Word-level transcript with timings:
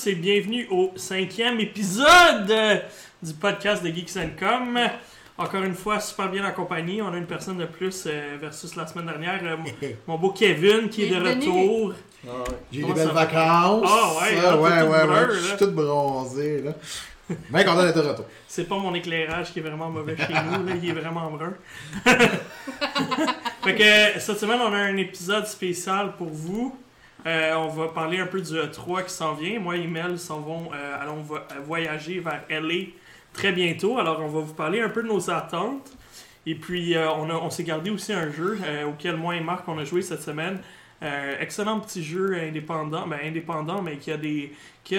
Tous 0.00 0.08
et 0.08 0.14
bienvenue 0.14 0.66
au 0.70 0.92
cinquième 0.96 1.60
épisode 1.60 2.50
euh, 2.50 2.76
du 3.22 3.34
podcast 3.34 3.82
de 3.82 3.88
Geeks 3.88 4.14
Com. 4.38 4.78
Encore 5.36 5.62
une 5.62 5.74
fois, 5.74 6.00
super 6.00 6.30
bien 6.30 6.44
accompagné. 6.44 7.02
On 7.02 7.12
a 7.12 7.16
une 7.18 7.26
personne 7.26 7.58
de 7.58 7.66
plus 7.66 8.04
euh, 8.06 8.36
versus 8.40 8.76
la 8.76 8.86
semaine 8.86 9.06
dernière. 9.06 9.40
Euh, 9.42 9.56
mon- 10.06 10.16
beau 10.18 10.30
Kevin 10.30 10.88
qui 10.88 11.04
est 11.04 11.10
de 11.10 11.16
retour. 11.16 11.94
J'ai 12.72 12.80
eu 12.80 12.84
des 12.84 12.92
belles 12.92 13.08
va? 13.08 13.12
vacances. 13.12 13.90
Ah 13.90 14.12
ouais, 14.22 14.38
Ah, 14.42 14.52
hein, 14.52 14.86
ouais, 14.86 15.08
ouais. 15.08 15.26
Je 15.34 15.46
suis 15.48 15.56
tout 15.58 15.70
bronzé, 15.72 16.62
là. 16.62 16.72
Bien 17.50 17.64
content 17.64 17.84
d'être 17.84 18.02
de 18.02 18.08
retour. 18.08 18.24
C'est 18.48 18.68
pas 18.68 18.78
mon 18.78 18.94
éclairage 18.94 19.52
qui 19.52 19.58
est 19.58 19.62
vraiment 19.62 19.90
mauvais 19.90 20.16
chez 20.16 20.32
nous, 20.32 20.66
là, 20.66 20.74
il 20.82 20.88
est 20.88 20.92
vraiment 20.92 21.30
brun. 21.30 21.52
fait 23.64 23.74
que 23.74 24.20
cette 24.20 24.38
semaine, 24.38 24.60
on 24.62 24.72
a 24.72 24.78
un 24.78 24.96
épisode 24.96 25.46
spécial 25.46 26.16
pour 26.16 26.28
vous. 26.28 26.74
Euh, 27.26 27.54
on 27.56 27.68
va 27.68 27.88
parler 27.88 28.18
un 28.18 28.26
peu 28.26 28.40
du 28.40 28.52
E3 28.54 29.04
qui 29.04 29.12
s'en 29.12 29.34
vient. 29.34 29.60
Moi 29.60 29.76
et 29.76 29.86
Mel 29.86 30.18
s'en 30.18 30.40
vont, 30.40 30.70
euh, 30.74 30.96
allons 31.02 31.16
vo- 31.22 31.38
voyager 31.66 32.20
vers 32.20 32.42
LA 32.48 32.86
très 33.32 33.52
bientôt. 33.52 33.98
Alors, 33.98 34.20
on 34.20 34.28
va 34.28 34.40
vous 34.40 34.54
parler 34.54 34.80
un 34.80 34.88
peu 34.88 35.02
de 35.02 35.08
nos 35.08 35.30
attentes. 35.30 35.90
Et 36.46 36.54
puis, 36.54 36.96
euh, 36.96 37.10
on, 37.12 37.28
on 37.30 37.50
s'est 37.50 37.64
gardé 37.64 37.90
aussi 37.90 38.12
un 38.14 38.30
jeu 38.30 38.58
euh, 38.64 38.86
auquel 38.86 39.16
moi 39.16 39.36
et 39.36 39.40
Marc, 39.40 39.68
on 39.68 39.78
a 39.78 39.84
joué 39.84 40.00
cette 40.02 40.22
semaine. 40.22 40.58
Euh, 41.02 41.34
excellent 41.40 41.80
petit 41.80 42.02
jeu 42.02 42.34
indépendant, 42.34 43.06
ben 43.06 43.18
indépendant, 43.24 43.80
mais 43.82 43.96
qui 43.96 44.12
a 44.12 44.16
des. 44.16 44.52
Je 44.88 44.96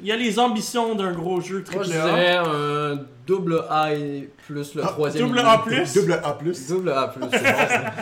il 0.00 0.06
y 0.06 0.10
a 0.12 0.16
les 0.16 0.38
ambitions 0.38 0.94
d'un 0.94 1.12
gros 1.12 1.40
jeu 1.40 1.64
Moi, 1.72 1.84
triple 1.84 1.96
A. 1.96 2.04
dirais 2.06 2.36
un 2.36 2.98
double 3.26 3.64
A 3.70 3.94
et 3.94 4.28
plus 4.46 4.74
le 4.74 4.82
Ah, 4.84 4.88
troisième. 4.88 5.28
double. 5.28 5.38
A 5.38 5.58
plus? 5.58 5.94
Double 5.94 6.12
A. 6.14 6.38
Double 6.68 6.90
A 6.90 7.08
plus, 7.08 7.28
c'est 7.30 7.38
bon. 7.42 7.68
ça. 7.68 7.92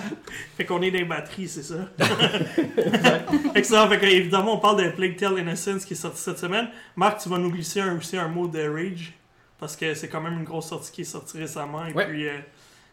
Fait 0.57 0.65
qu'on 0.65 0.81
est 0.83 0.91
des 0.91 1.05
batteries, 1.05 1.49
c'est 1.49 1.63
ça? 1.63 1.75
Excellent. 3.55 3.89
Fait 3.89 3.99
que, 3.99 4.07
évidemment, 4.07 4.55
on 4.55 4.59
parle 4.59 4.83
de 4.85 4.89
Plague 4.91 5.17
Tale 5.17 5.39
Innocence 5.39 5.85
qui 5.85 5.95
est 5.95 5.97
sorti 5.97 6.21
cette 6.21 6.39
semaine. 6.39 6.69
Marc, 6.97 7.21
tu 7.21 7.29
vas 7.29 7.39
nous 7.39 7.51
glisser 7.51 7.81
un- 7.81 7.97
aussi 7.99 8.17
un 8.17 8.29
mot 8.29 8.49
de 8.49 8.67
Rage. 8.69 9.13
Parce 9.59 9.77
que 9.77 9.93
c'est 9.95 10.09
quand 10.09 10.23
même 10.23 10.39
une 10.39 10.45
grosse 10.45 10.69
sortie 10.69 10.91
qui 10.91 11.01
est 11.03 11.05
sortie 11.05 11.37
récemment. 11.39 11.85
Et 11.87 11.93
Ouais. 11.93 12.07
puis, 12.07 12.27
euh, 12.29 12.33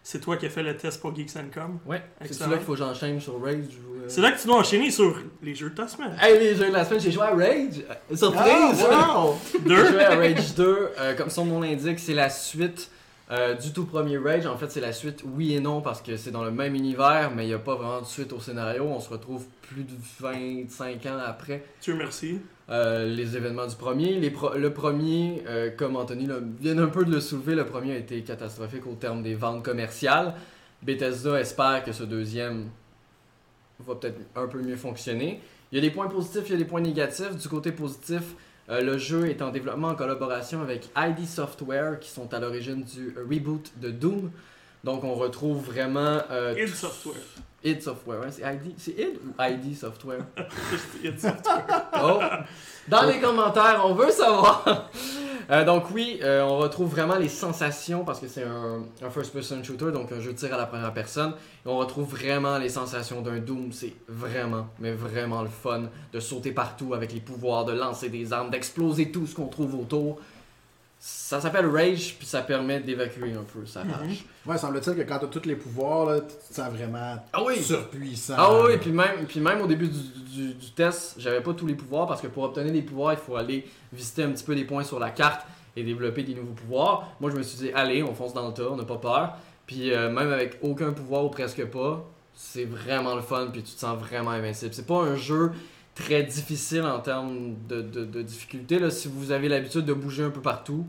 c'est 0.10 0.22
toi 0.22 0.38
qui 0.38 0.46
as 0.46 0.50
fait 0.50 0.64
le 0.64 0.78
test 0.78 1.02
pour 1.02 1.14
Geeks 1.14 1.34
Com. 1.54 1.80
Ouais, 1.86 2.02
c'est 2.32 2.40
là 2.48 2.56
qu'il 2.56 2.66
faut 2.66 2.72
que 2.72 2.78
j'enchaîne 2.78 3.20
sur 3.20 3.42
Rage. 3.44 3.56
ou, 3.58 3.96
euh, 3.98 4.06
C'est 4.08 4.22
là 4.22 4.32
que 4.32 4.40
tu 4.40 4.48
dois 4.48 4.56
enchaîner 4.56 4.90
sur 4.90 5.22
les 5.44 5.54
jeux 5.54 5.70
de 5.70 5.76
ta 5.76 5.86
semaine. 5.86 6.16
Hey, 6.22 6.40
les 6.40 6.56
jeux 6.56 6.70
de 6.70 6.72
la 6.74 6.86
semaine, 6.86 7.02
j'ai 7.02 7.12
joué 7.12 7.24
à 7.24 7.32
Rage. 7.36 7.84
Euh, 8.10 8.16
Surprise! 8.16 8.86
Ah, 8.90 9.22
wow! 9.26 9.36
J'ai 9.54 9.60
Deux. 9.60 9.86
joué 9.86 10.04
à 10.06 10.16
Rage 10.16 10.56
2. 10.56 10.90
euh, 10.98 11.14
comme 11.16 11.30
son 11.30 11.44
nom 11.44 11.60
l'indique, 11.60 12.00
c'est 12.00 12.14
la 12.14 12.30
suite 12.30 12.90
euh, 13.32 13.54
du 13.56 13.74
tout 13.74 13.86
premier 13.86 14.18
Rage. 14.18 14.46
En 14.46 14.58
fait, 14.58 14.70
c'est 14.72 14.80
la 14.82 14.94
suite 14.94 15.24
oui 15.26 15.54
et 15.54 15.60
non 15.60 15.82
parce 15.82 16.02
que 16.02 16.16
c'est 16.18 16.32
dans 16.32 16.44
le 16.46 16.52
même 16.52 16.76
univers, 16.76 17.32
mais 17.36 17.44
il 17.46 17.48
n'y 17.48 17.54
a 17.54 17.60
pas 17.60 17.76
vraiment 17.76 18.02
de 18.02 18.06
suite 18.06 18.32
au 18.34 18.40
scénario. 18.40 18.84
On 18.86 19.00
se 19.00 19.10
retrouve 19.10 19.46
plus 19.64 19.84
de 19.84 19.94
25 20.20 21.06
ans 21.08 21.20
après. 21.26 21.64
Dieu 21.82 21.96
merci. 21.96 22.40
Euh, 22.70 23.06
les 23.06 23.36
événements 23.38 23.68
du 23.68 23.76
premier. 23.76 24.14
Les 24.20 24.30
pro- 24.30 24.54
le 24.56 24.74
premier, 24.74 25.44
euh, 25.48 25.70
comme 25.76 25.96
Anthony 25.96 26.28
vient 26.60 26.78
un 26.78 26.88
peu 26.88 27.06
de 27.06 27.12
le 27.12 27.22
soulever, 27.22 27.56
le 27.56 27.66
premier 27.66 27.94
a 27.94 27.98
été 27.98 28.22
catastrophique 28.22 28.86
au 28.88 28.94
terme 28.96 29.24
des 29.24 29.36
ventes 29.36 29.64
commerciales. 29.64 30.34
Bethesda 30.84 31.40
espère 31.40 31.84
que 31.84 31.92
ce 31.92 32.04
deuxième 32.04 32.70
va 33.86 33.96
peut-être 33.96 34.20
un 34.36 34.48
peu 34.48 34.62
mieux 34.62 34.76
fonctionner. 34.76 35.42
Il 35.72 35.76
y 35.76 35.80
a 35.80 35.82
des 35.82 35.92
points 35.92 36.08
positifs, 36.08 36.44
il 36.48 36.52
y 36.52 36.56
a 36.56 36.58
des 36.58 36.66
points 36.66 36.82
négatifs. 36.82 37.36
Du 37.36 37.48
côté 37.50 37.72
positif, 37.72 38.36
euh, 38.70 38.82
le 38.82 38.98
jeu 38.98 39.30
est 39.30 39.42
en 39.42 39.50
développement 39.50 39.90
en 39.90 39.96
collaboration 39.96 40.62
avec 40.62 40.90
ID 40.98 41.26
Software 41.28 42.00
qui 42.00 42.10
sont 42.10 42.34
à 42.34 42.40
l'origine 42.40 42.84
du 42.84 43.16
reboot 43.18 43.72
de 43.78 43.92
Doom. 43.92 44.32
Donc 44.84 45.04
on 45.04 45.14
retrouve 45.16 45.64
vraiment... 45.66 46.20
euh, 46.32 46.54
id 46.58 46.74
Software. 46.74 47.16
id 47.64 47.82
Software, 47.82 48.20
c'est 48.32 48.42
ID, 48.42 48.74
c'est 48.78 48.92
id 48.92 49.18
ou 49.26 49.42
ID 49.42 49.76
Software? 49.76 50.20
Id 51.04 51.20
Software. 51.20 51.66
Oh! 52.04 52.20
Dans 52.88 53.04
les 53.04 53.20
commentaires, 53.20 53.82
on 53.86 53.94
veut 53.94 54.12
savoir. 54.12 54.90
Euh, 55.50 55.64
donc 55.64 55.92
oui, 55.94 56.20
euh, 56.24 56.42
on 56.42 56.58
retrouve 56.58 56.90
vraiment 56.90 57.16
les 57.16 57.30
sensations 57.30 58.04
parce 58.04 58.20
que 58.20 58.28
c'est 58.28 58.44
un, 58.44 58.84
un 59.02 59.10
first-person 59.10 59.64
shooter, 59.64 59.92
donc 59.94 60.12
un 60.12 60.20
jeu 60.20 60.34
de 60.34 60.38
tir 60.38 60.54
à 60.54 60.58
la 60.58 60.66
première 60.66 60.94
personne. 60.94 61.34
Et 61.66 61.70
on 61.70 61.78
retrouve 61.78 62.10
vraiment 62.10 62.58
les 62.58 62.70
sensations 62.70 63.22
d'un 63.22 63.38
Doom. 63.38 63.72
C'est 63.72 63.94
vraiment, 64.10 64.68
mais 64.80 64.92
vraiment 64.92 65.42
le 65.42 65.50
fun 65.50 65.84
de 66.12 66.20
sauter 66.20 66.52
partout 66.52 66.94
avec 66.94 67.14
les 67.14 67.22
pouvoirs, 67.22 67.64
de 67.64 67.74
lancer 67.74 68.10
des 68.10 68.34
armes, 68.34 68.50
d'exploser 68.50 69.12
tout 69.12 69.26
ce 69.26 69.36
qu'on 69.36 69.48
trouve 69.48 69.76
autour. 69.76 70.20
Ça 71.00 71.40
s'appelle 71.40 71.68
Rage, 71.68 72.16
puis 72.18 72.26
ça 72.26 72.42
permet 72.42 72.80
d'évacuer 72.80 73.34
un 73.34 73.44
peu 73.44 73.66
sa 73.68 73.82
rage. 73.82 74.26
Ouais, 74.46 74.58
semble-t-il 74.58 74.96
que 74.98 75.02
quand 75.04 75.20
t'as 75.20 75.28
tous 75.28 75.46
les 75.46 75.56
pouvoirs, 75.56 76.06
là, 76.08 76.22
tu 76.22 76.28
te 76.50 76.54
sens 76.54 76.70
vraiment 76.74 77.18
Ah 77.32 77.44
oui! 77.46 77.62
surpuissant. 77.62 78.34
Ah 78.38 78.64
oui, 78.66 78.78
puis 78.78 78.92
même, 78.92 79.26
puis 79.28 79.40
même 79.40 79.62
au 79.62 79.68
début 79.68 79.88
du, 79.88 80.00
du- 80.00 80.54
du 80.56 80.72
test, 80.72 81.16
j'avais 81.20 81.42
pas 81.42 81.54
tous 81.54 81.68
les 81.68 81.76
pouvoirs 81.76 82.08
parce 82.08 82.20
que 82.22 82.28
pour 82.28 82.44
obtenir 82.44 82.74
des 82.74 82.82
pouvoirs, 82.82 83.14
il 83.14 83.20
faut 83.20 83.36
aller 83.36 83.68
visiter 83.94 84.24
un 84.24 84.32
petit 84.32 84.44
peu 84.44 84.56
des 84.56 84.66
points 84.66 84.84
sur 84.84 84.98
la 85.00 85.12
carte 85.12 85.46
et 85.76 85.84
développer 85.84 86.24
des 86.24 86.34
nouveaux 86.34 86.54
pouvoirs. 86.54 87.10
Moi, 87.20 87.30
je 87.30 87.36
me 87.38 87.44
suis 87.44 87.58
dit, 87.60 87.72
allez, 87.76 88.02
on 88.02 88.16
fonce 88.16 88.34
dans 88.34 88.48
le 88.48 88.54
tas, 88.54 88.70
on 88.72 88.76
n'a 88.76 88.84
pas 88.86 88.98
peur. 88.98 89.34
Puis 89.68 89.94
euh, 89.94 90.10
même 90.10 90.32
avec 90.32 90.58
aucun 90.64 90.94
pouvoir 90.94 91.26
ou 91.26 91.30
presque 91.30 91.64
pas, 91.66 92.04
c'est 92.34 92.66
vraiment 92.66 93.14
le 93.16 93.22
fun, 93.22 93.50
puis 93.54 93.62
tu 93.62 93.74
te 93.76 93.80
sens 93.80 93.98
vraiment 94.00 94.32
invincible. 94.32 94.74
C'est 94.74 94.88
pas 94.88 95.02
un 95.02 95.16
jeu 95.16 95.52
très 95.98 96.24
difficile 96.24 96.84
en 96.84 97.00
termes 97.00 97.56
de, 97.68 97.82
de- 97.82 98.06
de 98.06 98.22
difficulté. 98.22 98.80
Là. 98.80 98.90
Si 98.92 99.08
vous 99.12 99.32
avez 99.32 99.48
l'habitude 99.50 99.86
de 99.86 99.94
bouger 99.94 100.24
un 100.24 100.30
peu 100.30 100.42
partout, 100.42 100.86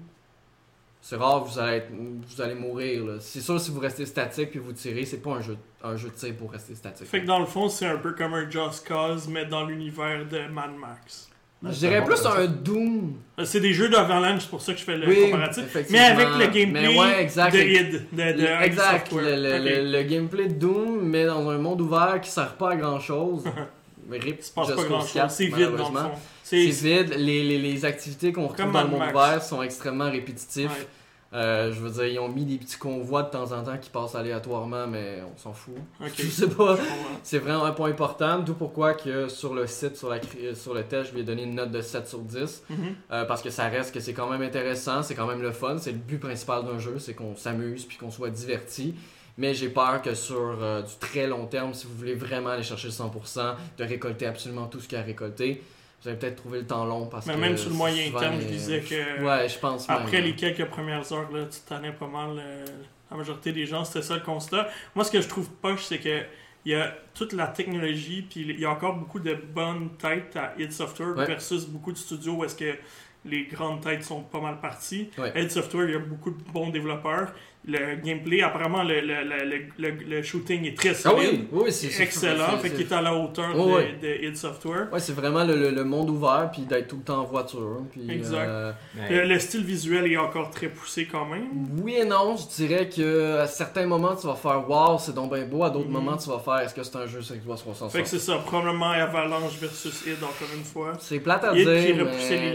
c'est 1.00 1.16
rare, 1.16 1.44
vous 1.44 1.58
allez, 1.58 1.78
être- 1.78 1.90
vous 1.92 2.40
allez 2.42 2.54
mourir. 2.54 3.04
C'est 3.20 3.40
sûr, 3.40 3.60
si 3.60 3.70
vous 3.70 3.80
restez 3.80 4.04
statique 4.06 4.50
puis 4.50 4.58
vous 4.58 4.72
tirez, 4.72 5.04
c'est 5.04 5.22
pas 5.22 5.30
un 5.32 5.40
jeu, 5.40 5.56
un 5.82 5.96
jeu 5.96 6.08
de 6.10 6.14
tir 6.14 6.34
pour 6.36 6.52
rester 6.52 6.74
statique. 6.74 7.06
Fait 7.06 7.22
que 7.22 7.26
dans 7.26 7.38
le 7.38 7.46
fond, 7.46 7.68
c'est 7.68 7.86
un 7.86 7.96
peu 7.98 8.12
comme 8.12 8.34
un 8.34 8.50
Just 8.50 8.86
Cause, 8.86 9.28
mais 9.28 9.46
dans 9.46 9.64
l'univers 9.64 10.26
de 10.26 10.40
Mad 10.52 10.70
Max. 10.78 11.30
Je 11.60 11.70
dirais 11.70 12.04
plus 12.04 12.24
un 12.24 12.46
Doom. 12.46 13.14
Euh, 13.36 13.44
C'est 13.44 13.58
des 13.58 13.72
jeux 13.72 13.88
d'Avalanche, 13.88 14.42
c'est 14.42 14.50
pour 14.50 14.60
ça 14.62 14.72
que 14.74 14.78
je 14.78 14.84
fais 14.84 14.96
le 14.96 15.08
Oui, 15.08 15.22
comparatif. 15.24 15.64
Mais 15.90 15.98
avec 15.98 16.28
le 16.28 16.46
gameplay 16.46 16.86
Mais 16.88 16.96
ouais, 16.96 17.20
exact. 17.22 17.52
de 17.52 17.58
id, 17.58 18.04
de, 18.12 18.16
de 18.40 18.62
exact. 18.64 19.10
Le, 19.12 19.22
le- 19.22 19.58
le- 19.58 19.90
le 19.90 20.02
gameplay 20.04 20.46
de 20.46 20.54
Doom, 20.54 21.00
mais 21.02 21.26
dans 21.26 21.48
un 21.50 21.58
monde 21.58 21.80
ouvert 21.80 22.20
qui 22.20 22.30
sert 22.30 22.54
pas 22.54 22.72
à 22.72 22.76
grand 22.76 23.00
chose. 23.00 23.42
rip, 24.16 24.42
se 24.42 24.50
passe 24.52 24.68
pas 24.68 24.74
Cause 24.74 24.86
grand 24.86 25.00
chose. 25.00 25.12
4, 25.12 25.30
C'est 25.30 25.44
vide 25.46 25.52
dans 25.54 25.58
le 25.58 25.70
malheureusement. 25.72 26.00
fond. 26.14 26.20
C'est 26.44 26.64
vide. 26.66 27.14
Les, 27.18 27.44
les, 27.44 27.58
les 27.58 27.84
activités 27.84 28.32
qu'on 28.32 28.46
retrouve 28.46 28.72
dans 28.72 28.82
le 28.82 28.88
monde 28.88 29.02
ouvert 29.10 29.42
sont 29.42 29.62
extrêmement 29.62 30.10
répétitifs. 30.10 30.70
Ouais. 30.70 30.86
Euh, 31.34 31.70
je 31.74 31.80
veux 31.80 31.90
dire, 31.90 32.06
ils 32.06 32.18
ont 32.20 32.28
mis 32.30 32.46
des 32.46 32.56
petits 32.56 32.78
convois 32.78 33.22
de 33.22 33.28
temps 33.30 33.52
en 33.52 33.62
temps 33.62 33.76
qui 33.76 33.90
passent 33.90 34.14
aléatoirement, 34.14 34.86
mais 34.86 35.18
on 35.30 35.36
s'en 35.36 35.52
fout. 35.52 35.74
Ok. 36.00 36.10
Je 36.16 36.26
sais 36.26 36.48
pas. 36.48 36.78
C'est 37.22 37.36
vraiment 37.38 37.66
un 37.66 37.72
point 37.72 37.90
important, 37.90 38.38
d'où 38.38 38.54
pourquoi 38.54 38.94
que 38.94 39.28
sur 39.28 39.52
le 39.52 39.66
site, 39.66 39.98
sur, 39.98 40.08
la, 40.08 40.20
sur 40.54 40.72
le 40.72 40.84
test, 40.84 41.10
je 41.10 41.14
lui 41.14 41.20
ai 41.20 41.24
donné 41.24 41.42
une 41.42 41.54
note 41.54 41.70
de 41.70 41.82
7 41.82 42.08
sur 42.08 42.20
10. 42.20 42.62
Mhm. 42.70 42.78
Euh, 43.12 43.24
parce 43.26 43.42
que 43.42 43.50
ça 43.50 43.68
reste 43.68 43.92
que 43.92 44.00
c'est 44.00 44.14
quand 44.14 44.30
même 44.30 44.40
intéressant, 44.40 45.02
c'est 45.02 45.14
quand 45.14 45.26
même 45.26 45.42
le 45.42 45.52
fun, 45.52 45.76
c'est 45.78 45.92
le 45.92 45.98
but 45.98 46.16
principal 46.18 46.64
d'un 46.64 46.78
jeu, 46.78 46.98
c'est 46.98 47.12
qu'on 47.12 47.36
s'amuse 47.36 47.84
puis 47.84 47.98
qu'on 47.98 48.10
soit 48.10 48.30
diverti. 48.30 48.94
Mais 49.38 49.54
j'ai 49.54 49.68
peur 49.70 50.02
que 50.02 50.14
sur 50.14 50.36
euh, 50.60 50.82
du 50.82 50.92
très 51.00 51.26
long 51.26 51.46
terme, 51.46 51.72
si 51.72 51.86
vous 51.86 51.94
voulez 51.94 52.14
vraiment 52.14 52.50
aller 52.50 52.62
chercher 52.64 52.88
le 52.88 52.92
100%, 52.92 53.54
de 53.78 53.84
récolter 53.84 54.26
absolument 54.26 54.66
tout 54.66 54.80
ce 54.80 54.88
qu'il 54.88 54.96
y 54.98 55.00
a 55.00 55.04
à 55.04 55.06
récolter, 55.06 55.62
vous 56.02 56.08
allez 56.08 56.18
peut-être 56.18 56.36
trouver 56.36 56.58
le 56.60 56.66
temps 56.66 56.84
long 56.84 57.06
parce 57.06 57.26
Mais 57.26 57.34
que 57.34 57.38
même 57.38 57.56
sur 57.56 57.70
le 57.70 57.76
moyen 57.76 58.06
souvent, 58.06 58.18
terme, 58.20 58.40
je 58.40 58.46
disais 58.46 58.80
que. 58.80 59.22
Ouais, 59.24 59.48
je 59.48 59.58
pense 59.58 59.88
Après 59.88 60.18
même. 60.18 60.24
les 60.24 60.34
quelques 60.34 60.66
premières 60.66 61.10
heures, 61.12 61.30
là, 61.32 61.46
tu 61.46 61.58
t'en 61.68 61.80
pas 61.92 62.06
mal. 62.06 62.36
euh, 62.38 62.64
la 63.10 63.16
majorité 63.16 63.52
des 63.52 63.64
gens, 63.64 63.84
c'était 63.84 64.02
ça 64.02 64.14
le 64.16 64.20
constat. 64.22 64.68
Moi, 64.94 65.04
ce 65.04 65.10
que 65.10 65.20
je 65.20 65.28
trouve 65.28 65.48
poche, 65.48 65.84
c'est 65.84 65.98
que 65.98 66.22
il 66.64 66.72
y 66.72 66.74
a 66.74 66.92
toute 67.14 67.32
la 67.32 67.46
technologie, 67.46 68.22
puis 68.28 68.40
il 68.40 68.60
y 68.60 68.64
a 68.66 68.70
encore 68.70 68.96
beaucoup 68.96 69.20
de 69.20 69.34
bonnes 69.34 69.90
têtes 69.96 70.36
à 70.36 70.52
id 70.58 70.70
Software 70.72 71.16
Ouais. 71.16 71.24
versus 71.26 71.64
beaucoup 71.66 71.92
de 71.92 71.96
studios 71.96 72.32
où 72.34 72.44
est-ce 72.44 72.56
que 72.56 72.76
les 73.24 73.44
grandes 73.46 73.80
têtes 73.82 74.04
sont 74.04 74.22
pas 74.22 74.40
mal 74.40 74.60
parties. 74.60 75.10
Ouais. 75.16 75.48
Software, 75.48 75.86
il 75.88 75.92
y 75.92 75.96
a 75.96 76.00
beaucoup 76.00 76.30
de 76.30 76.42
bons 76.52 76.68
développeurs. 76.70 77.32
Le 77.70 77.96
gameplay, 78.02 78.40
apparemment, 78.40 78.82
le, 78.82 79.00
le, 79.00 79.22
le, 79.24 79.58
le, 79.78 79.90
le 80.08 80.22
shooting 80.22 80.64
est 80.64 80.74
très 80.74 80.88
Ah 80.90 80.94
solide. 80.94 81.44
oui, 81.52 81.64
oui, 81.64 81.72
c'est 81.72 82.02
excellent, 82.02 82.56
fait 82.56 82.70
qu'il 82.70 82.80
est 82.80 82.92
à 82.92 83.02
la 83.02 83.14
hauteur 83.14 83.50
Oh, 83.58 83.76
de, 84.00 84.24
id 84.26 84.34
Software. 84.38 84.88
Ouais, 84.90 85.00
c'est 85.00 85.12
vraiment 85.12 85.44
le, 85.44 85.54
le- 85.54 85.70
le 85.70 85.84
monde 85.84 86.08
ouvert, 86.08 86.48
puis 86.50 86.62
d'être 86.62 86.88
tout 86.88 86.96
le 86.96 87.02
temps 87.02 87.20
en 87.20 87.24
voiture. 87.24 87.82
Puis, 87.92 88.10
Exact. 88.10 88.48
euh, 88.48 88.72
Le, 89.10 89.26
le 89.28 89.38
style 89.38 89.64
visuel 89.64 90.10
est 90.10 90.16
encore 90.16 90.50
très 90.50 90.68
poussé 90.68 91.04
quand 91.06 91.26
même. 91.26 91.48
Oui 91.82 91.96
et 91.96 92.06
non, 92.06 92.36
je 92.36 92.46
dirais 92.56 92.88
que 92.88 93.36
à 93.40 93.46
certains 93.46 93.86
moments 93.86 94.16
tu 94.16 94.26
vas 94.26 94.34
faire 94.34 94.64
wow, 94.66 94.96
c'est 94.98 95.14
donc 95.14 95.34
bien 95.34 95.44
beau, 95.44 95.62
à 95.62 95.68
d'autres 95.68 95.86
Mhm. 95.88 95.92
moments 95.92 96.16
tu 96.16 96.30
vas 96.30 96.38
faire 96.38 96.60
est-ce 96.60 96.74
que 96.74 96.82
c'est 96.82 96.96
un 96.96 97.06
jeu 97.06 97.18
Xbox 97.20 97.60
360 97.60 97.90
Fait 97.92 98.02
que 98.02 98.08
c'est 98.08 98.18
ça, 98.18 98.36
probablement 98.38 98.90
Avalanche 98.92 99.58
versus 99.60 100.06
id 100.06 100.22
encore 100.22 100.48
une 100.56 100.64
fois. 100.64 100.92
C'est 101.00 101.20
plate 101.20 101.44
à 101.44 101.52
qui 101.52 101.64
dire, 101.66 102.06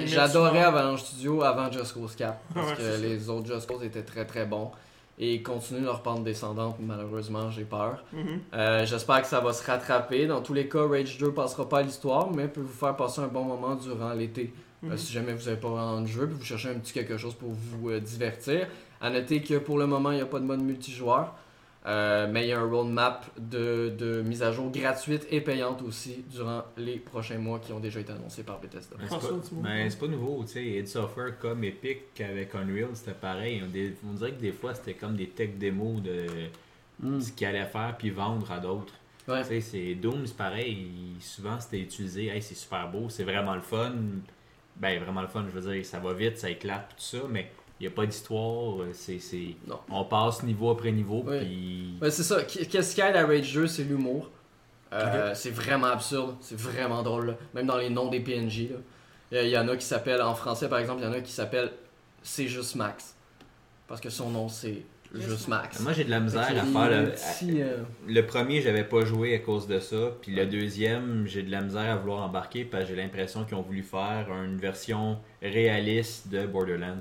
j'adorais. 0.08 0.64
Avalanche 0.64 1.02
Studio 1.02 1.44
avant 1.44 1.72
Just 1.72 1.94
Cause 1.94 2.16
4 2.16 2.34
parce 2.54 2.68
Ouais, 2.72 2.76
que 2.78 2.82
c'est 2.82 2.92
ça. 2.94 2.98
les 2.98 3.30
autres 3.30 3.46
Just 3.54 3.68
Cause 3.68 3.84
étaient 3.84 4.02
très 4.02 4.26
très 4.26 4.46
bons 4.46 4.72
et 5.20 5.36
ils 5.36 5.44
continuent 5.44 5.84
leur 5.86 6.02
pente 6.02 6.24
descendante, 6.24 6.78
malheureusement 6.80 7.52
j'ai 7.52 7.66
peur. 7.66 8.04
Mhm. 8.14 8.40
Euh, 8.54 8.86
J'espère 8.86 9.22
que 9.22 9.28
ça 9.28 9.40
va 9.40 9.54
se 9.54 9.66
rattraper. 9.66 10.26
Dans 10.28 10.42
tous 10.42 10.54
les 10.54 10.68
cas, 10.68 10.88
Rage 10.88 11.18
2 11.18 11.32
passera 11.32 11.68
pas 11.70 11.80
à 11.80 11.82
l'histoire, 11.84 12.32
mais 12.32 12.48
peut 12.48 12.62
vous 12.62 12.68
faire 12.74 12.96
passer 12.96 13.22
un 13.22 13.28
bon 13.28 13.44
moment 13.44 13.76
durant 13.76 14.14
l'été. 14.14 14.54
Euh, 14.84 14.90
Mhm. 14.90 14.98
si 14.98 15.14
jamais 15.14 15.34
vous 15.34 15.46
n'avez 15.46 15.60
pas 15.60 15.70
vraiment 15.70 16.02
de 16.02 16.08
jeu, 16.08 16.28
puis 16.28 16.36
vous 16.38 16.44
cherchez 16.44 16.70
un 16.70 16.74
petit 16.80 16.92
quelque 16.94 17.18
chose 17.18 17.36
pour 17.36 17.52
vous 17.52 17.90
euh, 17.90 18.00
divertir. 18.00 18.68
À 19.00 19.10
noter 19.10 19.42
que 19.42 19.58
pour 19.60 19.78
le 19.78 19.86
moment, 19.88 20.12
il 20.12 20.16
n'y 20.16 20.22
a 20.22 20.26
pas 20.26 20.40
de 20.40 20.46
mode 20.46 20.62
multijoueur. 20.62 21.34
Euh, 21.86 22.28
mais 22.32 22.46
il 22.46 22.50
y 22.50 22.52
a 22.54 22.60
un 22.62 22.70
roadmap 22.70 23.26
de, 23.38 23.90
de 23.98 24.22
mise 24.22 24.42
à 24.42 24.54
jour 24.54 24.72
gratuite 24.72 25.28
et 25.30 25.42
payante 25.42 25.82
aussi 25.82 26.24
durant 26.32 26.64
les 26.78 26.98
prochains 26.98 27.38
mois 27.38 27.60
qui 27.60 27.74
ont 27.74 27.82
déjà 27.82 28.00
été 28.00 28.14
annoncés 28.14 28.44
par 28.44 28.60
Bethesda. 28.62 28.96
Mais 28.98 29.06
c'est 29.10 29.16
pas, 29.20 29.28
tu 29.50 29.56
m'as- 29.56 29.62
mais 29.70 29.90
c'est 29.90 30.00
pas 30.00 30.08
nouveau, 30.08 30.44
tu 30.44 30.52
sais. 30.54 30.64
id 30.66 30.88
Software 30.88 31.38
comme 31.40 31.62
Epic 31.66 32.22
avec 32.22 32.56
Unreal, 32.56 32.88
c'était 32.94 33.12
pareil. 33.12 33.62
On, 33.66 33.70
des- 33.70 33.96
on 34.10 34.14
dirait 34.14 34.32
que 34.32 34.40
des 34.40 34.54
fois, 34.54 34.74
c'était 34.74 34.94
comme 34.94 35.16
des 35.18 35.28
tech 35.28 35.50
démos 35.58 36.02
de 36.02 36.26
Hmm. 37.02 37.20
ce 37.20 37.32
qu'ils 37.34 37.48
allaient 37.48 37.66
faire 37.66 37.96
puis 37.98 38.12
vendre 38.12 38.50
à 38.52 38.60
d'autres. 38.60 38.94
Ouais. 39.28 39.42
Tu 39.42 39.48
sais, 39.50 39.62
c'est 39.62 39.96
Doom, 39.96 40.26
c'est 40.26 40.38
pareil. 40.38 40.88
il- 41.18 41.22
Souvent, 41.22 41.60
c'était 41.60 41.80
utilisé. 41.80 42.28
Hey, 42.28 42.42
c'est 42.42 42.56
super 42.56 42.90
beau, 42.90 43.10
c'est 43.10 43.24
vraiment 43.26 43.56
le 43.56 43.62
fun. 43.62 43.92
Ben, 44.78 45.02
vraiment 45.04 45.22
le 45.22 45.28
fun, 45.28 45.44
je 45.52 45.60
veux 45.60 45.74
dire, 45.74 45.86
ça 45.86 46.00
va 46.00 46.14
vite, 46.14 46.38
ça 46.38 46.50
éclate, 46.50 46.90
tout 46.96 47.04
ça, 47.04 47.18
mais 47.30 47.52
n'y 47.84 47.94
a 47.94 47.96
pas 47.96 48.06
d'histoire. 48.06 48.82
euh, 48.82 48.90
C'est, 48.94 49.20
c'est... 49.20 49.56
Non. 49.68 49.80
On 49.90 50.04
passe 50.06 50.44
niveau 50.44 50.70
après 50.72 50.92
niveau, 50.92 51.24
Oui. 51.26 51.40
puis. 51.40 51.94
Ouais, 52.02 52.12
c'est 52.12 52.24
ça. 52.24 52.44
Qu- 52.44 52.66
Qu'est-ce 52.66 52.96
qu'il 52.96 53.04
y 53.04 53.08
a 53.08 53.18
à 53.20 53.26
Rage 53.26 53.54
2, 53.54 53.68
c'est 53.68 53.84
l'humour. 53.84 54.30
Euh, 54.94 55.32
C'est 55.34 55.50
vraiment 55.50 55.88
absurde, 55.88 56.36
c'est 56.40 56.58
vraiment 56.60 57.02
drôle. 57.02 57.28
là. 57.28 57.34
Même 57.56 57.66
dans 57.68 57.78
les 57.78 57.90
noms 57.90 58.10
des 58.10 58.20
PNJ. 58.20 58.68
Il 59.32 59.48
y 59.48 59.58
en 59.58 59.68
a 59.68 59.76
qui 59.76 59.86
s'appellent, 59.86 60.22
en 60.22 60.36
français 60.36 60.70
par 60.70 60.78
exemple, 60.80 61.02
il 61.02 61.06
y 61.06 61.08
en 61.10 61.14
a 61.14 61.22
qui 61.22 61.32
s'appellent 61.32 61.72
C'est 62.22 62.48
juste 62.48 62.76
Max. 62.76 63.16
Parce 63.88 64.00
que 64.02 64.10
son 64.12 64.30
nom 64.30 64.48
c'est 64.48 64.84
Juste 65.16 65.48
Max. 65.48 65.80
Moi, 65.82 65.94
j'ai 65.94 66.06
de 66.06 66.10
la 66.10 66.20
misère 66.20 66.42
à 66.42 66.48
faire 66.66 66.82
a 66.82 66.90
le. 66.90 67.12
petit, 67.12 67.62
euh, 67.62 67.78
Le 68.08 68.22
premier, 68.26 68.62
j'avais 68.62 68.84
pas 68.84 69.06
joué 69.06 69.36
à 69.36 69.40
cause 69.40 69.68
de 69.68 69.80
ça. 69.80 70.12
Puis 70.22 70.34
le 70.34 70.48
deuxième, 70.48 71.28
j'ai 71.28 71.44
de 71.44 71.52
la 71.52 71.62
misère 71.62 71.92
à 71.92 71.96
vouloir 71.98 72.24
embarquer 72.24 72.66
parce 72.66 72.86
que 72.86 72.90
j'ai 72.90 72.96
l'impression 72.96 73.46
qu'ils 73.46 73.54
ont 73.56 73.62
voulu 73.62 73.84
faire 73.84 74.28
une 74.44 74.58
version 74.58 75.20
réaliste 75.44 76.30
de 76.30 76.48
Borderlands. 76.48 76.98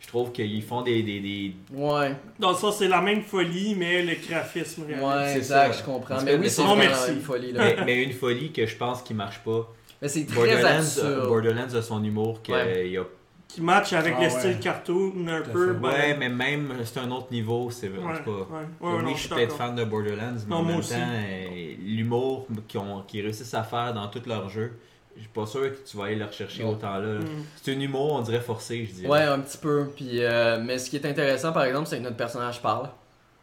Je 0.00 0.08
trouve 0.08 0.30
qu'ils 0.32 0.62
font 0.62 0.82
des. 0.82 1.02
des, 1.02 1.20
des- 1.20 1.52
Ouais, 1.72 2.14
Dans 2.38 2.50
le 2.50 2.56
sens, 2.56 2.78
c'est 2.78 2.88
la 2.88 3.00
même 3.00 3.22
folie, 3.22 3.74
mais 3.76 4.02
le 4.02 4.14
graphisme 4.28 4.84
réaliste. 4.86 5.06
ouais, 5.06 5.32
c'est 5.34 5.42
ça. 5.42 5.72
je 5.72 5.82
comprends. 5.82 6.20
Mais 6.22 6.36
oui, 6.36 6.48
c'est 6.50 6.62
non, 6.62 6.68
vraiment 6.76 6.82
merci. 6.90 7.12
une 7.12 7.20
folie 7.20 7.52
là. 7.52 7.60
mais, 7.64 7.84
mais 7.84 8.02
une 8.04 8.12
folie 8.12 8.52
que 8.52 8.66
je 8.66 8.76
pense 8.76 9.02
qui 9.02 9.14
marche 9.14 9.40
pas. 9.40 9.72
Mais 10.00 10.08
c'est 10.08 10.24
très 10.26 10.36
Borderlands, 10.36 10.78
absurde. 10.78 11.26
Borderlands 11.28 11.74
a 11.74 11.82
son 11.82 12.04
humour 12.04 12.42
que 12.42 12.52
Ouais. 12.52 12.86
il 12.86 12.92
y 12.92 12.98
a 12.98 13.04
Qui 13.48 13.62
match 13.62 13.94
avec 13.94 14.14
Ah 14.18 14.20
le 14.20 14.26
ouais. 14.26 14.30
style 14.38 14.58
cartoon 14.60 15.12
un 15.26 15.40
Tout 15.40 15.50
peu. 15.52 15.72
ben, 15.72 15.88
Ouais, 15.88 16.16
mais 16.18 16.28
même 16.28 16.72
c'est 16.84 17.00
un 17.00 17.10
autre 17.10 17.28
niveau, 17.32 17.70
c'est 17.70 17.88
tout 17.88 17.94
cas. 17.94 18.04
ouais, 18.04 18.10
ouais, 18.20 18.96
oui, 18.98 19.02
non, 19.04 19.14
je 19.14 19.20
suis 19.20 19.28
peut-être 19.30 19.56
fan 19.56 19.74
de 19.74 19.84
Borderlands, 19.84 20.34
mais 20.46 20.50
Non, 20.54 20.56
en 20.56 20.62
même 20.64 20.80
temps, 20.82 20.94
euh, 20.94 21.74
l'humour 21.84 22.46
qu'ils 22.68 22.80
ont- 22.80 23.02
qu'ils 23.08 23.22
réussissent 23.22 23.54
à 23.54 23.62
faire 23.62 23.94
dans 23.94 24.06
tous 24.08 24.26
leurs 24.28 24.48
jeux, 24.50 24.72
je 25.16 25.20
suis 25.22 25.28
pas 25.30 25.46
sûr 25.46 25.62
que 25.72 25.76
tu 25.88 25.96
vas 25.96 26.04
aller 26.04 26.16
le 26.16 26.24
rechercher 26.26 26.62
Non. 26.62 26.70
autant 26.70 26.98
là. 26.98 27.18
Mm. 27.20 27.24
C'est 27.62 27.72
un 27.74 27.80
humour, 27.80 28.12
on 28.12 28.20
dirait 28.20 28.40
forcé, 28.40 28.86
je 28.86 28.92
dirais. 28.94 29.08
Ouais, 29.08 29.22
un 29.22 29.40
petit 29.40 29.58
peu. 29.58 29.88
Puis, 29.96 30.22
euh, 30.24 30.58
mais 30.62 30.78
ce 30.78 30.90
qui 30.90 30.96
est 30.96 31.06
intéressant 31.06 31.52
par 31.52 31.64
exemple, 31.64 31.86
c'est 31.88 31.98
que 31.98 32.02
notre 32.02 32.16
personnage 32.16 32.60
parle. 32.62 32.88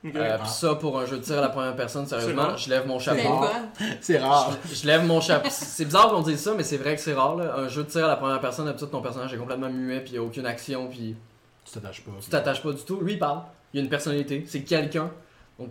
Ok. 0.06 0.12
Euh, 0.18 0.38
Puis 0.38 0.50
ça, 0.50 0.76
pour 0.76 1.00
un 1.00 1.06
jeu 1.06 1.18
de 1.18 1.24
tir 1.24 1.38
à 1.38 1.42
la 1.42 1.48
première 1.50 1.76
personne, 1.78 2.06
sérieusement, 2.06 2.58
je 2.58 2.70
lève 2.70 2.86
mon 2.86 3.00
chapeau. 3.00 3.46
C'est 4.02 4.18
rare. 4.20 4.52
Je, 4.70 4.76
je 4.76 4.86
lève 4.86 5.06
mon 5.06 5.22
chapeau. 5.22 5.48
C'est 5.50 5.86
bizarre 5.86 6.10
qu'on 6.10 6.22
dise 6.22 6.42
ça, 6.42 6.54
mais 6.58 6.64
c'est 6.64 6.76
vrai 6.76 6.94
que 6.96 7.02
c'est 7.02 7.14
rare. 7.14 7.38
Là. 7.38 7.56
Un 7.56 7.70
jeu 7.70 7.84
de 7.86 7.90
tir 7.90 8.04
à 8.04 8.10
la 8.10 8.18
première 8.18 8.42
personne, 8.42 8.66
d'habitude, 8.66 8.90
ton 8.92 9.02
personnage 9.02 9.34
est 9.34 9.38
complètement 9.38 9.70
muet, 9.70 10.02
puis 10.02 10.10
il 10.10 10.14
n'y 10.14 10.20
a 10.20 10.24
aucune 10.24 10.46
action, 10.46 10.90
puis 10.90 11.16
Tu 11.64 11.72
t'attaches 11.72 12.02
pas. 12.04 12.12
tu 12.22 12.30
t'attaches 12.30 12.62
pas 12.62 12.74
du 12.74 12.84
tout. 12.84 13.00
Lui, 13.00 13.14
il 13.14 13.20
parle. 13.20 13.44
Il 13.74 13.80
a 13.80 13.84
une 13.84 13.90
personnalité. 13.90 14.44
C'est 14.46 14.64
quelqu'un. 14.64 15.10
Donc, 15.58 15.70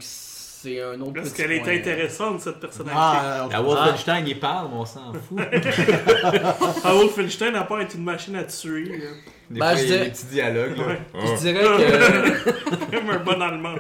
c'est 0.62 0.80
un 0.80 1.00
autre 1.00 1.18
Est-ce 1.20 1.30
petit 1.30 1.42
qu'elle 1.42 1.52
est 1.52 1.80
intéressante, 1.80 2.40
cette 2.40 2.60
personnalité? 2.60 2.98
Ah, 3.00 3.48
La 3.50 3.60
Wolfenstein, 3.62 4.24
il 4.26 4.38
parle, 4.38 4.68
mais 4.68 4.76
on 4.78 4.84
s'en 4.84 5.12
fout. 5.12 5.38
Ah, 6.84 6.94
Wolfenstein 6.94 7.52
n'a 7.52 7.64
pas 7.64 7.80
été 7.82 7.96
une 7.98 8.04
machine 8.04 8.36
à 8.36 8.44
tuer. 8.44 9.02
Des 9.50 9.58
Ben, 9.60 9.66
fois, 9.68 9.76
je 9.76 9.82
il 9.84 9.90
y 9.90 9.94
a 9.94 9.98
dis- 9.98 10.04
des 10.04 10.10
petits 10.10 10.26
dialogues. 10.26 10.76
là. 10.78 10.86
Ouais. 10.86 11.00
Je 11.14 11.40
dirais 11.40 11.62
que, 11.62 12.90
Comme 12.96 13.10
un 13.10 13.18
bon 13.18 13.40
allemand. 13.42 13.74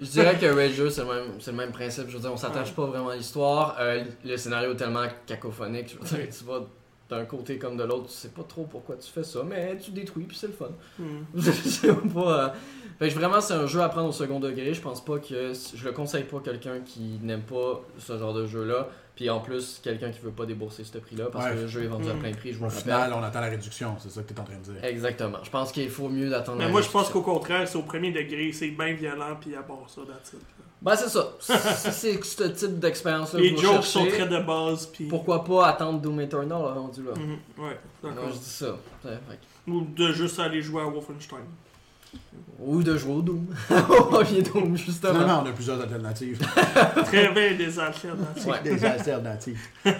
je 0.00 0.06
dirais 0.06 0.36
que 0.38 0.46
Rage 0.46 0.76
2, 0.76 0.90
c'est 0.90 1.00
le, 1.02 1.06
même, 1.06 1.24
c'est 1.38 1.50
le 1.52 1.56
même 1.56 1.72
principe. 1.72 2.04
Je 2.08 2.14
veux 2.16 2.20
dire, 2.20 2.32
on 2.32 2.36
s'attache 2.36 2.72
pas 2.72 2.84
vraiment 2.86 3.10
à 3.10 3.16
l'histoire. 3.16 3.76
Euh, 3.80 4.04
le 4.24 4.36
scénario 4.36 4.72
est 4.72 4.76
tellement 4.76 5.06
cacophonique. 5.26 5.88
Je 5.94 5.98
veux 5.98 6.18
dire, 6.24 6.28
tu 6.36 6.44
vas 6.44 6.60
d'un 7.08 7.24
côté 7.24 7.58
comme 7.58 7.76
de 7.76 7.82
l'autre, 7.82 8.06
tu 8.06 8.14
sais 8.14 8.28
pas 8.28 8.44
trop 8.44 8.64
pourquoi 8.70 8.94
tu 8.96 9.10
fais 9.10 9.24
ça, 9.24 9.40
mais 9.44 9.76
tu 9.78 9.90
détruis, 9.90 10.24
puis 10.26 10.36
c'est 10.36 10.46
le 10.46 10.52
fun. 10.52 10.68
Hmm. 10.98 11.24
c'est 11.40 11.88
pas. 12.14 12.44
euh, 12.44 12.48
Fait 13.00 13.08
que 13.08 13.14
vraiment, 13.14 13.40
c'est 13.40 13.54
un 13.54 13.66
jeu 13.66 13.80
à 13.80 13.88
prendre 13.88 14.10
au 14.10 14.12
second 14.12 14.38
degré. 14.38 14.72
Je 14.74 14.80
pense 14.80 15.02
pas 15.04 15.18
que. 15.18 15.52
Je 15.74 15.84
le 15.84 15.90
conseille 15.92 16.22
pas 16.24 16.36
à 16.36 16.40
quelqu'un 16.40 16.80
qui 16.84 17.18
n'aime 17.22 17.40
pas 17.42 17.80
ce 17.98 18.16
genre 18.18 18.34
de 18.34 18.46
jeu-là. 18.46 18.88
Puis 19.16 19.28
en 19.28 19.40
plus, 19.40 19.80
quelqu'un 19.82 20.10
qui 20.10 20.20
veut 20.20 20.30
pas 20.30 20.46
débourser 20.46 20.84
ce 20.84 20.96
prix-là 20.98 21.26
parce 21.32 21.46
Ouais. 21.46 21.54
que 21.54 21.60
le 21.60 21.66
jeu 21.66 21.82
est 21.84 21.86
vendu 21.88 22.08
à 22.08 22.14
Mm. 22.14 22.18
plein 22.20 22.32
prix, 22.32 22.52
je 22.52 22.58
vous 22.58 22.66
Au 22.66 22.70
final, 22.70 23.00
rappelle. 23.10 23.14
on 23.18 23.22
attend 23.22 23.40
la 23.40 23.48
réduction, 23.48 23.96
c'est 23.98 24.10
ça 24.10 24.22
que 24.22 24.28
tu 24.28 24.34
es 24.34 24.40
en 24.40 24.44
train 24.44 24.56
de 24.56 24.62
dire. 24.72 24.84
Exactement. 24.84 25.38
Je 25.42 25.50
pense 25.50 25.72
qu'il 25.72 25.90
faut 25.90 26.08
mieux 26.08 26.30
d'attendre. 26.30 26.58
Mais 26.58 26.64
la 26.66 26.70
moi, 26.70 26.80
je 26.82 26.88
pense 26.90 27.08
qu'au 27.10 27.20
contraire, 27.22 27.66
c'est 27.66 27.76
au 27.78 27.82
premier 27.82 28.12
degré, 28.12 28.52
c'est 28.52 28.68
bien 28.70 28.92
violent, 28.94 29.36
puis 29.40 29.54
à 29.56 29.62
part 29.62 29.84
ça, 29.88 30.02
that's 30.06 30.32
it. 30.34 30.40
Ben, 30.82 30.96
c'est 30.96 31.08
ça. 31.10 31.32
Si 31.40 31.92
c'est 31.92 32.24
ce 32.24 32.44
type 32.44 32.78
d'expérience-là 32.78 33.40
Les 33.40 33.50
jokes 33.56 33.60
cherchez, 33.82 33.88
sont 33.90 34.06
très 34.06 34.26
de 34.28 34.38
base, 34.38 34.86
puis. 34.86 35.04
pourquoi 35.06 35.44
pas 35.44 35.66
attendre 35.68 36.00
Doom 36.00 36.20
Eternal 36.20 36.62
rendu 36.62 37.02
là. 37.02 37.12
Mhm, 37.16 37.30
Ouais, 37.62 37.78
Moi, 38.02 38.12
d'accord. 38.14 38.30
je 38.32 38.38
dis 38.38 38.44
ça. 38.44 38.76
Ou 39.68 39.82
de 39.82 40.12
juste 40.12 40.38
aller 40.38 40.62
jouer 40.62 40.80
à 40.82 40.86
Wolfenstein. 40.86 41.40
Ou 42.62 42.82
de 42.82 42.96
jouer 42.96 43.14
au 43.14 43.22
Doom. 43.22 43.46
au 43.70 44.02
premier 44.04 44.42
Doom, 44.42 44.76
justement. 44.76 45.12
Finalement, 45.14 45.42
on 45.44 45.48
a 45.48 45.52
plusieurs 45.52 45.80
alternatives. 45.80 46.38
Très 47.06 47.28
bien 47.32 47.54
des 47.56 47.78
alternatives. 47.78 48.46
Ouais. 48.48 48.60
Des 48.62 48.84
alternatives. 48.84 49.60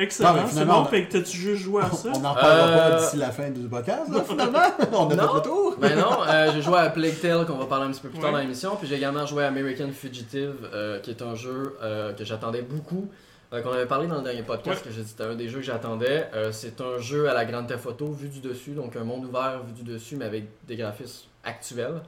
Excellent. 0.00 0.34
C'est 0.44 0.50
finalement, 0.50 0.74
bon, 0.74 0.80
on 0.82 0.84
fait 0.86 1.04
que 1.06 1.12
t'as-tu 1.12 1.36
juste 1.36 1.62
joué 1.62 1.82
à 1.82 1.90
ça? 1.90 2.10
On 2.14 2.20
n'en 2.20 2.32
parlera 2.34 2.68
Euh, 2.68 2.90
pas 2.90 3.00
d'ici 3.04 3.16
la 3.16 3.30
fin 3.32 3.50
du 3.50 3.60
podcast, 3.68 4.02
là, 4.12 4.22
finalement. 4.22 4.58
On 4.92 5.10
a 5.10 5.14
Non. 5.16 5.28
fait 5.28 5.34
le 5.34 5.40
tour. 5.42 5.76
Ben 5.80 5.96
non, 5.98 6.22
euh, 6.28 6.50
j'ai 6.54 6.62
joué 6.62 6.78
à 6.78 6.88
Plague 6.90 7.18
Tale 7.20 7.46
qu'on 7.46 7.56
va 7.56 7.66
parler 7.66 7.86
un 7.86 7.90
petit 7.90 8.00
peu 8.02 8.08
plus 8.08 8.20
tard 8.20 8.30
dans 8.30 8.38
l'émission, 8.38 8.76
puis 8.76 8.86
j'ai 8.86 8.94
également 8.94 9.26
joué 9.26 9.42
à 9.44 9.48
American 9.48 9.88
Fugitive, 9.92 10.54
euh, 10.72 11.00
qui 11.00 11.10
est 11.10 11.20
un 11.20 11.34
jeu 11.34 11.76
euh, 11.82 12.12
que 12.12 12.24
j'attendais 12.24 12.62
beaucoup, 12.62 13.08
qu'on 13.50 13.72
avait 13.72 13.86
parlé 13.86 14.06
dans 14.06 14.18
le 14.18 14.22
dernier 14.22 14.42
podcast, 14.42 14.84
que 14.84 14.90
j'ai 14.90 15.02
dit 15.02 15.08
c'était 15.08 15.24
un 15.24 15.34
des 15.34 15.48
jeux 15.48 15.60
que 15.60 15.64
j'attendais. 15.64 16.28
Euh, 16.34 16.52
c'est 16.52 16.80
un 16.80 16.98
jeu 16.98 17.28
à 17.30 17.34
la 17.34 17.46
grande 17.46 17.72
Auto 17.86 18.12
vu 18.12 18.28
du 18.28 18.40
dessus, 18.40 18.72
donc 18.72 18.94
un 18.94 19.04
monde 19.04 19.24
ouvert 19.24 19.62
vu 19.64 19.72
du 19.72 19.82
dessus, 19.82 20.16
mais 20.16 20.26
avec 20.26 20.44
des 20.66 20.76
graphismes 20.76 21.28
actuels. 21.44 22.02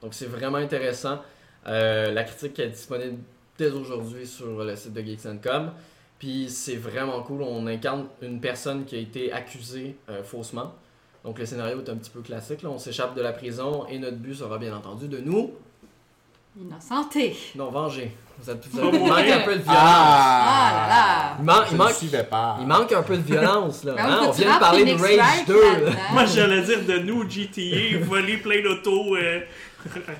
Donc 0.00 0.14
c'est 0.14 0.26
vraiment 0.26 0.58
intéressant. 0.58 1.20
Euh, 1.66 2.12
la 2.12 2.24
critique 2.24 2.58
est 2.58 2.68
disponible 2.68 3.18
dès 3.58 3.70
aujourd'hui 3.70 4.26
sur 4.26 4.64
le 4.64 4.74
site 4.74 4.94
de 4.94 5.02
Geeks.com. 5.02 5.72
Puis 6.18 6.48
c'est 6.48 6.76
vraiment 6.76 7.22
cool. 7.22 7.42
On 7.42 7.66
incarne 7.66 8.06
une 8.22 8.40
personne 8.40 8.86
qui 8.86 8.96
a 8.96 8.98
été 8.98 9.32
accusée 9.32 9.96
euh, 10.08 10.22
faussement. 10.22 10.74
Donc 11.24 11.38
le 11.38 11.44
scénario 11.44 11.82
est 11.82 11.90
un 11.90 11.96
petit 11.96 12.10
peu 12.10 12.22
classique. 12.22 12.62
Là. 12.62 12.70
On 12.70 12.78
s'échappe 12.78 13.14
de 13.14 13.20
la 13.20 13.32
prison 13.32 13.86
et 13.86 13.98
notre 13.98 14.16
but 14.16 14.34
sera 14.34 14.56
bien 14.58 14.74
entendu 14.74 15.08
de 15.08 15.18
nous 15.18 15.52
Innocenté. 16.60 17.36
non 17.54 17.70
venger. 17.70 18.10
Vous, 18.38 18.50
êtes, 18.50 18.66
vous 18.70 18.80
avez- 18.88 18.96
il 18.98 19.08
manque 19.08 19.18
un 19.30 19.40
peu 19.44 19.54
de 19.56 19.62
violence. 19.62 19.66
Ah 19.68 20.72
là 20.74 20.88
là. 20.88 21.36
Il, 21.38 21.44
man- 21.44 21.62
Je 21.66 21.70
il 21.70 21.72
ne 21.72 21.78
manque, 21.78 21.92
suivais 21.92 22.24
pas. 22.24 22.56
il 22.60 22.66
manque 22.66 22.92
un 22.92 23.02
peu 23.02 23.16
de 23.16 23.22
violence 23.22 23.84
là. 23.84 23.92
Ben 23.96 24.04
hein? 24.04 24.20
On 24.26 24.30
vient 24.30 24.54
de 24.54 24.58
parler 24.60 24.84
de 24.84 24.90
Rage 24.92 25.00
Wright 25.00 25.46
2. 25.48 25.54
là. 25.54 25.72
là-dedans. 25.72 25.92
Moi, 26.12 26.24
j'allais 26.26 26.62
dire 26.62 26.84
de 26.86 26.98
nous, 26.98 27.28
GTA, 27.28 27.98
voler 28.04 28.36
plein 28.38 28.62
d'autos, 28.62 29.16
euh, 29.16 29.40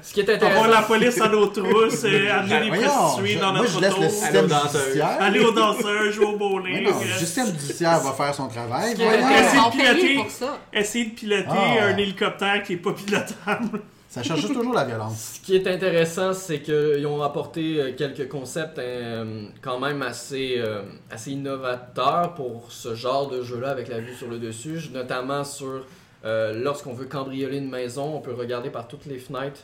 Ce 0.02 0.12
qui 0.14 0.20
est 0.20 0.28
avoir 0.30 0.50
intéressant. 0.50 0.70
la 0.70 0.82
police 0.82 1.20
à 1.20 1.28
nos 1.28 1.46
trousses, 1.46 2.04
euh, 2.04 2.32
amener 2.38 2.60
des 2.60 2.68
Voyons, 2.68 2.88
prostituées 2.90 3.28
je- 3.34 3.38
dans 3.38 3.52
moi, 3.52 3.60
notre 3.62 3.72
je 3.74 3.80
laisse 3.80 3.92
auto, 3.92 4.00
le 4.00 4.06
Aller 4.06 4.14
système 4.14 4.44
aux 4.44 4.48
danseuses. 4.48 4.82
judiciaire. 4.84 5.16
aller 5.20 5.40
aux 5.40 5.52
danseurs, 5.52 6.12
jouer 6.12 6.24
au 6.26 6.32
Mais 6.32 6.38
bowling, 6.38 6.84
non, 6.84 6.90
euh, 6.90 7.04
le 7.04 7.18
système 7.18 7.46
judiciaire 7.46 8.00
va 8.00 8.12
faire 8.12 8.34
son 8.34 8.48
travail. 8.48 8.94
Voyons. 8.96 9.12
Ils 9.52 9.58
sont 9.58 9.70
payés 9.76 10.14
pour 10.16 10.30
ça. 10.30 10.58
essayer 10.72 11.04
de 11.06 11.10
piloter 11.14 11.46
Ah. 11.50 11.84
un 11.86 11.96
hélicoptère 11.96 12.62
qui 12.62 12.74
est 12.74 12.76
pas 12.76 12.92
pilotable. 12.92 13.80
Ça 14.16 14.22
cherche 14.22 14.46
toujours 14.46 14.72
la 14.72 14.84
violence. 14.84 15.34
Ce 15.34 15.40
qui 15.44 15.54
est 15.56 15.66
intéressant, 15.66 16.32
c'est 16.32 16.60
qu'ils 16.62 17.06
ont 17.06 17.22
apporté 17.22 17.80
euh, 17.80 17.92
quelques 17.96 18.28
concepts 18.28 18.78
euh, 18.78 19.46
quand 19.60 19.78
même 19.78 20.00
assez, 20.02 20.54
euh, 20.56 20.82
assez 21.10 21.32
innovateurs 21.32 22.34
pour 22.34 22.72
ce 22.72 22.94
genre 22.94 23.28
de 23.28 23.42
jeu-là 23.42 23.68
avec 23.70 23.88
la 23.88 23.98
vue 24.00 24.14
sur 24.14 24.28
le 24.28 24.38
dessus, 24.38 24.88
notamment 24.92 25.44
sur 25.44 25.84
euh, 26.24 26.54
lorsqu'on 26.54 26.94
veut 26.94 27.04
cambrioler 27.04 27.58
une 27.58 27.68
maison, 27.70 28.16
on 28.16 28.20
peut 28.20 28.32
regarder 28.32 28.70
par 28.70 28.88
toutes 28.88 29.04
les 29.06 29.18
fenêtres 29.18 29.60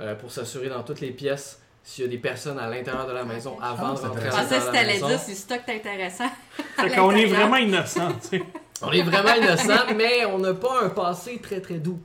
euh, 0.00 0.14
pour 0.14 0.30
s'assurer 0.30 0.68
dans 0.68 0.82
toutes 0.82 1.00
les 1.00 1.10
pièces 1.10 1.60
s'il 1.82 2.04
y 2.04 2.06
a 2.06 2.10
des 2.10 2.18
personnes 2.18 2.58
à 2.58 2.68
l'intérieur 2.68 3.06
de 3.06 3.12
la 3.12 3.24
maison 3.24 3.56
avant 3.62 3.94
Ah, 3.94 3.94
de 3.94 4.08
rentrer 4.08 4.28
à 4.28 4.32
c'était 4.44 4.58
la 4.58 4.78
allait 4.80 4.92
maison. 4.94 5.08
dire, 5.08 5.18
c'est 5.18 5.34
stock 5.34 5.62
intéressant. 5.66 6.28
Fait 6.76 6.90
qu'on 6.94 7.12
est 7.12 7.24
vraiment 7.24 7.56
innocent, 7.56 8.08
tu 8.30 8.38
sais. 8.38 8.42
On 8.82 8.92
est 8.92 9.02
vraiment 9.02 9.34
innocent, 9.34 9.94
mais 9.96 10.24
on 10.26 10.38
n'a 10.38 10.54
pas 10.54 10.84
un 10.84 10.88
passé 10.90 11.38
très 11.42 11.60
très 11.60 11.78
doux. 11.78 11.98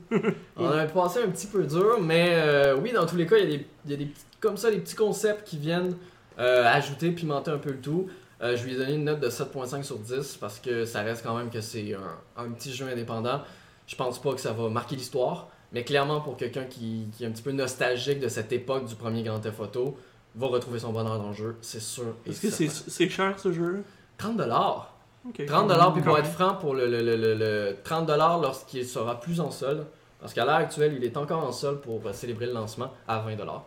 On 0.58 0.68
a 0.68 0.82
un 0.82 0.86
passé 0.88 1.22
un 1.24 1.30
petit 1.30 1.48
peu 1.48 1.63
dur, 1.63 2.00
mais 2.01 2.30
euh, 2.32 2.75
oui, 2.75 2.92
dans 2.92 3.06
tous 3.06 3.15
les 3.15 3.25
cas, 3.27 3.38
il 3.38 3.50
y 3.50 3.53
a 3.53 3.58
des, 3.58 3.68
il 3.86 3.92
y 3.92 3.94
a 3.94 3.98
des 3.98 4.06
petits, 4.06 4.24
comme 4.39 4.58
ça, 4.58 4.72
des 4.72 4.80
petits 4.80 4.96
concepts 4.96 5.48
qui 5.48 5.58
viennent 5.58 5.96
euh, 6.39 6.65
ajouter, 6.65 7.12
pimenter 7.12 7.51
un 7.51 7.58
peu 7.58 7.72
le 7.72 7.80
tout. 7.82 8.08
Euh, 8.42 8.58
je 8.58 8.63
lui 8.63 8.74
ai 8.74 8.77
donné 8.77 8.94
une 8.96 9.06
note 9.06 9.20
de 9.20 9.30
7.5 9.30 9.84
sur 9.84 10.00
10 10.00 10.38
parce 10.38 10.60
que 10.60 10.86
ça 10.86 11.01
reste 11.01 11.24
quand 11.24 11.38
même 11.38 11.50
que 11.50 11.62
c'est 11.62 11.94
un, 11.94 12.44
un 12.44 12.50
petit 12.51 12.74
jeu 12.74 12.88
indépendant. 12.88 13.42
Je 13.88 13.96
pense 13.96 14.22
pas 14.22 14.34
que 14.34 14.42
ça 14.42 14.51
va 14.51 14.70
marquer 14.70 14.96
l'histoire, 14.96 15.48
mais 15.72 15.84
clairement 15.84 16.22
pour 16.22 16.38
quelqu'un 16.38 16.63
qui, 16.65 17.08
qui 17.15 17.24
est 17.24 17.27
un 17.27 17.32
petit 17.32 17.44
peu 17.44 17.51
nostalgique 17.51 18.20
de 18.20 18.27
cette 18.27 18.51
époque 18.51 18.86
du 18.86 18.96
premier 18.96 19.24
Grand 19.24 19.39
Theft 19.39 19.60
Auto, 19.60 19.98
va 20.36 20.48
retrouver 20.48 20.80
son 20.80 20.92
bonheur 20.92 21.20
dans 21.20 21.30
le 21.30 21.36
jeu, 21.36 21.56
c'est 21.62 21.82
sûr. 21.82 22.15
et 22.25 22.32
Est-ce 22.32 22.42
que 22.42 22.70
c'est 22.89 23.10
cher 23.10 23.38
ce 23.38 23.51
jeu 23.51 23.84
30 24.18 24.38
dollars. 24.38 24.92
Ok. 25.27 25.46
30 25.46 25.68
dollars 25.70 25.94
puis 25.94 26.01
pour 26.01 26.18
être 26.18 26.27
franc 26.27 26.56
pour 26.56 26.74
le, 26.75 26.88
le, 26.88 27.01
le, 27.01 27.15
le- 27.15 27.36
le 27.36 27.77
30 27.84 28.06
dollars 28.06 28.39
lorsqu'il 28.42 28.86
sera 28.86 29.20
plus 29.20 29.39
en 29.39 29.51
solde 29.51 29.86
parce 30.20 30.34
qu'à 30.34 30.44
l'heure 30.46 30.56
actuelle 30.56 30.94
il 30.98 31.03
est 31.03 31.15
encore 31.18 31.44
en 31.44 31.51
solde 31.51 31.80
pour 31.82 32.01
euh, 32.06 32.12
célébrer 32.13 32.46
le 32.48 32.53
lancement 32.53 32.92
à 33.08 33.20
20 33.20 33.36
dollars 33.36 33.65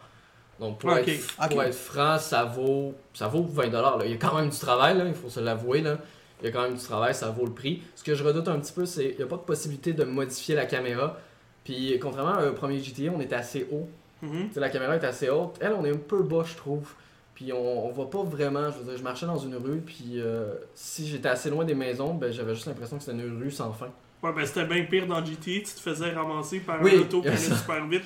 Donc 0.61 0.79
pour, 0.79 0.93
être, 0.97 1.09
Ok. 1.43 1.51
pour 1.51 1.63
être 1.63 1.75
franc, 1.75 2.19
ça 2.19 2.45
vaut, 2.45 2.95
ça 3.15 3.29
vaut 3.29 3.43
20$. 3.43 3.71
Là. 3.73 3.97
Il 4.05 4.11
y 4.11 4.15
a 4.15 4.17
quand 4.17 4.35
même 4.35 4.49
du 4.51 4.59
travail, 4.59 4.97
là, 4.99 5.05
il 5.07 5.15
faut 5.15 5.29
se 5.31 5.41
l'avouer. 5.41 5.81
là. 5.83 5.99
Il 6.41 6.47
y 6.47 6.49
a 6.49 6.53
quand 6.53 6.63
même 6.63 6.75
du 6.75 6.83
travail, 6.83 7.15
ça 7.15 7.31
vaut 7.31 7.47
le 7.47 7.53
prix. 7.53 7.83
Ce 7.95 8.05
que 8.05 8.15
je 8.15 8.23
redoute 8.23 8.49
un 8.49 8.59
petit 8.59 8.73
peu, 8.73 8.85
c'est 8.87 9.09
qu'il 9.09 9.17
n'y 9.19 9.23
a 9.23 9.27
pas 9.27 9.37
de 9.37 9.43
possibilité 9.43 9.93
de 9.95 10.05
modifier 10.05 10.55
la 10.55 10.67
caméra. 10.67 11.17
Puis 11.65 11.99
contrairement 12.01 12.35
à 12.35 12.43
un 12.43 12.53
premier 12.53 12.79
GTA, 12.79 13.11
on 13.15 13.21
était 13.21 13.35
assez 13.35 13.67
haut. 13.73 13.89
Mhm. 14.23 14.51
La 14.57 14.69
caméra 14.71 14.95
est 14.97 15.05
assez 15.05 15.29
haute. 15.31 15.57
Elle, 15.61 15.73
on 15.73 15.85
est 15.85 15.91
un 15.93 15.97
peu 15.99 16.23
bas, 16.23 16.43
je 16.45 16.55
trouve. 16.57 16.89
Puis 17.37 17.53
on, 17.53 17.87
on 17.87 17.91
voit 17.93 18.09
pas 18.11 18.23
vraiment. 18.25 18.73
Je 18.73 18.79
veux 18.79 18.85
dire, 18.85 18.97
je 18.97 19.03
marchais 19.05 19.27
dans 19.27 19.37
une 19.37 19.55
rue, 19.57 19.83
puis 19.85 20.15
euh, 20.17 20.55
si 20.75 21.07
j'étais 21.07 21.29
assez 21.29 21.51
loin 21.51 21.65
des 21.65 21.75
maisons, 21.75 22.15
ben 22.15 22.33
j'avais 22.33 22.55
juste 22.55 22.67
l'impression 22.67 22.97
que 22.97 23.05
c'était 23.05 23.17
une 23.19 23.39
rue 23.41 23.51
sans 23.51 23.73
fin. 23.75 23.91
Ouais, 24.23 24.33
ben 24.33 24.45
c'était 24.47 24.65
bien 24.65 24.83
pire 24.85 25.07
dans 25.07 25.23
GTA, 25.25 25.37
tu 25.45 25.63
te 25.63 25.69
faisais 25.81 26.11
ramasser 26.13 26.61
par 26.61 26.81
Oui, 26.83 26.93
un 26.97 27.01
auto 27.03 27.21
qui 27.21 27.29
allait 27.29 27.37
super 27.37 27.87
vite, 27.87 28.05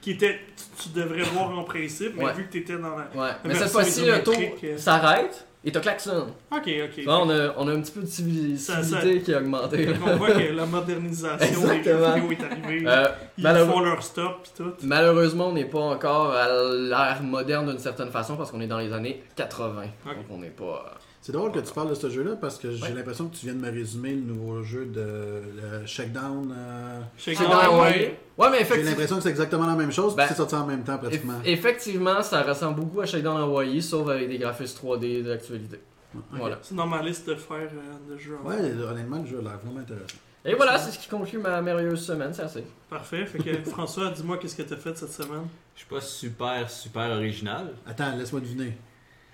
qui 0.00 0.12
était, 0.12 0.38
tu, 0.56 0.90
tu 0.90 0.96
devrais 0.96 1.24
voir 1.24 1.58
en 1.58 1.64
principe, 1.64 2.12
mais 2.16 2.26
Ouais. 2.26 2.34
vu 2.34 2.46
que 2.46 2.52
t'étais 2.52 2.78
dans 2.78 2.96
la... 2.96 3.08
Ouais. 3.16 3.32
Mais 3.44 3.54
cette 3.56 3.70
fois-ci, 3.70 4.06
l'auto 4.06 4.32
euh. 4.62 4.78
s'arrête 4.78 5.47
et 5.64 5.72
te 5.72 5.78
klaxonne. 5.78 6.28
Ok, 6.52 6.68
ok. 6.68 7.04
On 7.06 7.30
a, 7.30 7.54
on 7.56 7.68
a 7.68 7.72
un 7.72 7.80
petit 7.80 7.92
peu 7.92 8.00
de 8.02 8.56
Ça- 8.56 8.82
civilité 8.82 9.22
qui 9.22 9.34
a 9.34 9.38
augmenté. 9.38 9.86
là. 9.86 9.92
On 10.06 10.16
voit 10.16 10.30
que 10.32 10.52
la 10.52 10.66
modernisation 10.66 11.36
des 11.38 11.82
jeux 11.84 11.96
vidéo 11.96 12.30
est 12.30 12.44
arrivée. 12.44 12.84
Euh, 12.86 13.06
Ils 13.36 13.44
malheureux- 13.44 13.72
font 13.72 13.80
leur 13.80 14.02
stop 14.02 14.42
pis 14.44 14.50
tout. 14.56 14.72
Malheureusement, 14.82 15.48
on 15.48 15.52
n'est 15.52 15.64
pas 15.64 15.80
encore 15.80 16.32
à 16.32 16.46
l'ère 16.48 17.22
moderne 17.22 17.68
d'une 17.70 17.78
certaine 17.78 18.10
façon 18.10 18.36
parce 18.36 18.50
qu'on 18.50 18.60
est 18.60 18.66
dans 18.68 18.78
les 18.78 18.92
années 18.92 19.22
80. 19.36 19.82
Ok. 20.06 20.14
Donc 20.16 20.24
on 20.30 20.38
n'est 20.38 20.48
pas. 20.50 20.94
C'est 21.28 21.32
drôle 21.32 21.52
que 21.52 21.58
tu 21.58 21.70
parles 21.74 21.90
de 21.90 21.94
ce 21.94 22.08
jeu-là 22.08 22.36
parce 22.40 22.56
que 22.56 22.70
j'ai 22.72 22.82
Ouais. 22.84 22.94
l'impression 22.94 23.28
que 23.28 23.36
tu 23.36 23.44
viens 23.44 23.54
de 23.54 23.60
me 23.60 23.70
résumer 23.70 24.12
le 24.14 24.22
nouveau 24.22 24.62
jeu 24.62 24.86
de 24.86 25.42
le 25.82 25.84
Shakedown. 25.84 26.54
euh, 26.56 27.00
Grand 27.34 27.44
dans 27.44 27.58
ouais. 27.58 27.64
Hawaii. 27.66 27.94
Ouais, 28.38 28.48
mais 28.50 28.56
J'ai 28.56 28.62
effectivement. 28.62 28.90
l'impression 28.92 29.16
que 29.16 29.22
c'est 29.24 29.28
exactement 29.28 29.66
la 29.66 29.74
même 29.74 29.92
chose, 29.92 30.16
Ben, 30.16 30.24
c'est 30.26 30.36
sorti 30.36 30.54
en 30.54 30.64
même 30.64 30.84
temps 30.84 30.96
pratiquement. 30.96 31.34
Effectivement, 31.44 32.22
ça 32.22 32.40
ressemble 32.40 32.80
beaucoup 32.80 33.02
à 33.02 33.04
Shakedown 33.04 33.36
Hawaii, 33.42 33.82
sauf 33.82 34.08
avec 34.08 34.26
des 34.26 34.38
graphismes 34.38 34.78
3D 34.78 35.22
d'actualité. 35.22 35.78
Ok. 36.16 36.22
Voilà. 36.32 36.58
C'est 36.62 36.74
dans 36.74 36.86
ma 36.86 37.02
liste 37.02 37.28
de 37.28 37.34
faire 37.34 37.58
euh, 37.58 38.10
de 38.10 38.16
jeux. 38.16 38.38
en 38.42 38.48
Ouais, 38.48 38.56
honnêtement, 38.90 39.18
le 39.20 39.26
jeu 39.26 39.38
a 39.40 39.42
l'air 39.42 39.58
vraiment 39.62 39.80
intéressant. 39.80 40.16
Et 40.46 40.54
voilà, 40.54 40.78
c'est 40.78 40.92
ce 40.92 40.98
qui 40.98 41.08
conclut 41.10 41.36
ma 41.40 41.60
merveilleuse 41.60 42.06
semaine, 42.06 42.32
c'est 42.32 42.40
assez. 42.44 42.64
Parfait. 42.88 43.26
Fait 43.26 43.38
que 43.38 43.68
François, 43.68 44.08
dis-moi 44.12 44.38
qu'est-ce 44.38 44.56
que 44.56 44.62
t'as 44.62 44.76
fait 44.76 44.96
cette 44.96 45.12
semaine? 45.12 45.46
Je 45.74 45.80
suis 45.80 45.88
pas 45.90 46.00
super, 46.00 46.70
super 46.70 47.10
original. 47.10 47.74
Attends, 47.86 48.16
laisse-moi 48.16 48.40
deviner. 48.40 48.78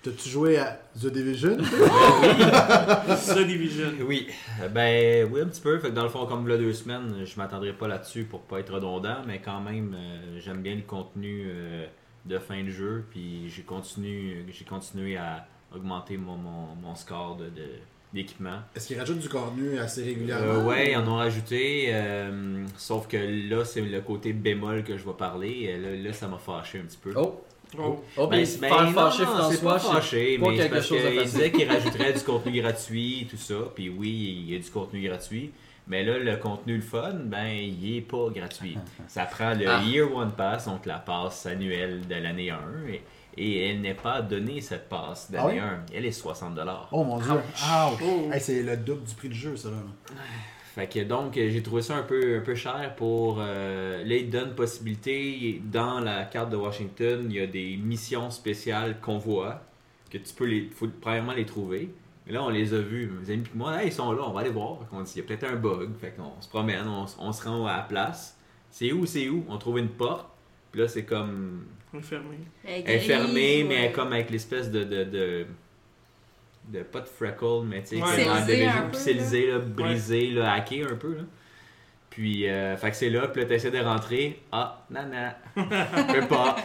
T'as-tu 0.05 0.29
joué 0.29 0.57
à 0.59 0.79
The 1.01 1.07
Division? 1.07 1.57
The 2.37 3.39
Division. 3.47 3.91
Oui, 4.07 4.27
euh, 4.61 4.67
ben 4.69 5.27
oui 5.31 5.41
un 5.41 5.45
petit 5.47 5.61
peu. 5.61 5.79
Fait 5.79 5.89
que 5.89 5.93
dans 5.95 6.03
le 6.03 6.09
fond, 6.09 6.25
comme 6.27 6.47
là 6.47 6.57
deux 6.57 6.73
semaines, 6.73 7.25
je 7.25 7.35
m'attendrai 7.37 7.73
pas 7.73 7.87
là-dessus 7.87 8.23
pour 8.25 8.41
pas 8.41 8.59
être 8.59 8.73
redondant, 8.73 9.17
mais 9.25 9.39
quand 9.43 9.61
même, 9.61 9.95
euh, 9.97 10.39
j'aime 10.39 10.61
bien 10.61 10.75
le 10.75 10.81
contenu 10.83 11.45
euh, 11.47 11.85
de 12.25 12.37
fin 12.39 12.63
de 12.63 12.69
jeu, 12.69 13.05
puis 13.09 13.49
j'ai 13.49 13.63
continué, 13.63 14.45
j'ai 14.51 14.65
continué 14.65 15.17
à 15.17 15.47
augmenter 15.75 16.17
mon, 16.17 16.35
mon, 16.37 16.75
mon 16.81 16.95
score 16.95 17.37
de, 17.37 17.45
de- 17.45 17.79
d'équipement. 18.13 18.59
Est-ce 18.75 18.87
qu'il 18.87 18.99
rajoute 18.99 19.19
du 19.19 19.27
contenu 19.29 19.77
assez 19.79 20.01
Euh, 20.01 20.05
régulièrement? 20.05 20.65
ouais, 20.67 20.91
ils 20.91 20.97
en 20.97 21.07
ont 21.07 21.15
rajouté, 21.17 21.87
euh, 21.89 22.63
sauf 22.77 23.07
que 23.07 23.17
là, 23.49 23.65
c'est 23.65 23.81
le 23.81 24.01
côté 24.01 24.33
bémol 24.33 24.83
que 24.83 24.97
je 24.97 25.03
vais 25.05 25.13
parler. 25.17 25.75
Là, 25.81 25.95
là, 25.95 26.13
ça 26.13 26.27
m'a 26.27 26.37
fâché 26.37 26.79
un 26.79 26.83
petit 26.83 26.97
peu. 27.01 27.11
Oh, 27.15 27.43
Oh. 27.79 28.03
oh 28.17 28.27
Ben, 28.27 28.37
ben, 28.37 28.45
c'est- 28.45 28.57
faire 28.59 28.83
non, 28.83 28.91
fâcher 28.91 29.23
François, 29.25 29.71
pas 29.73 29.79
fâché, 29.79 30.37
pas 30.39 30.49
mais 30.49 30.57
quelque 30.57 30.73
parce 30.73 30.87
chose 30.87 31.01
facile. 31.01 31.21
disait 31.23 31.51
qu'il 31.51 31.69
rajouterait 31.71 32.13
du 32.13 32.19
contenu 32.21 32.61
gratuit, 32.61 33.27
tout 33.29 33.37
ça. 33.37 33.55
Puis 33.73 33.89
oui, 33.89 34.43
il 34.47 34.53
y 34.53 34.55
a 34.55 34.59
du 34.59 34.69
contenu 34.69 35.01
gratuit. 35.07 35.51
Mais 35.87 36.03
là, 36.03 36.17
le 36.17 36.37
contenu 36.37 36.75
le 36.77 36.81
fun, 36.81 37.13
ben, 37.25 37.45
il 37.47 37.97
est 37.97 38.01
pas 38.01 38.29
gratuit. 38.33 38.75
Ça 39.07 39.25
prend 39.25 39.53
le 39.53 39.67
Ah. 39.69 39.81
Year 39.85 40.11
One 40.13 40.31
Pass, 40.31 40.65
donc 40.65 40.85
la 40.87 40.97
passe 40.97 41.45
annuelle 41.45 42.07
de 42.07 42.15
l'année 42.15 42.49
1. 42.49 42.57
Et, 42.89 43.01
et 43.37 43.69
elle 43.69 43.81
n'est 43.81 43.93
pas 43.93 44.21
donnée, 44.23 44.61
cette 44.61 44.89
passe 44.89 45.27
Ah 45.29 45.33
d'année 45.43 45.53
oui? 45.53 45.59
1. 45.59 45.85
Elle 45.93 46.05
est 46.05 46.11
60$. 46.11 46.87
Oh 46.91 47.03
mon 47.03 47.19
dieu. 47.19 47.33
Oh. 48.01 48.31
Hey, 48.33 48.41
c'est 48.41 48.63
le 48.63 48.77
double 48.77 49.03
du 49.03 49.13
prix 49.13 49.29
du 49.29 49.35
jeu, 49.35 49.55
ça. 49.55 49.69
Là. 49.69 49.75
Fait 50.75 50.87
que 50.87 50.99
donc, 51.05 51.35
j'ai 51.35 51.63
trouvé 51.63 51.81
ça 51.81 51.95
un 51.95 52.03
peu, 52.03 52.37
un 52.37 52.41
peu 52.41 52.53
cher 52.53 52.95
pour. 52.97 53.37
euh, 53.39 54.03
là, 54.03 54.15
ils 54.15 54.29
donnent 54.29 54.55
possibilité. 54.55 55.61
Dans 55.71 56.01
la 56.01 56.25
carte 56.25 56.49
de 56.49 56.57
Washington, 56.57 57.27
il 57.29 57.35
y 57.37 57.39
a 57.39 57.47
des 57.47 57.77
missions 57.77 58.29
spéciales 58.29 58.99
qu'on 58.99 59.17
voit. 59.17 59.61
Que 60.09 60.17
tu 60.17 60.33
peux 60.33 60.45
les. 60.45 60.69
faut 60.69 60.87
premièrement 60.99 61.31
les 61.33 61.45
trouver. 61.45 61.89
Mais 62.27 62.33
là, 62.33 62.43
on 62.43 62.49
les 62.49 62.73
a 62.73 62.79
vus. 62.79 63.07
Mes 63.21 63.31
amis 63.33 63.43
et 63.53 63.57
moi, 63.57 63.81
Hey, 63.81 63.87
ils 63.87 63.93
sont 63.93 64.11
là, 64.11 64.23
on 64.27 64.33
va 64.33 64.41
aller 64.41 64.49
voir. 64.49 64.79
Fait 64.79 64.85
qu'on 64.89 65.01
dit, 65.01 65.11
il 65.15 65.19
y 65.19 65.21
a 65.21 65.23
peut-être 65.23 65.45
un 65.45 65.55
bug. 65.55 65.95
Fait 65.97 66.11
qu'on 66.11 66.41
se 66.41 66.49
promène, 66.49 66.85
on, 66.87 67.05
on 67.19 67.31
se 67.31 67.47
rend 67.47 67.65
à 67.65 67.77
la 67.77 67.83
place. 67.83 68.37
C'est 68.69 68.91
où, 68.91 69.05
c'est 69.05 69.29
où? 69.29 69.45
On 69.47 69.57
trouve 69.57 69.79
une 69.79 69.87
porte. 69.89 70.27
Puis 70.73 70.81
là, 70.81 70.89
c'est 70.89 71.05
comme. 71.05 71.67
Enfermé. 71.95 72.37
Elle 72.65 72.95
est 72.95 72.99
fermée, 72.99 73.63
mais 73.63 73.75
elle 73.75 73.85
est 73.85 73.91
comme 73.93 74.11
avec 74.11 74.29
l'espèce 74.29 74.69
de. 74.71 74.83
de, 74.83 75.03
de 75.05 75.45
de- 76.67 76.83
pas 76.83 77.01
de 77.01 77.07
freckle, 77.07 77.63
mais 77.65 77.81
tu 77.83 77.97
sais, 77.97 78.03
Ouais. 78.03 78.29
en 78.29 78.45
peu, 78.45 78.91
pixelisé, 78.91 79.51
là, 79.51 79.59
brisé, 79.59 80.27
là, 80.31 80.53
hacké 80.53 80.83
un 80.83 80.95
peu. 80.95 81.15
Là. 81.15 81.21
Puis, 82.09 82.47
euh, 82.47 82.77
fait 82.77 82.91
que 82.91 82.95
c'est 82.95 83.09
là, 83.09 83.27
puis 83.27 83.41
là, 83.41 83.47
t'essaies 83.47 83.71
de 83.71 83.79
rentrer. 83.79 84.41
Ah, 84.49 84.85
nana. 84.89 85.35
Peux 85.53 86.25
pas. 86.27 86.55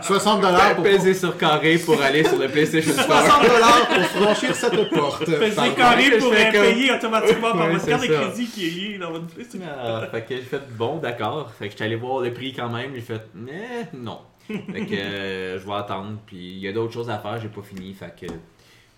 60 0.00 0.40
dollars 0.40 0.74
pour, 0.74 0.84
Peser 0.84 1.12
sur 1.12 1.36
carré 1.36 1.76
pour 1.76 2.00
aller 2.00 2.24
sur 2.24 2.38
le 2.38 2.48
PlayStation 2.48 2.92
Store. 2.92 3.04
60 3.20 3.42
dollars 3.46 3.88
pour 3.88 4.02
franchir 4.22 4.54
cette 4.54 4.88
porte. 4.90 5.24
Pardon. 5.54 5.74
carré 5.74 6.16
pour 6.18 6.30
payer 6.30 6.92
automatiquement 6.92 7.52
par 7.52 7.66
Ouais, 7.66 7.72
votre 7.74 7.86
carte 7.86 8.02
de 8.02 8.06
crédit 8.14 8.46
qui 8.46 8.66
est 8.66 8.70
liée 8.70 8.98
dans 8.98 9.10
votre 9.10 9.26
PlayStation. 9.26 9.68
Ah, 9.78 10.06
fait 10.10 10.22
que 10.22 10.34
j'ai 10.36 10.40
fait 10.42 10.62
bon, 10.78 10.96
d'accord. 10.96 11.52
Fait 11.52 11.66
que 11.66 11.72
j'étais 11.72 11.84
allé 11.84 11.96
voir 11.96 12.22
le 12.22 12.32
prix 12.32 12.54
quand 12.54 12.70
même. 12.70 12.92
J'ai 12.94 13.02
fait, 13.02 13.20
mais 13.34 13.88
non. 13.92 14.20
Fait 14.46 14.86
que 14.86 14.94
euh, 14.94 15.58
je 15.60 15.66
vais 15.66 15.74
attendre. 15.74 16.16
Puis 16.24 16.36
il 16.38 16.58
y 16.60 16.68
a 16.68 16.72
d'autres 16.72 16.94
choses 16.94 17.10
à 17.10 17.18
faire, 17.18 17.38
j'ai 17.38 17.48
pas 17.48 17.60
fini. 17.62 17.92
Fait 17.92 18.14
que. 18.18 18.32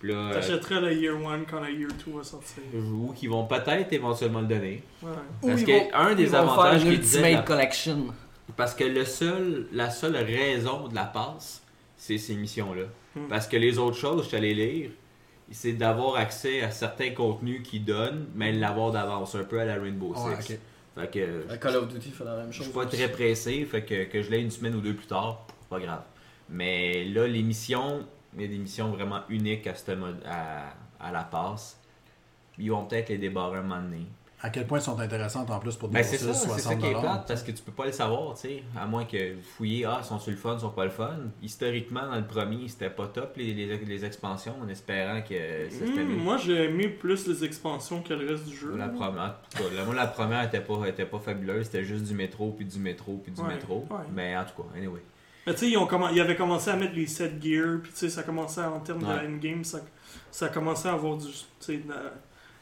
Euh, 0.05 0.33
T'achèterais 0.33 0.79
le 0.81 0.93
Year 0.93 1.15
1 1.15 1.41
quand 1.49 1.59
le 1.59 1.71
Year 1.73 1.89
2 2.05 2.11
va 2.17 2.23
sortir. 2.23 2.63
ou 2.73 3.11
qui 3.13 3.27
vont 3.27 3.45
peut-être 3.45 3.91
éventuellement 3.91 4.41
le 4.41 4.47
donner. 4.47 4.81
Ouais. 5.03 5.09
Parce 5.45 5.63
que 5.63 5.93
un 5.95 6.15
des 6.15 6.33
avantages 6.33 6.81
qu'ils 6.83 6.99
disaient 6.99 7.31
de 7.31 7.35
la- 7.37 7.41
Collection. 7.41 8.05
Parce 8.55 8.73
que 8.73 8.83
le 8.85 9.05
seul, 9.05 9.67
la 9.73 9.89
seule 9.89 10.15
raison 10.15 10.87
de 10.87 10.95
la 10.95 11.05
passe, 11.05 11.61
c'est 11.97 12.17
ces 12.17 12.35
missions-là. 12.35 12.85
Hmm. 13.15 13.27
Parce 13.29 13.47
que 13.47 13.57
les 13.57 13.77
autres 13.77 13.97
choses, 13.97 14.23
je 14.23 14.27
suis 14.29 14.37
allé 14.37 14.53
lire, 14.53 14.89
c'est 15.51 15.73
d'avoir 15.73 16.15
accès 16.15 16.61
à 16.61 16.71
certains 16.71 17.11
contenus 17.11 17.61
qu'ils 17.63 17.83
donnent, 17.85 18.27
mais 18.35 18.51
l'avoir 18.53 18.91
d'avance, 18.91 19.35
un 19.35 19.43
peu 19.43 19.59
à 19.59 19.65
la 19.65 19.75
Rainbow 19.75 20.13
Six. 20.15 20.57
Fait 20.95 21.11
que 21.11 21.19
Euh, 21.19 21.57
Call 21.57 21.75
of 21.75 21.87
Duty 21.87 22.09
fait 22.11 22.23
la 22.25 22.35
même 22.37 22.51
je 22.51 22.57
chose. 22.57 22.65
suis 22.67 22.73
pas 22.73 22.85
très 22.85 23.07
pressé, 23.09 23.65
fait 23.65 23.83
que, 23.83 24.03
que 24.05 24.21
je 24.21 24.29
l'ai 24.31 24.39
une 24.39 24.51
semaine 24.51 24.75
ou 24.75 24.81
deux 24.81 24.93
plus 24.93 25.07
tard, 25.07 25.45
pas 25.69 25.79
grave. 25.79 26.01
Mais 26.49 27.05
là, 27.05 27.27
les 27.27 27.41
missions, 27.43 28.05
il 28.35 28.41
y 28.41 28.45
a 28.45 28.47
des 28.47 28.57
missions 28.57 28.91
vraiment 28.91 29.21
uniques 29.29 29.67
à, 29.67 29.75
cette 29.75 29.97
mode, 29.97 30.21
à, 30.25 30.73
à 30.99 31.11
la 31.11 31.23
passe. 31.23 31.79
Ils 32.57 32.69
vont 32.71 32.85
peut-être 32.85 33.09
les 33.09 33.17
débarrer 33.17 33.59
un 33.59 33.61
moment 33.61 33.81
donné. 33.81 34.05
À 34.41 34.49
quel 34.49 34.65
point 34.65 34.77
elles 34.77 34.83
sont 34.85 34.97
intéressantes 34.97 35.49
en 35.51 35.59
plus 35.59 35.75
pour 35.75 35.89
Ben 35.89 35.97
des 36.01 36.07
c'est 36.07 36.17
ça, 36.17 36.33
c'est 36.33 36.47
ça 36.47 36.53
60 36.59 36.79
qui 36.79 36.85
est 36.85 36.91
plate 36.97 37.27
parce 37.27 37.43
que 37.43 37.51
tu 37.51 37.61
peux 37.61 37.73
pas 37.73 37.85
le 37.87 37.91
savoir, 37.91 38.35
tu 38.35 38.41
sais. 38.47 38.63
À 38.77 38.85
moins 38.87 39.03
que 39.03 39.33
vous 39.33 39.41
fouillez, 39.41 39.83
ah, 39.83 40.01
sont 40.01 40.17
sur 40.17 40.31
le 40.31 40.37
fun, 40.37 40.57
sont 40.57 40.69
pas 40.69 40.85
le 40.85 40.91
fun. 40.91 41.17
Historiquement, 41.43 42.07
dans 42.07 42.15
le 42.15 42.25
premier, 42.25 42.65
c'était 42.69 42.89
pas 42.89 43.07
top 43.07 43.35
les, 43.35 43.53
les, 43.53 43.77
les 43.77 44.05
expansions, 44.05 44.55
en 44.63 44.69
espérant 44.69 45.21
que 45.21 45.69
ça 45.69 45.85
c'était 45.85 46.05
mieux. 46.05 46.15
moi, 46.15 46.37
j'ai 46.37 46.65
aimé 46.65 46.87
plus 46.87 47.27
les 47.27 47.43
expansions 47.43 48.01
que 48.01 48.13
le 48.13 48.29
reste 48.31 48.45
du 48.47 48.55
jeu. 48.55 48.77
La 48.77 48.87
première, 48.87 49.23
en 49.23 49.57
tout 49.57 49.61
cas, 49.61 49.69
la, 49.75 49.83
moi, 49.83 49.93
la 49.95 50.07
première 50.07 50.43
était 50.43 50.61
pas, 50.61 50.87
était 50.87 51.05
pas 51.05 51.19
fabuleuse, 51.19 51.65
c'était 51.65 51.83
juste 51.83 52.05
du 52.05 52.13
métro, 52.13 52.51
puis 52.55 52.65
du 52.65 52.79
métro, 52.79 53.19
puis 53.21 53.33
du 53.33 53.41
Ouais, 53.41 53.55
métro. 53.55 53.85
ouais. 53.89 53.97
Mais 54.13 54.37
en 54.37 54.45
tout 54.45 54.61
cas, 54.63 54.69
anyway. 54.77 55.01
Mais 55.47 55.53
tu 55.53 55.59
sais, 55.59 55.69
ils, 55.71 56.13
ils 56.15 56.21
avaient 56.21 56.35
commencé 56.35 56.69
à 56.69 56.75
mettre 56.75 56.93
les 56.95 57.07
set 57.07 57.41
gear, 57.43 57.79
puis 57.81 57.91
tu 57.91 57.97
sais, 57.97 58.09
ça 58.09 58.23
commençait 58.23 58.61
à- 58.61 58.71
en 58.71 58.79
termes 58.81 59.03
Ouais. 59.03 59.27
de 59.27 59.33
endgame, 59.33 59.63
ça, 59.63 59.79
ça 60.31 60.49
commençait 60.49 60.89
à 60.89 60.93
avoir 60.93 61.17
du. 61.17 61.27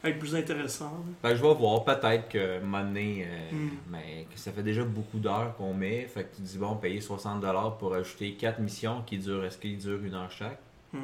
À 0.04 0.10
être 0.10 0.20
plus 0.20 0.36
intéressant. 0.36 1.04
Fait 1.24 1.30
que 1.32 1.36
je 1.38 1.42
vais 1.42 1.54
voir, 1.56 1.84
peut-être 1.84 2.30
que 2.30 2.58
un 2.58 2.62
moment 2.62 2.84
donné, 2.84 3.26
euh, 3.28 3.56
Hmm. 3.56 3.70
mais 3.90 4.28
que 4.32 4.40
ça 4.40 4.52
fait 4.52 4.62
déjà 4.62 4.84
beaucoup 4.84 5.18
d'heures 5.18 5.56
qu'on 5.58 5.74
met. 5.74 6.06
Fait 6.06 6.24
que 6.26 6.36
tu 6.36 6.44
dis, 6.44 6.58
bon, 6.60 6.76
payer 6.76 7.02
60$ 7.02 7.78
pour 7.80 7.96
ajouter 7.96 8.34
4 8.36 8.60
missions 8.60 9.02
qui 9.08 9.18
durent, 9.18 9.44
est-ce 9.44 9.58
qu'ils 9.58 9.80
durent 9.80 10.04
une 10.04 10.14
heure 10.14 10.32
chaque? 10.32 10.60
Hmm. 10.94 11.00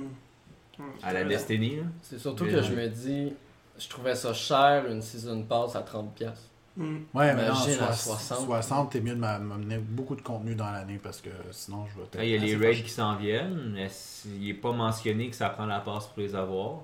À 1.02 1.12
la. 1.12 1.24
Destiny. 1.24 1.80
C'est 2.04 2.20
surtout 2.20 2.46
que 2.46 2.62
je 2.62 2.72
me 2.74 2.88
dis, 2.88 3.34
je 3.80 3.88
trouvais 3.90 4.16
ça 4.16 4.32
cher 4.34 4.86
une 4.88 5.02
season 5.02 5.42
pass 5.44 5.76
à 5.76 5.82
30$. 5.82 6.32
Hmm. 6.76 6.98
Ouais, 7.14 7.34
mais 7.36 7.48
non, 7.48 7.54
Imagine 7.54 7.84
à 7.84 7.94
60, 7.94 8.20
60. 8.40 8.46
60 8.48 8.92
t'es 8.92 9.00
mieux 9.02 9.14
de 9.14 9.20
m'a- 9.20 9.38
m'amener 9.38 9.78
beaucoup 9.78 10.16
de 10.16 10.22
contenu 10.22 10.56
dans 10.56 10.72
l'année 10.72 11.00
parce 11.02 11.22
que 11.22 11.30
sinon 11.52 11.86
je 11.88 12.20
vais 12.20 12.26
il 12.28 12.32
y 12.32 12.36
a 12.36 12.40
les 12.44 12.56
raids 12.56 12.82
qui 12.82 12.90
s'en 12.90 13.16
viennent. 13.16 13.74
mais 13.76 13.90
Il 14.26 14.48
n'est 14.48 14.54
pas 14.56 14.72
mentionné 14.72 15.30
que 15.30 15.36
ça 15.36 15.50
prend 15.50 15.68
la 15.68 15.80
passe 15.82 16.08
pour 16.08 16.24
les 16.24 16.36
avoir. 16.36 16.82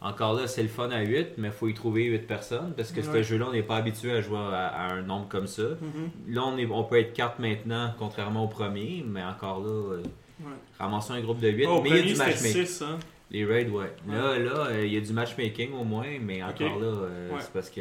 Encore 0.00 0.32
là, 0.34 0.46
c'est 0.46 0.62
le 0.62 0.68
fun 0.68 0.90
à 0.92 1.00
8, 1.02 1.30
mais 1.38 1.48
il 1.48 1.52
faut 1.52 1.66
y 1.68 1.74
trouver 1.74 2.04
8 2.04 2.20
personnes 2.26 2.72
parce 2.76 2.92
que 2.92 3.02
ce 3.02 3.22
jeu-là, 3.22 3.46
on 3.48 3.52
n'est 3.52 3.64
pas 3.64 3.76
habitué 3.76 4.12
à 4.12 4.20
jouer 4.22 4.38
à, 4.38 4.68
à 4.68 4.92
un 4.94 5.02
nombre 5.02 5.26
comme 5.28 5.46
ça. 5.48 5.62
Mhm. 5.62 6.34
Là, 6.34 6.44
on, 6.46 6.56
est, 6.56 6.66
on 6.66 6.84
peut 6.84 6.98
être 7.00 7.12
4 7.12 7.40
maintenant, 7.40 7.92
contrairement 7.98 8.44
au 8.44 8.48
premier, 8.48 9.04
mais 9.06 9.22
encore 9.24 9.60
là, 9.60 9.68
euh, 9.68 10.02
Ouais. 10.40 10.52
ramassons 10.78 11.14
un 11.14 11.20
groupe 11.20 11.40
de 11.40 11.48
8. 11.48 11.66
Oh, 11.66 11.78
au 11.78 11.82
mais 11.82 11.90
il 11.90 11.96
y 11.96 11.98
a 11.98 12.02
du 12.02 12.14
matchmaking. 12.14 12.64
6, 12.64 12.82
hein. 12.82 12.98
Les 13.32 13.44
raids, 13.44 13.68
ouais. 13.68 13.92
Là, 14.08 14.38
là, 14.38 14.66
euh, 14.68 14.86
il 14.86 14.94
y 14.94 14.96
a 14.96 15.00
du 15.00 15.12
matchmaking 15.12 15.72
au 15.72 15.82
moins, 15.82 16.06
mais 16.22 16.44
encore 16.44 16.78
là, 16.78 16.86
euh, 16.86 17.30
Ouais. 17.32 17.40
c'est 17.40 17.52
parce 17.52 17.68
que. 17.68 17.80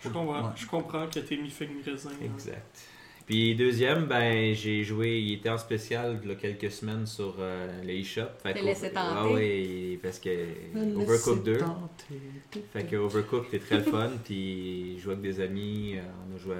Je 0.00 0.08
comprends, 0.08 0.40
Ouais. 0.42 0.50
je 0.56 0.66
comprends 0.66 1.06
que 1.06 1.18
t'es 1.20 1.36
mis 1.36 1.50
fait 1.50 1.66
une 1.66 1.82
raisin. 1.84 2.10
là. 2.10 2.26
Exact. 2.26 2.78
Puis 3.26 3.54
deuxième, 3.54 4.06
ben 4.06 4.54
j'ai 4.54 4.82
joué, 4.84 5.18
il 5.20 5.34
était 5.34 5.50
en 5.50 5.58
spécial 5.58 6.18
il 6.22 6.28
y 6.30 6.32
a 6.32 6.34
quelques 6.36 6.70
semaines 6.70 7.04
sur 7.04 7.34
euh, 7.38 7.82
le 7.84 7.90
eShop. 7.90 8.22
Fait 8.42 8.54
T'es 8.54 8.60
qu'au- 8.60 8.64
laissé 8.66 8.90
tenter. 8.90 9.14
Ah 9.18 9.26
oui, 9.30 9.98
parce 10.02 10.18
que 10.18 10.30
Overcooked 10.96 11.42
2. 11.42 11.58
Fait 12.72 12.84
que 12.84 12.96
Overcooked 12.96 13.52
était 13.52 13.58
très 13.58 13.82
fun, 13.82 14.10
puis 14.24 14.96
je 14.96 15.02
jouais 15.02 15.12
avec 15.12 15.22
des 15.22 15.40
amis, 15.42 15.96
euh, 15.96 16.00
on 16.32 16.36
a 16.36 16.38
joué 16.38 16.54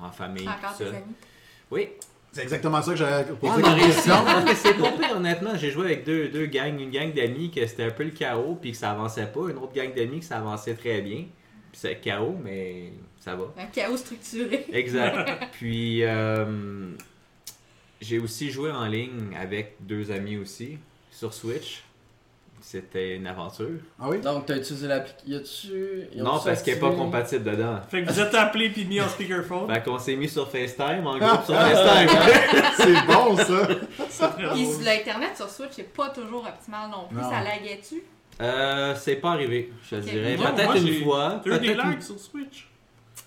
en, 0.00 0.06
en 0.06 0.10
famille. 0.10 0.46
Encore 0.46 0.74
ça. 0.76 0.84
amis? 0.88 1.14
Oui. 1.70 1.88
C'est 2.32 2.42
exactement 2.42 2.80
ça 2.82 2.92
que 2.92 2.98
j'avais 2.98 3.24
posé 3.32 3.60
comme 3.62 3.76
question. 3.76 4.14
Non, 4.14 4.44
mais 4.44 4.54
c'est 4.54 4.74
pas 4.74 4.92
pire, 4.92 5.16
honnêtement. 5.16 5.56
J'ai 5.56 5.70
joué 5.70 5.86
avec 5.86 6.04
deux, 6.04 6.28
deux 6.28 6.46
gangs. 6.46 6.78
Une 6.78 6.90
gang 6.90 7.12
d'amis 7.12 7.50
que 7.50 7.66
c'était 7.66 7.84
un 7.84 7.90
peu 7.90 8.04
le 8.04 8.10
chaos, 8.10 8.56
puis 8.60 8.70
que 8.72 8.76
ça 8.76 8.90
avançait 8.92 9.26
pas. 9.26 9.48
Une 9.48 9.56
autre 9.58 9.72
gang 9.72 9.92
d'amis 9.94 10.20
que 10.20 10.26
ça 10.26 10.36
avançait 10.36 10.74
très 10.74 11.00
bien. 11.00 11.24
Puis 11.70 11.80
c'est 11.80 11.96
chaos, 11.96 12.36
mais 12.42 12.92
ça 13.18 13.34
va. 13.34 13.44
Un 13.58 13.66
chaos 13.66 13.96
structuré. 13.96 14.66
Exact. 14.72 15.48
Puis 15.52 16.02
euh, 16.02 16.90
j'ai 18.00 18.18
aussi 18.18 18.50
joué 18.50 18.70
en 18.70 18.86
ligne 18.86 19.36
avec 19.40 19.76
deux 19.80 20.10
amis 20.10 20.36
aussi 20.36 20.78
sur 21.10 21.32
Switch. 21.32 21.84
C'était 22.62 23.16
une 23.16 23.26
aventure. 23.26 23.78
Ah 23.98 24.08
oui? 24.10 24.20
Donc, 24.20 24.44
t'as 24.44 24.56
utilisé 24.58 24.86
l'application. 24.86 25.70
Non, 26.16 26.38
parce 26.44 26.62
qu'elle 26.62 26.74
n'est 26.74 26.80
pas 26.80 26.92
compatible 26.92 27.44
dedans. 27.44 27.80
Fait 27.88 28.04
que 28.04 28.10
vous 28.12 28.20
êtes 28.20 28.34
appelé 28.34 28.68
puis 28.68 28.84
mis 28.84 29.00
en 29.00 29.08
speakerphone. 29.08 29.72
Fait 29.72 29.82
qu'on 29.82 29.98
s'est 29.98 30.14
mis 30.14 30.28
sur 30.28 30.46
FaceTime, 30.50 31.06
en 31.06 31.18
groupe 31.18 31.44
sur 31.46 31.54
FaceTime. 31.58 32.18
C'est 32.76 33.06
bon 33.06 33.36
ça! 33.36 34.52
Puis 34.52 34.66
l'Internet 34.84 35.36
sur 35.36 35.48
Switch, 35.48 35.70
c'est 35.72 35.92
pas 35.92 36.10
toujours 36.10 36.46
optimal 36.46 36.90
non 36.90 37.06
plus. 37.08 37.16
Non. 37.16 37.30
Ça 37.30 37.42
laguait-tu? 37.42 38.02
Euh, 38.40 38.94
c'est 38.96 39.16
pas 39.16 39.32
arrivé, 39.32 39.72
je 39.84 39.96
te 39.96 40.00
dirais. 40.00 40.36
Peut-être 40.36 40.64
moi, 40.64 40.76
une 40.76 40.86
j'ai- 40.86 41.04
fois. 41.04 41.40
T'as 41.44 41.50
eu 41.50 41.58
des 41.58 41.66
peut-être 41.66 41.84
une- 41.84 41.90
lags 41.90 42.02
sur 42.02 42.18
Switch? 42.18 42.66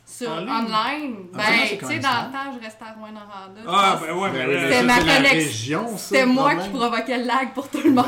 Sur 0.06 0.32
En 0.32 0.38
ligne? 0.40 0.50
online, 0.50 1.16
Ah, 1.34 1.38
ben, 1.38 1.44
c'est 1.64 1.70
tu 1.70 1.78
quand 1.82 1.88
sais, 1.88 1.94
même 1.94 2.02
dans 2.04 2.10
ça? 2.10 2.26
le 2.28 2.32
temps, 2.34 2.58
je 2.60 2.64
restais 2.66 2.84
à 2.86 2.92
Rouen-Noranda. 2.94 3.62
je 3.64 3.68
Ah, 3.68 3.98
pense. 3.98 4.08
ben 4.08 4.14
ouais, 4.16 4.30
mais 4.32 4.46
là, 4.54 4.72
ça, 4.72 4.84
ma 4.84 5.00
la 5.00 5.16
connexion. 5.16 5.34
région, 5.34 5.88
ça, 5.90 5.98
C'était 5.98 6.26
le 6.26 6.32
moi 6.32 6.44
problème. 6.52 6.72
qui 6.72 6.78
provoquais 6.78 7.18
le 7.18 7.24
lag 7.26 7.54
pour 7.54 7.68
tout 7.70 7.82
le 7.84 7.90
monde. 7.92 8.06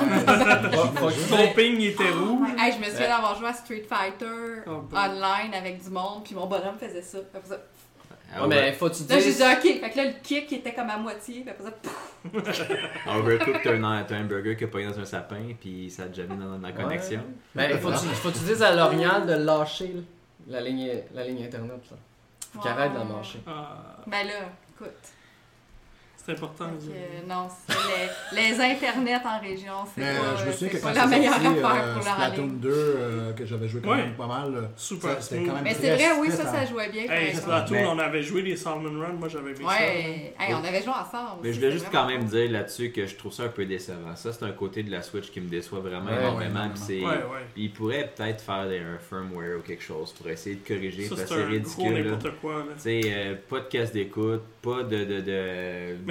Ton 1.30 1.48
ping 1.56 1.76
il 1.80 1.86
était 1.88 2.10
rouge. 2.12 2.50
hey, 2.60 2.74
je 2.74 2.78
me 2.80 2.86
souviens 2.92 3.08
d'avoir 3.10 3.36
joué 3.40 3.48
à 3.50 3.54
Street 3.54 3.84
Fighter 3.90 4.62
Oh, 4.68 4.82
bon. 4.90 4.98
online 4.98 5.54
avec 5.58 5.84
du 5.84 5.90
monde, 5.90 6.24
puis 6.24 6.36
mon 6.36 6.46
bonhomme 6.46 6.78
faisait 6.80 7.02
ça. 7.02 7.18
Après 7.34 7.50
ça- 7.50 7.62
Ah 8.38 8.42
Ouais, 8.48 8.56
ouais. 8.56 8.62
mais 8.64 8.74
faut 8.74 8.90
que 8.90 8.96
tu 8.96 9.04
Là, 9.04 9.20
j'ai 9.20 9.26
dises. 9.26 9.38
dit 9.38 9.44
ok. 9.44 9.80
Fait 9.82 9.90
que 9.92 9.98
là, 9.98 10.06
le 10.06 10.14
kick 10.22 10.52
était 10.54 10.74
comme 10.74 10.90
à 10.90 10.98
moitié. 10.98 11.42
Puis 11.42 11.50
après 11.50 11.64
ça, 11.64 11.72
pouf, 11.72 12.22
Overcooked, 13.08 13.62
t'as 13.64 13.74
un, 13.76 14.04
t'as 14.04 14.16
un 14.18 14.24
burger 14.26 14.56
qui 14.58 14.64
a 14.66 14.68
pogné 14.68 14.88
dans 14.88 15.00
un 15.00 15.06
sapin, 15.06 15.42
puis 15.60 15.90
ça 15.90 16.04
a 16.04 16.12
jamais 16.12 16.36
dans 16.36 16.58
la 16.58 16.72
connexion. 16.72 17.22
Ben, 17.54 17.78
faut 17.80 17.90
que 17.90 18.00
tu, 18.00 18.06
faut 18.08 18.30
que 18.30 18.38
tu 18.38 18.44
dises 18.44 18.62
à 18.62 18.76
L'Oréal 18.76 19.26
de 19.26 19.34
lâcher 19.34 19.94
là, 19.94 20.02
la 20.60 20.62
ligne, 20.62 20.92
la 21.14 21.24
ligne 21.24 21.46
internet. 21.46 21.72
Là. 21.92 21.98
Faut 22.54 22.60
qu'il 22.60 22.72
arrête 22.72 22.94
de 22.94 22.98
la 23.00 23.04
marcher. 23.06 23.40
Ah, 23.48 23.98
Ben 24.08 24.28
là, 24.28 24.34
écoute. 24.76 24.92
C'est 26.26 26.32
important. 26.32 26.66
Ça. 26.80 26.88
que, 26.88 27.30
non, 27.30 27.48
c'est 27.68 28.36
les, 28.36 28.42
les 28.50 28.60
internets 28.62 29.22
en 29.26 29.40
région, 29.40 29.74
c'est 29.94 30.02
pas, 30.02 30.08
euh, 30.08 30.38
je 30.38 30.46
me 30.48 30.52
souviens 30.52 30.70
que 30.70 30.78
quand 30.78 30.94
la 30.94 31.08
meilleure 31.08 31.34
sorti, 31.34 31.48
affaire 31.48 31.66
euh, 31.76 31.94
pour 31.96 32.06
leur 32.06 32.14
Splatoon 32.16 32.44
aller. 32.44 32.52
2, 32.54 32.70
euh, 32.74 33.34
que 33.34 33.46
j'avais 33.46 33.68
joué 33.68 33.82
quand 33.82 33.90
Ouais. 33.92 33.98
même 33.98 34.14
pas 34.16 34.28
mal, 34.28 34.56
euh, 34.56 34.62
Super 34.76 35.22
ça, 35.22 35.36
quand 35.36 35.54
même 35.54 35.64
Mais 35.64 35.74
c'est 35.74 35.96
vrai, 35.96 36.08
oui, 36.20 36.32
ça, 36.32 36.46
ça 36.46 36.66
jouait 36.66 36.90
bien. 36.90 37.04
Hey, 37.04 37.28
exemple. 37.30 37.44
Splatoon, 37.48 37.74
Mais- 37.76 37.86
on 37.86 38.00
avait 38.00 38.24
joué 38.24 38.42
les 38.42 38.56
Salmon 38.56 39.00
Run, 39.00 39.14
moi 39.20 39.28
j'avais 39.30 39.56
ça. 39.56 39.64
Ouais, 39.64 40.34
hey, 40.40 40.54
on 40.54 40.64
avait 40.64 40.82
joué 40.82 40.90
ensemble. 40.94 41.42
Mais 41.44 41.54
je 41.54 41.60
voulais 41.60 41.72
juste 41.72 41.88
quand 41.92 42.08
même 42.08 42.22
cool. 42.22 42.30
dire 42.30 42.52
là-dessus 42.52 42.92
que 42.92 43.06
je 43.06 43.16
trouve 43.16 43.32
ça 43.34 43.44
un 43.44 43.48
peu 43.50 43.66
décevant. 43.66 44.16
Ça, 44.16 44.34
c'est 44.34 44.44
un 44.46 44.52
côté 44.52 44.84
de 44.84 44.92
la 44.92 45.02
Switch 45.02 45.30
qui 45.32 45.40
me 45.42 45.50
déçoit 45.50 45.80
vraiment 45.80 46.12
Ouais, 46.12 46.20
énormément. 46.20 46.64
ouais, 46.64 46.70
puis 46.74 46.82
c'est- 46.86 47.02
Ouais, 47.02 47.12
ouais. 47.12 47.46
Ils 47.58 47.72
pourraient 47.72 48.12
peut-être 48.16 48.42
faire 48.42 48.68
des, 48.68 48.80
un 48.80 48.98
firmware 48.98 49.58
ou 49.60 49.62
quelque 49.62 49.84
chose 49.84 50.12
pour 50.14 50.28
essayer 50.30 50.56
de 50.56 50.68
corriger, 50.68 51.04
Ça, 51.04 51.16
parce 51.16 51.30
que 51.30 51.36
c'est 51.36 51.44
ridicule. 51.46 51.94
là. 51.94 52.04
n'importe 52.12 52.40
quoi. 52.42 52.56
Là. 52.56 52.66
Tu 52.76 52.82
sais, 52.82 53.02
euh, 53.06 53.36
pas 53.50 53.60
de 53.60 53.66
casse 53.66 53.92
d'écoute, 53.92 54.42
pas 54.62 54.84
de, 54.84 55.04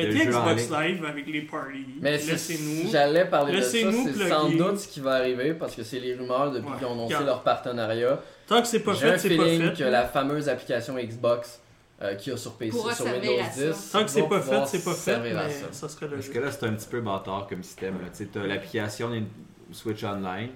en 0.09 0.55
Xbox. 0.55 0.71
Live 0.71 1.05
avec 1.05 1.27
les 1.27 1.43
parties. 1.43 1.87
Mais 2.01 2.19
c'est- 2.19 2.33
Laissez-nous. 2.33 2.90
J'allais 2.90 3.25
parler 3.27 3.57
de 3.57 3.62
ça, 3.62 3.71
c'est 3.71 4.29
sans 4.29 4.49
doute 4.51 4.79
ce 4.79 4.88
qui 4.88 5.01
va 5.01 5.12
arriver 5.14 5.55
parce 5.55 5.75
que 5.75 5.83
c'est 5.83 6.01
les 6.01 6.14
rumeurs 6.14 6.51
depuis 6.53 6.71
Ouais. 6.71 6.79
qu'ils 6.79 6.87
ont 6.87 6.93
annoncé 6.93 7.25
leur 7.25 7.43
partenariat. 7.43 8.21
Tant 8.47 8.61
que 8.61 8.67
c'est 8.69 8.81
pas 8.81 8.95
fait, 8.95 9.19
c'est 9.19 9.37
pas 9.37 9.45
fait. 9.45 9.73
que 9.79 9.85
la 9.85 10.05
fameuse 10.07 10.49
application 10.49 10.95
Xbox 10.97 11.61
euh, 12.03 12.14
qu'il 12.17 12.33
y 12.33 12.35
a 12.35 12.37
sur 12.38 12.55
PC, 12.55 12.71
Pourra 12.77 12.93
sur 12.95 13.07
Windows 13.07 13.38
à 13.40 13.51
ça. 13.51 13.67
10. 13.73 13.90
Tant 13.93 14.05
que 14.05 14.11
c'est 14.11 14.29
pas 14.29 14.40
fait, 14.40 14.67
c'est 14.67 14.85
pas 14.85 14.95
fait. 14.95 15.21
Mais 15.21 15.33
ça. 15.51 15.67
ça 15.71 15.88
serait 15.88 16.09
Parce 16.09 16.29
que 16.29 16.38
là, 16.38 16.51
c'est 16.51 16.67
un 16.67 16.73
petit 16.73 16.88
peu 16.88 17.01
bâtard 17.01 17.47
comme 17.49 17.62
système. 17.62 17.95
Tu 18.03 18.09
sais, 18.12 18.29
t'as 18.33 18.45
l'application 18.47 19.11
Switch 19.73 20.03
Online, 20.05 20.51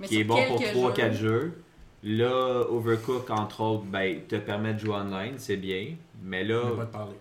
Mais 0.00 0.06
qui 0.08 0.20
est 0.20 0.24
bon 0.24 0.42
pour 0.48 0.58
quelques 0.58 0.74
3-4 0.74 1.12
jeux, 1.12 1.28
jeux. 1.28 1.62
Là, 2.04 2.62
Overcook, 2.70 3.28
entre 3.30 3.60
autres, 3.60 3.84
ben, 3.84 4.20
te 4.26 4.36
permet 4.36 4.74
de 4.74 4.78
jouer 4.78 4.94
online, 4.94 5.34
c'est 5.36 5.56
bien. 5.56 5.94
Mais 6.22 6.42
là, 6.44 6.60
On 6.64 6.68
va 6.70 6.76
pas 6.76 6.86
te 6.86 6.92
parler. 6.92 7.16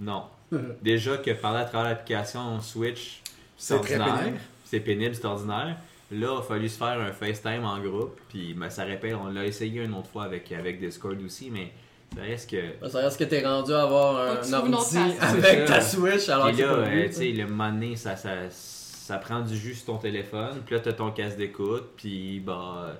non. 0.00 0.24
Déjà 0.82 1.16
que 1.16 1.30
parler 1.32 1.60
à 1.60 1.64
travers 1.64 1.90
l'application 1.90 2.60
Switch, 2.60 3.22
c'est 3.56 3.74
ordinaire. 3.74 4.18
pénible. 4.18 4.38
C'est 4.64 4.80
pénible, 4.80 5.14
c'est 5.14 5.24
ordinaire. 5.24 5.76
Là, 6.10 6.28
il 6.34 6.38
a 6.38 6.42
fallu 6.42 6.68
se 6.68 6.76
faire 6.76 7.00
un 7.00 7.12
FaceTime 7.12 7.64
en 7.64 7.78
groupe. 7.80 8.20
Puis 8.28 8.54
ben, 8.54 8.68
ça 8.68 8.84
répète, 8.84 9.14
on 9.14 9.28
l'a 9.28 9.46
essayé 9.46 9.82
une 9.82 9.94
autre 9.94 10.08
fois 10.08 10.24
avec, 10.24 10.50
avec 10.52 10.78
Discord 10.78 11.16
aussi, 11.24 11.50
mais 11.50 11.72
ça 12.14 12.22
reste 12.22 12.50
que. 12.50 12.80
Ben, 12.80 12.88
Ça 12.88 13.00
reste 13.00 13.18
que 13.18 13.24
t'es 13.24 13.46
rendu 13.46 13.72
à 13.72 13.82
avoir 13.82 14.38
un 14.42 14.52
ordi 14.52 14.98
avec 15.20 15.64
ta 15.64 15.80
ça. 15.80 15.96
Switch 15.96 16.28
alors 16.28 16.50
que 16.50 16.56
c'est 16.56 16.62
là, 16.62 16.72
euh, 16.72 16.84
vu, 16.84 17.06
tu 17.08 17.14
sais, 17.14 17.28
le 17.32 17.46
moment 17.46 17.70
donné, 17.70 17.96
ça, 17.96 18.16
ça, 18.16 18.30
ça 18.50 19.16
prend 19.18 19.40
du 19.40 19.56
jus 19.56 19.74
sur 19.74 19.86
ton 19.86 19.98
téléphone. 19.98 20.60
Puis 20.66 20.74
là, 20.74 20.80
t'as 20.80 20.92
ton 20.92 21.10
casque 21.10 21.38
d'écoute. 21.38 21.90
Puis 21.96 22.40
bah. 22.40 22.94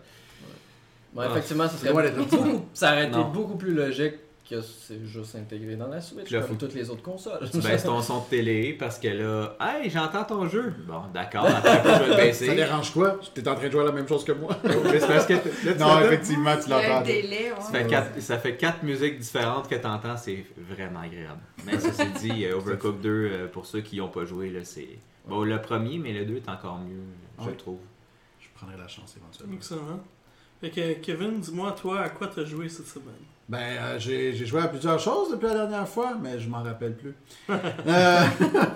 Ouais, 1.15 1.27
effectivement, 1.27 1.69
ça 1.69 1.77
serait 1.77 2.03
d'être 2.03 2.17
beaucoup, 2.17 2.67
ça 2.73 2.93
aurait 2.93 3.09
été 3.09 3.19
beaucoup 3.33 3.57
plus 3.57 3.75
logique 3.75 4.15
que 4.61 4.61
c'est 4.63 5.05
juste 5.05 5.35
intégré 5.37 5.77
dans 5.77 5.89
la 5.89 6.01
Switch 6.01 6.31
là, 6.31 6.41
comme 6.41 6.49
faut- 6.51 6.55
toutes 6.55 6.75
les 6.75 6.89
autres 6.91 7.03
consoles. 7.03 7.49
Tu 7.51 7.59
baisses 7.59 7.85
ton 7.85 8.01
son 8.03 8.21
de 8.21 8.25
télé 8.31 8.73
parce 8.73 8.99
que 8.99 9.09
là, 9.09 9.57
hey, 9.61 9.89
j'entends 9.91 10.25
ton 10.25 10.49
jeu. 10.49 10.75
Bon, 10.87 11.03
d'accord, 11.13 11.47
je 11.47 11.99
vais 12.05 12.09
le 12.09 12.17
baisser. 12.17 12.47
Ça 12.47 12.55
dérange 12.55 12.93
quoi? 12.93 13.19
T'es 13.35 13.47
en 13.49 13.55
train 13.55 13.67
de 13.67 13.71
jouer 13.73 13.81
à 13.83 13.85
la 13.87 13.93
même 13.93 14.09
chose 14.09 14.25
que 14.25 14.33
moi? 14.33 14.57
Mais 14.65 15.01
c'est 15.01 15.07
parce 15.09 15.27
que 15.27 15.33
là, 15.67 15.73
tu 15.73 15.79
non, 15.79 16.01
effectivement, 16.01 16.55
tu 16.63 16.71
l'entends. 16.71 17.05
Ça 17.05 17.11
ouais. 17.11 17.53
fait, 17.73 17.87
quatre, 17.87 18.21
ça 18.21 18.39
fait 18.39 18.57
quatre 18.57 18.83
musiques 18.83 19.19
différentes 19.19 19.69
que 19.69 19.75
t'entends, 19.77 20.17
c'est 20.17 20.45
vraiment 20.57 21.01
agréable. 21.01 21.41
Mais 21.67 21.79
ça 21.79 21.93
c'est 21.93 22.13
dit, 22.21 22.45
euh, 22.45 22.57
Overcooked 22.59 23.01
2, 23.01 23.09
euh, 23.11 23.49
pour 23.49 23.67
ceux 23.67 23.81
qui 23.81 23.97
n'ont 23.99 24.09
pas 24.09 24.25
joué, 24.25 24.51
là, 24.51 24.61
c'est. 24.65 24.89
Bon, 25.27 25.45
le 25.45 25.61
premier, 25.61 25.99
mais 25.99 26.13
le 26.13 26.25
2 26.25 26.37
est 26.37 26.49
encore 26.49 26.79
mieux, 26.79 27.03
je 27.41 27.47
Ouais. 27.47 27.53
trouve. 27.57 27.79
Je 28.41 28.49
prendrai 28.55 28.77
la 28.77 28.89
chance 28.89 29.15
éventuellement. 29.17 29.55
Excellent. 29.57 30.01
Fait 30.61 30.71
que 30.71 30.93
Kevin, 31.01 31.41
dis-moi, 31.41 31.73
toi, 31.73 32.01
à 32.01 32.09
quoi 32.11 32.27
t'as 32.29 32.45
joué 32.45 32.69
cette 32.69 32.87
semaine? 32.89 33.15
Ben, 33.49 33.59
euh, 33.59 33.99
j'ai 33.99 34.35
j'ai 34.35 34.47
joué 34.47 34.63
à 34.63 34.69
plusieurs 34.69 34.99
choses 34.99 35.31
depuis 35.33 35.47
la 35.49 35.55
dernière 35.55 35.89
fois, 35.89 36.17
mais 36.23 36.39
je 36.39 36.49
m'en 36.49 36.63
rappelle 36.63 36.97
plus. 36.97 37.15
Euh, 37.51 38.23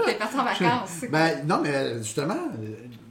T'es 0.04 0.14
parti 0.14 0.36
en 0.36 0.44
vacances. 0.44 1.04
ben, 1.10 1.46
non, 1.46 1.60
mais 1.62 1.98
justement, 1.98 2.36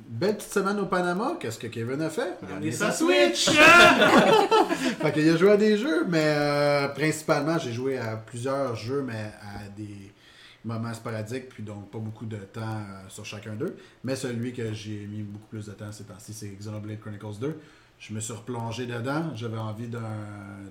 belle 0.07 0.35
petite 0.37 0.51
semaine 0.51 0.79
au 0.79 0.85
Panama. 0.85 1.37
Qu'est-ce 1.39 1.57
que 1.57 1.67
Kevin 1.67 2.01
a 2.01 2.09
fait? 2.09 2.37
Il 2.43 2.51
a 2.51 2.55
amené 2.57 2.71
sa 2.71 2.91
Switch! 2.91 3.49
Fait 5.01 5.11
qu'il 5.13 5.29
a 5.29 5.37
joué 5.37 5.51
à 5.51 5.57
des 5.57 5.77
jeux, 5.77 6.05
mais 6.07 6.23
euh, 6.23 6.87
principalement, 6.89 7.57
j'ai 7.57 7.71
joué 7.71 7.97
à 7.97 8.15
plusieurs 8.17 8.75
jeux, 8.75 9.01
mais 9.05 9.31
à 9.41 9.67
des 9.75 10.13
moments 10.63 10.93
sporadiques, 10.93 11.49
puis 11.49 11.63
donc 11.63 11.89
pas 11.91 11.99
beaucoup 11.99 12.25
de 12.25 12.37
temps 12.37 12.61
euh, 12.61 13.07
sur 13.09 13.25
chacun 13.25 13.53
d'eux. 13.53 13.75
Mais 14.03 14.15
celui 14.15 14.51
que 14.53 14.73
j'ai 14.73 15.07
mis 15.07 15.21
beaucoup 15.23 15.47
plus 15.47 15.65
de 15.67 15.71
temps 15.71 15.91
ces 15.91 16.03
temps-ci, 16.03 16.33
c'est 16.33 16.47
Xenoblade 16.57 16.99
Chronicles 16.99 17.39
2. 17.39 17.59
Je 17.99 18.13
me 18.13 18.19
suis 18.19 18.33
replongé 18.33 18.85
dedans. 18.85 19.31
J'avais 19.35 19.57
envie 19.57 19.87
d'un 19.87 20.01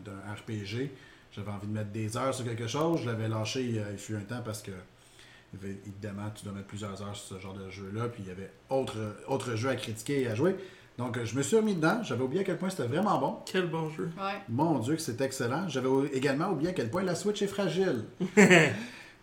d'un 0.05 0.33
RPG. 0.35 0.91
J'avais 1.33 1.51
envie 1.51 1.67
de 1.67 1.73
mettre 1.73 1.91
des 1.91 2.17
heures 2.17 2.35
sur 2.35 2.45
quelque 2.45 2.67
chose. 2.67 3.01
Je 3.03 3.07
l'avais 3.07 3.29
lâché 3.29 3.63
il, 3.65 3.85
il 3.93 3.99
fut 3.99 4.15
un 4.15 4.21
temps 4.21 4.43
parce 4.45 4.63
que 4.63 4.71
évidemment, 5.63 6.31
tu 6.35 6.45
dois 6.45 6.53
mettre 6.53 6.67
plusieurs 6.67 7.01
heures 7.03 7.17
sur 7.17 7.37
ce 7.37 7.41
genre 7.43 7.55
de 7.55 7.71
jeu-là. 7.71 8.09
Puis 8.09 8.23
il 8.25 8.29
y 8.29 8.31
avait 8.31 8.51
autre, 8.71 8.97
autre 9.29 9.55
jeux 9.57 9.71
à 9.71 9.77
critiquer 9.77 10.23
et 10.23 10.29
à 10.29 10.35
jouer. 10.35 10.57
Donc 10.99 11.17
euh, 11.17 11.25
je 11.25 11.37
me 11.37 11.43
suis 11.43 11.57
remis 11.57 11.75
dedans. 11.75 12.03
J'avais 12.03 12.23
oublié 12.23 12.43
à 12.43 12.45
quel 12.45 12.59
point 12.59 12.71
c'était 12.71 12.87
vraiment 12.87 13.19
bon. 13.19 13.39
Quel 13.47 13.69
bon 13.69 13.91
jeu. 13.91 14.11
Ouais. 14.17 14.41
Mon 14.49 14.79
Dieu, 14.79 14.95
que 14.95 15.03
c'est 15.03 15.21
excellent. 15.21 15.69
J'avais 15.69 15.89
également 16.13 16.51
oublié 16.51 16.71
à 16.71 16.73
quel 16.73 16.91
point 16.91 17.03
la 17.03 17.15
Switch 17.15 17.43
est 17.43 17.49
fragile. 17.49 18.05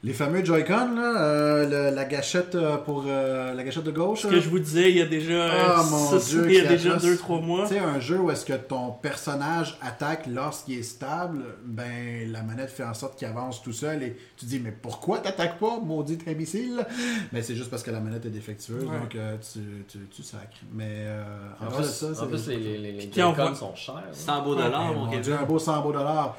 Les 0.04 0.14
fameux 0.14 0.44
Joy-Con, 0.44 0.96
là, 0.96 1.22
euh, 1.22 1.90
le- 1.92 1.96
la 1.96 2.06
gâchette 2.06 2.56
euh, 2.56 2.78
pour 2.78 3.04
euh, 3.06 3.54
la 3.54 3.64
gâchette 3.64 3.84
de 3.84 3.92
gauche. 3.92 4.22
Ce 4.22 4.28
là. 4.28 4.34
que 4.34 4.40
je 4.40 4.50
vous 4.50 4.58
disais 4.58 4.90
il 4.90 4.98
y 4.98 5.02
a 5.02 5.06
déjà, 5.06 5.46
Ah, 5.52 5.82
euh, 5.82 5.90
mon 5.92 6.20
six- 6.20 6.30
Dieu, 6.30 6.46
il 6.48 6.56
y 6.56 6.60
a 6.60 6.66
déjà 6.66 6.96
atroce. 6.96 7.04
2-3 7.06 7.40
mois. 7.42 7.68
Tu 7.68 7.76
sais, 7.76 7.80
un 7.80 8.00
jeu 8.00 8.18
où 8.20 8.32
est-ce 8.32 8.44
que 8.44 8.54
ton 8.54 8.90
personnage 8.94 9.78
attaque 9.80 10.26
lorsqu'il 10.26 10.80
est 10.80 10.84
stable, 10.84 11.44
ben 11.66 12.32
la 12.32 12.42
manette 12.42 12.72
fait 12.72 12.84
en 12.84 12.96
sorte 12.96 13.16
qu'il 13.20 13.28
avance 13.28 13.62
tout 13.62 13.74
seul 13.74 14.02
et 14.02 14.18
tu 14.38 14.46
dis 14.48 14.60
mais 14.60 14.72
pourquoi 14.72 15.20
t'attaques 15.20 15.60
pas, 15.60 15.80
maudit 15.80 16.18
imbécile? 16.28 16.84
Mais 17.32 17.44
c'est 17.44 17.54
juste 17.56 17.70
parce 17.70 17.84
que 17.84 17.92
la 17.92 18.00
manette 18.00 18.26
est 18.26 18.30
défectueuse, 18.32 18.84
Ouais. 18.86 19.00
donc 19.00 19.14
euh, 19.16 19.36
tu, 19.54 19.60
tu, 19.88 20.00
tu 20.10 20.24
sacres. 20.24 20.62
Mais 20.74 20.88
euh, 20.90 21.24
en, 21.62 21.68
En 21.68 21.70
plus 21.70 21.84
de 21.84 21.84
ça, 21.84 22.08
en 22.08 22.16
c'est 22.16 22.26
plus, 22.28 22.48
les, 22.48 22.58
les, 22.58 22.78
les, 22.80 22.92
les 22.94 23.06
Puis 23.06 23.22
on 23.22 23.36
Joy-Con 23.36 23.54
sont 23.54 23.76
chers. 23.76 23.98
hein. 23.98 24.02
100 24.14 24.42
beaux 24.46 24.56
dollars, 24.56 24.88
Eh, 24.92 24.96
mon 24.96 25.06
mon. 25.06 25.20
Dieu, 25.20 25.36
un 25.40 25.46
beau 25.46 25.60
100 25.60 25.80
beaux 25.84 25.94
dollars. 25.94 26.36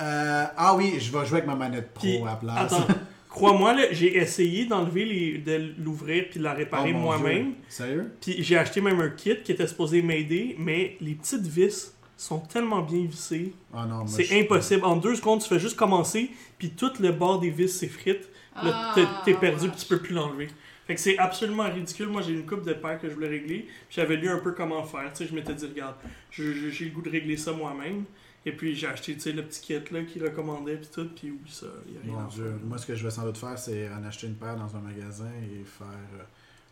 Euh, 0.00 0.44
ah 0.56 0.74
oui, 0.76 0.94
je 0.98 1.10
vais 1.12 1.24
jouer 1.26 1.38
avec 1.38 1.46
ma 1.46 1.54
manette 1.56 1.92
pro 1.92 2.02
Puis, 2.06 2.18
à 2.18 2.24
la 2.26 2.36
place. 2.36 2.72
Attends, 2.72 2.86
crois-moi, 3.28 3.74
là, 3.74 3.82
j'ai 3.92 4.16
essayé 4.16 4.64
d'enlever 4.66 5.04
les, 5.04 5.38
de 5.38 5.72
l'ouvrir 5.82 6.26
puis 6.30 6.38
de 6.38 6.44
la 6.44 6.52
Oh, 6.54 6.56
réparer 6.56 6.92
mon 6.92 7.00
moi-même. 7.00 7.54
Sérieux? 7.68 8.12
Puis 8.20 8.42
j'ai 8.42 8.56
acheté 8.56 8.80
même 8.80 9.00
un 9.00 9.10
kit 9.10 9.36
qui 9.42 9.52
était 9.52 9.66
supposé 9.66 10.02
m'aider, 10.02 10.54
mais 10.58 10.96
les 11.00 11.14
petites 11.14 11.46
vis 11.46 11.94
sont 12.16 12.38
tellement 12.40 12.82
bien 12.82 13.04
vissés. 13.04 13.52
Ah 13.74 13.86
non, 13.86 14.06
C'est 14.06 14.24
je- 14.24 14.40
impossible. 14.40 14.84
En 14.84 14.96
deux 14.96 15.14
secondes, 15.16 15.40
tu 15.40 15.48
fais 15.48 15.58
juste 15.60 15.76
commencer, 15.76 16.30
puis 16.58 16.70
tout 16.70 16.90
le 17.00 17.12
bord 17.12 17.38
des 17.40 17.50
vis 17.50 17.68
s'effrite. 17.68 18.28
Là, 18.62 18.92
Ah, 18.96 19.22
t'es- 19.24 19.34
perdu, 19.34 19.68
puis 19.68 19.78
tu 19.78 19.86
peux 19.86 19.98
plus 20.00 20.14
l'enlever. 20.14 20.48
Fait 20.88 20.94
que 20.94 21.00
c'est 21.00 21.18
absolument 21.18 21.64
ridicule. 21.70 22.08
Moi, 22.08 22.22
j'ai 22.22 22.32
une 22.32 22.46
coupe 22.46 22.64
de 22.64 22.72
paires 22.72 22.98
que 23.00 23.08
je 23.08 23.14
voulais 23.14 23.28
régler. 23.28 23.58
puis 23.66 23.70
J'avais 23.90 24.16
lu 24.16 24.28
un 24.28 24.38
peu 24.38 24.52
comment 24.52 24.82
faire. 24.82 25.12
Tu 25.12 25.18
sais, 25.18 25.26
je 25.30 25.34
m'étais 25.34 25.54
dit, 25.54 25.66
regarde, 25.66 25.94
j'ai 26.30 26.44
le 26.44 26.90
goût 26.90 27.02
de 27.02 27.10
régler 27.10 27.36
ça 27.36 27.52
moi-même. 27.52 28.04
Et 28.48 28.52
puis, 28.52 28.74
j'ai 28.74 28.86
acheté, 28.86 29.12
tu 29.14 29.20
sais, 29.20 29.32
le 29.32 29.42
petit 29.42 29.60
kit 29.60 29.74
là 29.92 30.02
qu'il 30.02 30.24
recommandait, 30.24 30.76
puis 30.76 30.88
tout, 30.92 31.06
puis 31.14 31.30
oublie 31.30 31.50
ça. 31.52 31.66
Il 31.86 31.94
y 31.94 31.98
a 31.98 32.00
rien 32.02 32.22
Mon 32.22 32.28
Dieu. 32.28 32.44
faire. 32.44 32.66
Moi, 32.66 32.78
ce 32.78 32.86
que 32.86 32.94
je 32.94 33.04
vais 33.04 33.10
sans 33.10 33.24
doute 33.24 33.36
faire, 33.36 33.58
c'est 33.58 33.88
en 33.90 34.06
acheter 34.06 34.26
une 34.26 34.36
paire 34.36 34.56
dans 34.56 34.74
un 34.74 34.80
magasin 34.80 35.28
et 35.42 35.64
faire 35.64 35.86
euh, 35.88 36.22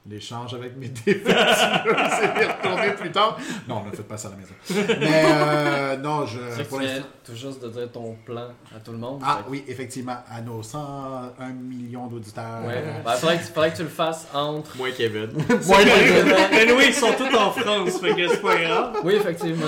l'échange 0.08 0.54
avec 0.54 0.74
mes 0.78 0.88
défectueux. 1.04 1.34
c'est 1.34 2.38
les 2.38 2.46
retourner 2.46 2.92
plus 2.92 3.10
tard. 3.12 3.38
Non, 3.68 3.84
ne 3.84 3.90
faites 3.90 4.08
pas 4.08 4.16
ça 4.16 4.28
à 4.28 4.30
la 4.30 4.36
maison. 4.38 4.54
Mais 5.00 5.22
euh, 5.26 5.96
non, 5.98 6.24
je. 6.24 6.38
C'est 6.56 6.66
pour 6.68 6.80
tout 7.24 7.34
juste 7.34 7.62
de 7.62 7.68
dire 7.68 7.90
ton 7.92 8.16
plan 8.24 8.48
à 8.74 8.80
tout 8.80 8.92
le 8.92 8.98
monde. 8.98 9.20
Ah 9.24 9.40
Fait 9.44 9.50
oui, 9.50 9.64
effectivement, 9.68 10.16
à 10.30 10.40
nos 10.40 10.62
101 10.62 11.48
millions 11.50 12.06
d'auditeurs. 12.06 12.64
Ouais. 12.64 12.74
euh, 12.76 13.02
Ben, 13.04 13.12
faudrait, 13.12 13.36
que, 13.38 13.42
faudrait 13.44 13.72
que 13.72 13.76
tu 13.76 13.82
le 13.82 13.88
fasses 13.88 14.26
entre. 14.32 14.76
Moi, 14.78 14.92
Kevin. 14.96 15.30
Mais 15.48 16.72
oui, 16.72 16.84
ils 16.88 16.94
sont 16.94 17.12
tous 17.18 17.36
en 17.36 17.50
France, 17.50 18.00
fait 18.00 18.14
que 18.14 18.28
c'est 18.28 18.40
pas 18.40 18.56
grave. 18.56 18.96
Oui, 19.04 19.14
effectivement. 19.16 19.66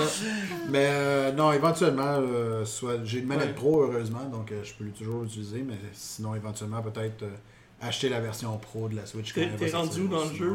Mais 0.69 0.87
euh, 0.91 1.31
non, 1.31 1.51
éventuellement, 1.51 2.17
euh, 2.19 2.65
soit 2.65 3.03
j'ai 3.03 3.19
une 3.19 3.25
manette 3.27 3.47
Ouais. 3.47 3.53
pro, 3.53 3.83
heureusement, 3.83 4.25
donc 4.25 4.51
euh, 4.51 4.63
je 4.63 4.73
peux 4.73 4.85
toujours 4.91 5.23
l'utiliser, 5.23 5.63
mais 5.67 5.77
sinon, 5.93 6.35
éventuellement, 6.35 6.81
peut-être 6.81 7.23
euh, 7.23 7.29
acheter 7.81 8.09
la 8.09 8.19
version 8.19 8.57
pro 8.57 8.87
de 8.89 8.95
la 8.95 9.05
Switch. 9.05 9.33
T'es- 9.33 9.49
rendu 9.71 10.01
où 10.01 10.07
dans 10.07 10.25
le 10.25 10.33
jeu? 10.35 10.53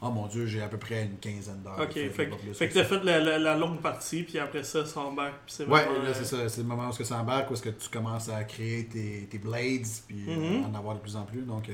Oh 0.00 0.10
mon 0.10 0.28
dieu, 0.28 0.46
j'ai 0.46 0.62
à 0.62 0.68
peu 0.68 0.76
près 0.76 1.02
une 1.06 1.18
quinzaine 1.18 1.60
d'heures. 1.64 1.76
Ok, 1.80 1.92
fait, 1.94 2.28
que 2.68 2.74
t'as 2.74 2.84
fait 2.84 3.02
la, 3.02 3.18
la- 3.18 3.38
la 3.38 3.56
longue 3.56 3.80
partie, 3.80 4.22
puis 4.22 4.38
après 4.38 4.62
ça, 4.62 4.86
ça 4.86 5.00
embarque. 5.00 5.34
Puis 5.44 5.56
c'est 5.56 5.64
Ouais, 5.66 5.82
vraiment, 5.84 6.04
là, 6.04 6.10
euh, 6.10 6.14
c'est 6.14 6.24
ça. 6.24 6.48
C'est 6.48 6.60
le 6.60 6.68
moment 6.68 6.88
où 6.88 6.92
ça 7.04 7.16
embarque, 7.18 7.50
où 7.50 7.54
est-ce 7.54 7.62
que 7.62 7.70
tu 7.70 7.88
commences 7.88 8.28
à 8.28 8.44
créer 8.44 8.86
tes, 8.86 9.26
tes 9.28 9.38
blades, 9.38 9.86
puis 10.06 10.24
euh, 10.28 10.36
Mhm. 10.60 10.66
en 10.72 10.78
avoir 10.78 10.94
de 10.94 11.00
plus 11.00 11.16
en 11.16 11.22
plus. 11.22 11.40
Donc, 11.40 11.68
euh, 11.68 11.72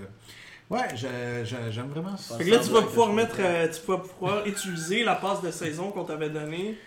ouais, 0.71 0.89
je- 0.97 1.45
je- 1.45 1.71
j'aime 1.71 1.89
vraiment 1.89 2.17
ça. 2.17 2.39
Fait 2.39 2.47
que 2.47 2.51
là, 2.51 2.61
tu 2.61 2.71
vas 2.71 2.81
pouvoir 2.81 3.13
mettre, 3.13 3.37
euh, 3.41 3.69
tu 3.69 3.87
vas 3.91 3.99
pouvoir 3.99 4.47
utiliser 4.47 5.05
la 5.05 5.17
passe 5.17 5.43
de 5.43 5.51
saison 5.51 5.91
qu'on 5.91 6.05
t'avait 6.05 6.31
donnée 6.31 6.79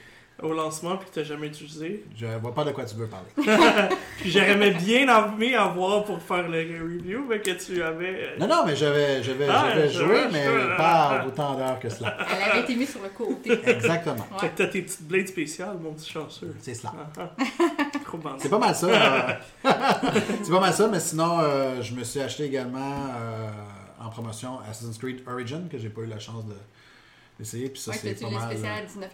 au 0.44 0.54
lancement 0.54 0.98
puis 0.98 1.10
que 1.10 1.16
t'as 1.16 1.24
jamais 1.24 1.48
utilisé. 1.48 2.04
Je 2.16 2.26
vois 2.42 2.54
pas 2.54 2.64
de 2.64 2.72
quoi 2.72 2.86
tu 2.86 2.96
veux 2.96 3.08
parler. 3.08 3.28
Puis 4.20 4.30
j'aurais 4.32 4.56
bien 4.72 5.02
aimé 5.34 5.56
avoir 5.56 6.04
pour 6.04 6.22
faire 6.22 6.48
le 6.48 6.60
review, 6.60 7.26
mais 7.28 7.40
que 7.40 7.52
tu 7.52 7.82
avais. 7.82 8.06
euh, 8.36 8.38
Non, 8.40 8.48
non, 8.48 8.64
mais 8.66 8.76
j'avais 8.76 9.24
j'avais 9.24 9.48
Ah, 9.50 9.70
j'avais 9.74 9.90
joué, 9.90 10.20
mais 10.32 10.46
pas 10.78 11.24
autant 11.28 11.56
d'heures 11.56 11.80
que 11.80 11.90
cela. 11.90 12.18
Elle 12.44 12.52
avait 12.52 12.60
été 12.62 12.76
mise 12.76 12.92
sur 12.92 13.02
le 13.02 13.10
côté. 13.10 13.52
Exactement. 13.68 14.28
Fait 14.40 14.46
Ouais. 14.46 14.52
que 14.52 14.58
t'as 14.58 14.68
tes 14.68 14.82
petites 14.84 15.04
blades 15.08 15.28
spéciales, 15.28 15.78
mon 15.82 15.94
petit 15.94 16.12
chanceux. 16.12 16.56
C'est 16.60 16.74
cela. 16.76 16.94
Ah, 17.18 17.30
ah. 17.40 17.44
C'est 18.40 18.50
pas 18.50 18.60
mal 18.60 18.76
ça. 18.76 18.88
euh, 18.88 19.34
c'est 20.44 20.52
pas 20.52 20.60
mal 20.60 20.74
ça, 20.74 20.88
mais 20.88 21.00
sinon, 21.00 21.40
euh, 21.42 21.82
je 21.82 21.94
me 21.94 22.04
suis 22.04 22.20
acheté 22.20 22.46
également 22.46 23.08
euh, 23.16 23.50
en 24.04 24.10
promotion 24.10 24.60
Assassin's 24.70 24.98
Creed 24.98 25.22
Origin, 25.28 25.68
que 25.72 25.78
j'ai 25.78 25.90
pas 25.90 26.02
eu 26.02 26.08
la 26.08 26.20
chance 26.20 26.46
de- 26.46 26.54
d'essayer. 27.40 27.70
Puis 27.70 27.82
ça, 27.82 27.92
Ouais, 27.92 27.98
c'est 28.02 28.20
pas 28.22 28.28
le 28.30 28.36
mal. 28.36 28.50
spécial 28.52 28.72
euh, 28.74 29.04
à 29.04 29.06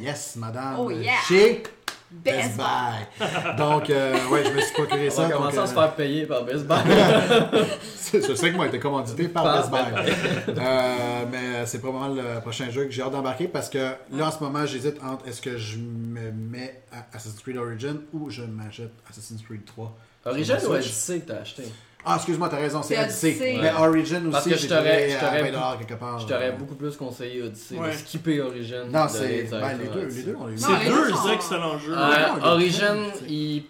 19,99. 0.00 0.02
Yes, 0.04 0.36
madame. 0.36 0.76
Oh, 0.78 0.90
yeah. 0.90 1.12
Chez 1.28 1.62
Best 2.10 2.36
Best 2.36 2.56
Buy. 2.58 3.56
Donc, 3.56 3.88
euh, 3.88 4.28
ouais, 4.28 4.44
je 4.44 4.50
me 4.50 4.60
suis 4.60 4.72
procuré 4.74 5.08
On 5.08 5.10
ça. 5.10 5.22
va 5.22 5.28
donc, 5.28 5.36
commencer 5.38 5.58
à 5.58 5.62
euh, 5.62 5.66
se 5.66 5.72
faire 5.72 5.94
payer 5.94 6.26
par 6.26 6.44
Best 6.44 6.66
Buy. 6.66 6.76
je 8.12 8.34
sais 8.34 8.50
que 8.50 8.56
moi, 8.56 8.66
été 8.66 8.78
commandité 8.78 9.28
par 9.28 9.44
Par 9.44 9.70
Best 9.70 9.70
Buy. 9.70 10.12
Euh, 10.48 11.24
mais 11.30 11.64
c'est 11.66 11.78
probablement 11.78 12.14
le 12.14 12.40
prochain 12.40 12.68
jeu 12.70 12.84
que 12.84 12.90
j'ai 12.90 13.00
hâte 13.02 13.12
d'embarquer 13.12 13.48
parce 13.48 13.70
que 13.70 13.92
là, 14.10 14.26
en 14.26 14.30
ce 14.30 14.40
moment, 14.42 14.66
j'hésite 14.66 15.02
entre 15.02 15.26
est-ce 15.26 15.40
que 15.40 15.56
je 15.56 15.78
me 15.78 16.30
mets 16.32 16.82
à 16.92 17.06
Assassin's 17.16 17.40
Creed 17.42 17.56
Origin 17.56 18.00
ou 18.12 18.28
je 18.28 18.42
m'achète 18.42 18.92
Assassin's 19.08 19.40
Creed 19.42 19.64
3. 19.64 19.96
Origin 20.26 20.58
Sur 20.60 20.70
ou 20.70 20.72
la 20.74 20.82
Switch. 20.82 20.90
Odyssey 20.92 21.20
que 21.20 21.26
t'as 21.32 21.40
acheté 21.40 21.62
Ah, 22.04 22.16
excuse-moi, 22.16 22.48
t'as 22.48 22.56
raison, 22.56 22.82
c'est 22.82 22.98
Odyssey. 22.98 23.28
Odyssey. 23.28 23.58
Mais 23.62 23.72
Origin 23.74 24.28
Parce 24.30 24.44
aussi, 24.46 24.54
que 24.54 24.60
j'ai 24.60 24.68
je 24.68 24.74
t'aurais- 24.74 24.90
trouvé 24.96 25.10
je 25.10 25.16
à 25.16 25.20
t'aurais 25.20 25.42
20 25.42 25.50
dollars 25.52 25.78
quelque 25.78 25.94
part. 25.94 26.18
Je 26.18 26.26
t'aurais 26.26 26.48
Euh, 26.48 26.52
beaucoup 26.52 26.74
plus 26.74 26.96
conseillé 26.96 27.42
Odyssey. 27.42 27.76
Ouais. 27.76 27.90
De 27.90 27.96
skipper 27.96 28.40
Origin. 28.40 28.84
Non, 28.86 28.90
d'aller 29.06 29.08
c'est. 29.48 29.50
Ben, 29.50 29.78
les 29.78 29.86
deux, 29.86 30.00
Odyssey. 30.02 30.16
les 30.18 30.22
deux, 30.32 30.36
on 30.40 30.46
les 30.46 30.54
Non, 30.56 30.68
C'est 30.82 30.88
deux 30.88 31.32
excellents 31.32 31.78
jeux. 31.78 31.94
Origin, 32.42 32.96
il 33.28 33.64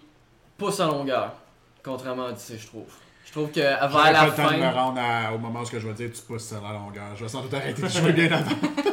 pousse 0.56 0.80
à 0.80 0.86
longueur. 0.86 1.32
Contrairement 1.84 2.26
à 2.26 2.28
Odyssey, 2.30 2.56
je 2.58 2.66
trouve. 2.66 2.84
Je 3.26 3.32
trouve 3.32 3.50
que 3.50 3.60
avant 3.60 3.98
pas 3.98 4.12
la 4.12 4.24
le 4.26 4.30
temps 4.32 4.50
de 4.50 4.56
me 4.56 4.60
fin. 4.62 4.70
rendre 4.72 5.00
à- 5.00 5.32
au 5.34 5.38
moment 5.38 5.60
où 5.60 5.64
je 5.66 5.76
vais 5.78 5.92
dire 5.94 6.10
tu 6.14 6.20
pousses 6.22 6.52
à 6.52 6.56
la 6.60 6.72
longueur. 6.74 7.14
Je 7.16 7.22
vais 7.24 7.28
sans 7.30 7.40
doute 7.40 7.54
arrêter 7.54 7.80
de 7.82 7.88
jouer 7.88 8.12
bien 8.12 8.26
avant. 8.32 8.50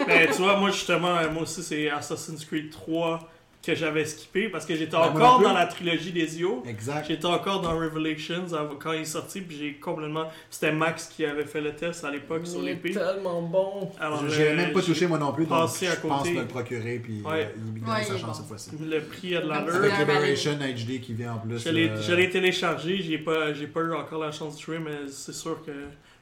Ben, 0.08 0.28
tu 0.34 0.42
vois, 0.42 0.56
moi, 0.58 0.70
justement, 0.72 1.18
euh, 1.18 1.30
moi 1.30 1.44
aussi, 1.44 1.62
c'est 1.62 1.90
Assassin's 1.90 2.46
Creed 2.46 2.72
3 2.72 3.20
que 3.62 3.76
j'avais 3.76 4.06
skippé 4.06 4.48
parce 4.48 4.66
que 4.66 4.74
j'étais 4.74 4.94
Ben, 4.96 5.10
encore 5.10 5.42
dans 5.42 5.52
la 5.54 5.66
trilogie 5.68 6.14
des 6.14 6.40
Io. 6.40 6.64
Exact. 6.66 7.06
J'étais 7.08 7.26
encore 7.26 7.60
dans 7.62 7.78
Revelations 7.78 8.46
quand 8.80 8.94
il 8.94 9.02
est 9.02 9.06
sorti, 9.06 9.42
puis 9.42 9.58
j'ai 9.58 9.74
complètement. 9.76 10.26
C'était 10.50 10.72
Max 10.72 11.08
qui 11.08 11.26
avait 11.26 11.44
fait 11.44 11.60
le 11.60 11.76
test 11.76 12.04
à 12.06 12.10
l'époque 12.12 12.48
sur 12.48 12.62
l'épée. 12.62 12.92
tellement 12.92 13.42
bon. 13.42 13.92
Alors, 14.00 14.26
Je 14.30 14.42
l'ai 14.42 14.48
euh, 14.50 14.56
même 14.56 14.72
pas 14.72 14.82
touché 14.82 15.08
moi 15.08 15.18
non 15.18 15.34
plus, 15.34 15.46
donc 15.46 15.60
passé 15.60 15.88
à 15.88 15.96
je 15.96 16.00
pense 16.00 16.20
côté. 16.22 16.34
me 16.36 16.42
le 16.42 16.48
procurer 16.48 17.00
puis 17.00 17.22
Ouais. 17.22 17.52
euh, 17.54 17.60
il 17.76 17.82
gagne 17.84 17.94
Ouais, 17.96 18.04
sa 18.04 18.18
chance 18.18 18.22
bon. 18.28 18.34
cette 18.34 18.46
fois-ci. 18.48 18.72
Le 18.82 19.02
prix 19.02 19.36
a 19.36 19.42
de 19.42 19.50
l'allure. 19.50 19.76
Avec 19.76 19.98
Liberation 20.00 20.54
HD 20.54 21.02
qui 21.02 21.14
vient 21.14 21.34
en 21.34 21.38
plus. 21.40 21.60
Je 21.62 21.70
l'ai 21.70 21.90
euh, 21.90 22.02
je 22.02 22.32
téléchargé, 22.32 23.02
j'ai 23.02 23.18
pas, 23.18 23.54
j'ai 23.54 23.68
pas 23.68 23.82
eu 23.82 23.94
encore 23.94 24.20
la 24.20 24.32
chance 24.32 24.56
de 24.56 24.62
jouer, 24.62 24.80
mais 24.80 25.08
c'est 25.12 25.34
sûr 25.34 25.62
que 25.66 25.72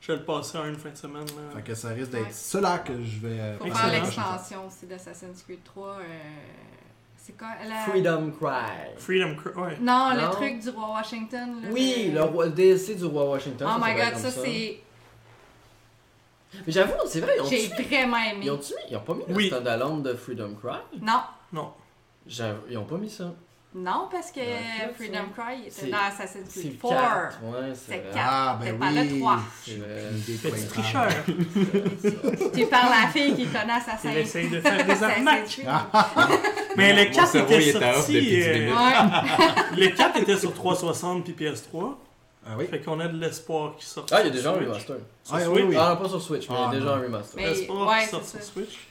je 0.01 0.11
vais 0.11 0.17
le 0.17 0.23
passer 0.25 0.57
en 0.57 0.65
une 0.65 0.75
fin 0.75 0.89
de 0.89 0.97
semaine. 0.97 1.21
là. 1.25 1.55
Fait 1.55 1.61
que 1.61 1.75
ça 1.75 1.89
risque 1.89 2.09
d'être 2.11 2.23
Ouais. 2.25 2.31
cela 2.31 2.79
que 2.79 2.93
je 3.03 3.19
vais. 3.27 3.37
Faut 3.59 3.65
passer 3.67 3.79
faire 3.79 3.91
l'extension 4.03 4.67
aussi 4.67 4.85
d'Assassin's 4.87 5.43
Creed 5.43 5.63
3. 5.63 5.87
euh, 5.99 6.03
C'est 7.27 7.37
quoi 7.37 7.49
la... 7.67 7.75
Freedom 7.81 8.31
Cry. 8.31 8.95
Freedom 8.95 9.35
Cry, 9.35 9.51
ouais. 9.61 9.77
Non, 9.81 10.11
Non? 10.15 10.15
le 10.15 10.31
truc 10.31 10.59
du 10.59 10.69
roi 10.69 10.91
Washington. 10.93 11.61
Là, 11.61 11.67
Oui, 11.73 12.11
le 12.13 12.23
roi- 12.23 12.45
le 12.45 12.51
DLC 12.51 12.95
du 12.95 13.03
roi 13.03 13.25
Washington. 13.31 13.67
Oh 13.69 13.81
ça, 13.81 13.85
my 13.85 13.95
god, 13.99 14.15
ça 14.17 14.31
c'est. 14.31 14.79
Mais 16.65 16.71
j'avoue, 16.71 16.93
c'est 17.05 17.19
vrai, 17.19 17.33
ils 17.37 17.41
ont, 17.41 17.45
J'ai 17.49 17.67
vraiment 17.67 18.15
aimé. 18.17 18.39
ils 18.43 18.51
ont, 18.51 18.59
ils 18.89 18.95
ont 18.95 19.01
pas 19.01 19.13
mis 19.13 19.23
Oui. 19.27 19.43
le 19.43 19.49
standalone 19.49 20.03
de 20.03 20.13
Freedom 20.13 20.55
Cry? 20.55 20.77
Non, 21.01 21.19
Non. 21.51 21.73
J'avoue, 22.25 22.61
Ils 22.69 22.77
ont 22.77 22.85
pas 22.85 22.95
mis 22.95 23.09
ça. 23.09 23.33
Non, 23.77 24.07
parce 24.11 24.31
que 24.31 24.39
Ouais, 24.39 24.91
Freedom 24.95 25.25
Cry 25.35 25.63
il 25.65 25.71
C'est- 25.71 25.83
était 25.83 25.91
dans 25.91 25.97
Assassin's 25.97 26.49
Creed 26.51 26.73
le 26.83 26.89
4. 26.89 26.89
4. 26.89 27.39
Ouais, 27.43 27.73
c'est 27.73 27.91
C'est 27.93 27.97
vrai. 27.99 28.09
4. 28.13 28.25
Ah, 28.29 28.57
ben 28.59 28.65
C'est 28.67 28.73
pas 28.79 28.87
oui. 29.01 29.09
le 29.09 29.19
3. 29.19 29.39
C'est 29.65 29.71
vrai. 29.77 30.03
Une 30.11 30.17
idée 30.17 30.49
Petit 30.49 30.67
tricheur. 30.67 31.09
Tu 32.55 32.65
parles 32.67 32.93
à 32.93 33.01
la 33.05 33.07
fille 33.09 33.35
qui 33.35 33.45
connaît 33.45 33.73
Assassin's 33.73 34.13
Il 34.13 34.17
essaye 34.17 34.49
de 34.49 34.59
faire 34.61 34.85
des 34.85 35.03
arnaques. 35.03 35.45
Creed. 35.45 35.67
Mais 36.77 36.93
le 36.93 37.05
Mon 37.09 37.15
4 37.15 37.27
cerveau, 37.31 37.53
était 37.53 37.71
sorti. 37.71 38.13
depuis 38.13 38.25
10 38.27 38.43
euh. 38.47 38.75
Ouais. 38.75 39.77
le 39.77 39.87
4 39.95 40.17
était 40.21 40.37
sur 40.37 40.53
360 40.53 41.23
puis 41.23 41.33
PS3. 41.33 41.95
Ah 42.49 42.51
oui? 42.57 42.65
Fait 42.69 42.79
qu'on 42.79 42.99
a 43.01 43.07
de 43.07 43.17
l'espoir 43.19 43.75
qui 43.77 43.85
sort. 43.85 44.05
Ah, 44.11 44.21
il 44.21 44.27
y 44.27 44.29
a 44.29 44.31
déjà 44.31 44.51
un 44.51 44.53
remaster. 44.53 44.95
Sur 45.23 45.35
Ah, 45.35 45.39
oui, 45.39 45.43
Switch. 45.45 45.65
oui. 45.69 45.75
Ah, 45.77 45.89
non, 45.89 46.01
pas 46.03 46.09
sur 46.09 46.21
Switch, 46.21 46.49
mais 46.49 46.55
Ah, 46.57 46.69
il 46.71 46.73
y 46.75 46.77
a 46.77 46.79
déjà 46.79 46.85
non. 46.95 47.01
un 47.01 47.03
remaster. 47.03 47.33
Mais- 47.41 47.49
L'espoir 47.49 47.89
ouais, 47.89 48.03
qui 48.03 48.09
sort 48.09 48.23
sur. 48.23 48.41
Switch. 48.41 48.86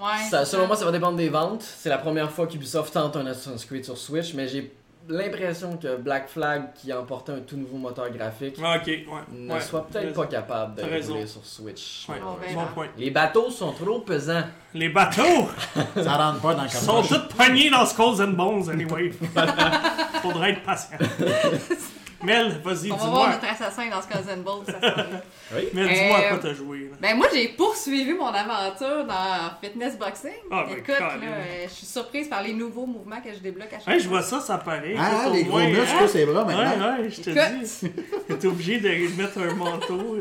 Ouais, 0.00 0.28
Ça, 0.30 0.44
c'est 0.44 0.52
selon 0.52 0.62
ça. 0.62 0.66
moi, 0.68 0.76
ça 0.76 0.84
va 0.86 0.92
dépendre 0.92 1.16
des 1.16 1.28
ventes. 1.28 1.62
C'est 1.62 1.88
la 1.90 1.98
première 1.98 2.30
fois 2.30 2.46
qu'Ubisoft 2.46 2.92
tente 2.94 3.16
un 3.16 3.26
Assassin's 3.26 3.64
Creed 3.64 3.84
sur 3.84 3.98
Switch, 3.98 4.32
mais 4.34 4.48
j'ai 4.48 4.72
l'impression 5.08 5.76
que 5.76 5.96
Black 5.96 6.28
Flag, 6.28 6.72
qui 6.74 6.92
a 6.92 7.00
emporté 7.00 7.32
un 7.32 7.40
tout 7.40 7.56
nouveau 7.56 7.76
moteur 7.78 8.08
graphique, 8.10 8.56
Ah, 8.62 8.78
ouais. 8.86 9.04
ne 9.32 9.52
ouais. 9.52 9.60
soit 9.60 9.86
peut-être 9.88 10.12
pas 10.14 10.26
capable 10.26 10.76
de 10.76 10.82
rouler 10.82 11.26
sur 11.26 11.44
Switch. 11.44 12.06
Ouais, 12.08 12.16
On 12.22 12.32
bon 12.34 12.38
verra. 12.40 12.66
point. 12.74 12.86
Les 12.96 13.10
bateaux 13.10 13.50
sont 13.50 13.72
trop 13.72 14.00
pesants. 14.00 14.44
Les 14.72 14.88
bateaux 14.88 15.48
Ça 16.02 16.16
rentre 16.16 16.40
pas 16.40 16.54
dans 16.54 16.62
le 16.62 16.68
sont 16.68 16.86
camouflage. 17.02 17.28
tous 17.28 17.36
pognés 17.36 17.70
dans 17.70 17.84
Skulls 17.86 18.22
and 18.22 18.32
Bones, 18.34 18.70
anyway. 18.70 19.10
Faudrait 20.22 20.50
être 20.52 20.62
patient. 20.62 20.96
Mel, 22.22 22.60
vas-y, 22.62 22.92
On 22.92 22.96
va 22.96 23.06
voir 23.06 23.12
dis-moi. 23.12 23.28
notre 23.30 23.46
assassin 23.52 23.88
dans 23.88 24.02
ce 24.02 24.06
Cousin 24.08 24.36
Ball, 24.38 24.60
ça 24.66 24.72
sera 24.80 24.96
là. 25.02 25.06
Mel, 25.72 25.88
dis-moi 25.88 26.16
à 26.18 26.20
Euh, 26.20 26.28
quoi 26.30 26.38
t'as 26.42 26.54
joué. 26.54 26.78
là. 26.90 26.96
Ben 27.00 27.16
moi 27.16 27.26
j'ai 27.32 27.48
poursuivi 27.48 28.12
mon 28.12 28.26
aventure 28.28 29.04
dans 29.06 29.50
Fitness 29.62 29.96
Boxing. 29.98 30.30
Ah, 30.50 30.66
ben, 30.68 30.76
Écoute, 30.78 30.98
là, 31.00 31.12
euh, 31.22 31.64
je 31.68 31.72
suis 31.72 31.86
surprise 31.86 32.28
par 32.28 32.42
les 32.42 32.52
nouveaux 32.52 32.86
mouvements 32.86 33.20
que 33.20 33.32
je 33.32 33.38
débloque 33.38 33.72
à 33.72 33.78
chaque 33.78 33.88
Hey, 33.88 34.00
je 34.00 34.08
fois. 34.08 34.20
vois 34.20 34.22
ça, 34.28 34.40
ça 34.40 34.58
paraît. 34.58 34.94
Ah, 34.98 35.28
les 35.32 35.44
gros 35.44 35.58
muscles, 35.60 35.80
hein? 35.98 36.08
ses 36.08 36.26
bras 36.26 36.44
maintenant. 36.44 36.96
Ouais, 36.96 37.02
ouais, 37.04 37.10
je 37.10 37.20
te 37.22 37.30
Écoute. 37.30 37.42
dis. 37.62 37.90
T'es 38.38 38.46
obligé 38.46 38.78
de 38.80 39.16
mettre 39.20 39.38
un 39.38 39.54
manteau. 39.54 40.18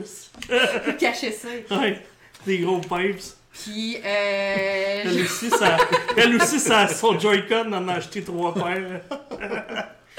cacher 1.00 1.32
ça. 1.32 1.48
Ouais, 1.78 2.02
des 2.46 2.60
gros 2.60 2.80
pipes. 2.80 3.20
Puis 3.52 3.98
euh, 4.06 5.02
Elle 5.06 5.22
aussi, 5.24 5.50
ça, 5.50 5.76
elle 6.16 6.36
aussi 6.36 6.60
ça, 6.60 6.88
son 6.88 7.20
Joy-Con 7.20 7.74
en 7.74 7.88
a 7.90 7.94
acheté 7.96 8.24
trois 8.24 8.54
paires. 8.54 9.02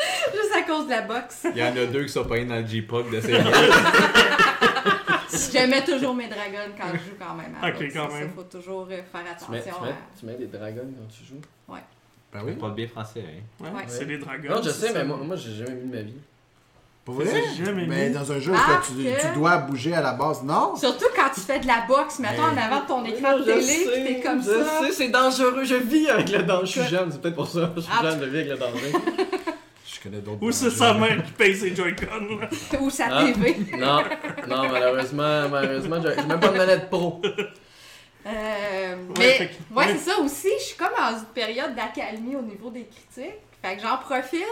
juste 0.35 0.53
à 0.57 0.63
cause 0.63 0.87
de 0.87 0.91
la 0.91 1.03
boxe, 1.03 1.47
Il 1.55 1.59
y 1.59 1.63
en 1.63 1.77
a 1.77 1.87
deux 1.87 2.03
qui 2.05 2.09
sont 2.13 2.25
pas 2.25 2.39
dans 2.45 2.57
le 2.57 2.67
J-Pop 2.67 3.11
de 3.11 3.21
ces 3.21 3.33
je 5.33 5.67
mets 5.67 5.85
toujours 5.85 6.15
mes 6.15 6.29
dragons 6.29 6.73
quand 6.79 6.89
je 6.93 6.99
joue 6.99 7.17
quand 7.19 7.35
même. 7.35 7.55
à 7.61 7.69
la 7.69 7.75
Ok, 7.75 7.81
boxe. 7.83 7.95
quand 7.95 8.11
Ça, 8.11 8.17
même. 8.19 8.31
faut 8.35 8.43
toujours 8.43 8.87
euh, 8.91 8.97
faire 9.13 9.23
Tu 9.45 9.51
mets, 9.51 9.63
tu, 9.63 9.69
attention. 9.69 9.85
mets, 9.85 9.91
à- 9.91 10.19
tu 10.19 10.27
mets 10.27 10.35
des 10.35 10.47
dragons 10.47 10.81
quand 10.99 11.09
tu 11.09 11.25
joues? 11.25 11.41
Ben 12.33 12.43
oui. 12.45 12.53
Pas 12.53 12.69
bien 12.71 12.87
français, 12.87 13.25
hein. 13.27 13.43
Ouais, 13.65 13.71
Ouais. 13.71 13.85
C'est 13.89 14.05
des 14.07 14.19
dragons. 14.19 14.49
Non, 14.51 14.63
je 14.63 14.71
sais, 14.71 14.93
mais 14.95 15.03
moi, 15.05 15.17
moi 15.17 15.35
j'ai 15.35 15.53
jamais 15.53 15.81
vu 15.81 15.89
de 15.89 15.95
ma 15.97 16.03
vie. 16.03 16.15
Pour 17.05 17.15
vrai? 17.17 17.43
j'ai 17.57 17.65
jamais 17.65 17.87
Mais 17.89 18.11
dans 18.11 18.31
un 18.31 18.39
jeu 18.39 18.53
où 18.53 18.57
Ah, 18.57 18.81
tu, 18.87 18.93
que- 18.93 19.21
tu 19.21 19.35
dois 19.35 19.57
bouger 19.59 19.95
à 19.95 20.01
la 20.01 20.13
base, 20.13 20.43
non? 20.45 20.77
Surtout 20.77 21.07
quand 21.17 21.29
tu 21.35 21.41
fais 21.41 21.59
de 21.59 21.67
la 21.67 21.85
boxe, 21.89 22.21
mettons 22.21 22.43
en 22.45 22.57
avant 22.57 22.83
de 22.83 22.87
ton 22.87 23.05
écran 23.05 23.37
de 23.39 23.43
télé, 23.43 23.63
pis 23.63 24.05
t'es 24.15 24.21
comme 24.21 24.41
je 24.41 24.47
ça. 24.47 24.81
sais, 24.87 24.93
c'est 24.93 25.09
dangereux. 25.09 25.65
Je 25.65 25.75
vis 25.75 26.09
avec 26.09 26.31
le 26.31 26.43
danger. 26.45 26.67
Je 26.67 26.81
suis 26.83 26.89
jeune, 26.91 27.11
c'est 27.11 27.21
peut-être 27.21 27.35
pour 27.35 27.49
ça. 27.49 27.73
Je 27.75 27.81
suis 27.81 27.91
Ah. 27.99 28.03
jeune, 28.03 28.21
je 28.21 28.25
vis 28.27 28.39
avec 28.39 28.51
le 28.51 28.59
danger. 28.59 28.93
Je 30.03 30.09
connais 30.09 30.23
d'autres. 30.23 30.43
Ou 30.43 30.51
c'est 30.51 30.71
sa 30.71 30.95
mère 30.95 31.23
qui 31.25 31.33
paye 31.33 31.55
ses 31.55 31.75
Joy-Con. 31.77 32.39
là. 32.41 32.49
Ou 32.81 32.89
sa 32.91 33.07
Ah. 33.11 33.25
TV. 33.27 33.57
Non, 33.77 34.03
non, 34.49 34.69
malheureusement, 34.71 35.49
malheureusement, 35.49 36.01
j'ai 36.03 36.15
j'ai 36.17 36.27
même 36.27 36.41
pas 36.41 36.49
de 36.49 36.57
manette 36.59 36.89
pro. 36.91 37.21
Euh, 38.27 38.97
mais 39.19 39.33
fait 39.35 39.47
que- 39.49 39.75
ouais, 39.75 39.87
ouais. 39.87 39.93
c'est 39.97 40.11
ça 40.11 40.19
aussi. 40.21 40.49
Je 40.59 40.65
suis 40.65 40.77
comme 40.77 40.91
dans 40.97 41.19
une 41.19 41.25
période 41.27 41.75
d'accalmie 41.75 42.37
au 42.37 42.43
niveau 42.43 42.71
des 42.71 42.85
critiques. 42.87 43.35
Fait 43.63 43.77
que 43.77 43.83
j'en 43.83 43.97
profite 43.99 44.45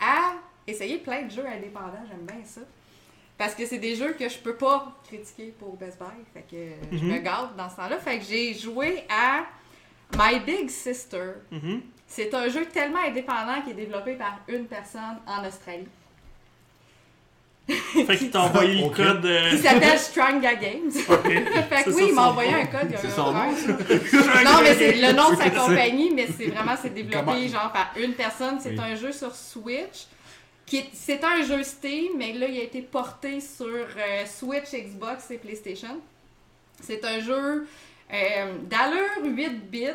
à 0.00 0.32
essayer 0.66 0.98
plein 0.98 1.22
de 1.22 1.30
jeux 1.30 1.46
indépendants. 1.46 2.04
J'aime 2.08 2.26
bien 2.26 2.44
ça. 2.44 2.60
Parce 3.38 3.54
que 3.54 3.64
c'est 3.66 3.78
des 3.78 3.94
jeux 3.94 4.12
que 4.12 4.28
je 4.28 4.36
peux 4.38 4.56
pas 4.56 4.98
critiquer 5.06 5.54
pour 5.58 5.76
Best 5.76 5.98
Buy. 5.98 6.08
Fait 6.34 6.44
que 6.50 6.96
je 6.96 7.02
Mhm. 7.04 7.12
me 7.12 7.18
garde 7.18 7.56
dans 7.56 7.70
ce 7.70 7.76
temps-là. 7.76 7.98
Fait 7.98 8.18
que 8.18 8.24
j'ai 8.28 8.52
joué 8.54 9.04
à 9.08 9.44
My 10.16 10.40
Big 10.40 10.68
Sister. 10.68 11.32
Mhm. 11.50 11.82
C'est 12.08 12.32
un 12.34 12.48
jeu 12.48 12.64
tellement 12.66 13.00
indépendant 13.06 13.60
qui 13.62 13.70
est 13.70 13.74
développé 13.74 14.14
par 14.14 14.38
une 14.48 14.64
personne 14.66 15.18
en 15.26 15.46
Australie. 15.46 15.86
Fait 18.06 18.16
qu'il 18.16 18.30
t'a 18.30 18.40
envoyé 18.44 18.82
le 18.82 18.88
code. 18.88 19.26
euh, 19.26 19.50
Il 19.52 19.58
s'appelle 19.58 19.98
Stranga 19.98 20.54
Games. 20.54 20.90
fait 20.90 21.84
que 21.84 21.90
oui, 21.90 22.04
il 22.08 22.14
m'a 22.14 22.28
envoyé 22.30 22.50
nom. 22.50 22.58
un 22.60 22.66
code. 22.66 22.94
C'est 22.98 23.10
son 23.10 23.30
nom? 23.32 23.50
Non, 24.44 24.62
mais 24.62 24.74
c'est 24.74 24.92
le 24.94 25.12
nom 25.12 25.30
de 25.32 25.36
sa 25.36 25.50
compagnie, 25.50 26.10
mais 26.14 26.26
c'est 26.34 26.46
vraiment 26.46 26.76
c'est 26.80 26.94
développé 26.94 27.26
Comment- 27.26 27.46
genre 27.48 27.70
par 27.72 27.90
une 27.98 28.14
personne. 28.14 28.58
C'est 28.58 28.70
Oui. 28.70 28.80
un 28.80 28.94
jeu 28.94 29.12
sur 29.12 29.34
Switch. 29.34 30.06
C'est 30.94 31.22
un 31.24 31.42
jeu 31.42 31.62
Steam, 31.62 32.12
mais 32.16 32.32
là, 32.32 32.46
il 32.48 32.58
a 32.58 32.62
été 32.62 32.80
porté 32.80 33.40
sur 33.40 33.66
euh, 33.66 34.24
Switch, 34.26 34.70
Xbox 34.72 35.30
et 35.30 35.36
PlayStation. 35.36 35.98
C'est 36.82 37.04
un 37.04 37.20
jeu 37.20 37.66
euh, 38.14 38.54
d'allure 38.64 39.24
8 39.24 39.70
bits. 39.70 39.86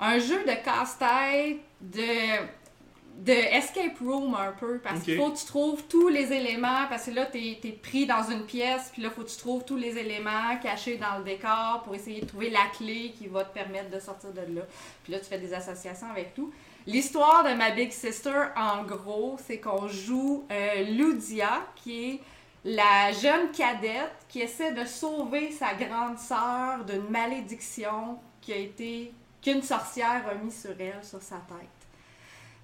Un 0.00 0.18
jeu 0.18 0.44
de 0.44 0.64
casse-tête, 0.64 1.58
de, 1.80 3.24
de 3.24 3.32
escape 3.32 3.98
room 4.00 4.34
un 4.34 4.52
peu, 4.52 4.78
parce 4.78 5.00
qu'il 5.00 5.16
faut 5.16 5.30
que 5.30 5.38
tu 5.38 5.46
trouves 5.46 5.82
tous 5.88 6.08
les 6.08 6.32
éléments, 6.32 6.86
parce 6.88 7.06
que 7.06 7.10
là, 7.10 7.26
t'es 7.26 7.58
es 7.62 7.72
pris 7.72 8.06
dans 8.06 8.22
une 8.30 8.44
pièce, 8.44 8.90
puis 8.92 9.02
là, 9.02 9.10
faut 9.10 9.22
que 9.22 9.28
tu 9.28 9.36
trouves 9.36 9.64
tous 9.64 9.76
les 9.76 9.98
éléments 9.98 10.56
cachés 10.62 10.98
dans 10.98 11.18
le 11.18 11.24
décor 11.24 11.82
pour 11.84 11.94
essayer 11.94 12.20
de 12.20 12.26
trouver 12.26 12.50
la 12.50 12.66
clé 12.76 13.14
qui 13.18 13.26
va 13.26 13.44
te 13.44 13.52
permettre 13.52 13.90
de 13.90 13.98
sortir 13.98 14.30
de 14.30 14.54
là. 14.54 14.62
Puis 15.02 15.12
là, 15.12 15.18
tu 15.18 15.26
fais 15.26 15.38
des 15.38 15.52
associations 15.52 16.08
avec 16.10 16.34
tout. 16.34 16.52
L'histoire 16.86 17.44
de 17.44 17.54
ma 17.54 17.70
Big 17.70 17.92
Sister, 17.92 18.46
en 18.56 18.84
gros, 18.84 19.36
c'est 19.46 19.58
qu'on 19.58 19.88
joue 19.88 20.44
euh, 20.50 20.84
Ludia, 20.84 21.66
qui 21.76 22.04
est 22.10 22.20
la 22.64 23.12
jeune 23.12 23.50
cadette 23.50 24.12
qui 24.28 24.40
essaie 24.40 24.72
de 24.72 24.84
sauver 24.84 25.50
sa 25.50 25.74
grande 25.74 26.18
sœur 26.18 26.84
d'une 26.84 27.08
malédiction 27.08 28.18
qui 28.40 28.52
a 28.52 28.56
été 28.56 29.12
qu'une 29.42 29.62
sorcière 29.62 30.22
a 30.30 30.34
mis 30.34 30.50
sur 30.52 30.70
elle, 30.78 31.02
sur 31.02 31.22
sa 31.22 31.36
tête. 31.36 31.68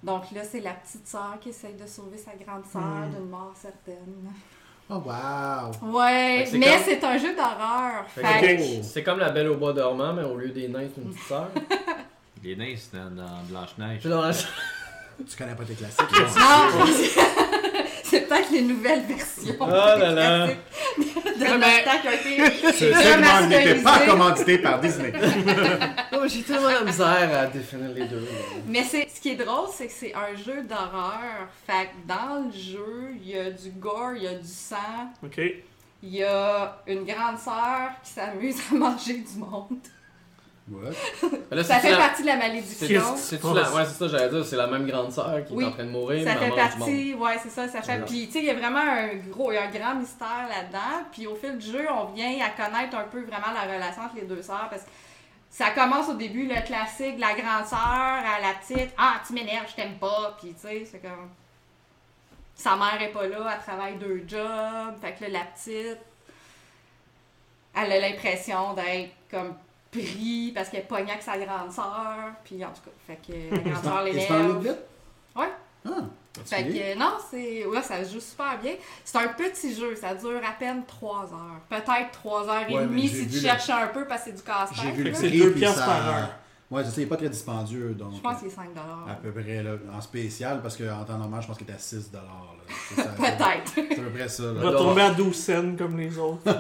Donc 0.03 0.31
là, 0.33 0.43
c'est 0.45 0.61
la 0.61 0.73
petite 0.75 1.07
sœur 1.09 1.37
qui 1.41 1.49
essaie 1.51 1.73
de 1.73 1.87
sauver 1.87 2.19
sa 2.19 2.33
grande 2.35 2.65
sœur 2.67 2.83
Hmm. 2.83 3.11
d'une 3.15 3.29
mort 3.31 3.53
certaine. 3.55 4.31
Oh, 4.91 4.97
wow. 4.97 5.93
Ouais, 5.99 6.47
mais 6.53 6.61
comme- 6.75 6.83
c'est 6.85 7.03
un 7.05 7.17
jeu 7.17 7.35
d'horreur. 7.35 8.05
Fait 8.09 8.23
Fait 8.23 8.57
que 8.57 8.83
C'est 8.83 9.03
comme 9.03 9.19
la 9.19 9.31
belle 9.31 9.49
au 9.49 9.57
bois 9.57 9.73
dormant, 9.73 10.13
mais 10.13 10.25
au 10.25 10.37
lieu 10.37 10.51
des 10.51 10.69
nains, 10.69 10.87
c'est 10.95 11.01
une 11.01 11.09
petite 11.11 11.23
sœur. 11.27 11.49
Les 12.43 12.55
nains, 12.55 12.75
c'est 12.77 12.99
dans, 12.99 13.11
dans 13.11 13.43
Blanche-Neige. 13.49 14.03
Dans 14.05 14.31
Tu 14.31 15.37
connais 15.39 15.55
pas 15.55 15.65
tes 15.65 15.75
classiques. 15.75 16.01
Non, 16.37 17.44
c'est 18.15 18.29
peut-être 18.29 18.51
les 18.53 18.63
nouvelles 18.63 19.03
versions. 19.03 19.57
Oh 19.61 19.67
là 19.67 20.11
là. 20.13 20.47
De 20.47 21.85
temps 21.85 22.01
qui 22.01 22.09
a 22.09 22.15
été 22.15 22.73
Ce 22.73 23.49
n'était 23.49 23.83
pas 23.83 24.07
commandité 24.07 24.59
par 24.59 24.81
Disney. 24.81 25.13
Oh, 26.17 26.27
j'ai 26.29 26.43
tellement 26.43 26.69
la 26.69 26.83
misère 26.83 27.39
à 27.39 27.47
définir 27.47 27.91
les 27.91 28.07
deux. 28.07 28.27
Mais 28.69 28.85
c'est, 28.85 29.09
ce 29.13 29.21
qui 29.21 29.31
est 29.31 29.37
drôle, 29.37 29.69
c'est 29.73 29.89
que 29.89 29.93
c'est 29.93 30.15
un 30.15 30.35
jeu 30.37 30.63
d'horreur. 30.63 31.49
Fait 31.67 31.87
que 31.87 32.07
dans 32.07 32.45
le 32.47 32.53
jeu, 32.53 33.15
il 33.21 33.31
y 33.31 33.39
a 33.39 33.51
du 33.51 33.71
gore, 33.71 34.13
il 34.17 34.23
y 34.23 34.29
a 34.29 34.35
du 34.35 34.47
sang, 34.47 34.77
Ok. 35.23 35.41
il 36.03 36.15
y 36.15 36.23
a 36.23 36.79
une 36.87 37.05
grande 37.05 37.39
sœur 37.39 37.91
qui 38.05 38.11
s'amuse 38.13 38.57
à 38.71 38.75
manger 38.77 39.15
du 39.15 39.39
monde. 39.39 39.79
What? 40.71 40.93
Mais 41.51 41.57
là, 41.59 41.65
Ça 41.65 41.79
fait 41.79 41.91
la- 41.91 41.99
partie 41.99 42.23
de 42.23 42.27
la 42.27 42.33
c'est- 42.41 42.49
malédiction. 42.49 43.17
c'est-tu 43.17 43.47
la- 43.55 43.71
Ouais, 43.75 43.85
c'est 43.85 43.99
ça, 43.99 44.09
j'allais 44.09 44.31
dire. 44.31 44.45
C'est 44.47 44.57
la 44.57 44.67
même 44.67 44.87
grande 44.87 45.13
sœur 45.13 45.45
qui 45.45 45.53
Oui, 45.53 45.65
est 45.65 45.67
en 45.67 45.73
train 45.73 45.85
de 45.85 45.91
mourir, 45.91 46.27
Ça 46.27 46.37
fait 46.37 46.51
partie, 46.51 47.15
ouais, 47.15 47.37
c'est 47.43 47.51
ça, 47.51 47.69
ça 47.69 47.83
fait. 47.83 47.99
Puis, 48.07 48.27
tu 48.29 48.33
sais, 48.33 48.39
il 48.39 48.45
y 48.47 48.51
a 48.51 48.55
vraiment 48.55 48.79
un 48.81 49.09
gros, 49.31 49.53
il 49.53 49.57
y 49.57 49.59
a 49.59 49.65
un 49.65 49.71
grand 49.71 49.95
mystère 49.95 50.49
là-dedans. 50.49 51.05
Puis, 51.13 51.27
au 51.27 51.35
fil 51.35 51.59
du 51.59 51.71
jeu, 51.71 51.87
on 51.93 52.07
vient 52.15 52.33
à 52.45 52.49
connaître 52.51 52.97
un 52.97 53.05
peu 53.05 53.21
vraiment 53.25 53.53
la 53.55 53.71
relation 53.75 54.03
entre 54.05 54.17
les 54.17 54.23
deux 54.23 54.41
sœurs. 54.43 54.69
Parce 54.71 54.83
que 54.85 54.89
ça 55.51 55.71
commence 55.73 56.09
au 56.09 56.15
début, 56.15 56.47
le 56.47 56.61
classique, 56.67 57.19
la 57.19 57.35
grande 57.35 57.67
sœur 57.67 57.79
à 57.79 58.41
la 58.41 58.55
petite. 58.55 58.91
Ah, 58.97 59.17
tu 59.27 59.35
m'énerves, 59.35 59.67
je 59.69 59.75
t'aime 59.77 59.99
pas. 59.99 60.35
Puis, 60.41 60.55
tu 60.55 60.67
sais, 60.67 60.89
c'est 60.91 60.99
comme. 61.01 61.29
Sa 62.57 62.75
mère 62.77 63.03
est 63.03 63.09
pas 63.13 63.27
là, 63.27 63.53
elle 63.55 63.61
travaille 63.63 63.97
deux 63.97 64.25
jobs. 64.27 64.95
Fait 65.03 65.13
que 65.13 65.25
là, 65.25 65.41
la 65.41 65.45
petite. 65.45 65.99
Elle 67.77 67.93
a 67.93 67.99
l'impression 68.01 68.73
d'être 68.75 69.11
comme 69.31 69.55
pris 70.01 70.53
parce 70.55 70.69
qu'elle 70.69 70.87
pognée 70.87 71.11
avec 71.11 71.23
sa 71.23 71.37
grande 71.39 71.71
sœur. 71.73 72.17
Puis, 72.45 72.65
en 72.65 72.69
tout 72.69 72.83
cas, 72.85 72.91
fait 73.07 73.19
que 73.27 73.55
la 73.55 73.59
grande 73.81 74.21
sœur 74.21 74.61
vite? 74.61 74.79
Ouais. 75.37 75.49
Ah, 75.87 75.91
Fait 76.47 76.65
que 76.65 76.99
non, 76.99 77.13
c'est. 77.31 77.65
Ouais, 77.67 77.83
ça 77.83 78.03
se 78.05 78.15
joue 78.15 78.21
super 78.21 78.59
bien. 78.59 78.73
C'est 79.05 79.19
un 79.19 79.29
petit 79.29 79.75
jeu, 79.75 79.95
ça 79.95 80.15
dure 80.15 80.41
à 80.49 80.53
peine 80.59 80.83
3 80.87 81.25
heures. 81.33 81.61
Peut-être 81.69 82.11
3 82.13 82.49
heures 82.49 82.69
et 82.71 82.75
Ouais, 82.75 82.83
demie 82.87 83.03
j'ai 83.03 83.09
si 83.09 83.15
vu 83.23 83.29
tu 83.29 83.35
le- 83.37 83.41
cherches 83.43 83.71
un 83.71 83.87
peu 83.89 84.07
parce 84.07 84.23
que 84.25 84.31
c'est 84.31 84.37
du 84.37 84.39
J'ai 84.39 84.45
casse-tête. 84.45 84.95
vu 84.95 85.05
le 85.05 85.15
c'est 85.15 85.29
prix, 85.29 85.39
deux 85.41 85.67
ça- 85.67 85.85
par 85.87 86.09
heure. 86.09 86.29
Ouais, 86.75 86.85
je 86.85 86.91
sais, 86.91 87.03
il 87.03 87.05
est 87.05 87.07
pas 87.07 87.17
très 87.17 87.29
dispendieux. 87.29 87.95
Donc, 87.95 88.15
Je 88.17 88.21
pense 88.21 88.41
que 88.43 88.49
c'est 88.49 88.55
5 88.57 88.71
à 89.09 89.15
peu 89.15 89.31
près 89.31 89.63
là, 89.63 89.73
en 89.97 90.01
spécial, 90.01 90.61
parce 90.61 90.77
qu'en 90.77 91.05
temps 91.05 91.19
normal, 91.19 91.41
je 91.43 91.47
pense 91.47 91.57
qu'il 91.57 91.65
était 91.67 91.77
à 91.77 91.79
6 91.79 92.11
là. 92.13 92.21
C'est 92.89 92.95
ça- 92.97 93.03
Peut-être. 93.17 93.73
C'est 93.75 93.93
à 94.01 94.03
peu 94.03 94.11
près 94.11 94.29
ça. 94.29 94.43
Là. 94.45 94.53
va 94.53 94.73
tomber 94.73 95.03
à 95.03 95.11
12 95.13 95.37
cents 95.37 95.77
comme 95.77 95.99
les 95.99 96.19
autres. 96.19 96.43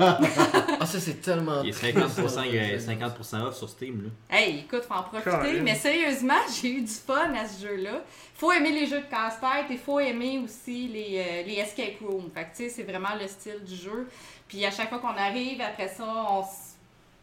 Ah, 0.81 0.87
ça, 0.87 1.00
c'est 1.00 1.22
tellement. 1.22 1.62
Il 1.62 1.70
est 1.70 1.72
50%, 1.72 2.42
il 2.46 2.57
est 2.57 2.77
50% 2.77 3.40
off 3.46 3.57
sur 3.57 3.68
Steam. 3.70 4.03
Là. 4.03 4.37
Hey, 4.37 4.59
écoute, 4.61 4.83
faut 4.87 4.92
en 4.94 5.03
profiter. 5.05 5.31
Carrément. 5.31 5.62
Mais 5.64 5.74
sérieusement, 5.74 6.35
j'ai 6.61 6.72
eu 6.72 6.81
du 6.83 6.92
fun 6.92 7.33
à 7.35 7.48
ce 7.48 7.62
jeu-là. 7.66 8.03
Faut 8.35 8.53
aimer 8.53 8.70
les 8.72 8.87
jeux 8.87 9.00
de 9.00 9.07
casse-tête 9.07 9.70
et 9.70 9.79
faut 9.79 9.98
aimer 9.98 10.40
aussi 10.44 10.88
les, 10.88 11.24
euh, 11.27 11.42
les 11.46 11.55
escape 11.55 12.00
rooms. 12.03 12.29
Fait 12.35 12.42
que 12.42 12.57
tu 12.57 12.64
sais, 12.64 12.68
c'est 12.68 12.83
vraiment 12.83 13.14
le 13.18 13.27
style 13.27 13.62
du 13.66 13.74
jeu. 13.74 14.09
Puis 14.46 14.64
à 14.66 14.70
chaque 14.70 14.90
fois 14.90 14.98
qu'on 14.98 15.16
arrive, 15.16 15.61
après 15.62 15.88
ça, 15.88 16.05
on 16.07 16.42
se 16.42 16.63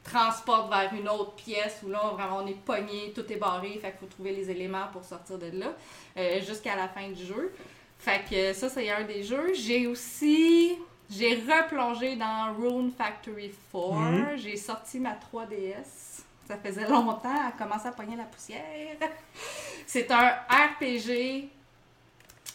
transporte 0.04 0.70
vers 0.70 0.94
une 0.94 1.08
autre 1.08 1.34
pièce 1.34 1.82
où 1.84 1.90
là, 1.90 2.12
vraiment, 2.14 2.40
on 2.44 2.48
est 2.48 2.60
pogné, 2.66 3.12
tout 3.14 3.32
est 3.32 3.38
barré. 3.38 3.78
Fait 3.82 3.92
qu'il 3.92 4.00
faut 4.00 4.06
trouver 4.08 4.34
les 4.34 4.50
éléments 4.50 4.88
pour 4.92 5.04
sortir 5.04 5.38
de 5.38 5.58
là 5.58 5.74
euh, 6.18 6.42
jusqu'à 6.42 6.76
la 6.76 6.88
fin 6.88 7.10
du 7.10 7.26
jeu. 7.26 7.54
Fait 8.00 8.24
que 8.30 8.54
ça, 8.54 8.70
c'est 8.70 8.90
un 8.90 9.04
des 9.04 9.24
jeux. 9.24 9.54
J'ai 9.54 9.88
aussi... 9.88 10.78
J'ai 11.10 11.36
replongé 11.36 12.16
dans 12.16 12.56
Rune 12.58 12.90
Factory 12.98 13.52
4. 13.74 13.94
Mhm. 13.94 14.38
J'ai 14.38 14.56
sorti 14.56 14.98
ma 14.98 15.12
3DS. 15.12 16.22
Ça 16.48 16.58
faisait 16.58 16.88
longtemps, 16.88 17.36
elle 17.48 17.58
commençait 17.58 17.90
à 17.90 17.92
pogner 17.92 18.16
la 18.16 18.24
poussière. 18.24 18.98
C'est 19.86 20.10
un 20.10 20.30
RPG, 20.50 21.50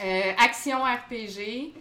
euh, 0.01 0.33
action 0.39 0.83
RPG, 0.83 1.75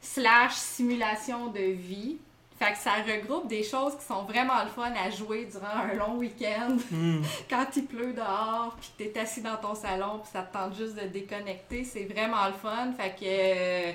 slash 0.00 0.54
simulation 0.54 1.48
de 1.48 1.60
vie. 1.60 2.18
Fait 2.58 2.72
que 2.72 2.78
ça 2.78 2.94
regroupe 3.06 3.46
des 3.46 3.62
choses 3.62 3.96
qui 3.96 4.04
sont 4.04 4.24
vraiment 4.24 4.62
le 4.64 4.70
fun 4.70 4.92
à 4.92 5.10
jouer 5.10 5.46
durant 5.50 5.90
un 5.90 5.94
long 5.94 6.16
week-end 6.16 6.76
Hmm. 6.90 7.22
quand 7.50 7.66
il 7.76 7.84
pleut 7.86 8.12
dehors, 8.12 8.76
puis 8.80 8.90
que 8.98 9.10
t'es 9.12 9.20
assis 9.20 9.40
dans 9.40 9.56
ton 9.56 9.74
salon, 9.74 10.20
puis 10.22 10.30
ça 10.32 10.42
te 10.42 10.52
tente 10.52 10.76
juste 10.76 10.94
de 10.94 11.06
déconnecter, 11.08 11.84
c'est 11.84 12.04
vraiment 12.04 12.46
le 12.46 12.54
fun. 12.54 12.92
Fait 12.96 13.10
que 13.10 13.24
euh, 13.24 13.92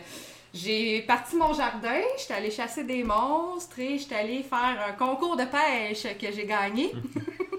j'ai 0.53 1.01
parti 1.01 1.35
mon 1.35 1.53
jardin, 1.53 2.01
j'étais 2.17 2.33
allée 2.35 2.51
chasser 2.51 2.83
des 2.83 3.03
monstres 3.03 3.79
et 3.79 3.97
j'étais 3.97 4.15
allée 4.15 4.43
faire 4.43 4.77
un 4.87 4.93
concours 4.93 5.35
de 5.35 5.45
pêche 5.45 6.03
que 6.17 6.31
j'ai 6.31 6.45
gagné. 6.45 6.93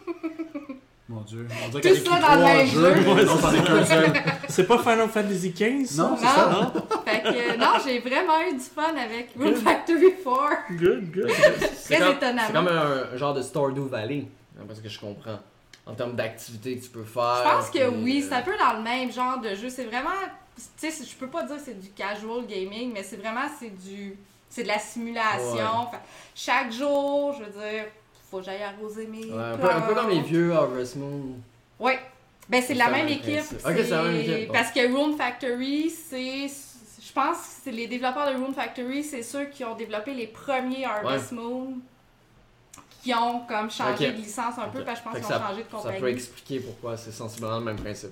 Mon 1.14 1.20
Dieu. 1.22 1.46
On 1.64 1.68
dirait 1.68 1.94
Tout 1.94 2.10
ça 2.10 2.18
dans 2.20 2.34
le 2.36 2.44
même 2.44 2.66
jeu. 2.66 4.12
C'est 4.48 4.66
pas 4.66 4.78
Final 4.78 5.08
Fantasy 5.08 5.50
XV? 5.50 5.96
Non, 5.98 6.16
c'est 6.16 6.24
Non. 6.24 6.30
ça. 6.34 6.50
Non? 6.50 6.72
Fait 7.04 7.22
que 7.22 7.28
euh, 7.28 7.56
non, 7.56 7.66
j'ai 7.84 8.00
vraiment 8.00 8.40
eu 8.48 8.52
du 8.54 8.60
fun 8.60 8.94
avec 8.96 9.30
Rune 9.38 9.54
Factory 9.56 10.14
4. 10.22 10.72
Good, 10.78 11.12
good. 11.12 11.30
Très 11.84 11.98
comme, 11.98 12.12
étonnamment. 12.12 12.42
c'est 12.46 12.52
comme 12.52 12.68
un, 12.68 13.04
un 13.12 13.16
genre 13.16 13.34
de 13.34 13.42
Stardew 13.42 13.88
Valley, 13.88 14.26
hein, 14.58 14.64
parce 14.66 14.80
que 14.80 14.88
je 14.88 14.98
comprends. 15.00 15.38
En 15.86 15.92
termes 15.94 16.16
d'activités 16.16 16.78
que 16.78 16.82
tu 16.84 16.88
peux 16.90 17.04
faire. 17.04 17.36
Je 17.44 17.56
pense 17.56 17.70
que 17.70 17.90
puis, 17.90 18.02
oui, 18.02 18.22
euh, 18.22 18.26
c'est 18.28 18.34
un 18.36 18.42
peu 18.42 18.56
dans 18.58 18.78
le 18.78 18.82
même 18.82 19.12
genre 19.12 19.38
de 19.38 19.54
jeu. 19.54 19.68
C'est 19.68 19.84
vraiment, 19.84 20.08
tu 20.80 20.90
sais, 20.90 21.04
je 21.04 21.14
peux 21.14 21.26
pas 21.26 21.42
dire 21.42 21.56
que 21.56 21.62
c'est 21.62 21.78
du 21.78 21.90
casual 21.90 22.46
gaming, 22.46 22.90
mais 22.94 23.02
c'est 23.02 23.16
vraiment 23.18 23.42
c'est 23.60 23.68
du, 23.86 24.16
c'est 24.48 24.62
de 24.62 24.68
la 24.68 24.78
simulation. 24.78 25.88
Chaque 26.34 26.72
jour, 26.72 27.34
je 27.38 27.44
veux 27.44 27.50
dire, 27.50 27.84
faut 28.34 28.40
que 28.40 28.46
j'aille 28.46 28.62
arroser 28.62 29.06
mes 29.06 29.26
ouais, 29.26 29.42
un, 29.42 29.56
peu, 29.56 29.70
un 29.70 29.80
peu 29.82 29.94
comme 29.94 30.10
les 30.10 30.20
vieux 30.20 30.52
Harvest 30.52 30.96
Moon. 30.96 31.36
Oui. 31.78 31.92
Ben, 32.48 32.60
c'est 32.66 32.74
la 32.74 32.90
même 32.90 33.06
équipe. 33.08 33.40
c'est 33.42 33.62
la 33.90 34.02
même 34.02 34.16
équipe, 34.16 34.48
bon. 34.48 34.52
Parce 34.52 34.72
que 34.72 34.80
Rune 34.80 35.16
Factory, 35.16 35.88
c'est. 35.90 36.48
Je 36.48 37.12
pense 37.12 37.36
que 37.36 37.44
c'est 37.64 37.70
les 37.70 37.86
développeurs 37.86 38.28
de 38.32 38.36
Rune 38.44 38.52
Factory, 38.54 39.04
c'est 39.04 39.22
ceux 39.22 39.44
qui 39.46 39.64
ont 39.64 39.76
développé 39.76 40.14
les 40.14 40.26
premiers 40.26 40.84
Harvest 40.84 41.30
Moon, 41.32 41.74
qui 43.02 43.14
ont 43.14 43.40
comme 43.46 43.70
changé 43.70 44.08
Ok. 44.08 44.14
de 44.16 44.16
licence 44.20 44.58
un 44.58 44.68
peu, 44.68 44.82
parce 44.82 45.00
que 45.00 45.04
je 45.06 45.10
pense 45.10 45.14
qu'ils 45.18 45.24
ont 45.26 45.38
ça- 45.38 45.46
changé 45.48 45.62
de 45.62 45.68
Ça 45.70 45.76
compagnie. 45.76 46.00
peut 46.00 46.08
expliquer 46.10 46.60
pourquoi 46.60 46.96
c'est 46.96 47.12
sensiblement 47.12 47.58
le 47.58 47.64
même 47.64 47.76
principe. 47.76 48.10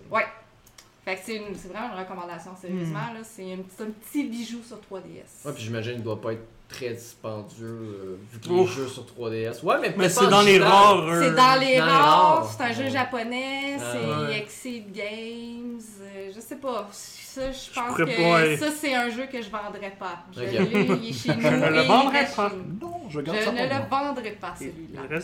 Fait 1.05 1.17
que 1.17 1.21
c'est 1.25 1.39
vraiment 1.69 1.93
une 1.95 1.99
recommandation, 1.99 2.53
sérieusement. 2.61 3.13
là. 3.13 3.21
C'est 3.25 3.53
un, 3.55 3.57
petit- 3.57 3.83
un 3.83 3.91
petit 3.91 4.23
bijou 4.25 4.61
sur 4.63 4.77
3DS. 4.81 5.45
Ouais, 5.45 5.53
puis 5.53 5.65
j'imagine 5.65 5.95
qu'il 5.95 6.05
doit 6.05 6.21
pas 6.21 6.35
être 6.35 6.47
très 6.73 6.91
dispendieux 6.91 7.67
euh, 7.67 8.17
vu 8.33 8.41
que 8.41 8.49
les 8.49 8.67
jeux 8.67 8.89
sur 8.89 9.05
3DS. 9.05 9.63
Ouais, 9.63 9.77
mais, 9.81 9.89
Mais 9.91 9.95
peut-être 10.09 10.13
c'est 10.21 10.29
dans 10.29 10.43
les 10.43 10.59
rares. 10.59 11.07
euh, 11.09 11.23
C'est 11.23 11.35
dans 11.37 11.61
les 11.61 11.79
dans 11.79 11.85
rares, 11.87 12.51
c'est 12.57 12.65
un 12.65 12.73
jeu 12.73 12.85
Ouais. 12.85 12.91
japonais, 12.91 13.77
Ah, 13.79 13.93
c'est 13.93 14.27
ouais. 14.33 14.39
Exceed 14.39 14.93
Games, 14.93 15.81
euh, 16.03 16.31
je 16.35 16.41
sais 16.41 16.57
pas. 16.57 16.89
Ça, 16.93 17.51
je 17.51 17.73
pense 17.75 17.97
que 17.97 18.03
pas, 18.03 18.57
ça, 18.59 18.73
c'est 18.79 18.95
un 18.95 19.09
jeu 19.09 19.25
que 19.31 19.41
je 19.41 19.49
vendrais 19.49 19.97
pas. 19.99 20.25
Je 20.37 20.41
Ok. 20.43 20.51
l'ai, 20.51 20.59
il 21.03 21.09
est 21.09 21.13
chez 21.13 21.35
nous. 21.35 21.41
Je 21.41 21.49
ne 21.49 21.69
le 21.71 21.77
et 21.79 21.83
il 21.83 21.89
vendrai 21.89 22.19
reste 22.19 22.37
pas. 22.37 22.51
Non, 22.81 23.01
je 23.09 23.13
Je 23.15 23.21
garde 23.21 23.39
ça 23.39 23.53
ne 23.53 23.57
pour 23.59 23.67
moi. 23.69 23.79
le 23.79 23.89
vendrai 24.07 24.31
pas, 24.33 24.55
Il 24.61 24.67
celui-là. 24.67 25.01
Je 25.11 25.15
le 25.15 25.21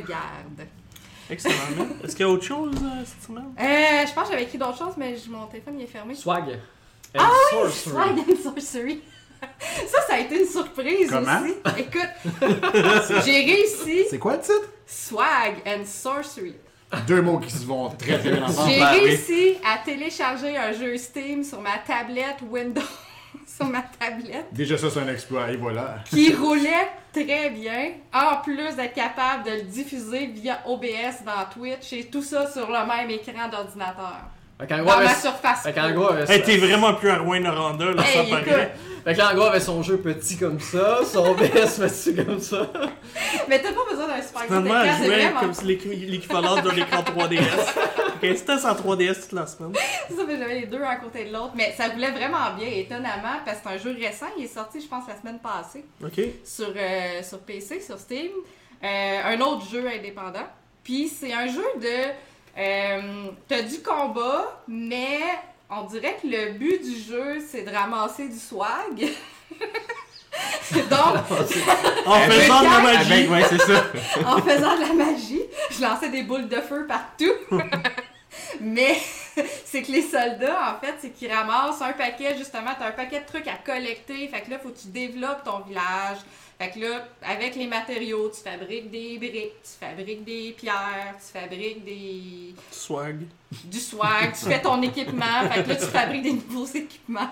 poches. 0.00 0.08
garde. 0.08 0.68
Excellent. 1.30 1.54
Est-ce 2.04 2.16
qu'il 2.16 2.26
y 2.26 2.28
a 2.28 2.32
autre 2.32 2.44
chose 2.44 2.74
euh, 2.82 3.02
cette 3.04 3.22
semaine? 3.28 3.44
Euh, 3.60 4.06
je 4.06 4.12
pense 4.12 4.24
que 4.24 4.30
j'avais 4.32 4.42
écrit 4.42 4.58
d'autres 4.58 4.76
choses, 4.78 4.94
mais 4.96 5.16
je- 5.16 5.30
mon 5.30 5.46
téléphone 5.46 5.74
il 5.78 5.84
est 5.84 5.86
fermé. 5.86 6.14
Swag. 6.14 6.58
And 7.14 7.18
Ah 7.20 7.30
sorcery. 7.50 7.90
Swag 7.92 8.18
and 8.18 8.42
Sorcery. 8.42 9.00
Ça, 9.88 9.98
ça 10.08 10.14
a 10.14 10.18
été 10.18 10.40
une 10.40 10.46
surprise 10.48 11.08
Comment? 11.10 11.40
aussi. 11.42 11.54
Écoute, 11.80 12.40
j'ai 13.24 13.44
réussi 13.44 14.04
C'est 14.10 14.18
quoi 14.18 14.34
le 14.34 14.40
titre? 14.40 14.68
Swag 14.86 15.56
and 15.66 15.84
Sorcery. 15.84 16.54
Deux 17.06 17.22
mots 17.22 17.38
qui 17.38 17.50
se 17.50 17.64
vont 17.64 17.88
très 17.90 18.18
très 18.18 18.30
bien 18.32 18.42
ensemble. 18.44 18.70
J'ai 18.70 18.78
ben 18.80 18.90
oui. 18.92 19.00
réussi 19.00 19.54
à 19.64 19.78
télécharger 19.84 20.56
un 20.56 20.72
jeu 20.72 20.96
Steam 20.98 21.42
sur 21.42 21.60
ma 21.60 21.78
tablette 21.86 22.36
Windows. 22.48 22.82
sur 23.46 23.66
ma 23.66 23.82
tablette. 23.98 24.46
Déjà 24.52 24.76
ça 24.76 24.90
c'est 24.90 25.00
un 25.00 25.08
exploit, 25.08 25.50
et 25.50 25.56
voilà. 25.56 25.96
Qui 26.04 26.34
roulait 26.34 26.88
très 27.12 27.48
bien. 27.50 27.92
En 28.12 28.42
plus 28.42 28.76
d'être 28.76 28.94
capable 28.94 29.44
de 29.44 29.50
le 29.52 29.62
diffuser 29.62 30.26
via 30.26 30.60
OBS 30.66 31.24
dans 31.24 31.44
Twitch 31.52 31.92
et 31.94 32.04
tout 32.04 32.22
ça 32.22 32.50
sur 32.50 32.66
le 32.66 32.86
même 32.86 33.10
écran 33.10 33.48
d'ordinateur. 33.50 34.20
Dans 34.68 34.84
ma 34.84 34.92
avait- 34.94 35.14
surface. 35.14 35.62
fait 35.64 35.74
gros, 35.92 36.14
Hey, 36.28 36.42
t'es 36.42 36.56
vraiment 36.58 36.94
plus 36.94 37.08
Arwen 37.10 37.42
Noranda, 37.42 37.86
là, 37.86 38.02
Hey, 38.04 38.14
ça 38.14 38.22
écoute, 38.22 38.44
paraît. 38.48 38.74
Fait 39.04 39.14
qu'en 39.16 39.34
gros, 39.34 39.44
avait 39.46 39.60
son 39.60 39.82
jeu 39.82 39.98
petit 39.98 40.36
comme 40.38 40.60
ça, 40.60 41.00
son 41.04 41.34
BS 41.36 41.78
petit 41.80 42.14
comme 42.14 42.38
ça. 42.40 42.70
mais 43.48 43.60
t'as 43.60 43.72
pas 43.72 43.84
besoin 43.90 44.06
d'un 44.08 44.22
super 44.22 44.42
Finalement, 44.42 44.68
écran, 44.70 44.84
elle 44.84 44.94
c'est 44.98 45.04
jouait 45.06 45.22
vraiment 45.24 45.40
comme 45.40 45.54
si 45.54 45.64
l'équ- 45.64 46.06
l'équivalent 46.10 46.54
d'un 46.62 46.76
écran 46.76 47.02
3DS. 47.02 47.40
Ok, 48.14 48.36
c'était 48.36 48.52
en 48.52 48.74
3DS 48.74 49.22
toute 49.22 49.32
la 49.32 49.46
semaine? 49.46 49.72
C'est 50.08 50.14
ça, 50.14 50.22
mais 50.26 50.38
j'avais 50.38 50.60
les 50.60 50.66
deux 50.66 50.82
à 50.82 50.96
côté 50.96 51.24
de 51.24 51.32
l'autre. 51.32 51.52
Mais 51.56 51.74
ça 51.76 51.88
voulait 51.88 52.12
vraiment 52.12 52.54
bien, 52.56 52.68
étonnamment, 52.68 53.40
parce 53.44 53.58
que 53.58 53.64
c'est 53.64 53.74
un 53.74 53.78
jeu 53.78 53.96
récent. 54.00 54.26
Il 54.38 54.44
est 54.44 54.48
sorti, 54.48 54.80
je 54.80 54.86
pense, 54.86 55.04
la 55.08 55.16
semaine 55.20 55.40
passée 55.40 55.84
Ok. 56.04 56.20
sur, 56.44 56.72
euh, 56.76 57.22
sur 57.22 57.40
PC, 57.40 57.80
sur 57.80 57.98
Steam. 57.98 58.30
Euh, 58.84 59.20
un 59.24 59.40
autre 59.40 59.62
jeu 59.70 59.84
indépendant. 59.88 60.46
Puis 60.84 61.08
c'est 61.08 61.32
un 61.32 61.46
jeu 61.48 61.64
de. 61.80 61.88
Euh, 62.58 63.30
T'as 63.48 63.62
du 63.62 63.78
combat, 63.80 64.62
mais 64.68 65.18
on 65.74 65.84
dirait 65.84 66.16
que 66.20 66.26
le 66.26 66.52
but 66.52 66.82
du 66.82 67.00
jeu, 67.00 67.38
c'est 67.46 67.62
de 67.62 67.70
ramasser 67.70 68.28
du 68.28 68.38
swag. 68.38 69.08
Donc, 70.72 70.80
En 72.06 72.20
faisant 72.20 72.60
de 72.60 72.64
la 72.64 72.80
magie. 72.80 73.12
Avec, 73.12 73.30
ouais, 73.30 73.42
c'est 73.48 73.60
ça. 73.60 73.84
en 74.26 74.40
faisant 74.40 74.76
de 74.76 74.80
la 74.80 74.92
magie, 74.92 75.42
je 75.70 75.82
lançais 75.82 76.08
des 76.08 76.22
boules 76.22 76.48
de 76.48 76.60
feu 76.60 76.86
partout. 76.86 77.32
Mais 78.60 78.96
c'est 79.64 79.82
que 79.82 79.92
les 79.92 80.02
soldats, 80.02 80.76
en 80.76 80.84
fait, 80.84 80.94
c'est 81.00 81.10
qu'ils 81.10 81.32
ramassent 81.32 81.82
un 81.82 81.92
paquet, 81.92 82.36
justement, 82.36 82.70
t'as 82.78 82.88
un 82.88 82.92
paquet 82.92 83.20
de 83.20 83.26
trucs 83.26 83.48
à 83.48 83.56
collecter. 83.56 84.28
Fait 84.28 84.40
que 84.40 84.50
là, 84.50 84.58
faut 84.58 84.70
que 84.70 84.78
tu 84.78 84.88
développes 84.88 85.44
ton 85.44 85.60
village. 85.60 86.18
Fait 86.62 86.70
que 86.70 86.78
là, 86.78 87.08
avec 87.22 87.56
les 87.56 87.66
matériaux, 87.66 88.30
tu 88.32 88.40
fabriques 88.40 88.88
des 88.88 89.18
briques, 89.18 89.62
tu 89.64 89.84
fabriques 89.84 90.24
des 90.24 90.54
pierres, 90.56 91.16
tu 91.16 91.36
fabriques 91.40 91.84
des 91.84 92.54
Swag. 92.70 93.22
du 93.64 93.80
swag, 93.80 94.32
tu 94.38 94.44
fais 94.44 94.62
ton 94.62 94.80
équipement. 94.80 95.48
Fait 95.50 95.64
que 95.64 95.70
là, 95.70 95.74
tu 95.74 95.86
fabriques 95.86 96.22
des 96.22 96.34
nouveaux 96.34 96.66
équipements. 96.74 97.30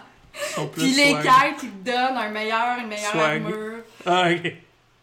Puis 0.72 0.94
les 0.94 1.10
swag. 1.10 1.22
quêtes, 1.22 1.62
ils 1.62 1.70
te 1.70 1.84
donnent 1.90 2.16
un 2.16 2.28
meilleur, 2.30 2.78
une 2.80 2.88
meilleure 2.88 3.12
Swag. 3.12 3.42
armure. 3.44 3.78
Ah, 4.04 4.30
ok. 4.32 4.52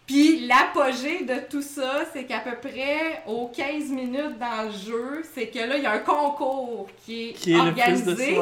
Puis 0.06 0.46
l'apogée 0.46 1.24
de 1.24 1.50
tout 1.50 1.62
ça, 1.62 2.02
c'est 2.12 2.26
qu'à 2.26 2.40
peu 2.40 2.58
près 2.58 3.24
aux 3.28 3.48
15 3.48 3.90
minutes 3.92 4.38
dans 4.38 4.64
le 4.64 4.72
jeu, 4.72 5.24
c'est 5.34 5.48
que 5.48 5.60
là, 5.60 5.78
il 5.78 5.84
y 5.84 5.86
a 5.86 5.94
un 5.94 6.00
concours 6.00 6.90
qui 7.06 7.30
est, 7.30 7.34
Qui 7.34 7.54
est 7.54 7.60
organisé. 7.60 8.38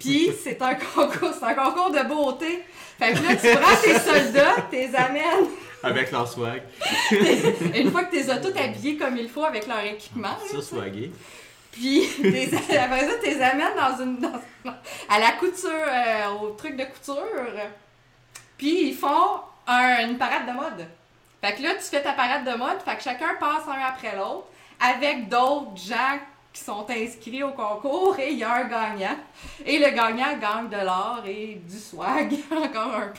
Puis 0.00 0.30
c'est 0.42 0.60
un 0.60 0.74
concours, 0.74 1.34
c'est 1.38 1.44
un 1.44 1.54
concours 1.54 1.90
de 1.92 2.08
beauté. 2.08 2.64
Fait 2.98 3.12
que 3.12 3.18
là, 3.22 3.36
tu 3.36 3.56
prends 3.60 3.76
tes 3.76 3.98
soldats, 3.98 4.56
t'es 4.70 4.90
amènes. 4.94 5.48
Avec 5.82 6.10
leur 6.10 6.26
swag. 6.26 6.62
Une 7.74 7.90
fois 7.92 8.04
que 8.04 8.10
t'es 8.16 8.28
as 8.30 8.38
tout 8.38 8.52
habillés 8.58 8.96
comme 8.96 9.16
il 9.16 9.28
faut 9.28 9.44
avec 9.44 9.66
leur 9.68 9.80
équipement, 9.84 10.36
Ça, 10.50 10.60
swagé. 10.60 11.12
puis 11.70 12.08
après 12.76 13.00
ça, 13.08 13.14
t'es 13.22 13.40
amènes 13.40 13.76
dans 13.76 14.02
une, 14.02 14.18
dans- 14.18 14.72
à 15.08 15.18
la 15.20 15.32
couture, 15.38 15.70
euh, 15.70 16.28
au 16.42 16.50
truc 16.50 16.76
de 16.76 16.82
couture. 16.84 17.22
Puis 18.56 18.88
ils 18.88 18.94
font 18.96 19.40
un- 19.68 20.08
une 20.08 20.18
parade 20.18 20.46
de 20.46 20.52
mode. 20.52 20.86
Fait 21.40 21.54
que 21.54 21.62
là, 21.62 21.74
tu 21.76 21.82
fais 21.84 22.02
ta 22.02 22.12
parade 22.12 22.44
de 22.44 22.56
mode, 22.58 22.80
fait 22.84 22.96
que 22.96 23.02
chacun 23.04 23.34
passe 23.38 23.62
un 23.68 23.80
après 23.88 24.16
l'autre 24.16 24.46
avec 24.80 25.28
d'autres 25.28 25.76
gens 25.76 26.18
qui 26.58 26.64
sont 26.64 26.86
inscrits 26.90 27.42
au 27.42 27.50
concours 27.52 28.16
et 28.18 28.32
il 28.32 28.38
y 28.38 28.44
a 28.44 28.54
un 28.56 28.64
gagnant. 28.68 29.16
Et 29.64 29.78
le 29.78 29.86
gagnant 29.94 30.36
gagne 30.40 30.68
de 30.70 30.84
l'or 30.84 31.22
et 31.26 31.60
du 31.68 31.78
swag, 31.78 32.32
encore 32.50 32.94
un 32.94 33.08
peu. 33.08 33.18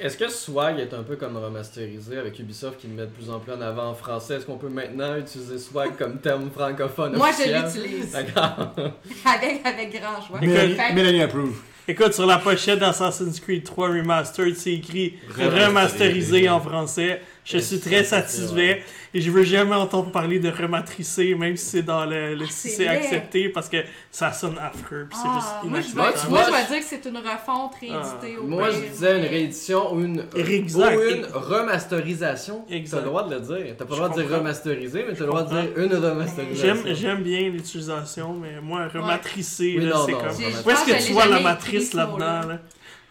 Est-ce 0.00 0.16
que- 0.16 0.28
Swag 0.28 0.78
est 0.80 0.92
un 0.94 1.02
peu 1.02 1.16
comme 1.16 1.36
remasterisé 1.36 2.18
avec 2.18 2.38
Ubisoft 2.38 2.78
qui 2.80 2.88
le 2.88 2.94
met 2.94 3.02
de 3.02 3.10
plus 3.10 3.30
en 3.30 3.38
plus 3.38 3.52
en 3.52 3.60
avant 3.60 3.90
en 3.90 3.94
français? 3.94 4.34
Est-ce 4.36 4.46
qu'on 4.46 4.56
peut 4.56 4.68
maintenant 4.70 5.16
utiliser 5.16 5.58
Swag 5.58 5.96
comme 5.96 6.18
terme 6.18 6.50
francophone 6.50 7.16
Moi, 7.16 7.28
je 7.32 7.52
l'utilise 7.52 8.12
D'accord. 8.12 8.74
avec, 9.24 9.60
avec 9.66 9.92
grand 10.00 10.20
joie. 10.26 10.40
Mélanie, 10.40 10.76
Mélanie 10.94 11.22
approve. 11.22 11.54
Écoute, 11.88 12.14
sur 12.14 12.26
la 12.26 12.38
pochette 12.38 12.80
d'Assassin's 12.80 13.38
Creed 13.38 13.62
3 13.64 13.88
Remastered, 13.90 14.56
c'est 14.56 14.72
écrit 14.72 15.18
Remasterisé. 15.28 15.66
remasterisé 15.66 16.48
en 16.48 16.60
français. 16.60 17.22
Je 17.48 17.58
suis 17.58 17.78
très 17.78 18.02
satisfait 18.02 18.82
et 19.14 19.20
je 19.20 19.30
veux 19.30 19.44
jamais 19.44 19.76
entendre 19.76 20.10
parler 20.10 20.40
de 20.40 20.50
rematricer, 20.50 21.32
même 21.36 21.56
si 21.56 21.64
c'est 21.66 21.82
dans 21.82 22.04
le, 22.04 22.34
le- 22.34 22.44
Ah, 22.44 22.50
si 22.50 22.68
c'est 22.70 22.88
accepté, 22.88 23.48
parce 23.50 23.68
que 23.68 23.76
ça 24.10 24.32
sonne 24.32 24.58
affreux. 24.58 25.06
Puis 25.08 25.16
c'est 25.22 25.28
Ah, 25.30 25.34
juste 25.36 25.70
moi, 25.70 25.80
je 25.80 25.86
inacceptable. 25.92 26.12
vais, 26.12 26.20
Tu 26.24 26.28
moi, 26.30 26.42
je 26.44 26.50
vais 26.50 26.74
dire 26.74 26.78
que 26.80 26.84
c'est 26.90 27.08
une 27.08 27.16
refonte 27.18 27.74
rééditée 27.80 28.36
au 28.36 28.42
Moi, 28.48 28.70
je 28.72 28.90
disais 28.92 29.18
une 29.18 29.24
réédition 29.26 29.94
ou 29.94 30.00
une, 30.00 30.24
Exact. 30.34 30.96
ou 30.96 31.02
une 31.02 31.26
remasterisation. 31.32 32.64
T'as 32.68 32.98
le 32.98 33.04
droit 33.04 33.28
de 33.28 33.34
le 33.36 33.40
dire. 33.40 33.74
T'as 33.78 33.84
pas 33.84 33.90
le 33.94 33.96
droit 33.96 34.08
de 34.08 34.22
dire 34.22 34.36
remasterisé, 34.38 35.04
mais 35.06 35.14
t'as 35.14 35.20
le 35.20 35.26
droit 35.26 35.42
de 35.44 35.48
dire 35.50 35.70
une 35.76 35.94
remasterisation. 35.94 36.82
J'aime, 36.84 36.94
j'aime 36.96 37.22
bien 37.22 37.48
l'utilisation, 37.48 38.32
mais 38.34 38.60
moi, 38.60 38.88
rematricer, 38.92 39.76
Oui, 39.78 39.90
c'est 40.04 40.12
comme. 40.12 40.22
Où 40.66 40.70
est-ce 40.70 40.84
que 40.84 41.06
tu 41.06 41.12
vois 41.12 41.26
la 41.26 41.40
matrice 41.40 41.94
là-dedans? 41.94 42.58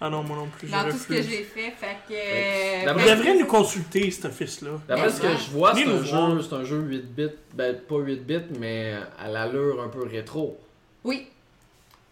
Ah 0.05 0.09
non, 0.11 0.21
moi 0.23 0.37
non 0.37 0.47
plus. 0.47 0.67
je 0.67 0.71
Dans 0.71 0.83
tout 0.83 0.97
ce 0.97 1.07
que 1.07 1.13
refuse. 1.15 1.29
j'ai 1.29 1.43
fait, 1.43 1.71
fait 1.71 1.97
que... 2.07 2.13
Que- 2.13 2.89
euh, 2.89 3.15
devriez 3.15 3.39
nous 3.39 3.47
consulter, 3.47 4.11
cet 4.11 4.25
office-là. 4.25 4.71
D'après 4.87 5.09
ce 5.09 5.19
que 5.21 5.27
je 5.29 5.49
vois, 5.51 5.73
c'est 5.73 5.83
un, 5.83 5.95
voir. 5.95 6.31
jeu, 6.35 6.41
c'est 6.47 6.55
un 6.55 6.63
jeu 6.63 6.77
8 6.77 7.01
bits, 7.15 7.29
ben 7.53 7.75
pas 7.87 7.95
8 7.97 8.15
bits, 8.25 8.39
mais 8.59 8.93
à 9.19 9.27
l'allure 9.29 9.81
un 9.81 9.87
peu 9.87 10.03
rétro. 10.03 10.59
Oui. 11.03 11.27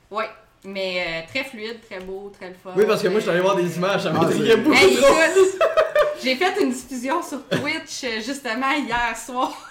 Oui. 0.09 0.23
Mais 0.65 1.03
euh, 1.05 1.27
très 1.29 1.43
fluide, 1.43 1.79
très 1.87 1.99
beau, 1.99 2.31
très 2.35 2.49
le 2.49 2.55
fun. 2.55 2.71
Oui, 2.75 2.85
parce 2.87 3.01
que 3.03 3.09
moi 3.09 3.19
je 3.19 3.23
suis 3.25 3.31
allé 3.31 3.41
voir 3.41 3.55
des 3.57 3.75
images, 3.77 4.03
ça 4.03 4.11
Ah, 4.15 4.19
m'intriguait 4.19 4.51
c'est- 4.51 4.57
beaucoup 4.57 4.77
Hey, 4.77 4.95
trop. 4.95 5.07
écoute, 5.13 5.61
j'ai 6.23 6.35
fait 6.35 6.61
une 6.61 6.71
diffusion 6.71 7.21
sur 7.21 7.45
Twitch 7.49 8.03
euh, 8.05 8.21
justement 8.25 8.71
hier 8.71 9.15
soir. 9.17 9.69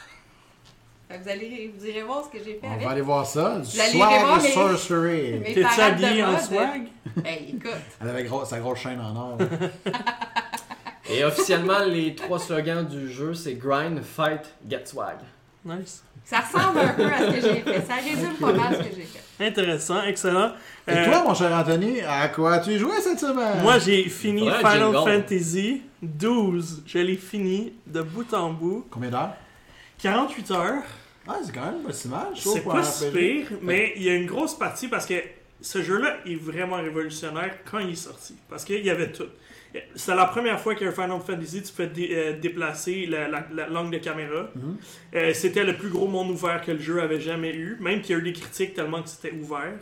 Fait 1.12 1.18
que 1.18 1.22
vous, 1.24 1.28
allez, 1.30 1.74
vous 1.78 1.86
irez 1.86 2.02
voir 2.02 2.24
ce 2.24 2.30
que 2.36 2.42
j'ai 2.44 2.54
fait 2.54 2.60
On 2.66 2.72
avec. 2.72 2.84
va 2.84 2.90
aller 2.90 3.00
voir 3.02 3.26
ça. 3.26 3.58
Du 3.58 3.68
Vous 3.70 3.80
allez 3.80 3.92
voir 3.96 4.40
swag 4.40 4.42
mes- 4.42 4.50
sorcery. 4.50 5.42
T'es-tu 5.44 5.60
parades 5.62 5.98
de 6.00 6.04
habillé 6.04 6.24
en 6.24 6.38
swag? 6.38 6.82
Hey, 7.26 7.56
écoute. 7.56 7.70
Elle 8.00 8.08
avait 8.08 8.24
gros- 8.24 8.44
sa 8.46 8.58
grosse 8.58 8.78
chaîne 8.78 8.98
en 9.00 9.14
or. 9.14 9.38
Et 11.10 11.24
officiellement, 11.24 11.80
les 11.86 12.14
trois 12.14 12.38
slogans 12.38 12.86
du 12.86 13.10
jeu, 13.10 13.34
c'est 13.34 13.54
Grind, 13.54 14.00
Fight, 14.02 14.54
Get 14.68 14.86
Swag. 14.86 15.18
Nice. 15.64 16.02
Ça 16.24 16.38
ressemble 16.40 16.78
un 16.80 16.88
peu 16.94 17.04
à 17.04 17.18
ce 17.18 17.24
que 17.36 17.40
j'ai 17.40 17.60
fait. 17.60 17.80
Ça 17.86 17.94
résume 17.96 18.34
pas 18.40 18.52
mal 18.52 18.74
ce 18.76 18.88
que 18.88 18.94
j'ai 18.96 19.02
fait. 19.02 19.46
Intéressant, 19.46 20.02
excellent. 20.04 20.52
Et 20.88 20.92
Euh, 20.92 21.04
toi, 21.04 21.24
mon 21.26 21.34
cher 21.34 21.52
Anthony, 21.52 22.00
à 22.00 22.28
quoi 22.28 22.54
as-tu 22.54 22.78
joué 22.78 23.00
cette 23.00 23.18
semaine? 23.20 23.60
Moi, 23.62 23.78
j'ai 23.78 24.04
fini 24.08 24.48
Final 24.50 24.92
jingle. 24.92 24.96
Fantasy 25.10 25.82
12. 26.00 26.82
Je 26.86 26.98
l'ai 26.98 27.16
fini 27.16 27.74
de 27.86 28.00
bout 28.02 28.32
en 28.32 28.50
bout. 28.52 28.86
Combien 28.90 29.10
d'heures? 29.10 29.34
48 29.98 30.50
heures. 30.52 30.82
Ah, 31.28 31.38
c'est 31.44 31.52
quand 31.54 31.70
même 31.72 31.82
pas 31.82 31.92
si 31.92 32.08
mal. 32.08 32.26
C'est 32.54 32.64
pas 32.64 32.82
si 32.82 33.04
pire, 33.10 33.46
mais 33.62 33.92
il 33.96 34.02
y 34.02 34.08
a 34.10 34.14
une 34.14 34.26
grosse 34.26 34.58
partie 34.58 34.88
parce 34.88 35.06
que 35.06 35.14
ce 35.60 35.80
jeu-là 35.82 36.16
est 36.26 36.34
vraiment 36.34 36.76
révolutionnaire 36.76 37.58
quand 37.70 37.78
il 37.78 37.90
est 37.90 37.94
sorti. 37.94 38.34
Parce 38.48 38.64
qu'il 38.64 38.84
y 38.84 38.90
avait 38.90 39.12
tout. 39.12 39.28
C'était 39.94 40.14
la 40.16 40.26
première 40.26 40.60
fois 40.60 40.74
qu'un 40.74 40.90
Final 40.92 41.20
Fantasy, 41.24 41.62
tu 41.62 41.86
dé- 41.86 42.10
euh, 42.12 42.38
déplacer 42.38 43.06
la, 43.06 43.26
la- 43.28 43.46
la 43.54 43.68
langue 43.68 43.90
de 43.90 43.98
caméra. 43.98 44.50
Mhm. 44.54 44.76
Euh, 45.14 45.32
c'était 45.32 45.64
le 45.64 45.76
plus 45.76 45.88
gros 45.88 46.08
monde 46.08 46.30
ouvert 46.30 46.60
que 46.60 46.72
le 46.72 46.78
jeu 46.80 47.00
avait 47.00 47.20
jamais 47.20 47.54
eu, 47.54 47.78
même 47.80 48.02
qu'il 48.02 48.14
y 48.16 48.18
a 48.18 48.20
eu 48.20 48.24
des 48.24 48.32
critiques 48.34 48.74
tellement 48.74 49.02
que 49.02 49.08
c'était 49.08 49.32
ouvert. 49.32 49.78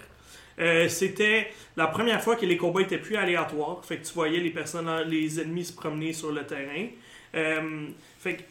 Euh, 0.60 0.88
c'était 0.88 1.48
la 1.76 1.86
première 1.86 2.22
fois 2.22 2.36
que 2.36 2.44
les 2.46 2.56
combats 2.58 2.82
étaient 2.82 2.98
plus 2.98 3.16
aléatoires. 3.16 3.82
Fait 3.84 3.96
que 3.96 4.06
tu 4.06 4.12
voyais 4.12 4.38
les 4.40 4.50
personnages, 4.50 5.06
les 5.06 5.40
ennemis 5.40 5.64
se 5.64 5.72
promener 5.72 6.12
sur 6.12 6.30
le 6.30 6.44
terrain. 6.44 6.86
Euh, 7.34 7.88
fait 8.18 8.44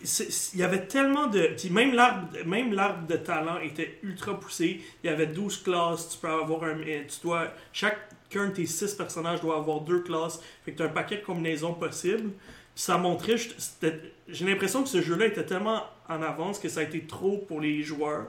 il 0.53 0.59
y 0.59 0.63
avait 0.63 0.87
tellement 0.87 1.27
de. 1.27 1.49
Même 1.69 1.93
l'arbre, 1.93 2.27
même 2.45 2.73
l'arbre 2.73 3.07
de 3.07 3.17
talent 3.17 3.59
était 3.59 3.99
ultra 4.03 4.39
poussé. 4.39 4.81
Il 5.03 5.09
y 5.09 5.13
avait 5.13 5.27
12 5.27 5.63
classes. 5.63 6.09
Tu 6.09 6.17
peux 6.17 6.29
avoir 6.29 6.63
un. 6.63 6.77
Tu 6.77 7.21
dois. 7.21 7.51
Chacun 7.73 8.47
de 8.47 8.53
tes 8.53 8.65
6 8.65 8.95
personnages 8.95 9.41
doit 9.41 9.57
avoir 9.57 9.81
deux 9.81 10.01
classes. 10.01 10.41
Fait 10.63 10.71
que 10.71 10.77
tu 10.77 10.83
as 10.83 10.85
un 10.85 10.89
paquet 10.89 11.17
de 11.17 11.23
combinaisons 11.23 11.73
possibles. 11.73 12.31
Puis 12.73 12.83
ça 12.83 12.97
montrait. 12.97 13.35
J'ai 14.27 14.45
l'impression 14.45 14.83
que 14.83 14.89
ce 14.89 15.01
jeu-là 15.01 15.25
était 15.25 15.45
tellement 15.45 15.83
en 16.07 16.21
avance 16.21 16.57
que 16.59 16.69
ça 16.69 16.79
a 16.79 16.83
été 16.83 17.01
trop 17.01 17.37
pour 17.37 17.59
les 17.59 17.83
joueurs. 17.83 18.27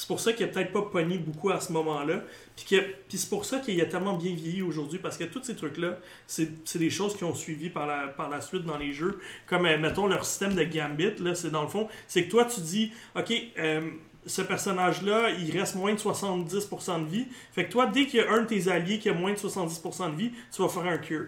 C'est 0.00 0.06
pour 0.06 0.18
ça 0.18 0.32
qu'il 0.32 0.46
a 0.46 0.48
peut-être 0.48 0.72
pas 0.72 0.80
pogné 0.80 1.18
beaucoup 1.18 1.50
à 1.50 1.60
ce 1.60 1.74
moment-là. 1.74 2.22
Puis, 2.56 2.80
puis 3.06 3.18
c'est 3.18 3.28
pour 3.28 3.44
ça 3.44 3.58
qu'il 3.58 3.78
a 3.82 3.84
tellement 3.84 4.16
bien 4.16 4.34
vieilli 4.34 4.62
aujourd'hui, 4.62 4.98
parce 4.98 5.18
que 5.18 5.24
tous 5.24 5.42
ces 5.42 5.54
trucs-là, 5.54 5.98
c'est 6.26 6.48
c'est 6.64 6.78
des 6.78 6.88
choses 6.88 7.14
qui 7.14 7.24
ont 7.24 7.34
suivi 7.34 7.68
par 7.68 7.86
la, 7.86 8.08
par 8.08 8.30
la 8.30 8.40
suite 8.40 8.64
dans 8.64 8.78
les 8.78 8.94
jeux. 8.94 9.20
Comme, 9.46 9.66
euh, 9.66 9.76
mettons, 9.76 10.06
leur 10.06 10.24
système 10.24 10.54
de 10.54 10.64
Gambit, 10.64 11.16
là, 11.18 11.34
c'est 11.34 11.50
dans 11.50 11.60
le 11.60 11.68
fond, 11.68 11.86
c'est 12.08 12.24
que 12.24 12.30
toi, 12.30 12.46
tu 12.46 12.62
dis, 12.62 12.92
OK, 13.14 13.30
euh, 13.58 13.90
ce 14.24 14.40
personnage-là, 14.40 15.32
il 15.38 15.50
reste 15.50 15.74
moins 15.74 15.92
de 15.92 15.98
70% 15.98 17.04
de 17.04 17.06
vie. 17.06 17.26
Fait 17.52 17.66
que 17.66 17.70
toi, 17.70 17.84
dès 17.84 18.06
qu'il 18.06 18.20
y 18.20 18.22
a 18.22 18.32
un 18.32 18.40
de 18.40 18.46
tes 18.46 18.68
alliés 18.68 18.98
qui 19.00 19.10
a 19.10 19.12
moins 19.12 19.32
de 19.34 19.38
70% 19.38 20.12
de 20.12 20.16
vie, 20.16 20.30
tu 20.50 20.62
vas 20.62 20.70
faire 20.70 20.86
un 20.86 20.96
cure. 20.96 21.26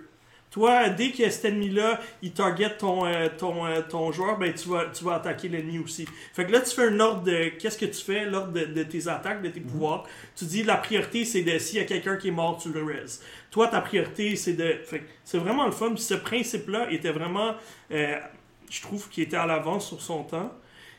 Toi, 0.53 0.90
dès 0.90 1.11
que 1.11 1.28
cet 1.30 1.46
ennemi-là, 1.46 1.98
il 2.20 2.32
target 2.32 2.76
ton, 2.76 3.07
euh, 3.07 3.28
ton, 3.38 3.64
euh, 3.66 3.80
ton 3.88 4.12
joueur, 4.12 4.38
ben, 4.38 4.53
tu, 4.53 4.68
vas, 4.68 4.84
tu 4.94 5.03
vas 5.03 5.14
attaquer 5.14 5.48
l'ennemi 5.48 5.78
aussi. 5.78 6.07
Fait 6.34 6.44
que 6.44 6.53
là, 6.53 6.61
tu 6.61 6.74
fais 6.74 6.88
un 6.88 7.00
ordre 7.00 7.22
de. 7.22 7.48
Qu'est-ce 7.59 7.78
que 7.78 7.86
tu 7.86 8.05
fais, 8.05 8.26
l'ordre 8.26 8.53
de, 8.53 8.66
de 8.66 8.82
tes 8.82 9.09
attaques, 9.09 9.40
de 9.42 9.48
tes 9.48 9.61
pouvoirs. 9.61 10.05
Tu 10.36 10.44
dis 10.44 10.62
la 10.62 10.76
priorité, 10.76 11.24
c'est 11.24 11.42
de. 11.42 11.59
S'il 11.59 11.78
y 11.78 11.80
a 11.80 11.86
quelqu'un 11.86 12.16
qui 12.16 12.28
est 12.28 12.32
mort, 12.32 12.59
tu 12.62 12.70
le 12.70 12.84
res. 12.84 13.20
Toi, 13.50 13.68
ta 13.68 13.80
priorité, 13.80 14.36
c'est 14.36 14.53
de. 14.53 14.74
Fait 14.84 15.00
que 15.00 15.05
c'est 15.24 15.38
vraiment 15.38 15.64
le 15.64 15.72
fun. 15.72 15.88
Puis 15.94 16.03
ce 16.03 16.14
principe-là 16.14 16.90
était 16.90 17.12
vraiment. 17.12 17.55
euh, 17.90 18.16
je 18.70 18.80
trouve 18.82 19.09
qu'il 19.09 19.24
était 19.24 19.36
à 19.36 19.46
l'avance 19.46 19.88
sur 19.88 20.00
son 20.03 20.22
temps. 20.22 20.53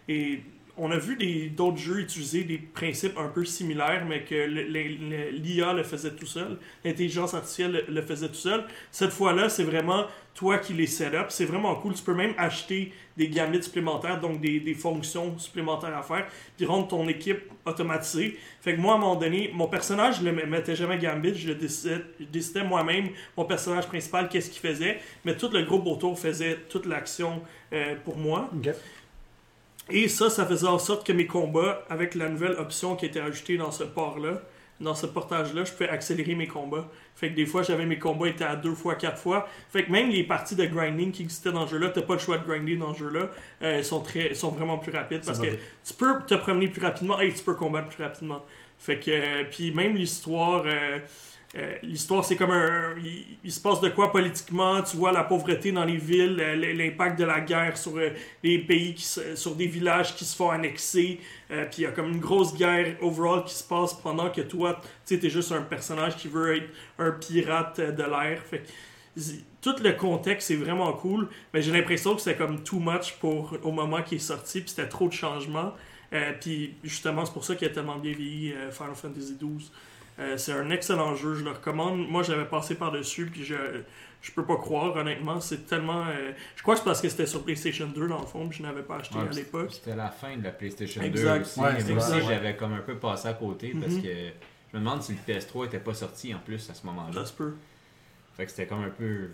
Et 0.07 0.41
on 0.77 0.89
a 0.91 0.97
vu 0.97 1.49
d'autres 1.49 1.77
jeux 1.77 1.99
utiliser 1.99 2.43
des 2.43 2.57
principes 2.57 3.17
un 3.17 3.27
peu 3.27 3.45
similaires, 3.45 4.05
mais 4.07 4.23
que 4.23 4.33
l'IA 4.33 5.73
le 5.73 5.83
faisait 5.83 6.11
tout 6.11 6.25
seul, 6.25 6.57
l'intelligence 6.83 7.35
artificielle 7.35 7.85
le, 7.87 8.01
faisait 8.01 8.27
tout 8.27 8.33
seul. 8.33 8.63
Cette 8.89 9.11
fois-là, 9.11 9.49
c'est 9.49 9.63
vraiment 9.63 10.05
toi 10.33 10.57
qui 10.57 10.73
les 10.73 10.87
set 10.87 11.13
up. 11.13 11.27
C'est 11.29 11.45
vraiment 11.45 11.75
cool. 11.75 11.93
Tu 11.93 12.03
peux 12.03 12.15
même 12.15 12.33
acheter 12.39 12.91
des 13.15 13.27
gambits 13.27 13.61
supplémentaires, 13.61 14.19
donc 14.19 14.41
des, 14.41 14.73
fonctions 14.73 15.37
supplémentaires 15.37 15.95
à 15.95 16.01
faire, 16.01 16.25
puis 16.57 16.65
rendre 16.65 16.87
ton 16.87 17.07
équipe 17.07 17.43
automatisée. 17.65 18.39
Fait 18.59 18.75
que 18.75 18.81
moi, 18.81 18.93
à 18.93 18.95
un 18.97 18.99
moment 18.99 19.15
donné, 19.15 19.51
mon 19.53 19.67
personnage, 19.67 20.19
je 20.19 20.25
le 20.25 20.47
mettais 20.47 20.75
jamais 20.75 20.97
gambit, 20.97 21.35
je 21.35 21.53
décidais, 21.53 22.63
moi-même, 22.63 23.09
mon 23.37 23.45
personnage 23.45 23.85
principal, 23.85 24.27
qu'est-ce 24.27 24.49
qu'il 24.49 24.67
faisait, 24.67 24.99
mais 25.23 25.37
tout 25.37 25.49
le 25.49 25.61
groupe 25.63 25.85
autour 25.85 26.17
faisait 26.17 26.57
toute 26.67 26.87
l'action 26.87 27.43
euh, 27.71 27.93
pour 28.03 28.17
moi. 28.17 28.49
Et 29.89 30.07
ça, 30.07 30.29
ça 30.29 30.45
faisait 30.45 30.67
en 30.67 30.79
sorte 30.79 31.05
que 31.05 31.13
mes 31.13 31.27
combats, 31.27 31.83
avec 31.89 32.15
la 32.15 32.29
nouvelle 32.29 32.53
option 32.53 32.95
qui 32.95 33.05
était 33.05 33.19
ajoutée 33.19 33.57
dans 33.57 33.71
ce 33.71 33.83
port-là, 33.83 34.41
dans 34.79 34.95
ce 34.95 35.05
portage-là, 35.05 35.63
je 35.63 35.71
pouvais 35.71 35.89
accélérer 35.89 36.35
mes 36.35 36.47
combats. 36.47 36.89
Fait 37.15 37.29
que 37.29 37.35
des 37.35 37.45
fois, 37.45 37.63
j'avais 37.63 37.85
mes 37.85 37.99
combats 37.99 38.27
étaient 38.27 38.43
à 38.43 38.55
deux 38.55 38.73
fois, 38.73 38.95
quatre 38.95 39.17
fois. 39.17 39.47
Fait 39.69 39.85
que 39.85 39.91
même 39.91 40.09
les 40.09 40.23
parties 40.23 40.55
de 40.55 40.65
grinding 40.65 41.11
qui 41.11 41.23
existaient 41.23 41.51
dans 41.51 41.65
ce 41.65 41.73
jeu-là, 41.73 41.89
t'as 41.89 42.01
pas 42.01 42.13
le 42.13 42.19
choix 42.19 42.37
de 42.37 42.45
grinder 42.45 42.75
dans 42.75 42.93
ce 42.93 42.99
jeu-là, 42.99 43.29
euh, 43.61 43.83
sont, 43.83 44.01
très, 44.01 44.33
sont 44.33 44.49
vraiment 44.49 44.77
plus 44.77 44.91
rapides 44.91 45.23
parce 45.25 45.39
que 45.39 45.47
tu 45.47 45.93
peux 45.97 46.15
te 46.27 46.35
promener 46.35 46.67
plus 46.67 46.81
rapidement 46.81 47.19
et 47.19 47.31
tu 47.31 47.43
peux 47.43 47.55
combattre 47.55 47.89
plus 47.89 48.03
rapidement. 48.03 48.43
Fait 48.77 48.99
que, 48.99 49.11
euh, 49.11 49.43
puis 49.49 49.71
même 49.71 49.95
l'histoire, 49.95 50.63
euh, 50.65 50.99
euh, 51.55 51.75
l'histoire 51.83 52.25
c'est 52.25 52.35
comme 52.35 52.49
un, 52.49 52.95
il, 53.43 53.51
se 53.51 53.59
passe 53.59 53.79
de 53.79 53.89
quoi 53.89 54.11
politiquement, 54.11 54.81
tu 54.81 54.97
vois 54.97 55.11
la 55.11 55.23
pauvreté 55.23 55.71
dans 55.71 55.85
les 55.85 55.97
villes, 55.97 56.39
euh, 56.39 56.73
l'impact 56.73 57.19
de 57.19 57.25
la 57.25 57.41
guerre 57.41 57.77
sur 57.77 57.95
euh, 57.97 58.09
les 58.41 58.57
pays, 58.57 58.95
qui 58.95 59.03
sur 59.03 59.55
des 59.55 59.67
villages 59.67 60.15
qui 60.15 60.25
se 60.25 60.35
font 60.35 60.49
annexer, 60.49 61.19
puis 61.49 61.79
il 61.79 61.81
y 61.83 61.85
a 61.85 61.91
comme 61.91 62.09
une 62.09 62.19
grosse 62.19 62.55
guerre 62.55 62.95
overall 63.01 63.43
qui 63.43 63.53
se 63.53 63.63
passe 63.63 63.93
pendant 63.93 64.31
que 64.31 64.41
toi, 64.41 64.79
tu 64.81 64.89
sais, 65.13 65.19
t'es 65.19 65.29
juste 65.29 65.51
un 65.51 65.61
personnage 65.61 66.15
qui 66.17 66.27
veut 66.27 66.57
être 66.57 66.69
un 66.97 67.11
pirate 67.11 67.79
de 67.79 68.03
l'air. 68.03 68.41
Fait 68.41 68.63
tout 69.61 69.75
le 69.83 69.91
contexte 69.91 70.49
est 70.49 70.55
vraiment 70.55 70.91
cool, 70.93 71.29
mais 71.53 71.61
j'ai 71.61 71.71
l'impression 71.71 72.15
que 72.15 72.21
c'est 72.21 72.35
comme 72.35 72.63
too 72.63 72.79
much 72.79 73.13
pour 73.19 73.55
au 73.61 73.71
moment 73.71 74.01
qu'il 74.01 74.17
est 74.17 74.21
sorti, 74.21 74.61
puis 74.61 74.71
c'était 74.71 74.89
trop 74.89 75.07
de 75.07 75.13
changements. 75.13 75.73
Puis 76.41 76.75
justement, 76.83 77.25
c'est 77.25 77.33
pour 77.33 77.43
ça 77.43 77.55
qu'il 77.55 77.67
a 77.67 77.71
tellement 77.71 77.97
bien 77.97 78.13
vieilli 78.13 78.53
euh, 78.53 78.71
Final 78.71 78.95
Fantasy 78.95 79.35
XII. 79.35 79.71
Euh, 80.19 80.37
c'est 80.37 80.51
un 80.53 80.69
excellent 80.69 81.15
jeu, 81.15 81.35
je 81.35 81.43
le 81.43 81.51
recommande. 81.51 82.07
Moi, 82.07 82.21
j'avais 82.23 82.45
passé 82.45 82.75
par-dessus, 82.75 83.25
puis 83.25 83.43
je, 83.43 83.55
je 84.21 84.31
peux 84.31 84.45
pas 84.45 84.57
croire, 84.57 84.95
honnêtement. 84.95 85.39
C'est 85.41 85.65
tellement. 85.65 86.05
euh, 86.07 86.31
je 86.55 86.61
crois 86.61 86.75
que 86.75 86.79
c'est 86.81 86.85
parce 86.85 87.01
que 87.01 87.09
c'était 87.09 87.25
sur 87.25 87.43
PlayStation 87.43 87.87
2, 87.87 88.07
dans 88.07 88.19
le 88.21 88.27
fond, 88.27 88.47
puis 88.47 88.59
je 88.59 88.63
n'avais 88.63 88.83
pas 88.83 88.97
acheté 88.97 89.15
Ouais, 89.17 89.27
à 89.27 89.31
l'époque. 89.31 89.71
C'était 89.71 89.95
la 89.95 90.09
fin 90.09 90.37
de 90.37 90.43
la 90.43 90.51
PlayStation 90.51 91.01
Exact. 91.01 91.37
2 91.39 91.41
aussi. 91.41 91.59
Ouais, 91.59 91.73
mais 91.73 91.79
c'est 91.81 91.93
aussi, 91.93 92.21
j'avais 92.27 92.55
comme 92.55 92.73
un 92.73 92.81
peu 92.81 92.95
passé 92.97 93.27
à 93.27 93.33
côté 93.33 93.73
parce 93.79 93.93
Mhm. 93.93 94.01
que 94.03 94.07
je 94.09 94.77
me 94.77 94.79
demande 94.83 95.01
si 95.01 95.13
le 95.13 95.19
PS3 95.33 95.65
était 95.65 95.79
pas 95.79 95.93
sorti 95.95 96.33
en 96.33 96.39
plus 96.39 96.69
à 96.69 96.73
ce 96.73 96.85
moment-là. 96.85 97.13
Ça 97.21 97.25
se 97.25 97.33
peut. 97.33 97.53
Fait 98.37 98.45
que 98.45 98.51
c'était 98.51 98.67
comme 98.67 98.83
un 98.83 98.89
peu. 98.89 99.29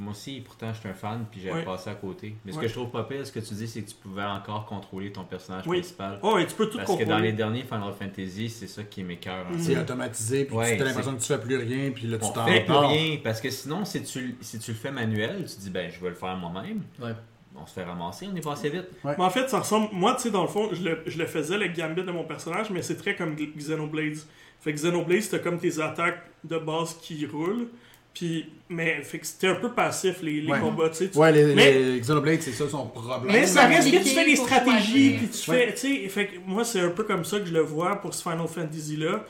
Moi 0.00 0.12
aussi, 0.12 0.40
pourtant, 0.40 0.72
j'étais 0.72 0.88
un 0.88 0.94
fan 0.94 1.26
puis 1.30 1.40
j'avais 1.44 1.62
passé 1.62 1.90
à 1.90 1.94
côté. 1.94 2.34
Mais 2.44 2.52
ce 2.52 2.58
que 2.58 2.66
je 2.66 2.72
trouve 2.72 2.90
pas 2.90 3.04
pire, 3.04 3.26
ce 3.26 3.30
que 3.30 3.40
tu 3.40 3.52
dis, 3.54 3.68
c'est 3.68 3.82
que 3.82 3.90
tu 3.90 3.96
pouvais 3.96 4.24
encore 4.24 4.64
contrôler 4.64 5.12
ton 5.12 5.24
personnage 5.24 5.64
Oui. 5.66 5.80
principal. 5.80 6.18
Oh, 6.22 6.38
et 6.38 6.46
tu 6.46 6.54
peux 6.54 6.68
tout 6.70 6.78
Parce 6.78 6.96
que 6.96 7.04
dans 7.04 7.18
les 7.18 7.32
derniers 7.32 7.62
Final 7.64 7.92
Fantasy, 7.92 8.48
c'est 8.48 8.66
ça 8.66 8.82
qui 8.84 9.04
m'écœure. 9.04 9.44
Mhm. 9.50 9.56
peu. 9.56 9.62
C'est 9.62 9.78
automatisé, 9.78 10.44
puis 10.46 10.56
Ouais, 10.56 10.76
tu 10.76 10.82
as 10.82 10.86
l'impression 10.86 11.14
que 11.14 11.20
tu 11.20 11.26
fais 11.26 11.38
plus 11.40 11.56
rien, 11.58 11.90
puis 11.90 12.06
là 12.06 12.16
tu 12.18 12.32
t'en 12.32 12.46
fait 12.46 12.60
plus 12.64 12.72
rien 12.74 13.18
parce 13.22 13.40
que 13.40 13.50
sinon, 13.50 13.84
si 13.84 14.02
tu, 14.02 14.36
si 14.40 14.58
tu 14.58 14.70
le 14.72 14.76
fais 14.76 14.90
manuel, 14.90 15.44
tu 15.46 15.54
te 15.56 15.60
dis, 15.60 15.70
ben, 15.70 15.90
je 15.90 16.00
vais 16.00 16.08
le 16.08 16.14
faire 16.14 16.36
moi-même. 16.36 16.82
Ouais. 17.00 17.12
On 17.56 17.66
se 17.66 17.74
fait 17.74 17.84
ramasser, 17.84 18.26
on 18.32 18.36
est 18.36 18.40
passé 18.44 18.70
vite. 18.70 18.86
Mais 19.04 19.14
en 19.18 19.28
fait, 19.28 19.50
ça 19.50 19.58
ressemble. 19.58 19.88
Moi, 19.92 20.14
tu 20.14 20.22
sais, 20.22 20.30
dans 20.30 20.42
le 20.42 20.48
fond, 20.48 20.70
je 20.72 20.82
le, 20.82 21.02
je 21.06 21.18
le 21.18 21.26
faisais, 21.26 21.58
le 21.58 21.68
gambit 21.68 22.04
de 22.04 22.10
mon 22.12 22.24
personnage, 22.24 22.70
mais 22.70 22.80
c'est 22.80 22.96
très 22.96 23.16
comme 23.16 23.36
G- 23.36 23.52
Xenoblade. 23.56 24.16
Fait 24.60 24.72
que 24.72 24.78
Xenoblade, 24.78 25.20
c'était 25.20 25.40
comme 25.42 25.58
tes 25.58 25.80
attaques 25.80 26.22
de 26.44 26.56
base 26.58 26.94
qui 27.02 27.26
roulent. 27.26 27.68
Puis, 28.12 28.46
mais, 28.68 29.02
fait 29.02 29.18
que 29.20 29.26
c'était 29.26 29.46
un 29.46 29.54
peu 29.54 29.72
passif, 29.72 30.20
les, 30.20 30.40
les 30.40 30.50
Ouais. 30.50 30.58
combats, 30.58 30.90
tu 30.90 31.06
sais. 31.08 31.16
Ouais, 31.16 31.30
les, 31.32 31.54
Mais- 31.54 31.72
les 31.78 32.00
Xenoblade, 32.00 32.42
c'est 32.42 32.52
ça 32.52 32.68
son 32.68 32.86
problème. 32.88 33.20
Mais 33.32 33.46
ça 33.46 33.66
reste 33.66 33.90
que 33.90 33.98
tu 33.98 34.10
fais 34.10 34.24
des 34.24 34.36
stratégies, 34.36 35.10
puis 35.18 35.28
tu 35.28 35.50
Ouais. 35.50 35.66
fais, 35.68 35.74
tu 35.74 36.02
sais, 36.02 36.08
fait 36.08 36.26
que 36.26 36.32
moi 36.44 36.64
c'est 36.64 36.80
un 36.80 36.90
peu 36.90 37.04
comme 37.04 37.24
ça 37.24 37.38
que 37.38 37.46
je 37.46 37.52
le 37.52 37.60
vois 37.60 37.96
pour 38.00 38.12
ce 38.12 38.22
Final 38.22 38.46
Fantasy 38.48 38.96
là. 38.96 39.24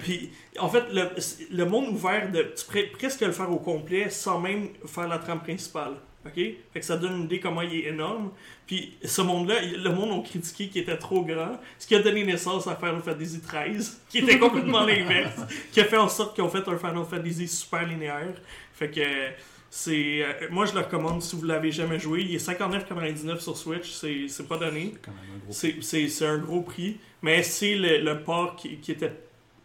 puis 0.00 0.30
en 0.58 0.68
fait, 0.68 0.84
le, 0.92 1.10
le 1.50 1.64
monde 1.66 1.88
ouvert, 1.90 2.30
de, 2.32 2.42
tu 2.56 2.64
pourrais 2.64 2.84
presque 2.98 3.20
le 3.20 3.32
faire 3.32 3.50
au 3.52 3.58
complet 3.58 4.08
sans 4.10 4.40
même 4.40 4.68
faire 4.86 5.08
la 5.08 5.18
trame 5.18 5.40
principale. 5.40 5.92
Ok? 6.24 6.34
Fait 6.34 6.80
que 6.80 6.84
ça 6.84 6.96
donne 6.96 7.16
une 7.16 7.24
idée 7.24 7.40
comment 7.40 7.62
il 7.62 7.74
est 7.74 7.88
énorme. 7.88 8.30
Puis 8.66 8.96
ce 9.04 9.22
monde-là, 9.22 9.56
le 9.62 9.90
monde 9.90 10.20
a 10.20 10.28
critiqué 10.28 10.68
qu'il 10.68 10.82
était 10.82 10.96
trop 10.96 11.24
grand, 11.24 11.60
ce 11.78 11.86
qui 11.86 11.94
a 11.94 11.98
donné 12.00 12.24
naissance 12.24 12.66
à 12.66 12.76
Final 12.76 13.02
Fantasy 13.02 13.40
XIII, 13.40 13.86
qui 14.08 14.18
était 14.18 14.38
complètement 14.38 14.80
l'inverse, 14.86 15.40
qui 15.72 15.80
a 15.80 15.84
fait 15.84 15.96
en 15.96 16.08
sorte 16.08 16.34
qu'ils 16.34 16.44
ont 16.44 16.48
fait 16.48 16.66
un 16.68 16.78
Final 16.78 17.04
Fantasy 17.08 17.48
super 17.48 17.86
linéaire. 17.86 18.34
Fait 18.74 18.90
que 18.90 19.00
c'est, 19.68 20.22
euh, 20.22 20.48
moi 20.50 20.66
je 20.66 20.74
le 20.74 20.80
recommande 20.80 21.22
si 21.22 21.34
vous 21.34 21.44
l'avez 21.44 21.72
jamais 21.72 21.98
joué. 21.98 22.22
Il 22.22 22.34
est 22.34 22.46
59,99 22.46 23.40
sur 23.40 23.56
Switch, 23.56 23.90
c'est 23.90 24.28
c'est 24.28 24.46
pas 24.46 24.58
donné. 24.58 24.94
C'est 25.50 26.24
un 26.24 26.34
un 26.34 26.38
gros 26.38 26.60
prix, 26.60 26.98
mais 27.20 27.42
c'est 27.42 27.74
le, 27.74 27.98
le 27.98 28.22
port 28.22 28.54
qui, 28.54 28.76
qui 28.76 28.92
était 28.92 29.12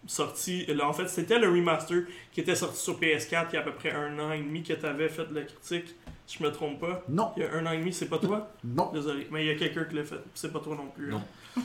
sorti. 0.08 0.66
Là, 0.68 0.88
en 0.88 0.94
fait, 0.94 1.08
c'était 1.08 1.40
le 1.40 1.50
remaster 1.50 2.04
qui 2.32 2.42
était 2.42 2.56
sorti 2.56 2.82
sur 2.82 3.00
PS4 3.00 3.48
il 3.52 3.54
y 3.54 3.58
a 3.58 3.60
à 3.60 3.64
peu 3.64 3.74
près 3.74 3.92
un 3.92 4.18
an 4.20 4.32
et 4.32 4.40
demi 4.40 4.64
que 4.64 4.74
tu 4.74 4.86
avais 4.86 5.10
fait 5.10 5.26
de 5.26 5.36
la 5.36 5.42
critique, 5.42 5.96
je 6.28 6.44
me 6.44 6.52
trompe 6.52 6.80
pas. 6.80 7.04
Non, 7.10 7.32
Il 7.38 7.44
y 7.44 7.46
a 7.46 7.54
un 7.54 7.66
an 7.66 7.72
et 7.72 7.78
demi, 7.78 7.94
c'est 7.94 8.08
pas 8.10 8.18
toi? 8.20 8.52
Non. 8.64 8.92
Désolé, 8.94 9.28
mais 9.32 9.44
il 9.46 9.48
y 9.48 9.52
a 9.52 9.56
quelqu'un 9.56 9.86
qui 9.86 9.96
l'a 9.96 10.04
fait, 10.04 10.20
c'est 10.34 10.52
pas 10.52 10.60
toi 10.60 10.76
non 10.76 10.88
plus. 10.88 11.08
Non. 11.10 11.22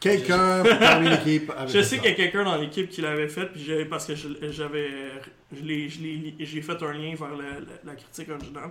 Quelqu'un 0.00 0.62
parmi 0.80 1.08
l'équipe 1.08 1.50
Je 1.66 1.80
sais 1.80 1.96
qu'il 1.98 2.08
y 2.10 2.12
a 2.12 2.14
quelqu'un 2.14 2.44
dans 2.44 2.56
l'équipe 2.56 2.88
qui 2.90 3.00
l'avait 3.00 3.28
fait, 3.28 3.46
puis 3.46 3.62
j'avais- 3.64 3.86
parce 3.86 4.04
que 4.06 4.14
j'avais, 4.14 4.90
je 5.52 5.62
l'ai- 5.62 5.88
je 5.88 6.02
l'ai- 6.02 6.34
j'ai 6.40 6.60
fait 6.62 6.82
un 6.82 6.92
lien 6.92 7.14
vers 7.14 7.30
la, 7.34 7.60
la- 7.60 7.66
la 7.84 7.94
critique 7.94 8.28
originale. 8.28 8.70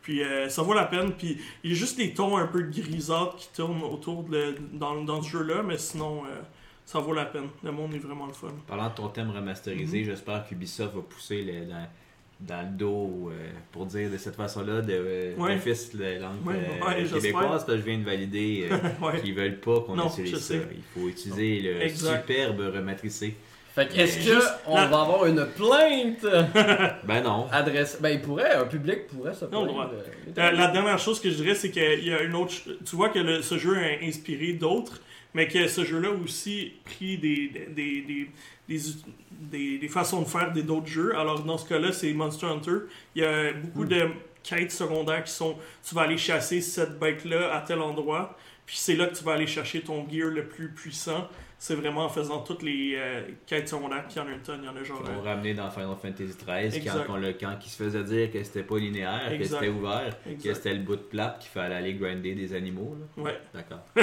Puis 0.00 0.22
euh, 0.24 0.48
ça 0.48 0.62
vaut 0.62 0.74
la 0.74 0.86
peine. 0.86 1.12
Puis 1.12 1.38
il 1.62 1.70
y 1.70 1.74
a 1.74 1.76
juste 1.76 1.96
des 1.98 2.12
tons 2.12 2.36
un 2.36 2.48
peu 2.48 2.62
grisâtres 2.62 3.36
qui 3.36 3.48
tournent 3.54 3.82
autour 3.84 4.24
de 4.24 4.32
le- 4.36 4.56
dans, 4.72 5.02
dans 5.04 5.22
ce 5.22 5.30
jeu-là, 5.30 5.62
mais 5.62 5.78
sinon 5.78 6.24
euh, 6.24 6.40
ça 6.84 6.98
vaut 6.98 7.14
la 7.14 7.26
peine. 7.26 7.48
Le 7.62 7.70
monde 7.70 7.94
est 7.94 7.98
vraiment 7.98 8.26
le 8.26 8.32
fun. 8.32 8.48
Parlant 8.66 8.88
de 8.88 8.94
ton 8.94 9.08
thème 9.08 9.30
remasterisé, 9.30 10.00
Mhm. 10.00 10.04
j'espère 10.06 10.44
qu'Ubisoft 10.48 10.94
va 10.96 11.02
pousser 11.02 11.42
le- 11.44 11.66
dans, 11.66 11.86
dans 12.46 12.62
le 12.62 12.76
dos 12.76 13.30
euh, 13.30 13.50
pour 13.70 13.86
dire 13.86 14.10
de 14.10 14.16
cette 14.16 14.34
façon-là 14.34 14.80
de 14.82 14.92
euh, 14.92 15.34
Ouais. 15.36 15.54
d'office 15.54 15.92
la 15.94 16.18
langue 16.18 16.44
Ouais, 16.44 16.54
euh, 16.54 16.86
ouais, 16.86 17.04
québécoise 17.04 17.48
parce 17.48 17.64
que 17.64 17.76
je 17.76 17.82
viens 17.82 17.98
de 17.98 18.04
valider 18.04 18.68
euh, 18.70 18.76
ouais. 19.06 19.20
qu'ils 19.20 19.34
veulent 19.34 19.58
pas 19.60 19.80
qu'on 19.80 19.94
Non, 19.94 20.08
utilise 20.08 20.32
ça. 20.34 20.40
sais. 20.40 20.62
Il 20.74 20.82
faut 21.00 21.08
utiliser 21.08 21.60
le 21.60 21.82
Exact. 21.82 22.20
superbe 22.26 22.60
rematricé. 22.74 23.34
Fait 23.74 23.88
que 23.88 23.96
est-ce 24.00 24.16
que 24.18 24.34
Juste 24.34 24.52
on 24.66 24.74
la- 24.76 24.86
va 24.86 25.00
avoir 25.02 25.24
une 25.26 25.46
plainte? 25.56 26.26
Ben 27.06 27.22
non. 27.22 27.46
adresse 27.50 27.98
Ben 28.00 28.10
il 28.10 28.20
pourrait, 28.20 28.52
un 28.54 28.66
public 28.66 29.06
pourrait 29.06 29.32
se 29.34 29.44
Non, 29.46 29.50
plaindre. 29.50 29.66
droit. 29.68 29.90
euh, 29.94 30.30
Euh, 30.38 30.50
la 30.52 30.68
dernière 30.68 30.98
chose 30.98 31.20
que 31.20 31.30
je 31.30 31.36
dirais, 31.36 31.54
c'est 31.54 31.70
qu'il 31.70 32.04
y 32.06 32.12
a 32.12 32.22
une 32.22 32.34
autre. 32.34 32.52
Tu 32.84 32.96
vois 32.96 33.08
que 33.08 33.18
le- 33.18 33.40
ce 33.40 33.56
jeu 33.56 33.74
a 33.76 34.04
inspiré 34.06 34.52
d'autres, 34.54 35.00
mais 35.32 35.48
que 35.48 35.68
ce 35.68 35.84
jeu-là 35.84 36.08
a 36.08 36.22
aussi 36.24 36.72
pris 36.84 37.16
des, 37.16 37.50
des, 37.74 38.02
des, 38.02 38.28
des, 38.68 39.78
des- 39.78 39.88
façons 39.88 40.22
de 40.22 40.26
faire 40.28 40.52
des 40.52 40.62
d'autres 40.62 40.86
jeux. 40.86 41.16
Alors, 41.16 41.42
dans 41.42 41.58
ce 41.58 41.68
cas-là, 41.68 41.92
c'est 41.92 42.12
Monster 42.12 42.46
Hunter. 42.46 42.78
Il 43.14 43.22
y 43.22 43.24
a 43.24 43.52
beaucoup 43.52 43.84
de 43.84 44.08
quêtes 44.42 44.72
secondaires 44.72 45.24
qui 45.24 45.32
sont 45.32 45.56
tu 45.86 45.94
vas 45.94 46.02
aller 46.02 46.18
chasser 46.18 46.60
cette 46.60 46.98
bête-là 46.98 47.54
à 47.54 47.60
tel 47.60 47.80
endroit, 47.80 48.36
puis 48.66 48.76
c'est 48.78 48.96
là 48.96 49.06
que 49.06 49.14
tu 49.16 49.24
vas 49.24 49.32
aller 49.34 49.46
chercher 49.46 49.82
ton 49.82 50.08
gear 50.08 50.28
le 50.30 50.46
plus 50.46 50.68
puissant. 50.70 51.28
C'est 51.64 51.76
vraiment 51.76 52.06
en 52.06 52.08
faisant 52.08 52.40
toutes 52.40 52.64
les 52.64 52.94
euh, 52.96 53.20
quêtes 53.46 53.68
secondaires, 53.68 54.02
puis 54.08 54.16
il 54.16 54.18
y 54.18 54.20
en 54.20 54.26
a 54.26 54.32
une 54.32 54.40
tonne, 54.42 54.62
il 54.64 54.66
y 54.66 54.68
en 54.68 54.74
a 54.74 54.82
genre. 54.82 55.00
Ils 55.04 55.10
euh, 55.10 55.14
l'ont 55.14 55.22
ramené 55.22 55.54
dans 55.54 55.70
Final 55.70 55.94
Fantasy 55.94 56.34
XIII 56.44 56.84
quand, 56.84 57.04
on 57.10 57.16
le- 57.18 57.34
quand 57.34 57.56
il 57.64 57.68
se 57.70 57.76
faisait 57.84 58.02
dire 58.02 58.32
que 58.32 58.42
c'était 58.42 58.64
pas 58.64 58.78
linéaire, 58.78 59.32
que 59.38 59.44
c'était 59.44 59.68
ouvert, 59.68 60.12
que 60.24 60.54
c'était 60.54 60.74
le 60.74 60.80
bout 60.80 60.96
de 60.96 61.02
plate 61.02 61.38
qu'il 61.38 61.50
fallait 61.50 61.76
aller 61.76 61.94
grinder 61.94 62.34
des 62.34 62.52
animaux. 62.52 62.96
là. 63.16 63.22
Ouais. 63.22 63.40
D'accord. 63.54 63.78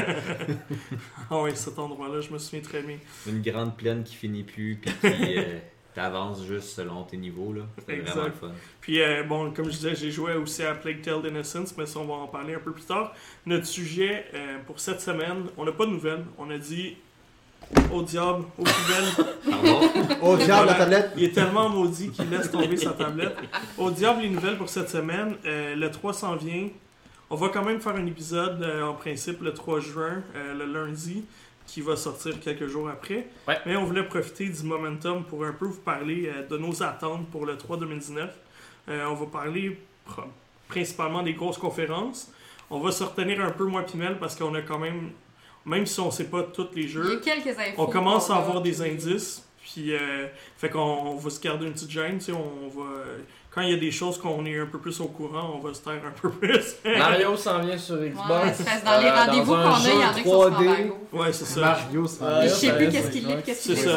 Ah 1.30 1.42
ouais, 1.42 1.54
cet 1.54 1.78
endroit-là, 1.78 2.22
je 2.22 2.32
me 2.32 2.38
souviens 2.38 2.62
très 2.62 2.82
bien. 2.82 2.98
Une 3.28 3.42
grande 3.42 3.76
plaine 3.76 4.04
qui 4.04 4.16
finit 4.16 4.44
plus, 4.44 4.80
puis 4.82 4.92
qui 5.02 5.38
euh, 5.38 5.60
t'avances 5.94 6.46
juste 6.46 6.70
selon 6.70 7.04
tes 7.04 7.18
niveaux. 7.18 7.52
là. 7.54 7.64
C'était 7.78 7.98
vraiment 7.98 8.26
le 8.28 8.32
fun. 8.32 8.52
Puis, 8.80 9.02
euh, 9.02 9.24
bon, 9.24 9.52
comme 9.52 9.66
je 9.66 9.72
disais, 9.72 9.96
j'ai 9.96 10.12
joué 10.12 10.34
aussi 10.36 10.64
à 10.64 10.76
Plague 10.76 11.02
Tale 11.02 11.22
d'Innocence, 11.22 11.76
mais 11.78 11.86
ça, 11.86 12.00
on 12.00 12.06
va 12.06 12.14
en 12.14 12.28
parler 12.28 12.56
un 12.56 12.60
peu 12.60 12.72
plus 12.72 12.86
tard. 12.86 13.14
Notre 13.46 13.66
sujet 13.66 14.26
euh, 14.34 14.58
pour 14.66 14.80
cette 14.80 15.02
semaine, 15.02 15.48
on 15.58 15.66
n'a 15.66 15.72
pas 15.74 15.86
de 15.86 15.92
nouvelles. 15.92 16.24
On 16.38 16.50
a 16.50 16.58
dit 16.58 16.96
au 17.92 18.02
diable, 18.02 18.44
aux 18.58 18.64
poubelles. 18.64 19.26
Pardon? 19.50 19.80
Oh, 20.22 20.38
diable, 20.38 20.68
la 20.68 20.74
tablette! 20.76 21.12
Il 21.18 21.24
est 21.26 21.32
tellement 21.34 21.70
maudit 21.70 22.10
qu'il 22.10 22.30
laisse 22.30 22.50
tomber 22.52 22.78
sa 22.78 22.92
tablette. 22.92 23.36
Au 23.78 23.92
diable, 23.92 24.22
les 24.22 24.30
nouvelles 24.30 24.58
pour 24.58 24.70
cette 24.70 24.90
semaine. 24.90 25.36
Euh, 25.46 25.76
le 25.76 25.92
3 25.92 26.14
s'en 26.14 26.36
vient. 26.36 26.68
On 27.30 27.36
va 27.36 27.50
quand 27.50 27.64
même 27.64 27.80
faire 27.80 27.96
un 27.96 28.06
épisode, 28.06 28.62
euh, 28.64 28.84
en 28.84 28.94
principe, 28.94 29.42
le 29.42 29.54
3 29.54 29.80
juin, 29.80 30.24
euh, 30.36 30.54
le 30.56 30.66
lundi, 30.66 31.24
qui 31.68 31.82
va 31.82 31.96
sortir 31.96 32.40
quelques 32.40 32.66
jours 32.68 32.90
après. 32.90 33.28
Ouais. 33.48 33.58
Mais 33.68 33.76
on 33.76 33.86
voulait 33.86 34.04
profiter 34.04 34.48
du 34.50 34.64
momentum 34.64 35.24
pour 35.24 35.46
un 35.46 35.54
peu 35.54 35.66
vous 35.66 35.80
parler 35.82 36.32
euh, 36.36 36.48
de 36.48 36.58
nos 36.58 36.82
attentes 36.82 37.28
pour 37.30 37.46
le 37.46 37.56
3 37.58 37.78
2019. 37.78 38.30
Euh, 38.90 39.06
on 39.08 39.14
va 39.14 39.26
parler 39.28 39.80
pr- 40.10 40.24
principalement 40.68 41.22
des 41.22 41.34
grosses 41.34 41.60
conférences. 41.60 42.32
On 42.72 42.80
va 42.80 42.92
se 42.92 43.04
retenir 43.04 43.40
un 43.44 43.52
peu 43.52 43.66
moins 43.66 43.84
Pimel 43.84 44.18
parce 44.20 44.36
qu'on 44.36 44.54
a 44.56 44.62
quand 44.62 44.80
même, 44.80 45.12
même 45.70 45.86
si 45.86 46.00
on 46.00 46.12
sait 46.12 46.26
pas 46.26 46.44
tous 46.44 46.68
les 46.76 46.84
Il 46.84 46.88
y 46.88 46.92
a 46.92 47.04
jeux, 47.04 47.22
quelques 47.24 47.58
infos. 47.58 47.74
on 47.78 47.86
commence 47.86 48.30
à 48.30 48.36
avoir 48.38 48.62
des 48.62 48.82
indices. 48.82 49.46
Puis, 49.62 49.94
euh, 49.94 50.26
fait 50.58 50.70
qu'on 50.70 50.80
on 50.80 51.16
va 51.18 51.30
se 51.30 51.40
garder 51.40 51.68
une 51.68 51.74
petite 51.74 51.92
gêne, 51.92 52.18
tu 52.18 52.26
sais, 52.26 52.32
on 52.32 52.68
va... 52.70 52.86
Quand 53.52 53.62
il 53.62 53.70
y 53.72 53.74
a 53.74 53.78
des 53.78 53.92
choses 53.92 54.18
qu'on 54.20 54.46
est 54.46 54.60
un 54.60 54.68
peu 54.68 54.78
plus 54.80 55.00
au 55.02 55.08
courant, 55.08 55.54
on 55.56 55.60
va 55.60 55.74
se 55.74 55.82
taire 55.82 56.02
un 56.06 56.12
peu 56.12 56.30
plus. 56.30 56.76
Mario 56.86 57.36
s'en 57.36 57.60
vient 57.60 57.78
sur 57.78 57.96
Xbox. 57.98 58.64
dans 58.86 59.00
les 59.00 59.08
euh, 59.08 59.16
rendez-vous 59.26 59.54
un 59.54 59.64
qu'on 59.64 59.70
a, 59.70 59.80
il 59.80 59.90
y 59.90 60.04
en 60.04 60.10
a 60.10 60.14
jeu 60.14 60.22
qui 60.24 60.30
sont 60.30 60.42
sur 60.42 60.52
3D. 60.52 60.70
embargo. 60.70 60.98
ouais, 61.14 61.34
c'est 61.34 61.46
ça. 61.46 61.60
Mario, 61.62 62.02
Ouais, 62.04 62.08
Mais 62.22 62.44
je 62.44 62.48
ça 62.50 62.56
sais 62.56 62.76
plus 62.78 62.90
qu'est-ce 62.90 63.10
qu'il 63.12 63.28
lit, 63.28 63.34
qu'est-ce 63.44 63.64
qu'il 63.68 63.76
fait. 63.76 63.90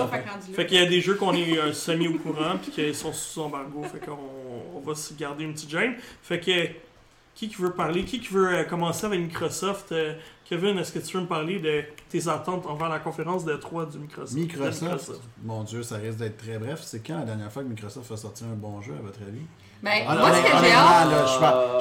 Fait 0.55 0.67
qu'il 0.67 0.79
y 0.79 0.83
a 0.83 0.87
des 0.87 1.01
jeux 1.03 1.15
qu'on 1.15 1.35
est 1.35 1.59
euh, 1.59 1.73
semi 1.73 2.09
au 2.09 2.19
courant, 2.19 2.57
puis 2.61 2.71
qu'ils 2.71 2.95
sont 2.95 3.13
sous 3.13 3.41
embargo, 3.41 3.83
fait 3.85 4.05
qu'on 4.05 4.19
on 4.75 4.81
va 4.81 4.95
se 4.95 5.13
garder 5.15 5.45
une 5.45 5.53
petite 5.53 5.71
gêne. 5.71 5.95
Fait 6.23 6.41
que, 6.41 6.51
qui 7.35 7.49
qui 7.49 7.57
veut 7.57 7.73
parler? 7.73 8.05
Qui 8.05 8.21
qui 8.21 8.29
veut 8.29 8.49
euh, 8.53 8.65
commencer 8.65 9.07
avec 9.07 9.21
Microsoft? 9.21 9.93
Euh, 9.93 10.15
Kevin, 10.45 10.79
est-ce 10.79 10.93
que 10.93 10.99
tu 10.99 11.17
veux 11.17 11.23
me 11.23 11.29
parler 11.29 11.59
de 11.61 11.83
tes 12.11 12.29
attentes 12.29 12.67
envers 12.67 12.89
la 12.91 12.99
conférence 12.99 13.45
de 13.45 13.55
3 13.57 13.87
du 13.87 13.99
Microsoft? 13.99 14.35
Microsoft, 14.35 15.11
mon 15.43 15.65
dieu, 15.65 15.83
ça 15.83 15.97
risque 15.97 16.19
d'être 16.19 16.37
très 16.37 16.59
bref. 16.59 16.81
C'est 16.83 17.01
quand 17.07 17.19
la 17.21 17.25
dernière 17.25 17.51
fois 17.51 17.63
que 17.63 17.69
Microsoft 17.69 18.11
a 18.13 18.17
sorti 18.17 18.45
un 18.45 18.55
bon 18.55 18.83
jeu, 18.83 18.93
à 18.99 19.03
votre 19.03 19.21
avis? 19.27 19.41
Ben, 19.83 20.05
Ah, 20.07 20.15
moi, 20.15 20.33
ce 20.35 20.43
que 20.43 20.47
j'ai 20.65 20.73
hâte. 20.73 21.11
là, 21.11 21.25
je 21.25 21.31
suis 21.31 21.41
pas- 21.41 21.79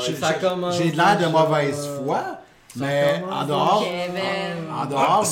j'ai- 0.72 0.92
de 0.92 0.98
l'air 0.98 1.20
de 1.20 1.26
mauvaise 1.28 1.88
foi, 2.04 2.24
mais 2.78 3.22
en 3.30 3.46
dehors, 3.46 3.84
en 3.84 4.82
Ah, 4.82 4.86
dehors. 4.88 5.26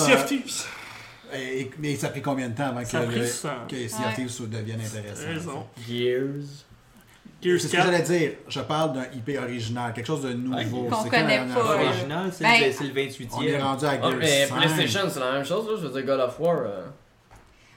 Et- 1.34 1.70
mais 1.78 1.96
ça 1.96 2.08
a 2.08 2.10
pris 2.10 2.22
combien 2.22 2.50
de 2.50 2.56
temps 2.56 2.68
avant 2.68 2.84
que, 2.84 2.98
le- 2.98 3.06
que 3.16 3.26
Sea 3.26 3.48
of 3.48 4.40
Ouais. 4.42 4.48
Devienne 4.48 4.82
intéressant? 4.82 5.28
Raison. 5.28 5.66
Gears. 5.88 6.66
C'est 7.42 7.58
ce 7.60 7.68
que 7.68 7.72
4. 7.78 7.86
j'allais 7.86 8.02
dire. 8.04 8.32
Je 8.48 8.60
parle 8.62 8.94
d'un 8.94 9.06
IP 9.14 9.38
original, 9.42 9.94
quelque 9.94 10.06
chose 10.08 10.24
de 10.24 10.34
nouveau. 10.34 10.84
Qu'on 10.90 11.10
connaît 11.10 11.46
pas. 11.46 11.60
Original, 11.76 12.30
c'est 12.34 12.44
Ben, 12.44 12.66
le, 12.66 12.72
c'est 12.72 12.84
le 12.84 12.92
On 12.92 13.42
est 13.42 13.58
28e. 13.58 13.62
rendu 13.62 13.86
à 13.86 13.90
Ah, 13.92 14.02
Gears 14.02 14.16
mais 14.20 14.46
5. 14.46 14.58
PlayStation, 14.58 15.10
c'est 15.10 15.20
la 15.20 15.32
même 15.32 15.46
chose, 15.46 15.68
là. 15.70 15.74
Je 15.82 15.88
veux 15.88 15.94
dire, 15.94 16.04
God 16.06 16.20
of 16.20 16.40
War. 16.40 16.58
euh, 16.58 16.86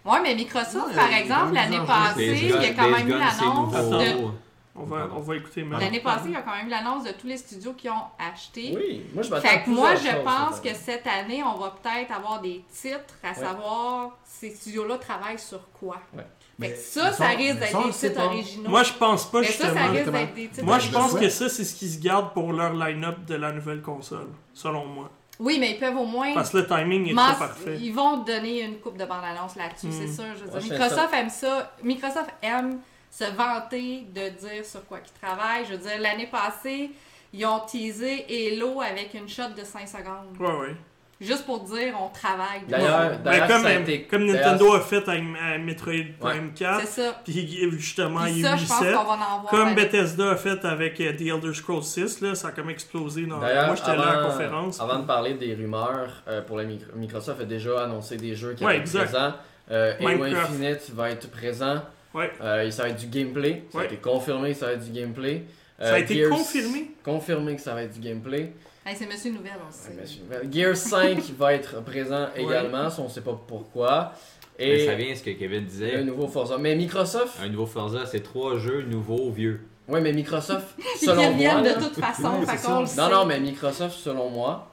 Ouais, 0.04 0.18
mais 0.20 0.34
Microsoft, 0.34 0.88
Ouais, 0.88 0.94
par 0.96 1.12
exemple, 1.12 1.54
l'année 1.54 1.78
passée, 1.86 2.38
il 2.42 2.48
y 2.48 2.52
a 2.52 2.74
quand 2.74 2.90
même 2.90 3.06
eu 3.08 3.12
l'annonce 3.12 3.72
de. 3.72 4.26
On 4.74 4.84
va, 4.84 5.06
on 5.14 5.20
va 5.20 5.36
écouter. 5.36 5.66
L'année 5.70 6.00
passée, 6.00 6.24
il 6.28 6.32
y 6.32 6.36
a 6.36 6.40
quand 6.40 6.56
même 6.56 6.66
eu 6.66 6.70
l'annonce 6.70 7.04
de 7.04 7.12
tous 7.12 7.26
les 7.26 7.36
studios 7.36 7.74
qui 7.74 7.88
ont 7.90 8.04
acheté. 8.18 8.74
Oui, 8.74 9.02
moi 9.12 9.22
je 9.22 9.28
m'attends 9.28 9.46
Fait 9.46 9.62
que 9.62 9.68
moi, 9.70 9.94
je 9.94 10.08
pense 10.24 10.60
que 10.60 10.70
cette 10.74 11.06
année, 11.06 11.42
on 11.44 11.58
va 11.58 11.74
peut-être 11.82 12.10
avoir 12.10 12.40
des 12.40 12.64
titres 12.72 13.14
à 13.22 13.28
Ouais. 13.28 13.34
savoir 13.46 14.18
ces 14.24 14.50
studios-là 14.50 14.96
travaillent 14.96 15.38
sur 15.38 15.60
quoi. 15.78 16.00
Ouais. 16.16 16.24
Mais 16.62 16.74
ça, 16.76 17.10
ça, 17.10 17.12
ça 17.12 17.28
risque 17.28 17.58
d'être 17.58 17.84
des 17.86 17.90
titres 17.92 18.14
pas. 18.14 18.24
originaux. 18.26 18.70
Moi, 18.70 18.82
je 18.82 18.92
pense 18.94 19.30
pas 19.30 19.40
mais 19.40 19.46
ça, 19.46 19.52
ça 19.52 19.64
justement. 19.68 19.82
risque 19.90 19.96
justement. 19.96 20.18
d'être 20.18 20.34
des 20.34 20.48
titres 20.48 20.64
Moi, 20.64 20.78
je 20.78 20.90
pense 20.90 21.14
que 21.14 21.28
ça, 21.28 21.48
c'est 21.48 21.64
ce 21.64 21.74
qu'ils 21.74 21.90
se 21.90 21.98
gardent 21.98 22.32
pour 22.32 22.52
leur 22.52 22.72
line-up 22.74 23.24
de 23.26 23.34
la 23.34 23.52
nouvelle 23.52 23.82
console, 23.82 24.28
selon 24.54 24.86
moi. 24.86 25.10
Oui, 25.40 25.56
mais 25.58 25.72
ils 25.72 25.78
peuvent 25.78 25.96
au 25.96 26.04
moins. 26.04 26.34
Parce 26.34 26.50
que 26.50 26.58
le 26.58 26.66
timing 26.66 27.08
est 27.08 27.14
trop 27.14 27.38
parfait. 27.38 27.76
Ils 27.80 27.92
vont 27.92 28.18
donner 28.18 28.62
une 28.62 28.78
coupe 28.78 28.96
de 28.96 29.04
bande-annonce 29.04 29.56
là-dessus, 29.56 29.86
Hmm. 29.88 29.92
c'est 29.92 30.12
sûr. 30.12 30.24
Je 30.38 30.44
veux 30.44 30.50
Moi, 30.50 30.60
dire, 30.60 30.62
je 30.62 30.66
fais 30.68 30.84
Microsoft 30.84 31.14
aime 31.14 31.30
ça. 31.30 31.72
Microsoft 31.82 32.30
aime 32.42 32.78
se 33.10 33.24
vanter 33.24 34.06
de 34.14 34.28
dire 34.28 34.64
sur 34.64 34.84
quoi 34.86 34.98
ils 35.04 35.20
travaillent. 35.20 35.64
Je 35.66 35.72
veux 35.72 35.78
dire, 35.78 36.00
l'année 36.00 36.28
passée, 36.28 36.90
ils 37.32 37.44
ont 37.46 37.60
teasé 37.60 38.24
Halo 38.52 38.80
avec 38.82 39.14
une 39.14 39.28
shot 39.28 39.48
de 39.56 39.64
5 39.64 39.88
secondes. 39.88 40.36
Ouais, 40.38 40.60
ouais. 40.68 40.76
Juste 41.22 41.46
pour 41.46 41.60
dire 41.60 41.94
on 42.00 42.08
travaille. 42.08 42.62
D'ailleurs, 42.68 43.18
Ben, 43.24 43.46
comme, 43.48 43.66
été- 43.66 44.08
Nintendo 44.18 44.74
a 44.74 44.80
fait 44.80 45.08
avec 45.08 45.22
Metroid 45.60 45.92
Prime 46.20 46.52
4, 46.54 46.80
C'est 46.86 47.02
ça. 47.02 47.20
puis 47.24 47.70
justement, 47.78 48.26
il 48.26 48.40
y 48.40 48.44
a 48.46 48.50
ça, 48.50 48.56
eu 48.56 48.58
je 48.58 48.66
pense 48.66 48.78
qu'on 48.78 48.84
7. 48.84 48.92
va 48.94 49.00
en 49.00 49.06
voir. 49.40 49.46
Comme 49.50 49.68
avec- 49.68 49.92
Bethesda 49.92 50.30
a 50.30 50.36
fait 50.36 50.64
avec 50.64 51.00
euh, 51.00 51.12
The 51.12 51.20
Elder 51.22 51.54
Scrolls 51.54 51.84
6, 51.84 52.20
là, 52.20 52.34
ça 52.34 52.48
a 52.48 52.50
comme 52.52 52.70
explosé. 52.70 53.26
Dans... 53.26 53.38
D'ailleurs, 53.38 53.66
Moi, 53.68 53.76
j'étais 53.76 53.96
là 53.96 54.02
à 54.08 54.16
la 54.16 54.22
conférence. 54.28 54.80
Avant 54.80 54.98
de 54.98 55.06
parler 55.06 55.34
des 55.34 55.54
rumeurs, 55.54 56.22
euh, 56.28 56.42
pour 56.42 56.56
la 56.58 56.64
Mic- 56.64 56.92
Microsoft 56.96 57.40
a 57.40 57.44
déjà 57.44 57.84
annoncé 57.84 58.16
des 58.16 58.34
jeux 58.34 58.54
qui 58.54 58.64
Ouais, 58.64 58.72
vont 58.74 58.76
être 58.78 58.82
exact. 58.82 59.04
présents. 59.10 59.32
Euh, 59.70 59.94
Halo. 60.00 60.24
Infinite 60.24 60.90
va 60.94 61.10
être 61.10 61.30
présent. 61.30 61.82
Ouais. 62.14 62.30
Euh, 62.42 62.70
ça 62.70 62.82
va 62.82 62.88
être 62.90 62.98
du 62.98 63.06
gameplay. 63.06 63.62
Ça 63.70 63.78
Ouais. 63.78 63.84
a 63.84 63.86
été 63.86 63.96
confirmé 63.96 64.52
que 64.52 64.58
ça 64.58 64.66
va 64.66 64.72
être 64.72 64.84
du 64.84 64.90
gameplay. 64.90 65.44
Ça 65.78 65.86
Euh, 65.86 65.94
a 65.94 65.98
été 66.00 66.14
Gears- 66.14 66.28
confirmé? 66.30 66.90
Confirmé 67.04 67.56
que 67.56 67.62
ça 67.62 67.74
va 67.74 67.82
être 67.84 67.92
du 67.94 68.00
gameplay. 68.00 68.52
Hey, 68.84 68.96
c'est 68.96 69.06
Monsieur 69.06 69.30
Nouvelle 69.32 69.52
aussi. 69.68 69.88
Ouais, 69.96 70.02
monsieur. 70.02 70.50
Gears 70.50 70.76
5 71.16 71.18
va 71.38 71.54
être 71.54 71.82
présent 71.84 72.26
également, 72.36 72.90
si 72.90 72.98
on 73.00 73.04
ne 73.04 73.08
sait 73.08 73.20
pas 73.20 73.38
pourquoi. 73.46 74.12
Mais 74.58 74.80
Et 74.82 74.86
ça 74.86 74.94
vient 74.94 75.14
ce 75.14 75.22
que 75.22 75.30
Kevin 75.30 75.60
un 75.62 75.66
disait. 75.66 76.04
nouveau 76.04 76.26
Forza. 76.26 76.58
Mais 76.58 76.74
Microsoft, 76.74 77.38
Un 77.42 77.48
nouveau 77.48 77.66
Forza, 77.66 78.04
c'est 78.06 78.20
trois 78.22 78.58
jeux 78.58 78.82
nouveaux, 78.82 79.30
vieux. 79.30 79.60
ouais, 79.88 80.00
mais 80.00 80.12
Microsoft, 80.12 80.66
selon 81.00 81.14
moi, 81.16 81.26
reviennent 81.32 81.64
là- 81.64 81.74
de 81.74 81.84
toute 81.84 81.94
façon, 81.94 82.42
fait 82.42 82.66
qu'on 82.66 82.80
le 82.80 82.86
sait. 82.86 83.00
non, 83.00 83.08
non, 83.08 83.24
mais 83.26 83.38
Microsoft, 83.40 83.96
selon 83.98 84.30
moi, 84.30 84.71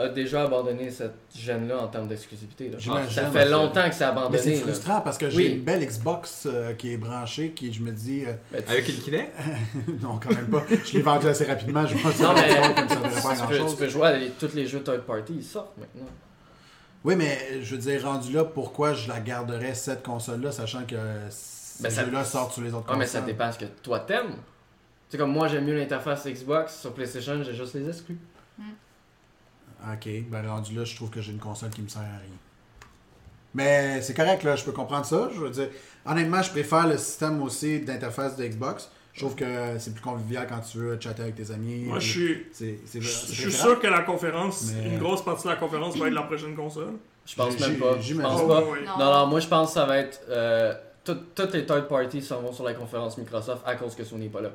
a 0.00 0.08
déjà 0.08 0.42
abandonné 0.44 0.90
cette 0.90 1.14
gêne-là 1.36 1.78
en 1.82 1.88
termes 1.88 2.08
d'exclusivité. 2.08 2.70
Ça 3.10 3.26
fait 3.30 3.48
longtemps 3.48 3.88
que 3.88 3.94
c'est 3.94 4.00
Mais 4.04 4.10
abandonné. 4.10 4.38
c'est 4.38 4.54
là. 4.56 4.60
frustrant 4.62 5.00
parce 5.02 5.18
que 5.18 5.30
j'ai 5.30 5.36
Oui. 5.36 5.46
une 5.56 5.60
belle 5.62 5.84
Xbox 5.86 6.46
euh, 6.46 6.72
qui 6.74 6.92
est 6.92 6.96
branchée, 6.96 7.50
qui 7.52 7.72
je 7.72 7.82
me 7.82 7.92
dis. 7.92 8.24
euh, 8.26 8.32
Mais 8.52 8.62
tu- 8.62 8.70
Avec 8.72 8.88
une 8.88 8.96
Kinect? 8.96 9.32
Non, 10.02 10.18
quand 10.22 10.30
même 10.34 10.48
pas. 10.48 10.64
Je 10.84 10.92
l'ai 10.94 11.02
vendu 11.02 11.28
assez 11.28 11.44
rapidement. 11.44 11.86
Je 11.86 11.96
pense 11.96 12.18
Non, 12.20 12.32
mais- 12.34 12.74
comme 12.74 12.88
ça 12.88 12.94
ne 12.96 13.38
pas 13.38 13.46
tu, 13.56 13.62
peux, 13.62 13.70
tu 13.70 13.76
peux 13.76 13.88
jouer 13.88 14.06
à 14.08 14.16
les- 14.16 14.30
tous 14.30 14.54
les 14.54 14.66
jeux 14.66 14.82
third 14.82 15.02
party, 15.02 15.34
ils 15.36 15.44
sortent 15.44 15.76
maintenant. 15.78 16.08
Oui, 17.04 17.16
mais 17.16 17.62
je 17.62 17.74
veux 17.74 17.80
dire, 17.80 18.02
rendu 18.04 18.32
là, 18.32 18.44
pourquoi 18.44 18.92
je 18.94 19.08
la 19.08 19.20
garderais 19.20 19.74
cette 19.74 20.02
console-là, 20.02 20.52
sachant 20.52 20.84
que 20.84 20.96
ces 21.30 21.82
Ben, 21.82 21.90
ça- 21.90 22.04
jeux-là 22.04 22.24
sortent 22.24 22.52
sur 22.52 22.62
les 22.62 22.74
autres 22.74 22.86
Ah, 22.88 22.96
mais 22.96 23.06
ça 23.06 23.20
dépend 23.22 23.50
ce 23.50 23.58
que 23.58 23.64
toi 23.82 24.00
t'aimes. 24.00 24.34
C'est 25.08 25.16
comme 25.18 25.32
moi, 25.32 25.48
j'aime 25.48 25.64
mieux 25.64 25.76
l'interface 25.76 26.26
Xbox. 26.26 26.78
Sur 26.80 26.92
PlayStation, 26.92 27.42
j'ai 27.42 27.54
juste 27.54 27.74
les 27.74 27.88
exclus. 27.88 28.18
Ok, 29.92 30.08
ben 30.30 30.46
rendu 30.48 30.74
là, 30.74 30.84
je 30.84 30.94
trouve 30.94 31.10
que 31.10 31.20
j'ai 31.20 31.32
une 31.32 31.38
console 31.38 31.70
qui 31.70 31.82
me 31.82 31.88
sert 31.88 32.02
à 32.02 32.04
rien. 32.04 32.36
Mais 33.54 34.00
c'est 34.02 34.14
correct, 34.14 34.42
là, 34.44 34.54
je 34.56 34.64
peux 34.64 34.72
comprendre 34.72 35.04
ça. 35.04 35.28
Je 35.34 35.40
veux 35.40 35.50
dire, 35.50 35.68
honnêtement, 36.06 36.42
je 36.42 36.50
préfère 36.50 36.86
le 36.86 36.96
système 36.98 37.42
aussi 37.42 37.80
d'interface 37.80 38.36
de 38.36 38.46
Xbox. 38.46 38.90
Je 39.12 39.20
trouve 39.20 39.34
que 39.34 39.76
c'est 39.78 39.92
plus 39.92 40.02
convivial 40.02 40.46
quand 40.48 40.60
tu 40.60 40.78
veux 40.78 40.98
chatter 41.00 41.22
avec 41.22 41.34
tes 41.34 41.50
amis. 41.50 41.84
Moi, 41.84 41.98
je 41.98 42.08
suis. 42.08 42.46
C'est, 42.52 42.78
c'est, 42.86 43.00
Je 43.00 43.08
c'est 43.08 43.34
je 43.34 43.40
suis 43.40 43.52
sûr 43.52 43.80
que 43.80 43.88
la 43.88 44.02
conférence, 44.02 44.70
Mais- 44.72 44.90
une 44.90 44.98
grosse 44.98 45.24
partie 45.24 45.44
de 45.44 45.48
la 45.48 45.56
conférence 45.56 45.96
va 45.96 46.06
être 46.06 46.14
la 46.14 46.22
prochaine 46.22 46.54
console. 46.54 46.92
Je 47.26 47.34
pense 47.34 47.56
J'ai- 47.58 47.66
même 47.68 47.78
pas. 47.78 48.00
Je 48.00 48.14
pense 48.14 48.40
Oh, 48.44 48.46
pas. 48.48 48.60
ouais. 48.62 48.84
Non. 48.86 48.98
Non, 48.98 49.12
non, 49.12 49.26
moi 49.26 49.40
je 49.40 49.48
pense 49.48 49.68
que 49.68 49.74
ça 49.74 49.84
va 49.84 49.98
être. 49.98 50.20
euh, 50.28 50.72
tout- 51.04 51.18
toutes 51.34 51.52
les 51.54 51.66
third 51.66 51.88
parties 51.88 52.22
s'en 52.22 52.40
vont 52.40 52.52
sur 52.52 52.64
la 52.64 52.74
conférence 52.74 53.18
Microsoft 53.18 53.62
à 53.66 53.74
cause 53.74 53.94
que 53.96 54.04
Sony 54.04 54.24
n'est 54.24 54.30
pas 54.30 54.40
là. 54.42 54.50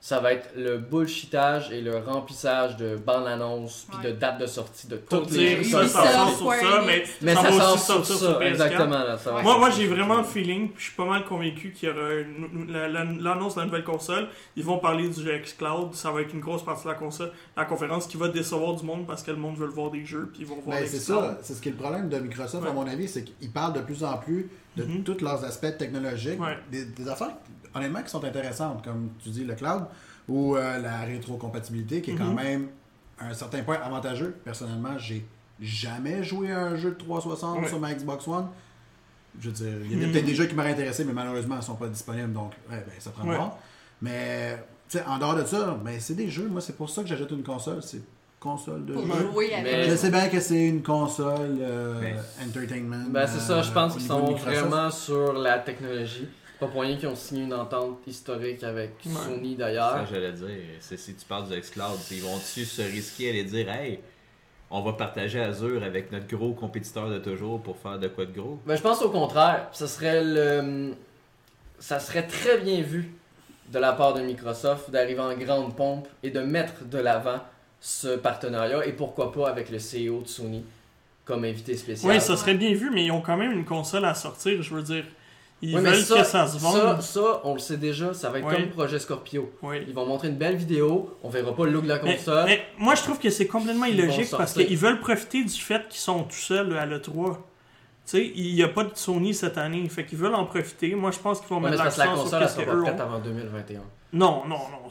Ça 0.00 0.20
va 0.20 0.32
être 0.32 0.50
le 0.56 0.78
bullshitage 0.78 1.72
et 1.72 1.80
le 1.80 1.98
remplissage 1.98 2.76
de 2.76 2.96
bandes 2.96 3.26
annonces 3.26 3.86
puis 3.90 3.98
Ouais. 4.06 4.12
de 4.12 4.16
dates 4.18 4.38
de 4.40 4.46
sortie 4.46 4.86
de 4.86 4.96
Pour 4.96 5.22
toutes 5.22 5.32
les 5.32 5.56
dire 5.56 5.62
jeux 5.64 5.86
ça, 5.86 5.88
ça 5.88 6.12
sort 6.12 6.36
sur 6.38 6.52
ça, 6.54 6.82
mais. 6.86 7.02
Mais 7.20 7.34
ça 7.34 7.50
va 7.50 7.72
aussi 7.72 7.84
sur 7.84 7.94
sortir 8.06 8.16
sur 8.16 8.18
ça, 8.32 8.38
PS4. 8.38 8.46
exactement. 8.48 8.98
Là, 8.98 9.18
ça 9.18 9.30
va 9.32 9.36
Ouais. 9.38 9.42
Moi, 9.42 9.58
moi 9.58 9.70
j'ai 9.70 9.86
vraiment 9.88 10.18
le 10.18 10.24
feeling, 10.24 10.68
puis 10.68 10.78
je 10.78 10.84
suis 10.84 10.94
pas 10.96 11.04
mal 11.04 11.24
convaincu 11.24 11.72
qu'il 11.72 11.88
y 11.88 11.92
aura 11.92 12.08
l'annonce 13.18 13.54
de 13.54 13.60
la 13.60 13.66
nouvelle 13.66 13.84
console. 13.84 14.28
Ils 14.56 14.64
vont 14.64 14.78
parler 14.78 15.08
du 15.08 15.22
xCloud, 15.24 15.94
ça 15.94 16.10
va 16.10 16.22
être 16.22 16.32
une 16.32 16.40
grosse 16.40 16.64
partie 16.64 16.84
de 16.84 16.88
la 16.90 16.94
console, 16.94 17.32
la 17.56 17.64
conférence 17.64 18.06
qui 18.06 18.16
va 18.16 18.28
décevoir 18.28 18.74
du 18.74 18.84
monde 18.84 19.06
parce 19.06 19.22
que 19.22 19.30
le 19.30 19.36
monde 19.36 19.56
veut 19.56 19.66
le 19.66 19.72
voir 19.72 19.90
des 19.90 20.04
jeux, 20.04 20.28
puis 20.32 20.42
ils 20.42 20.46
vont 20.46 20.60
voir 20.64 20.78
Ben, 20.78 20.86
c'est 20.86 20.98
ça, 21.00 21.38
c'est 21.42 21.54
ce 21.54 21.60
qui 21.60 21.68
est 21.68 21.72
le 21.72 21.78
problème 21.78 22.08
de 22.08 22.18
Microsoft, 22.18 22.62
Ouais. 22.64 22.70
à 22.70 22.72
mon 22.72 22.86
avis, 22.86 23.08
c'est 23.08 23.24
qu'ils 23.24 23.50
parlent 23.50 23.72
de 23.72 23.80
plus 23.80 24.04
en 24.04 24.16
plus 24.16 24.48
de 24.76 24.84
Mhm. 24.84 25.02
tous 25.02 25.20
leurs 25.22 25.44
aspects 25.44 25.76
technologiques, 25.76 26.38
des 26.70 27.08
affaires, 27.08 27.32
honnêtement, 27.74 28.02
qui 28.02 28.10
sont 28.10 28.24
intéressantes, 28.24 28.84
comme 28.84 29.10
tu 29.22 29.30
dis, 29.30 29.44
le 29.44 29.54
cloud, 29.54 29.84
ou 30.28 30.56
euh, 30.56 30.78
la 30.78 31.00
rétrocompatibilité, 31.00 32.00
qui 32.02 32.12
est 32.12 32.14
quand 32.14 32.24
Mhm. 32.24 32.34
même, 32.34 32.68
à 33.18 33.28
un 33.28 33.34
certain 33.34 33.62
point, 33.62 33.76
avantageux. 33.82 34.36
Personnellement, 34.44 34.98
j'ai 34.98 35.24
jamais 35.60 36.22
joué 36.22 36.52
à 36.52 36.60
un 36.60 36.76
jeu 36.76 36.90
de 36.90 36.96
360 36.96 37.60
Ouais. 37.62 37.68
sur 37.68 37.80
ma 37.80 37.92
Xbox 37.94 38.26
One. 38.28 38.46
Je 39.40 39.48
veux 39.48 39.54
dire, 39.54 39.72
il 39.84 39.98
y 40.00 40.02
a 40.02 40.06
Mhm. 40.06 40.12
peut-être 40.12 40.24
des 40.26 40.34
jeux 40.34 40.46
qui 40.46 40.54
m'auraient 40.54 40.72
intéressé, 40.72 41.04
mais 41.04 41.12
malheureusement, 41.12 41.56
ils 41.56 41.58
ne 41.58 41.62
sont 41.64 41.76
pas 41.76 41.88
disponibles, 41.88 42.32
donc 42.32 42.52
ouais, 42.70 42.76
ben, 42.86 42.92
ça 42.98 43.10
prend 43.10 43.26
Ouais. 43.28 43.36
voir. 43.36 43.56
Mais, 44.02 44.56
tu 44.88 44.98
sais, 44.98 45.04
en 45.06 45.18
dehors 45.18 45.34
de 45.36 45.44
ça, 45.44 45.78
ben, 45.84 45.98
c'est 45.98 46.14
des 46.14 46.28
jeux. 46.28 46.48
Moi, 46.48 46.60
c'est 46.60 46.76
pour 46.76 46.88
ça 46.90 47.02
que 47.02 47.08
j'achète 47.08 47.30
une 47.30 47.42
console. 47.42 47.82
C'est 47.82 48.02
console 48.40 48.86
de 48.86 48.92
Pour 48.94 49.04
jeu. 49.06 49.30
jouer 49.32 49.52
avec. 49.54 49.64
Mais- 49.64 49.90
Je 49.90 49.96
sais 49.96 50.10
bien 50.10 50.28
que 50.28 50.38
c'est 50.38 50.66
une 50.68 50.82
console 50.82 51.58
euh, 51.60 52.00
Mais- 52.00 52.14
entertainment. 52.46 53.06
Ben, 53.10 53.26
c'est 53.26 53.40
ça, 53.40 53.62
je 53.62 53.72
pense 53.72 53.92
euh, 53.94 53.98
qu'ils 53.98 54.06
sont 54.06 54.32
vraiment 54.34 54.90
sur 54.92 55.32
la 55.32 55.58
technologie. 55.58 56.28
Pas 56.60 56.66
pour 56.66 56.82
rien 56.82 56.96
qu'ils 56.96 57.08
ont 57.08 57.14
signé 57.14 57.42
une 57.44 57.54
entente 57.54 57.98
historique 58.06 58.64
avec 58.64 58.90
Ouais. 59.06 59.12
Sony 59.12 59.52
Ça, 59.52 59.58
d'ailleurs. 59.58 60.06
j'allais 60.10 60.32
dire. 60.32 60.46
C'est 60.80 60.96
si 60.98 61.14
tu 61.14 61.24
parles 61.24 61.48
du 61.48 61.58
xCloud, 61.58 61.98
ils 62.10 62.20
vont-tu 62.22 62.64
se 62.64 62.82
risquer 62.82 63.28
à 63.28 63.30
aller 63.30 63.44
dire, 63.44 63.70
hey, 63.70 64.00
on 64.70 64.82
va 64.82 64.92
partager 64.94 65.40
Azure 65.40 65.82
avec 65.84 66.10
notre 66.10 66.26
gros 66.26 66.52
compétiteur 66.52 67.08
de 67.08 67.18
toujours 67.18 67.60
pour 67.62 67.76
faire 67.78 67.98
de 67.98 68.08
quoi 68.08 68.26
de 68.26 68.32
gros? 68.32 68.58
Ben, 68.66 68.74
je 68.76 68.82
pense 68.82 69.00
au 69.02 69.10
contraire. 69.10 69.68
Ça 69.72 69.86
serait 69.86 70.22
le. 70.24 70.94
Ça 71.78 72.00
serait 72.00 72.26
très 72.26 72.58
bien 72.58 72.82
vu 72.82 73.12
de 73.72 73.78
la 73.78 73.92
part 73.92 74.14
de 74.14 74.20
Microsoft 74.22 74.90
d'arriver 74.90 75.20
en 75.20 75.34
grande 75.36 75.76
pompe 75.76 76.08
et 76.24 76.30
de 76.30 76.40
mettre 76.40 76.84
de 76.86 76.98
l'avant 76.98 77.38
ce 77.80 78.16
partenariat 78.16 78.84
et 78.84 78.92
pourquoi 78.92 79.30
pas 79.30 79.48
avec 79.48 79.70
le 79.70 79.78
CEO 79.78 80.22
de 80.22 80.26
Sony 80.28 80.64
comme 81.24 81.44
invité 81.44 81.76
spécial. 81.76 82.10
Oui, 82.10 82.20
ça 82.20 82.36
serait 82.36 82.54
bien 82.54 82.74
vu, 82.74 82.90
mais 82.90 83.04
ils 83.04 83.12
ont 83.12 83.20
quand 83.20 83.36
même 83.36 83.52
une 83.52 83.64
console 83.66 84.06
à 84.06 84.14
sortir, 84.14 84.60
je 84.62 84.74
veux 84.74 84.82
dire. 84.82 85.04
Ils 85.60 85.74
Oui, 85.74 85.82
mais 85.82 85.90
que 85.90 85.96
ça 85.96 86.24
se 86.24 86.30
Ça, 86.30 86.44
vende. 86.58 87.00
ça, 87.02 87.40
on 87.44 87.54
le 87.54 87.58
sait 87.58 87.76
déjà, 87.76 88.14
ça 88.14 88.30
va 88.30 88.38
être 88.38 88.46
Oui. 88.46 88.54
comme 88.54 88.68
projet 88.70 88.98
Scorpio. 89.00 89.50
Oui. 89.62 89.78
Ils 89.88 89.92
vont 89.94 90.06
montrer 90.06 90.28
une 90.28 90.36
belle 90.36 90.54
vidéo, 90.56 91.16
on 91.24 91.28
verra 91.30 91.54
pas 91.54 91.64
le 91.64 91.72
look 91.72 91.82
de 91.82 91.88
la 91.88 91.98
console. 91.98 92.44
mais 92.46 92.62
moi, 92.78 92.94
je 92.94 93.02
trouve 93.02 93.18
que 93.18 93.28
c'est 93.30 93.46
complètement 93.48 93.86
illogique 93.86 94.30
parce 94.30 94.52
qu'ils 94.54 94.76
veulent 94.78 95.00
profiter 95.00 95.42
du 95.42 95.50
fait 95.60 95.88
qu'ils 95.88 96.00
sont 96.00 96.22
tout 96.22 96.36
seuls 96.36 96.76
à 96.78 96.86
l'E3. 96.86 97.36
Tu 98.08 98.16
sais, 98.16 98.32
il 98.34 98.54
n'y 98.54 98.62
a 98.62 98.68
pas 98.68 98.84
de 98.84 98.92
Sony 98.94 99.34
cette 99.34 99.58
année, 99.58 99.86
fait 99.90 100.06
qu'ils 100.06 100.16
veulent 100.16 100.34
en 100.34 100.46
profiter. 100.46 100.94
Moi, 100.94 101.10
je 101.10 101.18
pense 101.18 101.40
qu'ils 101.40 101.50
vont 101.50 101.56
Ouais, 101.56 101.68
mettre 101.68 101.76
la 101.76 101.84
l'accent 101.84 102.14
sur 102.14 102.22
console, 102.22 102.42
elle 102.42 102.48
ce 102.48 102.60
ont. 102.70 103.00
avant 103.00 103.18
2021. 103.18 103.80
Non, 104.14 104.44
non, 104.46 104.56
non, 104.56 104.88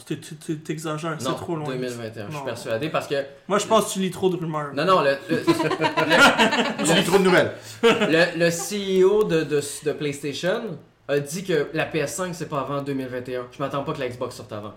t'exagères, 0.64 1.16
c'est 1.18 1.26
trop 1.36 1.56
loin. 1.56 1.66
2021, 1.70 2.28
je 2.30 2.36
suis 2.36 2.46
persuadé 2.46 2.90
parce 2.90 3.08
que. 3.08 3.16
Moi, 3.48 3.58
je 3.58 3.66
pense 3.66 3.88
que 3.88 3.94
tu 3.94 4.00
lis 4.02 4.12
trop 4.12 4.30
de 4.30 4.36
rumeurs. 4.36 4.72
Non, 4.76 4.86
non, 4.86 5.02
le, 5.02 5.18
le, 5.30 5.44
Tu 6.86 6.94
lis 6.94 7.04
trop 7.04 7.18
de 7.18 7.24
nouvelles. 7.24 7.54
le, 7.82 8.38
le 8.38 8.50
CEO 8.52 9.24
de, 9.24 9.44
de, 9.46 9.62
de 9.86 9.92
PlayStation 9.94 10.78
a 11.08 11.20
dit 11.20 11.44
que 11.44 11.70
la 11.74 11.90
PS5 11.90 12.34
c'est 12.34 12.50
pas 12.50 12.60
avant 12.60 12.84
2021. 12.84 13.48
Je 13.52 13.58
m'attends 13.58 13.84
pas 13.84 13.94
que 13.94 14.00
la 14.00 14.10
Xbox 14.10 14.36
sorte 14.36 14.52
avant. 14.54 14.74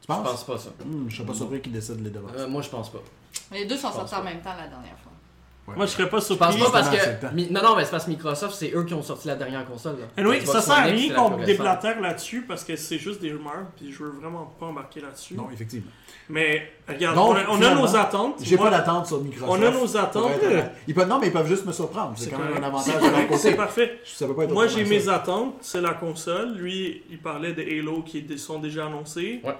Tu 0.00 0.02
Je 0.02 0.06
penses? 0.08 0.28
pense 0.28 0.44
pas 0.44 0.58
ça. 0.58 0.70
Hmm, 0.84 1.06
je 1.08 1.16
serais 1.16 1.26
pas 1.26 1.34
surpris 1.34 1.62
qu'ils 1.62 1.72
décident 1.72 1.96
de 1.98 2.04
les 2.04 2.10
devancer. 2.10 2.34
Euh, 2.40 2.48
moi 2.48 2.60
je 2.60 2.68
pense 2.68 2.92
pas. 2.92 2.98
Les 3.52 3.64
deux 3.64 3.76
sont 3.78 3.88
Je 3.88 3.94
sortis 3.94 4.14
en 4.14 4.24
même 4.24 4.40
temps 4.40 4.50
la 4.58 4.66
dernière 4.66 4.98
fois. 5.02 5.07
Ouais. 5.68 5.76
Moi, 5.76 5.86
je 5.86 5.90
serais 5.92 6.08
pas 6.08 6.18
Je 6.18 6.24
surpris. 6.24 6.46
pense 6.58 6.70
pas 6.70 6.70
parce 6.70 6.88
que. 6.90 7.34
Mi- 7.34 7.48
Non, 7.50 7.62
non, 7.62 7.76
mais 7.76 7.84
c'est 7.84 7.90
parce 7.90 8.04
que 8.06 8.10
Microsoft, 8.10 8.54
c'est 8.54 8.72
eux 8.74 8.84
qui 8.84 8.94
ont 8.94 9.02
sorti 9.02 9.28
la 9.28 9.36
dernière 9.36 9.64
console. 9.66 9.96
Là. 10.00 10.22
Xbox 10.22 10.46
ça 10.50 10.60
sert 10.62 10.74
à 10.74 10.82
rien 10.82 11.14
qu'on 11.14 11.36
déblatère 11.44 12.00
là-dessus 12.00 12.42
parce 12.48 12.64
que 12.64 12.74
c'est 12.76 12.98
juste 12.98 13.20
des 13.20 13.30
rumeurs, 13.32 13.66
puis 13.76 13.92
je 13.92 14.02
veux 14.02 14.10
vraiment 14.10 14.52
pas 14.58 14.66
embarquer 14.66 15.00
là-dessus. 15.00 15.34
Non, 15.34 15.48
effectivement. 15.52 15.90
Mais 16.30 16.70
regarde, 16.86 17.16
Donc, 17.16 17.30
on 17.30 17.34
a, 17.34 17.38
on 17.48 17.52
a 17.52 17.56
finalement, 17.56 17.80
nos 17.82 17.96
attentes. 17.96 18.34
J'ai 18.42 18.58
pas 18.58 18.70
d'attente 18.70 19.06
sur 19.06 19.22
Microsoft. 19.22 19.50
On 19.50 19.62
a 19.66 19.70
nos 19.70 19.96
attentes. 19.96 20.30
Ils 20.86 20.94
peuvent, 20.94 21.08
non, 21.08 21.18
mais 21.18 21.28
ils 21.28 21.32
peuvent 21.32 21.46
juste 21.48 21.64
me 21.64 21.72
surprendre. 21.72 22.12
C'est 22.16 22.30
quand 22.30 22.38
même 22.38 22.56
un 22.62 22.66
avantage 22.66 22.92
C'est 22.94 22.98
de 22.98 23.02
leur 23.04 23.12
correct, 23.12 23.28
C'est 23.36 23.42
côté. 23.48 23.56
parfait. 23.56 23.98
Ça 24.04 24.26
peut 24.26 24.34
pas 24.34 24.44
être 24.44 24.52
Moi, 24.52 24.66
j'ai 24.66 24.84
mes 24.84 25.08
attentes, 25.08 25.54
c'est 25.60 25.80
la 25.80 25.94
console. 25.94 26.54
Lui, 26.56 27.02
il 27.10 27.18
parlait 27.18 27.52
de 27.52 27.62
Halo 27.62 28.02
qui 28.02 28.26
sont 28.38 28.58
déjà 28.58 28.86
annoncés. 28.86 29.40
Ouais. 29.44 29.56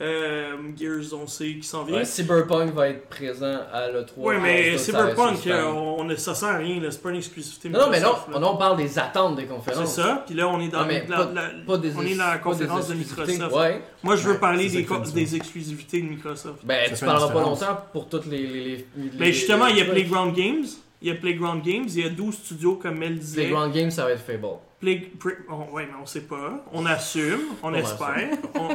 Euh, 0.00 0.52
Gears, 0.78 1.12
on 1.20 1.26
sait 1.26 1.54
qui 1.56 1.64
s'en 1.66 1.82
vient. 1.82 1.96
Ouais, 1.98 2.04
Cyberpunk 2.04 2.72
va 2.72 2.88
être 2.88 3.08
présent 3.08 3.58
à 3.72 3.88
l'E3. 3.88 4.04
Ouais, 4.18 4.38
mais 4.38 4.76
Ça, 4.78 4.92
ça 4.92 4.98
reste 5.02 5.10
Cyberpunk, 5.16 5.36
suspens. 5.38 5.50
euh, 5.50 5.64
on, 5.72 6.16
ça 6.16 6.34
sert 6.36 6.48
à 6.50 6.56
rien, 6.58 6.80
là, 6.80 6.90
c'est 6.92 7.02
pas 7.02 7.10
une 7.10 7.16
exclusivité. 7.16 7.68
Non, 7.68 7.80
non, 7.80 7.90
mais 7.90 8.00
non, 8.00 8.08
Microsoft, 8.10 8.28
là. 8.30 8.38
on, 8.48 8.54
on 8.54 8.56
parle 8.56 8.76
des 8.76 8.96
attentes 8.96 9.34
des 9.34 9.42
C'est 9.42 9.48
conférences. 9.48 9.94
ça, 9.96 10.22
puis 10.24 10.36
là, 10.36 10.48
on 10.48 10.60
est 10.60 10.68
dans 10.68 10.82
Ah, 10.82 10.84
mais 10.86 11.04
la- 11.08 11.16
pas- 11.16 11.30
la- 11.34 11.50
Pas 11.66 11.78
des 11.78 11.96
on 11.96 12.02
est 12.02 12.14
dans 12.14 12.24
la 12.24 12.30
pas 12.30 12.36
des 12.36 12.42
conférence 12.42 12.88
de 12.88 12.94
exclusivités. 12.94 13.32
Microsoft. 13.32 13.56
Ouais. 13.56 13.82
Moi, 14.04 14.14
je 14.16 14.22
veux 14.22 14.32
Ouais, 14.34 14.38
parler 14.38 14.68
c'est 14.68 14.84
ça 14.86 14.98
des, 15.12 15.34
exclusivités 15.36 16.00
de 16.02 16.06
Microsoft. 16.08 16.60
Ben, 16.64 16.88
Ça 16.90 16.96
tu 16.96 17.04
parleras 17.04 17.32
pas 17.32 17.42
longtemps 17.42 17.78
pour 17.92 18.08
toutes 18.08 18.26
les. 18.26 18.38
les, 18.46 18.62
les- 18.76 18.86
Mais 19.18 19.26
les- 19.26 19.32
justement, 19.32 19.66
il 19.66 19.78
y 19.78 19.80
a 19.80 19.84
Playground 19.84 20.32
Games. 20.32 20.64
Il 21.00 21.08
y 21.08 21.10
a 21.10 21.14
Playground 21.14 21.62
Games, 21.62 21.86
il 21.86 22.00
y 22.00 22.04
a 22.04 22.08
12 22.10 22.34
studios, 22.34 22.76
comme 22.76 22.98
Mel 22.98 23.18
disait. 23.18 23.42
Playground 23.42 23.72
Games, 23.72 23.90
ça 23.90 24.04
va 24.04 24.12
être 24.12 24.22
Fable. 24.22 24.58
Play... 24.80 25.10
Play- 25.18 25.38
oh, 25.50 25.72
ouais, 25.72 25.86
mais 25.86 25.98
on 26.00 26.06
sait 26.06 26.22
pas. 26.22 26.64
On 26.72 26.84
assume, 26.86 27.40
on 27.62 27.70
On 27.70 27.74
espère. 27.74 28.28
on... 28.54 28.68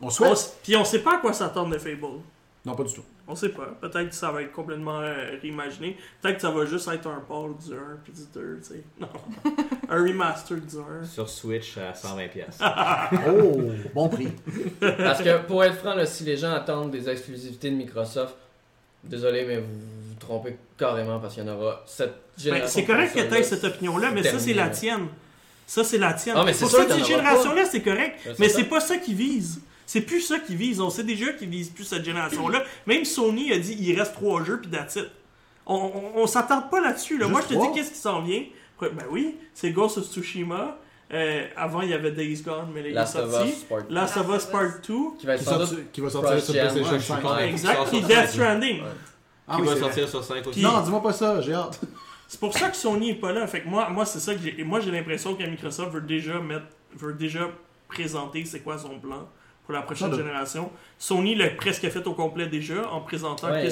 On 0.00 0.06
on 0.06 0.10
souhaite. 0.10 0.58
Puis 0.62 0.76
on 0.76 0.84
sait 0.84 1.00
pas 1.00 1.16
à 1.16 1.18
quoi 1.18 1.32
s'attendre 1.32 1.70
de 1.70 1.78
Fable. 1.78 2.20
Non, 2.64 2.74
pas 2.74 2.82
du 2.82 2.92
tout. 2.92 3.04
On 3.28 3.34
sait 3.36 3.50
pas. 3.50 3.66
Peut-être 3.80 4.08
que 4.08 4.14
ça 4.14 4.32
va 4.32 4.42
être 4.42 4.52
complètement 4.52 5.00
euh, 5.00 5.36
réimaginé. 5.40 5.96
Peut-être 6.20 6.36
que 6.36 6.42
ça 6.42 6.50
va 6.50 6.66
juste 6.66 6.88
être 6.88 7.06
un 7.08 7.20
port 7.20 7.48
du 7.50 7.72
1 7.72 7.76
puis 8.02 8.12
du 8.12 8.22
2, 8.34 8.60
tu 8.60 8.64
sais. 8.64 8.84
Non. 8.98 9.08
un 9.88 10.02
remaster 10.02 10.56
du 10.58 10.76
1. 10.76 11.04
Sur 11.04 11.28
Switch 11.28 11.78
à 11.78 11.92
120$. 11.92 12.28
pièces. 12.28 12.58
Oh, 13.28 13.62
bon 13.94 14.08
prix. 14.08 14.28
Parce 14.80 15.22
que 15.22 15.46
pour 15.46 15.62
être 15.62 15.76
franc, 15.76 15.94
là, 15.94 16.06
si 16.06 16.24
les 16.24 16.36
gens 16.36 16.52
attendent 16.52 16.90
des 16.90 17.08
exclusivités 17.08 17.70
de 17.70 17.76
Microsoft, 17.76 18.36
désolé, 19.08 19.44
mais 19.44 19.58
vous 19.58 19.66
vous 20.08 20.14
trompez 20.18 20.56
carrément 20.78 21.18
parce 21.20 21.34
qu'il 21.34 21.44
y 21.44 21.48
en 21.48 21.52
aura 21.54 21.82
cette 21.86 22.10
Ben, 22.10 22.42
génération. 22.42 22.68
c'est 22.68 22.84
correct 22.84 23.14
que 23.14 23.20
tu 23.20 23.34
aies 23.34 23.42
cette 23.42 23.64
opinion-là, 23.64 24.10
mais 24.12 24.22
ça, 24.22 24.38
c'est 24.38 24.54
la 24.54 24.68
tienne. 24.70 25.08
Ça, 25.66 25.82
c'est 25.84 25.98
la 25.98 26.14
tienne. 26.14 26.36
Ah, 26.38 26.44
mais 26.44 26.52
Pour 26.52 26.70
cette 26.70 27.04
génération-là, 27.04 27.64
c'est 27.64 27.82
correct. 27.82 28.18
Mais 28.38 28.48
c'est 28.48 28.64
pas 28.64 28.80
ça 28.80 28.96
qu'ils 28.98 29.16
visent. 29.16 29.60
C'est 29.88 30.00
plus 30.00 30.20
ça 30.20 30.38
qu'ils 30.40 30.56
visent. 30.56 30.80
On 30.80 30.90
sait 30.90 31.04
déjà 31.04 31.32
qu'ils 31.32 31.48
visent 31.48 31.70
plus 31.70 31.84
cette 31.84 32.04
génération-là. 32.04 32.64
Même 32.86 33.04
Sony 33.04 33.52
a 33.52 33.58
dit 33.58 33.76
il 33.78 33.96
reste 33.98 34.14
trois 34.14 34.42
jeux 34.44 34.60
puis 34.60 34.68
that's 34.70 34.96
it. 34.96 35.06
On, 35.64 35.76
on, 35.76 36.22
on 36.22 36.26
s'attarde 36.26 36.70
pas 36.70 36.80
là-dessus. 36.80 37.18
Là. 37.18 37.28
Moi, 37.28 37.40
je 37.48 37.54
te 37.54 37.60
dis 37.60 37.66
qu'est-ce 37.74 37.90
qui 37.92 37.98
s'en 37.98 38.20
vient. 38.22 38.42
Ben 38.80 39.04
oui, 39.10 39.36
c'est 39.54 39.70
Ghost 39.70 39.98
of 39.98 40.04
Tsushima. 40.06 40.76
Euh, 41.12 41.46
avant, 41.56 41.82
il 41.82 41.90
y 41.90 41.94
avait 41.94 42.10
Days 42.10 42.42
Gone, 42.44 42.70
mais 42.74 42.82
là, 42.82 42.88
il 42.88 42.90
est 42.90 42.94
Last 42.94 43.14
of 43.16 43.30
sorti. 43.30 43.48
Us 43.50 43.62
Part 43.64 43.78
Last 43.90 44.16
of 44.16 44.28
Us 44.36 44.44
Part 44.46 44.62
2. 44.88 44.94
qui 45.18 45.26
va 45.26 45.34
être 45.34 45.38
Qui, 45.38 45.44
sans 45.44 45.58
doute. 45.58 45.68
sorti- 45.68 45.84
qui 45.92 46.00
va 46.00 46.10
sortir 46.10 46.40
sur 46.42 46.52
PlayStation 46.54 46.82
ouais, 46.90 46.98
je 46.98 47.04
suis 47.04 47.12
5. 47.12 47.22
content. 47.22 47.36
Ouais, 47.36 47.48
exact. 47.48 47.84
qui 47.84 47.90
Puis 47.90 48.00
Death 48.06 48.28
Stranding. 48.28 48.80
Ouais. 48.80 48.86
Ah 49.48 49.54
qui 49.56 49.60
oui, 49.62 49.66
va 49.68 49.72
c'est 49.74 49.78
vrai. 49.80 49.88
sortir 49.92 50.08
sur 50.08 50.24
5 50.24 50.46
aussi. 50.48 50.60
Non, 50.62 50.80
dis-moi 50.80 51.02
pas 51.02 51.12
ça, 51.12 51.40
j'ai 51.40 51.54
hâte. 51.54 51.80
C'est 52.26 52.40
pour 52.40 52.52
ça 52.58 52.68
que 52.70 52.76
Sony 52.76 53.10
est 53.10 53.14
pas 53.14 53.30
là. 53.30 53.46
Fait 53.46 53.60
que 53.60 53.68
moi, 53.68 53.88
moi 53.90 54.04
c'est 54.04 54.18
ça 54.18 54.34
que 54.34 54.40
j'ai. 54.42 54.60
et 54.60 54.64
Moi, 54.64 54.80
j'ai 54.80 54.90
l'impression 54.90 55.36
que 55.36 55.44
Microsoft 55.44 55.92
veut 55.92 56.00
déjà 56.00 56.40
mettre, 56.40 56.66
veut 56.96 57.12
déjà 57.12 57.48
présenter 57.88 58.44
c'est 58.44 58.60
quoi 58.60 58.76
son 58.76 58.98
plan 58.98 59.28
pour 59.64 59.74
la 59.74 59.82
prochaine 59.82 60.12
génération. 60.12 60.70
Sony 60.98 61.36
l'a 61.36 61.50
presque 61.50 61.88
fait 61.88 62.04
au 62.04 62.14
complet 62.14 62.48
déjà 62.48 62.88
en 62.90 63.00
présentant 63.02 63.48
Ouais, 63.50 63.68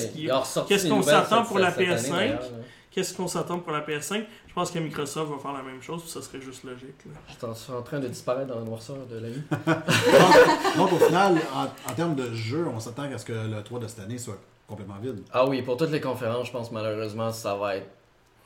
qu'est-ce 0.68 0.89
qu'on 0.89 1.03
s'attend 1.03 1.43
pour 1.45 1.59
la 1.59 1.70
cette 1.72 1.78
année, 1.80 1.97
PS5? 1.97 2.11
d'ailleurs, 2.12 2.41
là. 2.43 2.49
qu'est-ce 2.93 3.14
qu'on 3.14 3.26
s'attend 3.26 3.59
pour 3.59 3.72
la 3.72 3.80
PS5. 3.80 4.24
Je 4.57 4.61
pense 4.61 4.71
que 4.71 4.79
Microsoft 4.79 5.33
va 5.33 5.39
faire 5.39 5.53
la 5.53 5.63
même 5.65 5.83
chose, 5.83 6.03
puis 6.03 6.11
ça 6.13 6.23
serait 6.23 6.41
juste 6.41 6.63
logique. 6.63 6.95
là. 7.07 7.13
Je 7.27 7.33
suis 7.35 7.45
en- 7.45 7.55
je 7.55 7.59
suis 7.59 7.73
en 7.73 7.83
train 7.83 7.99
de 7.99 8.07
disparaître 8.07 8.47
dans 8.47 8.61
la 8.61 8.65
noirceur 8.65 8.99
de 9.11 9.17
la 9.19 9.29
nuit. 9.29 9.43
Donc, 9.67 9.67
donc, 10.77 10.93
au 10.93 11.05
final, 11.05 11.39
en, 11.53 11.65
en 11.91 11.95
termes 11.95 12.15
de 12.15 12.33
jeu, 12.33 12.65
on 12.73 12.79
s'attend 12.79 13.03
à 13.13 13.19
ce 13.19 13.25
que 13.25 13.33
le 13.33 13.63
3 13.65 13.81
de 13.81 13.89
cette 13.89 13.99
année 14.01 14.17
soit 14.17 14.39
complètement 14.69 14.99
vide. 15.03 15.25
Ah 15.33 15.45
oui, 15.49 15.61
pour 15.63 15.77
toutes 15.77 15.91
les 15.91 16.01
conférences, 16.01 16.47
je 16.47 16.53
pense 16.53 16.71
malheureusement 16.71 17.33
ça 17.33 17.57
va 17.57 17.77
être. 17.79 17.89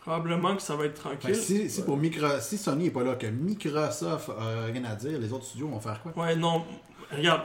Probablement 0.01 0.57
que 0.57 0.63
ça 0.63 0.75
va 0.77 0.87
être 0.87 0.95
tranquille. 0.99 1.37
si, 1.37 1.69
si, 1.69 1.83
pour 1.83 1.99
Micro, 1.99 2.27
si 2.41 2.57
Sony 2.57 2.85
n'est 2.85 2.91
pas 2.91 3.03
là, 3.05 3.15
que 3.17 3.27
Microsoft 3.27 4.31
a 4.31 4.65
rien 4.73 4.85
à 4.85 4.95
dire, 4.95 5.19
les 5.19 5.31
autres 5.31 5.45
studios 5.45 5.69
vont 5.69 5.81
faire 5.81 6.01
quoi? 6.03 6.13
Ouais, 6.25 6.35
non. 6.35 6.65
Regarde. 7.15 7.43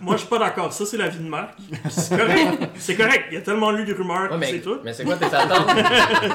Moi, 0.00 0.14
je 0.14 0.18
suis 0.20 0.28
pas 0.28 0.38
d'accord. 0.38 0.72
Ça, 0.72 0.86
c'est 0.86 0.96
l'avis 0.96 1.18
de 1.18 1.28
Marc. 1.28 1.50
C'est 1.90 2.16
correct. 2.16 2.62
C'est 2.78 2.96
correct. 2.96 3.24
Il 3.30 3.34
y 3.34 3.36
a 3.36 3.40
tellement 3.42 3.70
lu 3.70 3.84
de 3.84 3.92
rumeurs, 3.94 4.30
Ouais, 4.32 4.38
mais 4.38 4.50
c'est 4.50 4.60
tout. 4.60 4.78
mais 4.84 4.92
c'est 4.92 5.04
quoi 5.04 5.16
tes 5.16 5.26
attentes? 5.26 5.66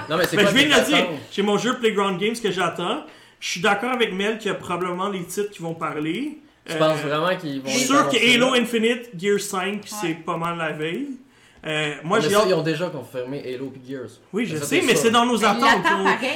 Non, 0.10 0.18
mais 0.18 0.26
c'est 0.28 0.38
quoi 0.42 0.46
je 0.46 0.56
viens 0.56 0.66
de 0.70 0.80
le 0.82 0.86
dire. 0.86 1.08
J'ai 1.32 1.42
mon 1.42 1.58
jeu 1.58 1.78
Playground 1.80 2.20
Games 2.20 2.36
que 2.42 2.52
j'attends. 2.52 3.04
Je 3.40 3.50
suis 3.50 3.62
d'accord 3.62 3.92
avec 3.92 4.14
Mel 4.14 4.38
qu'il 4.38 4.48
y 4.52 4.52
a 4.52 4.56
probablement 4.56 5.10
les 5.10 5.24
titres 5.26 5.50
qui 5.52 5.62
vont 5.62 5.74
parler. 5.74 6.40
Tu 6.66 6.74
Euh, 6.76 6.80
penses 6.80 7.00
vraiment 7.02 7.36
qu'ils 7.38 7.62
vont. 7.62 7.68
Je 7.70 7.78
suis 7.78 7.88
sûr 7.88 8.08
que 8.10 8.16
Halo? 8.36 8.54
Infinite, 8.54 9.10
Gear 9.18 9.40
5, 9.40 9.82
c'est 9.86 10.14
pas 10.24 10.38
mal 10.38 10.58
la 10.58 10.72
veille. 10.72 11.08
Euh, 11.66 11.94
moi, 12.04 12.18
Mais 12.20 12.26
j'ai 12.26 12.36
ça, 12.36 12.44
ils 12.46 12.54
ont 12.54 12.62
déjà 12.62 12.88
confirmé 12.90 13.42
Halo 13.56 13.72
et 13.74 13.90
Gears. 13.90 14.10
Oui, 14.34 14.46
je 14.46 14.58
Ça, 14.58 14.66
sais, 14.66 14.82
mais 14.86 14.96
c'est 14.96 15.12
dans 15.12 15.26
nos 15.26 15.44
attentes. 15.46 15.64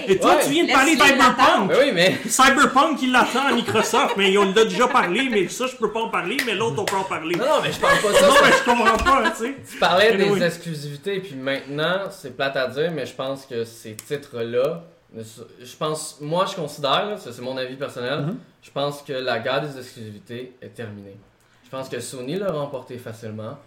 Et 0.07 0.17
toi, 0.19 0.35
Ouais. 0.37 0.43
tu 0.43 0.49
viens 0.51 0.65
de 0.65 0.71
parler 0.71 0.95
Laisse-le 0.95 1.05
Cyberpunk. 1.09 1.67
Mais 1.69 1.77
oui, 1.79 1.91
mais 1.93 2.17
Cyberpunk, 2.29 3.01
il 3.01 3.11
l'attend 3.11 3.47
à 3.47 3.51
Microsoft, 3.51 4.15
mais 4.15 4.37
on 4.37 4.53
l'a 4.53 4.63
déjà 4.63 4.87
parlé, 4.87 5.27
mais 5.29 5.49
ça, 5.49 5.67
je 5.67 5.75
peux 5.75 5.91
pas 5.91 5.99
en 6.03 6.09
parler, 6.09 6.37
mais 6.45 6.55
l'autre, 6.55 6.81
on 6.81 6.85
peut 6.85 6.95
en 6.95 7.03
parler. 7.03 7.35
non, 7.35 7.45
non, 7.45 7.61
mais 7.61 7.71
je 7.73 7.79
parle 7.79 7.99
pas 8.01 8.09
de 8.09 8.15
ça. 8.15 8.27
Non, 8.27 8.33
mais 8.41 8.51
je 8.57 8.63
comprends 8.63 8.97
pas, 8.97 9.31
tu 9.31 9.37
sais. 9.37 9.55
Tu 9.69 9.77
parlais 9.77 10.15
des 10.15 10.23
Anyway. 10.23 10.45
exclusivités, 10.45 11.19
puis 11.19 11.35
maintenant, 11.35 12.03
c'est 12.09 12.35
plate 12.37 12.55
à 12.55 12.67
dire, 12.67 12.91
mais 12.93 13.05
je 13.05 13.13
pense 13.13 13.45
que 13.45 13.65
ces 13.65 13.95
titres-là, 13.95 14.83
je 15.13 15.75
pense, 15.77 16.19
moi 16.21 16.45
je 16.49 16.55
considère, 16.55 17.05
là, 17.05 17.17
ça 17.17 17.31
c'est 17.33 17.41
mon 17.41 17.57
avis 17.57 17.75
personnel, 17.75 18.19
Mhm. 18.21 18.37
je 18.61 18.71
pense 18.71 19.01
que 19.01 19.11
la 19.13 19.39
guerre 19.39 19.61
des 19.61 19.77
exclusivités 19.77 20.53
est 20.61 20.73
terminée. 20.73 21.17
Je 21.65 21.69
pense 21.69 21.89
que 21.89 21.99
Sony 21.99 22.35
l'a 22.35 22.51
remporté 22.51 22.97
facilement, 22.97 23.57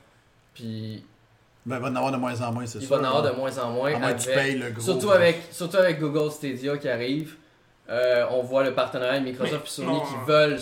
puis 0.55 1.05
Ben, 1.71 1.77
il 1.77 1.83
va 1.83 1.89
en 1.89 1.97
avoir 1.97 2.13
de 2.13 2.17
moins 2.19 2.41
en 2.43 2.53
moins, 2.53 2.67
c'est 2.67 2.79
il 2.81 2.87
sûr. 2.87 2.97
va 2.97 3.03
en 3.03 3.05
avoir 3.09 3.23
de 3.23 3.37
moins 3.37 3.59
en 3.59 3.71
moins. 3.71 3.95
À 3.95 3.99
moins 3.99 4.13
que 4.13 4.21
tu 4.23 4.29
payes 4.29 4.59
le 4.59 4.71
gros. 4.71 4.83
surtout, 4.83 5.11
avec, 5.11 5.41
surtout 5.51 5.77
avec 5.79 5.99
Google 6.01 6.31
Stadia 6.31 6.77
qui 6.79 6.89
arrive, 6.89 7.35
euh, 7.89 8.25
on 8.31 8.43
voit 8.43 8.63
le 8.65 8.75
partenariat 8.75 9.15
avec 9.21 9.25
Microsoft 9.25 9.67
et 9.67 9.71
Sony 9.71 9.89
non. 9.89 10.01
qui 10.01 10.15
veulent 10.27 10.59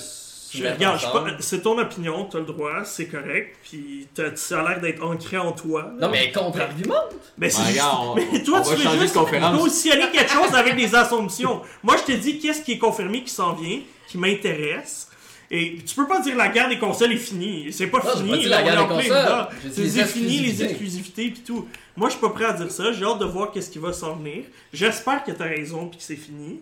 Je, 0.51 0.67
regarde, 0.67 1.37
c'est 1.41 1.61
ton 1.61 1.77
opinion, 1.79 2.25
t'as 2.25 2.39
le 2.39 2.47
droit, 2.47 2.83
c'est 2.85 3.07
correct, 3.07 3.57
puis 3.63 4.09
ça 4.37 4.61
a 4.61 4.69
l'air 4.71 4.81
d'être 4.81 5.05
ancré 5.05 5.37
en 5.37 5.53
toi. 5.53 5.91
Non, 6.01 6.09
mais 6.09 6.33
contre-argument! 6.33 6.95
Mais 7.37 7.51
c'est 7.51 7.61
Ben, 7.65 7.69
juste- 7.73 7.85
on- 7.93 8.15
mais 8.15 8.43
toi, 8.43 8.61
on 8.61 8.63
tu 8.63 8.77
veux 8.77 8.83
changer 8.83 8.99
juste 9.01 9.15
de 9.15 9.19
conférence. 9.21 9.61
cautionner 9.61 10.11
quelque 10.11 10.31
chose 10.33 10.55
avec 10.55 10.75
des 10.77 10.95
assumptions. 10.95 11.61
Moi, 11.83 11.97
je 11.99 12.13
te 12.15 12.19
dis 12.19 12.39
qu'est-ce 12.39 12.63
qui 12.63 12.73
est 12.73 12.79
confirmé 12.79 13.23
qui 13.25 13.31
s'en 13.31 13.53
vient, 13.53 13.81
qui 14.09 14.17
m'intéresse. 14.17 15.08
Et 15.51 15.79
tu 15.87 15.95
peux 15.95 16.07
pas 16.07 16.21
dire 16.21 16.37
la 16.37 16.49
guerre 16.49 16.69
des 16.69 16.79
consoles 16.79 17.13
est 17.13 17.17
finie. 17.17 17.73
C'est 17.73 17.87
pas 17.87 17.99
Non, 18.05 18.11
fini. 18.17 18.43
pas 18.43 18.49
la 18.49 18.61
on 18.61 18.65
guerre 18.65 19.49
des 19.63 19.71
C'est 19.73 19.89
c'est 19.89 20.05
fini, 20.05 20.41
les 20.41 20.63
exclusivités. 20.63 21.31
puis 21.31 21.41
tout. 21.47 21.67
Moi, 21.97 22.09
je 22.09 22.13
suis 22.17 22.21
pas 22.21 22.31
prêt 22.31 22.45
à 22.45 22.53
dire 22.53 22.71
ça. 22.71 22.93
J'ai 22.93 23.05
hâte 23.05 23.19
de 23.19 23.25
voir 23.25 23.51
qu'est-ce 23.51 23.71
qui 23.71 23.79
va 23.79 23.93
s'en 23.93 24.17
venir. 24.17 24.45
J'espère 24.73 25.25
que 25.25 25.33
t'as 25.33 25.47
raison 25.47 25.87
puis 25.89 25.99
que 25.99 26.05
c'est 26.05 26.17
fini. 26.17 26.61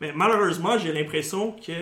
Mais 0.00 0.12
malheureusement, 0.14 0.78
j'ai 0.78 0.92
l'impression 0.92 1.52
qu'il 1.52 1.74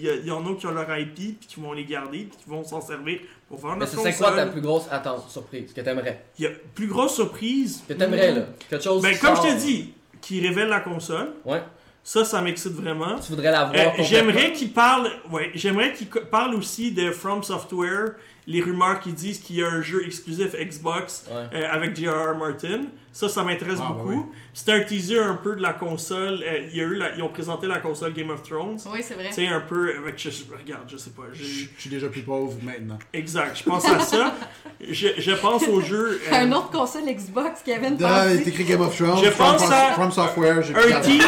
y, 0.00 0.06
y 0.26 0.30
en 0.30 0.46
a 0.46 0.54
qui 0.54 0.66
ont 0.66 0.70
leur 0.70 0.98
IP 0.98 1.14
puis 1.14 1.36
qui 1.48 1.60
vont 1.60 1.72
les 1.72 1.84
garder 1.84 2.18
puis 2.30 2.38
qui 2.44 2.48
vont 2.48 2.62
s'en 2.62 2.80
servir 2.80 3.18
pour 3.48 3.58
vendre 3.58 3.74
Mais 3.78 3.80
leur 3.86 3.88
ce 3.88 3.96
serait 3.96 4.14
quoi 4.14 4.32
ta 4.36 4.46
plus 4.46 4.60
grosse 4.60 4.84
attente, 4.90 5.28
surprise, 5.30 5.72
que 5.72 5.80
t'aimerais? 5.80 6.26
Il 6.38 6.44
y 6.44 6.46
a 6.46 6.50
plus 6.74 6.86
grosse 6.86 7.14
surprise. 7.16 7.82
Que 7.88 7.94
t'aimerais, 7.94 8.32
là? 8.32 8.42
Quelque 8.70 8.84
chose 8.84 9.02
Ben, 9.02 9.18
comme 9.18 9.34
je 9.36 9.42
te 9.42 9.58
dis, 9.58 9.94
qui 10.20 10.46
révèle 10.46 10.68
la 10.68 10.78
console. 10.80 11.32
Ouais. 11.44 11.62
Ça, 12.08 12.24
ça 12.24 12.40
m'excite 12.40 12.72
vraiment. 12.72 13.18
Tu 13.18 13.30
voudrais 13.32 13.50
la 13.50 13.64
voir 13.64 13.74
Euh, 13.74 14.02
j'aimerais 14.04 14.52
qu'il 14.52 14.72
parle, 14.72 15.10
ouais, 15.32 15.50
j'aimerais 15.54 15.92
qu'il 15.92 16.06
parle 16.06 16.54
aussi 16.54 16.92
de 16.92 17.10
From 17.10 17.42
Software, 17.42 18.12
les 18.46 18.60
rumeurs 18.62 19.00
qui 19.00 19.12
disent 19.12 19.40
qu'il 19.40 19.56
y 19.56 19.62
a 19.64 19.68
un 19.68 19.82
jeu 19.82 20.06
exclusif 20.06 20.54
Xbox 20.54 21.24
Ouais. 21.28 21.58
euh, 21.58 21.68
avec 21.68 21.96
J.R.R. 21.96 22.36
Martin. 22.38 22.82
Ça, 23.10 23.28
ça 23.28 23.42
m'intéresse 23.42 23.80
Ah, 23.82 23.88
beaucoup. 23.92 24.08
bah 24.08 24.14
oui. 24.28 24.36
C'était 24.58 24.72
un 24.72 24.80
teaser 24.80 25.18
un 25.18 25.34
peu 25.34 25.54
de 25.54 25.60
la 25.60 25.74
console. 25.74 26.42
euh, 26.42 26.66
il 26.72 26.76
y 26.78 26.80
a 26.80 26.84
eu 26.84 26.94
la- 26.94 27.14
ils 27.14 27.22
ont 27.22 27.28
présenté 27.28 27.66
la 27.66 27.78
console 27.78 28.14
Game 28.14 28.30
of 28.30 28.42
Thrones. 28.42 28.78
Oui, 28.90 29.00
c'est 29.02 29.12
vrai. 29.12 29.26
Tu 29.28 29.34
sais, 29.34 29.46
un 29.48 29.60
peu 29.60 29.94
avec. 29.98 30.18
je- 30.18 30.30
regarde, 30.58 30.84
je 30.88 30.96
sais 30.96 31.10
pas. 31.10 31.24
Je 31.34 31.44
suis 31.78 31.90
déjà 31.90 32.08
plus 32.08 32.22
pauvre 32.22 32.56
maintenant. 32.62 32.98
Exact, 33.12 33.58
je 33.58 33.64
pense 33.64 33.86
à 33.86 34.00
ça. 34.00 34.34
je, 34.80 35.08
je 35.18 35.32
pense 35.32 35.68
au 35.68 35.82
jeu. 35.82 36.22
euh, 36.32 36.34
Un 36.34 36.52
autre 36.52 36.70
console 36.70 37.02
Xbox 37.04 37.60
qui 37.62 37.70
avait 37.74 37.88
une 37.88 38.02
Ah, 38.02 38.32
il 38.32 38.40
est 38.40 38.46
écrit 38.48 38.64
Game 38.64 38.80
of 38.80 38.96
Thrones. 38.96 39.22
Je 39.22 39.30
From, 39.30 39.52
pense 39.52 39.62
From- 39.64 39.72
à- 39.74 39.92
From 39.92 40.10
Software, 40.10 40.62
j'ai 40.62 40.74
un 40.74 41.00
tease. 41.02 41.22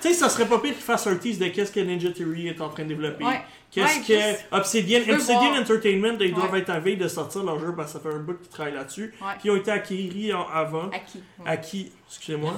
tu 0.00 0.08
sais, 0.10 0.14
ça 0.14 0.28
serait 0.28 0.46
pas 0.46 0.58
pire 0.60 0.72
qu'il 0.74 0.80
fasse 0.82 1.04
un 1.08 1.16
tease 1.16 1.40
de 1.40 1.48
qu'est-ce 1.48 1.72
que 1.72 1.80
Ninja 1.80 2.10
Theory 2.10 2.46
est 2.46 2.60
en 2.60 2.68
train 2.68 2.84
de 2.84 2.88
développer. 2.90 3.24
Ouais. 3.24 3.40
Qu'est-ce 3.72 3.98
Ouais, 4.12 4.38
que 4.50 4.56
Obsidian, 4.56 5.00
voir. 5.04 5.60
Entertainment, 5.60 6.16
ils 6.20 6.32
doivent 6.32 6.54
être 6.54 6.70
à 6.70 6.78
veille 6.78 6.96
de 6.96 7.06
sortir 7.08 7.42
leur 7.42 7.58
jeu 7.58 7.74
parce 7.76 7.92
que 7.92 7.98
ça 7.98 8.08
fait 8.08 8.14
un 8.14 8.20
bout 8.20 8.34
qu'ils 8.38 8.48
travaillent 8.48 8.74
là-dessus. 8.74 9.12
Ouais. 9.20 9.32
Puis 9.40 9.48
ils 9.48 9.50
ont 9.50 9.56
été 9.56 9.70
acquis 9.70 10.32
en- 10.32 10.46
avant. 10.48 10.88
À 10.90 10.98
qui? 11.00 11.18
Ouais. 11.40 11.44
Acquis, 11.44 11.92
excusez-moi. 12.08 12.54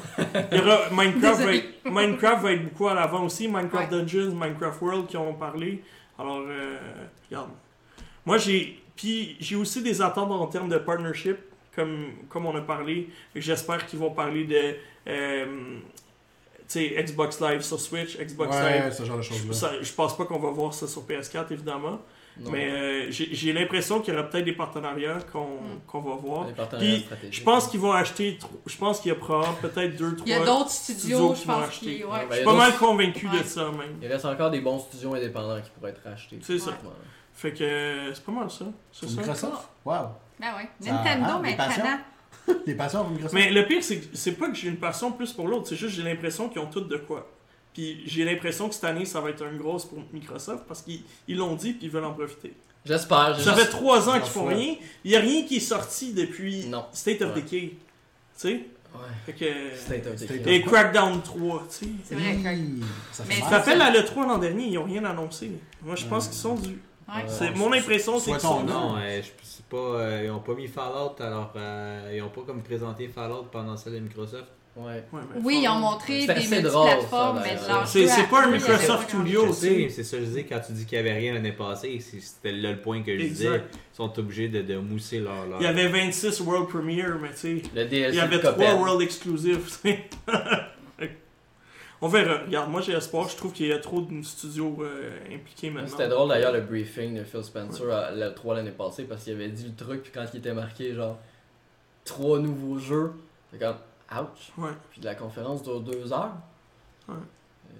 Il 0.52 0.58
y 0.58 0.60
aura 0.60 0.90
Minecraft, 0.90 1.40
va 1.42 1.54
être, 1.54 1.66
Minecraft 1.84 2.42
va 2.42 2.52
être 2.52 2.64
beaucoup 2.64 2.88
à 2.88 2.94
l'avant 2.94 3.24
aussi. 3.24 3.48
Minecraft 3.48 3.90
Ouais. 3.92 3.98
Dungeons, 4.00 4.34
Minecraft 4.34 4.80
World 4.80 5.06
qui 5.06 5.16
ont 5.16 5.34
parlé. 5.34 5.82
Alors, 6.18 6.42
euh, 6.46 6.76
regarde. 7.28 7.50
Moi, 8.26 8.38
j'ai. 8.38 8.82
Puis 8.96 9.36
j'ai 9.40 9.56
aussi 9.56 9.82
des 9.82 10.02
attentes 10.02 10.30
en 10.30 10.46
termes 10.46 10.68
de 10.68 10.76
partnership, 10.76 11.38
comme, 11.74 12.08
comme 12.28 12.44
on 12.46 12.54
a 12.54 12.60
parlé. 12.60 13.08
J'espère 13.34 13.86
qu'ils 13.86 13.98
vont 13.98 14.10
parler 14.10 14.44
de. 14.44 14.76
euh, 15.08 15.78
tu 16.68 16.78
sais, 16.88 17.02
Xbox 17.02 17.40
Live 17.40 17.62
sur 17.62 17.80
Switch, 17.80 18.16
Xbox 18.18 18.54
Live 18.54 18.84
Ouais, 18.84 18.90
ce 18.92 19.04
genre 19.04 19.16
de 19.16 19.22
choses-là. 19.22 19.70
je 19.80 19.92
pense 19.92 20.16
pas 20.16 20.24
qu'on 20.24 20.38
va 20.38 20.50
voir 20.50 20.72
ça 20.72 20.86
sur 20.86 21.02
PS4, 21.02 21.52
évidemment. 21.52 22.00
Non. 22.38 22.50
Mais 22.52 22.70
euh, 22.70 23.06
j'ai 23.10 23.52
l'impression 23.52 24.00
qu'il 24.00 24.14
y 24.14 24.16
aura 24.16 24.26
peut-être 24.28 24.44
des 24.44 24.52
partenariats 24.54 25.18
qu'on 25.32 25.46
Mm. 25.46 25.80
qu'on 25.86 26.00
va 26.00 26.14
voir. 26.14 26.46
Des 26.46 26.52
partenariats 26.52 26.92
Puis, 26.94 27.00
stratégiques. 27.02 27.34
je 27.34 27.42
pense 27.44 27.66
qu'ils 27.68 27.80
vont 27.80 27.92
acheter. 27.92 28.38
Je 28.66 28.76
pense 28.78 29.00
qu'il 29.00 29.12
y 29.12 29.14
a 29.14 29.18
peut-être 29.60 29.96
deux, 29.96 30.16
trois. 30.16 30.26
Il 30.26 30.30
y 30.30 30.34
a 30.34 30.44
d'autres 30.44 30.70
studios 30.70 30.98
studios, 31.00 31.32
qui 31.34 31.42
je 31.42 31.46
vont 31.46 31.54
pense, 31.54 31.68
acheter. 31.68 31.96
qui. 31.96 32.04
Ouais, 32.04 32.10
Ouais. 32.10 32.18
ben, 32.20 32.26
Je 32.30 32.34
suis 32.36 32.44
pas 32.44 32.54
mal 32.54 32.76
convaincu 32.76 33.28
de 33.28 33.42
ça, 33.44 33.64
même. 33.72 33.98
Il 34.00 34.08
reste 34.08 34.24
encore 34.24 34.50
des 34.50 34.60
bons 34.60 34.78
studios 34.78 35.14
indépendants 35.14 35.60
qui 35.60 35.70
pourraient 35.70 35.90
être 35.90 36.02
rachetés. 36.04 36.38
C'est 36.42 36.58
ça. 36.58 36.70
Fait 37.34 37.52
que 37.52 37.64
euh, 37.64 38.14
c'est 38.14 38.24
pas 38.24 38.32
mal 38.32 38.50
ça. 38.50 38.64
C'est 38.92 39.08
ça. 39.08 39.20
Microsoft? 39.20 39.68
Wow. 39.84 39.94
Ben 40.38 40.54
ouais. 40.56 40.68
Nintendo, 40.80 41.26
ah, 41.28 41.36
des 41.36 41.42
maintenant. 41.56 41.56
passions? 41.66 41.84
Les 42.66 42.74
passions 42.76 43.00
pour 43.02 43.10
Microsoft? 43.10 43.34
Mais 43.34 43.50
le 43.50 43.66
pire, 43.66 43.82
c'est 43.82 43.98
que 44.00 44.16
c'est 44.16 44.32
pas 44.32 44.48
que 44.48 44.54
j'ai 44.54 44.68
une 44.68 44.76
passion 44.78 45.12
plus 45.12 45.32
pour 45.32 45.48
l'autre, 45.48 45.68
c'est 45.68 45.76
juste 45.76 45.96
que 45.96 46.02
j'ai 46.02 46.08
l'impression 46.08 46.48
qu'ils 46.48 46.60
ont 46.60 46.66
toutes 46.66 46.88
de 46.88 46.96
quoi. 46.96 47.26
Puis 47.74 48.02
j'ai 48.06 48.24
l'impression 48.24 48.68
que 48.68 48.74
cette 48.74 48.84
année, 48.84 49.04
ça 49.04 49.20
va 49.20 49.30
être 49.30 49.44
une 49.44 49.58
grosse 49.58 49.84
pour 49.84 49.98
Microsoft 50.12 50.64
parce 50.66 50.82
qu'ils 50.82 51.02
ils 51.28 51.36
l'ont 51.36 51.54
dit 51.54 51.72
puis 51.72 51.86
ils 51.86 51.90
veulent 51.90 52.04
en 52.04 52.12
profiter. 52.14 52.52
J'espère. 52.84 53.38
Ça 53.38 53.54
fait 53.54 53.66
trois 53.68 54.08
ans 54.08 54.14
qu'ils 54.14 54.22
font 54.30 54.46
souhaite. 54.46 54.56
rien. 54.56 54.74
Il 55.04 55.10
n'y 55.10 55.16
a 55.16 55.20
rien 55.20 55.44
qui 55.44 55.56
est 55.56 55.60
sorti 55.60 56.12
depuis 56.12 56.66
Non. 56.66 56.84
State 56.92 57.22
of 57.22 57.34
Ouais. 57.34 57.42
Decay. 57.42 57.60
Tu 57.60 57.78
sais? 58.34 58.52
Ouais. 58.92 59.00
Fait 59.26 59.32
que. 59.34 59.76
State 59.76 60.06
of 60.06 60.16
Decay. 60.16 60.54
Et 60.54 60.62
Crackdown 60.62 61.20
3, 61.22 61.66
tu 61.68 61.84
sais. 61.84 61.90
C'est 62.04 62.14
vrai, 62.14 62.38
Ça 63.12 63.24
Mais 63.28 63.34
fait 63.34 63.40
Tu 63.40 63.40
te 63.46 63.50
mal. 63.50 63.54
rappelles 63.60 63.82
à 63.82 63.90
l'E3 63.90 64.26
l'an 64.26 64.38
dernier, 64.38 64.64
ils 64.66 64.74
n'ont 64.74 64.84
rien 64.84 65.04
annoncé. 65.04 65.52
Moi, 65.82 65.94
je 65.94 66.06
pense 66.06 66.26
qu'ils 66.28 66.38
sont 66.38 66.54
dus. 66.56 66.78
Ouais. 67.08 67.24
C'est 67.28 67.50
mon 67.56 67.72
impression, 67.72 68.18
c'est 68.18 68.30
qu'ils 68.32 68.40
sont 68.40 68.62
dus. 68.62 68.72
Non, 68.72 68.96
euh, 68.96 69.20
je 69.20 69.46
sais 69.46 69.62
pas, 69.68 69.76
euh, 69.76 70.22
ils 70.24 70.30
ont 70.30 70.38
pas 70.40 70.54
mis 70.54 70.68
Fallout, 70.68 71.16
alors 71.20 71.52
euh, 71.56 72.12
ils 72.14 72.22
ont 72.22 72.28
pas 72.30 72.42
comme 72.46 72.62
présenté 72.62 73.08
Fallout 73.08 73.46
pendant 73.50 73.76
celle 73.76 73.94
de 73.94 73.98
Microsoft. 73.98 74.46
Ouais. 74.76 75.02
Oui, 75.42 75.60
ils 75.64 75.68
ont 75.68 75.74
montré 75.80 76.26
des 76.26 76.26
ça, 76.26 76.34
mais 76.50 76.62
de 76.62 76.68
C'est- 77.86 78.30
pas 78.30 78.44
un 78.44 78.50
Microsoft 78.50 79.08
Studio. 79.08 79.52
C'est 79.52 79.90
ça 80.04 80.16
que 80.16 80.22
je 80.22 80.28
disais 80.28 80.44
quand 80.44 80.60
tu 80.60 80.72
dis 80.72 80.86
qu'il 80.86 80.96
y 80.96 81.00
avait 81.00 81.12
rien 81.12 81.34
l'année 81.34 81.52
passée, 81.52 81.98
c'était 82.00 82.52
là 82.52 82.70
le 82.70 82.80
point 82.80 83.02
que 83.02 83.16
je 83.16 83.24
disais. 83.24 83.62
Ils 83.92 83.96
sont 83.96 84.18
obligés 84.18 84.48
de, 84.48 84.62
de 84.62 84.76
mousser 84.76 85.18
leur. 85.18 85.46
leur... 85.46 85.60
Il 85.60 85.64
y 85.64 85.66
avait 85.66 85.88
26 85.88 86.40
World 86.40 86.68
Premiere, 86.68 87.18
mais 87.20 87.30
tu 87.30 87.36
sais. 87.36 87.62
Il 87.74 88.14
y 88.14 88.20
avait 88.20 88.36
de 88.36 88.42
3 88.42 88.52
Cuphead. 88.54 88.78
World 88.78 89.10
sais. 89.10 90.08
On 92.02 92.08
verra. 92.08 92.38
Regarde, 92.46 92.70
moi 92.70 92.80
j'ai 92.80 92.92
espoir. 92.92 93.28
Je 93.28 93.36
trouve 93.36 93.52
qu'il 93.52 93.66
y 93.66 93.72
a 93.72 93.78
trop 93.78 94.00
de 94.00 94.22
studios 94.22 94.78
euh, 94.80 95.18
impliqués 95.34 95.68
maintenant. 95.68 95.88
C'était 95.90 96.08
drôle 96.08 96.30
d'ailleurs 96.30 96.52
le 96.52 96.62
briefing 96.62 97.18
de 97.18 97.24
Phil 97.24 97.44
Spencer 97.44 97.90
à 97.90 98.10
le 98.10 98.32
3 98.32 98.54
l'année 98.54 98.70
passée 98.70 99.04
parce 99.04 99.24
qu'il 99.24 99.34
avait 99.34 99.48
dit 99.48 99.66
le 99.66 99.74
truc 99.84 100.02
puis 100.02 100.12
quand 100.12 100.24
il 100.32 100.38
était 100.38 100.54
marqué 100.54 100.94
genre 100.94 101.18
trois 102.04 102.38
nouveaux 102.38 102.78
jeux, 102.78 103.12
c'est 103.52 103.58
comme 103.58 103.76
ouch. 104.12 104.52
Ouais. 104.58 104.70
Puis 104.90 105.00
la 105.02 105.14
conférence 105.14 105.62
dure 105.62 105.80
deux 105.80 106.12
heures. 106.12 106.32
Ouais. 107.08 107.14
Euh, 107.14 107.72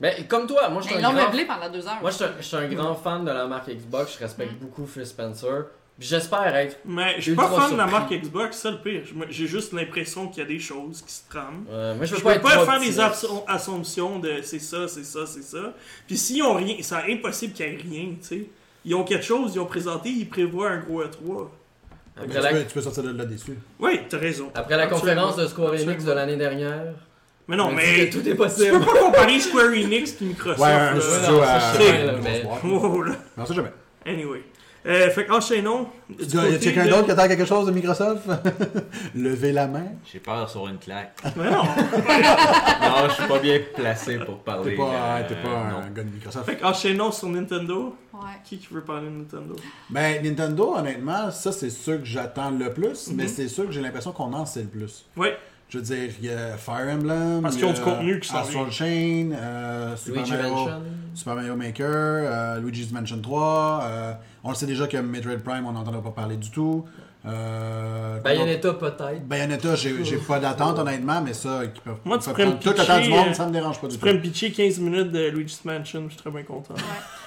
Mais 0.00 0.26
comme 0.28 0.46
toi, 0.46 0.68
moi 0.68 0.82
je 0.82 0.88
suis 0.88 0.96
Mais 0.96 1.04
un 1.04 1.12
grand 1.12 1.22
meublé 1.24 1.44
pendant 1.44 1.70
deux 1.70 1.86
heures. 1.86 1.98
Moi, 2.00 2.10
je 2.10 2.42
suis 2.42 2.56
un- 2.56 2.68
grand 2.68 2.94
fan 2.94 3.24
de 3.24 3.30
la 3.30 3.46
marque 3.46 3.70
Xbox. 3.70 4.14
Je 4.14 4.18
respecte 4.24 4.52
Mm. 4.54 4.64
beaucoup 4.64 4.86
Phil 4.86 5.06
Spencer. 5.06 5.66
Puis 5.96 6.08
J'espère 6.08 6.54
être. 6.56 6.78
Mais 6.84 7.14
je 7.18 7.20
suis 7.22 7.34
pas 7.36 7.48
fan 7.48 7.70
de 7.72 7.76
la 7.76 7.86
marque 7.86 8.12
Xbox, 8.12 8.56
c'est 8.56 8.62
ça 8.62 8.70
le 8.72 8.78
pire. 8.78 9.02
J'ai 9.30 9.46
juste 9.46 9.72
l'impression 9.72 10.26
qu'il 10.26 10.42
y 10.42 10.46
a 10.46 10.48
des 10.48 10.58
choses 10.58 11.00
qui 11.02 11.12
se 11.12 11.22
trament. 11.28 11.64
euh, 11.70 11.94
moi, 11.94 12.04
je 12.04 12.16
peux 12.16 12.40
pas 12.40 12.64
faire 12.66 12.80
des 12.80 12.98
assumptions 13.46 14.18
de 14.18 14.40
c'est 14.42 14.58
ça, 14.58 14.88
c'est 14.88 15.04
ça, 15.04 15.24
c'est 15.26 15.42
ça. 15.42 15.72
Puis 16.08 16.16
s'ils 16.16 16.42
ont 16.42 16.54
rien, 16.54 16.76
c'est 16.82 17.12
impossible 17.12 17.52
qu'il 17.52 17.66
y 17.66 17.68
ait 17.68 17.76
rien, 17.76 18.08
tu 18.20 18.26
sais. 18.26 18.46
Ils 18.84 18.94
ont 18.96 19.04
quelque 19.04 19.24
chose, 19.24 19.52
ils 19.54 19.60
ont 19.60 19.66
présenté, 19.66 20.10
ils 20.10 20.28
prévoient 20.28 20.70
un 20.70 20.78
gros 20.78 21.02
E3. 21.04 21.48
Mais 22.16 22.22
Après 22.22 22.36
tu, 22.36 22.42
la, 22.42 22.50
peux, 22.52 22.64
tu 22.68 22.74
peux 22.74 22.80
sortir 22.80 23.02
de 23.02 23.10
là 23.10 23.24
déçu. 23.24 23.58
Oui, 23.80 24.00
t'as 24.08 24.18
raison. 24.18 24.50
après 24.54 24.76
la 24.76 24.84
Absolument. 24.84 25.00
conférence 25.00 25.36
de 25.36 25.46
Square 25.48 25.70
Enix 25.70 25.82
Absolument. 25.82 26.06
de 26.10 26.12
l'année 26.16 26.36
dernière. 26.36 26.94
Mais 27.48 27.56
non, 27.56 27.66
on 27.66 27.72
mais 27.72 28.08
tout 28.08 28.20
est 28.20 28.22
tu 28.22 28.30
peux 28.30 28.36
possible. 28.36 28.80
pas 28.80 28.92
comparer 29.00 29.40
Square 29.40 29.66
Enix 29.70 30.16
et 30.20 30.24
Microsoft. 30.24 30.60
Ouais, 30.60 30.70
un 30.70 31.00
studio 31.00 31.36
non, 31.36 31.42
à. 31.42 31.72
mais-. 32.22 32.44
Oh. 32.64 33.04
Non, 33.36 33.46
ça 33.46 33.54
jamais. 33.54 33.72
Anyway. 34.06 34.42
Euh, 34.86 35.08
fait 35.10 35.24
qu'enchaînons. 35.24 35.86
Du 36.10 36.36
y 36.36 36.38
a 36.38 36.58
quelqu'un 36.58 36.84
de- 36.84 36.90
d'autre 36.90 37.04
qui 37.06 37.10
attend 37.12 37.26
quelque 37.26 37.46
chose 37.46 37.64
de 37.66 37.70
Microsoft? 37.72 38.28
Levez 39.14 39.52
la 39.52 39.66
main. 39.66 39.86
J'ai 40.12 40.18
peur 40.18 40.48
sur 40.50 40.68
une 40.68 40.76
claque. 40.78 41.16
Mais 41.36 41.50
non. 41.50 41.62
non, 41.62 43.08
je 43.08 43.14
suis 43.14 43.26
pas 43.26 43.38
bien 43.38 43.60
placé 43.74 44.18
pour 44.18 44.38
parler. 44.40 44.72
T'es 44.72 44.76
pas, 44.76 44.92
euh, 44.94 45.22
t'es 45.28 45.34
pas 45.36 45.48
non. 45.70 45.78
un 45.78 45.90
gars 45.90 46.02
de 46.02 46.10
Microsoft. 46.10 46.44
Fait 46.46 46.56
qu'enchaînons 46.56 47.12
sur 47.12 47.28
Nintendo. 47.28 47.96
Ouais. 48.12 48.20
Qui 48.44 48.58
qui 48.58 48.68
veut 48.72 48.82
parler 48.82 49.06
de 49.08 49.12
Nintendo? 49.14 49.56
Ben, 49.90 50.22
Nintendo, 50.22 50.74
honnêtement, 50.76 51.30
ça, 51.30 51.50
c'est 51.52 51.70
sûr 51.70 51.98
que 52.00 52.04
j'attends 52.04 52.50
le 52.50 52.72
plus, 52.72 53.10
mais 53.14 53.24
Mhm. 53.24 53.28
c'est 53.28 53.48
sûr 53.48 53.66
que 53.66 53.72
j'ai 53.72 53.80
l'impression 53.80 54.12
qu'on 54.12 54.32
en 54.34 54.44
sait 54.46 54.60
le 54.62 54.68
plus. 54.68 55.06
Oui. 55.16 55.28
Je 55.70 55.78
veux 55.78 55.84
dire, 55.84 56.10
il 56.20 56.26
y 56.26 56.30
a 56.30 56.56
Fire 56.58 56.86
Emblem. 56.92 57.40
Parce 57.42 57.54
il 57.54 57.58
qu'ils 57.60 57.66
y 57.66 57.70
ont 57.70 57.72
a 57.72 57.76
du 57.76 57.80
contenu 57.80 58.20
qui 58.20 58.36
Astral. 58.36 58.70
Chain, 58.70 59.30
euh, 59.32 59.96
Super, 59.96 60.26
Mario. 60.28 60.68
Super 61.14 61.34
Mario 61.34 61.56
Maker, 61.56 61.86
euh, 61.88 62.60
Luigi's 62.60 62.92
Mansion 62.92 63.18
3. 63.20 63.80
Euh, 64.44 64.46
on 64.46 64.50
le 64.50 64.54
sait 64.54 64.66
déjà 64.66 64.86
que 64.86 64.96
Metroid 64.98 65.38
Prime, 65.44 65.66
on 65.66 65.72
n'entendra 65.72 66.02
pas 66.02 66.10
parler 66.10 66.36
du 66.36 66.50
tout. 66.50 66.84
Euh, 67.26 68.20
Bayonetta 68.20 68.74
peut-être. 68.74 69.26
Bayonetta, 69.26 69.74
j'ai 69.76 70.04
j'ai 70.04 70.18
pas 70.18 70.38
d'attente 70.38 70.78
honnêtement, 70.78 71.22
mais 71.22 71.32
ça, 71.32 71.62
qui 71.72 71.80
peuvent 71.80 71.96
Moi, 72.04 72.18
ils 72.18 72.22
tu 72.22 72.30
peuvent 72.34 72.38
me 72.38 72.44
prendre 72.50 72.58
tout 72.62 72.68
le 72.78 72.86
temps 72.86 73.00
du 73.00 73.08
monde, 73.08 73.28
euh, 73.28 73.32
ça 73.32 73.46
me 73.46 73.52
dérange 73.52 73.80
pas 73.80 73.86
du 73.86 73.94
Tu 73.94 73.98
tout. 73.98 74.00
pourrais 74.00 74.14
me 74.14 74.20
pitcher 74.20 74.52
15 74.52 74.78
minutes 74.80 75.10
de 75.10 75.28
Luigi's 75.30 75.64
Mansion, 75.64 76.02
je 76.04 76.08
suis 76.12 76.20
très 76.20 76.30
bien 76.30 76.42
content. 76.42 76.74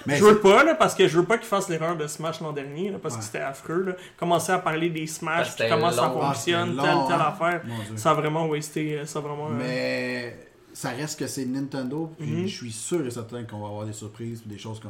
Mais 0.05 0.18
je 0.18 0.24
veux 0.24 0.39
pas, 0.39 0.63
là, 0.63 0.76
parce 0.76 0.93
que 0.93 1.07
je 1.07 1.18
veux 1.18 1.26
pas 1.26 1.39
qu'ils 1.39 1.47
fassent 1.47 1.68
l'erreur 1.70 1.97
de 1.97 2.05
Smash 2.05 2.41
l'an 2.41 2.53
dernier, 2.53 2.91
là, 2.91 2.99
parce 3.01 3.15
Ouais. 3.15 3.20
que 3.22 3.26
c'était 3.26 3.39
affreux. 3.39 3.84
Là. 3.88 3.93
Commencer 4.20 4.51
à 4.51 4.59
parler 4.59 4.89
des 4.91 5.07
Smash, 5.07 5.55
puis 5.55 5.65
comment 5.68 5.91
ça 5.91 6.07
long. 6.09 6.22
Fonctionne, 6.22 6.76
telle, 6.76 6.84
telle 7.07 7.15
hein? 7.15 7.34
affaire. 7.34 7.61
Ça 7.95 8.11
a 8.11 8.13
vraiment 8.13 8.45
wasté, 8.45 9.01
ça 9.05 9.18
a 9.18 9.22
vraiment... 9.24 9.47
euh, 9.49 9.57
Mais 9.57 10.47
ça 10.74 10.89
reste 10.89 11.18
que 11.18 11.26
c'est 11.26 11.45
Nintendo, 11.45 12.11
puis 12.20 12.28
Mhm. 12.30 12.47
je 12.47 12.55
suis 12.55 12.72
sûr 12.72 13.03
et 13.03 13.09
certain 13.09 13.43
qu'on 13.45 13.61
va 13.61 13.68
avoir 13.70 13.86
des 13.88 13.93
surprises, 13.93 14.41
puis 14.41 14.49
des 14.51 14.59
choses 14.59 14.80
qu'on 14.80 14.89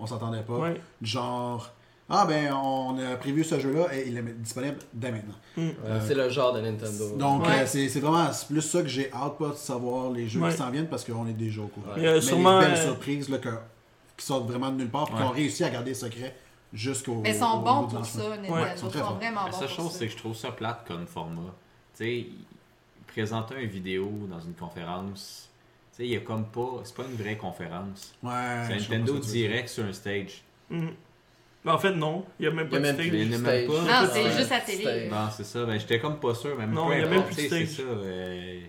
on 0.00 0.06
s'attendait 0.06 0.42
pas. 0.42 0.54
Ouais. 0.58 0.80
Genre, 1.02 1.70
ah 2.08 2.26
ben 2.26 2.52
on 2.52 2.98
a 2.98 3.16
prévu 3.16 3.44
ce 3.44 3.60
jeu-là 3.60 3.94
et 3.94 4.08
il 4.08 4.16
est 4.18 4.22
disponible 4.38 4.78
dès 4.92 5.12
maintenant. 5.12 5.34
Mm. 5.56 5.68
Euh, 5.84 6.00
c'est 6.06 6.14
le 6.14 6.28
genre 6.28 6.52
de 6.52 6.60
Nintendo. 6.60 7.16
Donc 7.16 7.42
Ouais. 7.46 7.60
euh, 7.62 7.66
c'est 7.66 7.88
c'est 7.88 8.00
vraiment 8.00 8.32
c'est 8.32 8.48
plus 8.48 8.62
ça 8.62 8.82
que 8.82 8.88
j'ai 8.88 9.12
hâte 9.12 9.38
pas 9.38 9.50
de 9.50 9.54
savoir 9.54 10.10
les 10.10 10.26
jeux 10.28 10.40
Ouais. 10.40 10.50
qui 10.50 10.56
s'en 10.56 10.70
viennent 10.70 10.88
parce 10.88 11.04
qu'on 11.04 11.26
est 11.28 11.32
déjà 11.32 11.60
au 11.62 11.68
courant. 11.68 11.88
Ouais. 11.94 11.98
Il 11.98 12.02
y 12.04 12.08
a 12.08 12.14
Mais 12.14 12.20
sûrement... 12.20 12.58
les 12.60 12.66
belles 12.66 12.78
euh, 12.78 12.84
surprises 12.86 13.28
là, 13.28 13.38
que- 13.38 13.48
qui 14.16 14.26
sortent 14.26 14.46
vraiment 14.48 14.70
de 14.70 14.76
nulle 14.76 14.90
part, 14.90 15.04
puis 15.06 15.14
Ouais. 15.14 15.20
qui 15.20 15.26
ont 15.26 15.30
réussi 15.32 15.64
à 15.64 15.70
garder 15.70 15.94
secret 15.94 16.36
jusqu'au. 16.72 17.16
Mais 17.22 17.30
ils 17.30 17.38
sont 17.38 17.44
au 17.46 17.60
bons 17.60 17.86
pour 17.88 18.04
ça, 18.06 18.18
Nintendo. 18.28 18.56
ils 18.74 18.78
sont 18.78 18.88
vraiment 18.88 19.44
La 19.44 19.50
bons 19.50 19.58
seule 19.58 19.68
pour 19.68 19.76
chose, 19.76 19.92
c'est 19.92 20.06
que 20.06 20.12
je 20.12 20.16
trouve 20.18 20.34
ça 20.36 20.50
plate 20.52 20.84
comme 20.86 21.06
format. 21.06 21.42
Tu 21.96 22.04
sais, 22.04 22.26
présenter 23.06 23.54
une 23.62 23.70
vidéo 23.70 24.10
dans 24.30 24.40
une 24.40 24.54
conférence, 24.54 25.49
sais, 26.00 26.06
il 26.08 26.12
y 26.12 26.16
a 26.16 26.20
comme 26.20 26.44
pas. 26.46 26.80
C'est 26.84 26.94
pas 26.94 27.04
une 27.10 27.16
vraie 27.16 27.36
conférence. 27.36 28.14
Ouais, 28.22 28.32
C'est 28.66 28.78
je 28.80 28.90
Nintendo 28.90 29.18
tu 29.18 29.26
direct 29.30 29.68
sur 29.68 29.84
un 29.84 29.92
stage. 29.92 30.42
mhm. 30.70 30.90
Ben, 31.62 31.74
en 31.74 31.78
fait, 31.78 31.92
non. 31.92 32.24
Il 32.38 32.46
y 32.46 32.48
a 32.48 32.52
même 32.52 32.68
pas 32.70 32.78
de 32.78 32.84
stage. 32.86 32.96
plus 32.96 33.06
Il 33.08 33.22
y 33.22 33.28
de 33.28 33.34
en 33.34 33.38
a 33.38 33.38
même 33.52 33.66
stage. 33.66 33.84
pas. 33.86 34.02
Non, 34.04 34.10
c'est 34.12 34.24
Ouais. 34.24 34.32
juste 34.38 34.52
à 34.52 34.60
télé. 34.60 34.82
Stage. 34.82 35.10
Non, 35.10 35.28
c'est 35.36 35.44
ça. 35.44 35.64
Ben, 35.66 35.78
j'étais 35.78 35.98
comme 36.00 36.18
pas 36.18 36.34
sûr, 36.34 36.56
même 36.56 36.72
Non, 36.72 36.90
il 36.92 37.00
y 37.00 37.02
a 37.02 37.06
même 37.06 37.22
plus 37.24 37.36
de 37.36 37.40
tu 37.42 37.46
stage. 37.48 37.66
C'est 37.68 37.82
ça. 37.82 37.88
euh, 37.88 38.60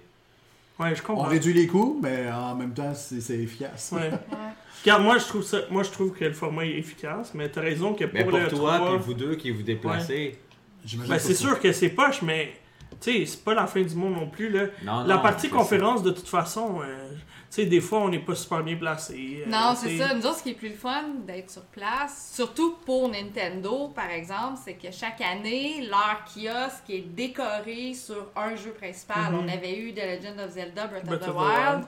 Ouais, 0.79 0.95
je 0.95 1.01
On 1.03 1.05
comprends. 1.05 1.23
réduit 1.29 1.53
les 1.53 1.67
coûts, 1.67 1.99
mais 2.01 2.29
en 2.31 2.55
même 2.55 2.73
temps, 2.73 2.93
c'est 2.95 3.21
c'est 3.21 3.37
efficace. 3.37 3.91
Ouais. 3.95 4.09
Regarde, 4.83 5.03
moi 5.03 5.19
je 5.19 5.25
trouve 5.25 5.43
ça, 5.43 5.59
moi 5.69 5.83
je 5.83 5.91
trouve 5.91 6.11
que 6.11 6.25
le 6.25 6.33
format 6.33 6.65
est 6.65 6.71
efficace, 6.79 7.33
mais 7.35 7.47
t'as 7.49 7.61
raison 7.61 7.93
que 7.93 8.03
pour, 8.05 8.13
Mais 8.15 8.23
pour 8.23 8.31
le 8.39 8.47
toi, 8.47 8.77
3, 8.79 8.95
puis 8.95 9.05
vous 9.05 9.13
deux 9.13 9.35
qui 9.35 9.51
vous 9.51 9.61
déplacez. 9.61 10.39
J'imagine 10.83 11.11
ben, 11.11 11.17
que 11.17 11.23
c'est 11.23 11.35
sûr 11.35 11.59
que 11.59 11.71
c'est 11.71 11.89
poche, 11.89 12.23
mais 12.23 12.53
tu 12.55 12.60
sais, 12.99 13.25
c'est 13.25 13.43
pas 13.43 13.53
la 13.53 13.67
fin 13.67 13.81
du 13.81 13.95
monde 13.95 14.13
non 14.15 14.27
plus 14.27 14.49
là. 14.49 14.65
Non, 14.83 15.03
la 15.05 15.15
non, 15.15 15.21
partie 15.21 15.49
conférence, 15.49 16.03
de 16.03 16.11
toute 16.11 16.27
façon, 16.27 16.81
euh, 16.83 17.09
tu 17.11 17.17
sais, 17.49 17.65
des 17.65 17.81
fois 17.81 17.99
on 17.99 18.09
n'est 18.09 18.19
pas 18.19 18.35
super 18.35 18.63
bien 18.63 18.75
placé. 18.75 19.43
euh, 19.45 19.49
Non, 19.49 19.73
c'est 19.75 19.97
ça. 19.97 20.13
Nous 20.13 20.25
autres, 20.25 20.37
ce 20.37 20.43
qui 20.43 20.51
est 20.51 20.53
plus 20.53 20.69
le 20.69 20.75
fun 20.75 21.03
d'être 21.25 21.49
sur 21.49 21.63
place, 21.63 22.31
surtout 22.35 22.75
pour 22.85 23.09
Nintendo, 23.09 23.91
par 23.95 24.09
exemple, 24.09 24.59
c'est 24.63 24.73
que 24.75 24.91
chaque 24.91 25.21
année, 25.21 25.87
leur 25.89 26.23
kiosque 26.25 26.89
est 26.89 27.05
décoré 27.13 27.93
sur 27.93 28.27
un 28.35 28.55
jeu 28.55 28.71
principal. 28.71 29.31
Mhm. 29.31 29.39
On 29.43 29.47
avait 29.47 29.77
eu 29.77 29.93
The 29.93 29.97
Legend 30.21 30.39
of 30.39 30.51
Zelda 30.51 30.87
Breath, 30.87 31.05
Breath 31.05 31.21
of 31.21 31.27
the 31.27 31.29
of 31.29 31.35
the 31.35 31.39
Wild. 31.39 31.83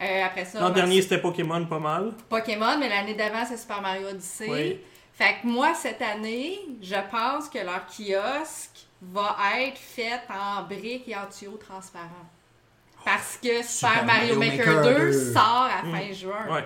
Euh, 0.00 0.24
après 0.24 0.44
ça, 0.44 0.60
L'an 0.60 0.70
dernier 0.70 1.02
c'était 1.02 1.18
Pokémon 1.20 1.64
pas 1.66 1.78
mal. 1.78 2.12
Pokémon, 2.28 2.78
mais 2.78 2.88
l'année 2.88 3.14
d'avant, 3.14 3.44
c'est 3.48 3.56
Super 3.56 3.80
Mario 3.80 4.08
Odyssey. 4.08 4.46
Oui. 4.48 4.78
Fait 5.18 5.36
que 5.42 5.46
moi, 5.48 5.74
cette 5.74 6.00
année, 6.00 6.60
je 6.80 6.94
pense 7.10 7.48
que 7.48 7.58
leur 7.58 7.84
kiosque 7.86 8.86
va 9.02 9.36
être 9.58 9.76
fait 9.78 10.20
en 10.30 10.62
briques 10.62 11.08
et 11.08 11.16
en 11.16 11.26
tuyaux 11.26 11.56
transparents. 11.58 12.06
Parce 13.04 13.36
que 13.42 13.62
Super, 13.62 13.90
Super 13.92 14.04
Mario, 14.04 14.36
Mario 14.36 14.58
Maker, 14.58 14.76
Maker 14.76 14.82
2 14.94 15.10
2. 15.12 15.32
sort 15.32 15.68
à 15.76 15.82
Mm. 15.82 15.92
fin 15.92 16.12
juin. 16.12 16.46
Ouais. 16.54 16.64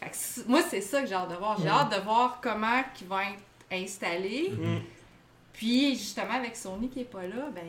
Fait 0.00 0.10
que 0.10 0.48
moi, 0.48 0.60
c'est 0.68 0.80
ça 0.80 1.00
que 1.02 1.06
j'ai 1.08 1.14
hâte 1.14 1.28
de 1.30 1.34
voir. 1.36 1.56
J'ai 1.58 1.68
Mm. 1.68 1.72
hâte 1.72 1.96
de 1.96 2.00
voir 2.04 2.38
comment 2.40 2.82
ils 3.00 3.06
vont 3.08 3.18
être 3.20 3.42
installés. 3.72 4.50
Mm. 4.50 4.78
Puis, 5.52 5.96
justement, 5.96 6.34
avec 6.34 6.54
Sony 6.56 6.88
qui 6.88 7.00
est 7.00 7.04
pas 7.04 7.22
là, 7.22 7.48
ben, 7.52 7.62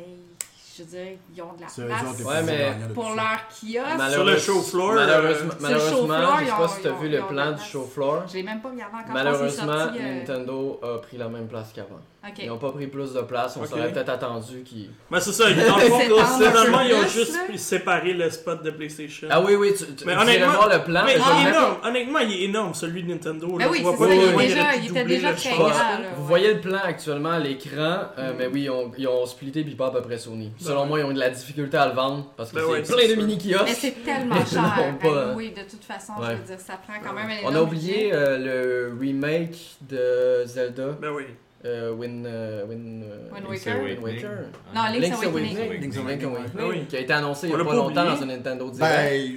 je 0.81 0.97
veux 0.97 1.03
dire, 1.03 1.17
ils 1.35 1.41
ont 1.41 1.53
de 1.53 1.61
la 1.61 1.67
C'est 1.67 1.81
eux 1.83 1.87
place 1.87 2.01
autres 2.03 2.27
Ouais, 2.29 2.43
mais 2.43 2.93
pour 2.93 3.09
leur 3.15 3.47
kiosque. 3.49 4.11
Sur 4.11 4.23
le 4.25 4.37
show 4.37 4.61
floor, 4.61 4.93
Malheureusement, 4.93 5.53
euh, 5.53 5.59
sur 5.59 5.69
le 5.69 5.79
show 5.79 6.05
malheureusement 6.07 6.15
floor, 6.17 6.37
je 6.39 6.39
sais 6.39 6.45
ils 6.45 6.49
pas 6.57 6.63
ont- 6.63 6.67
si 6.67 6.81
tu 6.81 6.87
as 6.87 6.89
ils 6.91 6.95
vu 6.97 7.07
ont- 7.07 7.11
le 7.11 7.23
ont 7.23 7.27
plan 7.27 7.35
la 7.35 7.51
du 7.51 7.55
place. 7.55 7.69
show 7.69 7.83
floor. 7.93 8.23
Je 8.27 8.33
l'ai 8.33 8.43
même 8.43 8.61
pas. 8.61 8.69
Malheureusement, 9.13 9.47
je 9.47 9.55
pense 9.55 9.59
qu'il 9.61 9.69
est 9.69 9.79
sorti, 9.83 9.99
euh, 10.01 10.17
Nintendo 10.19 10.79
a 10.83 10.97
pris 11.01 11.17
la 11.17 11.29
même 11.29 11.47
place 11.47 11.71
qu'avant. 11.73 11.99
Ils 12.37 12.47
n'ont 12.49 12.57
pas 12.59 12.71
pris 12.71 12.85
plus 12.85 13.13
de 13.13 13.21
place. 13.21 13.57
On 13.57 13.61
Ok. 13.63 13.67
s'aurait 13.69 13.91
peut-être 13.91 14.09
attendu 14.09 14.61
qu'ils. 14.63 14.89
Ben 15.09 15.19
c'est 15.19 15.31
ça, 15.33 15.49
ils- 15.49 15.55
dans 15.55 15.75
le 15.75 15.81
fond, 15.89 15.99
finalement 16.37 16.81
ils 16.81 16.93
ont 16.93 17.07
juste 17.07 17.33
là. 17.49 17.57
séparé 17.57 18.13
le 18.13 18.29
spot 18.29 18.63
de 18.63 18.69
PlayStation. 18.69 19.27
Ah 19.31 19.41
oui, 19.41 19.55
oui, 19.55 19.73
tu, 19.75 19.85
tu, 19.95 20.05
Mais 20.05 20.13
tu 20.13 20.19
honnêtement- 20.21 20.45
irais 20.47 20.55
voir 20.55 20.69
le 20.69 20.83
plan. 20.83 21.01
mais 21.03 21.15
mais 21.15 21.21
il 21.41 21.47
est 21.47 21.49
énorme, 21.49 21.77
honnêtement 21.83 22.19
il 22.19 22.31
est 22.33 22.41
énorme 22.43 22.73
celui 22.75 23.01
de 23.03 23.09
Nintendo. 23.09 23.47
Ben 23.47 23.57
là. 23.65 23.71
oui, 23.71 23.77
Je 23.79 23.83
vois 23.83 23.91
c'est 23.93 23.97
pas 23.97 24.07
ça, 24.07 24.13
il 24.15 24.47
déjà- 24.47 24.75
il 24.75 24.85
était 24.91 25.03
déjà 25.05 25.31
le 25.31 25.35
très 25.35 25.49
grand. 25.57 25.69
Vous 26.17 26.25
voyez 26.27 26.53
le 26.53 26.59
plan 26.61 26.77
actuellement 26.83 27.31
à 27.31 27.39
l'écran, 27.39 28.01
euh, 28.19 28.33
mais 28.37 28.45
oui, 28.47 28.61
ils 28.63 28.69
ont, 28.69 28.91
ils 28.97 29.07
ont 29.07 29.25
splitté 29.25 29.63
puis 29.63 29.73
pas 29.73 29.87
à 29.87 29.91
peu 29.91 30.01
près 30.03 30.19
Sony. 30.19 30.51
Selon 30.59 30.83
ouais. 30.83 30.87
moi, 30.87 30.99
ils 30.99 31.05
ont 31.05 31.13
de 31.13 31.19
la 31.19 31.31
difficulté 31.31 31.75
à 31.77 31.87
le 31.87 31.93
vendre 31.93 32.31
parce 32.37 32.51
que 32.51 32.57
Ben 32.57 32.83
c'est 32.85 32.93
plein 32.95 33.07
de 33.07 33.15
mini 33.15 33.39
Mais 33.43 33.51
kiosques. 33.53 33.67
c'est 33.79 34.03
tellement 34.03 34.35
Mais 34.39 34.45
cher. 34.45 34.93
Ben 35.01 35.33
oui, 35.35 35.49
de 35.57 35.63
toute 35.69 35.83
façon, 35.83 36.13
je 36.21 36.27
veux 36.35 36.35
dire, 36.45 36.59
ça 36.59 36.73
prend 36.87 36.99
quand 37.03 37.13
même 37.13 37.29
un 37.31 37.49
On 37.51 37.55
a 37.55 37.61
oublié 37.63 38.11
euh, 38.13 38.37
le 38.37 38.97
remake 38.99 39.57
de 39.89 40.43
Zelda, 40.45 40.89
Ben 41.01 41.09
oui. 41.15 41.23
Euh, 41.65 41.93
Win, 41.93 42.25
euh, 42.25 42.65
Win, 42.67 43.03
euh, 43.03 43.29
Wind 43.33 43.45
Link's 43.49 43.65
Waker? 43.65 43.79
Awakening. 43.79 44.03
Wind 44.03 44.15
Waker. 44.15 44.37
Non, 44.73 44.81
Link's 44.83 45.01
Link's 45.01 45.23
Awakening. 45.23 45.57
Awakening. 45.57 45.81
Link's 45.81 45.81
Link's 45.81 45.97
Awakening, 45.97 46.25
Awakening, 46.31 46.65
ouais. 46.65 46.77
Oui. 46.79 46.85
qui 46.87 46.95
a 46.95 46.99
été 46.99 47.13
annoncé 47.13 47.47
il 47.47 47.53
On 47.55 47.57
y 47.57 47.61
a 47.61 47.63
pas 47.63 47.69
pas 47.69 47.75
longtemps 47.75 48.05
dans 48.05 48.21
un 48.23 48.25
Nintendo 48.25 48.69
Direct. 48.71 48.81
Ben, 48.81 49.31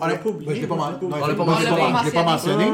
On 0.00 0.06
l'a 0.06 0.14
pas 0.16 0.28
oublié, 0.28 0.46
ben, 0.48 0.54
je 0.56 0.60
l'ai 0.60 0.66
pas, 2.12 2.22
mentionné. 2.24 2.70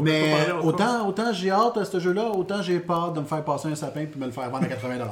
Mais 0.00 0.32
autant, 0.62 1.08
autant 1.08 1.32
j'ai 1.32 1.50
hâte 1.50 1.76
à 1.78 1.84
ce 1.84 1.98
jeu-là, 1.98 2.26
autant 2.30 2.62
j'ai 2.62 2.78
peur 2.78 3.12
de 3.12 3.20
me 3.20 3.24
faire 3.26 3.42
passer 3.44 3.68
un 3.68 3.74
sapin 3.74 4.04
puis 4.04 4.20
me 4.20 4.26
le 4.26 4.32
faire 4.32 4.48
vendre 4.50 4.64
à 4.64 4.68
80$. 4.68 5.06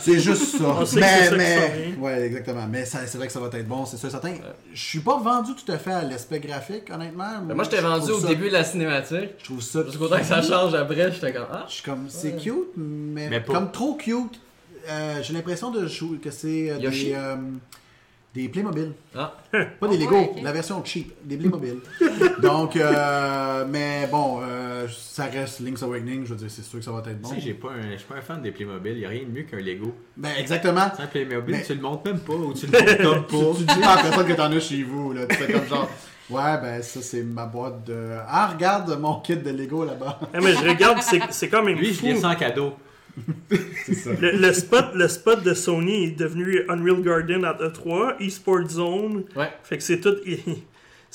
c'est 0.00 0.18
juste 0.18 0.58
ça. 0.58 0.64
On 0.64 0.84
mais, 0.98 1.30
mais, 1.36 1.94
ouais, 1.98 2.22
exactement. 2.26 2.66
Mais 2.68 2.84
ça- 2.84 3.06
c'est 3.06 3.16
vrai 3.18 3.26
que 3.28 3.32
ça 3.32 3.40
va 3.40 3.46
être 3.46 3.68
bon, 3.68 3.84
c'est 3.86 3.96
sûr, 3.96 4.10
certain. 4.10 4.34
Je 4.72 4.82
suis 4.82 5.00
pas 5.00 5.18
vendu 5.18 5.52
tout 5.54 5.70
à 5.70 5.78
fait 5.78 5.92
à 5.92 6.02
l'aspect 6.02 6.40
graphique, 6.40 6.90
honnêtement. 6.92 7.40
Ben, 7.42 7.54
moi, 7.54 7.64
je 7.64 7.70
t'ai 7.70 7.80
vendu 7.80 8.10
au 8.10 8.18
ça- 8.18 8.28
début 8.28 8.48
de 8.48 8.54
la 8.54 8.64
cinématique. 8.64 9.30
Je 9.38 9.44
trouve 9.44 9.60
ça. 9.62 9.84
Jusqu'au 9.86 10.08
temps 10.08 10.18
que 10.18 10.24
ça 10.24 10.42
change 10.42 10.74
après, 10.74 11.12
j'étais 11.12 11.32
comme 11.32 11.46
Ah, 11.52 11.64
Je 11.68 11.74
suis 11.74 11.82
comme, 11.84 12.06
c'est 12.08 12.32
Ouais. 12.34 12.40
cute, 12.40 12.76
mais, 12.76 13.28
Mais 13.28 13.40
pour- 13.40 13.54
comme 13.54 13.70
trop 13.72 13.94
cute. 13.94 14.40
Euh, 14.88 15.22
j'ai 15.22 15.32
l'impression 15.32 15.70
de 15.70 15.86
jouer 15.86 16.18
que 16.18 16.30
c'est 16.30 16.70
euh, 16.70 16.78
des, 16.78 17.12
euh, 17.14 17.36
des 18.34 18.48
Playmobil. 18.50 18.92
Ah. 19.14 19.34
Pas 19.80 19.88
des 19.88 19.96
Lego, 19.96 20.16
ouais, 20.16 20.32
la 20.42 20.52
version 20.52 20.84
cheap, 20.84 21.12
des 21.24 21.36
Playmobil. 21.38 21.76
Donc, 22.42 22.76
euh, 22.76 23.64
mais 23.66 24.06
bon, 24.10 24.40
euh, 24.42 24.86
ça 24.90 25.24
reste 25.24 25.60
Link's 25.60 25.82
Awakening, 25.82 26.24
je 26.26 26.30
veux 26.30 26.36
dire, 26.36 26.50
c'est 26.50 26.62
sûr 26.64 26.80
que 26.80 26.84
ça 26.84 26.90
va 26.92 26.98
être 26.98 27.18
bon. 27.20 27.28
Tu 27.30 27.36
sais, 27.36 27.40
j'ai 27.40 27.54
pas 27.54 27.68
un- 27.70 27.92
je 27.92 27.96
suis 27.98 28.06
pas 28.06 28.16
un 28.16 28.20
fan 28.20 28.42
des 28.42 28.50
Playmobil. 28.50 28.92
Il 28.92 28.98
n'y 28.98 29.04
a 29.06 29.08
rien 29.08 29.22
de 29.22 29.30
mieux 29.30 29.44
qu'un 29.44 29.60
Lego. 29.60 29.94
Ben, 30.18 30.32
exactement. 30.38 30.88
Sans 30.94 31.06
Playmobil, 31.06 31.54
Mais- 31.56 31.62
tu 31.62 31.74
le 31.74 31.80
montes 31.80 32.04
même 32.04 32.18
pas 32.20 32.34
ou 32.34 32.52
tu 32.52 32.66
le 32.66 32.72
montes 32.72 33.02
comme 33.02 33.26
Tu, 33.28 33.36
pas. 33.36 33.56
tu 33.56 33.78
dis 33.78 33.80
pas 33.80 33.94
à 33.94 34.02
personne 34.02 34.26
que 34.26 34.32
t'en 34.34 34.52
as 34.52 34.60
chez 34.60 34.82
vous, 34.82 35.12
là. 35.14 35.26
Tu 35.26 35.36
fais 35.36 35.50
comme 35.52 35.66
genre, 35.66 35.88
ouais, 36.30 36.58
ben, 36.60 36.82
ça, 36.82 37.00
c'est 37.02 37.22
ma 37.22 37.46
boîte 37.46 37.84
de. 37.84 38.16
Ah, 38.28 38.48
regarde 38.48 38.98
mon 39.00 39.20
kit 39.20 39.36
de 39.36 39.50
Lego 39.50 39.84
là-bas. 39.84 40.20
Eh, 40.34 40.38
mais 40.40 40.52
je 40.52 40.68
regarde, 40.68 41.00
c'est 41.02 41.20
c'est 41.30 41.48
quand 41.48 41.62
même 41.62 41.78
Lui, 41.78 41.92
je 41.92 42.00
fou. 42.00 42.06
l'ai 42.06 42.16
sans 42.16 42.34
cadeau. 42.34 42.74
c'est 43.86 43.94
ça. 43.94 44.10
Le, 44.12 44.32
le 44.32 44.52
spot, 44.52 44.86
le 44.94 45.06
spot 45.08 45.42
de 45.42 45.54
Sony 45.54 46.04
est 46.04 46.10
devenu 46.18 46.62
Unreal 46.68 47.00
Garden 47.02 47.44
à 47.44 47.52
E3, 47.54 48.16
eSport 48.20 48.68
Zone. 48.68 49.24
Ouais. 49.36 49.50
Fait 49.62 49.76
que 49.78 49.82
c'est 49.82 50.00
tout. 50.00 50.16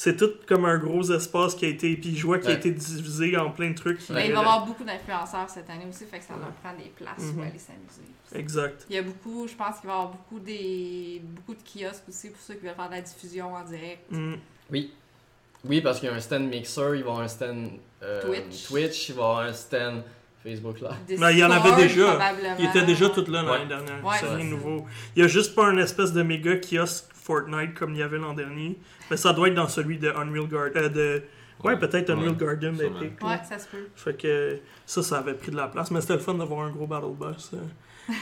C'est 0.01 0.15
tout 0.15 0.31
comme 0.47 0.63
un 0.63 0.77
gros 0.77 1.11
espace 1.11 1.55
qui 1.55 1.65
a 1.65 1.67
été. 1.67 1.93
Puis 1.97 2.15
je 2.15 2.25
vois 2.25 2.39
qui 2.39 2.47
a 2.47 2.51
Ouais. 2.51 2.55
été 2.55 2.71
divisé 2.71 3.35
en 3.35 3.49
plein 3.51 3.71
de 3.71 3.75
trucs. 3.75 3.99
Mais 4.11 4.27
il 4.27 4.31
va 4.31 4.37
y 4.37 4.39
avoir 4.45 4.65
beaucoup 4.65 4.85
d'influenceurs 4.85 5.49
cette 5.49 5.69
année 5.69 5.85
aussi, 5.89 6.05
fait 6.05 6.19
que 6.19 6.23
ça 6.23 6.35
leur 6.39 6.53
prend 6.53 6.71
des 6.81 6.89
places 6.95 7.17
où 7.19 7.35
Mhm. 7.37 7.41
aller 7.41 7.59
s'amuser. 7.59 8.07
Exact. 8.33 8.85
Il 8.89 8.95
y 8.95 8.97
a 8.97 9.01
beaucoup, 9.01 9.45
je 9.45 9.55
pense 9.55 9.77
qu'il 9.81 9.87
va 9.89 9.95
y 9.95 9.97
avoir 9.97 10.11
beaucoup, 10.13 10.39
des, 10.39 11.21
beaucoup 11.35 11.53
de 11.53 11.59
kiosques 11.67 12.03
aussi 12.07 12.29
pour 12.29 12.39
ceux 12.39 12.53
qui 12.53 12.65
veulent 12.65 12.75
faire 12.75 12.87
de 12.87 12.93
la 12.95 13.01
diffusion 13.01 13.53
en 13.53 13.65
direct. 13.65 14.09
Mm. 14.09 14.35
Oui. 14.71 14.93
Oui, 15.65 15.81
parce 15.81 15.99
qu'il 15.99 16.09
y 16.09 16.11
a 16.11 16.15
un 16.15 16.19
stand 16.19 16.43
Mixer, 16.49 16.81
il 16.81 16.87
va 16.89 16.95
y 16.95 17.01
avoir 17.01 17.19
un 17.19 17.27
stand 17.27 17.71
euh, 18.01 18.21
Twitch. 18.21 18.67
Twitch, 18.67 19.09
il 19.09 19.15
va 19.15 19.21
y 19.21 19.25
avoir 19.25 19.39
un 19.39 19.53
stand 19.53 20.03
Facebook 20.43 20.79
Live. 20.79 20.91
Discord, 21.07 21.19
Ben, 21.19 21.31
il 21.31 21.37
y 21.39 21.43
en 21.43 21.51
avait 21.51 21.75
déjà. 21.75 22.17
Il 22.57 22.65
était 22.65 22.83
déjà 22.85 23.09
tout 23.09 23.25
là 23.29 23.41
l'année 23.43 23.63
Ouais. 23.63 23.65
dernière. 23.67 24.05
Ouais, 24.05 24.15
c'est 24.19 24.27
rien 24.35 24.45
nouveau. 24.45 24.85
Il 25.15 25.21
y 25.21 25.25
a 25.25 25.27
juste 25.27 25.53
pas 25.53 25.65
un 25.67 25.77
espèce 25.77 26.13
de 26.13 26.23
méga 26.23 26.55
kiosque 26.57 27.05
Fortnite 27.13 27.73
comme 27.73 27.91
il 27.91 27.97
y 27.97 28.03
avait 28.03 28.17
l'an 28.17 28.33
dernier. 28.33 28.77
Mais 29.11 29.17
ça 29.17 29.33
doit 29.33 29.49
être 29.49 29.55
dans 29.55 29.67
celui 29.67 29.97
de 29.97 30.09
Unreal 30.09 30.47
Garden. 30.47 30.87
de... 30.91 31.23
Ouais, 31.63 31.77
peut-être 31.77 32.09
Unreal 32.11 32.29
Ouais, 32.29 32.37
Garden 32.37 32.75
d'Epic. 32.77 33.21
Ouais, 33.21 33.37
ça 33.47 33.59
se 33.59 33.67
peut. 33.67 33.89
Fait 33.95 34.13
que 34.15 34.59
ça, 34.85 35.03
ça 35.03 35.17
avait 35.17 35.33
pris 35.33 35.51
de 35.51 35.57
la 35.57 35.67
place. 35.67 35.91
Mais 35.91 35.99
c'était 35.99 36.13
le 36.13 36.19
fun 36.19 36.35
d'avoir 36.35 36.61
un 36.65 36.71
gros 36.71 36.87
Battle 36.87 37.13
Bus. 37.19 37.51
euh. 37.53 37.57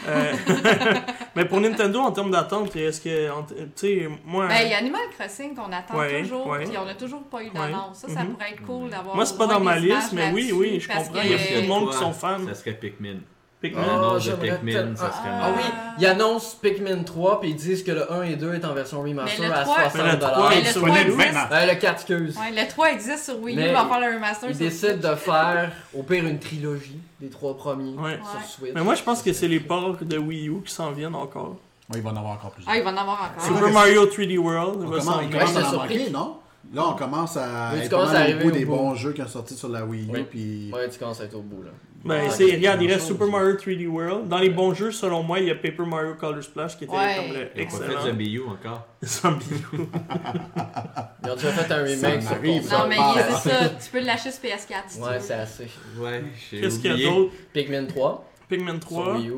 Euh, 0.08 0.34
mais 1.36 1.46
pour 1.46 1.60
Nintendo, 1.62 2.00
en 2.00 2.12
termes 2.12 2.32
d'attente, 2.32 2.76
est-ce 2.76 3.02
que. 3.02 3.28
Tu 3.48 3.66
sais, 3.76 4.10
moi. 4.26 4.48
Ben, 4.48 4.56
il 4.64 4.70
y 4.70 4.74
a 4.74 4.78
Animal 4.78 5.02
Crossing 5.18 5.56
qu'on 5.56 5.72
attend 5.72 5.98
Ouais, 5.98 6.22
toujours, 6.22 6.48
ouais. 6.48 6.66
puis 6.66 6.78
on 6.78 6.86
n'a 6.86 6.96
toujours 6.96 7.24
pas 7.24 7.44
eu 7.44 7.50
d'annonce. 7.50 7.98
Ça, 8.00 8.08
ça 8.10 8.24
Mhm. 8.24 8.34
pourrait 8.34 8.52
être 8.52 8.64
cool 8.66 8.90
d'avoir. 8.90 9.16
Moi, 9.16 9.26
c'est 9.26 9.38
pas 9.38 9.48
dans 9.48 9.60
ma 9.60 9.78
liste, 9.78 10.14
mais 10.14 10.32
oui, 10.34 10.52
oui, 10.54 10.80
je 10.80 10.88
comprends. 10.88 11.22
Il 11.24 11.32
y 11.32 11.34
a 11.34 11.38
beaucoup 11.38 11.62
de 11.62 11.68
monde 11.68 11.90
qui 11.92 11.98
sont 11.98 12.14
fans. 12.14 12.38
Ça 12.48 12.54
serait 12.54 12.74
Pikmin. 12.74 13.18
Pikmin. 13.60 13.82
Ah, 13.90 14.18
j'aimerais 14.20 14.60
Pikmin, 14.60 14.96
ça 14.96 15.12
serait 15.12 15.30
Ah 15.32 15.40
marrant. 15.40 15.54
oui, 15.58 15.64
ils 16.00 16.06
annoncent 16.06 16.58
Pikmin 16.62 17.02
3 17.04 17.40
puis 17.40 17.50
ils 17.50 17.56
disent 17.56 17.84
que 17.84 17.92
le 17.92 18.12
1 18.14 18.22
et 18.24 18.36
2 18.36 18.54
est 18.54 18.64
en 18.66 18.74
version 18.74 19.02
remaster 19.02 19.40
Mais 19.42 19.48
le 19.48 19.54
à 19.54 19.64
3 19.64 19.76
60 19.90 19.96
Mais 20.06 20.12
le 20.12 20.20
3 20.20 20.50
Mais 20.50 20.56
est 20.56 20.58
le 20.60 20.64
disponible 20.66 20.90
3 20.92 21.02
existe. 21.02 21.18
maintenant. 21.34 21.56
Euh, 21.58 21.66
le 21.66 21.76
4, 21.80 21.94
excuse. 21.94 22.38
Ouais, 22.38 22.62
le 22.62 22.68
3 22.70 22.92
existe 22.92 23.24
sur 23.26 23.40
Wii 23.42 23.56
U, 23.56 23.60
Mais 23.60 23.70
on 23.76 23.84
va 23.84 23.90
faire 23.90 24.10
le 24.10 24.16
remaster 24.16 24.50
Ils 24.52 24.58
décident 24.58 25.10
de 25.10 25.16
faire 25.16 25.72
au 25.98 26.04
pire 26.04 26.26
une 26.26 26.38
trilogie 26.40 27.00
des 27.20 27.30
trois 27.30 27.58
premiers 27.58 27.98
Ouais. 27.98 28.20
sur. 28.42 28.48
Switch. 28.60 28.74
Mais 28.76 28.82
moi, 28.82 28.94
je 28.94 29.02
pense 29.02 29.24
que 29.24 29.34
c'est 29.34 29.48
les 29.48 29.60
ports 29.60 29.96
de 30.02 30.18
Wii 30.20 30.50
U 30.50 30.62
qui 30.64 30.72
s'en 30.72 30.92
viennent 30.92 31.16
encore. 31.16 31.56
Ouais, 31.92 31.98
il 31.98 32.02
va 32.04 32.12
en 32.12 32.16
avoir 32.18 32.34
encore 32.34 32.52
plus. 32.52 32.64
Ah, 32.68 32.78
il 32.78 32.84
va 32.84 32.92
en 32.92 32.98
avoir 32.98 33.32
encore. 33.34 33.44
Super 33.58 33.72
Mario 33.72 34.06
3D 34.06 34.38
World 34.38 34.84
On 34.84 34.88
va 34.88 35.02
s'en 35.02 35.22
il 35.22 35.30
venir. 35.30 36.12
non? 36.12 36.38
Là, 36.74 36.84
on 36.90 36.94
commence 36.94 37.38
à 37.38 37.72
Oui, 37.74 37.80
être 37.80 37.90
commences 37.90 38.14
à 38.14 38.28
au 38.30 38.34
bout 38.42 38.48
au 38.50 38.52
des 38.52 38.66
bout. 38.66 38.76
bons 38.76 38.94
jeux 38.94 39.14
qui 39.14 39.22
ont 39.22 39.28
sorti 39.28 39.56
sur 39.56 39.70
la 39.70 39.86
Wii 39.86 40.04
U. 40.06 40.12
Oui. 40.14 40.26
Puis... 40.30 40.72
Ouais, 40.74 40.90
tu 40.90 41.00
commences 41.00 41.22
à 41.22 41.24
être 41.24 41.36
au 41.36 41.42
bout 41.42 41.64
là. 41.64 41.72
Ben, 42.08 42.30
c'est, 42.30 42.46
regarde, 42.56 42.82
il 42.82 42.92
reste. 42.92 43.08
Super 43.08 43.28
Mario 43.28 43.54
3D 43.56 43.88
World. 43.88 44.28
Dans 44.28 44.38
les 44.40 44.50
bons 44.50 44.74
jeux, 44.74 44.92
selon 44.92 45.24
moi, 45.24 45.40
il 45.40 45.48
y 45.48 45.52
a 45.52 45.56
Paper 45.56 45.84
Mario 45.86 46.16
Color 46.16 46.42
Splash 46.44 46.78
qui 46.78 46.86
était 46.86 46.94
Ouais. 46.96 47.16
comme 47.18 47.34
le 47.34 47.40
Ils 47.42 47.44
ont 47.46 47.50
pas 47.54 47.62
excellent. 47.62 48.02
fait 48.02 48.08
Zombie 48.10 48.34
U 48.34 48.42
encore. 48.48 48.86
Zombie 49.04 49.46
U. 49.74 49.80
Ils 51.24 51.30
ont 51.32 51.36
déjà 51.36 51.52
fait 51.52 51.72
un 51.74 51.84
remake 51.84 52.22
Ça 52.22 52.30
sur 52.30 52.42
console. 52.42 52.80
Non, 52.80 52.88
mais 52.88 52.96
Ah, 53.00 53.16
c'est 53.42 53.50
ça. 53.50 53.70
Tu 53.84 53.90
peux 53.92 54.00
le 54.00 54.06
lâcher 54.06 54.32
sur 54.32 54.42
PS4 54.44 54.84
si 54.88 55.00
Ouais, 55.02 55.08
tu 55.08 55.14
veux. 55.14 55.20
c'est 55.20 55.34
assez. 55.34 55.68
Ouais, 55.98 56.24
j'ai 56.50 56.62
Qu'est-ce 56.62 56.80
qu'il 56.80 56.96
y 56.98 57.06
a 57.06 57.10
d'autre? 57.10 57.34
Pikmin 57.54 57.86
3 57.86 58.26
Pikmin 58.50 58.72
sur 58.74 58.80
3. 58.82 59.14
Wii 59.18 59.30
U. 59.30 59.34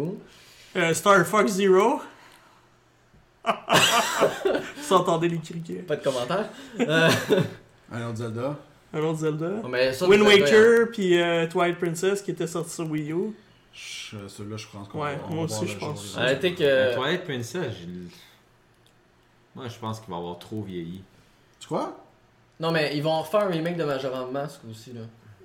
Euh, 0.78 0.93
Star 0.93 1.26
Fox 1.26 1.51
Zero. 1.53 1.99
Vous 4.78 4.93
entendez 4.93 5.28
les 5.30 5.39
criquets. 5.39 5.82
Pas 5.88 5.95
de 5.95 6.03
commentaires? 6.03 6.49
Euh, 6.80 7.09
Zelda. 8.15 8.55
Un 8.93 8.99
autre 9.01 9.19
Zelda. 9.19 9.61
mais 9.69 9.93
ça, 9.93 10.07
Wind 10.07 10.23
Waker 10.23 10.87
puis 10.91 11.21
euh, 11.21 11.47
Twilight 11.47 11.77
Princess 11.77 12.21
qui 12.21 12.31
était 12.31 12.47
sorti 12.47 12.71
sur 12.71 12.89
Wii 12.89 13.11
U. 13.11 13.33
Celui-là, 13.73 14.57
je 14.57 14.67
pense 14.67 14.87
qu'on 14.87 15.01
Ouais, 15.03 15.15
va- 15.15 15.21
on 15.29 15.35
moi 15.35 15.45
va 15.45 15.53
aussi, 15.55 15.65
voir 15.65 15.67
je 15.67 15.73
le 15.75 15.79
pense. 15.79 16.11
jour. 16.13 16.19
Arrêtez 16.19 16.55
que. 16.55 16.63
Euh, 16.63 16.95
Twilight 16.95 17.23
Princess, 17.23 17.73
moi 19.55 19.67
je 19.67 19.77
pense 19.77 19.99
qu'il 19.99 20.09
va 20.09 20.17
avoir 20.17 20.39
trop 20.39 20.61
vieilli. 20.63 21.01
Tu 21.59 21.67
crois? 21.67 21.97
Non, 22.59 22.71
mais 22.71 22.95
ils 22.95 23.03
vont 23.03 23.21
refaire 23.21 23.41
un 23.41 23.47
remake 23.49 23.77
de 23.77 23.83
Majora's 23.83 24.31
Mask 24.31 24.61
aussi 24.69 24.93
là. 24.93 25.01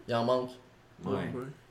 Il 0.08 0.14
en 0.14 0.24
manque. 0.24 0.50
Ouais. 1.04 1.12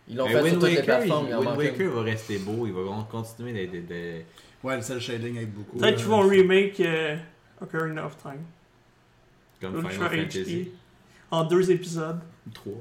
Ils 0.08 0.16
l'ont 0.18 0.26
Mais 0.26 0.32
fait 0.34 0.38
sur 0.38 0.44
Wind 0.46 0.60
toutes 0.60 0.70
les 0.70 0.76
Waker, 0.78 0.86
plateformes. 0.98 1.26
il- 1.26 1.30
Il 1.30 1.34
en 1.36 1.40
Wind 1.40 1.50
manque 1.50 1.58
Waker 1.60 1.82
une. 1.88 1.94
va 1.94 2.02
rester 2.04 2.38
beau, 2.40 2.68
il 2.68 2.74
va 2.74 2.82
continuer 3.10 3.54
d'être. 3.54 3.72
d'être- 3.72 3.88
d'être- 3.88 4.26
Ouais, 4.64 4.76
le 4.78 4.82
cel 4.82 5.00
shading 5.02 5.38
aide 5.38 5.52
beaucoup. 5.54 5.78
Peut-être 5.78 5.98
qu'ils 5.98 6.06
vont 6.06 6.22
remake 6.22 6.80
euh, 6.80 7.18
Ocarina 7.62 8.06
of 8.06 8.16
Time. 8.18 8.44
comme 9.60 9.76
Ultra 9.78 9.90
Final 10.10 10.10
HD. 10.28 10.32
Fantasy 10.34 10.72
En 11.34 11.44
deux 11.46 11.72
épisodes. 11.72 12.20
3. 12.54 12.74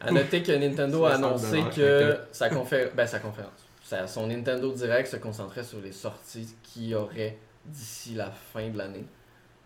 À 0.00 0.10
noter 0.12 0.42
que 0.42 0.52
Nintendo 0.52 1.04
a 1.06 1.16
60 1.16 1.24
annoncé 1.24 1.62
que 1.74 2.16
sa, 2.32 2.48
confé- 2.48 2.90
ben, 2.94 3.06
sa 3.06 3.18
conférence, 3.18 3.50
sa- 3.82 4.06
son 4.06 4.26
Nintendo 4.28 4.72
Direct 4.72 5.08
se 5.08 5.16
concentrait 5.16 5.64
sur 5.64 5.80
les 5.80 5.90
sorties 5.92 6.54
qu'il 6.62 6.88
y 6.88 6.94
aurait 6.94 7.38
d'ici 7.64 8.14
la 8.14 8.30
fin 8.30 8.68
de 8.68 8.78
l'année. 8.78 9.04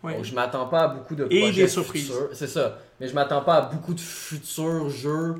Ouais. 0.02 0.14
Donc 0.14 0.24
je 0.24 0.34
m'attends 0.34 0.66
pas 0.68 0.84
à 0.84 0.88
beaucoup 0.88 1.14
de 1.14 1.26
Et 1.30 1.40
projets 1.40 1.62
des 1.64 1.68
surprises. 1.68 2.06
futurs. 2.10 2.28
C'est 2.32 2.46
ça. 2.46 2.78
Mais 2.98 3.08
je 3.08 3.14
m'attends 3.14 3.42
pas 3.42 3.56
à 3.56 3.60
beaucoup 3.62 3.92
de 3.92 4.00
futurs 4.00 4.88
jeux. 4.88 5.34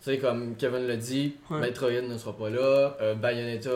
Tu 0.00 0.12
sais, 0.12 0.18
comme 0.18 0.54
Kevin 0.56 0.86
l'a 0.86 0.96
dit, 0.96 1.34
Ouais. 1.50 1.58
Metroid 1.58 1.90
ne 2.08 2.16
sera 2.16 2.32
pas 2.36 2.48
là. 2.50 2.96
Euh, 3.00 3.14
Bayonetta, 3.16 3.70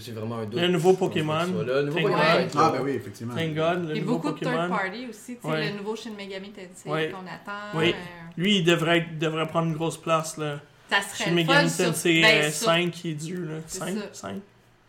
c'est 0.00 0.12
vraiment 0.12 0.36
un 0.36 0.44
doute. 0.46 0.60
Le 0.60 0.68
nouveau 0.68 0.92
Je 0.92 0.96
Pokémon. 0.98 1.44
Le 1.66 1.82
nouveau 1.82 1.98
Thank 1.98 2.10
Pokémon. 2.12 2.48
Ah, 2.56 2.72
ben 2.72 2.80
oui, 2.84 2.92
effectivement. 2.92 3.34
Thank 3.34 3.54
God, 3.54 3.88
le 3.88 3.96
Et 3.96 4.00
nouveau 4.00 4.18
beaucoup 4.18 4.34
de 4.34 4.38
third 4.38 4.68
party 4.68 5.06
aussi, 5.10 5.34
tu 5.36 5.40
sais, 5.42 5.48
Ouais. 5.48 5.70
le 5.72 5.78
nouveau 5.78 5.96
Shin 5.96 6.12
Megami 6.16 6.50
Tensei 6.50 6.88
Ouais. 6.88 7.10
qu'on 7.10 7.26
attend. 7.26 7.76
Oui. 7.76 7.90
euh, 7.90 7.94
Lui, 8.36 8.58
il 8.58 8.64
devrait, 8.64 8.98
être- 8.98 9.18
devrait 9.18 9.46
prendre 9.48 9.66
une 9.68 9.74
grosse 9.74 9.96
place. 9.98 10.36
Là. 10.38 10.60
ça 10.90 11.00
serait 11.00 11.24
Shin 11.24 11.34
Megami 11.34 11.68
sur- 11.68 11.86
Tensei 11.86 12.22
ben, 12.22 12.44
euh, 12.44 12.50
sur- 12.50 12.66
5 12.66 12.90
qui 12.92 13.10
est 13.10 13.14
dû. 13.14 13.44
là. 13.44 13.54
C'est 13.66 13.78
5, 13.80 13.94
ça. 13.96 14.02
5. 14.12 14.36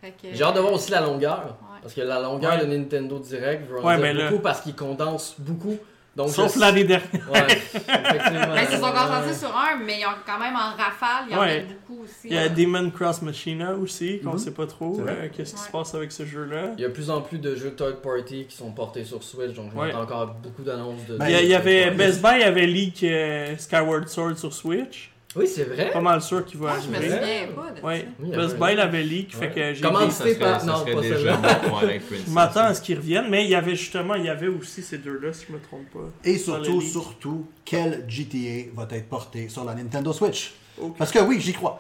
fait 0.02 0.12
que- 0.12 0.36
J'ai 0.36 0.44
hâte 0.44 0.56
de 0.56 0.60
voir 0.60 0.74
aussi 0.74 0.92
la 0.92 1.02
longueur. 1.02 1.58
Ouais. 1.62 1.80
Parce 1.82 1.96
que 1.96 2.02
la 2.02 2.20
longueur 2.22 2.54
Ouais. 2.60 2.66
de 2.66 2.66
Nintendo 2.78 3.18
Direct 3.18 3.68
veut 3.70 3.80
en 3.80 3.84
Ouais, 3.88 3.96
dire 3.96 4.04
mais 4.04 4.14
là- 4.14 4.30
beaucoup 4.30 4.42
parce 4.44 4.62
qu'il 4.62 4.76
condense 4.76 5.36
beaucoup. 5.40 5.78
Donc, 6.16 6.30
Sauf 6.30 6.54
je- 6.56 6.60
l'année 6.62 6.86
dernière. 6.86 7.10
Ouais, 7.30 7.46
effectivement. 7.50 8.56
Ils 8.56 8.68
se 8.68 8.78
sont 8.78 8.92
concentrés 8.92 9.34
sur 9.34 9.50
un, 9.56 9.76
mais 9.86 10.00
ils 10.00 10.06
ont 10.06 10.16
quand 10.26 10.40
même 10.40 10.56
en 10.56 10.72
rafale, 10.82 11.26
il 11.28 11.34
y 11.34 11.36
en 11.36 11.42
Ouais. 11.42 11.60
a 11.60 11.74
beaucoup 11.74 12.04
aussi. 12.04 12.14
Il 12.30 12.34
y 12.34 12.38
a 12.38 12.48
Demon 12.48 12.90
Cross 12.90 13.22
Machina 13.22 13.74
aussi, 13.74 14.22
qu'on 14.22 14.32
Mhm. 14.34 14.38
sait 14.38 14.52
pas 14.54 14.66
trop 14.66 14.98
euh, 15.02 15.28
qu'est-ce 15.36 15.56
qui 15.56 15.60
se 15.60 15.70
passe 15.70 15.94
avec 15.94 16.14
ce 16.14 16.26
jeu-là. 16.26 16.72
Il 16.78 16.82
y 16.82 16.86
a 16.86 16.88
de 16.88 16.94
plus 16.94 17.10
en 17.10 17.20
plus 17.22 17.38
de 17.40 17.54
jeux 17.56 17.72
third 17.76 17.98
party 18.02 18.46
qui 18.48 18.56
sont 18.56 18.72
portés 18.72 19.04
sur 19.04 19.22
Switch, 19.24 19.54
donc 19.54 19.72
je 19.74 19.78
Ouais. 19.78 19.88
m'attends 19.88 20.04
encore 20.04 20.28
beaucoup 20.42 20.62
d'annonces 20.64 21.06
de. 21.10 21.18
Ben, 21.18 21.28
Il 21.28 21.36
y, 21.38 21.44
il 21.44 21.50
y 21.50 21.54
avait. 21.56 21.92
Best 21.92 22.22
Buy 22.22 22.44
avait 22.44 22.66
leak 22.66 23.04
euh, 23.04 23.58
Skyward 23.58 24.08
Sword 24.08 24.38
sur 24.38 24.54
Switch. 24.54 25.12
Oui, 25.36 25.48
c'est 25.48 25.64
vrai. 25.66 25.92
Pas 25.92 26.02
mal 26.02 26.22
sûr 26.22 26.46
qu'il 26.46 26.60
va 26.60 26.74
Ah, 26.76 26.80
je 26.84 26.90
me 26.90 26.96
arriver. 26.96 27.16
souviens 27.18 27.48
pas 27.56 27.72
de 27.72 27.82
Ouais. 27.86 28.00
ça. 28.00 28.06
Oui, 28.20 28.30
Best 28.36 28.56
un 28.56 28.66
Buy 28.68 28.76
l'avait 28.76 29.04
leak, 29.04 29.36
fait 29.36 29.50
que 29.52 29.74
j'ai 29.74 29.82
Comment 29.82 30.10
serait, 30.10 30.36
pas- 30.36 30.60
ça 30.60 30.66
non, 30.66 30.86
pas 30.86 31.02
déjà. 31.02 31.18
Je 32.28 32.32
m'attends 32.32 32.60
à 32.64 32.74
ce 32.74 32.82
qu'ils 32.82 32.98
reviennent, 32.98 33.30
mais 33.30 33.44
il 33.44 33.50
y 33.50 33.56
avait 33.56 33.76
justement, 33.76 34.16
il 34.16 34.24
y 34.26 34.30
avait 34.30 34.48
aussi 34.48 34.82
ces 34.82 34.98
deux-là, 35.00 35.34
si 35.34 35.46
je 35.50 35.54
me 35.54 35.60
trompe 35.60 35.90
pas. 35.92 36.10
Et 36.24 36.38
surtout, 36.38 36.80
surtout, 36.82 37.48
quel 37.66 38.06
GTA 38.08 38.70
va 38.76 38.88
être 38.92 39.10
porté 39.10 39.50
sur 39.50 39.64
la 39.66 39.74
Nintendo 39.76 40.14
Switch? 40.14 40.54
Parce 40.98 41.12
que 41.12 41.20
oui, 41.20 41.40
j'y 41.40 41.54
crois. 41.54 41.80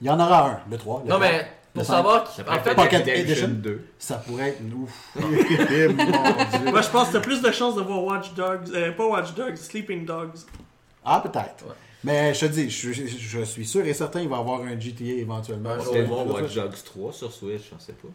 Il 0.00 0.06
y 0.06 0.10
en 0.10 0.18
aura 0.20 0.48
un, 0.50 0.60
le 0.70 0.76
3. 0.76 1.02
le 1.04 1.10
Non, 1.10 1.18
4. 1.18 1.30
mais 1.32 1.46
pour 1.74 1.84
savoir. 1.84 2.26
Ça 2.30 2.42
qu'il- 2.42 2.52
En 2.52 2.62
fait, 2.62 2.70
être 2.70 2.76
Pocket 2.76 3.08
Edition. 3.08 3.48
2. 3.48 3.84
Ça 3.98 4.14
pourrait 4.16 4.48
être... 4.50 4.60
Ouf. 4.74 4.92
Dieu. 5.16 5.94
Moi, 6.70 6.82
je 6.82 6.88
pense 6.88 7.08
que 7.08 7.12
t'as 7.14 7.20
plus 7.20 7.40
de 7.42 7.50
chances 7.50 7.76
de 7.76 7.82
voir 7.82 8.02
Watch 8.04 8.32
Dogs, 8.34 8.70
euh, 8.74 8.92
pas 8.92 9.06
Watch 9.06 9.34
Dogs, 9.34 9.56
Sleeping 9.56 10.04
Dogs. 10.04 10.30
Ah, 11.04 11.20
peut-être. 11.22 11.64
Ouais. 11.66 11.74
Mais 12.06 12.32
je 12.32 12.40
te 12.46 12.52
dis, 12.52 12.70
je, 12.70 12.92
je- 12.92 13.06
je 13.18 13.40
suis 13.42 13.66
sûr 13.66 13.84
et 13.84 13.92
certain 13.92 14.20
qu'il 14.20 14.28
va 14.28 14.36
y 14.36 14.40
avoir 14.40 14.60
un 14.62 14.78
GTA 14.78 15.04
éventuellement. 15.04 15.74
Ouais, 15.76 16.02
voir 16.02 16.26
Ouais, 16.26 16.40
Watch 16.42 16.54
Dogs 16.54 16.82
3 16.84 17.12
sur 17.12 17.32
Switch, 17.32 17.62
on 17.74 17.78
sait 17.78 17.92
pas. 17.92 18.08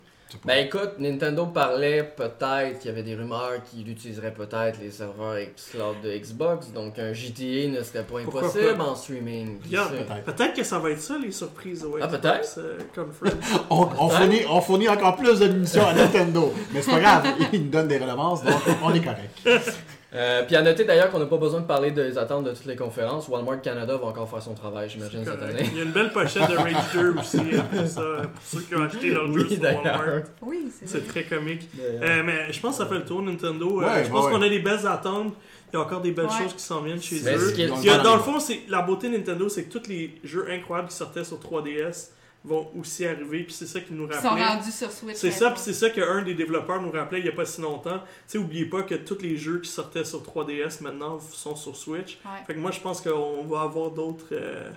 Ben 0.46 0.66
écoute, 0.66 0.92
Nintendo 0.98 1.48
parlait 1.48 2.04
peut-être 2.16 2.80
qu'il 2.80 2.88
y 2.88 2.94
avait 2.94 3.04
des 3.04 3.16
rumeurs 3.16 3.62
qu'il 3.70 3.90
utiliserait 3.90 4.34
peut-être 4.34 4.80
les 4.82 4.90
serveurs 4.90 5.36
xCloud 5.58 5.98
de 6.02 6.18
Xbox, 6.18 6.72
donc 6.72 6.98
un 7.00 7.12
GTA 7.12 7.68
ne 7.68 7.84
serait 7.84 8.06
pas 8.06 8.20
impossible 8.22 8.80
en 8.80 8.96
streaming. 8.96 9.60
Peut-être. 9.60 10.24
peut-être 10.24 10.54
que 10.56 10.64
ça 10.64 10.80
va 10.80 10.92
être 10.92 11.02
ça, 11.02 11.18
les 11.22 11.32
surprises 11.34 11.84
au 11.84 11.98
Ah, 12.02 12.08
Xbox 12.08 12.22
peut-être? 12.22 12.60
euh, 12.60 12.78
Conference. 12.96 13.60
On, 13.70 13.90
on 14.00 14.08
fournit, 14.08 14.42
on 14.50 14.62
fournit 14.62 14.88
encore 14.88 15.18
plus 15.18 15.38
de 15.38 15.48
munitions 15.50 15.86
à 15.86 15.94
Nintendo. 15.94 16.54
Mais 16.74 16.82
c'est 16.82 16.92
pas 16.92 17.00
grave, 17.02 17.26
ils 17.52 17.64
nous 17.66 17.70
donnent 17.70 17.90
des 17.90 17.98
redevances, 17.98 18.42
donc 18.42 18.56
on 18.86 18.94
est 18.94 19.02
correct. 19.04 19.38
Euh, 20.14 20.44
puis 20.44 20.58
à 20.58 20.62
noter 20.62 20.84
d'ailleurs 20.84 21.10
qu'on 21.10 21.20
n'a 21.20 21.26
pas 21.26 21.38
besoin 21.38 21.62
de 21.62 21.66
parler 21.66 21.92
des 21.92 22.18
attentes 22.18 22.44
de 22.44 22.52
toutes 22.52 22.66
les 22.66 22.76
conférences. 22.76 23.30
Walmart 23.30 23.62
Canada 23.62 23.96
va 23.96 24.08
encore 24.08 24.30
faire 24.30 24.42
son 24.42 24.54
travail, 24.54 24.90
j'imagine, 24.90 25.24
cette 25.24 25.42
année. 25.42 25.64
Il 25.72 25.78
y 25.78 25.80
a 25.80 25.84
une 25.84 25.92
belle 25.92 26.12
pochette 26.12 26.50
de 26.50 26.56
Rage 26.58 26.76
2 26.94 27.16
aussi, 27.18 27.38
après 27.58 27.88
ça, 27.88 28.02
pour 28.02 28.44
ceux 28.44 28.60
qui 28.62 28.76
ont 28.76 28.84
acheté 28.84 29.10
leur 29.12 29.28
jeu 29.32 29.46
Oui, 29.50 29.54
sur 29.56 29.64
Walmart. 29.64 29.84
d'ailleurs. 29.84 30.24
Oui, 30.42 30.70
c'est 30.86 31.08
très 31.08 31.24
comique. 31.24 31.70
Euh, 31.80 32.24
mais 32.26 32.52
je 32.52 32.60
pense 32.60 32.78
que 32.78 32.84
ça 32.84 32.90
fait 32.90 32.96
le 33.00 33.06
tour, 33.06 33.22
Nintendo. 33.22 33.82
Euh, 33.82 34.04
je 34.04 34.10
pense 34.10 34.26
ouais, 34.26 34.32
qu'on 34.34 34.42
a 34.42 34.50
des 34.50 34.60
belles 34.60 34.86
attentes. 34.86 35.34
Il 35.74 35.78
y 35.78 35.80
a 35.80 35.84
encore 35.86 36.02
des 36.02 36.12
belles 36.12 36.26
Ouais. 36.26 36.44
choses 36.44 36.54
qui 36.56 36.64
s'en 36.64 36.82
viennent 36.82 37.02
chez 37.02 37.22
Mais 37.24 37.38
eux. 37.38 37.54
Il 37.58 37.86
y 37.86 37.90
a- 37.90 38.00
dans 38.00 38.16
le 38.18 38.22
fond, 38.22 38.38
c'est 38.42 38.60
la 38.68 38.82
beauté 38.82 39.08
de 39.10 39.16
Nintendo, 39.16 39.48
c'est 39.48 39.64
que 39.64 39.78
tous 39.80 39.88
les 39.88 40.14
jeux 40.26 40.46
incroyables 40.52 40.90
qui 40.90 40.96
sortaient 40.96 41.24
sur 41.24 41.40
3DS 41.40 42.12
vont 42.44 42.70
aussi 42.80 43.06
arriver. 43.06 43.44
Puis 43.44 43.54
c'est 43.54 43.68
ça 43.68 43.80
qui 43.82 43.94
nous 43.94 44.08
Ils 44.08 44.14
sont 44.16 44.30
rappelait. 44.30 44.46
rendus 44.46 44.72
sur 44.72 44.92
Switch. 44.92 45.16
C'est 45.18 45.32
ça, 45.32 45.52
puis 45.52 45.60
c'est 45.64 45.74
ça 45.74 45.90
qu'un 45.90 46.24
des 46.24 46.34
développeurs 46.34 46.82
nous 46.82 46.92
rappelait 46.92 47.20
il 47.20 47.24
n'y 47.24 47.30
a 47.30 47.34
pas 47.34 47.46
si 47.46 47.62
longtemps. 47.62 48.00
Tu 48.00 48.06
sais, 48.28 48.38
oubliez 48.38 48.66
pas 48.66 48.84
que 48.84 48.96
tous 48.96 49.20
les 49.22 49.38
jeux 49.38 49.60
qui 49.60 49.70
sortaient 49.70 50.06
sur 50.06 50.22
3DS 50.24 50.82
maintenant 50.82 51.20
sont 51.20 51.56
sur 51.56 51.76
Switch. 51.76 52.18
Ouais. 52.26 52.32
Fait 52.48 52.54
que 52.56 52.60
moi, 52.60 52.72
je 52.72 52.80
pense 52.80 53.02
qu'on 53.02 53.44
va 53.46 53.62
avoir 53.62 53.92
d'autres 53.92 54.30
euh, 54.32 54.72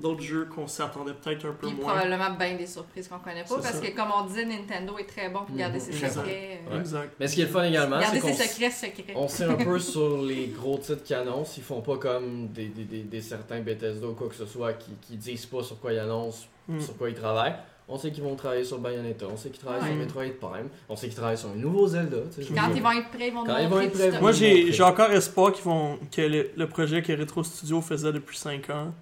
d'autres 0.00 0.22
jeux 0.22 0.46
qu'on 0.46 0.66
s'attendait 0.66 1.12
peut-être 1.12 1.44
un 1.46 1.52
peu 1.52 1.68
Puis 1.68 1.76
moins. 1.76 1.92
probablement 1.94 2.30
bien 2.36 2.56
des 2.56 2.66
surprises 2.66 3.06
qu'on 3.08 3.18
connaît 3.18 3.44
pas, 3.44 3.54
parce 3.56 3.72
ça. 3.74 3.80
que 3.80 3.94
comme 3.94 4.08
on 4.16 4.24
disait, 4.26 4.44
Nintendo 4.44 4.98
est 4.98 5.04
très 5.06 5.28
bon 5.28 5.40
pour 5.44 5.54
garder 5.54 5.78
ses 5.78 5.92
secrets. 5.92 6.60
euh, 6.68 6.74
Ouais. 6.74 6.80
Exact. 6.80 7.12
Mais 7.20 7.28
ce 7.28 7.34
qui 7.34 7.42
est 7.42 7.44
le 7.44 7.50
fun 7.50 7.64
également, 7.64 7.96
c'est 8.00 8.04
Garder 8.04 8.20
qu'on 8.20 8.32
ses 8.34 8.48
secrets 8.48 8.70
secrets. 8.70 9.12
on 9.14 9.28
sait 9.28 9.44
un 9.44 9.54
peu 9.54 9.78
sur 9.92 10.22
les 10.22 10.46
gros 10.48 10.78
titres 10.78 11.02
qu'ils 11.04 11.16
annoncent. 11.16 11.52
Ils 11.56 11.62
font 11.62 11.82
pas 11.82 11.98
comme 11.98 12.48
des, 12.48 12.66
des, 12.66 12.84
des, 12.84 13.02
des 13.02 13.20
certains 13.20 13.60
Bethesda 13.60 14.06
ou 14.08 14.14
quoi 14.14 14.28
que 14.28 14.34
ce 14.34 14.46
soit 14.46 14.72
qui, 14.72 14.90
qui 15.02 15.16
disent 15.16 15.46
pas 15.46 15.62
sur 15.62 15.78
quoi 15.78 15.92
ils 15.92 15.98
annoncent, 15.98 16.46
Mm. 16.68 16.80
sur 16.80 16.96
quoi 16.96 17.10
ils 17.10 17.14
travaillent. 17.16 17.56
On 17.88 17.98
sait 17.98 18.12
qu'ils 18.12 18.22
vont 18.22 18.36
travailler 18.36 18.62
sur 18.64 18.78
Bayonetta, 18.78 19.26
on 19.26 19.36
sait 19.36 19.50
qu'ils 19.50 19.60
travaillent 19.60 19.82
sur. 19.84 19.96
Metroid 19.96 20.24
Prime, 20.40 20.68
on 20.88 20.94
sait 20.94 21.08
qu'ils 21.08 21.16
travaillent 21.16 21.36
sur 21.36 21.48
un 21.48 21.56
nouveau 21.56 21.88
Zelda. 21.88 22.18
Quand 22.54 22.70
ils 22.74 22.80
vont 22.82 22.92
être 22.92 23.10
prêts, 23.10 23.28
ils 23.28 23.34
vont 23.34 23.44
Quand 23.44 23.54
nous 23.58 23.62
ils 23.64 23.68
vont 23.68 23.80
être 23.80 23.92
prêts. 23.92 24.20
Moi, 24.20 24.30
j'ai 24.30 24.82
encore 24.82 25.10
espoir 25.10 25.52
qu'ils 25.52 25.64
vont 25.64 25.98
que 26.14 26.22
le, 26.22 26.50
le 26.56 26.68
projet 26.68 27.02
que 27.02 27.12
Retro 27.12 27.42
Studio 27.42 27.80
faisait 27.80 28.12
depuis 28.12 28.38
5 28.38 28.70
ans, 28.70 28.94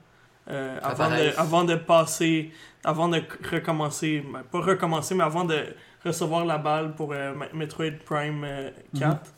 euh, 0.50 0.78
avant, 0.82 1.04
de, 1.08 1.12
Apparaisse. 1.14 1.38
avant 1.38 1.64
de 1.64 1.74
passer, 1.76 2.50
avant 2.84 3.08
de 3.08 3.22
recommencer, 3.50 4.24
ben, 4.32 4.42
pas 4.42 4.60
recommencer, 4.60 5.14
mais 5.14 5.24
avant 5.24 5.44
de 5.44 5.58
recevoir 6.04 6.44
la 6.44 6.58
balle 6.58 6.94
pour 6.94 7.12
euh, 7.12 7.34
Me- 7.34 7.52
Metroid 7.58 7.92
Prime 8.04 8.42
euh, 8.44 8.70
4, 8.98 9.32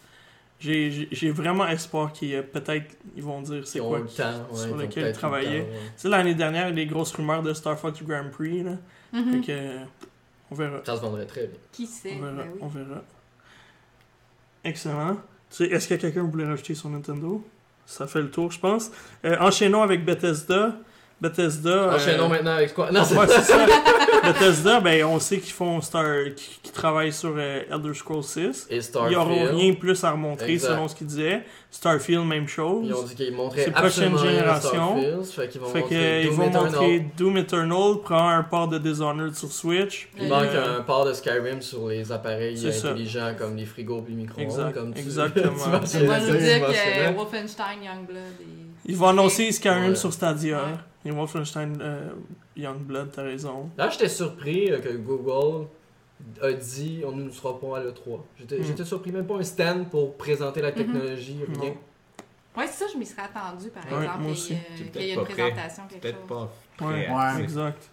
j'ai- 0.61 0.91
j'ai 0.91 1.09
j'ai 1.11 1.31
vraiment 1.31 1.67
espoir 1.67 2.13
qu'ils 2.13 2.35
euh, 2.37 2.43
peut-être 2.43 2.97
ils 3.17 3.23
vont 3.23 3.43
dire 3.43 3.67
c'est 3.67 3.79
Ils 3.81 3.83
quoi. 3.85 3.99
le 3.99 4.07
temps, 4.07 4.47
ouais, 4.53 4.57
sur 4.59 4.69
ils 4.69 4.73
lequel 4.83 4.89
peut-être 4.89 4.99
eu 4.99 5.07
le 5.09 5.13
travailler. 5.13 5.61
temps, 5.63 5.67
ouais. 5.67 5.79
Tu 5.97 6.03
sais, 6.03 6.09
l'année 6.09 6.35
dernière, 6.35 6.71
les 6.71 6.87
grosses 6.87 7.13
rumeurs 7.13 7.43
de 7.43 7.53
Star 7.53 7.79
Fox 7.79 8.03
Grand 8.03 8.31
Prix, 8.31 8.63
là. 8.63 8.73
Mhm. 9.13 9.33
Fait 9.33 9.41
que, 9.47 9.53
euh, 9.53 9.85
on 10.51 10.55
verra. 10.55 10.79
Ça 10.85 10.97
se 10.97 11.01
vendrait 11.03 11.27
très 11.27 11.47
bien. 11.49 11.59
Qui 11.73 11.87
sait? 11.87 12.15
On 12.17 12.21
verra, 12.23 12.33
Ben 12.45 12.51
oui. 12.55 12.59
on 12.63 12.69
verra. 12.69 13.03
Excellent. 14.65 15.15
Tu 15.51 15.57
sais, 15.57 15.65
Est-ce 15.67 15.89
que 15.89 15.95
quelqu'un 15.95 16.23
voulait 16.23 16.47
rajouter 16.47 16.75
sur 16.75 16.89
Nintendo? 16.89 17.45
Ça 17.85 18.07
fait 18.07 18.23
le 18.23 18.31
tour, 18.31 18.51
je 18.53 18.59
pense. 18.61 18.91
Euh, 19.25 19.37
enchaînons 19.41 19.83
avec 19.83 20.05
Bethesda. 20.05 20.77
Bethesda. 21.23 21.95
Enchaînons 21.95 22.25
euh, 22.25 22.29
maintenant 22.29 22.51
avec 22.55 22.75
quoi 22.75 22.91
Non, 22.91 23.03
c'est 23.05 23.17
Ouais, 23.17 23.27
ça. 23.29 23.57
Bethesda, 24.25 24.81
ben, 24.81 25.05
on 25.05 25.19
sait 25.21 25.39
qu'ils 25.39 25.53
font 25.53 25.81
Star, 25.81 26.05
qu'ils 26.37 26.61
qu'ils 26.63 26.73
travaillent 26.73 27.13
sur 27.13 27.35
euh, 27.37 27.63
Elder 27.71 27.95
Scrolls 27.95 28.23
6. 28.25 28.67
Et 28.71 28.77
Ils 28.77 28.83
Starfield. 28.83 29.17
n'auront 29.19 29.57
rien 29.57 29.73
plus 29.75 30.03
à 30.05 30.11
remontrer 30.13 30.53
Exact. 30.53 30.69
selon 30.73 30.89
ce 30.89 30.95
qu'ils 30.97 31.07
disaient. 31.07 31.43
Starfield, 31.71 32.27
même 32.27 32.47
chose. 32.49 32.85
Ils 32.87 32.95
ont 32.95 33.03
dit 33.05 33.15
qu'ils 33.15 33.35
montraient 33.35 33.65
C'est 33.65 33.71
prochaine 33.71 34.19
génération. 34.19 34.97
Starfield, 35.01 35.25
Fait 35.25 35.49
qu'ils 35.49 35.61
vont 35.61 35.69
Fait 35.69 35.81
montrer 35.81 36.25
Doom 36.25 36.35
vont 36.35 36.43
Eternal. 36.49 36.71
montrer 36.73 37.07
Doom 37.17 37.37
Eternal, 37.39 37.95
prend 38.03 38.29
un 38.29 38.43
port 38.43 38.69
de 38.69 38.79
Dishonored 38.79 39.35
sur 39.35 39.51
Switch. 39.53 40.09
Il 40.21 40.29
manque 40.29 40.45
euh, 40.53 40.79
un 40.79 40.83
port 40.83 41.07
de 41.07 41.13
Skyrim 41.13 41.63
sur 41.63 41.89
les 41.89 42.11
appareils 42.13 42.57
ça. 42.73 42.89
intelligents 42.91 43.33
comme 43.39 43.57
les 43.57 43.65
frigos 43.65 44.05
et 44.07 44.11
les 44.11 44.17
micro-ondes. 44.17 44.45
Exact, 44.45 44.73
comme 44.75 44.93
tu- 44.93 45.01
exactement. 45.01 45.55
tu 45.81 45.97
dire 45.99 46.67
que 46.67 47.17
Wolfenstein 47.17 47.83
Youngblood. 47.85 48.23
Ils 48.85 48.97
vont 48.97 49.09
annoncer 49.09 49.51
Skyrim 49.53 49.91
Ouais. 49.91 49.95
sur 49.97 50.13
Stadia. 50.13 50.57
Ouais. 50.57 50.63
Et 51.05 51.11
Wolfenstein 51.11 51.79
euh, 51.81 52.11
Youngblood, 52.57 53.11
t'as 53.13 53.23
raison. 53.23 53.71
Là, 53.77 53.89
j'étais 53.91 54.09
surpris 54.09 54.71
euh, 54.71 54.79
que 54.81 54.97
Google 54.97 55.67
a 56.41 56.53
dit 56.53 57.03
on 57.05 57.13
ne 57.13 57.25
nous 57.25 57.33
sera 57.33 57.59
pas 57.59 57.79
à 57.79 57.81
l'E3. 57.81 58.21
J'étais 58.39 58.59
Mm. 58.61 58.65
j'étais 58.65 58.85
surpris, 58.85 59.11
même 59.11 59.27
pas 59.27 59.35
un 59.37 59.43
stand 59.43 59.89
pour 59.91 60.17
présenter 60.17 60.61
la 60.63 60.71
technologie, 60.73 61.39
rien. 61.49 61.71
Non. 61.71 61.77
Ouais, 62.57 62.67
c'est 62.69 62.85
ça, 62.85 62.91
je 62.93 62.99
m'y 62.99 63.07
serais 63.07 63.23
attendu, 63.23 63.71
par 63.71 63.83
Ouais, 63.91 64.05
exemple, 64.05 64.23
moi 64.25 64.33
qu'il 64.35 64.57
y 64.57 64.59
ait- 64.59 64.85
peut-être 64.85 65.19
une 65.19 65.25
présentation, 65.25 65.83
quelque 65.89 66.03
Peut-être 66.03 66.19
chose. 66.19 66.29
pas 66.29 66.85
Ouais, 66.87 67.07
prêt 67.07 67.09
Ouais. 67.09 67.17
à- 67.17 67.41
exact. 67.41 67.91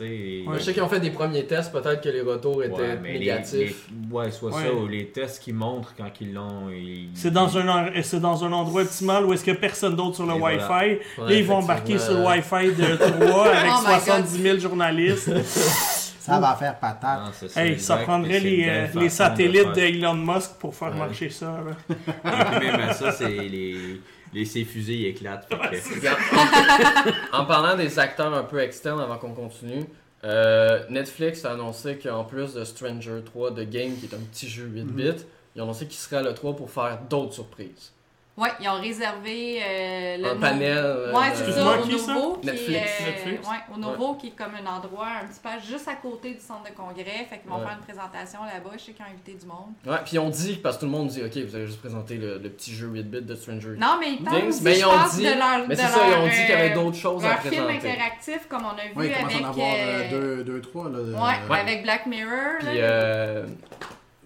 Ouais. 0.00 0.44
Je 0.58 0.58
sais 0.64 0.72
qu'ils 0.72 0.82
ont 0.82 0.88
fait 0.88 0.98
des 1.00 1.10
premiers 1.10 1.44
tests, 1.46 1.70
peut-être 1.70 2.00
que 2.02 2.08
les 2.08 2.20
retours 2.20 2.64
étaient 2.64 2.74
Ouais, 2.74 2.98
mais 3.00 3.12
les- 3.12 3.18
négatifs. 3.20 3.86
les- 3.90 4.12
ouais, 4.14 4.30
soit 4.32 4.50
Ouais. 4.52 4.62
ça, 4.64 4.72
ou 4.72 4.88
les 4.88 5.06
tests 5.06 5.40
qu'ils 5.42 5.54
montrent 5.54 5.94
quand 5.96 6.10
ils 6.20 6.32
l'ont. 6.34 6.68
ils- 6.70 7.10
C'est 7.14 7.30
dans, 7.30 7.56
un, 7.56 7.90
dans 8.20 8.44
un 8.44 8.52
endroit 8.52 8.82
optimal 8.82 9.24
où 9.24 9.32
est-ce 9.32 9.44
qu'il 9.44 9.52
n'y 9.52 9.58
a 9.58 9.60
personne 9.60 9.94
d'autre 9.94 10.16
sur 10.16 10.26
le 10.26 10.32
Et 10.34 10.40
Wi-Fi. 10.40 10.66
voilà. 10.66 10.82
Ouais, 10.88 11.00
Là, 11.18 11.32
ils 11.34 11.44
vont 11.44 11.56
embarquer 11.56 11.98
sur 11.98 12.14
le 12.14 12.24
effectivement. 12.24 12.58
Wi-Fi 12.60 12.74
de 12.74 12.96
3 12.96 13.46
avec 13.54 13.70
Oh 13.72 13.80
my 13.86 13.92
God. 13.94 14.00
70 14.00 14.42
000 14.42 14.58
journalistes. 14.58 15.30
Ça 16.24 16.40
va 16.40 16.56
faire 16.56 16.78
patate. 16.80 17.20
Non, 17.26 17.48
ça, 17.48 17.62
Hey, 17.62 17.78
ça 17.78 17.98
prendrait 17.98 18.40
les, 18.40 18.64
euh, 18.66 18.86
les 18.94 19.10
satellites 19.10 19.60
faire. 19.60 19.72
de 19.74 19.80
Elon 19.80 20.14
Musk 20.14 20.52
pour 20.58 20.74
faire 20.74 20.88
Ouais. 20.92 20.98
marcher 20.98 21.28
ça. 21.28 21.46
là. 21.66 21.76
Et 21.90 22.58
puis 22.60 22.66
même 22.66 22.80
à 22.80 22.92
ça, 22.94 23.12
c'est 23.12 23.28
les, 23.28 24.00
les 24.34 24.44
ces 24.44 24.64
fusées 24.64 24.94
ils 24.94 25.06
éclatent. 25.06 25.46
fait 25.48 25.78
que- 25.80 25.94
Regarde, 25.96 26.18
en, 27.32 27.44
parlant 27.46 27.76
des 27.76 27.98
acteurs 27.98 28.34
un 28.34 28.42
peu 28.42 28.60
externes 28.60 29.00
avant 29.00 29.16
qu'on 29.18 29.32
continue, 29.32 29.84
euh, 30.24 30.82
Netflix 30.90 31.44
a 31.44 31.52
annoncé 31.52 31.98
qu'en 31.98 32.24
plus 32.24 32.54
de 32.54 32.64
Stranger 32.64 33.20
3 33.24 33.52
de 33.52 33.64
Game, 33.64 33.96
qui 33.96 34.06
est 34.06 34.14
un 34.14 34.20
petit 34.32 34.48
jeu 34.48 34.64
8 34.64 34.84
bits, 34.84 35.24
ils 35.54 35.60
ont 35.60 35.64
annoncé 35.64 35.86
qu'il 35.86 35.96
serait 35.96 36.16
à 36.16 36.22
l'E3 36.22 36.56
pour 36.56 36.70
faire 36.70 36.98
d'autres 37.08 37.32
surprises. 37.34 37.92
Ouais, 38.36 38.48
ils 38.60 38.68
ont 38.68 38.80
réservé 38.80 39.60
euh, 39.62 40.16
le 40.16 40.26
Un 40.30 40.36
panel. 40.36 40.72
euh, 40.76 41.12
Ouais, 41.12 41.30
de- 41.30 41.36
c'est 41.36 41.44
Excuse-moi, 41.44 41.74
ça, 41.74 41.80
au 41.80 41.82
qui 41.86 41.98
ça? 42.00 42.14
nouveau. 42.14 42.32
qui 42.38 42.46
Netflix. 42.46 42.68
est, 42.80 43.02
euh, 43.02 43.06
Netflix? 43.06 43.48
Ouais, 43.48 43.56
au 43.72 43.78
nouveau, 43.78 44.14
qui 44.14 44.26
est 44.26 44.30
comme 44.30 44.50
un 44.60 44.66
endroit 44.76 45.06
un 45.22 45.26
petit 45.28 45.38
peu 45.40 45.48
juste 45.64 45.86
à 45.86 45.94
côté 45.94 46.34
du 46.34 46.40
centre 46.40 46.64
de 46.68 46.74
congrès. 46.76 47.26
Fait 47.30 47.38
qu'ils 47.38 47.48
vont 47.48 47.58
Ouais. 47.58 47.64
faire 47.66 47.76
une 47.78 47.84
présentation 47.84 48.40
là-bas. 48.42 48.70
Je 48.76 48.82
sais 48.82 48.92
qu'ils 48.92 49.04
ont 49.04 49.08
invité 49.08 49.34
du 49.34 49.46
monde. 49.46 49.70
Ouais, 49.86 49.98
puis 50.04 50.18
on 50.18 50.30
dit, 50.30 50.54
parce 50.56 50.74
que 50.76 50.80
tout 50.80 50.86
le 50.86 50.90
monde 50.92 51.06
dit, 51.10 51.22
ok, 51.22 51.36
vous 51.48 51.54
avez 51.54 51.66
juste 51.66 51.78
présenté 51.78 52.16
le, 52.16 52.38
le 52.38 52.50
petit 52.50 52.74
jeu 52.74 52.88
8 52.88 53.04
bits 53.04 53.22
de 53.22 53.34
Stranger 53.36 53.76
Non, 53.78 53.98
mais 54.00 54.14
ils 54.14 54.24
parlent 54.24 54.40
Things, 54.40 54.48
aussi, 54.48 54.62
mais 54.64 54.78
ils 54.80 54.84
ont 54.84 54.90
dit- 55.14 55.22
de 55.22 55.28
leur. 55.38 55.68
Mais 55.68 55.76
c'est 55.76 55.82
ça, 55.82 56.00
ils 56.08 56.14
ont 56.14 56.24
dit 56.26 56.30
qu'il 56.34 56.48
y 56.48 56.52
avait 56.52 56.70
d'autres 56.74 56.96
choses 56.96 57.24
à 57.24 57.28
Leur 57.28 57.40
film 57.40 57.64
présenter. 57.66 57.88
interactif, 57.90 58.48
comme 58.48 58.64
on 58.64 58.70
a 58.70 58.82
vu 58.84 58.92
Oui, 58.96 59.12
avec. 59.14 59.32
à 59.32 59.38
en 59.46 59.48
avoir 59.50 59.74
euh, 59.78 60.42
2, 60.42 60.60
3. 60.60 60.90
Là, 60.90 60.98
de- 60.98 61.12
Ouais, 61.52 61.58
avec 61.60 61.82
Black 61.84 62.06
Mirror. 62.06 62.32
Puis, 62.58 62.66
là. 62.66 62.72
euh, 62.82 63.46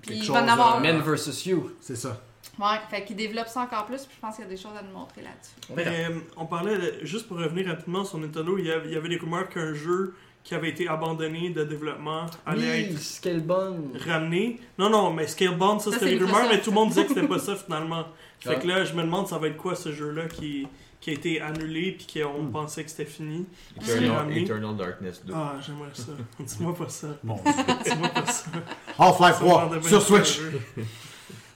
Puis 0.00 0.16
il 0.16 0.32
va 0.32 0.42
en 0.42 0.48
avoir. 0.48 0.80
Men 0.80 0.98
vs. 1.02 1.44
You. 1.44 1.72
C'est 1.82 1.94
ça. 1.96 2.16
Ouais, 2.58 2.78
fait 2.90 3.04
qu'ils 3.04 3.16
développent 3.16 3.48
ça 3.48 3.60
encore 3.62 3.86
plus. 3.86 4.04
Puis 4.04 4.16
je 4.16 4.20
pense 4.20 4.34
qu'il 4.36 4.44
y 4.44 4.48
a 4.48 4.50
des 4.50 4.56
choses 4.56 4.72
à 4.78 4.82
nous 4.82 4.92
montrer 4.98 5.22
là-dessus. 5.22 5.88
Euh, 5.88 6.18
on 6.36 6.46
parlait, 6.46 6.76
de- 6.76 7.04
juste 7.06 7.28
pour 7.28 7.36
revenir 7.38 7.66
rapidement 7.68 8.04
sur 8.04 8.18
Nintendo, 8.18 8.56
il 8.58 8.66
y 8.66 8.70
avait, 8.72 8.88
il 8.88 8.94
y 8.94 8.96
avait 8.96 9.08
des 9.08 9.16
rumeurs 9.16 9.48
qu'un 9.48 9.74
jeu 9.74 10.14
qui 10.44 10.54
avait 10.54 10.70
été 10.70 10.88
abandonné 10.88 11.50
de 11.50 11.62
développement 11.64 12.26
allait 12.46 12.70
Oui, 12.88 12.94
être 12.94 12.98
Scalebone. 12.98 13.90
ramené. 14.06 14.58
Non, 14.78 14.88
non, 14.88 15.12
mais 15.12 15.26
Scalebound, 15.26 15.80
ça 15.80 15.90
Ça, 15.92 15.98
c'était 15.98 16.18
des 16.18 16.24
rumeurs, 16.24 16.48
mais 16.50 16.60
tout 16.60 16.70
le 16.70 16.74
monde 16.76 16.88
disait 16.88 17.02
que 17.04 17.08
c'était 17.14 17.28
pas 17.28 17.38
ça 17.38 17.54
finalement. 17.66 18.04
Fait 18.40 18.50
Ouais. 18.50 18.58
que 18.58 18.66
là, 18.66 18.84
je 18.84 18.94
me 18.94 19.02
demande 19.02 19.26
ça 19.28 19.36
va 19.38 19.48
être 19.48 19.56
quoi 19.56 19.74
ce 19.74 19.92
jeu-là 19.92 20.26
qui, 20.26 20.66
qui 21.00 21.10
a 21.10 21.12
été 21.12 21.40
annulé 21.40 21.92
puis 21.92 22.22
qu'on 22.22 22.42
Hmm. 22.44 22.50
pensait 22.50 22.82
que 22.82 22.90
c'était 22.90 23.04
fini. 23.04 23.46
Eternal, 23.80 24.10
ramené. 24.10 24.40
Eternal 24.42 24.76
Darkness 24.76 25.22
2. 25.24 25.32
Ah, 25.36 25.56
j'aimerais 25.64 25.90
ça. 25.92 26.12
Dis-moi 26.40 26.74
pas 26.74 26.88
ça. 26.88 27.08
Bon. 27.22 27.38
Dis-moi 27.84 28.08
pas 28.08 28.26
ça. 28.26 28.46
Half-Life 28.98 29.36
Ça 29.38 29.44
me 29.44 29.48
rendait 29.50 29.78
3 29.78 29.78
bien 29.80 29.88
sur 29.88 30.02
Switch. 30.02 30.40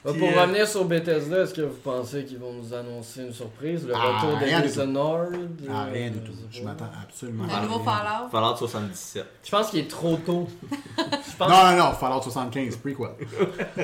Euh, 0.04 0.10
Puis, 0.12 0.18
Pour 0.20 0.30
euh, 0.36 0.42
revenir 0.42 0.66
sur 0.66 0.84
Bethesda, 0.84 1.42
est-ce 1.42 1.54
que 1.54 1.60
vous 1.62 1.76
pensez 1.76 2.24
qu'ils 2.24 2.38
vont 2.38 2.52
nous 2.52 2.74
annoncer 2.74 3.22
une 3.22 3.32
surprise? 3.32 3.86
Le 3.86 3.94
Ah, 3.94 4.18
retour 4.18 4.38
de 4.38 4.62
Dishonored 4.62 5.60
Ah, 5.70 5.84
euh, 5.86 5.92
rien 5.92 6.10
du 6.10 6.18
tout. 6.20 6.32
sais 6.32 6.58
Je 6.58 6.64
m'attends 6.64 6.90
absolument 7.00 7.44
Le 7.46 7.52
à 7.52 7.60
nouveau 7.62 7.78
rien. 7.78 7.84
Fallout? 7.84 8.28
Fallout 8.30 8.56
77. 8.56 9.26
Je 9.44 9.50
pense 9.50 9.70
qu'il 9.70 9.78
est 9.80 9.88
trop 9.90 10.16
tôt. 10.16 10.48
Je 10.98 11.36
pense 11.36 11.48
Non, 11.48 11.70
non, 11.70 11.76
non, 11.76 11.92
Fallout 11.92 12.20
75, 12.22 12.76
prequel. 12.76 13.10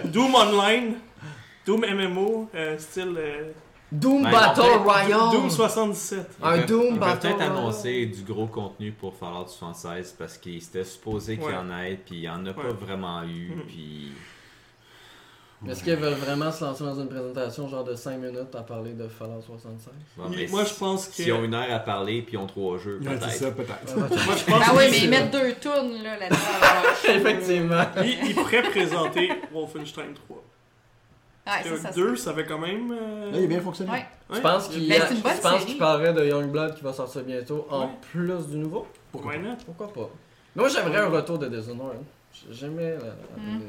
Doom 0.12 0.34
Online, 0.34 0.94
Doom 1.64 1.84
MMO, 1.86 2.48
euh, 2.52 2.76
style 2.78 3.14
euh, 3.16 3.52
Doom 3.92 4.24
Ben, 4.24 4.30
Battle 4.32 4.60
en 4.60 4.64
fait, 4.64 4.76
Royale. 4.78 5.30
Doom 5.32 5.50
77. 5.50 6.30
Un 6.42 6.58
Doom 6.66 6.98
Battle 6.98 7.20
peut-être 7.28 7.40
annoncer 7.42 8.06
du 8.06 8.22
gros 8.24 8.46
contenu 8.46 8.90
pour 8.90 9.14
Fallout 9.14 9.46
76 9.46 10.16
parce 10.18 10.36
qu'il 10.36 10.56
était 10.56 10.82
supposé 10.84 11.38
qu'il 11.38 11.50
y 11.50 11.54
en 11.54 11.70
ait, 11.78 11.94
puis 12.04 12.16
il 12.16 12.20
n'y 12.22 12.28
en 12.28 12.44
a 12.44 12.52
pas 12.52 12.72
vraiment 12.72 13.22
eu. 13.22 13.52
Mhm. 13.54 13.62
Puis 13.68 14.12
Est-ce 15.66 15.82
qu'ils 15.82 15.96
veulent 15.96 16.12
vraiment 16.14 16.52
se 16.52 16.64
lancer 16.64 16.84
dans 16.84 16.94
une 17.00 17.08
présentation 17.08 17.66
genre 17.68 17.82
de 17.82 17.94
5 17.96 18.16
minutes 18.18 18.54
à 18.54 18.62
parler 18.62 18.92
de 18.92 19.08
Fallout 19.08 19.40
76 19.42 19.92
bon, 20.16 20.24
mais 20.30 20.46
Moi, 20.46 20.62
je 20.64 20.74
pense 20.74 21.08
que. 21.08 21.14
S'ils 21.14 21.32
ont 21.32 21.42
une 21.42 21.54
heure 21.54 21.72
à 21.72 21.80
parler, 21.80 22.22
puis 22.22 22.34
ils 22.34 22.38
ont 22.38 22.46
trois 22.46 22.78
jeux, 22.78 23.00
Ouais, 23.02 23.18
c'est 23.28 23.52
peut-être. 23.54 23.88
ça, 23.88 23.96
peut-être. 23.96 23.96
Moi, 24.26 24.36
je 24.36 24.44
pense 24.44 24.62
Ah 24.64 24.72
oui, 24.76 24.84
mais 24.90 24.98
ils 25.00 25.10
mettent 25.10 25.32
deux 25.32 25.48
là, 25.48 26.16
là-dedans. 26.18 26.38
Effectivement. 27.08 27.84
Ils, 28.04 28.28
ils 28.28 28.34
pourraient 28.36 28.62
présenter 28.62 29.32
Wolfenstein 29.52 30.14
3. 30.14 30.36
Ouais, 30.36 31.52
ça, 31.64 31.70
Parce 31.70 31.80
ça 31.80 31.88
que 31.88 31.94
se 31.94 32.00
2, 32.00 32.06
peut. 32.10 32.16
ça 32.16 32.30
avait 32.30 32.44
quand 32.46 32.58
même. 32.58 32.92
euh, 32.92 33.32
Là, 33.32 33.38
il 33.38 33.44
a 33.44 33.46
bien 33.48 33.60
fonctionné. 33.60 33.90
Ouais. 33.90 34.06
Je 34.30 34.34
ouais, 34.36 34.40
pense 34.42 34.68
qu'il 34.68 34.86
Ben, 34.88 35.78
parlerait 35.78 36.12
de 36.12 36.24
Youngblood 36.26 36.74
qui 36.76 36.84
va 36.84 36.92
sortir 36.92 37.22
bientôt 37.22 37.66
en 37.70 37.86
Ouais. 37.86 37.90
plus 38.12 38.46
du 38.46 38.58
nouveau. 38.58 38.86
Pourquoi? 39.10 39.32
Pourquoi 39.64 39.92
pas? 39.92 40.10
Moi 40.54 40.68
j'aimerais 40.68 40.98
un 40.98 41.08
retour 41.08 41.38
de 41.38 41.48
Dishonored. 41.48 41.98
J'aimais 42.50 42.90
la, 42.96 43.00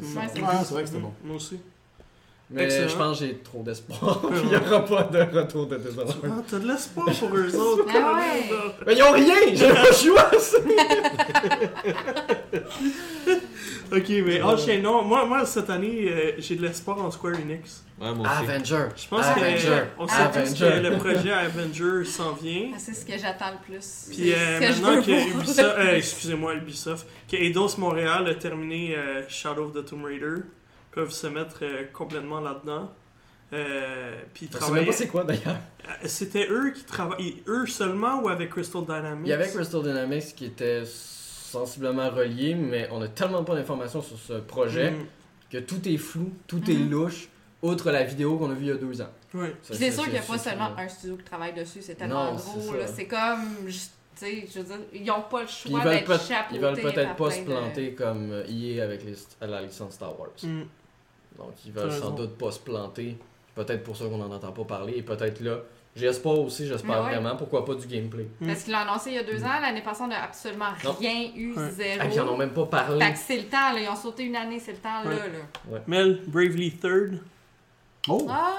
c'est 0.01 0.17
Ouais, 0.19 0.27
c'est 0.63 0.73
vrai 0.73 0.83
que 0.83 0.89
c'était 0.89 0.99
bon. 1.01 1.13
Moi 1.23 1.37
aussi. 1.37 1.59
Mais 2.51 2.63
Excellent. 2.63 2.87
je 2.89 2.95
pense 2.95 3.19
que 3.19 3.25
j'ai 3.27 3.35
trop 3.37 3.61
d'espoir. 3.61 4.21
Il 4.43 4.49
n'y 4.49 4.55
aura 4.55 4.83
pas 4.83 5.03
de 5.03 5.19
retour 5.37 5.67
de 5.67 5.77
Dishonored. 5.77 6.15
Ah, 6.25 6.41
t'as 6.49 6.57
de 6.57 6.67
l'espoir 6.67 7.05
pour 7.19 7.35
eux 7.35 7.55
autres. 7.55 7.85
Ah 7.89 7.91
quand 7.93 8.15
ouais. 8.17 8.73
Mais 8.87 8.95
ils 8.95 9.03
ont 9.03 9.11
rien 9.11 9.35
J'ai 9.53 9.69
pas 9.69 9.83
le 9.87 9.93
choix 9.93 10.31
Ok, 13.91 14.05
mais 14.25 14.41
enchaînons. 14.41 15.01
Moi, 15.03 15.25
moi, 15.25 15.45
cette 15.45 15.69
année, 15.69 16.07
euh, 16.09 16.31
j'ai 16.37 16.55
de 16.55 16.61
l'espoir 16.61 16.99
en 17.03 17.09
Square 17.09 17.35
Enix. 17.35 17.83
Ouais, 17.99 18.13
moi 18.13 18.27
aussi. 18.27 18.49
Avenger. 18.51 18.85
Je 18.95 19.07
pense 19.07 19.25
Avenger. 19.25 19.67
que 19.67 20.01
on 20.01 20.07
sait 20.07 20.13
tous 20.31 20.37
Avenger. 20.37 20.65
que 20.69 20.87
le 20.87 20.97
projet 20.97 21.31
Avenger 21.31 22.05
s'en 22.05 22.33
vient. 22.33 22.69
Ah, 22.73 22.77
C'est 22.79 22.93
ce 22.93 23.03
que 23.05 23.17
j'attends 23.17 23.51
le 23.51 23.57
plus. 23.65 24.07
Puis 24.11 24.31
euh, 24.31 24.59
que 24.59 24.63
maintenant 24.65 24.95
veux 24.95 25.01
que. 25.01 25.37
Ubisoft, 25.37 25.59
euh, 25.59 25.95
excusez-moi 25.95 26.53
Ubisoft, 26.55 27.07
que 27.29 27.35
Eidos 27.35 27.77
Montréal 27.79 28.27
a 28.27 28.35
terminé 28.35 28.95
euh, 28.95 29.23
Shadow 29.27 29.65
of 29.65 29.73
the 29.73 29.83
Tomb 29.83 30.05
Raider, 30.05 30.43
peuvent 30.91 31.11
se 31.11 31.27
mettre 31.27 31.59
euh, 31.63 31.85
complètement 31.93 32.39
là-dedans. 32.39 32.91
Euh, 33.51 34.15
puis 34.33 34.47
travailler. 34.47 34.85
pas 34.85 34.91
c'est 34.91 35.07
quoi 35.07 35.23
d'ailleurs. 35.23 35.57
Euh, 35.87 35.91
C'était 36.05 36.47
eux 36.51 36.71
qui 36.71 36.83
travaillaient, 36.83 37.35
eux 37.47 37.65
seulement 37.65 38.21
ou 38.21 38.29
avec 38.29 38.51
Crystal 38.51 38.83
Dynamics? 38.83 39.25
Il 39.25 39.29
y 39.29 39.33
avait 39.33 39.49
Crystal 39.49 39.81
Dynamics 39.81 40.35
qui 40.35 40.45
était 40.45 40.83
sensiblement 40.85 42.09
relié, 42.09 42.53
mais 42.53 42.87
on 42.91 43.01
a 43.01 43.07
tellement 43.07 43.43
pas 43.43 43.55
d'informations 43.55 44.01
sur 44.03 44.17
ce 44.19 44.33
projet 44.33 44.91
Mm, 44.91 45.05
que 45.51 45.57
tout 45.57 45.87
est 45.87 45.97
flou, 45.97 46.31
tout 46.45 46.61
est 46.69 46.75
Mhm. 46.75 46.91
louche, 46.91 47.29
outre 47.63 47.89
la 47.91 48.03
vidéo 48.03 48.37
qu'on 48.37 48.51
a 48.51 48.53
vue 48.53 48.65
il 48.65 48.67
y 48.67 48.71
a 48.71 48.75
deux 48.75 49.01
ans. 49.01 49.09
Puis 49.31 49.39
c'est 49.63 49.91
sûr 49.91 50.03
qu'il 50.03 50.13
n'y 50.13 50.19
a 50.19 50.21
pas 50.21 50.37
seulement 50.37 50.71
un 50.77 50.87
studio 50.87 51.17
qui 51.17 51.23
travaille 51.23 51.53
dessus, 51.53 51.81
c'est 51.81 51.95
tellement 51.95 52.33
Non, 52.33 52.35
gros. 52.37 52.61
C'est 52.95 53.05
comme, 53.07 53.67
juste, 53.67 53.93
tu 54.15 54.25
sais, 54.25 54.47
je 54.53 54.59
veux 54.59 54.65
dire, 54.65 54.85
ils 54.93 55.03
n'ont 55.05 55.23
pas 55.23 55.41
le 55.41 55.47
choix 55.47 55.79
ils 55.83 55.89
d'être 55.89 56.21
chapeautés 56.27 56.55
ils 56.55 56.61
veulent 56.61 56.79
peut-être 56.79 57.15
pas 57.15 57.31
se 57.31 57.39
de- 57.39 57.45
planter 57.45 57.93
comme 57.95 58.31
euh, 58.31 58.43
EA 58.47 58.83
avec 58.83 59.03
les- 59.03 59.15
la 59.47 59.61
licence 59.63 59.93
Star 59.93 60.19
Wars. 60.19 60.29
Mm. 60.43 60.61
Donc 61.39 61.53
ils 61.65 61.71
veulent 61.71 61.91
sans 61.91 62.11
doute 62.11 62.37
pas 62.37 62.51
se 62.51 62.59
planter. 62.59 63.17
Peut-être 63.55 63.83
pour 63.83 63.97
ça 63.97 64.05
qu'on 64.05 64.17
n'en 64.17 64.31
entend 64.31 64.51
pas 64.51 64.63
parler. 64.63 64.93
Et 64.97 65.01
peut-être 65.01 65.39
là, 65.41 65.57
j'espère 65.95 66.39
aussi, 66.39 66.67
j'espère 66.67 67.03
ouais. 67.03 67.09
vraiment, 67.11 67.35
pourquoi 67.35 67.65
pas 67.65 67.73
du 67.75 67.87
gameplay. 67.87 68.27
Parce 68.45 68.63
qu'ils 68.63 68.73
l'ont 68.73 68.79
annoncé 68.79 69.09
il 69.09 69.15
y 69.15 69.19
a 69.19 69.23
deux 69.23 69.43
ans, 69.43 69.59
l'année 69.61 69.81
passée, 69.81 70.03
on 70.03 70.07
n'a 70.07 70.23
absolument 70.23 70.71
Non. 70.83 70.91
rien 70.93 71.31
eu, 71.35 71.53
Ouais. 71.55 71.71
zéro. 71.71 71.95
Et 72.03 72.05
puis 72.07 72.15
ils 72.15 72.21
en 72.21 72.27
ont 72.29 72.37
même 72.37 72.53
pas 72.53 72.65
parlé. 72.67 73.03
Fait 73.05 73.13
que 73.13 73.17
c'est 73.19 73.37
le 73.37 73.43
temps, 73.45 73.73
là. 73.73 73.79
Ils 73.81 73.89
ont 73.89 73.95
sauté 73.95 74.23
une 74.23 74.35
année, 74.35 74.59
c'est 74.59 74.73
le 74.73 74.77
temps, 74.77 75.03
là. 75.03 75.09
Ouais. 75.09 75.73
là. 75.73 75.79
Mel, 75.87 76.21
Bravely 76.27 76.71
Third, 76.71 77.19
Oh! 78.07 78.25
Ah, 78.29 78.53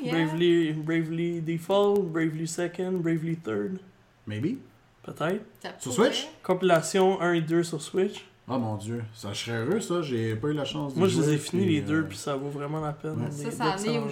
yeah. 0.00 0.12
Bravely, 0.12 0.72
Bravely 0.72 1.40
Default, 1.40 2.02
Bravely 2.12 2.46
Second, 2.46 2.92
Bravely 3.02 3.36
Third, 3.36 3.78
Maybe. 4.26 4.58
peut-être. 5.02 5.42
Sur. 5.80 5.92
Switch? 5.92 6.28
Compilation 6.42 7.20
1 7.20 7.32
et 7.34 7.40
2 7.40 7.62
sur 7.64 7.82
Switch. 7.82 8.24
Oh 8.52 8.58
mon 8.58 8.76
dieu, 8.76 9.04
ça 9.14 9.32
je 9.32 9.38
serais 9.44 9.58
heureux 9.58 9.80
ça, 9.80 10.02
j'ai 10.02 10.34
pas 10.34 10.48
eu 10.48 10.52
la 10.54 10.64
chance 10.64 10.94
de 10.94 10.98
Moi, 10.98 11.06
je 11.08 11.20
les 11.20 11.34
ai 11.34 11.38
finis 11.38 11.66
les 11.66 11.80
deux, 11.82 12.00
euh, 12.00 12.06
puis 12.08 12.18
ça 12.18 12.34
vaut 12.34 12.48
vraiment 12.48 12.80
la 12.80 12.92
peine. 12.92 13.22
Ouais. 13.24 13.30
Ça, 13.30 13.50
ça 13.50 13.64
en 13.64 13.76
est 13.84 13.98
où 13.98 14.08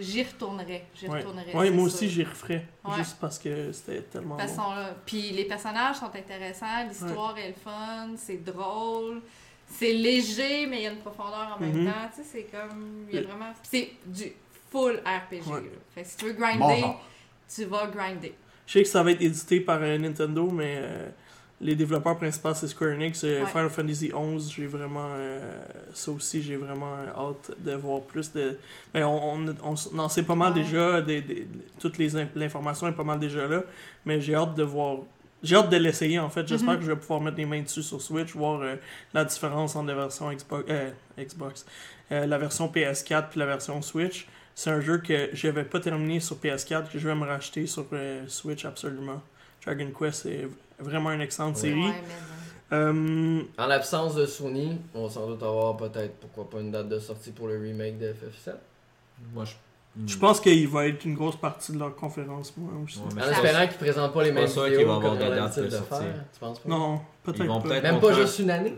j'y 0.00 0.22
retournerais. 0.22 0.86
J'y 0.94 1.06
Ouais, 1.08 1.18
retournerais. 1.18 1.54
Ouais, 1.54 1.66
c'est 1.66 1.72
moi 1.72 1.84
aussi, 1.84 2.08
j'y 2.08 2.24
referais. 2.24 2.66
Ouais. 2.84 2.96
Juste 2.96 3.18
parce 3.20 3.38
que 3.38 3.72
c'était 3.72 4.00
tellement. 4.02 4.36
De 4.36 4.40
bon. 4.42 4.48
façon, 4.48 4.70
là. 4.74 4.94
Puis 5.04 5.30
les 5.32 5.44
personnages 5.44 5.96
sont 5.96 6.06
intéressants, 6.14 6.86
l'histoire 6.88 7.36
est 7.36 7.48
le 7.48 7.54
fun, 7.54 8.08
c'est 8.16 8.42
drôle, 8.42 9.20
c'est 9.68 9.92
léger, 9.92 10.66
mais 10.66 10.78
il 10.78 10.82
y 10.84 10.86
a 10.86 10.92
une 10.92 10.98
profondeur 10.98 11.56
en 11.56 11.60
même 11.60 11.76
Mhm. 11.82 11.86
temps. 11.86 12.08
Tu 12.16 12.22
sais, 12.22 12.28
c'est 12.32 12.42
comme. 12.44 13.04
Il 13.10 13.14
y 13.14 13.18
a 13.18 13.20
Le- 13.20 13.26
vraiment. 13.26 13.52
C'est 13.64 13.90
du 14.06 14.32
full 14.70 15.00
RPG. 15.04 15.46
Ouais. 15.50 15.70
Fait 15.94 16.02
que 16.02 16.08
si 16.08 16.16
tu 16.16 16.24
veux 16.26 16.32
grinder, 16.32 16.84
tu 17.54 17.64
vas 17.66 17.86
grinder. 17.88 18.34
Je 18.66 18.72
sais 18.72 18.82
que 18.82 18.88
ça 18.88 19.02
va 19.02 19.10
être 19.10 19.20
édité 19.20 19.60
par 19.60 19.78
euh, 19.82 19.98
Nintendo, 19.98 20.48
mais 20.50 20.76
euh, 20.78 21.08
les 21.64 21.74
développeurs 21.74 22.16
principaux, 22.16 22.54
c'est 22.54 22.68
Square 22.68 22.92
Enix. 22.92 23.24
Euh, 23.24 23.40
Ouais. 23.42 23.46
Final 23.48 23.70
Fantasy 23.70 24.12
XI, 24.14 24.52
j'ai 24.54 24.66
vraiment. 24.66 25.08
euh, 25.16 25.40
ça 25.94 26.12
aussi, 26.12 26.42
j'ai 26.42 26.56
vraiment 26.56 26.94
hâte 27.16 27.50
de 27.58 27.72
voir 27.74 28.02
plus 28.02 28.32
de. 28.32 28.56
Mais 28.94 29.02
on, 29.02 29.34
on, 29.34 29.54
on, 29.64 30.08
c'est 30.08 30.22
pas 30.22 30.34
mal 30.36 30.52
Ouais. 30.52 30.62
déjà. 30.62 31.00
Des, 31.00 31.20
des- 31.22 31.48
toutes 31.80 31.98
les 31.98 32.14
in- 32.16 32.28
l'information 32.36 32.86
est 32.86 32.92
pas 32.92 33.02
mal 33.02 33.18
déjà 33.18 33.48
là. 33.48 33.62
Mais 34.04 34.20
j'ai 34.20 34.34
hâte 34.36 34.54
de 34.54 34.62
voir. 34.62 34.98
J'ai 35.42 35.56
hâte 35.56 35.70
de 35.70 35.76
l'essayer 35.76 36.18
en 36.18 36.30
fait. 36.30 36.46
J'espère 36.46 36.74
Mhm. 36.74 36.78
que 36.80 36.84
je 36.86 36.90
vais 36.92 36.98
pouvoir 36.98 37.20
mettre 37.20 37.36
les 37.38 37.44
mains 37.46 37.62
dessus 37.62 37.82
sur 37.82 38.00
Switch, 38.00 38.32
voir 38.34 38.60
euh, 38.62 38.76
la 39.12 39.24
différence 39.24 39.74
entre 39.76 39.88
la 39.88 39.94
version 39.94 40.30
Xbox, 40.32 40.64
euh, 40.70 40.90
Xbox 41.18 41.66
la 42.10 42.38
version 42.38 42.68
PS4 42.68 43.28
puis 43.30 43.40
la 43.40 43.46
version 43.46 43.80
Switch. 43.82 44.26
C'est 44.54 44.70
un 44.70 44.80
jeu 44.80 44.98
que 44.98 45.30
je 45.32 45.48
vais 45.48 45.64
pas 45.64 45.80
terminer 45.80 46.20
sur 46.20 46.36
PS4, 46.36 46.90
que 46.92 46.98
je 46.98 47.08
vais 47.08 47.14
me 47.14 47.24
racheter 47.26 47.66
sur 47.66 47.86
Switch 48.28 48.64
absolument. 48.64 49.20
Dragon 49.64 49.90
Quest 49.98 50.26
est 50.26 50.46
vraiment 50.78 51.12
une 51.12 51.20
excellente 51.20 51.54
Ouais. 51.56 51.60
série. 51.60 51.86
Ouais, 51.86 52.02
mais 52.06 52.14
Euh, 52.76 53.42
En 53.58 53.66
l'absence 53.66 54.14
de 54.16 54.26
Sony, 54.26 54.78
on 54.94 55.04
va 55.06 55.10
sans 55.12 55.26
doute 55.28 55.42
avoir 55.42 55.76
peut-être, 55.76 56.14
pourquoi 56.16 56.48
pas, 56.50 56.60
une 56.60 56.70
date 56.72 56.88
de 56.88 56.98
sortie 56.98 57.30
pour 57.30 57.46
le 57.46 57.58
remake 57.58 57.98
de 57.98 58.06
FF7. 58.12 58.54
Moi, 59.32 59.44
je. 59.44 59.52
je 60.06 60.18
pense 60.18 60.40
qu'il 60.40 60.66
va 60.68 60.86
être 60.88 61.04
une 61.04 61.14
grosse 61.14 61.36
partie 61.36 61.72
de 61.72 61.78
leur 61.78 61.94
conférence, 61.94 62.52
moi 62.56 62.72
aussi. 62.82 62.98
Ouais, 62.98 63.22
En 63.22 63.26
je 63.26 63.30
espérant 63.30 63.66
qu'ils 63.68 63.76
présentent 63.76 64.12
pas 64.14 64.24
les 64.24 64.32
mêmes 64.32 64.46
vidéos 64.46 64.64
qu'il 64.64 64.74
va 64.74 64.80
y 64.80 64.84
avoir 64.96 65.14
de 65.14 65.18
date 65.20 65.58
de 65.58 65.64
de 65.66 65.70
sortie. 65.70 65.88
faire. 66.04 66.24
Tu 66.32 66.40
penses 66.40 66.58
pas? 66.58 66.68
Non, 66.68 67.00
peut-être 67.22 67.44
vont 67.46 67.60
peut-être- 67.60 67.82
Même 67.82 68.00
pas 68.00 68.12
juste 68.14 68.38
une 68.40 68.50
année? 68.50 68.74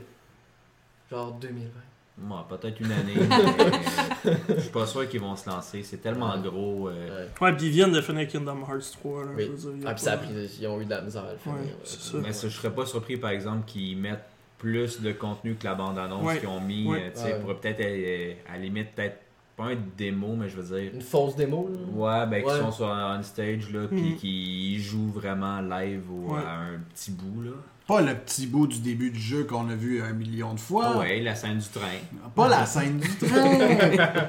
Genre 1.10 1.32
2020. 1.32 1.70
Moi, 2.18 2.46
peut-être 2.48 2.80
une 2.80 2.92
année. 2.92 3.12
mais, 3.16 4.30
euh, 4.30 4.34
je 4.56 4.60
suis 4.60 4.70
pas 4.70 4.86
sûr 4.86 5.06
qu'ils 5.08 5.20
vont 5.20 5.36
se 5.36 5.48
lancer. 5.50 5.82
C'est 5.82 5.98
tellement 5.98 6.36
gros. 6.40 6.88
euh, 6.88 7.26
Ouais. 7.40 7.46
Ouais, 7.48 7.52
puis 7.56 7.66
ils 7.66 7.72
viennent 7.72 7.92
de 7.92 8.00
finir 8.00 8.26
Kingdom 8.26 8.60
Hearts 8.62 8.92
3. 8.98 9.24
Là, 9.24 9.30
Oui. 9.36 9.48
dire, 9.50 9.70
Ah, 9.84 9.92
puis 9.92 10.02
ça 10.02 10.12
a 10.12 10.16
pris, 10.16 10.28
ils 10.60 10.66
ont 10.66 10.80
eu 10.80 10.86
de 10.86 10.90
la 10.90 11.02
misère 11.02 11.24
à 11.24 11.32
le 11.32 11.38
faire. 11.38 11.52
Ouais, 11.52 11.60
ouais. 11.60 11.76
c'est 11.84 12.00
ça. 12.00 12.18
Mais 12.22 12.32
ça, 12.32 12.48
je 12.48 12.56
serais 12.56 12.74
pas 12.74 12.86
surpris, 12.86 13.18
par 13.18 13.30
exemple, 13.30 13.64
qu'ils 13.66 13.98
mettent 13.98 14.24
plus 14.58 15.02
de 15.02 15.12
contenu 15.12 15.56
que 15.56 15.64
la 15.64 15.74
bande-annonce 15.74 16.24
Ouais. 16.24 16.38
qu'ils 16.38 16.48
ont 16.48 16.60
mis. 16.60 16.86
Ouais. 16.86 17.02
euh, 17.04 17.10
tu 17.14 17.20
sais, 17.20 17.34
Ouais. 17.34 17.40
pour 17.40 17.54
peut-être, 17.60 17.80
euh, 17.82 18.32
à 18.48 18.52
la 18.54 18.58
limite, 18.62 18.94
peut-être 18.94 19.18
pas 19.54 19.64
un 19.64 19.76
démo, 19.98 20.36
mais 20.36 20.48
je 20.48 20.56
veux 20.58 20.76
dire. 20.80 20.92
Une 20.94 21.02
fausse 21.02 21.36
démo, 21.36 21.70
là. 21.70 21.78
Ouais, 21.92 22.26
ben, 22.30 22.42
qui 22.42 22.48
Ouais. 22.50 22.60
sont 22.60 22.72
sur 22.72 22.86
on 22.86 23.22
stage, 23.22 23.70
là, 23.72 23.88
puis 23.88 24.00
Mhm. 24.12 24.16
qui 24.16 24.78
jouent 24.80 25.10
vraiment 25.10 25.60
live 25.60 26.10
ou 26.10 26.32
Ouais. 26.34 26.40
à 26.40 26.60
un 26.60 26.78
petit 26.94 27.10
bout, 27.10 27.42
là. 27.42 27.50
Pas 27.86 28.00
le 28.02 28.14
petit 28.16 28.48
bout 28.48 28.66
du 28.66 28.80
début 28.80 29.10
du 29.12 29.20
jeu 29.20 29.44
qu'on 29.44 29.68
a 29.70 29.76
vu 29.76 30.02
un 30.02 30.12
million 30.12 30.54
de 30.54 30.58
fois. 30.58 30.92
Ah 30.94 30.98
ouais, 30.98 31.20
la 31.20 31.36
scène 31.36 31.58
du 31.58 31.68
train. 31.68 31.86
Pas 32.34 32.48
la 32.48 32.66
scène 32.66 32.98
du 32.98 33.08
train. 33.08 34.26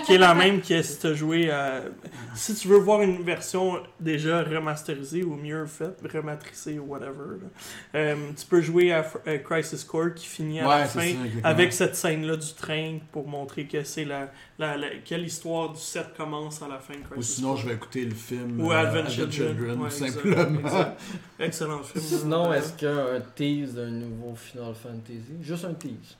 qui 0.06 0.14
est 0.14 0.18
la 0.18 0.34
même 0.34 0.60
que 0.60 0.82
si 0.82 0.98
tu 0.98 1.06
as 1.06 1.14
joué 1.14 1.50
à... 1.52 1.82
Si 2.34 2.52
tu 2.54 2.66
veux 2.66 2.78
voir 2.78 3.02
une 3.02 3.22
version 3.22 3.80
déjà 4.00 4.42
remasterisée 4.42 5.22
ou 5.22 5.36
mieux 5.36 5.66
faite, 5.66 6.00
rematricée 6.12 6.78
ou 6.80 6.84
whatever, 6.86 7.38
là, 7.40 7.48
euh, 7.94 8.16
tu 8.36 8.46
peux 8.46 8.60
jouer 8.60 8.92
à 8.92 9.02
F- 9.02 9.18
euh, 9.26 9.38
Crisis 9.38 9.84
Core 9.84 10.14
qui 10.14 10.26
finit 10.26 10.58
à 10.60 10.64
la 10.64 10.68
Ouais, 10.80 10.84
fin 10.86 11.00
ça. 11.00 11.48
avec 11.48 11.72
cette 11.72 11.94
scène-là 11.96 12.36
du 12.36 12.52
train 12.54 12.98
pour 13.12 13.28
montrer 13.28 13.66
que 13.66 13.84
c'est 13.84 14.04
la, 14.04 14.30
la, 14.58 14.76
la- 14.76 14.88
quelle 15.04 15.24
histoire 15.24 15.70
du 15.72 15.80
set 15.80 16.06
commence 16.16 16.60
à 16.62 16.68
la 16.68 16.78
fin 16.78 16.94
de 16.94 17.00
Crisis 17.08 17.16
Ou 17.16 17.22
sinon, 17.36 17.48
Core. 17.50 17.56
je 17.58 17.68
vais 17.68 17.74
écouter 17.74 18.04
le 18.04 18.14
film 18.14 18.60
Ou 18.60 18.72
euh, 18.72 18.76
Advent 18.76 19.08
Children, 19.10 19.56
tout 19.76 19.80
ouais, 19.82 19.86
exact, 19.86 20.10
simplement. 20.12 20.60
exact. 20.60 21.00
Excellent 21.38 21.82
film. 21.82 22.04
Sinon, 22.04 22.52
est-ce 22.52 22.72
qu'un 22.80 23.20
tease 23.34 23.74
d'un 23.74 23.90
nouveau 23.90 24.34
Final 24.34 24.74
Fantasy? 24.74 25.36
Juste 25.42 25.64
un 25.64 25.74
tease. 25.74 26.16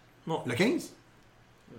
Le 0.46 0.54
15 0.54 0.92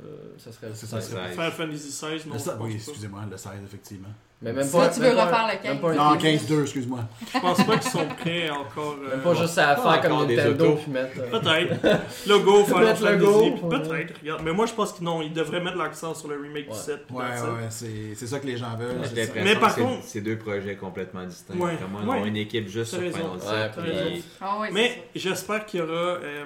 Euh, 0.03 0.34
ça 0.38 0.52
serait 0.53 0.74
ça, 0.74 1.02
c'est- 1.02 1.32
Final 1.32 1.52
Fantasy 1.52 1.90
XVI, 1.90 2.30
non, 2.30 2.36
Le 2.36 2.64
Oui, 2.64 2.74
excusez-moi, 2.76 3.26
le 3.30 3.36
16, 3.38 3.52
effectivement. 3.66 4.08
Mais 4.43 4.53
même 4.53 4.68
pas. 4.72 4.89
tu 4.89 4.99
même 5.01 5.09
veux 5.11 5.15
pas- 5.15 5.26
refaire 5.26 5.41
le 5.47 5.53
même 5.53 5.61
15. 5.61 5.81
pas 5.81 5.91
un 5.91 5.93
Non, 6.13 6.18
tease. 6.18 6.47
15-2, 6.49 6.61
excuse-moi. 6.63 6.99
Je 7.31 7.39
pense 7.39 7.63
pas 7.63 7.77
qu'ils 7.77 7.91
sont 7.91 8.07
prêts 8.07 8.49
encore. 8.49 8.95
euh, 9.05 9.09
Même 9.11 9.22
pas 9.22 9.34
juste 9.35 9.57
à 9.59 9.76
faire 9.76 10.01
comme 10.01 10.11
encore 10.13 10.26
des 10.26 10.35
Nintendo 10.35 10.65
autos. 10.65 10.76
puis 10.81 10.91
mettre. 10.91 11.19
euh, 11.19 11.39
Peut-être. 11.39 12.27
Logo, 12.27 12.63
Final 12.65 12.84
Mettre 12.85 13.01
le 13.03 13.19
Fantasy, 13.19 13.19
go, 13.19 13.39
puis 13.51 13.63
ouais. 13.63 13.69
peut-être. 13.81 14.19
Regarde. 14.19 14.41
Mais 14.43 14.51
moi, 14.53 14.65
je 14.65 14.73
pense 14.73 14.93
qu'ils 14.93 15.03
non, 15.05 15.22
ils 15.22 15.31
devraient 15.31 15.61
mettre 15.61 15.77
l'accent 15.77 16.15
sur 16.15 16.27
le 16.27 16.38
remake 16.41 16.68
Ouais. 16.69 16.73
du 16.73 16.80
7. 16.80 17.05
puis 17.05 17.15
Ouais, 17.15 17.23
ouais, 17.23 17.68
c'est 17.69 18.15
c'est 18.15 18.26
ça 18.27 18.39
que 18.39 18.47
les 18.47 18.57
gens 18.57 18.76
veulent. 18.77 18.97
L'impression 19.01 19.34
Mais 19.43 19.55
par 19.55 19.76
contre- 19.76 20.03
c'est 20.05 20.22
deux 20.22 20.38
projets 20.38 20.76
complètement 20.76 21.23
distincts. 21.23 21.55
Ouais, 21.59 21.77
Comment 21.80 21.99
ils 22.01 22.09
ouais. 22.09 22.22
ont 22.22 22.26
une 22.26 22.38
équipe 22.38 22.68
juste 22.68 22.91
sur. 22.95 22.99
Final 22.99 23.13
Ouais, 23.22 23.39
7. 23.39 23.72
t'as 23.76 23.81
puis-. 23.84 24.23
Ah 24.41 24.59
ouais, 24.59 24.69
Mais 24.72 25.03
j'espère 25.15 25.65
qu'il 25.68 25.81
y 25.81 25.84
aura. 25.84 25.91
euh, 25.93 26.45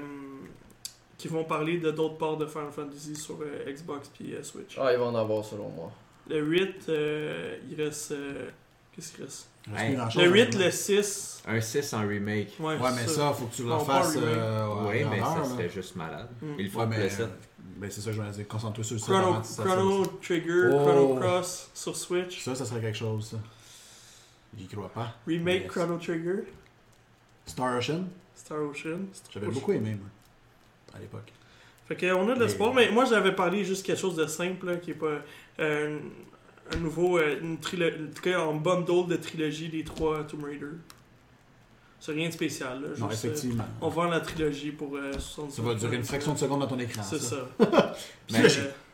qu'ils 1.18 1.32
vont 1.32 1.46
parler 1.46 1.78
de 1.78 1.92
d'autres 1.92 2.18
parts 2.18 2.36
de 2.36 2.46
Final 2.46 2.72
Fantasy 2.76 3.16
sur 3.16 3.36
euh, 3.42 3.72
Xbox 3.72 4.10
puis 4.10 4.36
Switch. 4.44 4.78
Ah, 4.80 4.92
ils 4.92 5.00
vont 5.00 5.08
en 5.08 5.16
avoir 5.16 5.44
selon 5.46 5.70
moi. 5.70 5.90
Le 6.30 6.42
8, 6.42 6.86
euh, 6.90 7.58
il 7.70 7.82
reste. 7.82 8.12
euh, 8.12 8.50
Qu'est-ce 8.94 9.14
qu'il 9.14 9.24
reste? 9.26 9.48
Le 9.68 9.74
8, 10.32 10.42
honnêtement. 10.42 10.66
le 10.66 10.72
6. 10.72 11.44
Un 11.48 11.60
6 11.62 11.94
en 11.94 12.08
remake. 12.08 12.54
Ouais, 12.60 12.78
Ouais, 12.78 12.90
mais 12.96 13.08
ça, 13.08 13.34
faut 13.34 13.46
que 13.46 13.56
tu 13.56 13.64
le 13.64 13.70
Non, 13.70 13.84
pas 13.84 14.00
refasses. 14.00 14.16
remake. 14.16 14.36
euh, 14.38 14.68
oui, 14.88 15.04
mais 15.10 15.18
grandeur, 15.20 15.34
ça 15.46 15.50
là. 15.50 15.56
serait 15.58 15.70
juste 15.70 15.96
malade. 15.96 16.30
Mm. 16.42 16.46
Ils 16.60 16.66
le 16.66 16.70
font 16.72 16.80
Ouais, 16.80 16.86
pour 16.86 16.96
mais 16.98 17.04
le 17.04 17.10
7. 17.10 17.28
ben, 17.78 17.92
c'est 17.92 18.02
ça 18.02 18.06
que 18.08 18.16
je 18.16 18.22
voulais 18.22 18.32
dire. 18.34 18.48
Concentre-toi 18.48 18.84
sur 18.84 18.96
le 18.96 19.02
Chrono, 19.02 19.18
avant 19.18 19.44
ça 19.44 19.64
Chrono 19.64 20.06
Trigger, 20.22 20.70
Oh. 20.72 20.78
Chrono 20.86 21.16
Cross 21.16 21.70
sur 21.74 21.96
Switch. 21.98 22.44
Ça, 22.44 22.56
ça 22.56 22.66
serait 22.66 22.82
quelque 22.82 22.98
chose, 22.98 23.28
ça. 23.32 23.38
J'y 24.58 24.68
crois 24.68 24.90
pas. 24.90 25.14
Remake 25.28 25.64
Yes. 25.64 25.72
Chrono 25.72 25.98
Trigger, 25.98 26.44
Star 27.46 27.76
Ocean, 27.78 28.06
Star 28.36 28.60
Ocean. 28.62 29.00
j'avais 29.34 29.48
beaucoup 29.48 29.74
aimé, 29.74 29.98
moi, 30.00 30.10
à 30.96 31.00
l'époque. 31.00 31.32
Fait 31.88 31.96
qu'on 31.98 32.30
a 32.30 32.34
de 32.36 32.40
l'espoir, 32.44 32.74
mais 32.74 32.90
moi 32.90 33.06
j'avais 33.06 33.36
parlé 33.36 33.64
juste 33.66 33.86
quelque 33.86 34.00
chose 34.00 34.16
de 34.16 34.26
simple, 34.26 34.66
là, 34.68 34.78
qui 34.78 34.92
est 34.92 34.96
pas 34.96 35.20
euh, 35.60 36.00
un 36.74 36.78
nouveau, 36.78 37.18
euh, 37.18 37.40
une 37.42 37.60
trilogie, 37.60 37.98
en 38.10 38.14
tout 38.14 38.22
cas 38.22 38.40
en 38.40 38.56
bundle 38.56 39.08
de 39.08 39.16
trilogie 39.16 39.70
des 39.70 39.84
trois 39.84 40.24
Tomb 40.24 40.44
Raider. 40.44 40.66
C'est 42.00 42.12
rien 42.12 42.28
de 42.28 42.34
spécial, 42.34 42.82
là. 42.82 42.88
Non, 42.98 43.08
euh, 43.08 43.12
effectivement. 43.12 43.66
on 43.82 43.90
vend 43.90 44.06
la 44.06 44.20
trilogie 44.20 44.72
pour 44.72 44.96
euh, 44.96 45.14
70 45.14 45.56
Ça 45.56 45.62
va 45.62 45.74
durer 45.76 45.96
une 45.96 46.04
fraction 46.04 46.34
de 46.34 46.38
seconde 46.38 46.60
dans 46.60 46.68
ton 46.68 46.78
écran. 46.80 47.02
C'est 47.04 47.20
ça. 47.20 47.48
ça. 47.60 47.96
Puis, 48.28 48.38
Mais- 48.42 48.50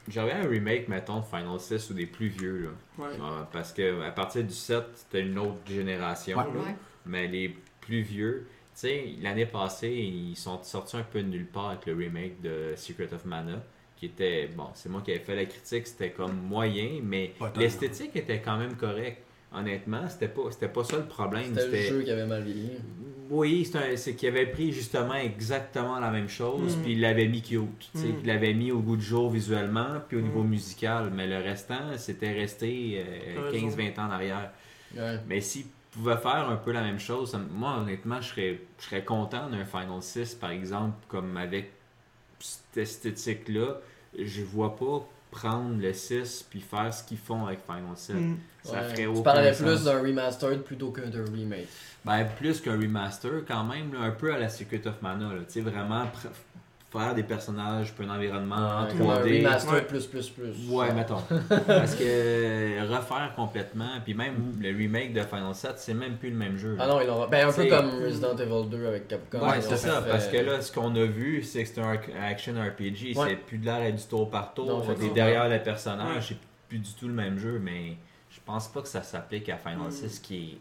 J'aurais 0.08 0.32
un 0.34 0.48
remake, 0.48 0.88
mettons, 0.88 1.20
de 1.20 1.26
Final 1.26 1.60
6 1.60 1.92
ou 1.92 1.94
des 1.94 2.08
plus 2.08 2.28
vieux. 2.28 2.72
Là. 2.98 3.06
ouais. 3.06 3.12
Parce 3.52 3.72
que 3.72 4.02
à 4.02 4.12
partir 4.12 4.44
du 4.44 4.54
7, 4.54 4.84
c'était 4.96 5.22
une 5.22 5.38
autre 5.38 5.60
génération. 5.68 6.38
Ouais. 6.38 6.44
là. 6.46 6.60
Ouais. 6.60 6.76
Mais 7.06 7.28
les 7.28 7.56
plus 7.82 8.02
vieux, 8.02 8.48
tu 8.74 8.82
sais, 8.82 9.06
l'année 9.22 9.46
passée, 9.46 9.92
ils 9.92 10.36
sont 10.36 10.62
sortis 10.64 10.98
un 10.98 11.04
peu 11.04 11.22
de 11.22 11.28
nulle 11.28 11.46
part 11.46 11.70
avec 11.70 11.86
le 11.86 11.94
remake 11.94 12.42
de 12.42 12.74
Secret 12.76 13.14
of 13.14 13.26
Mana. 13.26 13.62
Qui 14.02 14.08
était, 14.08 14.50
bon, 14.58 14.66
c'est 14.74 14.90
moi 14.90 15.02
qui 15.06 15.12
avais 15.12 15.20
fait 15.20 15.36
la 15.36 15.46
critique, 15.46 15.86
c'était 15.86 16.10
comme 16.10 16.36
moyen, 16.36 17.02
mais 17.04 17.34
l'esthétique 17.56 18.16
était 18.16 18.40
quand 18.42 18.58
même 18.58 18.76
correcte. 18.76 19.22
Honnêtement, 19.54 20.10
c'était 20.10 20.28
pas, 20.28 20.42
c'était 20.50 20.70
pas 20.70 20.84
ça 20.84 20.98
le 20.98 21.06
problème. 21.06 21.54
C'était 21.56 21.84
le 21.84 21.98
jeu 22.00 22.02
qui 22.02 22.10
avait 22.10 22.26
mal 22.26 22.42
vieilli. 22.42 22.72
Oui, 23.30 23.64
c'est 23.64 23.78
un- 23.78 23.96
c'est 23.98 24.16
qu'il 24.16 24.28
avait 24.30 24.48
pris 24.48 24.72
justement 24.72 25.14
exactement 25.14 26.00
la 26.00 26.10
même 26.10 26.30
chose, 26.30 26.78
Mm. 26.78 26.82
puis 26.82 26.94
il 26.94 27.02
l'avait 27.02 27.28
mis 27.28 27.44
cute. 27.44 27.62
tu 27.94 28.00
sais, 28.00 28.08
Mm. 28.08 28.16
Il 28.22 28.26
l'avait 28.26 28.54
mis 28.56 28.72
au 28.72 28.80
goût 28.80 28.98
du 28.98 29.06
jour 29.06 29.30
visuellement, 29.30 30.02
puis 30.08 30.18
au 30.18 30.22
niveau 30.22 30.42
Mm. 30.42 30.50
musical. 30.50 31.12
Mais 31.14 31.28
le 31.28 31.38
restant, 31.38 31.96
c'était 31.98 32.32
resté 32.32 33.04
T'as 33.36 33.42
euh, 33.42 33.50
raison. 33.52 33.68
15-20 33.68 34.00
ans 34.00 34.08
en 34.08 34.12
arrière. 34.12 34.52
Ouais. 34.98 35.20
Mais 35.28 35.42
s'il 35.42 35.66
pouvait 35.92 36.18
faire 36.18 36.50
un 36.50 36.56
peu 36.58 36.72
la 36.72 36.82
même 36.82 37.00
chose, 37.00 37.38
moi 37.52 37.78
honnêtement, 37.78 38.20
je 38.20 38.30
serais, 38.30 38.60
je 38.80 38.84
serais 38.86 39.04
content 39.06 39.48
d'un 39.48 39.64
Final 39.66 40.02
6 40.02 40.34
par 40.34 40.50
exemple, 40.50 40.96
comme 41.08 41.38
avec 41.38 41.72
cette 42.40 42.78
esthétique-là. 42.78 43.78
Je 44.18 44.44
vois 44.44 44.76
pas 44.76 45.08
prendre 45.32 45.80
le 45.82 45.94
6 45.94 46.46
puis 46.50 46.60
faire 46.60 46.94
ce 46.94 47.04
qu'ils 47.04 47.18
font 47.18 47.46
avec 47.46 47.60
Final 47.66 47.96
7. 47.96 48.16
Mm. 48.18 48.38
Ça 48.64 48.74
Ouais. 48.74 48.90
ferait 48.90 49.14
Tu 49.16 49.24
parlais 49.24 49.54
sens. 49.54 49.62
plus 49.66 49.84
d'un 49.86 50.02
remastered 50.02 50.62
plutôt 50.64 50.92
que 50.92 51.02
d'un 51.02 51.24
remake. 51.26 51.68
Ben, 52.04 52.26
plus 52.38 52.60
qu'un 52.60 52.74
remaster, 52.78 53.32
quand 53.48 53.64
même, 53.64 53.94
là, 53.94 54.02
un 54.02 54.12
peu 54.12 54.34
à 54.34 54.38
la 54.38 54.50
Secret 54.50 54.86
of 54.88 55.02
Mana. 55.02 55.34
là. 55.34 55.42
Tu 55.48 55.54
sais, 55.54 55.62
vraiment 55.62 56.04
pr- 56.04 56.30
faire 56.92 57.16
des 57.16 57.24
personnages, 57.24 57.94
puis 57.94 58.06
un 58.06 58.10
environnement 58.14 58.56
en 58.56 58.78
un 58.84 58.88
3D. 58.88 59.38
remastered 59.38 59.74
Ouais. 59.76 59.82
plus 59.84 60.06
plus 60.08 60.30
plus. 60.30 60.70
Ouais, 60.70 60.92
mettons. 60.94 61.22
Parce 61.68 61.96
que 61.96 62.04
euh, 62.04 62.86
refaire 62.90 63.32
complètement, 63.36 64.00
puis 64.04 64.14
même 64.14 64.56
le 64.60 64.76
remake 64.76 65.14
de 65.14 65.22
Final 65.22 65.56
7, 65.56 65.74
c'est 65.78 65.94
même 65.94 66.18
plus 66.18 66.30
le 66.32 66.36
même 66.36 66.58
jeu. 66.58 66.76
là. 66.76 66.84
Ah 66.84 66.88
non, 66.90 67.00
ils 67.02 67.08
l'ont. 67.08 67.28
Ben 67.30 67.48
un 67.48 67.54
peu 67.54 67.66
comme 67.68 67.90
Resident 68.04 68.36
Evil 68.36 68.70
2 68.70 68.88
avec 68.88 69.08
Capcom. 69.08 69.40
Ouais, 69.40 69.62
c'est 69.62 69.78
ça, 69.78 70.02
fait- 70.02 70.10
parce 70.10 70.28
que 70.28 70.38
là, 70.38 70.60
ce 70.62 70.72
qu'on 70.72 70.94
a 70.96 71.06
vu, 71.06 71.42
c'est 71.44 71.64
que 71.64 71.70
c'est 71.70 71.80
un 71.82 71.94
ac- 71.94 72.14
action 72.22 72.54
RPG, 72.56 73.16
Ouais. 73.18 73.30
c'est 73.30 73.36
plus 73.38 73.58
de 73.58 73.66
l'air 73.66 73.94
du 73.94 74.04
tour 74.04 74.30
par 74.30 74.54
tour, 74.54 74.84
t'es 75.00 75.10
derrière 75.10 75.48
le 75.48 75.64
personnage, 75.64 76.16
Ouais. 76.16 76.22
c'est 76.22 76.38
plus 76.68 76.80
du 76.80 76.94
tout 76.94 77.08
le 77.08 77.14
même 77.14 77.38
jeu, 77.40 77.58
mais 77.64 77.96
je 78.30 78.40
pense 78.46 78.68
pas 78.68 78.82
que 78.82 78.88
ça 78.90 79.02
s'applique 79.02 79.48
à 79.48 79.56
Final 79.58 79.88
Mm. 79.88 79.92
6 79.92 80.20
qui 80.20 80.60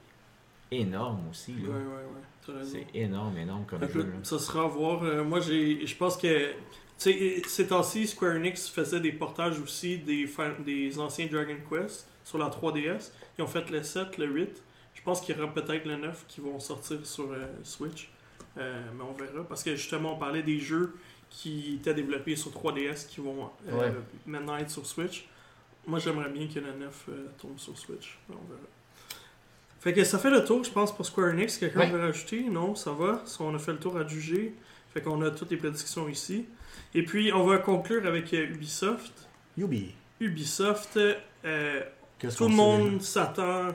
est 0.71 0.77
énorme 0.77 1.23
aussi. 1.31 1.55
Ouais, 1.55 1.63
Là. 1.69 1.69
ouais, 1.71 1.75
ouais. 1.75 2.23
raison. 2.40 2.40
C'est 2.65 2.87
énorme, 2.95 3.37
énorme 3.39 3.65
comme 3.67 3.87
jeu. 3.89 4.03
là. 4.03 4.07
ça 4.23 4.39
sera 4.39 4.65
à 4.65 4.67
voir. 4.67 5.03
Euh, 5.03 5.25
moi, 5.25 5.41
j'ai, 5.41 5.87
je 5.87 5.97
pense 5.97 6.17
que, 6.17 6.49
tu 6.51 6.55
sais, 6.99 7.43
ces 7.47 7.67
temps-ci, 7.69 8.07
Square 8.07 8.37
Enix 8.37 8.69
faisait 8.69 9.01
des 9.01 9.13
portages 9.13 9.59
aussi 9.61 9.99
des, 9.99 10.99
anciens 10.99 11.27
Dragon 11.27 11.57
Quest 11.69 12.07
sur 12.25 12.39
la 12.39 12.47
3DS. 12.49 13.11
Ils 13.39 13.43
ont 13.43 13.47
fait 13.47 13.69
le 13.71 13.83
7, 13.83 14.19
le 14.19 14.27
8. 14.27 14.63
Je 14.95 15.03
pense 15.03 15.21
qu'il 15.21 15.37
y 15.37 15.41
aura 15.41 15.53
peut-être 15.53 15.87
le 15.87 15.97
9 15.97 16.25
qui 16.29 16.41
vont 16.41 16.59
sortir 16.61 16.99
sur 17.05 17.31
euh, 17.33 17.47
Switch. 17.63 18.11
Euh, 18.59 18.83
mais 18.97 19.05
on 19.05 19.13
verra. 19.13 19.45
Parce 19.49 19.63
que 19.63 19.75
justement, 19.77 20.15
on 20.17 20.19
parlait 20.19 20.43
des 20.43 20.59
jeux 20.59 20.95
qui 21.31 21.77
étaient 21.77 21.95
développés 21.95 22.35
sur 22.37 22.51
3DS 22.51 23.07
qui 23.09 23.21
vont 23.21 23.49
euh, 23.69 23.79
Ouais. 23.79 23.93
maintenant 24.27 24.57
être 24.57 24.71
sur 24.71 24.85
Switch. 24.85 25.27
Moi, 25.87 25.99
j'aimerais 26.01 26.29
bien 26.31 26.47
que 26.49 26.59
le 26.59 26.73
9 26.75 27.07
euh, 27.09 27.27
tombe 27.41 27.59
sur 27.59 27.79
Switch. 27.79 28.19
Mais 28.29 28.35
On 28.35 28.49
verra. 28.49 28.61
Fait 29.81 29.93
que 29.95 30.05
ça 30.05 30.19
fait 30.19 30.31
le 30.31 30.45
tour, 30.45 30.63
je 30.63 30.71
pense, 30.71 30.95
pour 30.95 31.07
Square 31.07 31.31
Enix. 31.31 31.57
Quelqu'un 31.59 31.81
Ouais. 31.81 31.91
veut 31.91 32.01
rajouter? 32.01 32.43
Non, 32.45 32.75
ça 32.75 32.93
va. 32.93 33.23
On 33.41 33.55
a 33.55 33.59
fait 33.59 33.73
le 33.73 33.79
tour 33.79 33.97
à 33.97 34.07
juger. 34.07 34.55
Fait 34.93 35.01
qu'on 35.01 35.21
a 35.23 35.31
toutes 35.31 35.51
les 35.51 35.57
prédictions 35.57 36.09
ici. 36.09 36.45
Et 36.95 37.03
puis, 37.05 37.33
on 37.33 37.47
va 37.47 37.59
conclure 37.59 38.05
avec 38.07 38.33
Ubisoft. 38.33 39.29
Yubi. 39.57 39.95
Ubisoft, 40.21 40.99
euh, 41.45 41.83
tout 42.37 42.49
le 42.49 42.55
monde 42.55 43.01
s'attend. 43.03 43.69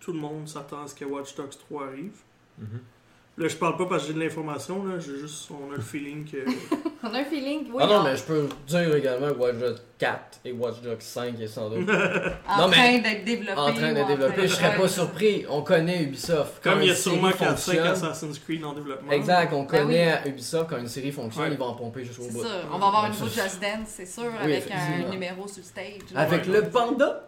Tout 0.00 0.12
le 0.12 0.18
monde 0.18 0.46
s'attend 0.46 0.82
à 0.82 0.86
ce 0.86 0.94
que 0.94 1.04
Watch 1.04 1.34
Dogs 1.34 1.56
3 1.58 1.86
arrive. 1.86 2.16
Mhm. 2.58 2.80
Là, 3.38 3.48
je 3.48 3.56
parle 3.56 3.76
pas 3.76 3.84
parce 3.84 4.02
que 4.04 4.08
j'ai 4.08 4.14
de 4.14 4.20
l'information, 4.24 4.82
là. 4.86 4.98
J'ai 4.98 5.18
juste, 5.20 5.50
on 5.50 5.70
a 5.70 5.76
le 5.76 5.82
feeling 5.82 6.24
que. 6.24 6.38
On 7.08 7.14
a 7.14 7.18
un 7.20 7.24
feeling, 7.24 7.66
oui, 7.72 7.82
ah 7.84 7.86
non, 7.86 7.94
on- 8.00 8.02
mais 8.04 8.16
je 8.16 8.22
peux 8.24 8.48
dire 8.66 8.96
également 8.96 9.28
que 9.28 9.34
Watch 9.38 9.54
Dogs 9.58 9.76
4 9.98 10.18
et 10.46 10.50
Watch 10.52 10.80
Dogs 10.82 11.00
5 11.00 11.38
est 11.40 11.46
sans 11.46 11.68
doute 11.70 11.88
en 12.48 12.58
non, 12.62 12.68
mais- 12.68 12.74
train 12.74 12.98
d'être 12.98 13.24
développé. 13.24 13.52
en 13.60 13.72
train 13.74 13.92
ou 13.92 13.94
de 13.94 14.08
développer. 14.08 14.42
Je 14.48 14.54
serais 14.54 14.76
pas 14.76 14.88
surpris. 14.88 15.44
On 15.48 15.62
connaît 15.62 16.02
Ubisoft. 16.02 16.54
Quand 16.64 16.70
Comme 16.72 16.80
il 16.82 16.86
y 16.86 16.90
a 16.90 16.92
une 16.94 16.98
sûrement 16.98 17.30
série 17.30 17.38
4-5 17.44 17.46
fonctionne- 17.48 17.86
Assassin's 17.86 18.38
Creed 18.40 18.64
en 18.64 18.72
développement. 18.72 19.12
Exact, 19.12 19.52
on 19.52 19.60
Ben 19.62 19.66
connaît 19.66 20.22
Ubisoft 20.26 20.70
quand 20.70 20.78
une 20.78 20.88
série 20.88 21.12
fonctionne, 21.12 21.44
Ouais. 21.44 21.52
ils 21.52 21.58
vont 21.58 21.66
en 21.66 21.74
pomper 21.74 22.02
jusqu'au 22.04 22.24
C'est 22.24 22.32
bout. 22.32 22.42
ça. 22.42 22.48
On 22.72 22.78
va 22.78 22.86
avoir 22.86 23.04
un 23.04 23.10
Ouais, 23.10 23.14
nouveau 23.14 23.26
Just 23.28 23.60
Dance, 23.60 23.86
c'est 23.88 24.06
sûr, 24.06 24.24
Oui, 24.24 24.52
avec 24.54 24.68
un 24.72 25.10
numéro 25.10 25.46
sur 25.46 25.58
le 25.58 25.62
stage. 25.64 26.10
là. 26.12 26.20
Avec 26.22 26.46
Ouais. 26.46 26.52
le 26.54 26.62
panda? 26.70 27.25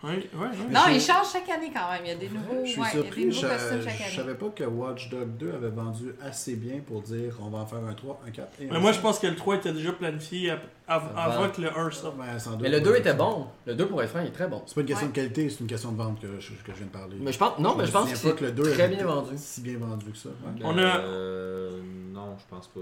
Ouais, 0.00 0.10
ouais, 0.10 0.20
ouais. 0.40 0.48
Non, 0.70 0.80
je- 0.86 0.92
il 0.92 1.00
change 1.00 1.32
chaque 1.32 1.48
année 1.48 1.72
quand 1.74 1.90
même. 1.90 2.02
Il 2.04 2.08
y 2.08 2.12
a 2.12 2.14
des 2.14 2.28
nouveaux, 2.28 2.64
Je 2.64 2.70
suis 2.70 2.80
ouais, 2.80 2.86
il 2.94 2.96
y 2.96 3.00
a 3.00 3.02
des 3.02 3.24
nouveaux 3.26 3.32
je, 3.40 3.46
costumes 3.48 3.80
je 3.80 3.88
chaque 3.88 4.00
année. 4.00 4.16
savais 4.16 4.34
pas 4.36 4.46
que 4.54 4.62
Watch 4.62 5.08
Dogs 5.10 5.36
2 5.38 5.52
avait 5.54 5.70
vendu 5.70 6.14
assez 6.22 6.54
bien 6.54 6.78
pour 6.86 7.02
dire 7.02 7.34
on 7.42 7.48
va 7.48 7.58
en 7.58 7.66
faire 7.66 7.80
un 7.84 7.94
3, 7.94 8.20
un 8.24 8.30
4 8.30 8.48
et 8.60 8.68
un 8.68 8.72
Mais 8.74 8.78
moi, 8.78 8.92
je 8.92 8.96
5. 8.98 9.02
pense 9.02 9.18
que 9.18 9.26
le 9.26 9.34
3 9.34 9.56
était 9.56 9.72
déjà 9.72 9.90
planifié 9.92 10.50
av- 10.52 10.60
av- 10.86 11.02
Avant. 11.16 11.32
avant 11.42 11.48
que 11.50 11.60
le 11.62 11.76
1 11.76 11.90
sorte. 11.90 12.14
Doute, 12.16 12.60
Mais 12.60 12.68
le 12.68 12.76
ouais, 12.78 12.80
2 12.84 12.94
était 12.96 13.14
bon. 13.14 13.48
Le 13.66 13.74
2, 13.74 13.86
pour 13.88 14.00
être 14.00 14.10
franc, 14.10 14.20
il 14.20 14.28
est 14.28 14.30
très 14.30 14.46
bon. 14.46 14.62
C'est 14.66 14.74
pas 14.76 14.82
une 14.82 14.86
question 14.86 15.06
Ouais. 15.08 15.12
de 15.12 15.16
qualité, 15.16 15.50
c'est 15.50 15.60
une 15.60 15.66
question 15.66 15.90
de 15.90 15.96
vente 15.96 16.20
que 16.20 16.28
je, 16.38 16.50
que 16.50 16.70
je 16.72 16.76
viens 16.76 16.86
de 16.86 16.92
parler. 16.92 17.16
Mais 17.18 17.32
je 17.32 17.38
pense, 17.38 17.58
non, 17.58 17.74
mais 17.74 17.82
je 17.84 17.88
me 17.88 17.92
pense 17.94 18.12
que 18.22 18.44
le 18.44 18.52
2 18.52 18.62
très 18.62 18.86
bien 18.88 18.98
été 18.98 19.04
vendu. 19.04 19.30
Si 19.36 19.60
bien 19.62 19.78
vendu 19.78 20.06
que 20.12 20.16
ça. 20.16 20.28
ouais. 20.28 20.60
On 20.62 20.78
a- 20.78 20.98
Euh, 21.00 21.80
non, 22.12 22.36
je 22.38 22.44
pense 22.48 22.68
pas. 22.68 22.80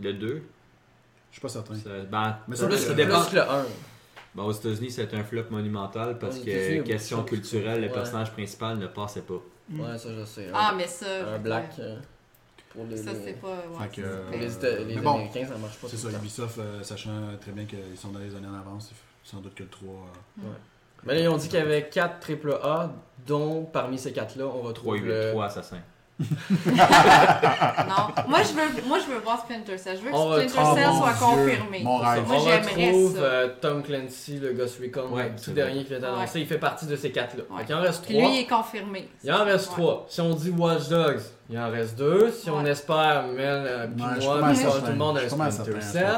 Le 0.00 0.14
2, 0.14 0.42
Je 1.30 1.34
suis 1.34 1.42
pas 1.42 1.48
certain. 1.50 1.74
ben, 2.10 2.38
Mais 2.48 2.56
ça, 2.56 2.62
ça, 2.62 2.68
Plus, 2.68 2.76
ça 2.78 2.86
ça 2.88 2.94
plus 2.94 3.04
dépend. 3.04 3.22
que 3.26 3.34
le 3.34 3.42
1. 3.42 3.64
Bon, 4.38 4.44
aux 4.44 4.52
États-Unis, 4.52 4.90
c'est 4.92 5.12
un 5.14 5.24
flop 5.24 5.44
monumental 5.50 6.16
parce 6.18 6.38
que, 6.38 6.82
question 6.82 7.24
culturelle, 7.24 7.80
le 7.80 7.88
Ouais. 7.88 7.92
personnage 7.92 8.30
principal 8.32 8.78
ne 8.78 8.86
passait 8.86 9.22
pas. 9.22 9.42
Mm. 9.68 9.80
Ouais, 9.80 9.98
ça 9.98 10.08
je 10.16 10.24
sais. 10.24 10.46
Ah, 10.54 10.72
mais 10.76 10.86
ça. 10.86 11.06
Un 11.34 11.38
black 11.40 11.72
euh, 11.80 11.96
pour 12.70 12.84
les, 12.86 12.96
Ça, 12.96 13.10
c'est 13.24 13.32
pas. 13.40 13.48
ouais, 13.48 13.88
Fait 13.90 13.96
que, 13.96 14.02
ça, 14.02 14.08
euh, 14.08 14.22
c'est 14.30 14.30
pour 14.30 14.40
les, 14.40 14.46
pas- 14.46 14.52
Éta- 14.76 14.86
les 14.86 14.94
Mais 14.94 15.00
bon, 15.02 15.14
Américains, 15.14 15.46
ça 15.46 15.58
marche 15.58 15.76
pas. 15.78 15.88
C'est 15.88 15.96
ça. 15.96 16.08
Ubisoft, 16.10 16.58
euh, 16.58 16.82
sachant 16.82 17.10
très 17.40 17.50
bien 17.52 17.64
qu'ils 17.64 17.96
sont 17.96 18.08
dans 18.10 18.20
les 18.20 18.34
années 18.34 18.46
en 18.46 18.54
avance, 18.58 18.92
sans 19.24 19.38
doute 19.40 19.54
que 19.56 19.64
le 19.64 19.68
3. 19.68 19.88
euh, 20.38 20.42
Mais 21.04 21.14
là, 21.14 21.20
ils 21.22 21.28
ont 21.28 21.36
dit 21.36 21.48
qu'il 21.48 21.58
y 21.58 21.62
avait 21.62 21.88
4 21.88 22.18
AAA, 22.30 22.92
dont 23.26 23.64
parmi 23.64 23.98
ces 23.98 24.12
4-là, 24.12 24.44
on 24.46 24.50
3, 24.60 24.68
retrouve 24.68 24.94
8, 24.94 25.00
le... 25.02 25.30
3 25.32 25.44
assassins. 25.46 25.80
Non. 27.88 28.08
Moi, 28.28 28.40
je 28.42 28.52
veux, 28.52 28.86
moi, 28.86 28.98
je 28.98 29.12
veux 29.12 29.18
voir 29.20 29.40
Splinter 29.40 29.78
Cell. 29.78 29.96
Je 29.98 30.02
veux 30.04 30.10
que 30.10 30.16
On 30.16 30.32
Splinter 30.34 30.52
Cell 30.74 30.88
Oh, 30.90 30.96
soit 30.98 31.12
Dieu, 31.12 31.26
confirmé. 31.26 31.82
mon 31.84 31.98
rêve. 31.98 32.26
Moi, 32.26 32.36
on 32.36 32.44
j'aimerais 32.44 32.92
ça. 33.14 33.18
euh, 33.20 33.48
Tom 33.60 33.82
Clancy, 33.82 34.38
le 34.38 34.52
Ghost 34.52 34.80
Recon, 34.82 35.14
Ouais, 35.14 35.32
le 35.36 35.40
tout 35.42 35.52
dernier 35.52 35.82
qui 35.84 35.90
vient 35.90 36.00
d'annoncer. 36.00 36.40
Il 36.40 36.46
fait 36.46 36.58
partie 36.58 36.86
de 36.86 36.96
ces 36.96 37.10
4-là. 37.10 37.44
Ouais. 37.50 37.62
Il 37.68 37.74
en 37.74 37.80
reste 37.80 38.04
Puis 38.04 38.14
3. 38.16 38.28
lui, 38.28 38.36
il 38.36 38.40
est 38.42 38.46
confirmé. 38.46 39.08
Il 39.22 39.32
en 39.32 39.44
reste 39.44 39.68
Ouais. 39.70 39.74
3. 39.76 40.06
Si 40.08 40.20
on 40.20 40.30
dit 40.34 40.50
Watch 40.50 40.88
Dogs, 40.88 41.20
il 41.50 41.58
en 41.58 41.70
reste 41.70 41.96
2. 41.98 42.32
Si 42.32 42.50
on 42.50 42.64
espère, 42.66 43.24
Mel, 43.28 43.64
euh, 43.66 43.86
puis 43.86 44.04
moi, 44.26 44.38
puis 44.52 44.58
tout 44.64 44.86
le 44.88 44.94
monde 44.94 45.18
un 45.18 45.28
Splinter 45.28 45.80
Cell. 45.80 46.16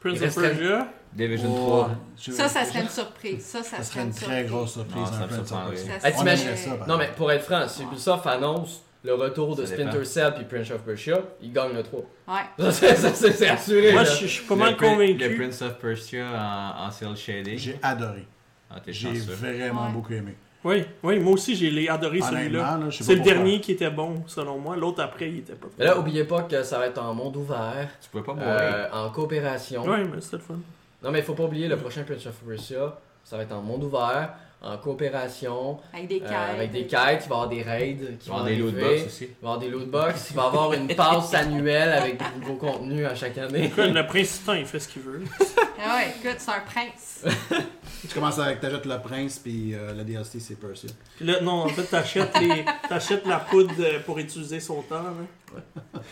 Prince 0.00 0.16
Il 0.20 0.24
of 0.24 0.34
Persia. 0.40 0.86
Division 1.12 1.48
Oh, 1.52 1.66
3. 1.66 1.90
je- 2.20 2.32
Ça, 2.32 2.48
ça 2.48 2.64
serait 2.64 2.82
une 2.82 2.88
surprise. 2.88 3.44
Ça, 3.44 3.62
ça, 3.62 3.78
Ça 3.78 3.82
serait 3.82 3.84
serait 3.84 4.00
une 4.02 4.06
une 4.08 4.12
très 4.12 4.24
surprise. 4.26 4.50
grosse 4.50 4.72
surprise. 4.74 4.96
Non, 4.96 5.06
ça 5.06 5.26
me 5.26 5.44
surprendrait. 5.44 5.76
Ça 5.76 6.70
Non, 6.86 6.96
mais 6.98 7.08
pour 7.16 7.32
être 7.32 7.44
franc, 7.44 7.66
si 7.66 7.82
Ubisoft 7.82 8.26
annonce 8.26 8.82
le 9.04 9.14
retour 9.14 9.54
de 9.56 9.64
Splinter. 9.64 10.04
Cell 10.04 10.34
puis 10.34 10.44
Prince 10.44 10.70
of 10.70 10.82
Persia, 10.82 11.18
il 11.40 11.52
gagne 11.52 11.72
le 11.72 11.82
3. 11.82 12.00
Ouais. 12.28 12.34
Ça, 12.58 12.72
c'est- 12.72 12.96
ça, 12.96 13.14
c'est 13.14 13.32
c'est 13.32 13.48
assuré. 13.48 13.92
Moi, 13.92 14.04
je, 14.04 14.26
suis 14.26 14.44
pas 14.44 14.56
mal 14.56 14.76
Prin- 14.76 14.96
Le 14.98 15.12
convaincu. 15.14 15.36
Prince 15.36 15.62
of 15.62 15.78
Persia 15.78 16.26
en, 16.26 16.86
en 16.86 16.90
cel 16.90 17.16
shading. 17.16 17.58
J'ai 17.58 17.78
adoré. 17.82 18.26
Ah, 18.70 18.76
J'ai 18.86 19.10
vraiment 19.12 19.86
Ouais. 19.86 19.92
beaucoup 19.92 20.12
aimé. 20.12 20.34
Oui, 20.64 20.84
oui, 21.04 21.20
moi 21.20 21.34
aussi, 21.34 21.54
j'ai 21.54 21.88
adoré 21.88 22.20
celui-là. 22.20 22.80
C'est 22.90 23.14
le 23.14 23.20
dernier 23.22 23.60
qui 23.60 23.72
était 23.72 23.90
bon, 23.90 24.24
selon 24.26 24.58
moi. 24.58 24.76
L'autre 24.76 25.00
après, 25.00 25.28
il 25.30 25.38
était 25.38 25.52
pas 25.54 25.68
Mais 25.78 25.84
là, 25.84 25.96
oubliez 25.96 26.24
pas 26.24 26.42
que 26.42 26.62
ça 26.64 26.78
va 26.78 26.86
être 26.88 27.00
en 27.00 27.14
monde 27.14 27.36
ouvert, 27.36 27.88
Tu 28.02 28.10
pouvais 28.10 28.24
pas 28.24 28.34
mourir. 28.34 28.48
euh, 28.50 28.88
en 28.92 29.10
coopération. 29.10 29.84
Ouais, 29.84 30.02
mais 30.04 30.20
c'était 30.20 30.36
le 30.38 30.42
fun. 30.42 30.58
Non, 31.02 31.12
mais 31.12 31.20
il 31.20 31.24
faut 31.24 31.34
pas 31.34 31.44
oublier, 31.44 31.68
le 31.68 31.76
prochain 31.76 32.02
Prince 32.02 32.26
of 32.26 32.34
Persia, 32.46 32.98
ça 33.22 33.36
va 33.36 33.44
être 33.44 33.52
en 33.52 33.62
monde 33.62 33.84
ouvert, 33.84 34.34
en 34.60 34.76
coopération, 34.76 35.78
Avec 35.94 36.08
des 36.08 36.16
euh, 36.16 36.28
quêtes. 36.28 36.32
avec 36.32 36.70
des 36.72 36.86
quêtes, 36.86 37.22
il 37.24 37.28
va 37.28 37.34
y 37.36 37.38
avoir 37.38 37.48
des 37.48 37.62
raids 37.62 37.96
qui 38.18 38.28
vont 38.28 38.36
avoir 38.36 38.48
des 38.48 38.56
loot 38.56 38.74
box 38.74 39.06
aussi. 39.06 39.24
Il 39.24 39.28
va 39.28 39.32
y 39.32 39.44
avoir 39.44 39.58
des 39.58 39.68
lootbox, 39.68 40.26
il 40.30 40.36
va 40.36 40.42
y 40.42 40.46
avoir 40.46 40.72
une 40.72 40.88
passe 40.88 41.34
annuelle 41.34 41.92
avec 41.92 42.18
des 42.18 42.40
nouveaux 42.40 42.54
contenus 42.56 43.06
à 43.06 43.14
chaque 43.14 43.38
année. 43.38 43.66
Écoute, 43.66 43.94
le 43.94 44.06
principal, 44.06 44.58
il 44.58 44.66
fait 44.66 44.80
ce 44.80 44.88
qu'il 44.88 45.02
veut. 45.02 45.22
Ah 45.80 45.96
ouais, 45.96 46.14
écoute, 46.18 46.36
c'est 46.38 46.50
un 46.50 46.60
prince. 46.60 47.24
Tu 48.08 48.14
commences 48.14 48.38
avec 48.38 48.60
t'achètes 48.60 48.86
le 48.86 48.98
prince, 49.00 49.40
puis 49.40 49.74
euh, 49.74 49.92
le 49.92 50.04
DLC, 50.04 50.38
c'est. 50.38 50.54
Puis 50.54 51.26
là, 51.26 51.40
non, 51.40 51.64
en 51.64 51.68
fait, 51.68 51.82
t'achètes, 51.82 52.30
les... 52.40 52.64
t'achètes 52.88 53.26
la 53.26 53.38
poudre 53.40 53.72
euh, 53.80 53.98
pour 54.06 54.18
utiliser 54.20 54.60
son 54.60 54.82
temps. 54.82 55.02
là. 55.02 55.60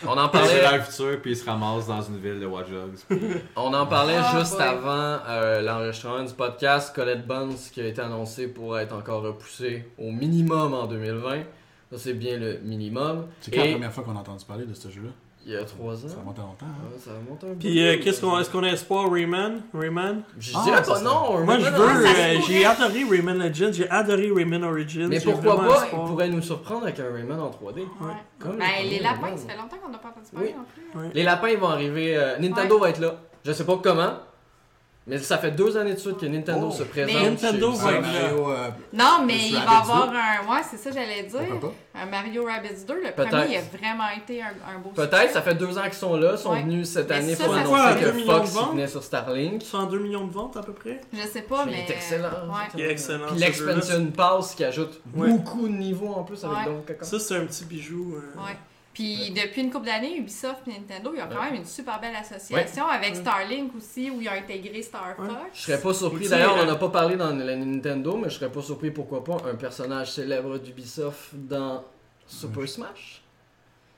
On 0.05 0.17
en 0.17 0.27
parlait, 0.27 0.61
dans 0.63 0.75
le 0.75 0.81
futur, 0.81 1.21
puis 1.21 1.31
il 1.31 1.37
se 1.37 1.45
ramasse 1.45 1.87
dans 1.87 2.01
une 2.01 2.17
ville 2.19 2.41
de 2.41 2.45
Watch 2.45 2.67
Dogs. 2.69 2.97
puis- 3.07 3.19
on 3.55 3.73
en 3.73 3.85
parlait 3.87 4.17
Ah, 4.19 4.37
juste 4.37 4.59
avant 4.59 5.19
euh, 5.29 5.61
l'enregistrement 5.61 6.23
du 6.23 6.33
podcast. 6.33 6.93
Colette 6.93 7.25
Buns 7.25 7.55
qui 7.71 7.79
a 7.79 7.85
été 7.87 8.01
annoncé 8.01 8.47
pour 8.49 8.77
être 8.77 8.93
encore 8.93 9.21
repoussé 9.21 9.87
au 9.97 10.11
minimum 10.11 10.73
en 10.73 10.87
2020. 10.87 11.43
Ça, 11.93 11.97
c'est 11.97 12.13
bien 12.13 12.37
le 12.37 12.59
minimum. 12.63 13.27
C'est 13.39 13.51
quand 13.51 13.61
Et- 13.63 13.67
la 13.67 13.71
première 13.75 13.93
fois 13.93 14.03
qu'on 14.03 14.15
a 14.17 14.19
entendu 14.19 14.43
parler 14.43 14.65
de 14.65 14.73
ce 14.73 14.89
jeu-là? 14.89 15.09
Il 15.49 15.53
y 15.53 15.55
a 15.55 15.63
3 15.63 15.93
ans. 15.93 16.09
Ça 16.09 16.17
remonte 16.19 16.37
à 16.37 16.41
longtemps. 16.41 16.65
hein? 16.65 16.89
Ouais, 16.91 16.99
ça 16.99 17.11
remonte 17.11 17.41
un 17.43 17.47
peu. 17.47 17.53
Puis 17.55 17.81
euh, 17.81 17.95
qu'est-ce 18.03 18.19
qu'on, 18.19 18.37
est-ce 18.37 18.49
qu'on 18.49 18.63
a 18.63 18.67
espoir, 18.67 19.09
Rayman? 19.09 19.61
Rayman? 19.73 20.21
Je 20.37 20.51
Ah, 20.53 20.61
dirais 20.65 20.81
pas 20.83 20.99
non. 20.99 21.39
Moi, 21.45 21.57
je 21.59 21.63
veux. 21.69 21.73
euh, 21.73 21.87
pourrait. 21.87 22.41
j'ai 22.45 22.65
adoré 22.65 23.03
Rayman 23.09 23.39
Legends, 23.39 23.71
j'ai 23.71 23.89
adoré 23.89 24.29
Rayman 24.35 24.63
Origins. 24.65 25.07
Mais 25.07 25.21
pourquoi 25.21 25.55
pas, 25.55 25.83
espoir. 25.85 26.01
il 26.03 26.09
pourrait 26.09 26.27
nous 26.27 26.41
surprendre 26.41 26.83
avec 26.83 26.99
un 26.99 27.13
Rayman 27.13 27.39
en 27.39 27.49
3D. 27.49 27.79
Ouais. 27.79 27.85
Comme 28.39 28.57
Ben, 28.57 28.65
le 28.83 28.89
les 28.89 28.99
lapins, 28.99 29.37
ça 29.37 29.47
fait 29.47 29.57
longtemps 29.57 29.77
qu'on 29.81 29.89
n'a 29.89 29.97
pas 29.99 30.09
entendu 30.09 30.27
parler 30.33 30.47
Oui. 30.49 30.55
non 30.93 31.01
plus. 31.01 31.13
Les 31.13 31.23
lapins, 31.23 31.47
ils 31.49 31.57
vont 31.57 31.69
arriver. 31.69 32.17
euh, 32.17 32.37
Nintendo 32.39 32.77
va 32.77 32.89
être 32.89 32.99
là. 32.99 33.15
Je 33.45 33.53
sais 33.53 33.63
pas 33.65 33.79
comment, 33.81 34.15
mais 35.07 35.17
ça 35.19 35.37
fait 35.37 35.51
deux 35.51 35.77
années 35.77 35.93
de 35.93 35.99
suite 35.99 36.17
que 36.17 36.25
Nintendo 36.25 36.67
Oh. 36.69 36.71
se 36.71 36.83
présente. 36.83 37.13
Mais- 37.15 37.29
Nintendo 37.29 37.71
chez 37.73 37.77
va 37.79 37.91
être 37.93 38.01
là. 38.01 38.09
Euh, 38.29 38.69
Non, 38.93 39.23
mais 39.25 39.37
il 39.47 39.53
va 39.55 39.79
avoir 39.79 40.09
2. 40.11 40.15
un. 40.17 40.51
Ouais, 40.53 40.61
c'est 40.69 40.77
ça, 40.77 40.91
j'allais 40.91 41.23
dire. 41.23 41.39
Un 41.95 42.05
Mario 42.05 42.45
Rabbids 42.45 42.85
2. 42.87 42.93
Le 42.95 43.11
Peut-être. 43.11 43.29
premier, 43.29 43.53
il 43.53 43.57
a 43.57 43.61
vraiment 43.77 44.09
été 44.15 44.41
un, 44.41 44.47
un 44.75 44.79
beau 44.79 44.89
Peut-être, 44.89 45.31
ça 45.31 45.41
fait 45.41 45.55
deux 45.55 45.77
ans 45.77 45.83
qu'ils 45.83 45.93
sont 45.93 46.15
là, 46.17 46.33
ils 46.33 46.37
sont 46.37 46.51
Ouais. 46.51 46.61
venus 46.61 46.89
cette 46.89 47.09
Mais 47.09 47.15
année 47.15 47.35
ça, 47.35 47.45
pour 47.45 47.53
ça 47.55 47.59
annoncer 47.61 47.99
que 48.03 48.11
Fox 48.25 48.55
il 48.61 48.71
venait 48.71 48.87
sur 48.87 49.03
Starlink. 49.03 49.63
102 49.63 49.99
millions 49.99 50.25
de 50.27 50.31
ventes 50.33 50.57
à 50.57 50.61
peu 50.61 50.73
près. 50.73 51.01
Je 51.13 51.27
sais 51.27 51.41
pas, 51.41 51.63
Il 51.65 51.71
mais. 51.71 51.79
est 51.79 51.89
excellent. 51.89 52.27
Ouais. 52.47 52.67
Il 52.75 52.81
est 52.81 52.91
excellent. 52.91 53.27
Puis 53.31 53.39
l'expansion 53.39 54.05
pass 54.15 54.53
qui 54.55 54.63
ajoute 54.63 55.01
Ouais. 55.15 55.29
beaucoup 55.29 55.67
de 55.67 55.73
niveaux 55.73 56.13
en 56.13 56.23
plus 56.23 56.43
avec 56.43 56.57
Ouais. 56.57 56.65
Donkey 56.65 56.93
Kong. 56.95 57.07
Ça, 57.09 57.19
c'est 57.19 57.35
un 57.37 57.45
petit 57.45 57.65
bijou. 57.65 58.15
euh, 58.15 58.39
Ouais. 58.39 58.55
Puis 58.97 59.29
depuis 59.29 59.61
une 59.61 59.69
couple 59.71 59.85
d'années, 59.85 60.17
Ubisoft 60.17 60.61
et 60.67 60.71
Nintendo, 60.71 61.11
ils 61.15 61.21
ont 61.21 61.27
quand 61.29 61.35
Ouais. 61.39 61.51
même 61.51 61.55
une 61.59 61.65
super 61.65 62.01
belle 62.01 62.15
association 62.15 62.87
avec 62.87 63.15
Starlink 63.15 63.75
aussi, 63.75 64.09
où 64.09 64.19
ils 64.19 64.27
ont 64.27 64.31
intégré 64.31 64.81
Star 64.81 65.15
Fox. 65.15 65.29
Je 65.53 65.61
serais 65.61 65.79
pas 65.79 65.93
surpris, 65.93 66.27
d'ailleurs 66.27 66.55
on 66.55 66.61
en 66.61 66.67
euh, 66.67 66.71
a 66.73 66.75
pas 66.77 66.89
parlé 66.89 67.15
dans 67.15 67.29
la 67.31 67.55
Nintendo, 67.55 68.17
mais 68.17 68.27
je 68.31 68.39
serais 68.39 68.51
pas 68.51 68.63
surpris 68.63 68.89
pourquoi 68.89 69.23
pas 69.23 69.37
un 69.47 69.53
personnage 69.53 70.13
célèbre 70.13 70.57
d'Ubisoft 70.57 71.29
dans 71.35 71.83
Super 72.25 72.67
Smash? 72.67 73.21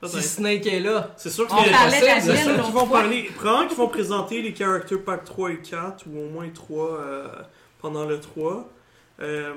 Si. 0.02 0.22
Snake 0.22 0.66
est 0.66 0.80
là, 0.80 1.12
C'est 1.16 1.30
sûr 1.30 1.46
qu'ils 1.46 1.56
vont 1.56 2.86
fois. 2.86 2.98
parler. 3.00 3.30
Probablement 3.34 3.68
qu'ils 3.68 3.76
vont 3.78 3.88
présenter 3.88 4.42
les 4.42 4.54
character 4.54 4.98
pack 4.98 5.24
3 5.24 5.50
et 5.52 5.58
4, 5.60 6.04
ou 6.06 6.18
au 6.20 6.28
moins 6.28 6.48
3 6.50 6.90
euh, 7.00 7.28
pendant 7.78 8.04
le 8.04 8.20
3. 8.20 8.68
Euh, 9.22 9.52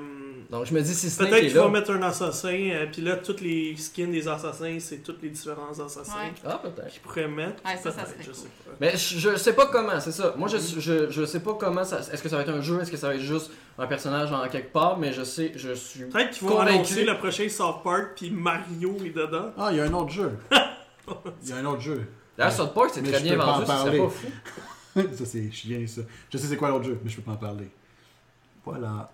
Donc 0.50 0.66
je 0.66 0.74
me 0.74 0.80
dis 0.82 0.94
si 0.94 1.08
Snake 1.08 1.30
Peut-être 1.30 1.44
est 1.44 1.48
qu'il 1.48 1.56
va 1.56 1.64
là. 1.64 1.68
mettre 1.70 1.90
un 1.92 2.02
assassin, 2.02 2.48
euh, 2.54 2.86
puis 2.92 3.00
là, 3.00 3.16
tous 3.16 3.40
les 3.40 3.74
skins 3.76 4.10
des 4.12 4.28
assassins, 4.28 4.76
c'est 4.78 4.98
tous 4.98 5.16
les 5.22 5.30
différents 5.30 5.70
assassins 5.72 6.12
Ouais. 6.18 6.32
Ah 6.44 6.60
peut-être. 6.62 6.88
qu'ils 6.90 7.00
pourraient 7.00 7.28
mettre. 7.28 7.62
Ouais, 7.64 7.76
ça, 7.76 7.90
ça 7.90 8.04
serait 8.04 8.16
je 8.20 8.26
cool. 8.26 8.34
sais 8.34 8.48
pas. 8.64 8.70
Mais 8.80 8.96
je, 8.96 9.18
je 9.30 9.36
sais 9.36 9.54
pas 9.54 9.66
comment, 9.66 9.98
c'est 10.00 10.12
ça. 10.12 10.34
Moi 10.36 10.48
je, 10.48 10.58
je, 10.58 11.10
je 11.10 11.24
sais 11.24 11.40
pas 11.40 11.54
comment 11.54 11.82
ça. 11.84 12.00
Est-ce 12.00 12.22
que 12.22 12.28
ça 12.28 12.36
va 12.36 12.42
être 12.42 12.50
un 12.50 12.60
jeu, 12.60 12.78
est-ce 12.82 12.90
que 12.90 12.96
ça 12.98 13.08
va 13.08 13.14
être 13.14 13.22
juste 13.22 13.50
un 13.78 13.86
personnage 13.86 14.30
en 14.32 14.46
quelque 14.48 14.70
part, 14.72 14.98
mais 14.98 15.12
je 15.14 15.24
sais, 15.24 15.52
je 15.56 15.72
suis. 15.72 16.04
Peut-être 16.04 16.30
qu'ils 16.32 16.46
vont 16.46 16.56
Convaincu. 16.56 16.74
annoncer 16.74 17.04
le 17.04 17.16
prochain 17.16 17.48
South 17.48 17.82
Park, 17.82 18.08
puis 18.16 18.30
Mario 18.30 18.96
est 19.04 19.10
dedans. 19.16 19.50
Ah, 19.56 19.68
il 19.72 19.78
y 19.78 19.80
a 19.80 19.84
un 19.84 19.92
autre 19.94 20.10
jeu. 20.10 20.30
Il 21.42 21.48
y 21.48 21.52
a 21.52 21.56
un 21.56 21.64
autre 21.66 21.80
jeu. 21.82 22.06
D'ailleurs, 22.36 22.52
South 22.52 22.72
Park 22.74 22.90
c'est 22.94 23.02
très 23.02 23.20
bien 23.20 23.36
vendu, 23.36 23.66
parler. 23.66 23.98
pas 23.98 24.08
fou. 24.08 24.26
ça, 25.16 25.24
c'est 25.26 25.50
chien, 25.50 25.86
ça. 25.86 26.00
Je 26.30 26.38
sais 26.38 26.46
c'est 26.46 26.56
quoi 26.56 26.68
l'autre 26.70 26.84
jeu, 26.84 26.98
mais 27.04 27.10
je 27.10 27.16
peux 27.16 27.22
pas 27.22 27.32
en 27.32 27.36
parler. 27.36 27.68
Voilà. 28.64 29.10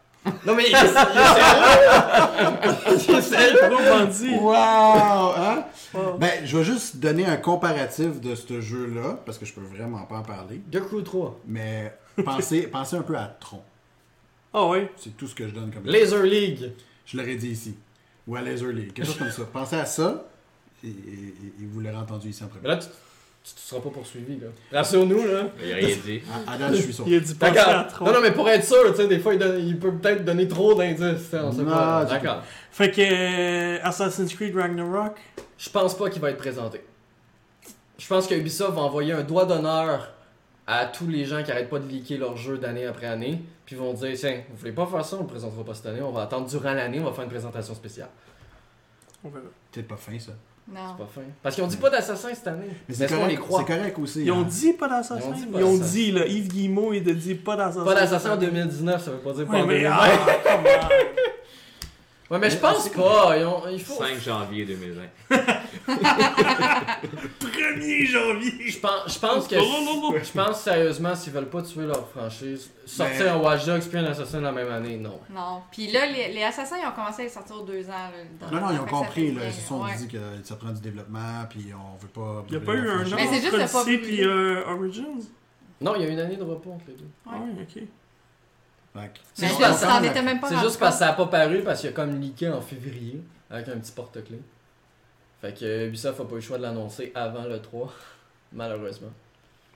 Non 0.47 0.55
mais 0.55 0.65
il 0.69 0.75
essaie. 0.75 0.87
il 3.09 3.15
essaie. 3.17 3.53
Gros 3.69 3.83
bandit. 3.83 4.35
Wow! 4.35 5.33
Hein? 5.37 5.65
Oh. 5.95 5.99
Ben, 6.19 6.45
je 6.45 6.57
vais 6.59 6.65
juste 6.65 6.97
donner 6.99 7.27
un 7.27 7.37
comparatif 7.37 8.21
de 8.21 8.35
ce 8.35 8.61
jeu-là, 8.61 9.19
parce 9.25 9.39
que 9.39 9.47
je 9.47 9.53
peux 9.55 9.61
vraiment 9.63 10.03
pas 10.03 10.17
en 10.19 10.23
parler. 10.23 10.61
The 10.71 10.81
Crew 10.81 11.03
3. 11.03 11.41
Mais 11.47 11.97
pensez, 12.25 12.63
pensez 12.73 12.97
un 12.97 13.03
peu 13.03 13.17
à 13.17 13.27
Tron. 13.41 13.63
Ah 14.53 14.67
ouais. 14.67 14.93
C'est 14.97 15.17
tout 15.17 15.27
ce 15.27 15.35
que 15.35 15.49
je 15.49 15.55
donne 15.55 15.71
comme 15.73 15.87
Laser 15.87 16.23
League. 16.23 16.73
Je 17.07 17.17
l'aurais 17.17 17.37
dit 17.37 17.49
ici. 17.51 17.75
Ou 18.27 18.37
à 18.37 18.43
Laser 18.43 18.73
League. 18.73 18.93
Quelque 18.93 19.07
chose 19.07 19.19
comme 19.19 19.31
ça. 19.31 19.43
Pensez 19.53 19.77
à 19.77 19.87
ça, 19.87 20.25
et, 20.85 20.89
et- 20.89 20.91
et 20.91 21.67
vous 21.73 21.81
l'aurez 21.81 21.97
entendu 21.97 22.29
ici 22.29 22.43
en 22.43 22.47
Mais 22.47 22.53
premier. 22.61 22.69
là, 22.69 22.77
tu, 22.77 22.89
tu, 23.43 23.55
tu 23.55 23.61
seras 23.61 23.81
pas 23.81 23.89
poursuivi 23.91 24.39
là. 24.39 24.49
Rassure-nous 24.73 25.27
là. 25.27 25.45
Il 25.65 25.73
a 25.73 25.77
rien 25.77 25.97
dit. 26.05 26.23
Date, 26.59 26.75
je 26.75 26.83
suis 26.83 26.93
sûr. 26.93 27.05
Il 27.07 27.15
a 27.17 27.21
dit 27.21 27.35
à 27.41 27.51
D'accord. 27.51 27.87
trop. 27.89 28.05
Non, 28.05 28.13
non, 28.13 28.21
mais 28.21 28.33
pour 28.33 28.49
être 28.49 28.65
sûr, 28.65 28.91
tu 28.91 28.97
sais, 28.97 29.09
des 29.09 29.19
fois, 29.19 29.33
il, 29.35 29.39
donne- 29.39 29.61
il 29.67 29.79
peut 29.79 29.93
peut-être 29.93 30.25
donner 30.25 30.47
trop 30.49 30.75
d'indices. 30.75 30.99
tu 31.25 31.31
sais, 31.31 31.39
On 31.41 31.51
sait 31.53 31.63
Non, 31.63 31.71
pas. 31.71 32.05
du 32.05 32.11
D'accord. 32.13 32.43
Fait 32.71 32.91
que 32.91 33.01
euh, 33.01 33.79
Assassin's 33.83 34.33
Creed 34.35 34.55
Ragnarok? 34.57 35.17
Je 35.59 35.69
pense 35.71 35.97
pas 35.97 36.09
qu'il 36.11 36.21
va 36.23 36.31
être 36.31 36.39
présenté. 36.39 36.83
Je 37.99 38.07
pense 38.07 38.27
que 38.27 38.35
Ubisoft 38.35 38.73
va 38.75 38.83
envoyer 38.83 39.13
un 39.13 39.23
doigt 39.23 39.45
d'honneur 39.45 40.13
à 40.67 40.87
tous 40.87 41.07
les 41.07 41.25
gens 41.25 41.43
qui 41.43 41.51
arrêtent 41.51 41.69
pas 41.69 41.79
de 41.79 41.87
leaker 41.89 42.19
leur 42.19 42.37
jeu 42.37 42.57
d'année 42.59 42.87
après 42.87 43.07
année. 43.07 43.43
Puis 43.67 43.77
ils 43.77 43.79
vont 43.79 43.93
dire 43.93 44.13
tiens, 44.17 44.41
vous 44.51 44.57
voulez 44.57 44.73
pas 44.73 44.87
faire 44.87 45.05
ça, 45.05 45.17
on 45.17 45.21
le 45.23 45.27
présentera 45.27 45.63
pas 45.65 45.75
cette 45.75 45.87
année, 45.87 46.01
on 46.03 46.11
va 46.13 46.23
attendre 46.23 46.49
durant 46.49 46.73
l'année, 46.73 46.99
on 47.01 47.05
va 47.05 47.13
faire 47.13 47.25
une 47.25 47.31
présentation 47.31 47.75
spéciale. 47.75 48.09
On 49.25 49.29
verra. 49.29 49.45
Peut-être 49.73 49.89
pas 49.89 49.97
fin, 49.97 50.19
ça. 50.19 50.33
Non. 50.73 50.81
C'est 50.97 51.05
pas 51.05 51.11
fin. 51.13 51.21
Parce 51.43 51.55
qu'ils 51.55 51.65
ont 51.65 51.69
dit 51.69 51.77
pas 51.77 51.91
d'assassin 51.91 52.29
cette 52.33 52.47
année. 52.47 52.69
Mais 52.89 52.95
c'est 52.95 53.09
correct, 53.09 53.41
croit 53.41 53.65
c'est 53.67 53.77
correct 53.77 53.99
aussi. 53.99 54.25
Ils 54.25 54.31
ont 54.33 54.41
hein. 54.41 54.47
dit 54.49 54.73
pas 54.75 54.89
d'assassin. 54.89 55.21
Ils 55.21 55.29
ont 55.29 55.33
dit 55.33 55.47
Ils 55.55 55.65
ont 55.65 55.79
dit, 55.79 56.13
là, 56.13 56.27
Yves 56.27 56.49
Guillemot, 56.49 56.93
il 56.93 57.09
a 57.09 57.13
dit 57.13 57.35
pas 57.35 57.57
d'assassin. 57.57 57.85
Pas 57.85 57.95
d'assassin 57.95 58.33
en 58.33 58.37
2019, 58.37 59.05
ça 59.05 59.11
veut 59.11 59.19
pas 59.19 59.33
dire 59.33 59.47
pas 59.47 59.53
Ouais, 59.55 59.61
en 59.63 59.67
mais 59.67 59.75
2020. 59.81 59.97
ah, 59.99 60.09
comment? 60.45 60.89
Ouais, 62.31 62.39
mais 62.39 62.51
je 62.51 62.57
pense 62.59 62.89
pas. 62.91 63.37
Ils 63.37 63.45
ont- 63.45 63.63
il 63.69 63.81
faut. 63.83 63.95
5 63.95 64.21
janvier 64.21 64.65
2020. 64.65 65.03
1er 65.89 68.07
janvier. 68.07 68.69
Je 68.71 68.79
pense, 68.81 69.15
je 69.15 69.19
pense 69.19 69.49
que. 69.49 69.57
Je 69.57 70.33
pense 70.33 70.61
sérieusement, 70.63 71.15
s'ils 71.15 71.33
veulent 71.33 71.49
pas 71.49 71.63
tuer 71.63 71.87
leur 71.87 72.09
franchise, 72.09 72.71
sortir 72.87 73.25
Mais- 73.25 73.29
un 73.31 73.37
Watch 73.39 73.65
Dogs 73.67 73.83
puis 73.89 73.99
un 73.99 74.05
Assassin 74.05 74.41
la 74.41 74.53
même 74.53 74.71
année, 74.71 74.97
non. 74.97 75.19
Non. 75.31 75.63
Puis 75.71 75.91
là, 75.91 76.07
les, 76.07 76.33
les 76.33 76.43
assassins, 76.43 76.77
ils 76.83 76.87
ont 76.87 76.93
commencé 76.93 77.23
à 77.23 77.25
les 77.25 77.31
sortir 77.31 77.63
deux 77.63 77.89
ans. 77.89 77.93
Là, 77.93 78.11
dans- 78.41 78.51
Non, 78.57 78.61
non, 78.67 78.73
ils 78.75 78.81
ont 78.81 78.87
compris. 78.87 79.33
Là, 79.33 79.43
ils 79.47 79.53
se 79.53 79.67
sont 79.67 79.83
ouais. 79.83 79.97
dit 79.97 80.09
que 80.09 80.19
ça 80.45 80.57
prend 80.57 80.71
du 80.71 80.81
développement, 80.81 81.45
puis 81.49 81.67
on 81.75 81.97
veut 81.99 82.09
pas. 82.09 82.45
Il 82.49 82.57
n'y 82.57 82.63
a 82.63 82.67
pas 82.67 82.75
eu 82.75 82.89
un 82.89 83.07
an 83.07 83.17
Mais 83.17 83.27
c'est 83.27 83.41
juste 83.41 83.55
entre 83.75 83.85
publier. 83.85 83.99
puis 83.99 84.25
euh, 84.25 84.65
Origins? 84.69 85.23
Non, 85.81 85.95
il 85.97 86.03
y 86.03 86.07
a 86.07 86.09
une 86.09 86.21
année 86.21 86.37
de 86.37 86.43
repos 86.45 86.73
entre 86.73 86.85
les 86.89 86.95
deux. 86.95 87.09
Ah 87.27 87.37
ok. 87.37 87.73
Fait 87.73 87.81
que- 88.93 88.99
Mais 88.99 89.11
C'est 89.35 89.45
je 89.45 89.49
juste 89.51 89.61
parce- 89.61 89.81
t'en 89.83 90.03
étais 90.03 90.23
même 90.23 90.41
pas 90.41 90.49
C'est 90.49 90.55
rendu 90.57 90.67
juste 90.67 90.81
parce 90.81 90.97
que 90.97 90.99
ça 90.99 91.11
a 91.11 91.13
pas 91.13 91.27
paru 91.27 91.63
parce 91.65 91.81
qu'il 91.81 91.91
a 91.91 91.93
comme 91.93 92.21
leaké 92.21 92.49
en 92.51 92.61
février 92.61 93.23
avec 93.49 93.69
un 93.69 93.79
petit 93.79 93.93
porte-clés. 93.93 94.41
Fait 95.41 95.59
que 95.59 95.87
Ubisoft 95.87 96.21
a 96.21 96.25
pas 96.25 96.33
eu 96.33 96.35
le 96.37 96.41
choix 96.41 96.59
de 96.59 96.63
l'annoncer 96.63 97.13
avant 97.15 97.45
le 97.45 97.61
3, 97.61 97.93
malheureusement. 98.53 99.09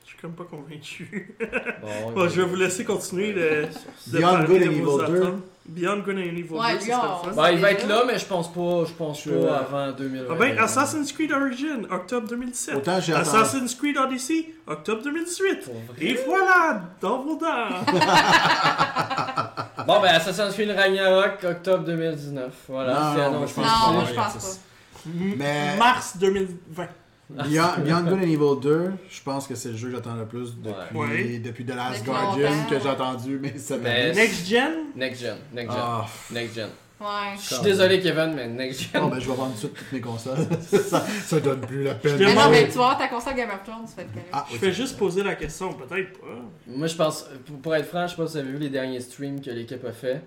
Je 0.04 0.10
suis 0.10 0.18
comme 0.18 0.32
pas 0.32 0.44
convaincu. 0.44 1.34
Bon, 1.80 2.10
Bon, 2.12 2.28
je 2.28 2.40
vais 2.42 2.46
vous 2.46 2.56
laisser 2.56 2.84
continuer 2.84 3.32
de, 3.32 3.66
de 4.08 4.18
Beyond 4.18 4.44
Good 4.44 4.62
and 4.62 4.70
Evil 4.70 4.84
2. 4.84 5.00
attentes. 5.02 5.34
Beyond 5.66 5.98
Good 6.00 6.16
and 6.16 6.20
Evil 6.20 6.48
2, 6.48 6.54
Ouais, 6.56 6.78
ça 6.78 6.84
lui, 6.84 6.92
on- 6.92 7.00
serait 7.00 7.26
le 7.28 7.32
fun. 7.32 7.36
Bah, 7.42 7.52
il 7.52 7.58
va 7.58 7.70
être 7.72 7.88
là, 7.88 8.02
mais 8.06 8.18
je 8.18 8.26
pense 8.26 8.52
pas, 8.52 8.84
je 8.86 8.92
pense 8.92 9.24
pas 9.24 9.56
avant 9.56 9.92
2020. 9.92 10.26
Ah 10.30 10.34
ben, 10.38 10.58
Assassin's 10.58 11.10
Creed 11.12 11.32
Origin, 11.32 11.86
octobre 11.90 12.28
2017. 12.28 12.76
Autant 12.76 13.00
j'ai. 13.00 13.14
Assassin's 13.14 13.74
Creed 13.74 13.96
Odyssey, 13.96 14.54
octobre 14.66 15.02
2018. 15.02 15.64
Pour 15.64 15.74
vrai? 15.74 16.04
Et 16.04 16.14
voilà, 16.26 16.82
dans 17.00 17.22
vos 17.22 17.36
dents. 17.36 17.68
Bon, 19.86 20.00
ben, 20.00 20.14
Assassin's 20.14 20.54
Creed 20.54 20.70
Ragnarok, 20.70 21.44
octobre 21.44 21.84
2019. 21.84 22.52
Voilà, 22.68 22.94
Non, 22.94 23.00
c'est 23.14 23.18
non, 23.18 23.24
annoncé. 23.26 23.38
moi, 23.38 23.46
je 23.46 23.54
pense 23.54 23.94
Non, 23.94 24.00
pas. 24.00 24.06
je 24.08 24.14
pense 24.14 24.34
pas. 24.56 24.60
Mais- 25.06 25.76
Mars 25.76 26.16
2020. 26.18 26.88
Beyond, 27.30 27.78
Beyond 27.84 28.02
Good 28.02 28.18
and 28.18 28.22
Evil 28.22 28.60
2, 28.60 28.92
je 29.08 29.22
pense 29.22 29.46
que 29.46 29.54
c'est 29.54 29.70
le 29.70 29.76
jeu 29.76 29.88
que 29.88 29.94
j'attends 29.96 30.14
le 30.14 30.26
plus 30.26 30.54
depuis, 30.58 30.96
Ouais. 30.96 31.38
depuis 31.38 31.64
The 31.64 31.74
Last 31.74 32.04
Guardian 32.04 32.50
que 32.68 32.78
j'ai 32.78 32.88
attendu, 32.88 33.38
mais 33.40 33.54
cette 33.56 33.82
Mais-. 33.82 34.12
Next 34.12 34.46
Gen, 34.46 34.72
Next 34.94 35.22
Gen, 35.22 35.36
Next 35.54 35.72
Gen, 35.72 35.80
Ah, 35.82 36.06
Next 36.30 36.54
Gen. 36.54 36.68
Ouais. 37.00 37.06
Je 37.36 37.54
suis 37.54 37.62
désolé, 37.62 38.00
Kevin, 38.00 38.34
mais 38.36 38.46
Next 38.46 38.92
Gen. 38.92 39.08
ben, 39.10 39.18
je 39.18 39.28
vais 39.28 39.34
vendre 39.36 39.52
tout 39.52 39.54
de 39.54 39.58
suite 39.58 39.74
toutes 39.74 39.92
mes 39.92 40.00
consoles. 40.02 40.46
ça, 40.60 41.00
ça 41.00 41.40
donne 41.40 41.62
plus 41.62 41.82
la 41.82 41.94
peine. 41.94 42.18
Mais 42.18 42.34
non, 42.34 42.50
mais 42.50 42.64
tu 42.68 42.76
vas 42.76 42.84
avoir 42.90 42.98
ta 42.98 43.08
console 43.08 43.34
Game 43.34 43.50
of 43.50 43.62
Thrones, 43.64 43.86
tu 43.88 43.94
correct. 43.94 44.28
Ah, 44.32 44.46
je 44.52 44.56
fais 44.58 44.72
juste 44.72 44.98
poser 44.98 45.22
la 45.22 45.34
question, 45.34 45.72
peut-être 45.72 46.18
pas. 46.20 46.26
Moi, 46.66 46.86
je 46.86 46.94
pense, 46.94 47.26
pour, 47.62 47.74
être 47.74 47.86
franc, 47.88 48.06
je 48.06 48.10
sais 48.10 48.16
pas 48.16 48.26
si 48.26 48.32
vous 48.34 48.38
avez 48.38 48.50
vu 48.52 48.58
les 48.58 48.68
derniers 48.70 49.00
streams 49.00 49.40
que 49.40 49.50
l'équipe 49.50 49.84
a 49.84 49.92
fait. 49.92 50.22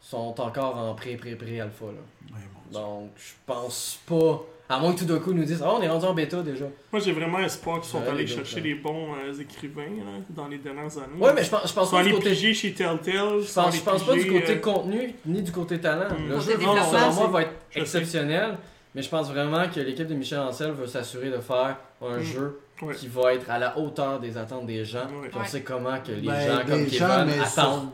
sont 0.00 0.34
encore 0.40 0.76
en 0.76 0.94
pré-pré-pré-alpha. 0.94 1.84
là. 1.86 1.92
Ouais. 2.36 2.40
Donc, 2.72 3.10
je 3.16 3.32
pense 3.46 3.98
pas. 4.06 4.42
À 4.68 4.78
moins 4.78 4.94
que 4.94 5.00
tout 5.00 5.04
d'un 5.04 5.18
coup 5.18 5.32
ils 5.32 5.36
nous 5.36 5.44
disent, 5.44 5.62
oh, 5.62 5.74
on 5.78 5.82
est 5.82 5.88
rendu 5.88 6.06
en 6.06 6.14
bêta 6.14 6.40
déjà. 6.40 6.64
Moi, 6.90 7.02
j'ai 7.04 7.12
vraiment 7.12 7.40
espoir 7.40 7.80
qu'ils 7.80 7.90
sont 7.90 8.00
Ouais, 8.00 8.08
allés 8.08 8.26
chercher 8.26 8.56
autres, 8.56 8.64
les 8.66 8.74
bons 8.74 9.08
euh, 9.14 9.34
écrivains 9.38 9.82
là, 9.82 10.12
dans 10.30 10.48
les 10.48 10.56
dernières 10.58 10.96
années. 10.96 11.20
Ouais, 11.20 11.32
mais 11.34 11.44
je 11.44 11.50
pense, 11.50 11.68
je 11.68 11.74
pense 11.74 11.90
pas 11.90 12.02
du 12.02 12.12
côté. 12.12 12.30
piger 12.30 12.54
chez 12.54 12.72
Telltale. 12.72 13.40
Je 13.42 13.52
pense, 13.52 13.76
je 13.76 13.80
pense 13.82 14.02
pas 14.06 14.14
du 14.14 14.26
côté 14.26 14.52
euh, 14.52 14.60
contenu 14.60 15.14
ni 15.26 15.42
du 15.42 15.52
côté 15.52 15.78
talent. 15.78 16.14
Mm. 16.18 16.28
Le 16.30 16.40
jeu, 16.40 16.52
développement, 16.52 16.90
selon 16.90 17.12
moi, 17.12 17.26
va 17.26 17.42
être 17.42 17.52
je 17.70 17.74
sais. 17.74 17.80
exceptionnel. 17.98 18.56
Mais 18.94 19.02
je 19.02 19.08
pense 19.10 19.28
vraiment 19.30 19.68
que 19.68 19.80
l'équipe 19.80 20.06
de 20.06 20.14
Michel 20.14 20.38
Ancel 20.38 20.70
veut 20.72 20.86
s'assurer 20.86 21.28
de 21.30 21.38
faire 21.38 21.76
un 22.00 22.16
Mm. 22.18 22.22
jeu 22.22 22.60
Ouais. 22.80 22.94
qui 22.94 23.08
va 23.08 23.34
être 23.34 23.48
à 23.50 23.58
la 23.58 23.78
hauteur 23.78 24.18
des 24.20 24.36
attentes 24.38 24.66
des 24.66 24.84
gens. 24.86 25.00
Ouais. 25.00 25.28
Puis 25.28 25.36
on 25.36 25.40
Ouais. 25.40 25.46
sait 25.46 25.60
comment 25.62 25.98
que 26.00 26.12
les 26.12 26.26
Ben, 26.28 26.40
gens 26.48 26.58
comme 26.66 26.84
des 26.84 26.90
Kevin 26.90 26.98
gens, 26.98 27.42
attendent. 27.42 27.88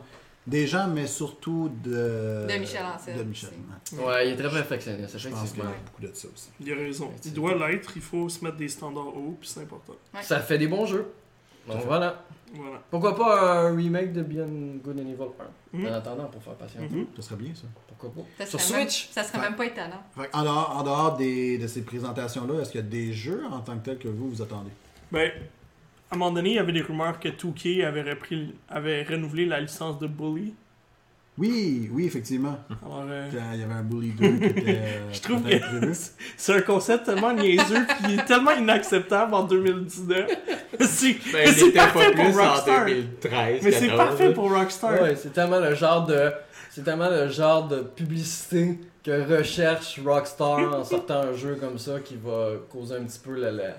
Des 0.47 0.65
gens, 0.65 0.87
mais 0.87 1.05
surtout 1.05 1.69
de. 1.83 2.47
De 2.47 2.57
Michel 2.59 2.81
Ancel 2.83 3.17
De 3.17 3.23
Michel. 3.23 3.49
aussi. 3.83 3.95
ouais. 3.95 4.05
Ouais, 4.05 4.27
il 4.29 4.33
est 4.33 4.37
très 4.37 4.49
perfectionniste, 4.49 5.17
Je 5.17 5.29
pense 5.29 5.51
qu'il 5.51 5.59
y 5.59 5.61
a 5.61 5.69
beaucoup 5.85 6.01
de 6.01 6.11
ça 6.13 6.27
aussi. 6.33 6.49
Il 6.59 6.71
a 6.71 6.75
raison. 6.75 7.11
Il 7.25 7.33
doit 7.33 7.53
l'être. 7.55 7.91
Il 7.95 8.01
faut 8.01 8.27
se 8.29 8.43
mettre 8.43 8.57
des 8.57 8.69
standards 8.69 9.15
hauts, 9.15 9.37
puis 9.39 9.47
c'est 9.47 9.61
important. 9.61 9.93
Ouais. 10.13 10.23
Ça 10.23 10.39
fait 10.39 10.57
des 10.57 10.67
bons 10.67 10.85
jeux. 10.85 11.11
Donc 11.67 11.83
voilà. 11.85 12.23
Voilà. 12.51 12.81
Pourquoi 12.89 13.15
pas 13.15 13.59
un 13.67 13.75
remake 13.75 14.11
de 14.11 14.23
Beyond 14.23 14.79
Good 14.83 14.97
and 14.97 15.01
Evil 15.01 15.21
1 15.21 15.77
Mhm. 15.77 15.85
En 15.85 15.93
attendant, 15.93 16.25
pour 16.25 16.41
faire 16.41 16.55
patienter. 16.55 16.95
Mhm. 16.95 17.05
Ça 17.17 17.21
serait 17.21 17.35
bien, 17.35 17.53
ça. 17.53 17.67
Pourquoi 17.87 18.09
pas 18.23 18.43
Ça 18.43 18.49
Sur 18.49 18.59
serait 18.59 18.79
même- 18.79 18.89
Switch 18.89 19.09
Ça 19.11 19.23
serait 19.23 19.37
même 19.39 19.55
pas 19.55 19.65
étonnant. 19.67 20.01
Fait 20.17 20.29
en 20.33 20.41
dehors, 20.41 20.77
en 20.77 20.81
dehors 20.83 21.15
des, 21.15 21.59
de 21.59 21.67
ces 21.67 21.83
présentations-là, 21.83 22.61
est-ce 22.61 22.71
qu'il 22.71 22.81
y 22.81 22.83
a 22.83 22.87
des 22.87 23.13
jeux 23.13 23.43
en 23.51 23.59
tant 23.59 23.77
que 23.77 23.85
tels 23.85 23.99
que 23.99 24.07
vous, 24.07 24.31
vous 24.31 24.41
attendez? 24.41 24.71
Ben, 25.11 25.31
à 26.11 26.15
un 26.15 26.17
moment 26.17 26.31
donné, 26.31 26.49
il 26.51 26.55
y 26.55 26.59
avait 26.59 26.71
des 26.71 26.81
rumeurs 26.81 27.19
que 27.19 27.29
2K 27.29 27.85
avait, 27.85 28.01
repris, 28.03 28.53
avait 28.69 29.03
renouvelé 29.03 29.45
la 29.45 29.59
licence 29.59 29.99
de 29.99 30.07
Bully. 30.07 30.53
Oui, 31.37 31.89
oui, 31.93 32.05
effectivement. 32.05 32.57
Alors, 32.85 33.05
euh, 33.07 33.29
Quand 33.31 33.37
il 33.53 33.61
y 33.61 33.63
avait 33.63 33.73
un 33.73 33.83
Bully 33.83 34.11
2 34.11 34.27
qui 34.27 34.43
était. 34.45 34.63
euh, 34.83 35.09
Je 35.13 35.21
trouve 35.21 35.41
que- 35.43 35.91
c'est 36.35 36.53
un 36.53 36.61
concept 36.61 37.05
tellement 37.05 37.31
niaiseux, 37.31 37.85
est 38.09 38.25
tellement 38.25 38.51
inacceptable 38.51 39.33
en 39.33 39.43
2019. 39.43 40.29
c'est 40.81 41.15
Ben, 41.31 41.45
parfait 41.73 42.11
pas 42.11 42.11
pour 42.11 42.11
plus 42.25 42.39
en 42.39 42.49
Rockstar. 42.49 42.85
2013. 42.87 43.61
Mais 43.63 43.71
c'est 43.71 43.87
14, 43.87 43.97
parfait 44.09 44.33
pour 44.33 44.51
Rockstar. 44.51 45.01
Ouais, 45.01 45.15
c'est 45.15 45.31
tellement 45.31 45.59
le 45.59 45.75
genre 45.75 46.05
de. 46.05 46.31
C'est 46.71 46.83
tellement 46.83 47.09
le 47.09 47.29
genre 47.29 47.67
de 47.67 47.81
publicité 47.81 48.77
que 49.03 49.37
recherche 49.37 49.99
Rockstar 50.05 50.79
en 50.79 50.83
sortant 50.83 51.21
un 51.21 51.33
jeu 51.33 51.55
comme 51.59 51.77
ça 51.77 51.99
qui 52.03 52.17
va 52.21 52.49
causer 52.69 52.95
un 52.97 53.03
petit 53.05 53.19
peu 53.19 53.39
la, 53.39 53.51
la, 53.51 53.77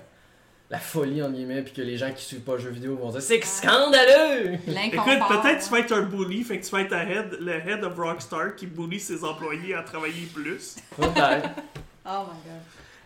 la 0.71 0.79
folie 0.79 1.21
en 1.21 1.29
guillemets 1.29 1.61
puis 1.61 1.73
que 1.73 1.81
les 1.81 1.97
gens 1.97 2.11
qui 2.13 2.23
suivent 2.23 2.39
pas 2.41 2.53
le 2.53 2.59
jeu 2.59 2.69
vidéo 2.69 2.95
vont 2.95 3.11
dire 3.11 3.21
c'est 3.21 3.43
scandaleux! 3.43 4.57
L'inconfort. 4.67 5.07
Écoute, 5.09 5.41
peut-être 5.41 5.63
tu 5.63 5.69
vas 5.69 5.79
être 5.79 5.91
un 5.91 6.01
bully, 6.03 6.43
fait 6.43 6.59
que 6.59 6.65
tu 6.65 6.71
vas 6.71 6.81
être 6.81 6.91
le 6.91 6.97
head, 7.11 7.37
le 7.41 7.51
head 7.69 7.83
of 7.83 7.97
Rockstar 7.97 8.55
qui 8.55 8.67
bully 8.67 8.99
ses 8.99 9.23
employés 9.23 9.75
à 9.75 9.83
travailler 9.83 10.25
plus. 10.33 10.77
Peut-être. 10.97 11.49
Oh 12.03 12.23
my 12.23 12.51
god. 12.51 12.61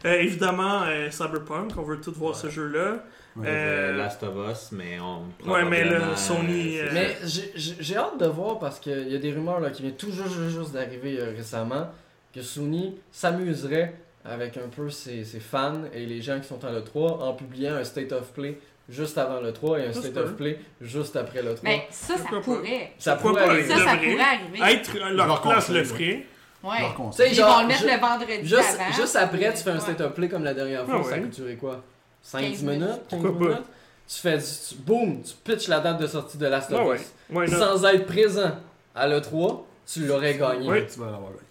Euh, 0.05 0.21
évidemment, 0.21 0.83
euh, 0.83 1.11
Cyberpunk, 1.11 1.71
on 1.77 1.81
veut 1.81 1.99
tous 1.99 2.13
voir 2.13 2.33
ce 2.33 2.49
jeu-là. 2.49 3.03
Ouais. 3.35 3.45
Euh, 3.45 3.97
Last 3.97 4.23
of 4.23 4.33
Us, 4.49 4.71
mais 4.71 4.97
on. 5.01 5.23
Ouais, 5.51 5.65
mais 5.65 5.83
le 5.83 6.15
Sony, 6.15 6.77
Mais 6.93 7.17
j'ai- 7.25 7.97
hâte 7.97 8.17
de 8.17 8.25
voir 8.27 8.57
parce 8.57 8.79
qu'il 8.79 9.09
y 9.09 9.15
a 9.15 9.19
des 9.19 9.33
rumeurs 9.33 9.59
là, 9.59 9.69
qui 9.71 9.81
viennent 9.81 9.97
tout 9.97 10.11
juste, 10.11 10.31
juste, 10.33 10.57
juste 10.57 10.71
d'arriver 10.71 11.19
euh, 11.19 11.33
récemment 11.35 11.89
que 12.33 12.41
Sony 12.41 12.95
s'amuserait 13.11 13.95
avec 14.25 14.57
un 14.57 14.67
peu 14.75 14.89
ses, 14.89 15.23
ses 15.23 15.39
fans 15.39 15.81
et 15.93 16.05
les 16.05 16.21
gens 16.21 16.39
qui 16.39 16.47
sont 16.47 16.63
en 16.65 16.71
l'E3 16.71 17.21
en 17.21 17.33
publiant 17.33 17.75
un 17.75 17.83
State 17.83 18.11
of 18.11 18.31
Play 18.33 18.57
juste 18.89 19.17
avant 19.17 19.39
le 19.39 19.51
3 19.53 19.79
et 19.79 19.85
un 19.87 19.93
Ça, 19.93 19.99
State 20.01 20.17
of 20.17 20.31
pas- 20.31 20.37
Play 20.37 20.59
juste 20.81 21.15
après 21.15 21.41
le 21.41 21.55
3. 21.55 21.59
Mais 21.63 21.87
ça, 21.91 22.15
ça 22.17 22.19
Pourquoi 22.23 22.39
pas? 22.39 22.43
pourrait. 22.45 22.91
ça 22.97 23.15
Pourquoi 23.15 23.31
pourrait 23.33 23.45
pas? 23.45 23.51
arriver. 23.53 23.69
Ça, 23.69 23.77
ça 23.77 23.95
pourrait 23.97 24.19
arriver. 24.19 24.73
Être 24.79 24.97
leur 24.97 25.27
leur 25.27 25.41
place 25.41 25.69
le 25.69 25.83
ferait. 25.83 26.25
Ouais. 26.63 26.79
Leur. 26.79 26.95
Ils 27.31 27.41
vont 27.41 27.61
le 27.61 27.67
mettre 27.67 27.83
le 27.85 27.99
vendredi 27.99 28.39
Juste, 28.47 28.79
avant. 28.79 28.91
juste 28.93 29.15
après, 29.15 29.53
tu 29.53 29.57
fais 29.63 29.69
un. 29.69 29.79
State 29.79 30.01
of 30.01 30.13
Play 30.13 30.27
comme 30.29 30.43
la 30.43 30.53
dernière 30.55 30.85
fois, 30.85 30.95
Ah 30.99 31.03
ça 31.03 31.09
ouais. 31.11 31.21
peut 31.21 31.27
durer 31.27 31.55
quoi? 31.57 31.83
5 32.23 32.39
15 32.41 32.63
minutes, 32.63 32.81
minutes. 32.81 32.87
15 33.09 33.21
Pourquoi 33.21 33.31
pas? 33.39 33.45
minutes? 33.53 33.63
Tu 34.07 34.15
fais, 34.19 34.37
tu, 34.39 34.75
boum, 34.75 35.21
tu 35.23 35.33
pitches 35.43 35.67
la 35.67 35.79
date 35.79 35.99
de 35.99 36.07
sortie 36.07 36.37
de 36.39 36.45
Last 36.47 36.71
of 36.71 36.79
Ah 36.81 36.85
ouais. 36.87 37.45
Us. 37.47 37.51
Sans 37.57 37.85
être 37.85 38.05
présent 38.07 38.51
à 38.95 39.07
l'E3, 39.07 39.61
tu 39.91 40.05
l'aurais 40.05 40.35
gagné. 40.35 40.67
Ouais. 40.67 40.87
Tu 40.87 40.99
vas 40.99 41.05
l'avoir 41.05 41.29
gagné. 41.31 41.41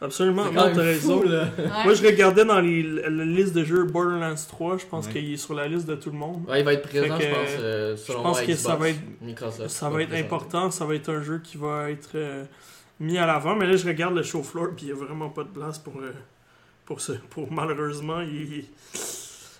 Absolument. 0.00 0.46
Non, 0.46 0.52
quand 0.54 0.72
t'as 0.74 0.82
raison. 0.82 1.22
fou, 1.22 1.28
là. 1.28 1.44
Ouais. 1.56 1.84
Moi, 1.84 1.94
je 1.94 2.04
regardais 2.04 2.44
dans 2.44 2.60
les, 2.60 2.82
la 2.82 3.24
liste 3.24 3.54
de 3.54 3.64
jeux 3.64 3.84
Borderlands 3.84 4.34
3. 4.48 4.78
Je 4.78 4.86
pense 4.86 5.06
Ouais. 5.06 5.12
qu'il 5.12 5.32
est 5.32 5.36
sur 5.36 5.54
la 5.54 5.68
liste 5.68 5.86
de 5.86 5.94
tout 5.94 6.10
le 6.10 6.18
monde. 6.18 6.44
Ouais, 6.48 6.60
il 6.60 6.64
va 6.64 6.72
être 6.74 6.82
présent, 6.88 7.16
Fait 7.16 7.24
je 7.24 7.28
que, 7.30 7.34
pense, 7.34 7.50
euh, 7.60 7.96
selon 7.96 8.18
je 8.18 8.22
pense 8.24 8.36
moi, 8.38 8.40
que 8.46 8.52
Xbox, 8.52 8.62
ça 8.62 8.76
va 8.76 8.88
être- 8.90 9.00
Microsoft. 9.22 9.68
Ça 9.70 9.88
va 9.90 10.02
être 10.02 10.08
présenter. 10.08 10.26
important. 10.26 10.70
Ça 10.70 10.84
va 10.84 10.94
être 10.96 11.08
un 11.10 11.22
jeu 11.22 11.38
qui 11.42 11.56
va 11.56 11.90
être 11.90 12.10
euh, 12.16 12.44
mis 13.00 13.18
à 13.18 13.26
l'avant. 13.26 13.54
Mais 13.54 13.66
là, 13.66 13.76
je 13.76 13.86
regarde 13.86 14.14
le 14.16 14.22
show 14.24 14.42
floor. 14.42 14.68
Puis 14.76 14.86
il 14.86 14.94
n'y 14.94 15.00
a 15.00 15.04
vraiment 15.04 15.30
pas 15.30 15.44
de 15.44 15.48
place 15.48 15.78
pour, 15.78 15.98
euh, 16.00 16.12
pour, 16.84 17.00
ce, 17.00 17.12
pour 17.30 17.50
malheureusement. 17.52 18.20
Il, 18.20 18.52
il- 18.52 18.64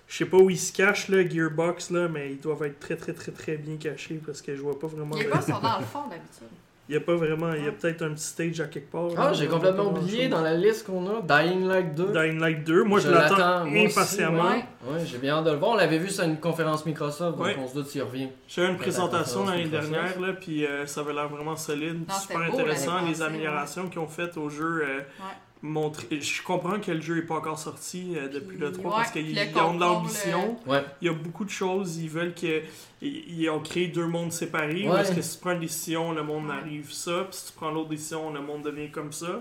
je 0.07 0.19
sais 0.19 0.27
pas 0.27 0.37
où 0.37 0.51
ils 0.51 0.59
se 0.59 0.73
cachent, 0.73 1.09
là, 1.09 1.27
Gearbox, 1.29 1.91
là, 1.91 2.07
mais 2.09 2.33
ils 2.33 2.41
doivent 2.41 2.63
être 2.65 2.79
très, 2.79 2.95
très, 2.97 3.13
très, 3.13 3.33
très 3.33 3.57
bien 3.57 3.77
cachés 3.77 4.21
parce 4.25 4.43
que 4.43 4.55
je 4.55 4.61
vois 4.61 4.79
pas 4.79 4.87
vraiment. 4.89 5.17
Gars 5.17 5.41
sont 5.41 5.59
dans 5.61 5.79
le 5.79 5.85
fond 5.85 6.07
d'habitude. 6.09 6.49
Il 6.89 6.95
y 6.95 6.99
a 6.99 7.01
pas 7.01 7.15
vraiment. 7.15 7.53
Il 7.55 7.65
y 7.65 7.69
a 7.69 7.73
peut-être 7.73 8.03
un 8.03 8.11
petit 8.11 8.25
stage 8.25 8.61
à 8.61 8.67
quelque 8.67 8.91
part. 8.93 9.07
Ah, 9.17 9.25
là, 9.29 9.33
j'ai 9.33 9.47
complètement 9.47 9.87
oublié 9.87 10.29
dans 10.29 10.43
la 10.43 10.53
liste 10.55 10.87
qu'on 10.87 11.07
a. 11.07 11.23
Dying 11.23 11.67
Light 11.67 11.95
2. 11.95 12.13
Dying 12.13 12.39
Light 12.39 12.63
2. 12.65 12.85
Moi, 12.85 13.01
je, 13.01 13.07
Je 13.09 13.13
l'attends 13.13 13.39
l'attends, 13.39 13.65
moi 13.67 13.85
aussi, 13.87 13.99
impatiemment. 13.99 14.43
Ouais. 14.43 14.65
Ouais, 14.93 14.99
j'ai 15.07 15.17
bien 15.17 15.37
hâte 15.39 15.45
de 15.47 15.51
le 15.53 15.57
voir. 15.57 15.71
On 15.71 15.77
l'avait 15.77 15.97
vu 15.99 16.11
sur 16.11 16.25
une 16.25 16.39
conférence 16.39 16.85
Microsoft, 16.85 17.39
donc 17.39 17.47
Ouais. 17.47 17.57
on 17.59 17.67
se 17.67 17.73
doute 17.75 17.87
s'il 17.87 18.03
revient. 18.03 18.29
J'ai 18.47 18.63
eu 18.65 18.69
une 18.69 18.77
présentation 18.77 19.47
l'année 19.47 19.65
Microsoft. 19.65 19.91
dernière, 19.93 20.21
là, 20.21 20.33
puis 20.35 20.67
euh, 20.67 20.85
ça 20.85 21.01
avait 21.01 21.15
l'air 21.15 21.29
vraiment 21.29 21.57
solide, 21.57 22.05
Non, 22.07 22.15
super 22.15 22.39
beau, 22.51 22.59
intéressant. 22.59 23.01
Les 23.09 23.23
améliorations 23.23 23.89
qu'ils 23.89 24.01
ont 24.01 24.07
faites 24.07 24.37
au 24.37 24.51
jeu 24.51 24.83
euh, 24.87 25.01
montrent- 25.65 26.05
Je 26.11 26.43
comprends 26.43 26.79
que 26.79 26.91
le 26.93 27.01
jeu 27.01 27.17
n'est 27.17 27.23
pas 27.23 27.37
encore 27.37 27.59
sorti 27.59 28.15
euh, 28.17 28.29
depuis 28.29 28.59
le 28.59 28.71
3 28.73 28.91
Ouais, 28.91 28.97
parce 28.99 29.11
qu'ils 29.11 29.39
ont 29.59 29.75
de 29.75 29.81
l'ambition. 29.81 30.59
Ouais. 30.67 30.85
Il 31.01 31.07
y 31.07 31.09
a 31.11 31.15
beaucoup 31.15 31.45
de 31.45 31.51
choses. 31.51 31.97
Ils 31.99 32.09
veulent 32.11 32.35
que. 32.35 32.63
Ils 33.03 33.41
ils 33.41 33.51
ont 33.51 33.61
créé 33.61 33.89
deux 33.89 34.07
mondes 34.07 34.33
séparés. 34.33 34.89
Ouais. 34.89 34.95
Parce 34.97 35.11
que 35.11 35.21
si 35.21 35.37
tu 35.37 35.41
prends 35.43 35.53
une 35.53 35.61
décision, 35.61 36.13
le 36.13 36.23
monde 36.23 36.51
arrive 36.51 36.93
ça. 36.93 37.25
Puis 37.25 37.37
si 37.39 37.47
tu 37.47 37.53
prends 37.53 37.71
l'autre 37.71 37.91
décision, 37.91 38.33
le 38.33 38.41
monde 38.41 38.63
devient 38.63 38.91
comme 38.91 39.13
ça. 39.13 39.27
Ouais. 39.27 39.41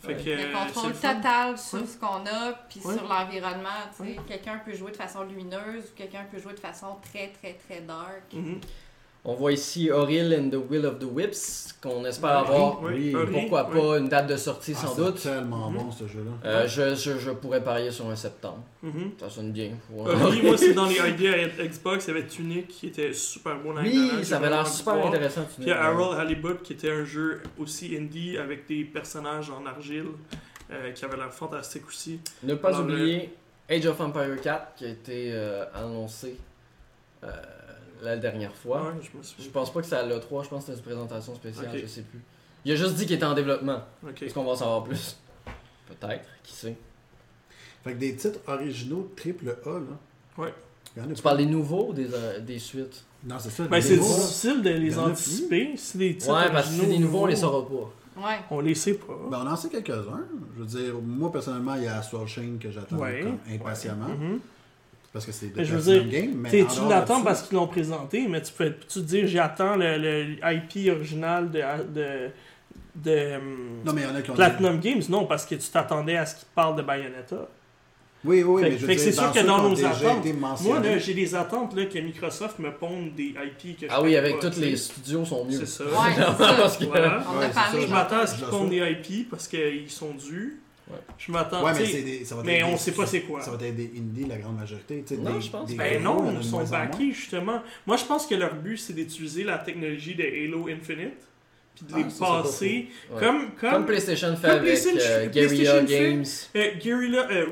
Fait 0.00 0.08
Ouais. 0.08 0.22
que, 0.22 0.30
Le 0.30 0.48
euh, 0.48 0.52
contrôle 0.52 0.90
le 0.90 0.94
total 0.96 1.58
sur 1.58 1.78
Ouais. 1.80 1.86
ce 1.86 1.96
qu'on 1.98 2.06
a, 2.26 2.52
puis 2.70 2.80
Ouais. 2.84 2.94
sur 2.94 3.08
l'environnement. 3.08 3.68
tu 3.96 4.04
sais. 4.04 4.10
Ouais. 4.10 4.16
Quelqu'un 4.28 4.58
peut 4.64 4.74
jouer 4.74 4.92
de 4.92 4.96
façon 4.96 5.24
lumineuse 5.24 5.84
ou 5.84 5.96
quelqu'un 5.96 6.24
peut 6.30 6.38
jouer 6.38 6.54
de 6.54 6.60
façon 6.60 6.96
très, 7.02 7.28
très, 7.28 7.54
très 7.54 7.80
dark. 7.82 8.22
Mhm. 8.32 8.60
On 9.24 9.34
voit 9.34 9.52
ici 9.52 9.88
Oril 9.88 10.34
and 10.36 10.50
the 10.50 10.58
Will 10.68 10.84
of 10.84 10.98
the 10.98 11.04
Whips, 11.04 11.76
qu'on 11.80 12.04
espère 12.04 12.38
avoir. 12.38 12.82
Oui, 12.82 13.14
Pourquoi 13.32 13.68
oui. 13.72 13.80
pas 13.80 13.98
une 13.98 14.08
date 14.08 14.26
de 14.26 14.36
sortie 14.36 14.72
Ah, 14.76 14.80
sans 14.80 14.94
c'est 14.96 15.00
doute. 15.00 15.22
tellement 15.22 15.70
Mhm. 15.70 15.76
bon 15.78 15.92
ce 15.92 16.08
jeu-là. 16.08 16.30
Euh, 16.44 16.66
je, 16.66 16.96
je, 16.96 17.18
je 17.18 17.30
pourrais 17.30 17.62
parier 17.62 17.92
sur 17.92 18.08
un 18.10 18.16
septembre. 18.16 18.64
Mhm. 18.82 19.12
Ça 19.20 19.30
sonne 19.30 19.52
bien. 19.52 19.70
Ouais. 19.92 20.12
Ori, 20.12 20.42
moi, 20.42 20.58
c'est 20.58 20.74
dans 20.74 20.86
les 20.86 20.96
idées 21.10 21.28
à 21.28 21.64
Xbox. 21.66 22.06
Il 22.06 22.08
y 22.08 22.10
avait 22.18 22.26
Tunic 22.26 22.66
qui 22.66 22.88
était 22.88 23.12
super 23.12 23.54
l'année 23.72 23.92
dernière. 23.92 24.14
Oui, 24.18 24.24
ça 24.24 24.38
avait 24.38 24.50
l'air 24.50 24.66
super 24.66 24.94
voir. 24.96 25.06
intéressant. 25.06 25.42
tu 25.42 25.54
Puis 25.54 25.64
il 25.66 25.68
y 25.68 25.70
a 25.70 25.74
dis. 25.74 25.80
Harold 25.80 26.18
Halibut 26.18 26.62
qui 26.64 26.72
était 26.72 26.90
un 26.90 27.04
jeu 27.04 27.42
aussi 27.60 27.96
indie 27.96 28.36
avec 28.38 28.66
des 28.66 28.82
personnages 28.82 29.50
en 29.50 29.64
argile 29.66 30.06
euh, 30.72 30.90
qui 30.90 31.04
avait 31.04 31.16
l'air 31.16 31.32
fantastique 31.32 31.86
aussi. 31.86 32.18
Ne 32.42 32.56
pas 32.56 32.70
Alors, 32.70 32.80
oublier 32.80 33.32
Age 33.70 33.86
of 33.86 34.00
Empire 34.00 34.40
4 34.42 34.74
qui 34.74 34.84
a 34.84 34.88
été 34.88 35.30
euh, 35.32 35.64
annoncé 35.74 36.36
euh, 37.22 37.28
la 38.02 38.16
dernière 38.16 38.54
fois. 38.54 38.82
Ouais, 38.82 39.00
je 39.02 39.16
me 39.16 39.22
Je 39.46 39.50
pense 39.50 39.72
pas 39.72 39.80
que 39.80 39.86
c'est 39.86 39.96
à 39.96 40.02
l'E3, 40.06 40.44
je 40.44 40.48
pense 40.48 40.64
que 40.64 40.72
c'était 40.72 40.72
une 40.78 40.82
présentation 40.84 41.34
spéciale, 41.34 41.68
Ok. 41.72 41.80
je 41.82 41.86
sais 41.86 42.02
plus. 42.02 42.20
Il 42.64 42.72
a 42.72 42.76
juste 42.76 42.94
dit 42.94 43.06
qu'il 43.06 43.16
était 43.16 43.24
en 43.24 43.34
développement. 43.34 43.80
Est-ce 44.20 44.34
qu'on 44.34 44.44
va 44.44 44.50
en 44.52 44.56
savoir 44.56 44.84
plus? 44.84 45.16
Peut-être, 45.86 46.28
qui 46.42 46.52
sait? 46.54 46.76
Fait 47.84 47.92
que 47.94 47.98
des 47.98 48.14
titres 48.14 48.38
originaux 48.46 49.12
triple 49.16 49.56
A, 49.66 49.70
là. 49.70 49.80
Ouais. 50.38 50.54
Tu 50.94 51.00
pas. 51.00 51.22
parles 51.30 51.38
des 51.38 51.46
nouveaux, 51.46 51.92
des, 51.92 52.12
euh, 52.12 52.38
des 52.40 52.58
suites? 52.58 53.04
Non, 53.24 53.36
c'est 53.38 53.50
ça. 53.50 53.64
Ben, 53.64 53.80
c'est 53.80 53.96
nouveaux, 53.96 54.14
difficile 54.14 54.62
de 54.62 54.70
les 54.70 54.98
anticiper. 54.98 55.72
Si 55.76 55.96
des 55.98 56.16
titres 56.16 56.32
Ouais, 56.34 56.50
parce 56.52 56.66
que 56.68 56.74
originaux 56.74 56.92
des 56.92 56.98
nouveaux, 56.98 57.22
on 57.22 57.26
les 57.26 57.34
nouveaux, 57.34 57.46
saura 57.46 57.68
pas. 57.68 58.28
Ouais. 58.28 58.38
On 58.50 58.60
les 58.60 58.74
sait 58.74 58.94
pas. 58.94 59.14
Ben, 59.30 59.42
on 59.44 59.50
en 59.50 59.56
sait 59.56 59.68
quelques-uns. 59.70 60.26
Je 60.56 60.60
veux 60.62 60.66
dire, 60.66 60.94
moi, 61.02 61.32
personnellement, 61.32 61.74
il 61.76 61.84
y 61.84 61.86
a 61.86 61.96
Astral 61.98 62.26
Chain 62.26 62.56
que 62.60 62.70
j'attends 62.70 62.96
Ouais. 62.98 63.24
impatiemment. 63.50 64.08
Mhm. 64.08 64.38
Parce 65.12 65.26
que 65.26 65.32
c'est 65.32 65.54
de 65.54 65.62
je 65.62 65.74
veux 65.74 65.82
Platinum 65.82 66.08
dire, 66.08 66.20
Game. 66.22 66.34
mais 66.36 66.50
tu 66.50 66.88
l'attends 66.88 67.20
de 67.20 67.24
parce 67.24 67.42
qu'ils 67.42 67.56
l'ont 67.56 67.66
présenté, 67.66 68.26
mais 68.28 68.40
tu 68.40 68.52
peux 68.52 68.72
tu 68.72 68.86
te 68.86 68.98
dire 69.00 69.26
j'attends 69.26 69.76
le, 69.76 69.98
le 69.98 70.36
IP 70.42 70.90
original 70.90 71.50
de, 71.50 71.60
de, 71.94 72.30
de 72.96 73.36
Non, 73.84 73.92
mais 73.92 74.02
il 74.02 74.04
y 74.04 74.10
en 74.10 74.14
a 74.14 74.22
qui 74.22 74.30
ont 74.30 74.34
Platinum 74.34 74.80
Games, 74.80 75.02
non, 75.10 75.26
parce 75.26 75.44
que 75.44 75.54
tu 75.54 75.68
t'attendais 75.68 76.16
à 76.16 76.24
ce 76.24 76.36
qu'ils 76.36 76.48
parlent 76.54 76.76
de 76.76 76.82
Bayonetta. 76.82 77.48
Oui, 78.24 78.42
oui, 78.44 78.62
Fait- 78.62 78.70
mais 78.70 78.76
je 78.76 78.80
veux 78.82 78.86
fait 78.86 78.94
que 78.94 79.00
c'est 79.02 79.12
sûr 79.12 79.32
que 79.32 79.40
dans 79.44 79.68
nos 79.68 79.84
attentes, 79.84 80.24
Moi, 80.62 80.80
j'ai 80.98 81.12
des 81.14 81.34
attentes 81.34 81.74
là, 81.76 81.86
que 81.86 81.98
Microsoft 81.98 82.58
me 82.60 82.70
pondent 82.70 83.14
des 83.16 83.34
IP 83.34 83.76
que 83.80 83.86
je 83.88 83.92
Ah 83.92 84.00
oui, 84.00 84.16
avec 84.16 84.38
tous 84.38 84.56
les 84.60 84.76
studios 84.76 85.24
sont 85.24 85.44
mieux. 85.44 85.58
C'est 85.58 85.66
ça. 85.66 85.84
Ouais, 85.84 86.14
ça. 86.16 86.32
Parce 86.38 86.76
que- 86.78 86.84
Voilà. 86.84 87.22
On 87.34 87.38
Ouais, 87.38 87.52
ça, 87.52 87.62
Je 87.78 87.86
m'attends 87.88 88.18
à 88.20 88.26
ce 88.26 88.36
qu'ils 88.36 88.46
pondent 88.46 88.70
des 88.70 88.96
IP 89.10 89.28
parce 89.28 89.48
qu'ils 89.48 89.90
sont 89.90 90.14
dus. 90.14 90.61
Ouais. 90.90 90.96
Je 91.16 91.30
m'attends. 91.32 91.64
Ouais, 91.64 91.72
mais, 91.74 92.02
des, 92.02 92.24
ça 92.24 92.34
va 92.34 92.42
mais 92.42 92.62
on 92.64 92.72
des- 92.72 92.76
sait 92.76 92.92
pas 92.92 93.06
c'est 93.06 93.20
quoi. 93.20 93.40
Ça 93.40 93.50
va 93.52 93.66
être 93.66 93.76
des 93.76 93.92
indies, 93.96 94.26
la 94.28 94.36
grande 94.38 94.56
majorité. 94.58 95.04
Non, 95.18 95.34
des- 95.34 95.40
je 95.40 95.50
pense 95.50 95.68
des. 95.70 95.76
Ben 95.76 96.02
non, 96.02 96.34
ils 96.38 96.44
sont 96.44 96.64
backés 96.64 97.12
justement. 97.12 97.62
Moi, 97.86 97.96
je 97.96 98.04
pense 98.04 98.26
que 98.26 98.34
leur 98.34 98.54
but, 98.54 98.76
c'est 98.76 98.92
d'utiliser 98.92 99.44
la 99.44 99.58
technologie 99.58 100.14
de 100.14 100.24
Halo 100.24 100.68
Infinite 100.68 101.14
puis 101.74 101.86
de 101.86 101.92
Ah, 101.94 101.96
les 101.98 102.02
ça, 102.04 102.10
c'est 102.10 102.18
pas 102.20 102.42
passer 102.42 102.88
Ouais. 103.10 103.20
comme, 103.20 103.50
comme, 103.58 103.70
Comme 103.70 103.86
PlayStation 103.86 104.36
fait 104.36 104.42
comme 104.48 104.50
avec 104.58 104.62
PlayStation- 104.64 105.00
euh, 105.10 105.28
PlayStation 105.30 105.84
Guerrilla 105.84 105.86
fait. 105.86 106.10
Games. 106.10 106.24
Euh, 106.56 106.70
Guerrilla, 106.82 107.28
euh, 107.30 107.46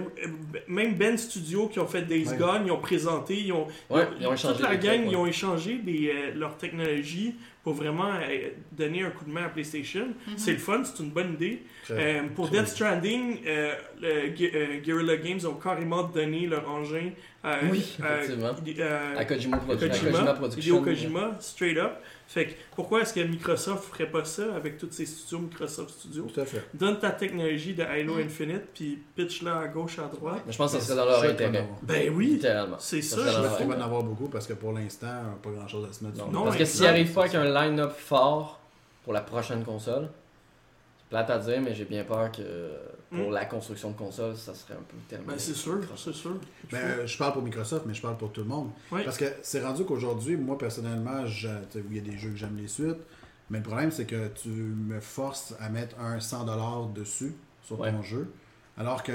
même 0.69 0.95
Ben 0.97 1.17
Studio 1.17 1.69
qui 1.69 1.79
ont 1.79 1.87
fait 1.87 2.03
Days 2.03 2.29
Ouais. 2.29 2.37
Gone, 2.37 2.63
ils 2.67 2.71
ont 2.73 2.81
présenté, 2.81 3.41
ils 3.41 3.53
ont, 3.53 3.67
Ouais, 3.89 4.03
ils 4.19 4.23
ils 4.23 4.27
ont 4.27 4.35
échangé 4.35 4.55
toute 4.57 4.63
la 4.69 4.77
gang, 4.77 4.81
trucs, 4.97 5.07
ouais. 5.07 5.13
ils 5.13 5.17
ont 5.17 5.27
échangé 5.27 5.79
des, 5.79 6.13
euh, 6.15 6.35
leur 6.35 6.59
technologie 6.59 7.35
pour 7.63 7.75
vraiment 7.75 8.07
euh, 8.15 8.49
donner 8.73 9.03
un 9.03 9.11
coup 9.11 9.25
de 9.25 9.31
main 9.31 9.45
à 9.45 9.49
PlayStation. 9.49 10.07
Mhm. 10.27 10.35
C'est 10.37 10.53
le 10.53 10.59
fun, 10.59 10.83
c'est 10.85 11.03
une 11.03 11.11
bonne 11.11 11.35
idée. 11.35 11.63
Euh, 11.91 12.23
pour 12.35 12.49
Death 12.49 12.69
Stranding, 12.69 13.39
euh, 13.47 13.75
le 14.01 14.09
euh, 14.09 14.81
Guerrilla 14.81 15.17
Games 15.19 15.41
ont 15.47 15.55
carrément 15.55 16.05
donné 16.05 16.47
leur 16.47 16.69
engin 16.71 17.11
à, 17.45 17.59
Oui, 17.71 17.97
à- 18.03 18.17
effectivement. 18.23 18.55
euh, 18.79 19.17
À 19.19 19.25
Kojima, 19.25 19.59
Kojima, 19.59 19.79
Kojima 19.89 20.09
Hideo 20.21 20.35
Production. 20.37 20.83
Kojima, 20.85 21.37
straight 21.41 21.77
up. 21.79 21.93
Fait 22.33 22.47
que 22.47 22.53
pourquoi 22.77 23.01
est-ce 23.01 23.13
que 23.13 23.19
Microsoft 23.19 23.91
ferait 23.93 24.09
pas 24.09 24.25
ça 24.25 24.55
avec 24.55 24.79
tous 24.79 24.87
ces 24.93 25.05
studios 25.05 25.41
Microsoft 25.41 25.91
Studios? 25.91 26.29
Tout 26.33 26.41
à 26.41 26.45
fait. 26.45 26.63
Donne 26.73 26.97
ta 27.01 27.11
technologie 27.11 27.75
de 27.75 27.83
Halo 27.83 28.15
Mm. 28.15 28.21
Infinite 28.21 28.63
puis 28.73 29.03
pitch-la 29.17 29.59
à 29.59 29.67
gauche, 29.67 29.99
à 29.99 30.03
droite. 30.07 30.43
Mais 30.47 30.53
je 30.53 30.57
pense 30.59 30.73
que 30.73 30.79
ça 30.79 30.85
serait 30.87 30.97
dans 30.97 31.07
leur 31.07 31.25
intérêt. 31.25 31.69
Ben 31.83 32.09
oui, 32.15 32.41
c'est 32.79 33.03
Ça 33.03 33.17
ça. 33.17 33.43
Je 33.43 33.49
sais 33.49 33.57
qu'il 33.57 33.67
va 33.67 33.77
en 33.77 33.81
avoir 33.81 34.05
beaucoup 34.05 34.29
parce 34.29 34.47
que 34.47 34.53
pour 34.53 34.73
l'instant, 34.73 35.09
pas 35.43 35.51
grand 35.51 35.67
chose 35.67 35.89
à 35.91 35.93
se 35.93 36.05
mettre 36.05 36.19
Non, 36.19 36.27
dessus. 36.27 36.35
Non, 36.37 36.45
parce 36.45 36.57
que 36.57 36.65
s'il 36.65 36.87
arrive 36.87 37.13
pas 37.13 37.23
avec 37.23 37.35
un 37.35 37.45
line-up 37.53 37.93
fort 37.99 38.61
pour 39.03 39.13
la 39.13 39.23
prochaine 39.23 39.65
console, 39.65 40.09
plate 41.11 41.29
à 41.31 41.39
dire, 41.39 41.61
mais 41.61 41.75
j'ai 41.75 41.85
bien 41.85 42.05
peur 42.05 42.31
que 42.33 42.71
pour 43.11 43.31
Mm. 43.31 43.33
la 43.35 43.45
construction 43.45 43.91
de 43.91 43.97
console, 43.97 44.37
ça 44.37 44.55
serait 44.55 44.75
un 44.75 44.83
peu 44.89 44.97
terminé. 45.09 45.33
Ben 45.33 45.39
c'est 45.39 45.55
sûr, 45.55 45.81
c'est 45.97 46.13
sûr. 46.15 46.37
Ben, 46.71 46.79
euh, 46.79 47.07
je 47.07 47.19
parle 47.19 47.33
pour 47.33 47.43
Microsoft, 47.43 47.85
mais 47.87 47.95
je 47.95 48.01
parle 48.01 48.17
pour 48.17 48.31
tout 48.33 48.43
le 48.43 48.47
monde. 48.47 48.71
Oui. 48.93 49.03
Parce 49.05 49.19
que 49.19 49.25
c'est 49.43 49.61
rendu 49.63 49.85
qu'aujourd'hui, 49.85 50.37
moi 50.37 50.57
personnellement, 50.57 51.25
il 51.27 51.97
y 51.97 51.99
a 51.99 52.03
des 52.03 52.17
jeux 52.17 52.31
que 52.31 52.37
j'aime 52.37 52.57
les 52.57 52.69
suites, 52.69 52.97
mais 53.51 53.59
le 53.59 53.65
problème 53.65 53.91
c'est 53.91 54.05
que 54.07 54.29
tu 54.29 54.49
me 54.51 55.01
forces 55.01 55.55
à 55.59 55.69
mettre 55.69 55.99
un 55.99 56.19
100$ 56.21 56.93
dessus 56.95 57.35
sur 57.65 57.81
Ouais. 57.81 57.91
ton 57.91 58.03
jeu, 58.05 58.31
alors 58.79 59.03
que 59.03 59.13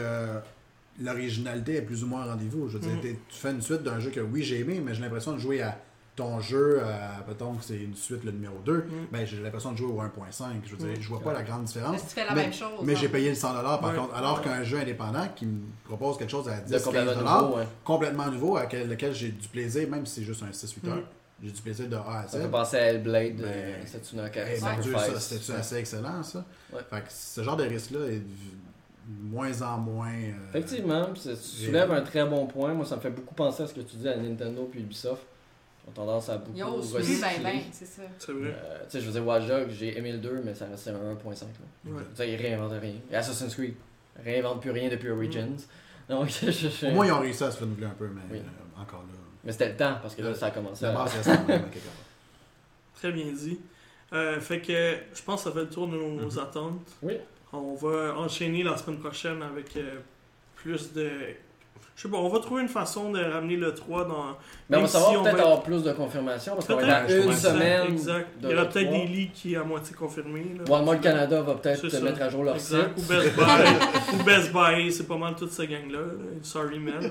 l'originalité 1.01 1.75
est 1.75 1.81
plus 1.81 2.03
ou 2.03 2.07
moins 2.07 2.25
au 2.25 2.29
rendez-vous. 2.29 2.67
Je 2.69 2.77
veux 2.77 2.87
dire, 2.87 2.99
t'es- 3.01 3.19
tu 3.29 3.37
fais 3.37 3.51
une 3.51 3.61
suite 3.61 3.83
d'un 3.83 3.99
jeu 3.99 4.11
que 4.11 4.19
oui 4.21 4.43
j'ai 4.43 4.59
aimé, 4.59 4.81
mais 4.83 4.93
j'ai 4.93 5.01
l'impression 5.01 5.33
de 5.33 5.39
jouer 5.39 5.61
à 5.61 5.77
ton 6.15 6.39
jeu, 6.39 6.81
à, 6.81 7.27
mettons 7.27 7.53
que 7.55 7.63
c'est 7.63 7.75
une 7.77 7.93
suite 7.95 8.23
le 8.23 8.31
numéro 8.31 8.55
2, 8.65 8.73
Mhm. 8.73 8.83
ben 9.11 9.25
j'ai 9.27 9.37
l'impression 9.41 9.73
de 9.73 9.77
jouer 9.77 9.91
au 9.91 9.99
1.5. 10.01 10.61
Je 10.65 10.71
veux 10.71 10.77
dire, 10.77 10.87
Mhm. 10.87 11.01
je 11.01 11.09
vois 11.09 11.19
pas 11.21 11.33
la 11.33 11.43
grande 11.43 11.61
Mais 11.61 11.65
différence. 11.67 11.99
si 12.01 12.07
tu 12.07 12.13
fais 12.13 12.25
la 12.25 12.33
Mais- 12.33 12.43
même 12.43 12.53
chose. 12.53 12.69
Mais 12.83 12.93
hein. 12.93 12.97
j'ai 13.01 13.09
payé 13.09 13.29
le 13.29 13.35
100$ 13.35 13.79
par 13.79 13.91
Ouais. 13.91 13.97
contre, 13.97 14.15
alors 14.15 14.41
qu'un 14.41 14.63
jeu 14.63 14.77
indépendant 14.79 15.27
qui 15.35 15.45
me 15.45 15.61
propose 15.83 16.17
quelque 16.17 16.29
chose 16.31 16.47
à 16.47 16.61
de 16.61 16.67
10 16.67 16.81
complètement 16.83 17.13
15 17.13 17.41
nouveau, 17.41 17.57
ouais. 17.57 17.67
complètement 17.83 18.27
nouveau, 18.31 18.55
à 18.57 18.65
quel- 18.65 18.87
lequel 18.87 19.13
j'ai 19.13 19.29
du 19.29 19.47
plaisir, 19.49 19.89
même 19.89 20.05
si 20.05 20.15
c'est 20.21 20.23
juste 20.25 20.41
un 20.43 20.53
6-8 20.53 20.87
heures. 20.87 20.95
Mhm. 20.95 21.03
J'ai 21.43 21.51
du 21.51 21.61
plaisir 21.61 21.89
de 21.89 21.95
A 21.97 22.19
à 22.23 22.27
Z. 22.27 22.31
Ça 22.31 22.39
fait 22.39 22.47
penser 22.47 22.77
à 22.77 22.81
Hellblade, 22.91 23.35
Ben, 23.35 23.43
euh, 23.45 23.85
Setsunaka 23.85 24.41
Eh, 24.55 24.61
mon 24.61 24.79
Dieu, 24.81 24.95
c'était 25.19 25.53
assez 25.53 25.75
excellent, 25.75 26.23
ça? 26.23 26.45
Ouais. 26.71 26.79
Fait 26.89 27.01
que 27.01 27.07
ce 27.09 27.43
genre 27.43 27.57
de 27.57 27.65
risque-là 27.65 28.05
est 28.07 28.19
de 28.19 28.25
moins 29.29 29.61
en 29.61 29.77
moins. 29.79 30.07
euh, 30.13 30.31
Effectivement, 30.53 31.07
tu 31.13 31.35
soulèves 31.35 31.91
un 31.91 32.01
très 32.01 32.25
bon 32.25 32.45
point. 32.47 32.73
Moi, 32.73 32.85
ça 32.85 32.95
me 32.95 33.01
fait 33.01 33.09
beaucoup 33.09 33.35
penser 33.35 33.63
à 33.63 33.67
ce 33.67 33.73
que 33.73 33.81
tu 33.81 33.97
dis 33.97 34.07
à 34.07 34.15
Nintendo 34.15 34.67
puis 34.71 34.79
Ubisoft. 34.79 35.23
Ont 35.87 35.91
tendance 35.91 36.29
à 36.29 36.37
beaucoup 36.37 36.53
plus, 36.53 36.93
recycler. 36.95 37.21
ben, 37.21 37.43
ben, 37.43 37.59
c'est 37.71 37.85
ça. 37.85 38.01
C'est 38.17 38.31
vrai. 38.31 38.49
Euh, 38.55 38.79
tu 38.85 38.91
sais, 38.91 39.01
je 39.01 39.05
veux 39.05 39.11
dire, 39.11 39.25
Watch 39.27 39.45
Dogs, 39.45 39.69
j'ai 39.69 39.97
aimé 39.97 40.11
le 40.13 40.17
2, 40.17 40.41
mais 40.43 40.55
ça 40.55 40.65
restait 40.65 40.89
un 40.89 41.13
1.5. 41.13 41.41
là. 41.43 41.91
Ouais. 41.91 42.01
Tu 42.11 42.15
sais, 42.15 42.31
ils 42.31 42.35
réinventent 42.37 42.79
rien. 42.81 42.95
Et 43.11 43.15
Assassin's 43.15 43.53
Creed, 43.53 43.75
réinvente 44.23 44.61
plus 44.61 44.71
rien 44.71 44.89
depuis 44.89 45.09
Origins. 45.11 45.55
Donc, 46.09 46.29
je, 46.41 46.49
je- 46.51 46.87
Au 46.87 46.91
moins, 46.91 47.05
ils 47.05 47.11
ont 47.11 47.19
réussi 47.19 47.43
à 47.43 47.51
se 47.51 47.59
renouveler 47.59 47.85
un 47.85 47.91
peu, 47.91 48.07
mais 48.07 48.21
Oui. 48.31 48.39
euh, 48.39 48.81
encore 48.81 49.01
là. 49.01 49.13
Mais 49.43 49.51
c'était 49.51 49.69
le 49.69 49.75
temps, 49.75 49.97
parce 50.01 50.15
que 50.15 50.23
là, 50.23 50.33
ça 50.33 50.47
a 50.47 50.51
commencé 50.51 50.85
La 50.85 50.91
à... 50.91 51.03
base 51.03 51.13
reste 51.15 51.27
la 51.27 51.37
même, 51.37 51.69
quelque 51.69 51.85
part. 51.85 51.93
Très 52.95 53.11
bien 53.11 53.25
dit. 53.31 53.59
Euh, 54.13 54.39
fait 54.39 54.61
que 54.61 54.95
je 55.13 55.21
pense 55.23 55.43
que 55.43 55.49
ça 55.49 55.53
fait 55.55 55.65
le 55.65 55.69
tour 55.69 55.87
de 55.87 55.97
nos 55.97 56.25
Mhm. 56.31 56.39
attentes. 56.39 56.91
Oui. 57.03 57.13
On 57.53 57.75
va 57.75 58.15
enchaîner 58.17 58.63
la 58.63 58.75
semaine 58.75 58.99
prochaine 58.99 59.41
avec 59.43 59.77
euh, 59.77 59.99
plus 60.55 60.93
de. 60.93 61.09
Je 61.97 62.01
sais 62.01 62.09
pas, 62.09 62.17
on 62.17 62.27
va 62.27 62.39
trouver 62.39 62.61
une 62.61 62.67
façon 62.67 63.09
de 63.13 63.23
ramener 63.23 63.55
le 63.55 63.73
3 63.73 64.03
dans. 64.03 64.25
Mais 64.69 64.75
on 64.75 64.75
va 64.75 64.77
Même 64.79 64.87
savoir 64.87 65.11
si 65.11 65.17
on 65.17 65.23
peut-être 65.23 65.37
va 65.37 65.43
avoir 65.43 65.63
plus 65.63 65.81
de 65.81 65.93
confirmation, 65.93 66.53
parce 66.55 66.67
qu'on 66.67 66.75
va 66.75 66.81
être 66.81 67.07
Peut-être. 67.07 67.23
à 67.23 67.31
une 67.31 67.37
semaine 67.37 67.87
Exact. 67.93 68.27
de 68.41 68.49
Il 68.49 68.51
y 68.51 68.53
aura 68.53 68.65
peut-être 68.65 68.89
des 68.91 69.05
leaks 69.05 69.33
qui 69.33 69.53
est 69.53 69.57
à 69.57 69.63
moitié 69.63 69.95
confirmés. 69.95 70.45
là. 70.57 70.65
Walmart 70.69 70.99
Canada 70.99 71.41
va 71.41 71.53
peut-être 71.53 72.01
mettre 72.03 72.21
à 72.21 72.27
jour 72.29 72.43
leur 72.43 72.55
Exact. 72.55 72.91
Ou 72.97 72.99
site. 72.99 73.07
Best 73.09 73.35
Buy. 73.37 74.13
Ou 74.19 74.23
Best 74.23 74.51
Buy, 74.51 74.91
c'est 74.91 75.07
pas 75.07 75.15
mal 75.17 75.35
toute 75.35 75.51
cette 75.51 75.69
gang-là. 75.69 75.99
là. 75.99 76.05
Sorry, 76.43 76.79
man. 76.79 76.95
Mais 76.99 77.09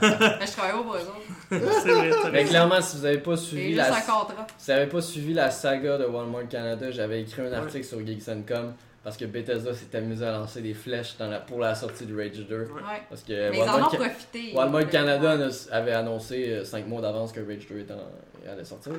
Mais 0.00 0.46
je 0.46 0.52
travaille 0.52 0.72
autres. 0.80 1.12
c'est 1.50 1.90
vrai, 1.92 2.10
Mais 2.32 2.44
clairement, 2.44 2.80
si 2.80 2.96
vous 2.96 3.02
n'avez 3.02 3.18
pas 3.18 3.36
suivi 3.36 3.74
la... 3.74 3.92
Si 3.92 4.00
vous 4.00 4.72
n'avez 4.72 4.86
pas 4.86 5.00
suivi 5.02 5.34
la 5.34 5.50
saga 5.50 5.98
de 5.98 6.06
Walmart 6.06 6.48
Canada, 6.48 6.90
j'avais 6.90 7.20
écrit 7.20 7.42
un 7.42 7.52
article 7.52 7.84
sur 7.84 7.98
Geeks 8.06 8.24
Com 8.48 8.72
parce 9.04 9.16
que 9.16 9.24
Bethesda 9.24 9.74
s'est 9.74 9.94
amusé 9.96 10.24
à 10.24 10.32
lancer 10.32 10.60
des 10.62 10.74
flèches 10.74 11.16
dans 11.18 11.28
la... 11.28 11.40
pour 11.40 11.58
la 11.60 11.74
sortie 11.74 12.06
de 12.06 12.16
Rage 12.16 12.38
2. 12.48 12.56
Ouais. 12.56 12.68
Parce 13.08 13.22
que 13.22 13.50
Mais 13.50 13.56
ils 13.58 13.60
en 13.62 13.64
ont 13.64 13.66
Walmart, 13.72 13.90
profité. 13.96 14.52
Walmart 14.54 14.82
Euh, 14.82 14.86
Canada 14.86 15.36
ouais. 15.36 15.48
avait 15.70 15.92
annoncé 15.92 16.64
5 16.64 16.86
mois 16.86 17.00
d'avance 17.00 17.32
que 17.32 17.40
Rage 17.40 17.66
2 17.68 17.80
était 17.80 17.92
en- 17.94 18.50
allait 18.52 18.64
sortir. 18.64 18.92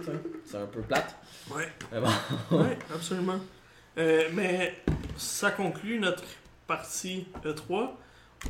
C'est 0.45 0.57
un 0.57 0.65
peu 0.65 0.81
plate. 0.81 1.15
Ouais. 1.55 1.67
Mais 1.91 1.99
bon. 1.99 2.07
Oui, 2.51 2.67
absolument. 2.93 3.39
Euh, 3.97 4.23
mais 4.33 4.73
ça 5.17 5.51
conclut 5.51 5.99
notre 5.99 6.23
partie 6.67 7.27
E3. 7.45 7.91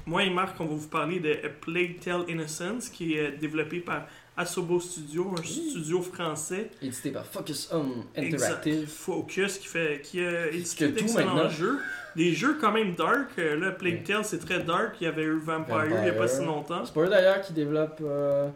Moi 0.07 0.23
et 0.23 0.29
Marc, 0.31 0.59
on 0.59 0.65
va 0.65 0.73
vous 0.75 0.87
parler 0.87 1.19
de 1.19 1.33
A 1.45 1.49
Plague 1.49 1.99
Tale 1.99 2.23
Innocence, 2.27 2.89
qui 2.89 3.13
est 3.15 3.33
développé 3.33 3.79
par 3.79 4.07
Asobo 4.35 4.79
Studio, 4.79 5.31
un 5.37 5.43
studio 5.43 6.01
français. 6.01 6.71
Édité 6.81 7.11
par 7.11 7.25
Focus 7.25 7.69
Home 7.71 8.03
Exact. 8.15 8.43
Interactive. 8.45 8.87
Focus, 8.87 9.57
qui, 9.59 9.67
fait, 9.67 10.01
qui 10.03 10.19
a 10.21 10.47
édité 10.49 10.87
d'excellents 10.89 11.49
jeux. 11.49 11.79
Des 12.15 12.33
jeux 12.33 12.57
quand 12.59 12.71
même 12.71 12.95
dark. 12.95 13.29
Euh, 13.37 13.55
Là, 13.59 13.71
Plague 13.71 14.03
Tale, 14.03 14.25
c'est 14.25 14.39
très 14.39 14.59
dark. 14.63 14.95
Il 15.01 15.03
y 15.03 15.07
avait 15.07 15.23
eu 15.23 15.37
Vampire, 15.39 15.85
il 15.87 16.01
n'y 16.01 16.09
a 16.09 16.13
pas 16.13 16.27
si 16.27 16.43
longtemps. 16.43 16.83
C'est 16.85 16.93
pas 16.93 17.01
eux 17.01 17.09
d'ailleurs 17.09 17.41
qui 17.41 17.53
développent 17.53 18.01
euh, 18.03 18.49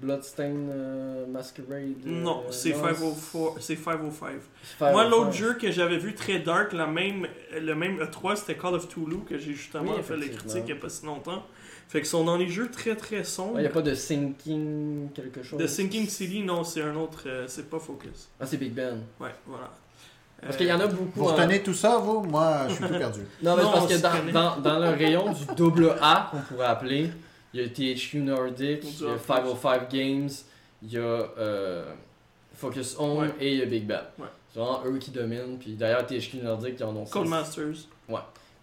Bloodstain 0.00 0.52
euh, 0.70 1.26
Masquerade. 1.26 1.68
euh, 2.06 2.22
Non, 2.22 2.44
c'est 2.50 2.70
non, 2.72 2.82
504. 2.84 3.56
C'est 3.60 3.76
505. 3.76 4.28
c'est 4.78 4.80
Moi, 4.92 5.02
505. 5.04 5.10
l'autre 5.10 5.32
jeu 5.32 5.54
que 5.54 5.70
j'avais 5.72 5.98
vu 5.98 6.14
très 6.14 6.38
dark, 6.38 6.72
la 6.72 6.86
même, 6.86 7.26
le 7.60 7.74
même 7.74 7.98
E3, 7.98 8.36
c'était 8.36 8.54
Call 8.56 8.74
of 8.74 8.88
Toulouse, 8.88 9.22
que 9.28 9.36
j'ai 9.38 9.52
justement 9.52 9.94
Oui, 9.96 10.02
fait 10.02 10.16
les 10.16 10.30
critiques 10.30 10.58
il 10.60 10.64
n'y 10.66 10.72
a 10.72 10.76
pas 10.76 10.88
si 10.88 11.04
longtemps. 11.06 11.44
Fait 11.92 11.98
qu'ils 12.00 12.08
sont 12.08 12.24
dans 12.24 12.38
les 12.38 12.48
jeux 12.48 12.70
très 12.70 12.96
très 12.96 13.22
sombres. 13.22 13.58
Il 13.58 13.60
n'y 13.60 13.66
a 13.66 13.70
pas 13.70 13.82
de 13.82 13.94
Sinking 13.94 15.10
quelque 15.12 15.42
chose. 15.42 15.60
The 15.62 15.66
Sinking 15.66 16.08
City, 16.08 16.42
non, 16.42 16.64
c'est 16.64 16.80
un 16.80 16.96
autre, 16.96 17.24
euh, 17.26 17.44
c'est 17.46 17.68
pas 17.68 17.78
Focus. 17.78 18.28
Ah, 18.40 18.46
c'est 18.46 18.56
Big 18.56 18.72
Ben. 18.72 18.98
Ouais, 19.20 19.28
voilà. 19.46 19.70
Parce 20.40 20.54
Euh, 20.54 20.58
qu'il 20.58 20.66
y 20.68 20.72
en 20.72 20.80
a 20.80 20.86
beaucoup. 20.86 21.10
Vous 21.20 21.24
en- 21.28 21.34
retenez 21.34 21.62
tout 21.62 21.74
ça, 21.74 21.98
vous? 21.98 22.22
Moi, 22.22 22.64
je 22.68 22.74
suis 22.76 22.84
tout 22.84 22.88
perdu. 22.98 23.20
Non, 23.42 23.56
mais 23.56 23.62
Non, 23.62 23.72
parce 23.72 23.84
on 23.84 23.88
que 23.88 24.00
dans, 24.32 24.32
dans, 24.32 24.60
dans 24.60 24.78
le 24.78 24.88
rayon 24.88 25.32
du 25.34 25.44
double 25.54 25.94
A, 26.00 26.28
qu'on 26.30 26.40
pourrait 26.54 26.66
appeler, 26.66 27.10
il 27.52 27.60
y 27.60 27.64
a 27.64 27.68
THQ 27.68 28.20
Nordic, 28.20 28.80
il 28.84 29.02
y 29.04 29.06
a 29.06 29.10
Office. 29.12 29.26
505 29.26 29.90
Games, 29.92 30.30
il 30.82 30.92
y 30.92 30.96
a 30.96 31.00
euh, 31.02 31.92
Focus 32.54 32.96
Home 32.98 33.18
Ouais. 33.18 33.34
et 33.38 33.52
il 33.52 33.58
y 33.58 33.62
a 33.62 33.66
Big 33.66 33.84
Ben. 33.86 34.00
Ouais. 34.18 34.24
C'est 34.50 34.58
vraiment 34.60 34.82
eux 34.86 34.96
qui 34.96 35.10
dominent. 35.10 35.58
Puis 35.60 35.74
d'ailleurs, 35.74 36.06
THQ 36.06 36.38
Nordic 36.42 36.76
qui 36.76 36.84
ont 36.84 36.88
annoncé. 36.90 37.12
Codemasters. 37.12 37.86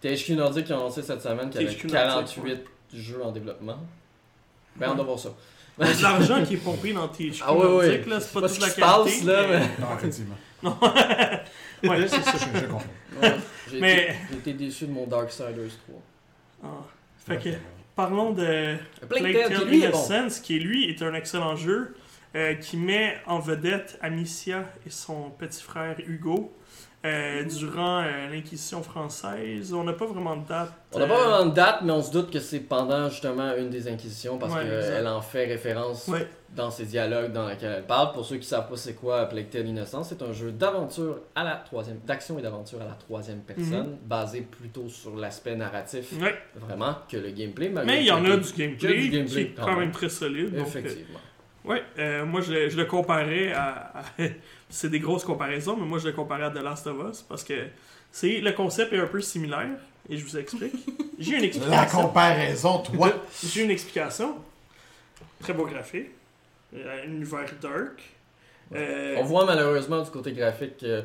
THQ 0.02 0.34
Nordic 0.34 0.66
qui 0.66 0.72
a 0.72 0.76
annoncé 0.76 1.02
cette 1.02 1.22
semaine 1.22 1.48
qu'il 1.50 1.60
y 1.62 1.64
avait 1.66 1.74
THQ 1.76 1.86
48 1.88 2.42
Nordic, 2.48 2.64
jeux 2.94 3.22
en 3.22 3.32
développement. 3.32 3.78
Ben, 4.76 4.90
on 4.92 4.94
doit 4.94 5.04
voir 5.04 5.18
ça. 5.18 5.30
De 5.78 6.02
l'argent 6.02 6.44
qui 6.44 6.54
est 6.54 6.58
pompé 6.58 6.92
dans 6.92 7.08
THQ 7.08 7.42
Ah 7.46 7.54
ouais. 7.54 8.04
là, 8.06 8.20
c'est 8.20 8.32
pas 8.32 8.40
Pas 8.42 8.48
toute 8.48 8.56
ce 8.56 8.60
la 8.60 8.66
qui 8.68 8.74
se 8.74 8.80
passe, 8.80 9.04
qualité. 9.04 9.24
là, 9.26 9.46
mais- 9.48 9.68
Non, 9.84 9.96
effectivement. 9.96 10.36
Ouais, 11.82 12.06
c'est 12.08 12.20
ça, 12.22 12.32
je, 12.36 12.58
je 12.60 12.64
comprends. 12.66 12.82
Ouais, 13.22 13.34
J'ai 13.70 13.80
Mais- 13.80 14.16
été, 14.34 14.52
déçu 14.52 14.86
de 14.86 14.92
mon 14.92 15.06
Darksiders 15.06 15.70
3. 15.88 16.02
Ah. 16.64 16.66
Fait 17.26 17.38
que, 17.38 17.48
parlons 17.96 18.32
de 18.32 18.76
Plague 19.08 19.22
Tale, 19.32 19.48
Tale 19.48 19.58
qui 19.60 19.64
lui 19.64 19.82
est 19.84 19.88
bon. 19.88 19.96
Innocence, 19.98 20.40
qui 20.40 20.58
lui 20.58 20.90
est 20.90 21.00
un 21.02 21.14
excellent 21.14 21.56
jeu, 21.56 21.94
euh, 22.36 22.54
qui 22.54 22.76
met 22.76 23.16
en 23.26 23.38
vedette 23.38 23.98
Amicia 24.02 24.64
et 24.86 24.90
son 24.90 25.30
petit 25.30 25.62
frère 25.62 25.96
Hugo 26.06 26.52
euh, 27.04 27.44
durant 27.44 28.02
euh, 28.02 28.28
l'Inquisition 28.30 28.82
française. 28.82 29.72
On 29.72 29.84
n'a 29.84 29.94
pas 29.94 30.04
vraiment 30.06 30.36
de 30.36 30.46
date. 30.46 30.70
On 30.92 30.98
n'a 30.98 31.04
euh, 31.06 31.08
pas 31.08 31.28
vraiment 31.28 31.46
de 31.50 31.54
date, 31.54 31.78
mais 31.82 31.92
on 31.92 32.02
se 32.02 32.12
doute 32.12 32.30
que 32.30 32.38
c'est 32.40 32.60
pendant 32.60 33.08
justement 33.08 33.54
une 33.56 33.70
des 33.70 33.88
inquisitions 33.88 34.36
parce 34.38 34.54
Ouais, 34.54 34.64
qu'elle 34.64 35.06
en 35.06 35.22
fait 35.22 35.46
référence 35.46 36.08
Ouais. 36.08 36.28
dans 36.54 36.70
ses 36.70 36.84
dialogues 36.84 37.32
dans 37.32 37.48
lesquels 37.48 37.72
elle 37.78 37.86
parle. 37.86 38.12
Pour 38.12 38.24
ceux 38.26 38.36
qui 38.36 38.46
savent 38.46 38.68
pas 38.68 38.76
c'est 38.76 38.92
quoi 38.94 39.24
Plague 39.26 39.48
Tale 39.48 39.66
Innocence, 39.66 40.10
c'est 40.10 40.20
un 40.22 40.32
jeu 40.34 40.52
d'aventure 40.52 41.20
à 41.34 41.42
la 41.42 41.56
troisième, 41.56 42.00
d'action 42.06 42.38
et 42.38 42.42
d'aventure 42.42 42.82
à 42.82 42.84
la 42.84 42.94
troisième 42.94 43.40
personne, 43.40 43.96
basé 44.04 44.42
plutôt 44.42 44.88
sur 44.90 45.16
l'aspect 45.16 45.56
narratif 45.56 46.12
Ouais. 46.20 46.34
vraiment 46.56 46.96
que 47.10 47.16
le 47.16 47.30
gameplay. 47.30 47.70
Mais 47.86 48.00
il 48.02 48.06
y 48.06 48.10
en 48.10 48.22
a 48.26 48.36
du 48.36 48.52
gameplay, 48.52 48.98
du 49.00 49.08
gameplay, 49.08 49.26
qui 49.46 49.52
est 49.52 49.54
quand 49.56 49.68
même. 49.68 49.78
même 49.78 49.90
très 49.92 50.08
solide. 50.10 50.50
donc, 50.54 50.66
euh, 50.66 50.68
Effectivement. 50.68 51.20
ouais, 51.64 51.82
euh, 51.98 52.26
moi 52.26 52.42
je, 52.42 52.52
le- 52.52 52.68
je 52.68 52.76
le 52.76 52.84
comparais 52.84 53.52
à. 53.54 53.92
à- 53.96 54.02
c'est 54.70 54.88
des 54.88 55.00
grosses 55.00 55.24
comparaisons, 55.24 55.76
mais 55.76 55.84
moi 55.86 55.98
je 55.98 56.06
le 56.08 56.12
comparais 56.14 56.44
à 56.44 56.50
The 56.50 56.62
Last 56.62 56.86
of 56.86 56.96
Us 57.10 57.22
parce 57.22 57.44
que 57.44 57.66
c'est 58.10 58.40
le 58.40 58.52
concept 58.52 58.92
est 58.92 58.98
un 58.98 59.06
peu 59.06 59.20
similaire. 59.20 59.68
Et 60.08 60.16
je 60.16 60.24
vous 60.24 60.36
explique. 60.38 60.72
J'ai 61.18 61.34
une 61.34 61.40
La 61.40 61.46
explication. 61.46 62.02
comparaison, 62.02 62.78
toi. 62.78 63.12
J'ai 63.44 63.62
une 63.64 63.70
explication. 63.70 64.36
Très 65.40 65.52
beau 65.52 65.66
graphique. 65.66 66.08
Euh, 66.74 67.02
un 67.04 67.08
univers 67.12 67.44
dark. 67.60 68.02
Euh, 68.74 69.16
On 69.18 69.24
voit 69.24 69.44
malheureusement 69.44 70.00
du 70.02 70.10
côté 70.10 70.32
graphique 70.32 70.78
qu'ils 70.78 71.04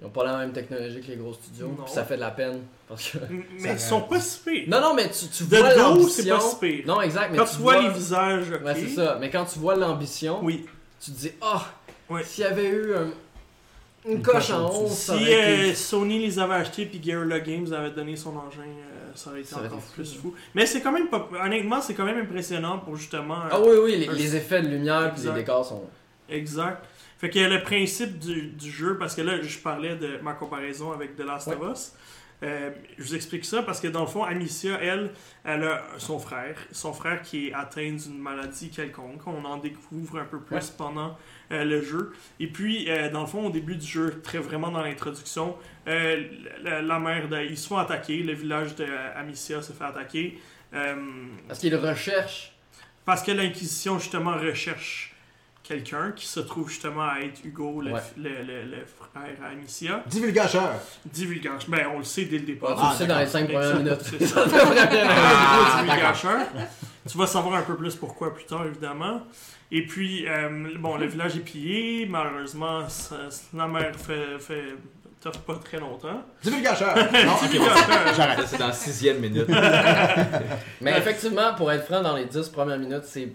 n'ont 0.00 0.08
pas 0.10 0.24
la 0.24 0.38
même 0.38 0.52
technologie 0.52 1.00
que 1.00 1.08
les 1.08 1.16
gros 1.16 1.32
studios. 1.34 1.68
Non. 1.76 1.84
puis 1.84 1.92
ça 1.92 2.04
fait 2.04 2.16
de 2.16 2.20
la 2.20 2.30
peine. 2.30 2.62
Parce 2.88 3.10
que... 3.10 3.18
mais 3.60 3.72
ils 3.74 3.78
sont 3.80 4.00
pas 4.02 4.20
si 4.20 4.40
pires. 4.40 4.64
Non, 4.68 4.80
non, 4.80 4.94
mais 4.94 5.10
tu, 5.10 5.26
tu 5.28 5.44
De 5.44 5.56
vois 5.56 5.70
c'est 5.70 5.76
l'ambition. 5.76 6.36
pas 6.36 6.40
si 6.42 6.56
pire. 6.56 6.84
Non, 6.86 7.00
exact. 7.02 7.30
Mais 7.32 7.38
Quand 7.38 7.44
tu, 7.44 7.56
tu 7.56 7.62
vois 7.62 7.82
les 7.82 7.88
visages, 7.90 8.50
ok. 8.50 8.64
Ouais, 8.64 8.74
c'est 8.74 8.88
ça. 8.88 9.18
Mais 9.20 9.30
quand 9.30 9.44
tu 9.44 9.58
vois 9.58 9.76
l'ambition, 9.76 10.40
Oui. 10.42 10.66
tu 11.00 11.10
te 11.12 11.16
dis, 11.16 11.32
ah, 11.42 11.66
Ouais. 12.10 12.22
s'il 12.24 12.44
y 12.44 12.46
avait 12.46 12.68
eu 12.68 12.94
un- 12.94 13.10
une, 14.06 14.12
Une 14.12 14.22
coche 14.22 14.34
coche 14.34 14.50
en 14.52 14.64
en 14.64 14.70
haut, 14.70 14.84
dessous. 14.84 14.94
ça 14.94 15.16
Si 15.18 15.22
aurait 15.24 15.34
euh, 15.34 15.62
été- 15.66 15.74
Sony 15.74 16.18
les 16.20 16.38
avait 16.38 16.54
achetés 16.54 16.86
puis 16.86 16.98
Guerrilla 16.98 17.40
Games 17.40 17.70
avait 17.72 17.90
donné 17.90 18.16
son 18.16 18.30
engin, 18.36 18.60
euh, 18.62 19.10
ça 19.14 19.30
aurait 19.30 19.40
été 19.40 19.48
Ça 19.50 19.56
aurait 19.56 19.66
encore 19.66 19.78
été 19.78 19.86
fou, 19.88 19.92
plus 19.94 20.12
hein. 20.14 20.18
fou. 20.22 20.34
Mais 20.54 20.66
c'est 20.66 20.80
quand 20.80 20.92
même 20.92 21.08
pas. 21.08 21.28
Honnêtement, 21.44 21.80
c'est 21.80 21.94
quand 21.94 22.04
même 22.04 22.18
impressionnant 22.18 22.78
pour 22.78 22.96
justement. 22.96 23.36
euh, 23.44 23.48
Ah 23.50 23.60
oui, 23.60 23.76
oui, 23.82 23.96
les, 23.96 24.08
un- 24.08 24.12
les 24.12 24.36
effets 24.36 24.62
de 24.62 24.68
lumière 24.68 25.12
puis 25.14 25.24
les 25.26 25.32
décors 25.32 25.64
sont. 25.66 25.82
Exact. 26.30 26.84
Fait 27.18 27.28
que 27.30 27.38
le 27.40 27.62
principe 27.62 28.18
du, 28.20 28.42
du 28.52 28.70
jeu, 28.70 28.96
parce 28.96 29.16
que 29.16 29.22
là, 29.22 29.42
je 29.42 29.58
parlais 29.58 29.96
de 29.96 30.18
ma 30.22 30.34
comparaison 30.34 30.92
avec 30.92 31.16
The 31.16 31.24
Last 31.24 31.48
of 31.48 31.56
Us. 31.72 31.92
Euh, 32.44 32.70
je 32.96 33.02
vous 33.02 33.14
explique 33.16 33.44
ça 33.44 33.62
parce 33.62 33.80
que 33.80 33.88
dans 33.88 34.02
le 34.02 34.06
fond, 34.06 34.22
Amicia, 34.22 34.78
elle, 34.80 35.10
elle 35.44 35.64
a 35.64 35.82
son 35.98 36.18
frère. 36.20 36.56
Son 36.70 36.92
frère 36.92 37.20
qui 37.22 37.48
est 37.48 37.52
atteint 37.52 37.90
d'une 37.92 38.18
maladie 38.18 38.70
quelconque. 38.70 39.26
On 39.26 39.44
en 39.44 39.56
découvre 39.56 40.18
un 40.20 40.24
peu 40.24 40.38
plus 40.40 40.54
Ouais. 40.54 40.62
pendant 40.76 41.16
euh, 41.50 41.64
le 41.64 41.82
jeu. 41.82 42.12
Et 42.38 42.46
puis, 42.46 42.88
euh, 42.90 43.10
dans 43.10 43.22
le 43.22 43.26
fond, 43.26 43.46
au 43.46 43.50
début 43.50 43.74
du 43.76 43.86
jeu, 43.86 44.20
très 44.22 44.38
vraiment 44.38 44.70
dans 44.70 44.82
l'introduction, 44.82 45.56
la, 45.86 46.82
la 46.82 46.98
mère, 47.00 47.28
de, 47.28 47.38
ils 47.42 47.58
se 47.58 47.66
font 47.68 47.78
attaquer. 47.78 48.22
Le 48.22 48.34
village 48.34 48.76
d'Amicia 48.76 49.60
se 49.62 49.72
fait 49.72 49.84
attaquer. 49.84 50.38
Parce 50.70 51.58
qu'ils 51.60 51.74
recherchent. 51.74 52.52
parce 53.04 53.22
que 53.22 53.32
l'Inquisition, 53.32 53.98
justement, 53.98 54.36
recherche 54.36 55.07
quelqu'un 55.68 56.12
qui 56.16 56.26
se 56.26 56.40
trouve 56.40 56.68
justement 56.70 57.02
à 57.08 57.20
être 57.20 57.44
Hugo, 57.44 57.80
le, 57.82 57.92
Ouais. 57.92 58.00
le, 58.16 58.30
le- 58.42 58.62
le 58.64 58.84
frère 58.86 59.36
à 59.44 59.48
Amicia. 59.52 60.02
Divulgateur. 60.06 60.70
Divulgage. 61.04 61.68
Ben, 61.68 61.86
on 61.94 61.98
le 61.98 62.04
sait 62.04 62.24
dès 62.24 62.38
le 62.38 62.44
départ. 62.46 62.74
tu 62.74 62.80
le 62.82 62.88
Ah, 62.90 62.94
sais 62.96 63.06
dans 63.06 63.18
les 63.18 63.24
d'accord. 63.26 63.32
5 63.32 63.48
premières 63.52 63.76
minutes. 63.76 64.32
Ah, 64.36 65.74
Ah, 65.76 65.82
divulgacheur. 65.82 66.40
Tu 67.08 67.16
vas 67.18 67.26
savoir 67.26 67.54
un 67.56 67.62
peu 67.62 67.76
plus 67.76 67.94
pourquoi 67.96 68.34
plus 68.34 68.44
tard, 68.44 68.64
évidemment. 68.66 69.22
Et 69.70 69.84
puis, 69.86 70.26
euh, 70.26 70.68
bon, 70.78 70.96
le 70.96 71.06
village 71.06 71.36
est 71.36 71.40
pillé. 71.40 72.06
Malheureusement, 72.06 72.88
ça- 72.88 73.28
la 73.54 73.66
mère 73.68 73.94
fait, 73.96 74.38
fait 74.38 74.64
t'offre 75.20 75.40
pas 75.40 75.56
très 75.56 75.78
longtemps. 75.78 76.22
Divulgateur. 76.42 76.94
Non, 77.26 77.34
Divulgateur. 77.42 78.14
j'arrête. 78.16 78.46
C'est 78.46 78.58
dans 78.58 78.68
la 78.68 78.72
sixième 78.72 79.18
minute. 79.18 79.48
Mais 80.80 80.96
effectivement, 80.98 81.54
pour 81.54 81.70
être 81.72 81.84
franc, 81.84 82.00
dans 82.02 82.16
les 82.16 82.24
10 82.26 82.48
premières 82.48 82.78
minutes, 82.78 83.04
c'est 83.04 83.28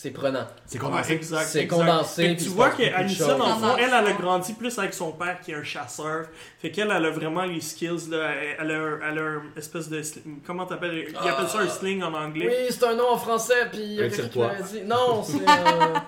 c'est 0.00 0.10
prenant. 0.12 0.46
C'est 0.64 0.78
condensé. 0.78 1.12
exact, 1.14 1.46
C'est 1.48 1.62
exact. 1.62 1.76
condensé, 1.76 2.26
puis 2.34 2.44
tu 2.44 2.50
vois 2.50 2.70
qu'Anissa, 2.70 3.34
dans 3.34 3.48
le 3.48 3.54
fond, 3.54 3.76
elle, 3.78 3.86
elle 3.86 4.06
a 4.06 4.12
grandi 4.12 4.52
plus 4.52 4.78
avec 4.78 4.94
son 4.94 5.10
père 5.10 5.40
qui 5.40 5.50
est 5.50 5.56
un 5.56 5.64
chasseur. 5.64 6.26
Fait 6.60 6.70
qu'elle, 6.70 6.92
elle 6.94 7.04
a 7.04 7.10
vraiment 7.10 7.42
les 7.42 7.60
skills. 7.60 8.08
Là. 8.10 8.30
Elle, 8.60 8.70
a, 8.70 8.74
un- 8.78 9.00
elle 9.10 9.18
a 9.18 9.22
un 9.22 9.42
espèce 9.56 9.88
de. 9.88 10.00
sling- 10.00 10.40
Comment 10.46 10.66
t'appelles? 10.66 11.08
Ils 11.10 11.28
appellent 11.28 11.48
ça 11.48 11.58
un 11.58 11.68
sling 11.68 12.00
en 12.04 12.14
anglais. 12.14 12.46
Oui, 12.48 12.66
c'est 12.70 12.84
un 12.86 12.94
nom 12.94 13.10
en 13.10 13.18
français, 13.18 13.66
puis 13.72 13.80
il 13.80 13.92
y 13.94 14.00
a 14.00 14.04
Un 14.04 14.08
quelqu'un 14.08 14.22
qui 14.24 14.28
tiroir. 14.30 14.52
m'avait 14.52 14.62
dit. 14.62 14.82
Non, 14.86 15.22
c'est. 15.24 15.34
euh, 15.48 15.98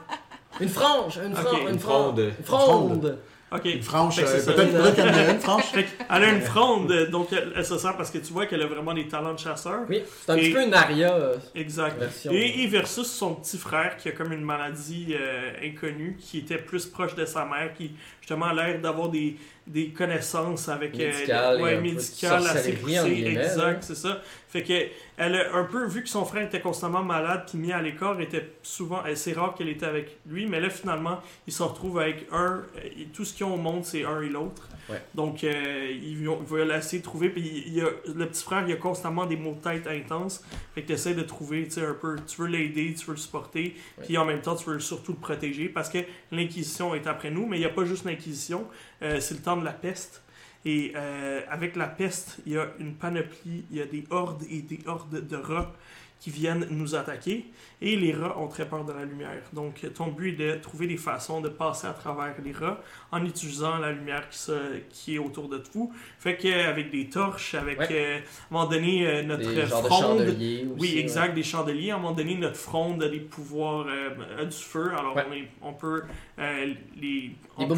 Une 0.61 0.69
frange, 0.69 1.19
une, 1.25 1.35
frange, 1.35 1.61
une 1.63 1.69
une 1.71 1.79
fronde. 1.81 2.19
Une 2.39 2.45
fronde. 2.45 3.19
Ok. 3.53 3.65
Une 3.65 3.83
franche, 3.83 4.19
euh, 4.21 4.23
peut-être 4.47 4.73
peut-être 4.73 4.95
qu'elle 4.95 5.09
en 5.09 5.13
a 5.29 5.31
une 5.33 5.41
franche. 5.41 5.65
Fait 5.73 5.87
elle 6.09 6.23
a 6.25 6.29
une 6.31 6.41
fronde, 6.41 6.91
euh, 6.93 7.09
donc 7.11 7.33
elle, 7.33 7.53
elle 7.57 7.65
se 7.65 7.77
sert 7.79 7.97
parce 7.97 8.11
que 8.11 8.19
tu 8.19 8.33
vois 8.33 8.47
qu'elle 8.47 8.63
a 8.63 8.67
vraiment 8.67 8.95
des 8.95 9.09
talents 9.09 9.35
de 9.35 9.39
chasseur. 9.41 9.81
Oui, 9.89 10.03
c'est 10.25 10.31
un 10.33 10.37
Et- 10.37 10.41
petit 10.41 10.53
peu 10.53 10.63
une 10.63 10.75
aria 10.75 11.13
euh, 11.15 11.37
Exact. 11.55 11.99
version. 11.99 12.31
Et, 12.33 12.63
et 12.63 12.67
versus 12.69 13.09
son 13.11 13.35
petit 13.35 13.59
frère 13.59 13.97
qui 13.97 14.09
a 14.09 14.13
comme 14.13 14.33
une 14.33 14.45
maladie 14.45 15.17
euh, 15.19 15.51
inconnue, 15.65 16.17
qui 16.21 16.39
était 16.39 16.59
plus 16.59 16.87
proche 16.87 17.15
de 17.17 17.25
sa 17.25 17.45
mère, 17.45 17.73
qui 17.77 17.91
justement 18.21 18.47
a 18.47 18.55
l'air 18.55 18.81
d'avoir 18.81 19.09
des, 19.09 19.37
des 19.67 19.89
connaissances 19.89 20.69
avec 20.69 20.95
euh, 20.95 21.09
Médicales 21.11 21.61
ouais, 21.61 21.81
médicales 21.81 22.47
assez 22.47 22.73
poussées. 22.75 23.25
Exact, 23.37 23.83
c'est 23.83 23.97
ça. 23.97 24.21
Fait 24.51 24.63
que 24.63 24.89
elle 25.17 25.37
a 25.37 25.55
un 25.55 25.65
peu 25.65 25.87
vu 25.87 26.03
que 26.03 26.09
son 26.09 26.25
frère 26.25 26.43
était 26.43 26.61
constamment 26.61 27.03
malade 27.03 27.45
puis 27.49 27.59
mis 27.59 27.73
à 27.73 27.81
l'écart, 27.81 28.21
était 28.21 28.53
souvent 28.63 29.03
c'est 29.15 29.33
rare 29.33 29.55
qu'elle 29.55 29.69
était 29.69 29.87
avec 29.87 30.19
lui, 30.27 30.47
mais 30.47 30.61
là 30.61 30.71
finalement 30.71 31.21
il 31.47 31.53
se 31.53 31.63
retrouve 31.63 32.01
avec 32.01 32.27
un 32.33 32.63
et 32.85 33.07
tout 33.07 33.25
ce 33.25 33.33
qu'ils 33.35 33.47
ont 33.47 33.55
au 33.55 33.59
monde 33.59 33.85
c'est 33.85 34.05
un 34.05 34.21
et 34.21 34.29
l'autre. 34.29 34.69
Ouais. 34.89 35.01
Donc 35.15 35.45
euh, 35.45 35.97
ils 36.03 36.27
vont, 36.27 36.39
ils 36.41 36.47
vont 36.47 36.75
essayer 36.75 36.99
de 36.99 37.05
trouver 37.05 37.29
puis 37.29 37.65
il 37.67 37.75
y 37.75 37.81
a, 37.81 37.89
le 38.13 38.27
petit 38.27 38.43
frère 38.43 38.65
il 38.67 38.73
a 38.73 38.77
constamment 38.77 39.27
des 39.27 39.37
maux 39.37 39.55
de 39.55 39.61
tête 39.61 39.87
intenses. 39.87 40.43
Fait 40.75 40.83
que 40.83 40.89
tu 40.89 40.93
essaies 40.93 41.15
de 41.15 41.23
trouver, 41.23 41.65
tu 41.65 41.73
sais, 41.73 41.87
un 41.87 41.95
peu, 41.95 42.17
tu 42.27 42.41
veux 42.41 42.49
l'aider, 42.49 42.95
tu 42.95 43.07
veux 43.07 43.13
le 43.13 43.19
supporter, 43.19 43.77
puis 44.03 44.17
en 44.19 44.25
même 44.25 44.41
temps, 44.41 44.57
tu 44.57 44.69
veux 44.69 44.81
surtout 44.81 45.13
le 45.13 45.19
protéger 45.19 45.69
parce 45.69 45.89
que 45.89 45.99
l'Inquisition 46.33 46.95
est 46.95 47.07
après 47.07 47.31
nous, 47.31 47.47
mais 47.47 47.57
il 47.57 47.61
n'y 47.61 47.67
a 47.67 47.71
pas 47.71 47.85
juste 47.85 48.05
l'Inquisition, 48.05 48.67
euh, 49.03 49.21
c'est 49.21 49.35
le 49.35 49.41
temps 49.41 49.57
de 49.57 49.65
la 49.65 49.73
peste. 49.73 50.23
Et 50.65 50.93
euh, 50.95 51.41
avec 51.49 51.77
la 51.77 51.87
peste, 51.87 52.39
il 52.47 52.53
y 52.53 52.59
a 52.59 52.69
une 52.79 52.95
panoplie, 52.95 53.65
il 53.71 53.79
y 53.79 53.81
a 53.81 53.87
des 53.87 54.05
hordes 54.11 54.43
et 54.51 54.61
des 54.61 54.81
hordes 54.87 55.27
de 55.27 55.37
rats 55.37 55.73
qui 56.21 56.31
viennent 56.31 56.67
nous 56.71 56.95
attaquer. 56.95 57.47
Et 57.83 57.97
les 57.97 58.13
rats 58.13 58.39
ont 58.39 58.47
très 58.49 58.69
peur 58.69 58.85
de 58.85 58.93
la 58.93 59.05
lumière. 59.07 59.43
Donc, 59.55 59.87
ton 59.95 60.09
but 60.09 60.39
est 60.39 60.57
de 60.57 60.61
trouver 60.61 60.87
des 60.87 60.99
façons 60.99 61.41
de 61.41 61.49
passer 61.49 61.87
à 61.87 61.95
travers 61.95 62.35
les 62.45 62.53
rats 62.53 62.79
en 63.11 63.25
utilisant 63.25 63.79
la 63.79 63.91
lumière 63.91 64.29
qui, 64.29 64.37
se, 64.39 64.53
qui 64.91 65.15
est 65.15 65.19
autour 65.19 65.49
de 65.49 65.63
vous. 65.73 65.91
Fait 66.19 66.37
qu'avec 66.37 66.91
des 66.91 67.09
torches, 67.09 67.55
avec, 67.55 67.79
Ouais. 67.81 67.89
euh, 67.91 68.17
à 68.17 68.19
un 68.19 68.23
moment 68.51 68.67
donné, 68.69 69.07
euh, 69.07 69.23
notre 69.23 69.49
Des 69.51 69.63
de 69.63 69.67
fronde, 69.67 70.21
aussi. 70.21 70.67
oui, 70.79 70.93
ouais. 70.95 71.01
exact, 71.01 71.35
des 71.35 71.43
chandeliers. 71.43 71.91
À 71.91 71.95
un 71.95 71.99
moment 71.99 72.13
donné, 72.13 72.35
notre 72.37 72.57
fronde 72.57 73.03
a 73.03 73.09
des 73.09 73.21
pouvoirs, 73.21 73.87
euh, 73.89 74.45
du 74.45 74.57
feu. 74.57 74.91
Alors, 74.97 75.17
Ouais. 75.17 75.25
on, 75.29 75.33
est- 75.33 75.49
on 75.63 75.73
peut 75.73 76.03
euh, 76.39 76.75
les 77.01 77.31
on 77.57 77.67
peut 77.67 77.75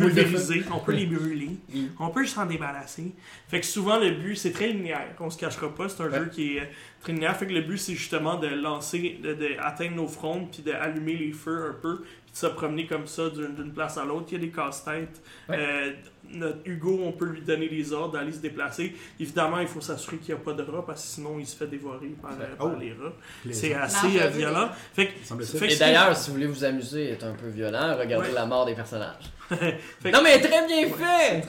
on 0.72 0.78
peut 0.78 0.92
les 0.92 1.06
brûler, 1.06 1.50
on 1.98 2.08
peut 2.10 2.24
s'en 2.26 2.46
débarrasser. 2.46 3.12
Fait 3.48 3.58
que 3.60 3.66
souvent, 3.66 3.98
le 3.98 4.10
but, 4.12 4.36
c'est 4.36 4.52
très 4.52 4.68
linéaire. 4.68 5.08
On 5.18 5.28
se 5.30 5.36
cachera 5.38 5.68
pas. 5.74 5.88
C'est 5.88 6.02
un 6.04 6.10
jeu 6.10 6.26
qui 6.32 6.56
est 6.58 6.70
très 7.02 7.12
linéaire. 7.12 7.36
Fait 7.36 7.46
que 7.46 7.52
le 7.52 7.60
but, 7.62 7.78
c'est 7.78 7.94
justement 7.94 8.36
de 8.36 8.46
lancer, 8.48 9.18
de, 9.22 9.34
de 9.34 9.48
atteindre 9.60 9.96
nos 9.96 10.08
frondes, 10.08 10.50
puis 10.50 10.62
d'allumer 10.62 11.14
les 11.16 11.32
feux 11.32 11.66
un 11.70 11.80
peu, 11.80 11.98
puis 12.24 12.32
de 12.32 12.36
se 12.36 12.46
promener 12.46 12.86
comme 12.86 13.06
ça 13.06 13.28
d'une 13.30 13.72
place 13.72 13.98
à 13.98 14.04
l'autre. 14.04 14.26
Il 14.30 14.34
y 14.34 14.36
a 14.36 14.40
des 14.46 14.50
casse-têtes. 14.50 15.20
Ouais. 15.48 15.56
Euh, 15.58 15.92
notre 16.34 16.58
Hugo, 16.64 17.00
on 17.04 17.12
peut 17.12 17.26
lui 17.26 17.42
donner 17.42 17.68
les 17.68 17.92
ordres 17.92 18.14
d'aller 18.14 18.32
se 18.32 18.38
déplacer. 18.38 18.94
Évidemment, 19.20 19.58
il 19.58 19.66
faut 19.66 19.80
s'assurer 19.82 20.16
qu'il 20.18 20.34
n'y 20.34 20.40
a 20.40 20.44
pas 20.44 20.52
de 20.54 20.62
rats, 20.62 20.86
parce 20.86 21.02
que 21.02 21.08
sinon, 21.08 21.38
il 21.38 21.46
se 21.46 21.56
fait 21.56 21.66
dévorer 21.66 22.06
par, 22.22 22.30
euh, 22.32 22.56
par 22.56 22.66
Oh. 22.68 22.78
les 22.80 22.92
rats. 22.92 23.12
C'est 23.50 23.74
assez 23.74 24.06
Non, 24.08 24.20
euh, 24.22 24.28
violent. 24.28 24.68
Fait 24.94 25.08
que, 25.08 25.12
Semble-t-il. 25.26 25.58
fait 25.58 25.68
que 25.68 25.72
Et 25.74 25.76
d'ailleurs, 25.76 26.16
si 26.16 26.28
vous 26.30 26.36
voulez 26.36 26.46
vous 26.46 26.64
amuser 26.64 27.04
et 27.04 27.10
être 27.12 27.24
un 27.24 27.34
peu 27.34 27.48
violent, 27.48 27.96
regardez 27.98 28.28
Ouais. 28.28 28.34
la 28.34 28.46
mort 28.46 28.64
des 28.64 28.74
personnages. 28.74 29.24
Fait 29.50 29.78
que- 30.04 30.08
Non 30.16 30.22
mais 30.22 30.40
très 30.40 30.66
bien 30.66 30.88
fait! 30.88 31.44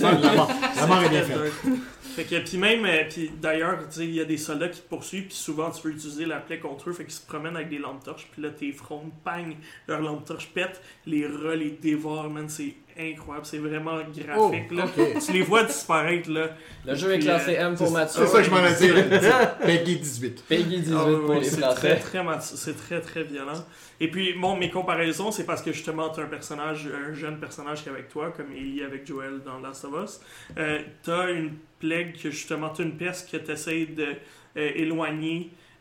La 0.00 0.32
mort, 0.34 0.50
la 0.76 0.86
mort 0.86 1.02
est 1.04 1.08
bien 1.10 1.22
faite. 1.22 1.52
Fait 2.14 2.24
que, 2.24 2.38
puis 2.48 2.58
même, 2.58 2.84
euh, 2.84 3.04
puis 3.10 3.30
d'ailleurs, 3.40 3.78
tu 3.88 3.94
sais, 3.96 4.04
il 4.04 4.14
y 4.14 4.20
a 4.20 4.24
des 4.24 4.36
soldats 4.36 4.68
qui 4.68 4.80
te 4.80 4.88
poursuivent, 4.88 5.26
puis 5.26 5.34
souvent 5.36 5.70
tu 5.70 5.86
veux 5.86 5.94
utiliser 5.94 6.26
la 6.26 6.38
plaie 6.38 6.58
contre 6.58 6.90
eux, 6.90 6.92
fait 6.92 7.04
qu'ils 7.04 7.12
se 7.14 7.26
promènent 7.26 7.56
avec 7.56 7.68
des 7.68 7.78
lampes 7.78 8.04
torches, 8.04 8.28
puis 8.32 8.42
là 8.42 8.50
tes 8.50 8.70
frondes, 8.72 9.10
bang, 9.24 9.56
leur 9.88 10.00
lampe 10.00 10.24
torche 10.24 10.48
pète, 10.54 10.80
les 11.06 11.26
rats 11.26 11.56
les 11.56 11.70
dévorent, 11.70 12.30
man, 12.30 12.48
c'est 12.48 12.74
incroyable, 12.98 13.44
c'est 13.44 13.58
vraiment 13.58 13.98
Oh, 14.36 14.48
graphique, 14.50 14.70
là. 14.70 14.84
ok. 14.84 15.18
Tu 15.26 15.32
les 15.32 15.42
vois 15.42 15.64
disparaître, 15.64 16.30
là. 16.30 16.50
Le 16.86 16.94
jeu 16.94 17.12
est 17.14 17.18
classé 17.18 17.56
euh, 17.56 17.66
M 17.68 17.74
pour 17.74 17.88
C'est 17.88 17.92
Mathieu. 17.92 18.22
c'est 18.24 18.30
ça 18.32 18.38
que 18.38 18.44
je 18.44 18.50
m'en 18.50 18.64
ai 18.64 18.74
dit. 18.74 19.26
Peggy 19.66 19.96
18. 19.98 20.44
Peggy 20.48 20.80
18 20.80 20.94
Ah 20.96 21.04
pour 21.04 21.30
oui, 21.30 21.38
les 21.40 21.44
c'est 21.44 21.60
très, 21.60 21.96
Français. 21.96 22.22
très, 22.22 22.40
c'est 22.40 22.76
très, 22.76 23.00
très 23.00 23.24
violent. 23.24 23.64
Et 23.98 24.08
puis, 24.10 24.34
bon, 24.34 24.56
mes 24.56 24.70
comparaisons, 24.70 25.32
c'est 25.32 25.44
parce 25.44 25.60
que 25.62 25.72
justement, 25.72 26.10
tu 26.10 26.20
un 26.20 26.26
personnage, 26.26 26.88
un 26.88 27.12
jeune 27.14 27.38
personnage 27.40 27.82
qui 27.82 27.88
est 27.88 27.92
avec 27.92 28.08
toi, 28.08 28.32
comme 28.36 28.52
Ellie 28.52 28.82
avec 28.84 29.04
Joel 29.06 29.40
dans 29.44 29.58
Last 29.58 29.84
of 29.86 30.04
Us. 30.04 30.20
Euh, 30.56 30.78
tu 31.02 31.10
as 31.10 31.30
une 31.30 31.50
plague 31.78 32.14
que 32.14 32.30
justement, 32.30 32.70
tu 32.70 32.82
une 32.82 32.96
peste 32.96 33.30
que 33.30 33.36
tu 33.36 33.50
essaies 33.50 33.86
de 33.86 34.06
euh, 34.56 34.70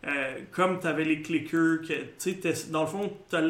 euh, 0.05 0.39
comme 0.51 0.79
tu 0.79 0.87
avais 0.87 1.05
les 1.05 1.21
clickers, 1.21 1.79
que, 1.81 2.71
dans 2.71 2.81
le 2.81 2.87
fond, 2.87 3.13
tu 3.29 3.35
as 3.35 3.41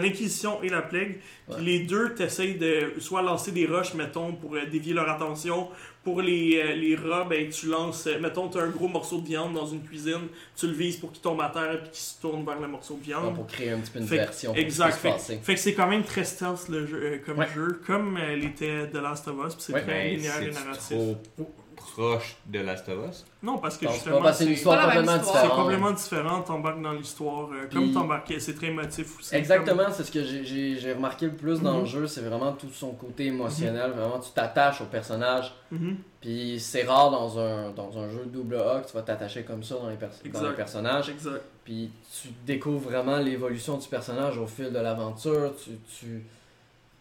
l'Inquisition 0.00 0.62
et 0.62 0.68
la 0.68 0.82
plague. 0.82 1.18
Puis 1.48 1.56
Ouais. 1.56 1.62
les 1.62 1.78
deux, 1.80 2.14
tu 2.14 2.22
essaies 2.22 2.54
de 2.54 2.94
soit 3.00 3.22
lancer 3.22 3.52
des 3.52 3.66
roches, 3.66 3.94
mettons, 3.94 4.32
pour 4.32 4.54
euh, 4.54 4.64
dévier 4.66 4.92
leur 4.94 5.08
attention. 5.08 5.68
Pour 6.02 6.20
les, 6.20 6.60
euh, 6.62 6.74
les 6.74 6.96
rats, 6.96 7.24
ben, 7.24 7.48
tu 7.48 7.66
lances, 7.66 8.06
euh, 8.06 8.18
mettons, 8.20 8.48
tu 8.48 8.58
as 8.58 8.62
un 8.62 8.68
gros 8.68 8.88
morceau 8.88 9.20
de 9.20 9.26
viande 9.26 9.54
dans 9.54 9.64
une 9.66 9.82
cuisine, 9.82 10.28
tu 10.54 10.66
le 10.66 10.74
vises 10.74 10.96
pour 10.98 11.10
qu'il 11.12 11.22
tombe 11.22 11.40
à 11.40 11.48
terre 11.48 11.80
et 11.82 11.88
qu'il 11.88 11.94
se 11.94 12.20
tourne 12.20 12.44
vers 12.44 12.60
le 12.60 12.68
morceau 12.68 12.94
de 12.94 12.98
Ouais, 12.98 13.04
viande. 13.06 13.34
pour 13.34 13.46
créer 13.46 13.70
un 13.70 13.78
petit 13.80 13.90
peu 13.90 14.00
une 14.00 14.06
Fait 14.06 14.16
version 14.16 14.54
exact. 14.54 14.98
Fait, 15.42 15.54
que 15.54 15.60
c'est 15.60 15.72
quand 15.72 15.86
même 15.86 16.02
très 16.04 16.24
stealth 16.24 16.68
le 16.68 16.86
jeu, 16.86 17.00
euh, 17.02 17.18
comme 17.24 17.38
Ouais. 17.38 17.46
jeu, 17.54 17.80
comme 17.86 18.18
euh, 18.18 18.36
l'était 18.36 18.88
The 18.90 18.96
Last 18.96 19.26
of 19.28 19.36
Us, 19.46 19.54
puis 19.54 19.64
c'est 19.64 19.72
Ouais. 19.72 19.80
très 19.82 19.94
Mais 19.94 20.16
linéaire 20.16 20.42
et 20.42 20.50
narratif. 20.50 20.88
trop 21.36 21.50
proche 21.94 22.36
de 22.46 22.58
Last 22.60 22.88
of 22.88 23.08
Us? 23.08 23.24
Non, 23.42 23.58
parce 23.58 23.78
que 23.78 23.86
justement, 23.88 24.32
c'est 24.32 24.46
une 24.46 24.52
histoire 24.52 24.84
complètement 24.84 25.16
histoire. 25.16 25.34
c'est 25.36 25.42
différente. 25.42 25.62
complètement 25.62 25.90
différent, 25.92 26.42
t'embarques 26.42 26.82
dans 26.82 26.92
l'histoire, 26.92 27.48
euh, 27.52 27.68
comme 27.72 27.92
t'embarquais, 27.92 28.40
c'est 28.40 28.54
très 28.54 28.66
émotif 28.68 29.18
aussi. 29.18 29.34
Exactement, 29.34 29.84
c'est 29.92 30.04
ce 30.04 30.10
que 30.12 30.24
j'ai- 30.24 30.92
remarqué 30.92 31.26
le 31.26 31.32
plus 31.34 31.60
dans 31.60 31.74
Mhm. 31.74 31.80
le 31.80 31.86
jeu, 31.86 32.06
c'est 32.06 32.22
vraiment 32.22 32.52
tout 32.52 32.68
son 32.72 32.92
côté 32.92 33.26
émotionnel, 33.26 33.92
vraiment 33.92 34.18
tu 34.18 34.30
t'attaches 34.32 34.80
au 34.80 34.86
personnage, 34.86 35.54
Mhm. 35.70 35.96
puis 36.20 36.58
c'est 36.58 36.82
rare 36.84 37.10
dans 37.10 37.38
un, 37.38 37.70
dans 37.70 37.96
un 37.98 38.08
jeu 38.10 38.24
double 38.26 38.56
A 38.56 38.80
que 38.80 38.88
tu 38.88 38.94
vas 38.94 39.02
t'attacher 39.02 39.42
comme 39.44 39.62
ça 39.62 39.76
dans 39.76 39.88
les, 39.88 39.96
pers- 39.96 40.10
dans 40.32 40.48
les 40.48 40.54
personnages, 40.56 41.08
Exact. 41.10 41.42
puis 41.64 41.90
tu 42.22 42.28
découvres 42.46 42.88
vraiment 42.90 43.18
l'évolution 43.18 43.76
du 43.78 43.86
personnage 43.88 44.36
au 44.38 44.46
fil 44.46 44.72
de 44.72 44.78
l'aventure, 44.78 45.52
tu, 45.62 45.70
tu, 45.98 46.24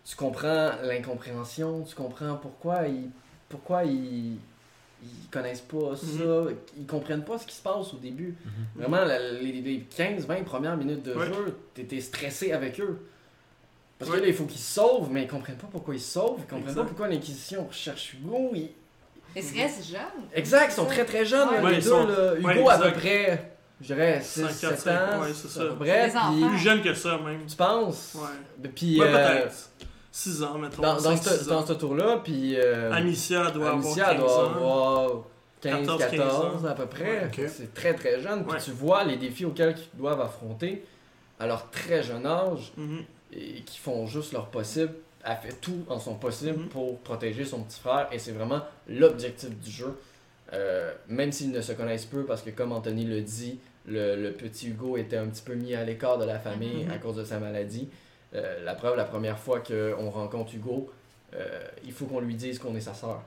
tu 0.05 0.15
comprends 0.17 0.71
l'incompréhension, 0.83 1.83
tu 1.83 1.95
comprends 1.95 2.35
pourquoi 2.35 2.87
ils, 2.87 3.09
pourquoi 3.49 3.83
ils, 3.85 4.37
ils 5.03 5.29
connaissent 5.29 5.61
pas 5.61 5.95
ça, 5.95 6.23
Mhm. 6.23 6.55
ils 6.77 6.85
comprennent 6.85 7.23
pas 7.23 7.37
ce 7.37 7.45
qui 7.47 7.55
se 7.55 7.61
passe 7.61 7.93
au 7.93 7.97
début. 7.97 8.35
Vraiment, 8.75 9.03
la- 9.03 9.31
les, 9.33 9.51
les 9.61 9.85
15-20 9.95 10.43
premières 10.43 10.77
minutes 10.77 11.03
de 11.03 11.13
Ouais. 11.13 11.27
jeu, 11.27 11.57
t'étais 11.73 11.99
stressé 12.01 12.51
avec 12.51 12.79
eux. 12.79 12.99
Parce 13.99 14.09
Ouais. 14.11 14.17
que 14.17 14.21
là, 14.23 14.27
il 14.29 14.33
faut 14.33 14.45
qu'ils 14.45 14.59
se 14.59 14.73
sauvent, 14.73 15.09
mais 15.11 15.23
ils 15.23 15.27
comprennent 15.27 15.55
pas 15.57 15.67
pourquoi 15.71 15.95
ils 15.95 15.99
se 16.01 16.11
sauvent, 16.11 16.35
ils 16.39 16.41
comprennent 16.43 16.61
Exact. 16.69 16.81
pas 16.81 16.87
pourquoi 16.87 17.07
l'Inquisition 17.07 17.65
recherche 17.67 18.13
Hugo. 18.15 18.51
ils- 18.53 18.69
Ils 19.35 19.61
restent 19.61 19.85
jeunes. 19.89 19.99
Exact, 20.33 20.67
ils 20.71 20.75
sont 20.75 20.85
très 20.85 21.05
très 21.05 21.25
jeunes, 21.25 21.49
Ouais. 21.63 21.71
les 21.71 21.77
ils 21.77 21.83
deux. 21.83 21.89
sont- 21.89 22.05
là. 22.05 22.35
Hugo, 22.37 22.47
ouais, 22.47 22.69
à 22.69 22.77
peu 22.77 22.91
près, 22.91 23.51
je 23.81 23.87
dirais, 23.87 24.21
5, 24.21 24.49
6-7 24.51 24.69
4, 24.69 24.79
5, 24.81 24.91
ans. 25.15 25.21
ouais, 25.21 25.33
c'est 25.33 25.47
ça. 25.47 25.61
à 25.61 25.65
peu 25.69 25.75
près. 25.77 26.07
Les 26.07 26.15
enfants. 26.15 26.33
Puis, 26.33 26.45
Plus 26.49 26.57
jeune 26.59 26.81
que 26.83 26.93
ça, 26.93 27.17
même. 27.17 27.45
tu 27.47 27.55
penses? 27.55 28.15
Ouais. 28.15 28.69
Puis, 28.75 28.99
Ouais, 28.99 29.07
euh, 29.07 29.39
peut-être. 29.41 29.69
6 30.15 30.43
ans, 30.43 30.57
mettons. 30.59 30.81
dans, 30.81 30.99
ce, 30.99 31.49
dans 31.49 31.63
tour-là, 31.63 32.21
puis... 32.23 32.55
euh, 32.55 32.91
Amicia 32.93 33.49
doit 33.51 33.71
Amicia 33.71 34.07
avoir 34.09 34.15
15 34.15 34.19
doit 34.19 34.45
ans. 34.45 34.55
avoir 34.55 35.11
15, 35.61 35.79
14, 35.87 35.99
14 36.11 36.51
15 36.61 36.65
à 36.67 36.73
peu 36.75 36.85
près. 36.85 37.29
Ouais. 37.35 37.47
C'est 37.47 37.73
très 37.73 37.93
très 37.95 38.21
jeune. 38.21 38.43
Puis 38.45 38.53
Ouais. 38.53 38.59
tu 38.63 38.71
vois 38.71 39.03
les 39.05 39.17
défis 39.17 39.45
auxquels 39.45 39.75
ils 39.77 39.97
doivent 39.97 40.21
affronter 40.21 40.85
à 41.39 41.47
leur 41.47 41.69
très 41.71 42.03
jeune 42.03 42.25
âge 42.27 42.73
Mhm. 42.77 42.99
et 43.33 43.61
qui 43.63 43.79
font 43.79 44.05
juste 44.05 44.33
leur 44.33 44.47
possible. 44.47 44.93
Elle 45.25 45.37
fait 45.37 45.59
tout 45.61 45.83
en 45.89 45.99
son 45.99 46.13
possible 46.15 46.59
Mhm. 46.59 46.67
pour 46.67 46.99
protéger 46.99 47.43
son 47.45 47.63
petit 47.63 47.79
frère 47.79 48.07
et 48.11 48.19
c'est 48.19 48.33
vraiment 48.33 48.61
l'objectif 48.87 49.49
du 49.59 49.71
jeu. 49.71 49.97
Euh, 50.53 50.93
même 51.07 51.31
s'ils 51.31 51.49
ne 51.51 51.61
se 51.61 51.71
connaissent 51.71 52.05
peu, 52.05 52.23
parce 52.25 52.43
que 52.43 52.51
comme 52.51 52.71
Anthony 52.71 53.05
le 53.05 53.21
dit, 53.21 53.57
le, 53.87 54.15
le 54.15 54.31
petit 54.33 54.67
Hugo 54.67 54.97
était 54.97 55.17
un 55.17 55.25
petit 55.25 55.41
peu 55.41 55.55
mis 55.55 55.73
à 55.73 55.83
l'écart 55.83 56.19
de 56.19 56.25
la 56.25 56.37
famille 56.37 56.83
Mhm. 56.85 56.91
à 56.91 56.97
cause 56.99 57.15
de 57.15 57.23
sa 57.23 57.39
maladie. 57.39 57.89
Euh, 58.35 58.63
la 58.63 58.73
preuve, 58.75 58.95
la 58.97 59.03
première 59.05 59.37
fois 59.37 59.59
qu'on 59.59 60.09
rencontre 60.09 60.55
Hugo, 60.55 60.89
euh, 61.35 61.63
il 61.85 61.91
faut 61.91 62.05
qu'on 62.05 62.19
lui 62.19 62.35
dise 62.35 62.57
qu'on 62.59 62.75
est 62.75 62.81
sa 62.81 62.93
sœur. 62.93 63.21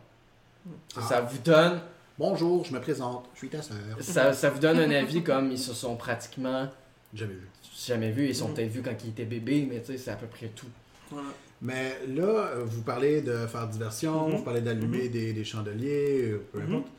Ça, 0.94 1.00
Ah. 1.00 1.08
ça 1.08 1.20
vous 1.20 1.38
donne 1.38 1.80
Bonjour, 2.18 2.64
je 2.64 2.72
me 2.72 2.80
présente, 2.80 3.26
je 3.34 3.38
suis 3.40 3.48
ta 3.50 3.60
sœur. 3.60 3.76
ça, 4.00 4.32
ça 4.32 4.48
vous 4.48 4.58
donne 4.58 4.78
un 4.80 4.90
avis 4.90 5.22
comme 5.22 5.52
ils 5.52 5.58
se 5.58 5.74
sont 5.74 5.96
pratiquement 5.96 6.66
J'avais 7.12 7.34
vu. 7.34 7.46
jamais 7.86 8.10
vus. 8.10 8.28
Ils 8.28 8.34
sont 8.34 8.48
Mhm. 8.48 8.54
peut-être 8.54 8.70
vus 8.70 8.82
quand 8.82 8.94
ils 9.04 9.10
étaient 9.10 9.26
bébés, 9.26 9.68
mais 9.70 9.80
tu 9.80 9.92
sais, 9.92 9.98
c'est 9.98 10.10
à 10.12 10.16
peu 10.16 10.26
près 10.26 10.46
tout. 10.48 10.66
Voilà. 11.10 11.28
Mais 11.60 11.98
là, 12.08 12.52
vous 12.64 12.80
parlez 12.82 13.20
de 13.20 13.46
faire 13.46 13.66
diversion, 13.68 14.28
Mhm. 14.30 14.36
vous 14.36 14.42
parlez 14.44 14.62
d'allumer 14.62 15.08
des, 15.10 15.34
des 15.34 15.44
chandeliers, 15.44 16.30
euh, 16.32 16.46
peu 16.52 16.60
Mhm. 16.60 16.74
importe. 16.76 16.92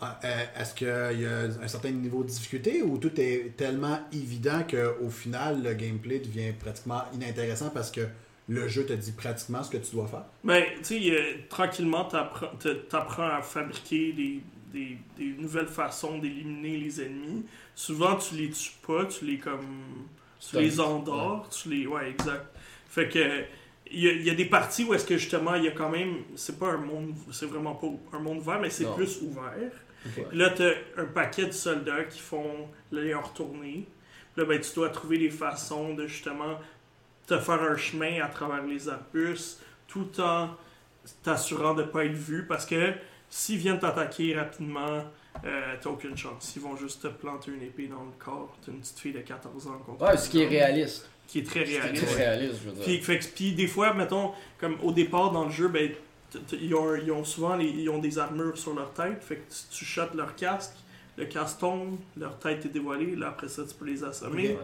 Ah, 0.00 0.18
euh, 0.24 0.44
Est-ce 0.56 0.74
qu'il 0.74 0.86
y 1.20 1.26
a 1.26 1.40
un 1.62 1.68
certain 1.68 1.90
niveau 1.90 2.22
de 2.22 2.28
difficulté 2.28 2.82
ou 2.82 2.98
tout 2.98 3.20
est 3.20 3.56
tellement 3.56 3.98
évident 4.12 4.62
qu'au 4.68 5.10
final, 5.10 5.62
le 5.62 5.74
gameplay 5.74 6.20
devient 6.20 6.52
pratiquement 6.52 7.02
inintéressant 7.12 7.70
parce 7.70 7.90
que 7.90 8.02
le 8.48 8.68
jeu 8.68 8.86
te 8.86 8.92
dit 8.92 9.12
pratiquement 9.12 9.62
ce 9.62 9.70
que 9.70 9.76
tu 9.78 9.92
dois 9.96 10.06
faire? 10.06 10.24
Ben, 10.44 10.64
tu 10.78 10.84
sais, 10.84 11.10
euh, 11.10 11.34
tranquillement, 11.48 12.04
t'a- 12.04 12.32
t'apprends 12.88 13.26
à 13.28 13.42
fabriquer 13.42 14.12
des, 14.12 14.40
des, 14.72 14.98
des 15.18 15.32
nouvelles 15.42 15.66
façons 15.66 16.18
d'éliminer 16.18 16.76
les 16.78 17.02
ennemis. 17.02 17.44
Souvent, 17.74 18.16
tu 18.16 18.36
les 18.36 18.50
tues 18.50 18.72
pas, 18.86 19.04
tu 19.06 19.24
les 19.26 19.38
comme. 19.38 19.66
Tu 20.40 20.56
les 20.56 20.78
endors, 20.80 21.48
tu 21.50 21.68
les. 21.70 21.86
Ouais, 21.86 22.10
exact. 22.10 22.46
Fait 22.88 23.08
que. 23.08 23.18
il 23.90 24.00
y, 24.00 24.08
a, 24.08 24.12
il 24.12 24.22
y 24.24 24.30
a 24.30 24.34
des 24.34 24.44
parties 24.44 24.84
où 24.84 24.94
est-ce 24.94 25.04
que 25.06 25.16
justement 25.18 25.54
il 25.56 25.64
y 25.64 25.68
a 25.68 25.72
quand 25.72 25.88
même 25.90 26.18
c'est 26.36 26.58
pas 26.58 26.72
un 26.72 26.76
monde 26.78 27.14
c'est 27.32 27.46
vraiment 27.46 27.74
pas 27.74 27.86
un 28.12 28.20
monde 28.20 28.38
ouvert 28.38 28.60
mais 28.60 28.70
c'est 28.70 28.84
plus 28.94 29.20
ouvert 29.22 29.54
Là 30.32 30.50
t'as 30.50 30.70
un 30.96 31.04
paquet 31.06 31.46
de 31.46 31.52
soldats 31.52 32.04
qui 32.04 32.20
font 32.20 32.68
les 32.92 33.14
retourner 33.14 33.86
là 34.36 34.44
ben 34.44 34.60
tu 34.60 34.72
dois 34.74 34.90
trouver 34.90 35.18
des 35.18 35.30
façons 35.30 35.94
de 35.94 36.06
justement 36.06 36.58
te 37.26 37.38
faire 37.38 37.60
un 37.62 37.76
chemin 37.76 38.22
à 38.22 38.28
travers 38.28 38.64
les 38.64 38.88
arbustes 38.88 39.62
tout 39.88 40.08
en 40.20 40.50
t'assurant 41.22 41.74
de 41.74 41.82
pas 41.82 42.04
être 42.04 42.12
vu 42.12 42.46
parce 42.46 42.64
que 42.66 42.92
s'ils 43.28 43.58
viennent 43.58 43.78
t'attaquer 43.78 44.34
rapidement 44.36 45.04
euh, 45.44 45.74
t'as 45.80 45.90
aucune 45.90 46.16
chance. 46.16 46.54
Ils 46.56 46.62
vont 46.62 46.76
juste 46.76 47.02
te 47.02 47.06
planter 47.08 47.52
une 47.52 47.62
épée 47.62 47.86
dans 47.86 48.02
le 48.02 48.10
corps. 48.18 48.56
T'as 48.64 48.72
une 48.72 48.80
petite 48.80 48.98
fille 48.98 49.12
de 49.12 49.20
14 49.20 49.68
ans 49.68 49.78
contre 49.86 50.04
Ouais, 50.04 50.16
ce 50.16 50.28
qui 50.30 50.42
est 50.42 50.48
réaliste. 50.48 51.08
qui 51.28 51.38
est 51.40 51.46
très 51.46 51.62
réaliste. 51.62 52.06
très 52.06 52.16
réaliste, 52.16 52.54
je 52.64 52.68
veux 52.70 52.74
dire. 52.74 52.82
puis, 52.84 52.98
fait 53.00 53.18
que- 53.20 53.24
puis 53.26 53.52
des 53.52 53.68
fois, 53.68 53.94
mettons, 53.94 54.32
comme 54.58 54.78
au 54.82 54.90
départ 54.90 55.30
dans 55.30 55.44
le 55.44 55.50
jeu, 55.52 55.68
ben, 55.68 55.92
ils, 56.60 56.74
ont, 56.74 56.94
ils 56.94 57.10
ont 57.12 57.24
souvent 57.24 57.56
les- 57.56 57.66
ils 57.70 57.88
ont 57.90 57.98
des 57.98 58.18
armures 58.18 58.56
sur 58.58 58.74
leur 58.74 58.92
tête. 58.92 59.22
Fait 59.22 59.36
que 59.36 59.50
tu, 59.52 59.78
tu 59.78 59.84
shottes 59.84 60.14
leur 60.14 60.34
casque, 60.34 60.74
le 61.16 61.24
casque 61.26 61.58
tombe, 61.60 61.96
leur 62.16 62.38
tête 62.38 62.64
est 62.66 62.70
dévoilée. 62.70 63.16
Là, 63.16 63.28
après 63.28 63.48
ça, 63.48 63.62
tu 63.68 63.74
peux 63.74 63.86
les 63.86 64.04
assommer. 64.04 64.56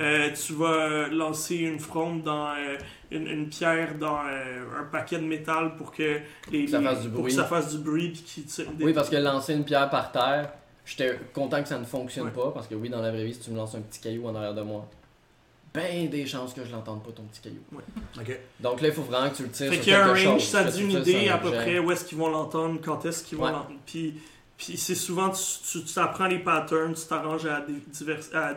Euh, 0.00 0.30
tu 0.32 0.54
vas 0.54 0.66
euh, 0.72 1.08
lancer 1.08 1.54
une 1.56 1.78
fronde 1.78 2.24
dans 2.24 2.48
euh, 2.54 2.76
une, 3.12 3.28
une 3.28 3.48
pierre 3.48 3.94
dans 3.96 4.18
euh, 4.26 4.64
un 4.80 4.82
paquet 4.84 5.18
de 5.18 5.24
métal 5.24 5.76
pour 5.76 5.92
que 5.92 6.18
les, 6.50 6.66
ça 6.66 6.82
fasse 6.82 7.02
du 7.02 7.08
pour 7.10 7.20
bruit. 7.20 7.32
que 7.32 7.38
ça 7.40 7.44
fasse 7.44 7.76
du 7.76 7.78
bruit 7.80 8.08
puis 8.08 8.22
qu'ils 8.22 8.44
tirent 8.46 8.72
des- 8.72 8.84
Oui, 8.86 8.92
parce 8.92 9.08
que 9.08 9.14
lancer 9.14 9.54
une 9.54 9.64
pierre 9.64 9.88
par 9.90 10.10
terre, 10.10 10.50
j'étais 10.84 11.16
content 11.32 11.62
que 11.62 11.68
ça 11.68 11.78
ne 11.78 11.84
fonctionne 11.84 12.24
Ouais. 12.26 12.32
pas. 12.32 12.50
Parce 12.50 12.66
que 12.66 12.74
oui, 12.74 12.88
dans 12.88 13.00
la 13.00 13.12
vraie 13.12 13.24
vie, 13.24 13.34
si 13.34 13.40
tu 13.40 13.50
me 13.52 13.56
lances 13.56 13.76
un 13.76 13.82
petit 13.82 14.00
caillou 14.00 14.26
en 14.26 14.34
arrière 14.34 14.54
de 14.54 14.62
moi, 14.62 14.84
ben 15.74 16.08
des 16.08 16.24
chances 16.26 16.54
que 16.54 16.64
je 16.64 16.70
l'entende 16.70 17.02
pas 17.02 17.10
ton 17.10 17.24
petit 17.24 17.40
caillou. 17.40 17.58
Donc 18.60 18.80
là, 18.80 18.88
il 18.88 18.94
faut 18.94 19.02
vraiment 19.02 19.28
que 19.30 19.36
tu 19.36 19.42
le 19.42 19.50
tires 19.50 19.72
Fait 19.72 19.80
qu'il 19.80 19.92
y 19.92 19.96
a 19.96 20.04
un 20.06 20.08
range, 20.10 20.22
chose. 20.22 20.44
ça 20.44 20.64
dit 20.64 20.82
une 20.82 20.92
idée 20.92 21.28
à 21.28 21.38
peu 21.38 21.50
près 21.50 21.78
où 21.80 21.90
est-ce 21.90 22.04
qu'ils 22.04 22.18
vont 22.18 22.28
l'entendre, 22.30 22.80
quand 22.82 23.04
est-ce 23.04 23.24
qu'ils 23.24 23.38
vont 23.38 23.44
Ouais. 23.44 23.50
l'entendre. 23.52 23.80
Puis, 23.84 24.14
puis 24.56 24.76
c'est 24.76 24.94
souvent, 24.94 25.30
tu, 25.30 25.42
tu, 25.68 25.84
tu 25.84 25.98
apprends 25.98 26.26
les 26.28 26.38
patterns, 26.38 26.94
tu 26.94 27.04
t'arranges 27.08 27.46
à, 27.46 27.64
divers, 27.88 28.20
à, 28.32 28.50
à, 28.50 28.54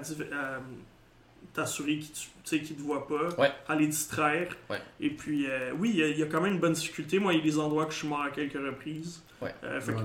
t'assurer 1.53 1.97
qu'ils 1.97 2.11
tu 2.11 2.29
sais, 2.43 2.59
te 2.73 2.81
voient 2.81 3.07
pas, 3.07 3.29
Ouais. 3.41 3.51
à 3.67 3.75
les 3.75 3.87
distraire. 3.87 4.55
Ouais. 4.69 4.77
Et 4.99 5.09
puis, 5.09 5.47
euh, 5.49 5.71
oui, 5.79 5.91
il 5.95 6.15
y, 6.15 6.19
y 6.19 6.23
a 6.23 6.27
quand 6.27 6.39
même 6.39 6.53
une 6.53 6.59
bonne 6.59 6.73
difficulté. 6.73 7.17
Moi, 7.19 7.33
il 7.33 7.39
y 7.39 7.41
a 7.41 7.43
des 7.43 7.57
endroits 7.59 7.85
que 7.87 7.93
je 7.93 7.97
suis 7.97 8.07
mort 8.07 8.21
à 8.21 8.29
quelques 8.29 8.53
reprises. 8.53 9.23
Ouais. 9.39 9.53
Euh, 9.63 9.79
fait 9.79 9.93
que- 9.93 9.97
Ouais, 9.99 10.03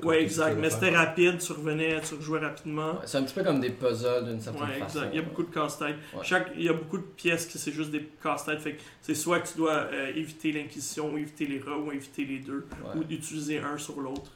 mais, 0.00 0.06
ouais, 0.06 0.22
exact. 0.22 0.56
Mais 0.58 0.70
c'était 0.70 0.96
rapide, 0.96 1.38
tu 1.38 1.52
revenais, 1.52 2.00
tu 2.00 2.14
rejouais 2.14 2.40
rapidement. 2.40 2.92
Ouais, 2.92 2.98
C'est 3.04 3.18
un 3.18 3.22
petit 3.24 3.34
peu 3.34 3.44
comme 3.44 3.60
des 3.60 3.68
puzzles 3.70 4.24
d'une 4.24 4.40
certaine 4.40 4.62
Ouais, 4.62 4.78
façon. 4.78 4.98
exact. 5.00 5.10
Il 5.12 5.16
y 5.16 5.18
a 5.18 5.22
beaucoup 5.22 5.42
de 5.42 5.52
casse-tête. 5.54 5.96
Ouais. 6.14 6.20
Chaque, 6.24 6.52
il 6.56 6.62
y 6.62 6.68
a 6.70 6.72
beaucoup 6.72 6.96
de 6.96 7.02
pièces 7.02 7.44
qui 7.46 7.58
c'est 7.58 7.72
juste 7.72 7.90
des 7.90 8.08
casse-têtes. 8.22 8.60
Fait 8.60 8.72
que 8.74 8.80
c'est 9.02 9.14
soit 9.14 9.40
que 9.40 9.48
tu 9.48 9.58
dois 9.58 9.72
euh, 9.92 10.12
éviter 10.14 10.52
l'inquisition, 10.52 11.12
ou 11.12 11.18
éviter 11.18 11.46
les 11.46 11.60
rats, 11.60 11.76
ou 11.76 11.92
éviter 11.92 12.24
les 12.24 12.38
deux, 12.38 12.66
Ouais. 12.82 13.00
ou 13.00 13.12
utiliser 13.12 13.58
un 13.58 13.76
sur 13.76 14.00
l'autre. 14.00 14.30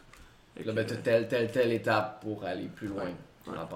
Là, 0.65 0.73
ben, 0.73 0.85
t'as 0.87 0.97
telle, 0.97 1.29
telle, 1.29 1.51
telle 1.51 1.73
étape 1.73 2.21
pour 2.23 2.45
aller 2.45 2.69
plus 2.75 2.89
loin. 2.89 3.05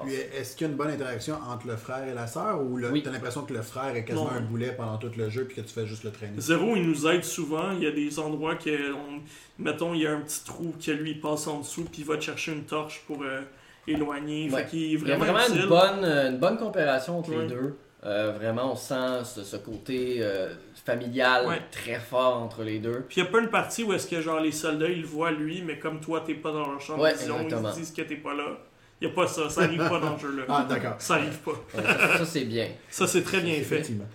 Puis 0.04 0.14
est-ce 0.14 0.56
qu'il 0.56 0.66
y 0.66 0.70
a 0.70 0.72
une 0.72 0.76
bonne 0.76 0.90
interaction 0.90 1.36
entre 1.48 1.66
le 1.66 1.76
frère 1.76 2.06
et 2.08 2.14
la 2.14 2.26
sœur 2.26 2.60
ou 2.62 2.76
le- 2.76 2.90
Oui. 2.90 3.02
t'as 3.02 3.10
l'impression 3.10 3.42
que 3.42 3.52
le 3.52 3.62
frère 3.62 3.94
est 3.94 4.04
quasiment 4.04 4.30
Non. 4.30 4.36
un 4.36 4.40
boulet 4.40 4.72
pendant 4.76 4.96
tout 4.98 5.10
le 5.16 5.28
jeu 5.30 5.44
puis 5.44 5.56
que 5.56 5.60
tu 5.60 5.72
fais 5.72 5.86
juste 5.86 6.04
le 6.04 6.10
traîner? 6.10 6.34
Zéro, 6.38 6.74
il 6.76 6.82
nous 6.88 7.06
aide 7.06 7.24
souvent. 7.24 7.70
Il 7.72 7.82
y 7.82 7.86
a 7.86 7.90
des 7.92 8.18
endroits 8.18 8.56
que, 8.56 8.92
on- 8.92 9.20
mettons, 9.58 9.94
il 9.94 10.02
y 10.02 10.06
a 10.06 10.12
un 10.12 10.20
petit 10.20 10.44
trou 10.44 10.74
que 10.84 10.90
lui 10.90 11.12
il 11.12 11.20
passe 11.20 11.46
en 11.46 11.60
dessous, 11.60 11.84
puis 11.84 12.02
il 12.02 12.04
va 12.06 12.16
te 12.16 12.22
chercher 12.22 12.52
une 12.52 12.64
torche 12.64 13.02
pour 13.06 13.22
euh, 13.22 13.42
éloigner. 13.86 14.50
Ouais. 14.50 14.62
Fait 14.64 14.68
qu'il 14.70 14.82
est 14.82 14.86
Il 14.98 15.08
y 15.08 15.12
a 15.12 15.16
vraiment, 15.16 15.38
utile. 15.40 15.62
une 15.62 15.68
bonne, 15.68 16.04
euh, 16.04 16.30
une 16.30 16.38
bonne 16.38 16.56
coopération 16.58 17.18
entre 17.18 17.30
Ouais. 17.30 17.42
les 17.42 17.46
deux. 17.48 17.76
Euh, 18.02 18.32
vraiment, 18.34 18.72
on 18.72 18.76
sent 18.76 19.24
ce, 19.24 19.44
ce 19.44 19.56
côté 19.56 20.16
euh, 20.20 20.54
familial 20.86 21.46
Ouais. 21.46 21.60
très 21.70 22.00
fort 22.00 22.38
entre 22.42 22.62
les 22.62 22.78
deux. 22.78 23.04
Puis 23.08 23.20
il 23.20 23.22
n'y 23.24 23.28
a 23.28 23.32
pas 23.32 23.40
une 23.40 23.50
partie 23.50 23.84
où 23.84 23.92
est-ce 23.92 24.06
que 24.08 24.22
genre 24.22 24.40
les 24.40 24.52
soldats 24.52 24.88
ils 24.88 25.02
le 25.02 25.06
voient 25.06 25.30
lui, 25.30 25.60
mais 25.62 25.78
comme 25.78 26.00
toi 26.00 26.22
t'es 26.26 26.32
pas 26.34 26.50
dans 26.50 26.60
leur 26.66 26.98
Ouais, 26.98 27.12
vision, 27.12 27.36
ils 27.46 27.50
se 27.50 27.78
disent 27.78 27.92
que 27.92 28.00
t'es 28.02 28.16
pas 28.16 28.32
là. 28.34 28.56
Il 29.00 29.06
n'y 29.06 29.12
a 29.12 29.14
pas 29.14 29.26
ça, 29.26 29.48
ça 29.48 29.62
arrive 29.62 29.78
pas 29.78 29.98
dans 29.98 30.12
le 30.14 30.18
jeu 30.18 30.36
là. 30.36 30.42
Ah, 30.48 30.66
d'accord. 30.68 30.96
Ça 30.98 31.14
arrive 31.14 31.38
pas. 31.38 31.52
Ça, 31.74 32.18
ça, 32.18 32.24
c'est 32.26 32.44
bien. 32.44 32.68
Ça 32.90 33.06
c'est 33.06 33.22
très 33.22 33.40
bien 33.40 33.54
fait. 33.54 33.60
Effectivement. 33.60 34.06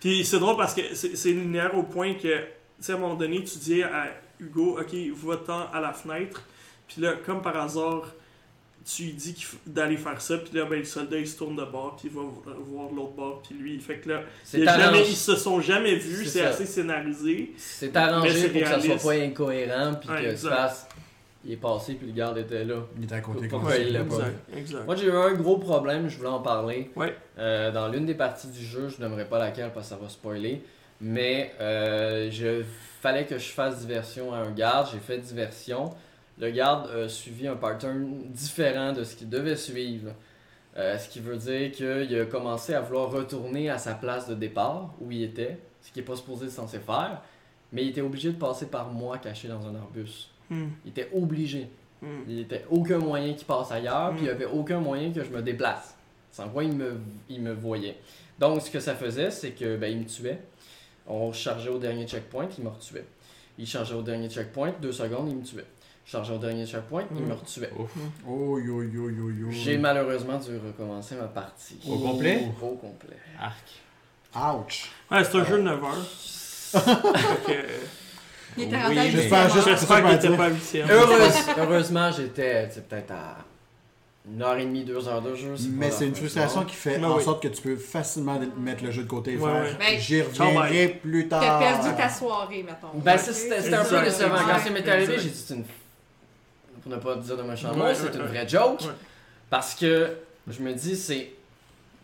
Puis 0.00 0.24
c'est 0.24 0.38
drôle 0.40 0.56
parce 0.56 0.74
que 0.74 0.82
c'est 0.94 1.30
linéaire 1.30 1.76
au 1.76 1.84
point 1.84 2.14
que, 2.14 2.36
tu 2.38 2.44
sais, 2.80 2.92
à 2.92 2.96
un 2.96 2.98
moment 2.98 3.14
donné, 3.14 3.44
tu 3.44 3.56
dis 3.58 3.82
à 3.84 4.06
Hugo, 4.40 4.78
ok, 4.80 4.94
va-t'en 5.24 5.70
à 5.72 5.80
la 5.80 5.92
fenêtre. 5.92 6.42
Puis 6.88 7.00
là, 7.02 7.12
comme 7.24 7.40
par 7.40 7.56
hasard, 7.56 8.08
tu 8.84 9.04
lui 9.04 9.12
dis 9.12 9.46
d'aller 9.64 9.96
faire 9.96 10.20
ça. 10.20 10.38
Puis 10.38 10.58
là, 10.58 10.64
ben, 10.64 10.80
le 10.80 10.84
soldat, 10.84 11.18
il 11.18 11.28
se 11.28 11.38
tourne 11.38 11.54
de 11.54 11.64
bord, 11.64 11.94
puis 11.96 12.08
il 12.10 12.16
va 12.16 12.22
voir 12.66 12.92
l'autre 12.92 13.12
bord. 13.12 13.42
Puis 13.46 13.54
lui, 13.54 13.78
fait 13.78 13.98
que 13.98 14.08
là, 14.08 14.22
C'est 14.42 14.58
il 14.58 14.64
jamais, 14.64 15.08
ils 15.08 15.14
se 15.16 15.36
sont 15.36 15.60
jamais 15.60 15.94
vus, 15.94 16.26
C'est 16.26 16.40
ça. 16.40 16.48
assez 16.48 16.66
scénarisé. 16.66 17.52
c'est 17.56 17.96
arrangé 17.96 18.48
pour 18.48 18.60
que 18.60 18.66
ça 18.66 18.80
soit 18.80 18.96
pas 18.96 19.22
incohérent 19.22 19.94
puis 19.94 20.10
Ouais, 20.10 20.16
que 20.16 20.22
tu 20.24 20.30
exact. 20.30 20.88
Il 21.44 21.52
est 21.52 21.56
passé 21.56 21.94
puis 21.94 22.06
le 22.06 22.12
garde 22.12 22.38
était 22.38 22.64
là. 22.64 22.76
Il 22.96 23.04
est 23.04 23.12
à 23.12 23.20
côté 23.20 23.48
Pourquoi 23.48 23.70
comme 23.70 23.78
ça. 23.78 23.82
il 23.82 23.92
l'a 23.92 24.04
pas 24.04 24.14
exact, 24.14 24.56
exact. 24.56 24.84
Moi 24.86 24.96
j'ai 24.96 25.06
eu 25.06 25.12
un 25.12 25.32
gros 25.32 25.58
problème, 25.58 26.08
je 26.08 26.16
voulais 26.16 26.28
en 26.28 26.40
parler. 26.40 26.90
Ouais. 26.94 27.16
Euh, 27.38 27.72
dans 27.72 27.88
l'une 27.88 28.06
des 28.06 28.14
parties 28.14 28.48
du 28.48 28.64
jeu, 28.64 28.88
je 28.88 29.02
n'aimerais 29.02 29.28
pas 29.28 29.38
laquelle 29.38 29.72
parce 29.72 29.88
que 29.88 29.94
ça 29.96 30.00
va 30.00 30.08
spoiler. 30.08 30.62
Mais 31.00 31.52
euh, 31.60 32.30
je 32.30 32.62
fallait 33.00 33.26
que 33.26 33.38
je 33.38 33.48
fasse 33.48 33.80
diversion 33.80 34.32
à 34.32 34.38
un 34.38 34.52
garde, 34.52 34.88
j'ai 34.92 35.00
fait 35.00 35.18
diversion. 35.18 35.90
Le 36.38 36.50
garde 36.50 36.88
a 36.90 37.08
suivi 37.08 37.48
un 37.48 37.56
pattern 37.56 38.22
différent 38.30 38.92
de 38.92 39.02
ce 39.02 39.16
qu'il 39.16 39.28
devait 39.28 39.56
suivre. 39.56 40.12
Euh, 40.76 40.96
ce 40.96 41.08
qui 41.08 41.20
veut 41.20 41.36
dire 41.36 41.70
qu'il 41.72 42.18
a 42.18 42.24
commencé 42.24 42.72
à 42.72 42.80
vouloir 42.80 43.10
retourner 43.10 43.68
à 43.68 43.78
sa 43.78 43.94
place 43.94 44.28
de 44.28 44.34
départ, 44.34 44.94
où 45.00 45.10
il 45.10 45.22
était, 45.22 45.58
ce 45.82 45.92
qu'il 45.92 46.02
n'est 46.02 46.06
pas 46.06 46.16
supposé 46.16 46.48
censé 46.48 46.78
faire. 46.78 47.20
Mais 47.72 47.82
il 47.82 47.88
était 47.90 48.00
obligé 48.00 48.30
de 48.30 48.38
passer 48.38 48.66
par 48.66 48.88
moi 48.88 49.18
caché 49.18 49.48
dans 49.48 49.66
un 49.66 49.74
arbuste. 49.74 50.28
Hmm, 50.52 50.68
Il 50.84 50.90
était 50.90 51.08
obligé. 51.14 51.68
hmm. 52.02 52.06
Il 52.28 52.34
n'y 52.36 52.44
avait 52.44 52.64
aucun 52.70 52.98
moyen 52.98 53.32
qu'il 53.34 53.46
passe 53.46 53.70
ailleurs, 53.72 54.12
Mm. 54.12 54.16
puis 54.16 54.24
il 54.24 54.28
n'y 54.28 54.34
avait 54.34 54.46
aucun 54.46 54.80
moyen 54.80 55.12
que 55.12 55.22
je 55.24 55.30
me 55.30 55.40
déplace. 55.42 55.96
Sans 56.30 56.48
quoi 56.48 56.64
il 56.64 56.72
me, 56.74 56.98
il 57.28 57.40
me 57.42 57.52
voyait. 57.52 57.96
Donc, 58.38 58.62
ce 58.62 58.70
que 58.70 58.80
ça 58.80 58.94
faisait, 58.94 59.30
c'est 59.30 59.50
que 59.52 59.76
ben, 59.76 59.90
il 59.92 59.98
me 60.00 60.04
tuait. 60.06 60.40
On 61.06 61.32
chargeait 61.32 61.68
au 61.70 61.78
dernier 61.78 62.06
checkpoint, 62.06 62.48
il 62.58 62.64
me 62.64 62.70
retuait. 62.70 63.04
Il 63.58 63.66
chargeait 63.66 63.94
au 63.94 64.02
dernier 64.02 64.28
checkpoint, 64.30 64.72
deux 64.80 64.92
secondes, 64.92 65.28
il 65.28 65.36
me 65.36 65.42
tuait. 65.42 65.66
Je 66.06 66.10
chargeais 66.12 66.32
au 66.34 66.38
dernier 66.38 66.64
checkpoint, 66.66 67.04
il 67.14 67.22
Mm. 67.22 67.26
me 67.28 67.34
retuait. 67.34 67.70
Oh, 68.26 68.58
yo, 68.58 68.82
yo, 68.82 69.10
yo, 69.10 69.30
yo. 69.30 69.50
J'ai 69.50 69.78
malheureusement 69.78 70.38
dû 70.38 70.56
recommencer 70.56 71.14
ma 71.16 71.28
partie. 71.28 71.78
Au 71.88 71.98
complet? 71.98 72.46
Au 72.62 72.74
complet. 72.76 73.16
Arc. 73.38 73.68
Ouch. 74.34 74.90
Ouais, 75.10 75.22
c'est 75.24 75.36
un 75.36 75.44
jeu 75.44 75.58
de 75.58 75.62
9 75.62 75.84
heures. 75.84 76.06
Fait 78.56 78.62
que, 78.66 78.66
Il 78.66 78.74
était 78.74 78.76
Oui, 78.88 79.10
J'espère 79.10 79.50
juste- 79.50 79.66
heure. 79.68 79.76
J'espère 79.78 79.96
qu'il 79.96 80.04
pas 80.06 80.14
était 80.14 80.28
dire. 80.28 80.36
pas 80.36 80.48
8 80.48 80.78
Heureuse- 80.90 81.34
heureusement, 81.58 82.10
j'étais 82.12 82.68
peut-être 82.88 83.10
à 83.12 83.36
une 84.30 84.40
heure 84.42 84.56
et 84.56 84.64
demie, 84.64 84.84
deux 84.84 85.08
heures 85.08 85.20
de 85.22 85.34
jeu. 85.34 85.54
Mais 85.70 85.90
c'est 85.90 86.06
une 86.06 86.14
frustration 86.14 86.64
qui 86.64 86.76
fait 86.76 86.98
Ben 86.98 87.06
en 87.10 87.16
oui. 87.16 87.24
sorte 87.24 87.42
que 87.42 87.48
tu 87.48 87.60
peux 87.60 87.76
facilement 87.76 88.38
mettre 88.58 88.84
le 88.84 88.90
jeu 88.92 89.02
de 89.02 89.08
côté 89.08 89.32
et 89.32 89.36
Ouais, 89.36 89.50
faire 89.50 89.62
ouais. 89.62 89.76
Ben, 89.78 89.98
j'y 90.00 90.22
reviendrai 90.22 90.88
plus 91.02 91.28
tard. 91.28 91.40
T'as 91.40 91.58
perdu 91.58 91.96
ta 91.96 92.08
soirée, 92.08 92.62
mettons. 92.62 92.98
Ben, 92.98 93.16
c'est- 93.18 93.32
c'était 93.32 93.74
un 93.74 93.84
peu 93.84 94.00
décevant. 94.02 94.34
Quand 94.36 94.58
ça 94.58 94.70
m'est 94.70 94.88
arrivé, 94.88 95.18
j'ai 95.18 95.28
dit 95.30 95.44
c'est 95.46 95.54
une. 95.54 95.64
Pour 96.82 96.90
ne 96.92 96.96
pas 96.96 97.14
dire 97.16 97.36
de 97.36 97.42
méchant 97.42 97.70
Ouais, 97.70 97.76
mot, 97.76 97.84
ouais, 97.84 97.94
c'est 97.94 98.14
une 98.14 98.26
vraie 98.26 98.48
joke. 98.48 98.80
Ouais. 98.80 98.86
Parce 99.50 99.74
que 99.74 100.16
je 100.48 100.60
me 100.62 100.72
dis, 100.72 100.96
c'est. 100.96 101.32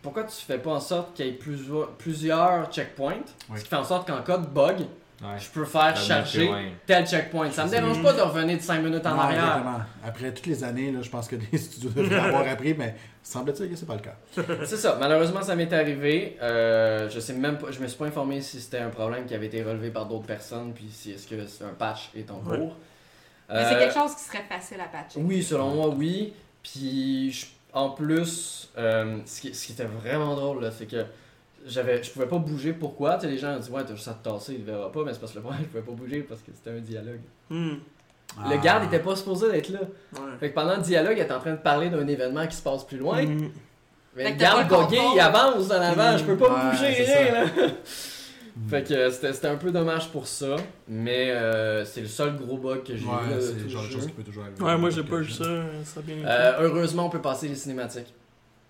Pourquoi 0.02 0.22
tu 0.24 0.36
fais 0.46 0.58
pas 0.58 0.70
en 0.70 0.80
sorte 0.80 1.14
qu'il 1.14 1.26
y 1.26 1.28
ait 1.30 1.32
plusieurs, 1.32 1.88
plusieurs 1.90 2.70
checkpoints? 2.72 3.14
Ouais. 3.50 3.58
Ce 3.58 3.62
qui 3.64 3.68
fait 3.68 3.76
en 3.76 3.82
sorte 3.84 4.06
qu'en 4.08 4.22
cas 4.22 4.38
de 4.38 4.46
bug, 4.46 4.86
Ouais. 5.20 5.36
je 5.38 5.48
peux 5.50 5.64
faire 5.64 5.96
Ça 5.96 6.04
charger 6.22 6.48
tel 6.86 7.04
checkpoint. 7.06 7.50
Ça 7.50 7.64
me 7.64 7.70
dérange 7.70 8.00
pas 8.02 8.12
de 8.12 8.20
revenir 8.20 8.56
de 8.56 8.62
5 8.62 8.80
minutes 8.82 9.04
en 9.04 9.14
Non, 9.16 9.20
arrière. 9.22 9.42
exactement. 9.44 9.80
Après 10.06 10.32
toutes 10.32 10.46
les 10.46 10.62
années, 10.62 10.92
là, 10.92 11.00
je 11.02 11.10
pense 11.10 11.26
que 11.26 11.36
les 11.50 11.58
studios 11.58 11.90
devraient 11.90 12.18
avoir 12.28 12.46
appris, 12.46 12.74
mais 12.74 12.94
semble-t-il 13.22 13.68
que 13.70 13.74
c'est 13.76 13.86
pas 13.86 13.96
le 13.96 14.00
cas. 14.00 14.14
C'est 14.64 14.76
ça, 14.76 14.96
malheureusement 15.00 15.42
ça 15.42 15.56
m'est 15.56 15.72
arrivé. 15.72 16.36
Euh, 16.40 17.08
je 17.10 17.18
sais 17.18 17.32
même 17.32 17.58
pas, 17.58 17.72
je 17.72 17.80
me 17.80 17.88
suis 17.88 17.98
pas 17.98 18.06
informé 18.06 18.40
si 18.40 18.60
c'était 18.60 18.78
un 18.78 18.90
problème 18.90 19.26
qui 19.26 19.34
avait 19.34 19.46
été 19.46 19.62
relevé 19.62 19.90
par 19.90 20.06
d'autres 20.06 20.26
personnes, 20.26 20.72
puis 20.72 20.88
si 20.92 21.10
est-ce 21.12 21.26
que 21.26 21.46
c'est 21.46 21.64
un 21.64 21.74
patch 21.76 22.10
est 22.16 22.30
en 22.30 22.40
Ouais. 22.46 22.58
cours. 22.58 22.76
Mais 23.50 23.64
c'est 23.64 23.74
Euh, 23.74 23.78
quelque 23.80 23.94
chose 23.94 24.14
qui 24.14 24.22
serait 24.22 24.44
facile 24.48 24.80
à 24.80 24.84
patcher. 24.88 25.18
Oui, 25.20 25.42
selon 25.42 25.70
moi, 25.74 25.88
oui. 25.88 26.32
Puis 26.62 27.32
je- 27.32 27.46
en 27.72 27.90
plus, 27.90 28.70
euh, 28.78 29.18
ce, 29.26 29.40
qui, 29.40 29.54
ce 29.54 29.66
qui 29.66 29.72
était 29.72 29.84
vraiment 29.84 30.34
drôle, 30.36 30.70
c'est 30.76 30.86
que 30.86 31.04
j'avais, 31.68 32.02
je 32.02 32.10
pouvais 32.10 32.26
pas 32.26 32.38
bouger. 32.38 32.72
Pourquoi 32.72 33.14
Tu 33.16 33.22
sais, 33.26 33.32
Les 33.32 33.38
gens 33.38 33.54
ont 33.56 33.58
dit 33.58 33.70
Ouais, 33.70 33.82
t'as 33.86 33.94
juste 33.94 34.08
à 34.08 34.14
te 34.14 34.28
tasser, 34.28 34.54
il 34.58 34.64
verra 34.64 34.90
pas. 34.90 35.04
Mais 35.04 35.12
c'est 35.12 35.20
parce 35.20 35.32
que 35.32 35.36
le 35.38 35.42
problème, 35.42 35.62
je 35.64 35.68
pouvais 35.68 35.82
pas 35.82 35.92
bouger 36.02 36.20
parce 36.22 36.40
que 36.40 36.50
c'était 36.54 36.76
un 36.76 36.80
dialogue. 36.80 37.20
Hmm, 37.50 37.74
Ah. 38.38 38.48
Le 38.50 38.60
garde 38.60 38.84
était 38.84 38.98
pas 38.98 39.16
supposé 39.16 39.50
d'être 39.50 39.70
là. 39.70 39.80
ouais. 39.80 40.18
Fait 40.40 40.50
que 40.50 40.54
pendant 40.54 40.76
le 40.76 40.82
dialogue, 40.82 41.14
il 41.16 41.22
était 41.22 41.32
en 41.32 41.40
train 41.40 41.52
de 41.52 41.56
parler 41.58 41.88
d'un 41.90 42.06
événement 42.06 42.46
qui 42.46 42.56
se 42.56 42.62
passe 42.62 42.84
plus 42.84 42.98
loin. 42.98 43.24
Hmm. 43.24 43.48
Mais 44.16 44.24
Fait 44.24 44.30
le 44.32 44.36
garde 44.36 44.68
contrôle. 44.68 44.98
il 45.14 45.20
avance 45.20 45.70
en 45.70 45.80
avant, 45.80 46.16
je 46.18 46.24
peux 46.24 46.36
pas 46.36 46.48
Ouais, 46.52 46.70
bouger, 46.70 47.04
rien 47.04 47.32
là. 47.44 47.50
fait 48.68 48.82
que 48.82 49.10
c'était, 49.10 49.32
c'était 49.32 49.46
un 49.48 49.56
peu 49.56 49.70
dommage 49.70 50.10
pour 50.10 50.26
ça. 50.26 50.56
Mais 50.88 51.30
euh, 51.30 51.84
c'est 51.84 52.00
le 52.00 52.06
seul 52.08 52.36
gros 52.36 52.58
bug 52.58 52.82
que 52.82 52.96
j'ai 52.96 53.04
eu. 53.04 53.08
Ouais, 53.08 53.40
c'est 53.40 53.68
genre 53.68 53.82
de 53.84 53.88
chose 53.88 54.06
qui 54.06 54.12
peut 54.12 54.22
toujours 54.24 54.42
arriver. 54.44 54.60
Ouais, 54.62 54.76
moi 54.76 54.90
j'ai 54.90 55.04
pas 55.04 55.16
vu 55.18 55.30
ça, 55.30 55.44
ça 55.84 56.00
a 56.00 56.02
bien 56.02 56.16
été. 56.16 56.26
Euh, 56.26 56.52
heureusement, 56.62 57.06
on 57.06 57.10
peut 57.10 57.20
passer 57.20 57.48
les 57.48 57.54
cinématiques. 57.54 58.12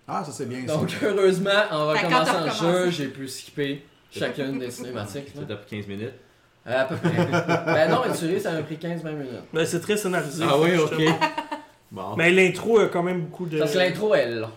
Ah, 0.09 0.23
ça 0.25 0.31
c'est 0.31 0.47
bien 0.47 0.61
Donc, 0.63 0.89
ça. 0.89 1.05
heureusement, 1.05 1.49
en 1.71 1.87
recommençant 1.89 2.43
le 2.45 2.51
jeu, 2.51 2.89
j'ai 2.91 3.07
pu 3.07 3.27
skipper. 3.27 3.85
chacune 4.11 4.57
des 4.59 4.71
cinématiques. 4.71 5.29
Ça 5.35 5.43
t'a 5.47 5.55
pris 5.55 5.77
15 5.77 5.87
minutes. 5.87 6.13
Euh, 6.67 6.81
à 6.81 6.85
peu 6.85 6.95
près. 6.95 7.11
ben 7.11 7.89
non, 7.89 8.03
Eturi, 8.05 8.39
ça 8.41 8.51
m'a 8.51 8.63
pris 8.63 8.75
15-20 8.75 9.03
minutes. 9.13 9.29
Ben, 9.53 9.65
c'est 9.65 9.79
très 9.79 9.97
scénarisé. 9.97 10.43
Ah 10.47 10.57
oui, 10.59 10.75
ok. 10.77 10.93
Bon. 11.91 12.15
Mais 12.15 12.29
l'intro 12.29 12.77
a 12.81 12.87
quand 12.87 13.01
même 13.01 13.21
beaucoup 13.21 13.47
de. 13.47 13.57
Parce 13.57 13.73
que 13.73 13.79
l'intro, 13.79 14.13
elle. 14.13 14.47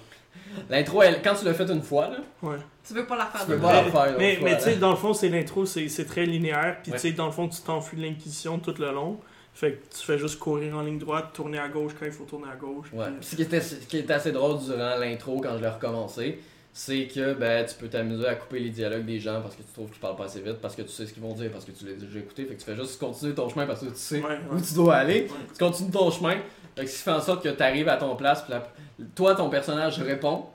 L'intro, 0.68 1.02
elle, 1.02 1.22
quand 1.22 1.34
tu 1.34 1.46
l'as 1.46 1.54
fait 1.54 1.70
une 1.70 1.80
fois, 1.82 2.08
là, 2.08 2.16
Ouais. 2.42 2.56
Tu 2.86 2.92
veux 2.92 3.06
pas 3.06 3.16
la 3.16 3.24
faire 3.24 3.40
tu 3.40 3.46
peux 3.46 3.56
de 3.56 3.60
pas 3.62 3.72
la 3.72 3.82
Mais- 3.82 3.88
refaire. 3.90 4.14
Mais, 4.18 4.38
mais 4.42 4.56
tu 4.58 4.64
sais, 4.64 4.76
dans 4.76 4.90
le 4.90 4.96
fond, 4.96 5.14
c'est 5.14 5.30
l'intro, 5.30 5.64
c'est 5.64 5.88
c'est 5.88 6.04
très 6.04 6.26
linéaire. 6.26 6.76
Puis 6.82 6.92
Ouais. 6.92 6.98
tu 6.98 7.08
sais, 7.08 7.12
dans 7.14 7.24
le 7.26 7.32
fond, 7.32 7.48
tu 7.48 7.60
t'enfuis 7.62 7.96
de 7.96 8.02
l'Inquisition 8.02 8.58
tout 8.58 8.74
le 8.78 8.90
long. 8.92 9.18
Fait 9.54 9.72
que 9.72 9.94
tu 9.96 10.04
fais 10.06 10.18
juste 10.18 10.38
courir 10.38 10.76
en 10.76 10.82
ligne 10.82 10.98
droite, 10.98 11.30
tourner 11.34 11.58
à 11.58 11.68
gauche 11.68 11.92
quand 11.98 12.06
il 12.06 12.12
faut 12.12 12.24
tourner 12.24 12.48
à 12.52 12.56
gauche. 12.56 12.88
Ouais. 12.92 13.06
puis- 13.18 13.26
Ce 13.28 13.36
qui 13.36 13.42
était, 13.42 13.60
ce 13.60 13.74
qui 13.86 13.98
était 13.98 14.14
assez 14.14 14.32
drôle 14.32 14.58
durant 14.60 14.96
l'intro 14.96 15.40
quand 15.40 15.56
je 15.58 15.62
l'ai 15.62 15.68
recommencé, 15.68 16.38
c'est 16.72 17.06
que 17.06 17.34
ben, 17.34 17.66
tu 17.66 17.74
peux 17.74 17.88
t'amuser 17.88 18.26
à 18.26 18.34
couper 18.34 18.58
les 18.60 18.70
dialogues 18.70 19.04
des 19.04 19.20
gens 19.20 19.42
parce 19.42 19.54
que 19.54 19.62
tu 19.62 19.68
trouves 19.74 19.90
qu'ils 19.90 20.00
parlent 20.00 20.16
pas 20.16 20.24
assez 20.24 20.40
vite, 20.40 20.56
parce 20.62 20.74
que 20.74 20.80
tu 20.82 20.88
sais 20.88 21.04
ce 21.06 21.12
qu'ils 21.12 21.22
vont 21.22 21.34
dire, 21.34 21.50
parce 21.52 21.66
que 21.66 21.70
tu 21.70 21.84
l'as 21.84 21.92
déjà 21.92 22.18
écouté. 22.18 22.46
Fait 22.46 22.54
que 22.54 22.60
tu 22.60 22.64
fais 22.64 22.74
juste 22.76 22.98
continuer 22.98 23.34
ton 23.34 23.48
chemin 23.50 23.66
parce 23.66 23.80
que 23.80 23.86
tu 23.86 23.92
sais 23.96 24.22
Ouais, 24.22 24.38
où 24.50 24.58
tu 24.58 24.72
dois 24.72 24.94
aller. 24.94 25.28
Tu 25.52 25.58
continues 25.58 25.90
ton 25.90 26.10
chemin. 26.10 26.36
Fait 26.74 26.84
que 26.84 26.90
ce 26.90 26.96
qui 26.96 27.02
fait 27.02 27.10
en 27.10 27.20
sorte 27.20 27.42
que 27.44 27.50
tu 27.50 27.62
arrives 27.62 27.90
à 27.90 27.98
ton 27.98 28.16
place. 28.16 28.40
Puis 28.42 28.52
la- 28.54 28.66
toi, 29.14 29.34
ton 29.34 29.50
personnage 29.50 29.98
répond. 30.00 30.46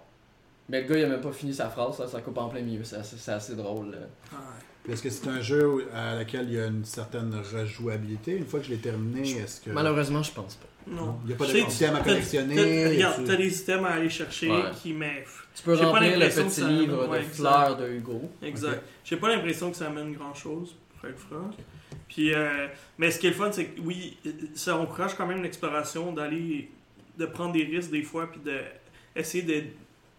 Mais 0.69 0.81
le 0.81 0.87
gars, 0.87 0.97
il 0.97 1.05
a 1.05 1.07
même 1.07 1.21
pas 1.21 1.31
fini 1.31 1.53
sa 1.53 1.69
phrase. 1.69 1.95
Ça, 1.97 2.07
ça 2.07 2.19
coupe 2.19 2.37
en 2.39 2.49
plein 2.49 2.61
milieu. 2.61 2.83
C'est 2.83 2.97
assez, 3.31 3.55
drôle. 3.55 3.91
là. 3.91 3.97
Est-ce 4.89 5.03
que 5.03 5.09
c'est 5.09 5.27
un 5.27 5.41
jeu 5.41 5.87
à 5.93 6.15
laquelle 6.15 6.47
il 6.49 6.55
y 6.55 6.59
a 6.59 6.67
une 6.67 6.85
certaine 6.85 7.33
rejouabilité? 7.53 8.35
Une 8.37 8.45
fois 8.45 8.59
que 8.59 8.65
je 8.67 8.71
l'ai 8.71 8.77
terminé, 8.77 9.29
est-ce 9.31 9.61
que. 9.61 9.69
Malheureusement, 9.71 10.23
je 10.23 10.31
pense 10.31 10.55
pas. 10.55 10.67
Non. 10.89 11.17
Il 11.23 11.27
n'y 11.27 11.33
a 11.33 11.35
pas 11.35 11.45
de 11.47 11.51
système 11.51 11.95
à 11.95 11.97
t'as- 11.99 12.03
collectionner. 12.05 12.87
Regarde, 12.87 13.15
tu- 13.17 13.23
t'as 13.25 13.35
des 13.35 13.59
items 13.59 13.85
à 13.85 13.89
aller 13.89 14.09
chercher 14.09 14.49
Ouais. 14.49 14.61
qui 14.81 14.93
mais 14.93 15.25
Tu 15.55 15.63
peux 15.63 15.75
J'ai 15.75 15.81
pas 15.81 15.87
remplir 15.89 16.13
le 16.13 16.19
l'impression 16.19 16.43
que 16.43 16.49
petit 16.49 16.61
ça- 16.61 16.67
livre 16.69 17.07
ouais, 17.09 17.17
de 17.19 17.23
exact. 17.23 17.35
fleurs 17.35 17.77
de 17.77 17.89
Hugo. 17.89 18.21
Exact. 18.41 18.83
J'ai 19.03 19.17
pas 19.17 19.27
l'impression 19.35 19.71
que 19.71 19.75
ça 19.77 19.87
amène 19.87 20.13
grand 20.13 20.33
chose, 20.33 20.75
pour 20.99 21.09
être 21.09 21.17
franc. 21.19 21.49
Puis, 22.07 22.33
euh, 22.33 22.67
mais 22.97 23.11
ce 23.11 23.19
qui 23.19 23.27
est 23.27 23.31
le 23.31 23.35
fun, 23.35 23.51
c'est 23.51 23.65
que 23.65 23.81
oui, 23.81 24.17
ça 24.55 24.77
encourage 24.77 25.15
quand 25.15 25.25
même 25.27 25.41
l'exploration, 25.43 26.13
d'aller, 26.13 26.69
de 27.17 27.25
prendre 27.25 27.51
des 27.53 27.63
risques 27.65 27.91
des 27.91 28.03
fois, 28.03 28.31
puis 28.31 28.39
de 28.45 28.57
essayer 29.15 29.43
de 29.43 29.63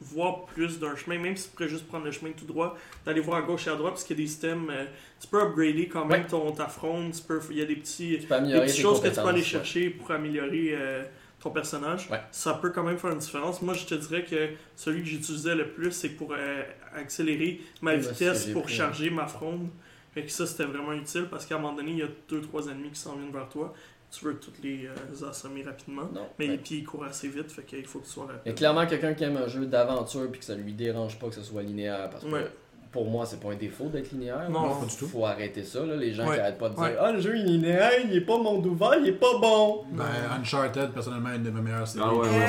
voir 0.00 0.44
plus 0.46 0.78
d'un 0.78 0.94
chemin, 0.94 1.18
même 1.18 1.36
si 1.36 1.48
tu 1.48 1.56
pourrais 1.56 1.68
juste 1.68 1.86
prendre 1.88 2.04
le 2.04 2.12
chemin 2.12 2.30
tout 2.32 2.44
droit, 2.44 2.76
d'aller 3.04 3.20
voir 3.20 3.38
à 3.38 3.42
gauche 3.42 3.66
et 3.66 3.70
à 3.70 3.74
droite, 3.76 3.94
parce 3.94 4.04
qu'il 4.04 4.16
y 4.16 4.20
a 4.20 4.22
des 4.22 4.28
systèmes, 4.28 4.70
euh, 4.70 4.84
tu 5.20 5.26
peux 5.26 5.40
upgrader 5.42 5.88
quand 5.88 6.04
même 6.04 6.22
Ouais. 6.22 6.26
ton, 6.28 6.52
ta 6.52 6.66
fronde, 6.68 7.12
tu 7.12 7.22
peux, 7.22 7.40
il 7.50 7.58
y 7.58 7.62
a 7.62 7.64
des 7.64 7.76
petits, 7.76 8.10
des 8.18 8.26
petites 8.26 8.76
tes 8.76 8.82
choses 8.82 9.00
que 9.02 9.08
tu 9.08 9.14
peux 9.14 9.20
aller 9.22 9.38
ouais. 9.38 9.44
chercher 9.44 9.90
pour 9.90 10.10
améliorer 10.12 10.70
euh, 10.72 11.02
ton 11.40 11.50
personnage. 11.50 12.08
Ouais. 12.10 12.20
Ça 12.30 12.54
peut 12.54 12.70
quand 12.70 12.84
même 12.84 12.98
faire 12.98 13.10
une 13.10 13.18
différence. 13.18 13.60
Moi, 13.62 13.74
je 13.74 13.86
te 13.86 13.94
dirais 13.94 14.24
que 14.24 14.50
celui 14.76 15.02
que 15.02 15.08
j'utilisais 15.08 15.54
le 15.56 15.68
plus, 15.68 15.90
c'est 15.92 16.10
pour 16.10 16.32
euh, 16.32 16.62
accélérer 16.94 17.60
ma 17.82 17.96
vitesse 17.96 18.46
pour 18.46 18.62
pris, 18.64 18.74
charger 18.74 19.10
ma 19.10 19.26
fronde. 19.26 19.68
Fait 20.14 20.22
que 20.22 20.30
ça, 20.30 20.46
c'était 20.46 20.64
vraiment 20.64 20.92
utile 20.92 21.26
parce 21.30 21.44
qu'à 21.44 21.56
un 21.56 21.58
moment 21.58 21.74
donné, 21.74 21.90
il 21.92 21.98
y 21.98 22.02
a 22.02 22.08
2-3 22.30 22.70
ennemis 22.70 22.90
qui 22.90 23.00
s'en 23.00 23.14
viennent 23.16 23.32
vers 23.32 23.48
toi. 23.48 23.74
Tu 24.10 24.24
veux 24.24 24.36
toutes 24.36 24.62
les 24.62 24.86
euh, 24.86 25.28
assommer 25.28 25.62
rapidement. 25.62 26.09
Non. 26.14 26.28
Mais 26.39 26.48
Ouais. 26.48 26.56
puis 26.59 26.78
ils 26.78 26.85
courent 26.85 27.05
assez 27.05 27.28
vite, 27.28 27.51
fait 27.52 27.62
qu'il 27.62 27.85
faut 27.86 27.98
que 27.98 28.05
tu 28.06 28.10
sois 28.12 28.26
Il 28.28 28.32
rapide. 28.36 28.55
clairement 28.55 28.86
quelqu'un 28.86 29.12
qui 29.14 29.24
aime 29.24 29.36
un 29.36 29.48
jeu 29.48 29.66
d'aventure 29.66 30.30
puis 30.30 30.40
que 30.40 30.47
ça 30.47 30.55
lui 30.55 30.72
dérange 30.72 31.18
pas 31.18 31.28
que 31.28 31.35
ce 31.35 31.43
soit 31.43 31.62
linéaire 31.62 32.09
parce 32.10 32.24
que 32.24 32.30
Ouais. 32.30 32.47
Pour 32.90 33.05
moi 33.05 33.27
c'est 33.27 33.39
pas 33.40 33.51
un 33.52 33.55
défaut 33.56 33.85
d'être 33.86 34.12
linéaire. 34.12 34.48
Non, 34.51 34.74
pas 34.74 34.86
du 34.86 34.97
tout. 34.97 35.06
Faut 35.06 35.27
arrêter 35.27 35.62
ça 35.62 35.81
là, 35.85 35.94
les 35.97 36.12
gens 36.15 36.27
Ouais. 36.27 36.35
qui 36.36 36.40
arrêtent 36.40 36.59
pas 36.59 36.69
de 36.70 36.74
dire 36.74 36.82
Ouais. 36.85 36.97
ah 37.01 37.12
le 37.12 37.20
jeu 37.20 37.36
il 37.36 37.43
est 37.43 37.44
linéaire, 37.48 37.90
il 38.05 38.16
est 38.16 38.20
pas 38.23 38.39
monde 38.39 38.65
ouvert, 38.66 38.94
il 39.01 39.09
est 39.09 39.12
pas 39.12 39.39
bon. 39.40 39.85
Ben, 39.93 40.05
Uncharted, 40.40 40.90
personnellement, 40.93 41.31
une 41.35 41.43
de 41.43 41.51
mes 41.51 41.60
meilleures 41.60 41.86
séries. 41.86 42.05
Ah 42.09 42.15
ouais, 42.15 42.20
ouais, 42.28 42.36
ouais. 42.36 42.47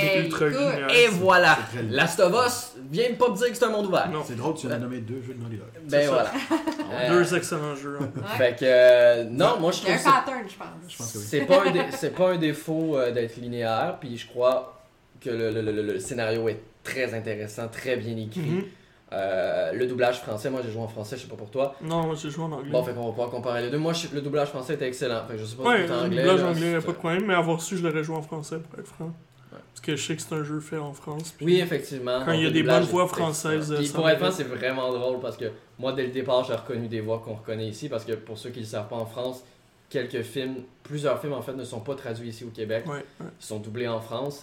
C'est 0.00 0.06
Hey, 0.18 0.24
ultra 0.26 0.46
linéaire. 0.48 0.88
Et 0.94 1.06
voilà. 1.08 1.58
C'est. 1.74 1.82
Last 1.90 2.20
of 2.20 2.46
Us 2.46 2.72
vient 2.90 3.10
de 3.10 3.14
pas 3.16 3.28
me 3.30 3.36
dire 3.36 3.48
que 3.48 3.54
c'est 3.56 3.64
un 3.64 3.70
monde 3.70 3.86
ouvert. 3.86 4.08
Non. 4.10 4.22
C'est 4.24 4.36
drôle, 4.36 4.54
tu 4.54 4.66
viens 4.68 4.76
de 4.78 4.82
nommer 4.84 4.98
deux 5.00 5.20
jeux 5.22 5.34
de 5.34 5.42
Naughty 5.42 5.56
Dog. 5.56 5.66
Ben 5.88 6.02
ça. 6.06 6.10
voilà. 6.12 6.30
Euh, 6.92 7.08
Deux 7.10 7.36
excellents 7.36 7.76
jeux. 7.76 7.98
hein. 8.00 8.08
Ouais. 8.16 8.36
Fait 8.36 8.56
que 8.58 8.64
euh, 8.64 9.24
non, 9.30 9.60
moi 9.60 9.70
je 9.70 9.78
trouve 9.82 9.92
un 9.94 9.98
ça 9.98 10.24
pattern, 10.26 10.40
je 10.48 10.56
pense. 10.56 10.66
Je 10.88 10.96
pense 10.96 11.12
que 11.12 11.18
oui. 11.18 11.24
c'est 11.28 11.40
pas 11.42 11.62
un 11.64 11.70
dé- 11.70 11.84
c'est 11.92 12.14
pas 12.16 12.30
un 12.32 12.36
défaut 12.36 12.96
euh, 12.98 13.12
d'être 13.12 13.36
linéaire 13.36 13.96
puis 14.00 14.18
je 14.18 14.26
crois 14.26 14.82
que 15.20 15.30
le, 15.30 15.50
le- 15.52 15.62
le- 15.62 15.82
le 15.82 15.98
scénario 16.00 16.48
est 16.48 16.60
très 16.82 17.14
intéressant, 17.14 17.68
très 17.68 17.96
bien 17.96 18.16
écrit. 18.16 18.64
Euh, 19.12 19.72
le 19.72 19.86
doublage 19.86 20.20
français, 20.20 20.50
moi 20.50 20.60
j'ai 20.64 20.70
joué 20.70 20.82
en 20.82 20.86
français, 20.88 21.16
je 21.16 21.22
sais 21.22 21.28
pas 21.28 21.34
pour 21.36 21.50
toi. 21.50 21.74
Non, 21.82 22.06
moi 22.06 22.14
j'ai 22.14 22.30
joué 22.30 22.44
en 22.44 22.52
anglais. 22.52 22.70
Bon, 22.70 22.82
fait 22.84 22.92
qu'on 22.94 23.04
va 23.06 23.10
pouvoir 23.10 23.30
comparer 23.30 23.62
les 23.62 23.70
deux. 23.70 23.78
Moi, 23.78 23.92
le 24.12 24.20
doublage 24.20 24.48
français 24.48 24.74
était 24.74 24.86
excellent. 24.86 25.22
Fait 25.26 25.34
que 25.34 25.40
je 25.40 25.44
sais 25.46 25.56
pas 25.56 25.64
ouais, 25.64 25.82
si 25.82 25.88
le 25.88 25.94
anglais. 25.94 26.22
doublage 26.22 26.40
là, 26.42 26.48
anglais, 26.48 26.70
y 26.70 26.74
a 26.74 26.80
pas 26.80 26.92
de 26.92 26.96
problème, 26.96 27.24
mais 27.26 27.34
avoir 27.34 27.60
su, 27.60 27.76
je 27.76 27.82
l'aurais 27.86 28.04
joué 28.04 28.16
en 28.16 28.22
français 28.22 28.58
pour 28.58 28.78
être 28.78 28.86
franc. 28.86 29.10
Parce 29.50 29.80
que 29.80 29.96
je 29.96 30.06
sais 30.06 30.14
que 30.16 30.22
c'est 30.22 30.34
un 30.34 30.44
jeu 30.44 30.60
fait 30.60 30.76
en 30.78 30.92
France. 30.92 31.32
puis- 31.36 31.46
Oui, 31.46 31.60
effectivement. 31.60 32.20
Quand 32.24 32.32
il 32.32 32.40
y 32.42 32.44
a 32.44 32.48
Le 32.48 32.52
des 32.52 32.62
bonnes 32.62 32.82
voix 32.84 33.08
françaises. 33.08 33.74
Puis 33.76 33.88
pour 33.88 34.08
être 34.08 34.18
franc, 34.20 34.30
c'est 34.30 34.44
vraiment 34.44 34.92
drôle 34.92 35.18
parce 35.20 35.36
que 35.36 35.46
moi, 35.78 35.92
dès 35.92 36.04
le 36.04 36.12
départ, 36.12 36.44
j'ai 36.44 36.54
reconnu 36.54 36.86
des 36.86 37.00
voix 37.00 37.20
qu'on 37.24 37.34
reconnaît 37.34 37.66
ici. 37.66 37.88
Parce 37.88 38.04
que 38.04 38.12
pour 38.12 38.38
ceux 38.38 38.50
qui 38.50 38.58
ne 38.60 38.64
le 38.64 38.68
savent 38.70 38.88
pas 38.88 38.96
en 38.96 39.06
France, 39.06 39.42
quelques 39.88 40.22
films, 40.22 40.56
plusieurs 40.84 41.20
films 41.20 41.32
en 41.32 41.42
fait, 41.42 41.54
ne 41.54 41.64
sont 41.64 41.80
pas 41.80 41.94
traduits 41.96 42.28
ici 42.28 42.44
au 42.44 42.50
Québec. 42.50 42.84
Ouais, 42.86 42.94
ouais. 43.20 43.26
Ils 43.40 43.44
sont 43.44 43.58
doublés 43.58 43.88
en 43.88 44.00
France. 44.00 44.42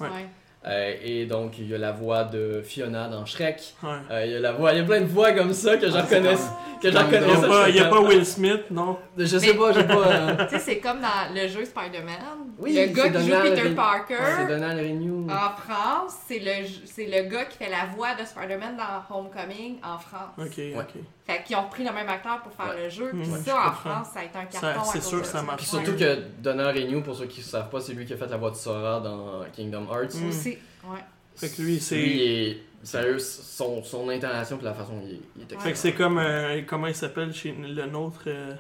Euh, 0.66 0.94
et 1.02 1.26
donc, 1.26 1.60
il 1.60 1.70
y 1.70 1.76
a 1.76 1.78
la 1.78 1.92
voix 1.94 2.24
de 2.26 2.62
Fiona 2.62 3.08
dans 3.08 3.26
Shrek. 3.26 3.76
ouais. 3.84 3.90
Euh, 4.12 4.26
il 4.26 4.32
y 4.34 4.36
a 4.36 4.40
la 4.40 4.52
voix, 4.52 4.74
il 4.74 4.80
y 4.80 4.82
a 4.82 4.84
plein 4.84 5.00
de 5.02 5.06
voix 5.06 5.32
comme 5.32 5.54
ça 5.54 5.78
que 5.78 5.88
je 5.90 5.96
Ah, 5.96 6.02
reconnais. 6.02 6.36
Que 6.82 6.92
je 6.92 6.94
quand 6.98 7.04
Il 7.10 7.12
n'y 7.12 7.18
reconnais 7.18 7.46
a, 7.46 7.48
pas, 7.48 7.70
y 7.70 7.80
a 7.80 7.86
pas 7.86 8.00
Will 8.02 8.26
Smith, 8.26 8.64
non? 8.70 8.98
Je 9.18 9.26
sais 9.38 9.54
pas, 9.54 9.72
j'ai 9.72 9.84
pas. 9.86 9.94
euh, 10.08 10.36
Tu 10.50 10.56
sais, 10.56 10.60
c'est 10.60 10.78
comme 10.80 11.00
dans 11.00 11.34
le 11.34 11.48
jeu 11.48 11.64
Spider-Man. 11.64 12.18
Oui, 12.60 12.74
le 12.74 12.88
gars 12.94 13.10
qui 13.10 13.28
joue 13.30 13.36
Peter 13.44 13.70
Parker. 13.70 14.18
C'est 14.38 14.48
Donald 14.48 14.80
Renew. 14.80 15.28
En 15.30 15.56
France, 15.56 16.16
c'est 16.28 16.40
le, 16.40 16.68
c'est 16.86 17.06
le 17.06 17.30
gars 17.30 17.46
qui 17.46 17.58
fait 17.58 17.70
la 17.70 17.86
voix 17.96 18.14
de 18.16 18.26
Spider-Man 18.26 18.76
dans 18.78 19.16
Homecoming 19.16 19.78
en 19.84 19.98
France. 20.00 20.34
Ok, 20.38 20.60
ok. 20.76 21.02
Fait 21.28 21.44
qu'ils 21.44 21.56
ont 21.58 21.64
repris 21.64 21.84
le 21.84 21.92
même 21.92 22.08
acteur 22.08 22.42
pour 22.42 22.54
faire 22.54 22.70
Ouais. 22.74 22.84
le 22.86 22.90
jeu. 22.90 23.10
Puis 23.12 23.20
Ouais, 23.30 23.38
ça, 23.40 23.44
je 23.46 23.52
en 23.52 23.56
comprends. 23.72 23.74
France, 23.92 24.08
ça 24.14 24.20
a 24.22 24.24
été 24.24 24.38
un 24.38 24.46
carton. 24.46 24.84
c'est 24.92 25.04
sûr 25.04 25.22
que 25.22 25.28
ça 25.28 25.42
marche. 25.44 25.64
Puis 25.68 25.78
Ouais. 25.78 25.84
surtout 25.86 26.00
que 26.00 26.22
Donald 26.42 26.78
Renew, 26.78 27.02
pour 27.04 27.16
ceux 27.16 27.26
qui 27.26 27.42
ne 27.42 27.46
savent 27.46 27.70
pas, 27.70 27.82
c'est 27.82 27.94
lui 27.94 28.06
qui 28.06 28.14
a 28.14 28.18
fait 28.18 28.28
la 28.28 28.38
voix 28.38 28.50
de 28.52 28.56
Sora 28.56 29.00
dans 29.02 29.44
Kingdom 29.54 29.86
Hearts. 29.92 30.16
Mm. 30.16 30.30
Aussi. 30.30 30.58
Ouais. 30.86 31.00
Fait 31.36 31.50
que 31.50 31.62
lui, 31.62 31.80
c'est. 31.80 31.96
Lui, 31.98 32.22
est- 32.24 32.64
sérieux, 32.82 33.20
son, 33.20 33.84
son 33.84 34.08
intonation 34.10 34.58
et 34.60 34.64
la 34.64 34.74
façon 34.74 35.02
il 35.04 35.16
est, 35.16 35.22
il 35.36 35.42
est 35.54 35.60
Fait 35.60 35.72
que 35.74 35.78
c'est 35.78 35.94
comme. 35.94 36.18
euh, 36.18 36.62
comment 36.66 36.88
il 36.88 36.96
s'appelle 36.96 37.34
chez 37.34 37.52
le 37.52 37.86
nôtre 37.88 38.22
euh, 38.28 38.54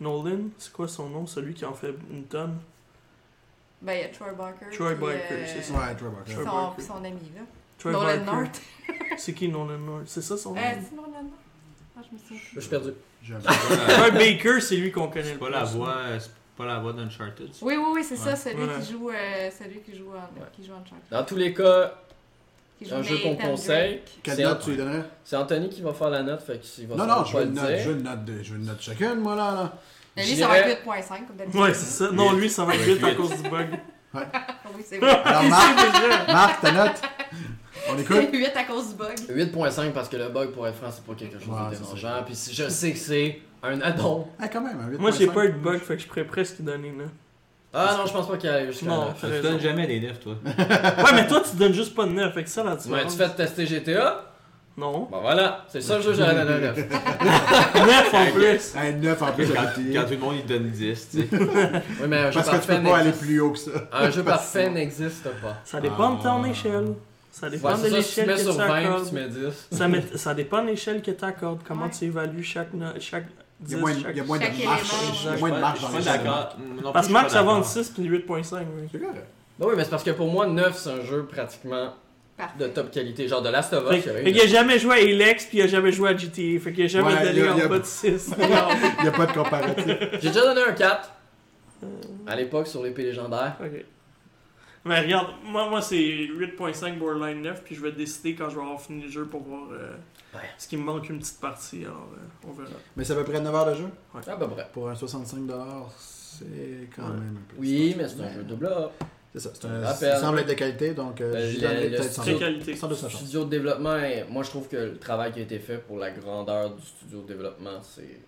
Nolan? 0.00 0.44
C'est 0.56 0.72
quoi 0.72 0.88
son 0.88 1.10
nom 1.10 1.26
Celui 1.26 1.52
qui 1.54 1.64
en 1.66 1.74
fait 1.74 1.94
une 2.10 2.24
tonne? 2.24 2.58
Ben, 3.82 3.92
il 3.92 4.00
y 4.00 4.04
a 4.04 4.08
Troy 4.08 4.32
Barker. 4.32 4.66
Troy 4.74 4.94
puis, 4.94 5.00
Barker, 5.04 5.18
euh, 5.30 5.44
c'est 5.46 5.62
ça. 5.62 5.74
Ouais. 5.74 5.94
Troy 5.94 6.08
Son, 6.26 6.42
Barker. 6.44 6.74
puis 6.76 6.86
son 6.86 6.96
ami, 7.04 7.32
là. 7.36 7.42
Troy 7.78 7.92
Nolan 7.92 8.06
Barker. 8.06 8.24
North. 8.32 8.62
C'est 9.18 9.34
qui 9.34 9.48
Nolan 9.48 9.78
North? 9.78 10.02
C'est 10.06 10.22
ça 10.22 10.36
son 10.36 10.54
nom? 10.54 10.60
Euh, 10.60 10.62
c'est 10.82 10.96
Nolan 10.96 11.10
North? 11.12 11.24
Ah, 11.98 12.02
je 12.08 12.14
me 12.14 12.18
souviens 12.20 12.38
Je 12.44 12.50
plus. 12.52 12.60
suis 12.60 12.70
perdu. 12.70 12.90
J'ai 13.22 13.34
un- 13.34 13.38
Troy 13.40 14.10
Baker, 14.12 14.60
c'est 14.60 14.76
lui 14.76 14.92
qu'on 14.92 15.08
connaît 15.08 15.24
C'est 15.24 15.32
le 15.32 15.38
pas 15.38 15.46
plus. 15.46 15.54
la 15.54 15.64
voix, 15.64 15.96
c'est 16.20 16.30
pas 16.56 16.66
la 16.66 16.78
voix 16.78 16.92
d'Uncharted. 16.92 17.52
ça? 17.52 17.58
Oui, 17.66 17.74
oui, 17.76 17.84
oui, 17.94 18.04
c'est 18.08 18.16
ça, 18.16 18.36
celui 18.36 18.62
Ouais. 18.62 18.68
qui 18.80 18.92
joue, 18.92 19.10
euh, 19.10 19.50
celui 19.58 19.80
qui 19.80 19.96
joue 19.96 20.10
en, 20.10 20.14
Ouais. 20.40 20.46
qui 20.52 20.64
joue 20.64 20.72
en 20.72 20.76
Uncharted. 20.76 21.08
Dans 21.10 21.24
tous 21.24 21.36
les 21.36 21.52
cas, 21.52 21.94
Qui 22.78 22.88
joue 22.88 22.94
un 22.94 23.02
jeu 23.02 23.18
qu'on 23.18 23.32
Nathan 23.34 23.48
conseille. 23.50 23.90
Drake. 23.96 24.18
Quelle 24.22 24.34
C'est 24.36 24.42
note 24.44 24.60
tu 24.62 24.70
lui 24.70 24.76
donnerais? 24.76 25.04
C'est 25.24 25.36
Anthony 25.36 25.68
qui 25.68 25.82
va 25.82 25.92
faire 25.92 26.10
la 26.10 26.22
note, 26.22 26.42
fait 26.42 26.60
qu'il 26.60 26.86
va 26.86 26.94
Non, 26.96 27.06
non, 27.06 27.24
je 27.24 27.32
pas 27.32 27.38
veux 27.40 27.44
le 27.44 27.50
une 27.50 27.56
note, 27.56 27.70
je 27.78 27.88
veux 27.90 27.96
une 27.96 28.02
note, 28.04 28.24
de, 28.24 28.42
je 28.42 28.52
veux 28.52 28.58
une 28.60 28.66
note 28.66 28.80
chacun, 28.80 29.14
moi, 29.16 29.34
là. 29.34 29.52
là. 29.52 29.72
Lui, 30.22 30.36
ça 30.36 30.48
va 30.48 30.58
être 30.58 30.68
8.5 30.84 31.26
comme 31.26 31.36
d'habitude. 31.36 31.60
Ouais, 31.60 31.74
c'est 31.74 32.04
ça. 32.04 32.10
Non, 32.12 32.32
lui, 32.32 32.48
ça 32.50 32.64
va 32.64 32.74
être 32.74 32.82
vite 32.82 33.02
à 33.04 33.14
cause 33.14 33.40
du 33.42 33.48
bug. 33.48 33.68
Ah 34.14 34.20
oui, 34.76 34.82
c'est 34.86 34.98
vrai. 35.00 35.10
Alors, 35.24 35.42
Marc, 35.44 36.28
Marc, 36.28 36.60
ta 36.60 36.72
note? 36.72 37.02
On 37.90 37.98
écoute 37.98 38.16
C'est 38.30 38.36
8 38.36 38.50
à 38.56 38.64
cause 38.64 38.88
du 38.90 38.94
bug. 38.94 39.16
8.5 39.28 39.92
parce 39.92 40.08
que 40.08 40.16
le 40.16 40.28
bug, 40.28 40.50
pour 40.50 40.66
être 40.66 40.76
franc, 40.76 40.88
c'est 40.90 41.04
pas 41.04 41.14
quelque 41.14 41.38
chose 41.38 41.48
Ouais, 41.48 41.70
de 41.76 41.80
dérangeant. 41.82 42.22
Puis 42.24 42.34
si- 42.34 42.54
je 42.54 42.68
sais 42.68 42.92
que 42.92 42.98
c'est 42.98 43.40
un 43.62 43.80
addon. 43.80 44.26
Ah, 44.40 44.48
quand 44.48 44.60
même, 44.60 44.78
un 44.80 44.88
8.5. 44.90 44.98
Moi, 45.00 45.10
j'ai 45.12 45.26
pas 45.28 45.44
eu 45.46 45.52
de 45.52 45.58
bug, 45.58 45.78
fait 45.80 45.96
que 45.96 46.02
je 46.02 46.06
pourrais 46.08 46.24
presque 46.24 46.60
donner 46.60 46.92
là. 46.96 47.04
Ah 47.74 47.96
non, 47.98 48.06
je 48.06 48.12
pense 48.12 48.26
pas 48.28 48.36
qu'il 48.38 48.48
y 48.48 48.52
ait 48.52 48.66
jusqu'à 48.68 48.86
Non. 48.86 49.06
là. 49.06 49.14
Tu 49.20 49.26
raison. 49.26 49.50
donnes 49.50 49.60
jamais 49.60 49.86
des 49.86 50.00
neufs, 50.00 50.18
toi. 50.20 50.34
Ouais, 50.44 51.12
mais 51.14 51.26
toi, 51.26 51.42
tu 51.48 51.56
donnes 51.56 51.74
juste 51.74 51.94
pas 51.94 52.06
de 52.06 52.12
9, 52.12 52.32
fait 52.32 52.44
que 52.44 52.48
ça, 52.50 52.64
la 52.64 52.72
Ouais, 52.72 52.76
différence. 52.78 53.12
tu 53.12 53.18
fais 53.22 53.28
tester 53.30 53.66
GTA? 53.66 54.24
Non. 54.78 55.08
Bon 55.10 55.20
voilà, 55.20 55.64
c'est 55.68 55.78
le 55.78 55.84
seul 55.84 56.00
jeu 56.00 56.12
que 56.12 56.18
j'aurais 56.18 56.36
donné 56.36 56.52
un 56.54 56.72
9. 56.72 56.76
9 56.78 58.14
en 58.14 58.26
plus. 58.32 58.74
Un 58.76 58.92
9 58.92 59.22
en 59.22 59.32
plus 59.32 59.46
Quand, 59.52 59.62
tout 60.04 60.10
le 60.12 60.16
monde 60.18 60.36
il 60.38 60.46
donne 60.46 60.70
10, 60.70 61.08
tu 61.10 61.18
sais. 61.22 61.28
Oui, 61.32 62.06
mais 62.08 62.18
un 62.18 62.30
jeu 62.30 62.40
Parce 62.40 62.50
que 62.50 62.72
tu 62.72 62.78
peux 62.80 62.88
pas 62.88 62.98
aller 62.98 63.10
plus 63.10 63.40
haut 63.40 63.50
que 63.50 63.58
ça. 63.58 63.70
Un 63.92 64.08
jeu 64.10 64.22
parfait 64.22 64.70
n'existe 64.70 65.24
pas. 65.42 65.56
Ça 65.64 65.80
dépend 65.80 66.14
de 66.14 66.22
ton 66.22 66.44
Ah. 66.44 66.48
échelle. 66.48 66.94
Ça 67.40 67.48
dépend 67.50 67.74
Ouais, 67.76 67.88
de 67.90 67.94
l'échelle 67.96 68.26
que 68.26 68.38
tu 68.40 68.44
20 68.46 68.52
puis 68.52 68.84
accordes. 68.86 69.08
tu 69.08 69.14
mets 69.14 69.28
10. 69.28 69.68
Ça, 69.70 69.88
met- 69.88 70.16
ça 70.16 70.34
dépend 70.34 70.62
de 70.62 70.68
l'échelle 70.68 71.02
que 71.02 71.10
tu 71.10 71.24
accordes. 71.24 71.60
Comment 71.66 71.84
Ouais. 71.84 71.90
tu 71.96 72.04
évalues 72.06 72.42
chaque, 72.42 72.72
no- 72.74 72.86
chaque 72.98 73.26
Il 73.60 73.66
10, 73.66 73.72
y 73.72 73.76
a 73.76 73.78
moins, 73.80 73.92
chaque... 73.94 74.02
il 74.10 74.16
y 74.16 74.20
a 74.20 74.24
moins 74.24 74.40
Chaque 74.40 74.52
de. 74.52 74.56
Il 74.58 74.64
y 74.64 74.66
a 74.66 75.36
moins 75.38 75.50
dans 75.50 76.00
d'accord. 76.04 76.56
Non 76.82 76.92
Parce 76.92 77.06
que 77.08 77.12
Max, 77.12 77.32
ça 77.32 77.42
va 77.42 77.52
entre 77.52 77.68
d'accord. 77.68 77.84
6 77.84 77.90
puis 77.90 78.04
8.5. 78.08 78.66
Oui. 78.76 78.88
C'est 78.90 78.98
correct. 78.98 79.26
Oui, 79.60 79.74
mais 79.76 79.84
c'est 79.84 79.90
parce 79.90 80.02
que 80.04 80.10
pour 80.10 80.30
moi, 80.30 80.46
9 80.46 80.76
c'est 80.78 80.90
un 80.90 81.04
jeu 81.04 81.24
pratiquement 81.24 81.94
Parfait. 82.36 82.58
de 82.60 82.66
top 82.68 82.90
qualité. 82.92 83.26
Genre 83.28 83.42
de 83.42 83.48
Last 83.50 83.72
of 83.72 83.84
Us, 83.92 84.02
Fait, 84.02 84.10
fait 84.12 84.32
qu'il 84.32 84.40
a 84.40 84.46
jamais 84.46 84.78
joué 84.78 84.94
à 84.94 85.00
Elex 85.00 85.46
puis 85.46 85.58
il 85.58 85.62
a 85.62 85.66
jamais 85.66 85.90
joué 85.92 86.10
à 86.10 86.16
GTA. 86.16 86.60
Fait 86.60 86.72
qu'il 86.72 86.84
a 86.84 86.86
jamais 86.86 87.08
Ouais, 87.14 87.18
donné 87.24 87.30
il 87.32 87.44
y 87.44 87.46
a- 87.46 87.52
en 87.52 87.56
il 87.56 87.60
y 87.60 87.62
a- 87.62 87.68
bas 87.68 87.78
de 87.80 87.84
6. 87.84 88.30
Il 88.38 89.02
n'y 89.02 89.08
a 89.08 89.10
pas 89.12 89.26
de 89.26 89.32
comparatif. 89.32 89.86
J'ai 90.20 90.28
déjà 90.28 90.42
donné 90.42 90.60
un 90.62 90.72
4 90.72 91.10
à 92.26 92.36
l'époque 92.36 92.66
sur 92.68 92.82
l'épée 92.82 93.02
légendaire. 93.04 93.56
Mais 94.84 95.00
regarde, 95.00 95.28
moi, 95.44 95.68
moi 95.68 95.82
c'est 95.82 95.96
8.5 95.98 96.98
Borderline 96.98 97.42
9, 97.42 97.62
puis 97.64 97.74
je 97.74 97.80
vais 97.82 97.92
décider 97.92 98.34
quand 98.34 98.48
je 98.48 98.56
vais 98.56 98.62
avoir 98.62 98.80
fini 98.80 99.02
le 99.02 99.10
jeu 99.10 99.26
pour 99.26 99.42
voir 99.42 99.68
euh, 99.72 99.92
Ouais. 100.34 100.40
ce 100.58 100.68
qui 100.68 100.76
me 100.76 100.82
manque 100.82 101.08
une 101.08 101.18
petite 101.18 101.40
partie, 101.40 101.84
alors 101.84 102.08
euh, 102.14 102.46
on 102.48 102.52
verra. 102.52 102.70
Mais 102.96 103.02
c'est 103.04 103.14
à 103.14 103.16
peu 103.16 103.24
près 103.24 103.40
9 103.40 103.54
heures 103.54 103.66
de 103.66 103.74
jeu? 103.74 103.88
Ah, 104.14 104.36
bah 104.36 104.46
bref. 104.46 104.68
Pour 104.72 104.88
un 104.88 104.94
65$, 104.94 105.48
c'est 105.98 106.88
quand 106.94 107.02
Ouais. 107.04 107.08
même 107.14 107.36
un 107.38 107.48
peu. 107.48 107.56
Oui, 107.58 107.94
mais 107.96 108.06
c'est 108.08 108.20
un 108.20 108.32
jeu 108.32 108.42
de 108.44 108.54
bloc. 108.54 108.92
C'est 109.32 109.40
ça. 109.40 109.50
C'est 109.54 109.66
un, 109.66 109.80
rappelle. 109.84 110.14
il 110.16 110.20
semble 110.20 110.38
être 110.40 110.48
de 110.48 110.54
qualité, 110.54 110.94
donc 110.94 111.20
euh, 111.20 111.34
Euh, 111.34 111.50
j'y 111.50 111.56
le- 111.56 111.60
donnerais 111.68 111.88
le 111.88 111.96
peut-être 111.96 112.12
100 112.12 112.22
Très 112.22 112.30
studio- 112.32 112.38
qualité. 112.38 112.76
100 112.76 112.88
de 112.88 112.94
sa 112.94 113.08
chance. 113.08 113.20
Studio 113.20 113.44
de 113.44 113.50
développement, 113.50 113.96
et 113.98 114.24
moi 114.28 114.42
je 114.42 114.50
trouve 114.50 114.68
que 114.68 114.76
le 114.76 114.98
travail 114.98 115.32
qui 115.32 115.40
a 115.40 115.42
été 115.42 115.58
fait 115.58 115.78
pour 115.78 115.98
la 115.98 116.10
grandeur 116.10 116.74
du 116.74 116.82
studio 116.84 117.22
de 117.22 117.26
développement, 117.28 117.78
c'est 117.82 118.20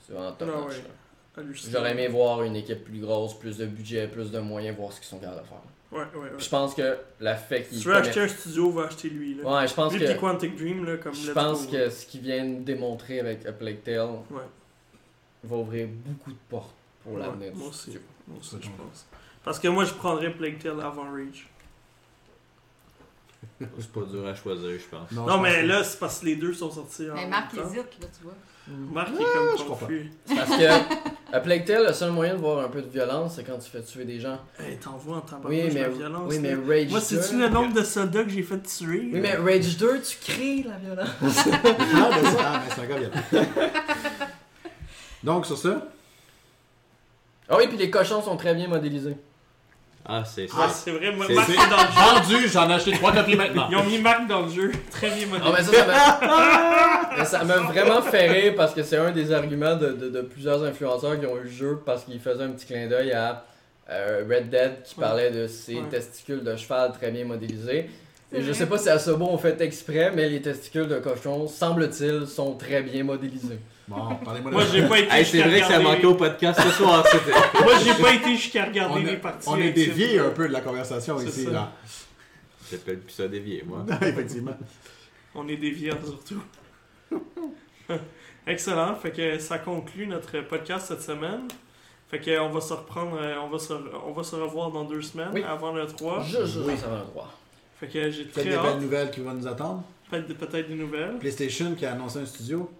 c'est 0.00 0.12
vraiment 0.12 0.32
top. 0.32 0.48
Ah 0.54 0.60
ouais. 1.40 1.44
J'aurais 1.70 1.92
aimé 1.92 2.08
voir 2.08 2.42
une 2.42 2.56
équipe 2.56 2.84
plus 2.84 2.98
grosse, 3.00 3.38
plus 3.38 3.56
de 3.58 3.66
budget, 3.66 4.08
plus 4.08 4.30
de 4.32 4.38
moyens, 4.40 4.76
voir 4.76 4.92
ce 4.92 4.98
qu'ils 5.00 5.08
sont 5.08 5.18
capables 5.18 5.42
de 5.42 5.46
faire. 5.46 5.58
Ouais, 5.90 6.00
ouais, 6.00 6.04
ouais. 6.20 6.28
Puis 6.36 6.44
je 6.44 6.50
pense 6.50 6.74
que 6.74 6.98
la 7.20 7.34
fait 7.36 7.62
Si 7.64 7.70
qu'ils. 7.70 7.80
tu 7.80 7.88
veux 7.88 7.96
acheter 7.96 8.20
un 8.20 8.28
studio, 8.28 8.70
va 8.70 8.84
acheter 8.84 9.08
lui. 9.08 9.34
Là. 9.36 9.60
Ouais, 9.60 9.66
je 9.68 9.72
pense 9.74 9.92
lui 9.94 10.00
que. 10.00 10.18
Quantic 10.18 10.54
Dream, 10.56 10.84
là, 10.84 10.96
comme 10.98 11.14
Je 11.14 11.32
pense 11.32 11.64
go, 11.66 11.72
que 11.72 11.76
là. 11.78 11.90
ce 11.90 12.04
qu'ils 12.06 12.20
viennent 12.20 12.62
démontrer 12.64 13.20
avec 13.20 13.46
A 13.46 13.52
Plague 13.52 13.82
Tale 13.82 14.10
Ouais. 14.30 14.42
va 15.44 15.56
ouvrir 15.56 15.88
beaucoup 15.88 16.30
de 16.32 16.38
portes 16.50 16.74
pour 17.02 17.14
Ouais, 17.14 17.20
l'avenir 17.20 17.52
moi 17.54 17.68
aussi. 17.68 17.80
studio. 17.82 18.00
Moi 18.26 18.38
aussi, 18.38 18.56
je 18.60 18.68
pense. 18.68 19.06
Parce 19.42 19.58
que 19.58 19.68
moi, 19.68 19.86
je 19.86 19.94
prendrais 19.94 20.30
Plague 20.30 20.58
Tale 20.58 20.80
avant 20.82 21.10
Rage. 21.10 21.48
C'est 23.60 23.92
pas 23.92 24.00
dur 24.02 24.26
à 24.26 24.34
choisir, 24.34 24.70
je 24.78 24.84
pense. 24.96 25.10
Non, 25.12 25.24
je 25.26 25.30
pense 25.32 25.42
mais 25.42 25.62
que- 25.62 25.66
là, 25.66 25.84
c'est 25.84 25.98
parce 25.98 26.20
que 26.20 26.26
les 26.26 26.36
deux 26.36 26.52
sont 26.52 26.70
sortis 26.70 27.08
en 27.10 27.14
Mais 27.14 27.20
même 27.22 27.30
Marc 27.30 27.54
hésite, 27.54 27.76
là, 27.76 28.06
tu 28.18 28.24
vois. 28.24 28.34
Marc 28.92 29.08
est 29.10 29.24
Ah, 29.24 29.32
comme 29.34 29.58
je 29.58 29.62
comprends. 29.64 29.86
confus. 29.86 30.10
C'est 30.26 30.34
Parce 30.36 30.50
que 30.50 30.54
A 31.30 31.40
Plague 31.40 31.64
Tale, 31.66 31.86
le 31.86 31.92
seul 31.92 32.10
moyen 32.10 32.34
de 32.34 32.38
voir 32.40 32.64
un 32.64 32.68
peu 32.68 32.80
de 32.80 32.88
violence, 32.88 33.34
c'est 33.36 33.44
quand 33.44 33.58
tu 33.58 33.68
fais 33.70 33.82
tuer 33.82 34.04
des 34.06 34.18
gens. 34.18 34.38
Hey, 34.58 34.78
t'envoies 34.78 35.18
en 35.18 35.20
tabarnak 35.20 35.50
Oui, 35.50 35.70
mais, 35.74 35.80
la 35.82 35.88
violence. 35.90 36.22
oui, 36.32 36.38
mais. 36.40 36.54
Rage 36.54 36.88
Moi, 36.90 37.00
2. 37.00 37.04
c'est-tu 37.04 37.38
le 37.38 37.48
nombre 37.50 37.74
de 37.74 37.82
soldats 37.82 38.24
que 38.24 38.30
j'ai 38.30 38.42
fait 38.42 38.62
tuer? 38.62 39.10
Oui, 39.12 39.20
mais 39.20 39.34
Rage 39.34 39.76
2, 39.76 40.00
tu 40.00 40.16
crées 40.18 40.64
la 40.66 40.78
violence. 40.78 41.08
Ah, 41.20 41.60
ben, 41.62 42.30
c'est- 42.30 42.36
ah, 42.40 42.62
ben, 42.66 42.74
c'est 42.74 42.80
un 42.80 42.86
gars 42.86 42.98
bien. 42.98 43.10
Donc, 45.22 45.44
sur 45.46 45.58
ça, 45.58 45.86
Ah 47.50 47.56
oui, 47.58 47.66
puis 47.68 47.76
les 47.76 47.90
cochons 47.90 48.22
sont 48.22 48.36
très 48.38 48.54
bien 48.54 48.68
modélisés. 48.68 49.16
Ah, 50.10 50.22
c'est 50.24 50.48
ça. 50.48 50.56
Ouais, 50.56 50.62
c'est 50.72 50.90
vrai, 50.90 51.12
Marc 51.12 51.28
dans 51.30 51.40
le 51.42 51.46
jeu. 51.46 52.32
vendu, 52.34 52.48
j'en 52.48 52.70
ai 52.70 52.74
acheté 52.74 52.92
3 52.92 53.12
copies 53.12 53.36
maintenant. 53.36 53.68
Ils 53.70 53.76
ont 53.76 53.84
mis 53.84 53.98
Marc 53.98 54.26
dans 54.26 54.40
le 54.42 54.50
jeu. 54.50 54.72
Très 54.90 55.10
bien 55.10 55.26
Ah, 55.34 55.38
mais 55.44 55.50
modélisé. 55.50 55.72
ça, 55.76 55.84
ça 55.84 57.16
m'a- 57.18 57.24
ça 57.24 57.44
m'a 57.44 57.56
vraiment 57.58 58.00
fait 58.02 58.26
rire 58.28 58.54
parce 58.56 58.72
que 58.72 58.82
c'est 58.82 58.96
un 58.96 59.10
des 59.10 59.32
arguments 59.32 59.76
de, 59.76 59.88
de- 59.92 60.08
de 60.08 60.20
plusieurs 60.22 60.62
influenceurs 60.64 61.20
qui 61.20 61.26
ont 61.26 61.36
eu 61.36 61.44
le 61.44 61.50
jeu 61.50 61.78
parce 61.84 62.04
qu'ils 62.04 62.20
faisaient 62.20 62.44
un 62.44 62.50
petit 62.50 62.66
clin 62.66 62.86
d'œil 62.88 63.12
à 63.12 63.44
euh, 63.90 64.24
Red 64.28 64.50
Dead 64.50 64.82
qui 64.84 64.94
Ouais. 64.98 65.04
parlait 65.06 65.30
de 65.30 65.46
ses 65.46 65.74
Ouais. 65.76 65.82
testicules 65.90 66.42
de 66.44 66.56
cheval 66.56 66.92
très 66.92 67.10
bien 67.10 67.24
modélisés. 67.24 67.90
Et 68.32 68.42
je 68.42 68.52
sais 68.52 68.66
pas 68.66 68.76
si 68.76 68.90
Asobo 68.90 69.24
ont 69.26 69.38
fait 69.38 69.58
exprès, 69.62 70.12
mais 70.14 70.28
les 70.28 70.42
testicules 70.42 70.86
de 70.88 70.98
cochon, 70.98 71.48
semble-t-il, 71.48 72.26
sont 72.26 72.52
très 72.54 72.82
bien 72.82 73.02
modélisés. 73.04 73.58
Bon, 73.88 74.14
parlez-moi 74.24 74.50
de 74.50 74.56
Moi, 74.56 74.64
j'ai 74.70 74.86
pas 74.86 74.98
été 74.98 75.10
Hey, 75.10 75.24
c'est 75.24 75.32
jusqu'à 75.32 75.48
vrai 75.48 75.60
que 75.60 75.66
ça 75.66 75.78
regarder- 75.78 75.84
manquait 75.96 76.06
au 76.06 76.14
podcast 76.14 76.60
ce 76.62 76.68
soir. 76.70 77.04
c'était- 77.06 77.30
Moi, 77.64 77.72
j'ai 77.82 77.94
pas 78.02 78.14
été 78.14 78.36
jusqu'à 78.36 78.64
on, 78.64 78.68
regarder 78.68 79.02
les 79.02 79.12
a- 79.12 79.16
parties. 79.16 79.48
on 79.48 79.56
est 79.56 79.62
avec 79.62 79.74
dévié 79.74 80.18
un 80.18 80.30
peu 80.30 80.46
de 80.48 80.52
la 80.52 80.60
conversation 80.60 81.18
C'est 81.18 81.26
ici, 81.28 81.44
ça. 81.44 81.50
là. 81.50 81.72
J'ai 82.70 82.76
peut-être 82.76 83.04
plus 83.04 83.12
ça 83.14 83.26
dévier, 83.28 83.64
moi. 83.66 83.84
Effectivement. 84.02 84.56
On 85.34 85.48
est 85.48 85.56
déviants 85.56 85.96
surtout. 86.04 86.42
Excellent. 88.46 88.94
Fait 88.94 89.10
que 89.10 89.38
ça 89.38 89.58
conclut 89.58 90.06
notre 90.06 90.40
podcast 90.42 90.86
cette 90.88 91.02
semaine. 91.02 91.48
Fait 92.10 92.18
que 92.20 92.38
on 92.40 92.48
va 92.50 92.60
se 92.60 92.72
reprendre, 92.72 93.18
euh, 93.20 93.34
on 93.42 93.48
va 93.48 93.58
se, 93.58 93.72
on 94.06 94.12
va 94.12 94.22
se 94.22 94.34
revoir 94.36 94.70
dans 94.70 94.84
deux 94.84 95.02
semaines 95.02 95.30
Oui. 95.34 95.42
avant 95.46 95.72
le 95.72 95.86
3. 95.86 96.22
Juste, 96.22 96.44
juste, 96.46 96.58
Oui. 96.66 96.74
ça 96.78 96.88
va 96.88 96.98
droit. 97.00 97.30
Fait 97.78 97.86
que 97.88 98.10
j'ai 98.10 98.24
Peut-être 98.24 98.32
très 98.32 98.44
des 98.44 98.56
belles 98.70 98.80
nouvelles 98.80 99.10
qui 99.10 99.20
vont 99.20 99.34
nous 99.34 99.46
attendre. 99.46 99.82
Peut-être 100.10 100.32
peut-être 100.38 100.68
des 100.68 100.74
nouvelles. 100.74 101.18
PlayStation 101.18 101.74
qui 101.74 101.84
a 101.84 101.92
annoncé 101.92 102.18
un 102.20 102.26
studio. 102.26 102.70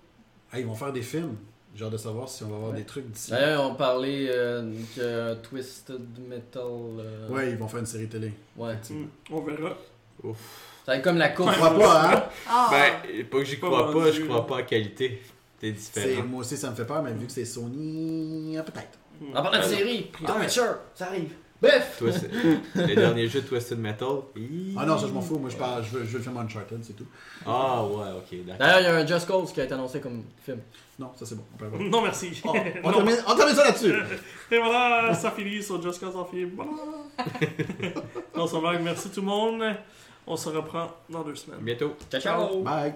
Ah, 0.53 0.59
ils 0.59 0.67
vont 0.67 0.75
faire 0.75 0.93
des 0.93 1.03
films. 1.03 1.37
J'ai 1.75 1.85
hâte 1.85 1.93
de 1.93 1.97
savoir 1.99 2.29
si 2.29 2.43
on 2.43 2.49
va 2.49 2.57
avoir 2.57 2.73
des 2.73 2.85
trucs 2.85 3.09
d'ici. 3.11 3.31
D'ailleurs, 3.31 3.71
on 3.71 3.75
parlait 3.75 4.27
euh, 4.31 4.73
que 4.97 5.35
Twisted 5.35 6.01
Metal. 6.29 6.63
euh, 6.65 7.29
Ouais, 7.29 7.51
ils 7.51 7.57
vont 7.57 7.69
faire 7.69 7.81
une 7.81 7.87
série 7.87 8.09
télé. 8.09 8.33
ouais. 8.57 8.75
Hmm, 8.91 9.07
On 9.31 9.41
verra. 9.43 9.77
Ça 10.23 10.93
va 10.93 10.97
être 10.97 11.05
comme 11.05 11.19
la 11.19 11.29
course. 11.29 11.53
Je 11.53 11.59
crois 11.59 11.79
pas, 11.79 12.13
hein? 12.17 12.25
Ah, 12.49 12.69
Ben, 12.71 13.25
pas 13.27 13.39
que 13.39 13.45
j'y 13.45 13.59
crois 13.61 13.93
pas, 13.93 14.11
je 14.11 14.23
crois 14.23 14.47
pas 14.47 14.59
à 14.59 14.63
qualité. 14.63 15.23
C'est 15.61 15.73
différent. 15.73 16.25
Moi 16.25 16.41
aussi, 16.41 16.57
ça 16.57 16.71
me 16.71 16.75
fait 16.75 16.85
peur, 16.87 17.03
mais 17.03 17.13
vu 17.13 17.27
que 17.27 17.33
c'est 17.33 17.45
Sony, 17.45 18.57
ah, 18.59 18.63
peut-être. 18.63 18.99
Hmm. 19.21 19.37
En 19.37 19.43
parlant 19.43 19.59
de 19.59 19.65
série. 19.65 20.11
Witcher, 20.41 20.63
ça 20.95 21.07
arrive. 21.07 21.33
Bref. 21.61 21.97
Twist- 21.99 22.29
le 22.77 22.95
dernier 22.95 23.27
jeu 23.29 23.41
de 23.41 23.47
Twisted 23.47 23.79
Metal. 23.79 24.09
Ah 24.77 24.87
non, 24.87 24.97
ça 24.97 25.07
je 25.09 25.13
m'en 25.13 25.21
fous. 25.21 25.39
Moi, 25.39 25.51
je, 25.51 25.57
parle, 25.57 25.83
je, 25.85 25.91
veux, 25.99 26.05
je 26.05 26.11
veux 26.11 26.19
le 26.19 26.23
film 26.25 26.37
Uncharted, 26.37 26.79
c'est 26.85 26.93
tout. 26.95 27.07
Ah 27.45 27.83
ouais, 27.85 28.07
ok, 28.17 28.45
d'accord. 28.47 28.59
D'ailleurs, 28.67 28.81
il 28.81 28.85
y 28.85 28.87
a 28.87 28.97
un 28.97 29.07
Just 29.07 29.27
Cause 29.27 29.53
qui 29.53 29.61
a 29.61 29.65
été 29.65 29.75
annoncé 29.75 30.01
comme 30.01 30.23
film. 30.45 30.61
Non, 31.01 31.11
ça 31.17 31.27
c'est 31.27 31.35
bon. 31.35 31.43
On 31.55 31.57
peut 31.57 31.67
avoir. 31.67 31.81
Non, 31.83 32.03
merci. 32.03 32.41
Oh, 32.45 32.53
on, 32.85 32.91
Non. 32.91 32.97
termine, 32.99 33.17
on 33.27 33.35
termine 33.35 33.55
ça 33.57 33.65
là-dessus. 33.65 33.93
Et 34.53 34.59
voilà, 34.59 35.13
ça 35.15 35.31
finit 35.33 35.63
sur 35.63 35.83
Just 35.83 35.99
Cause 36.01 36.15
of 36.17 36.31
Film. 36.31 36.51
Voilà. 36.55 36.71
non, 38.37 38.47
ça 38.47 38.61
va. 38.61 38.79
Merci 38.79 39.11
tout 39.11 39.21
le 39.21 39.27
monde. 39.27 39.63
On 40.27 40.37
se 40.37 40.49
reprend 40.51 40.89
dans 41.09 41.23
deux 41.23 41.35
semaines. 41.35 41.61
Bientôt. 41.63 41.97
Ciao, 42.11 42.21
ciao. 42.21 42.63
Bye. 42.63 42.95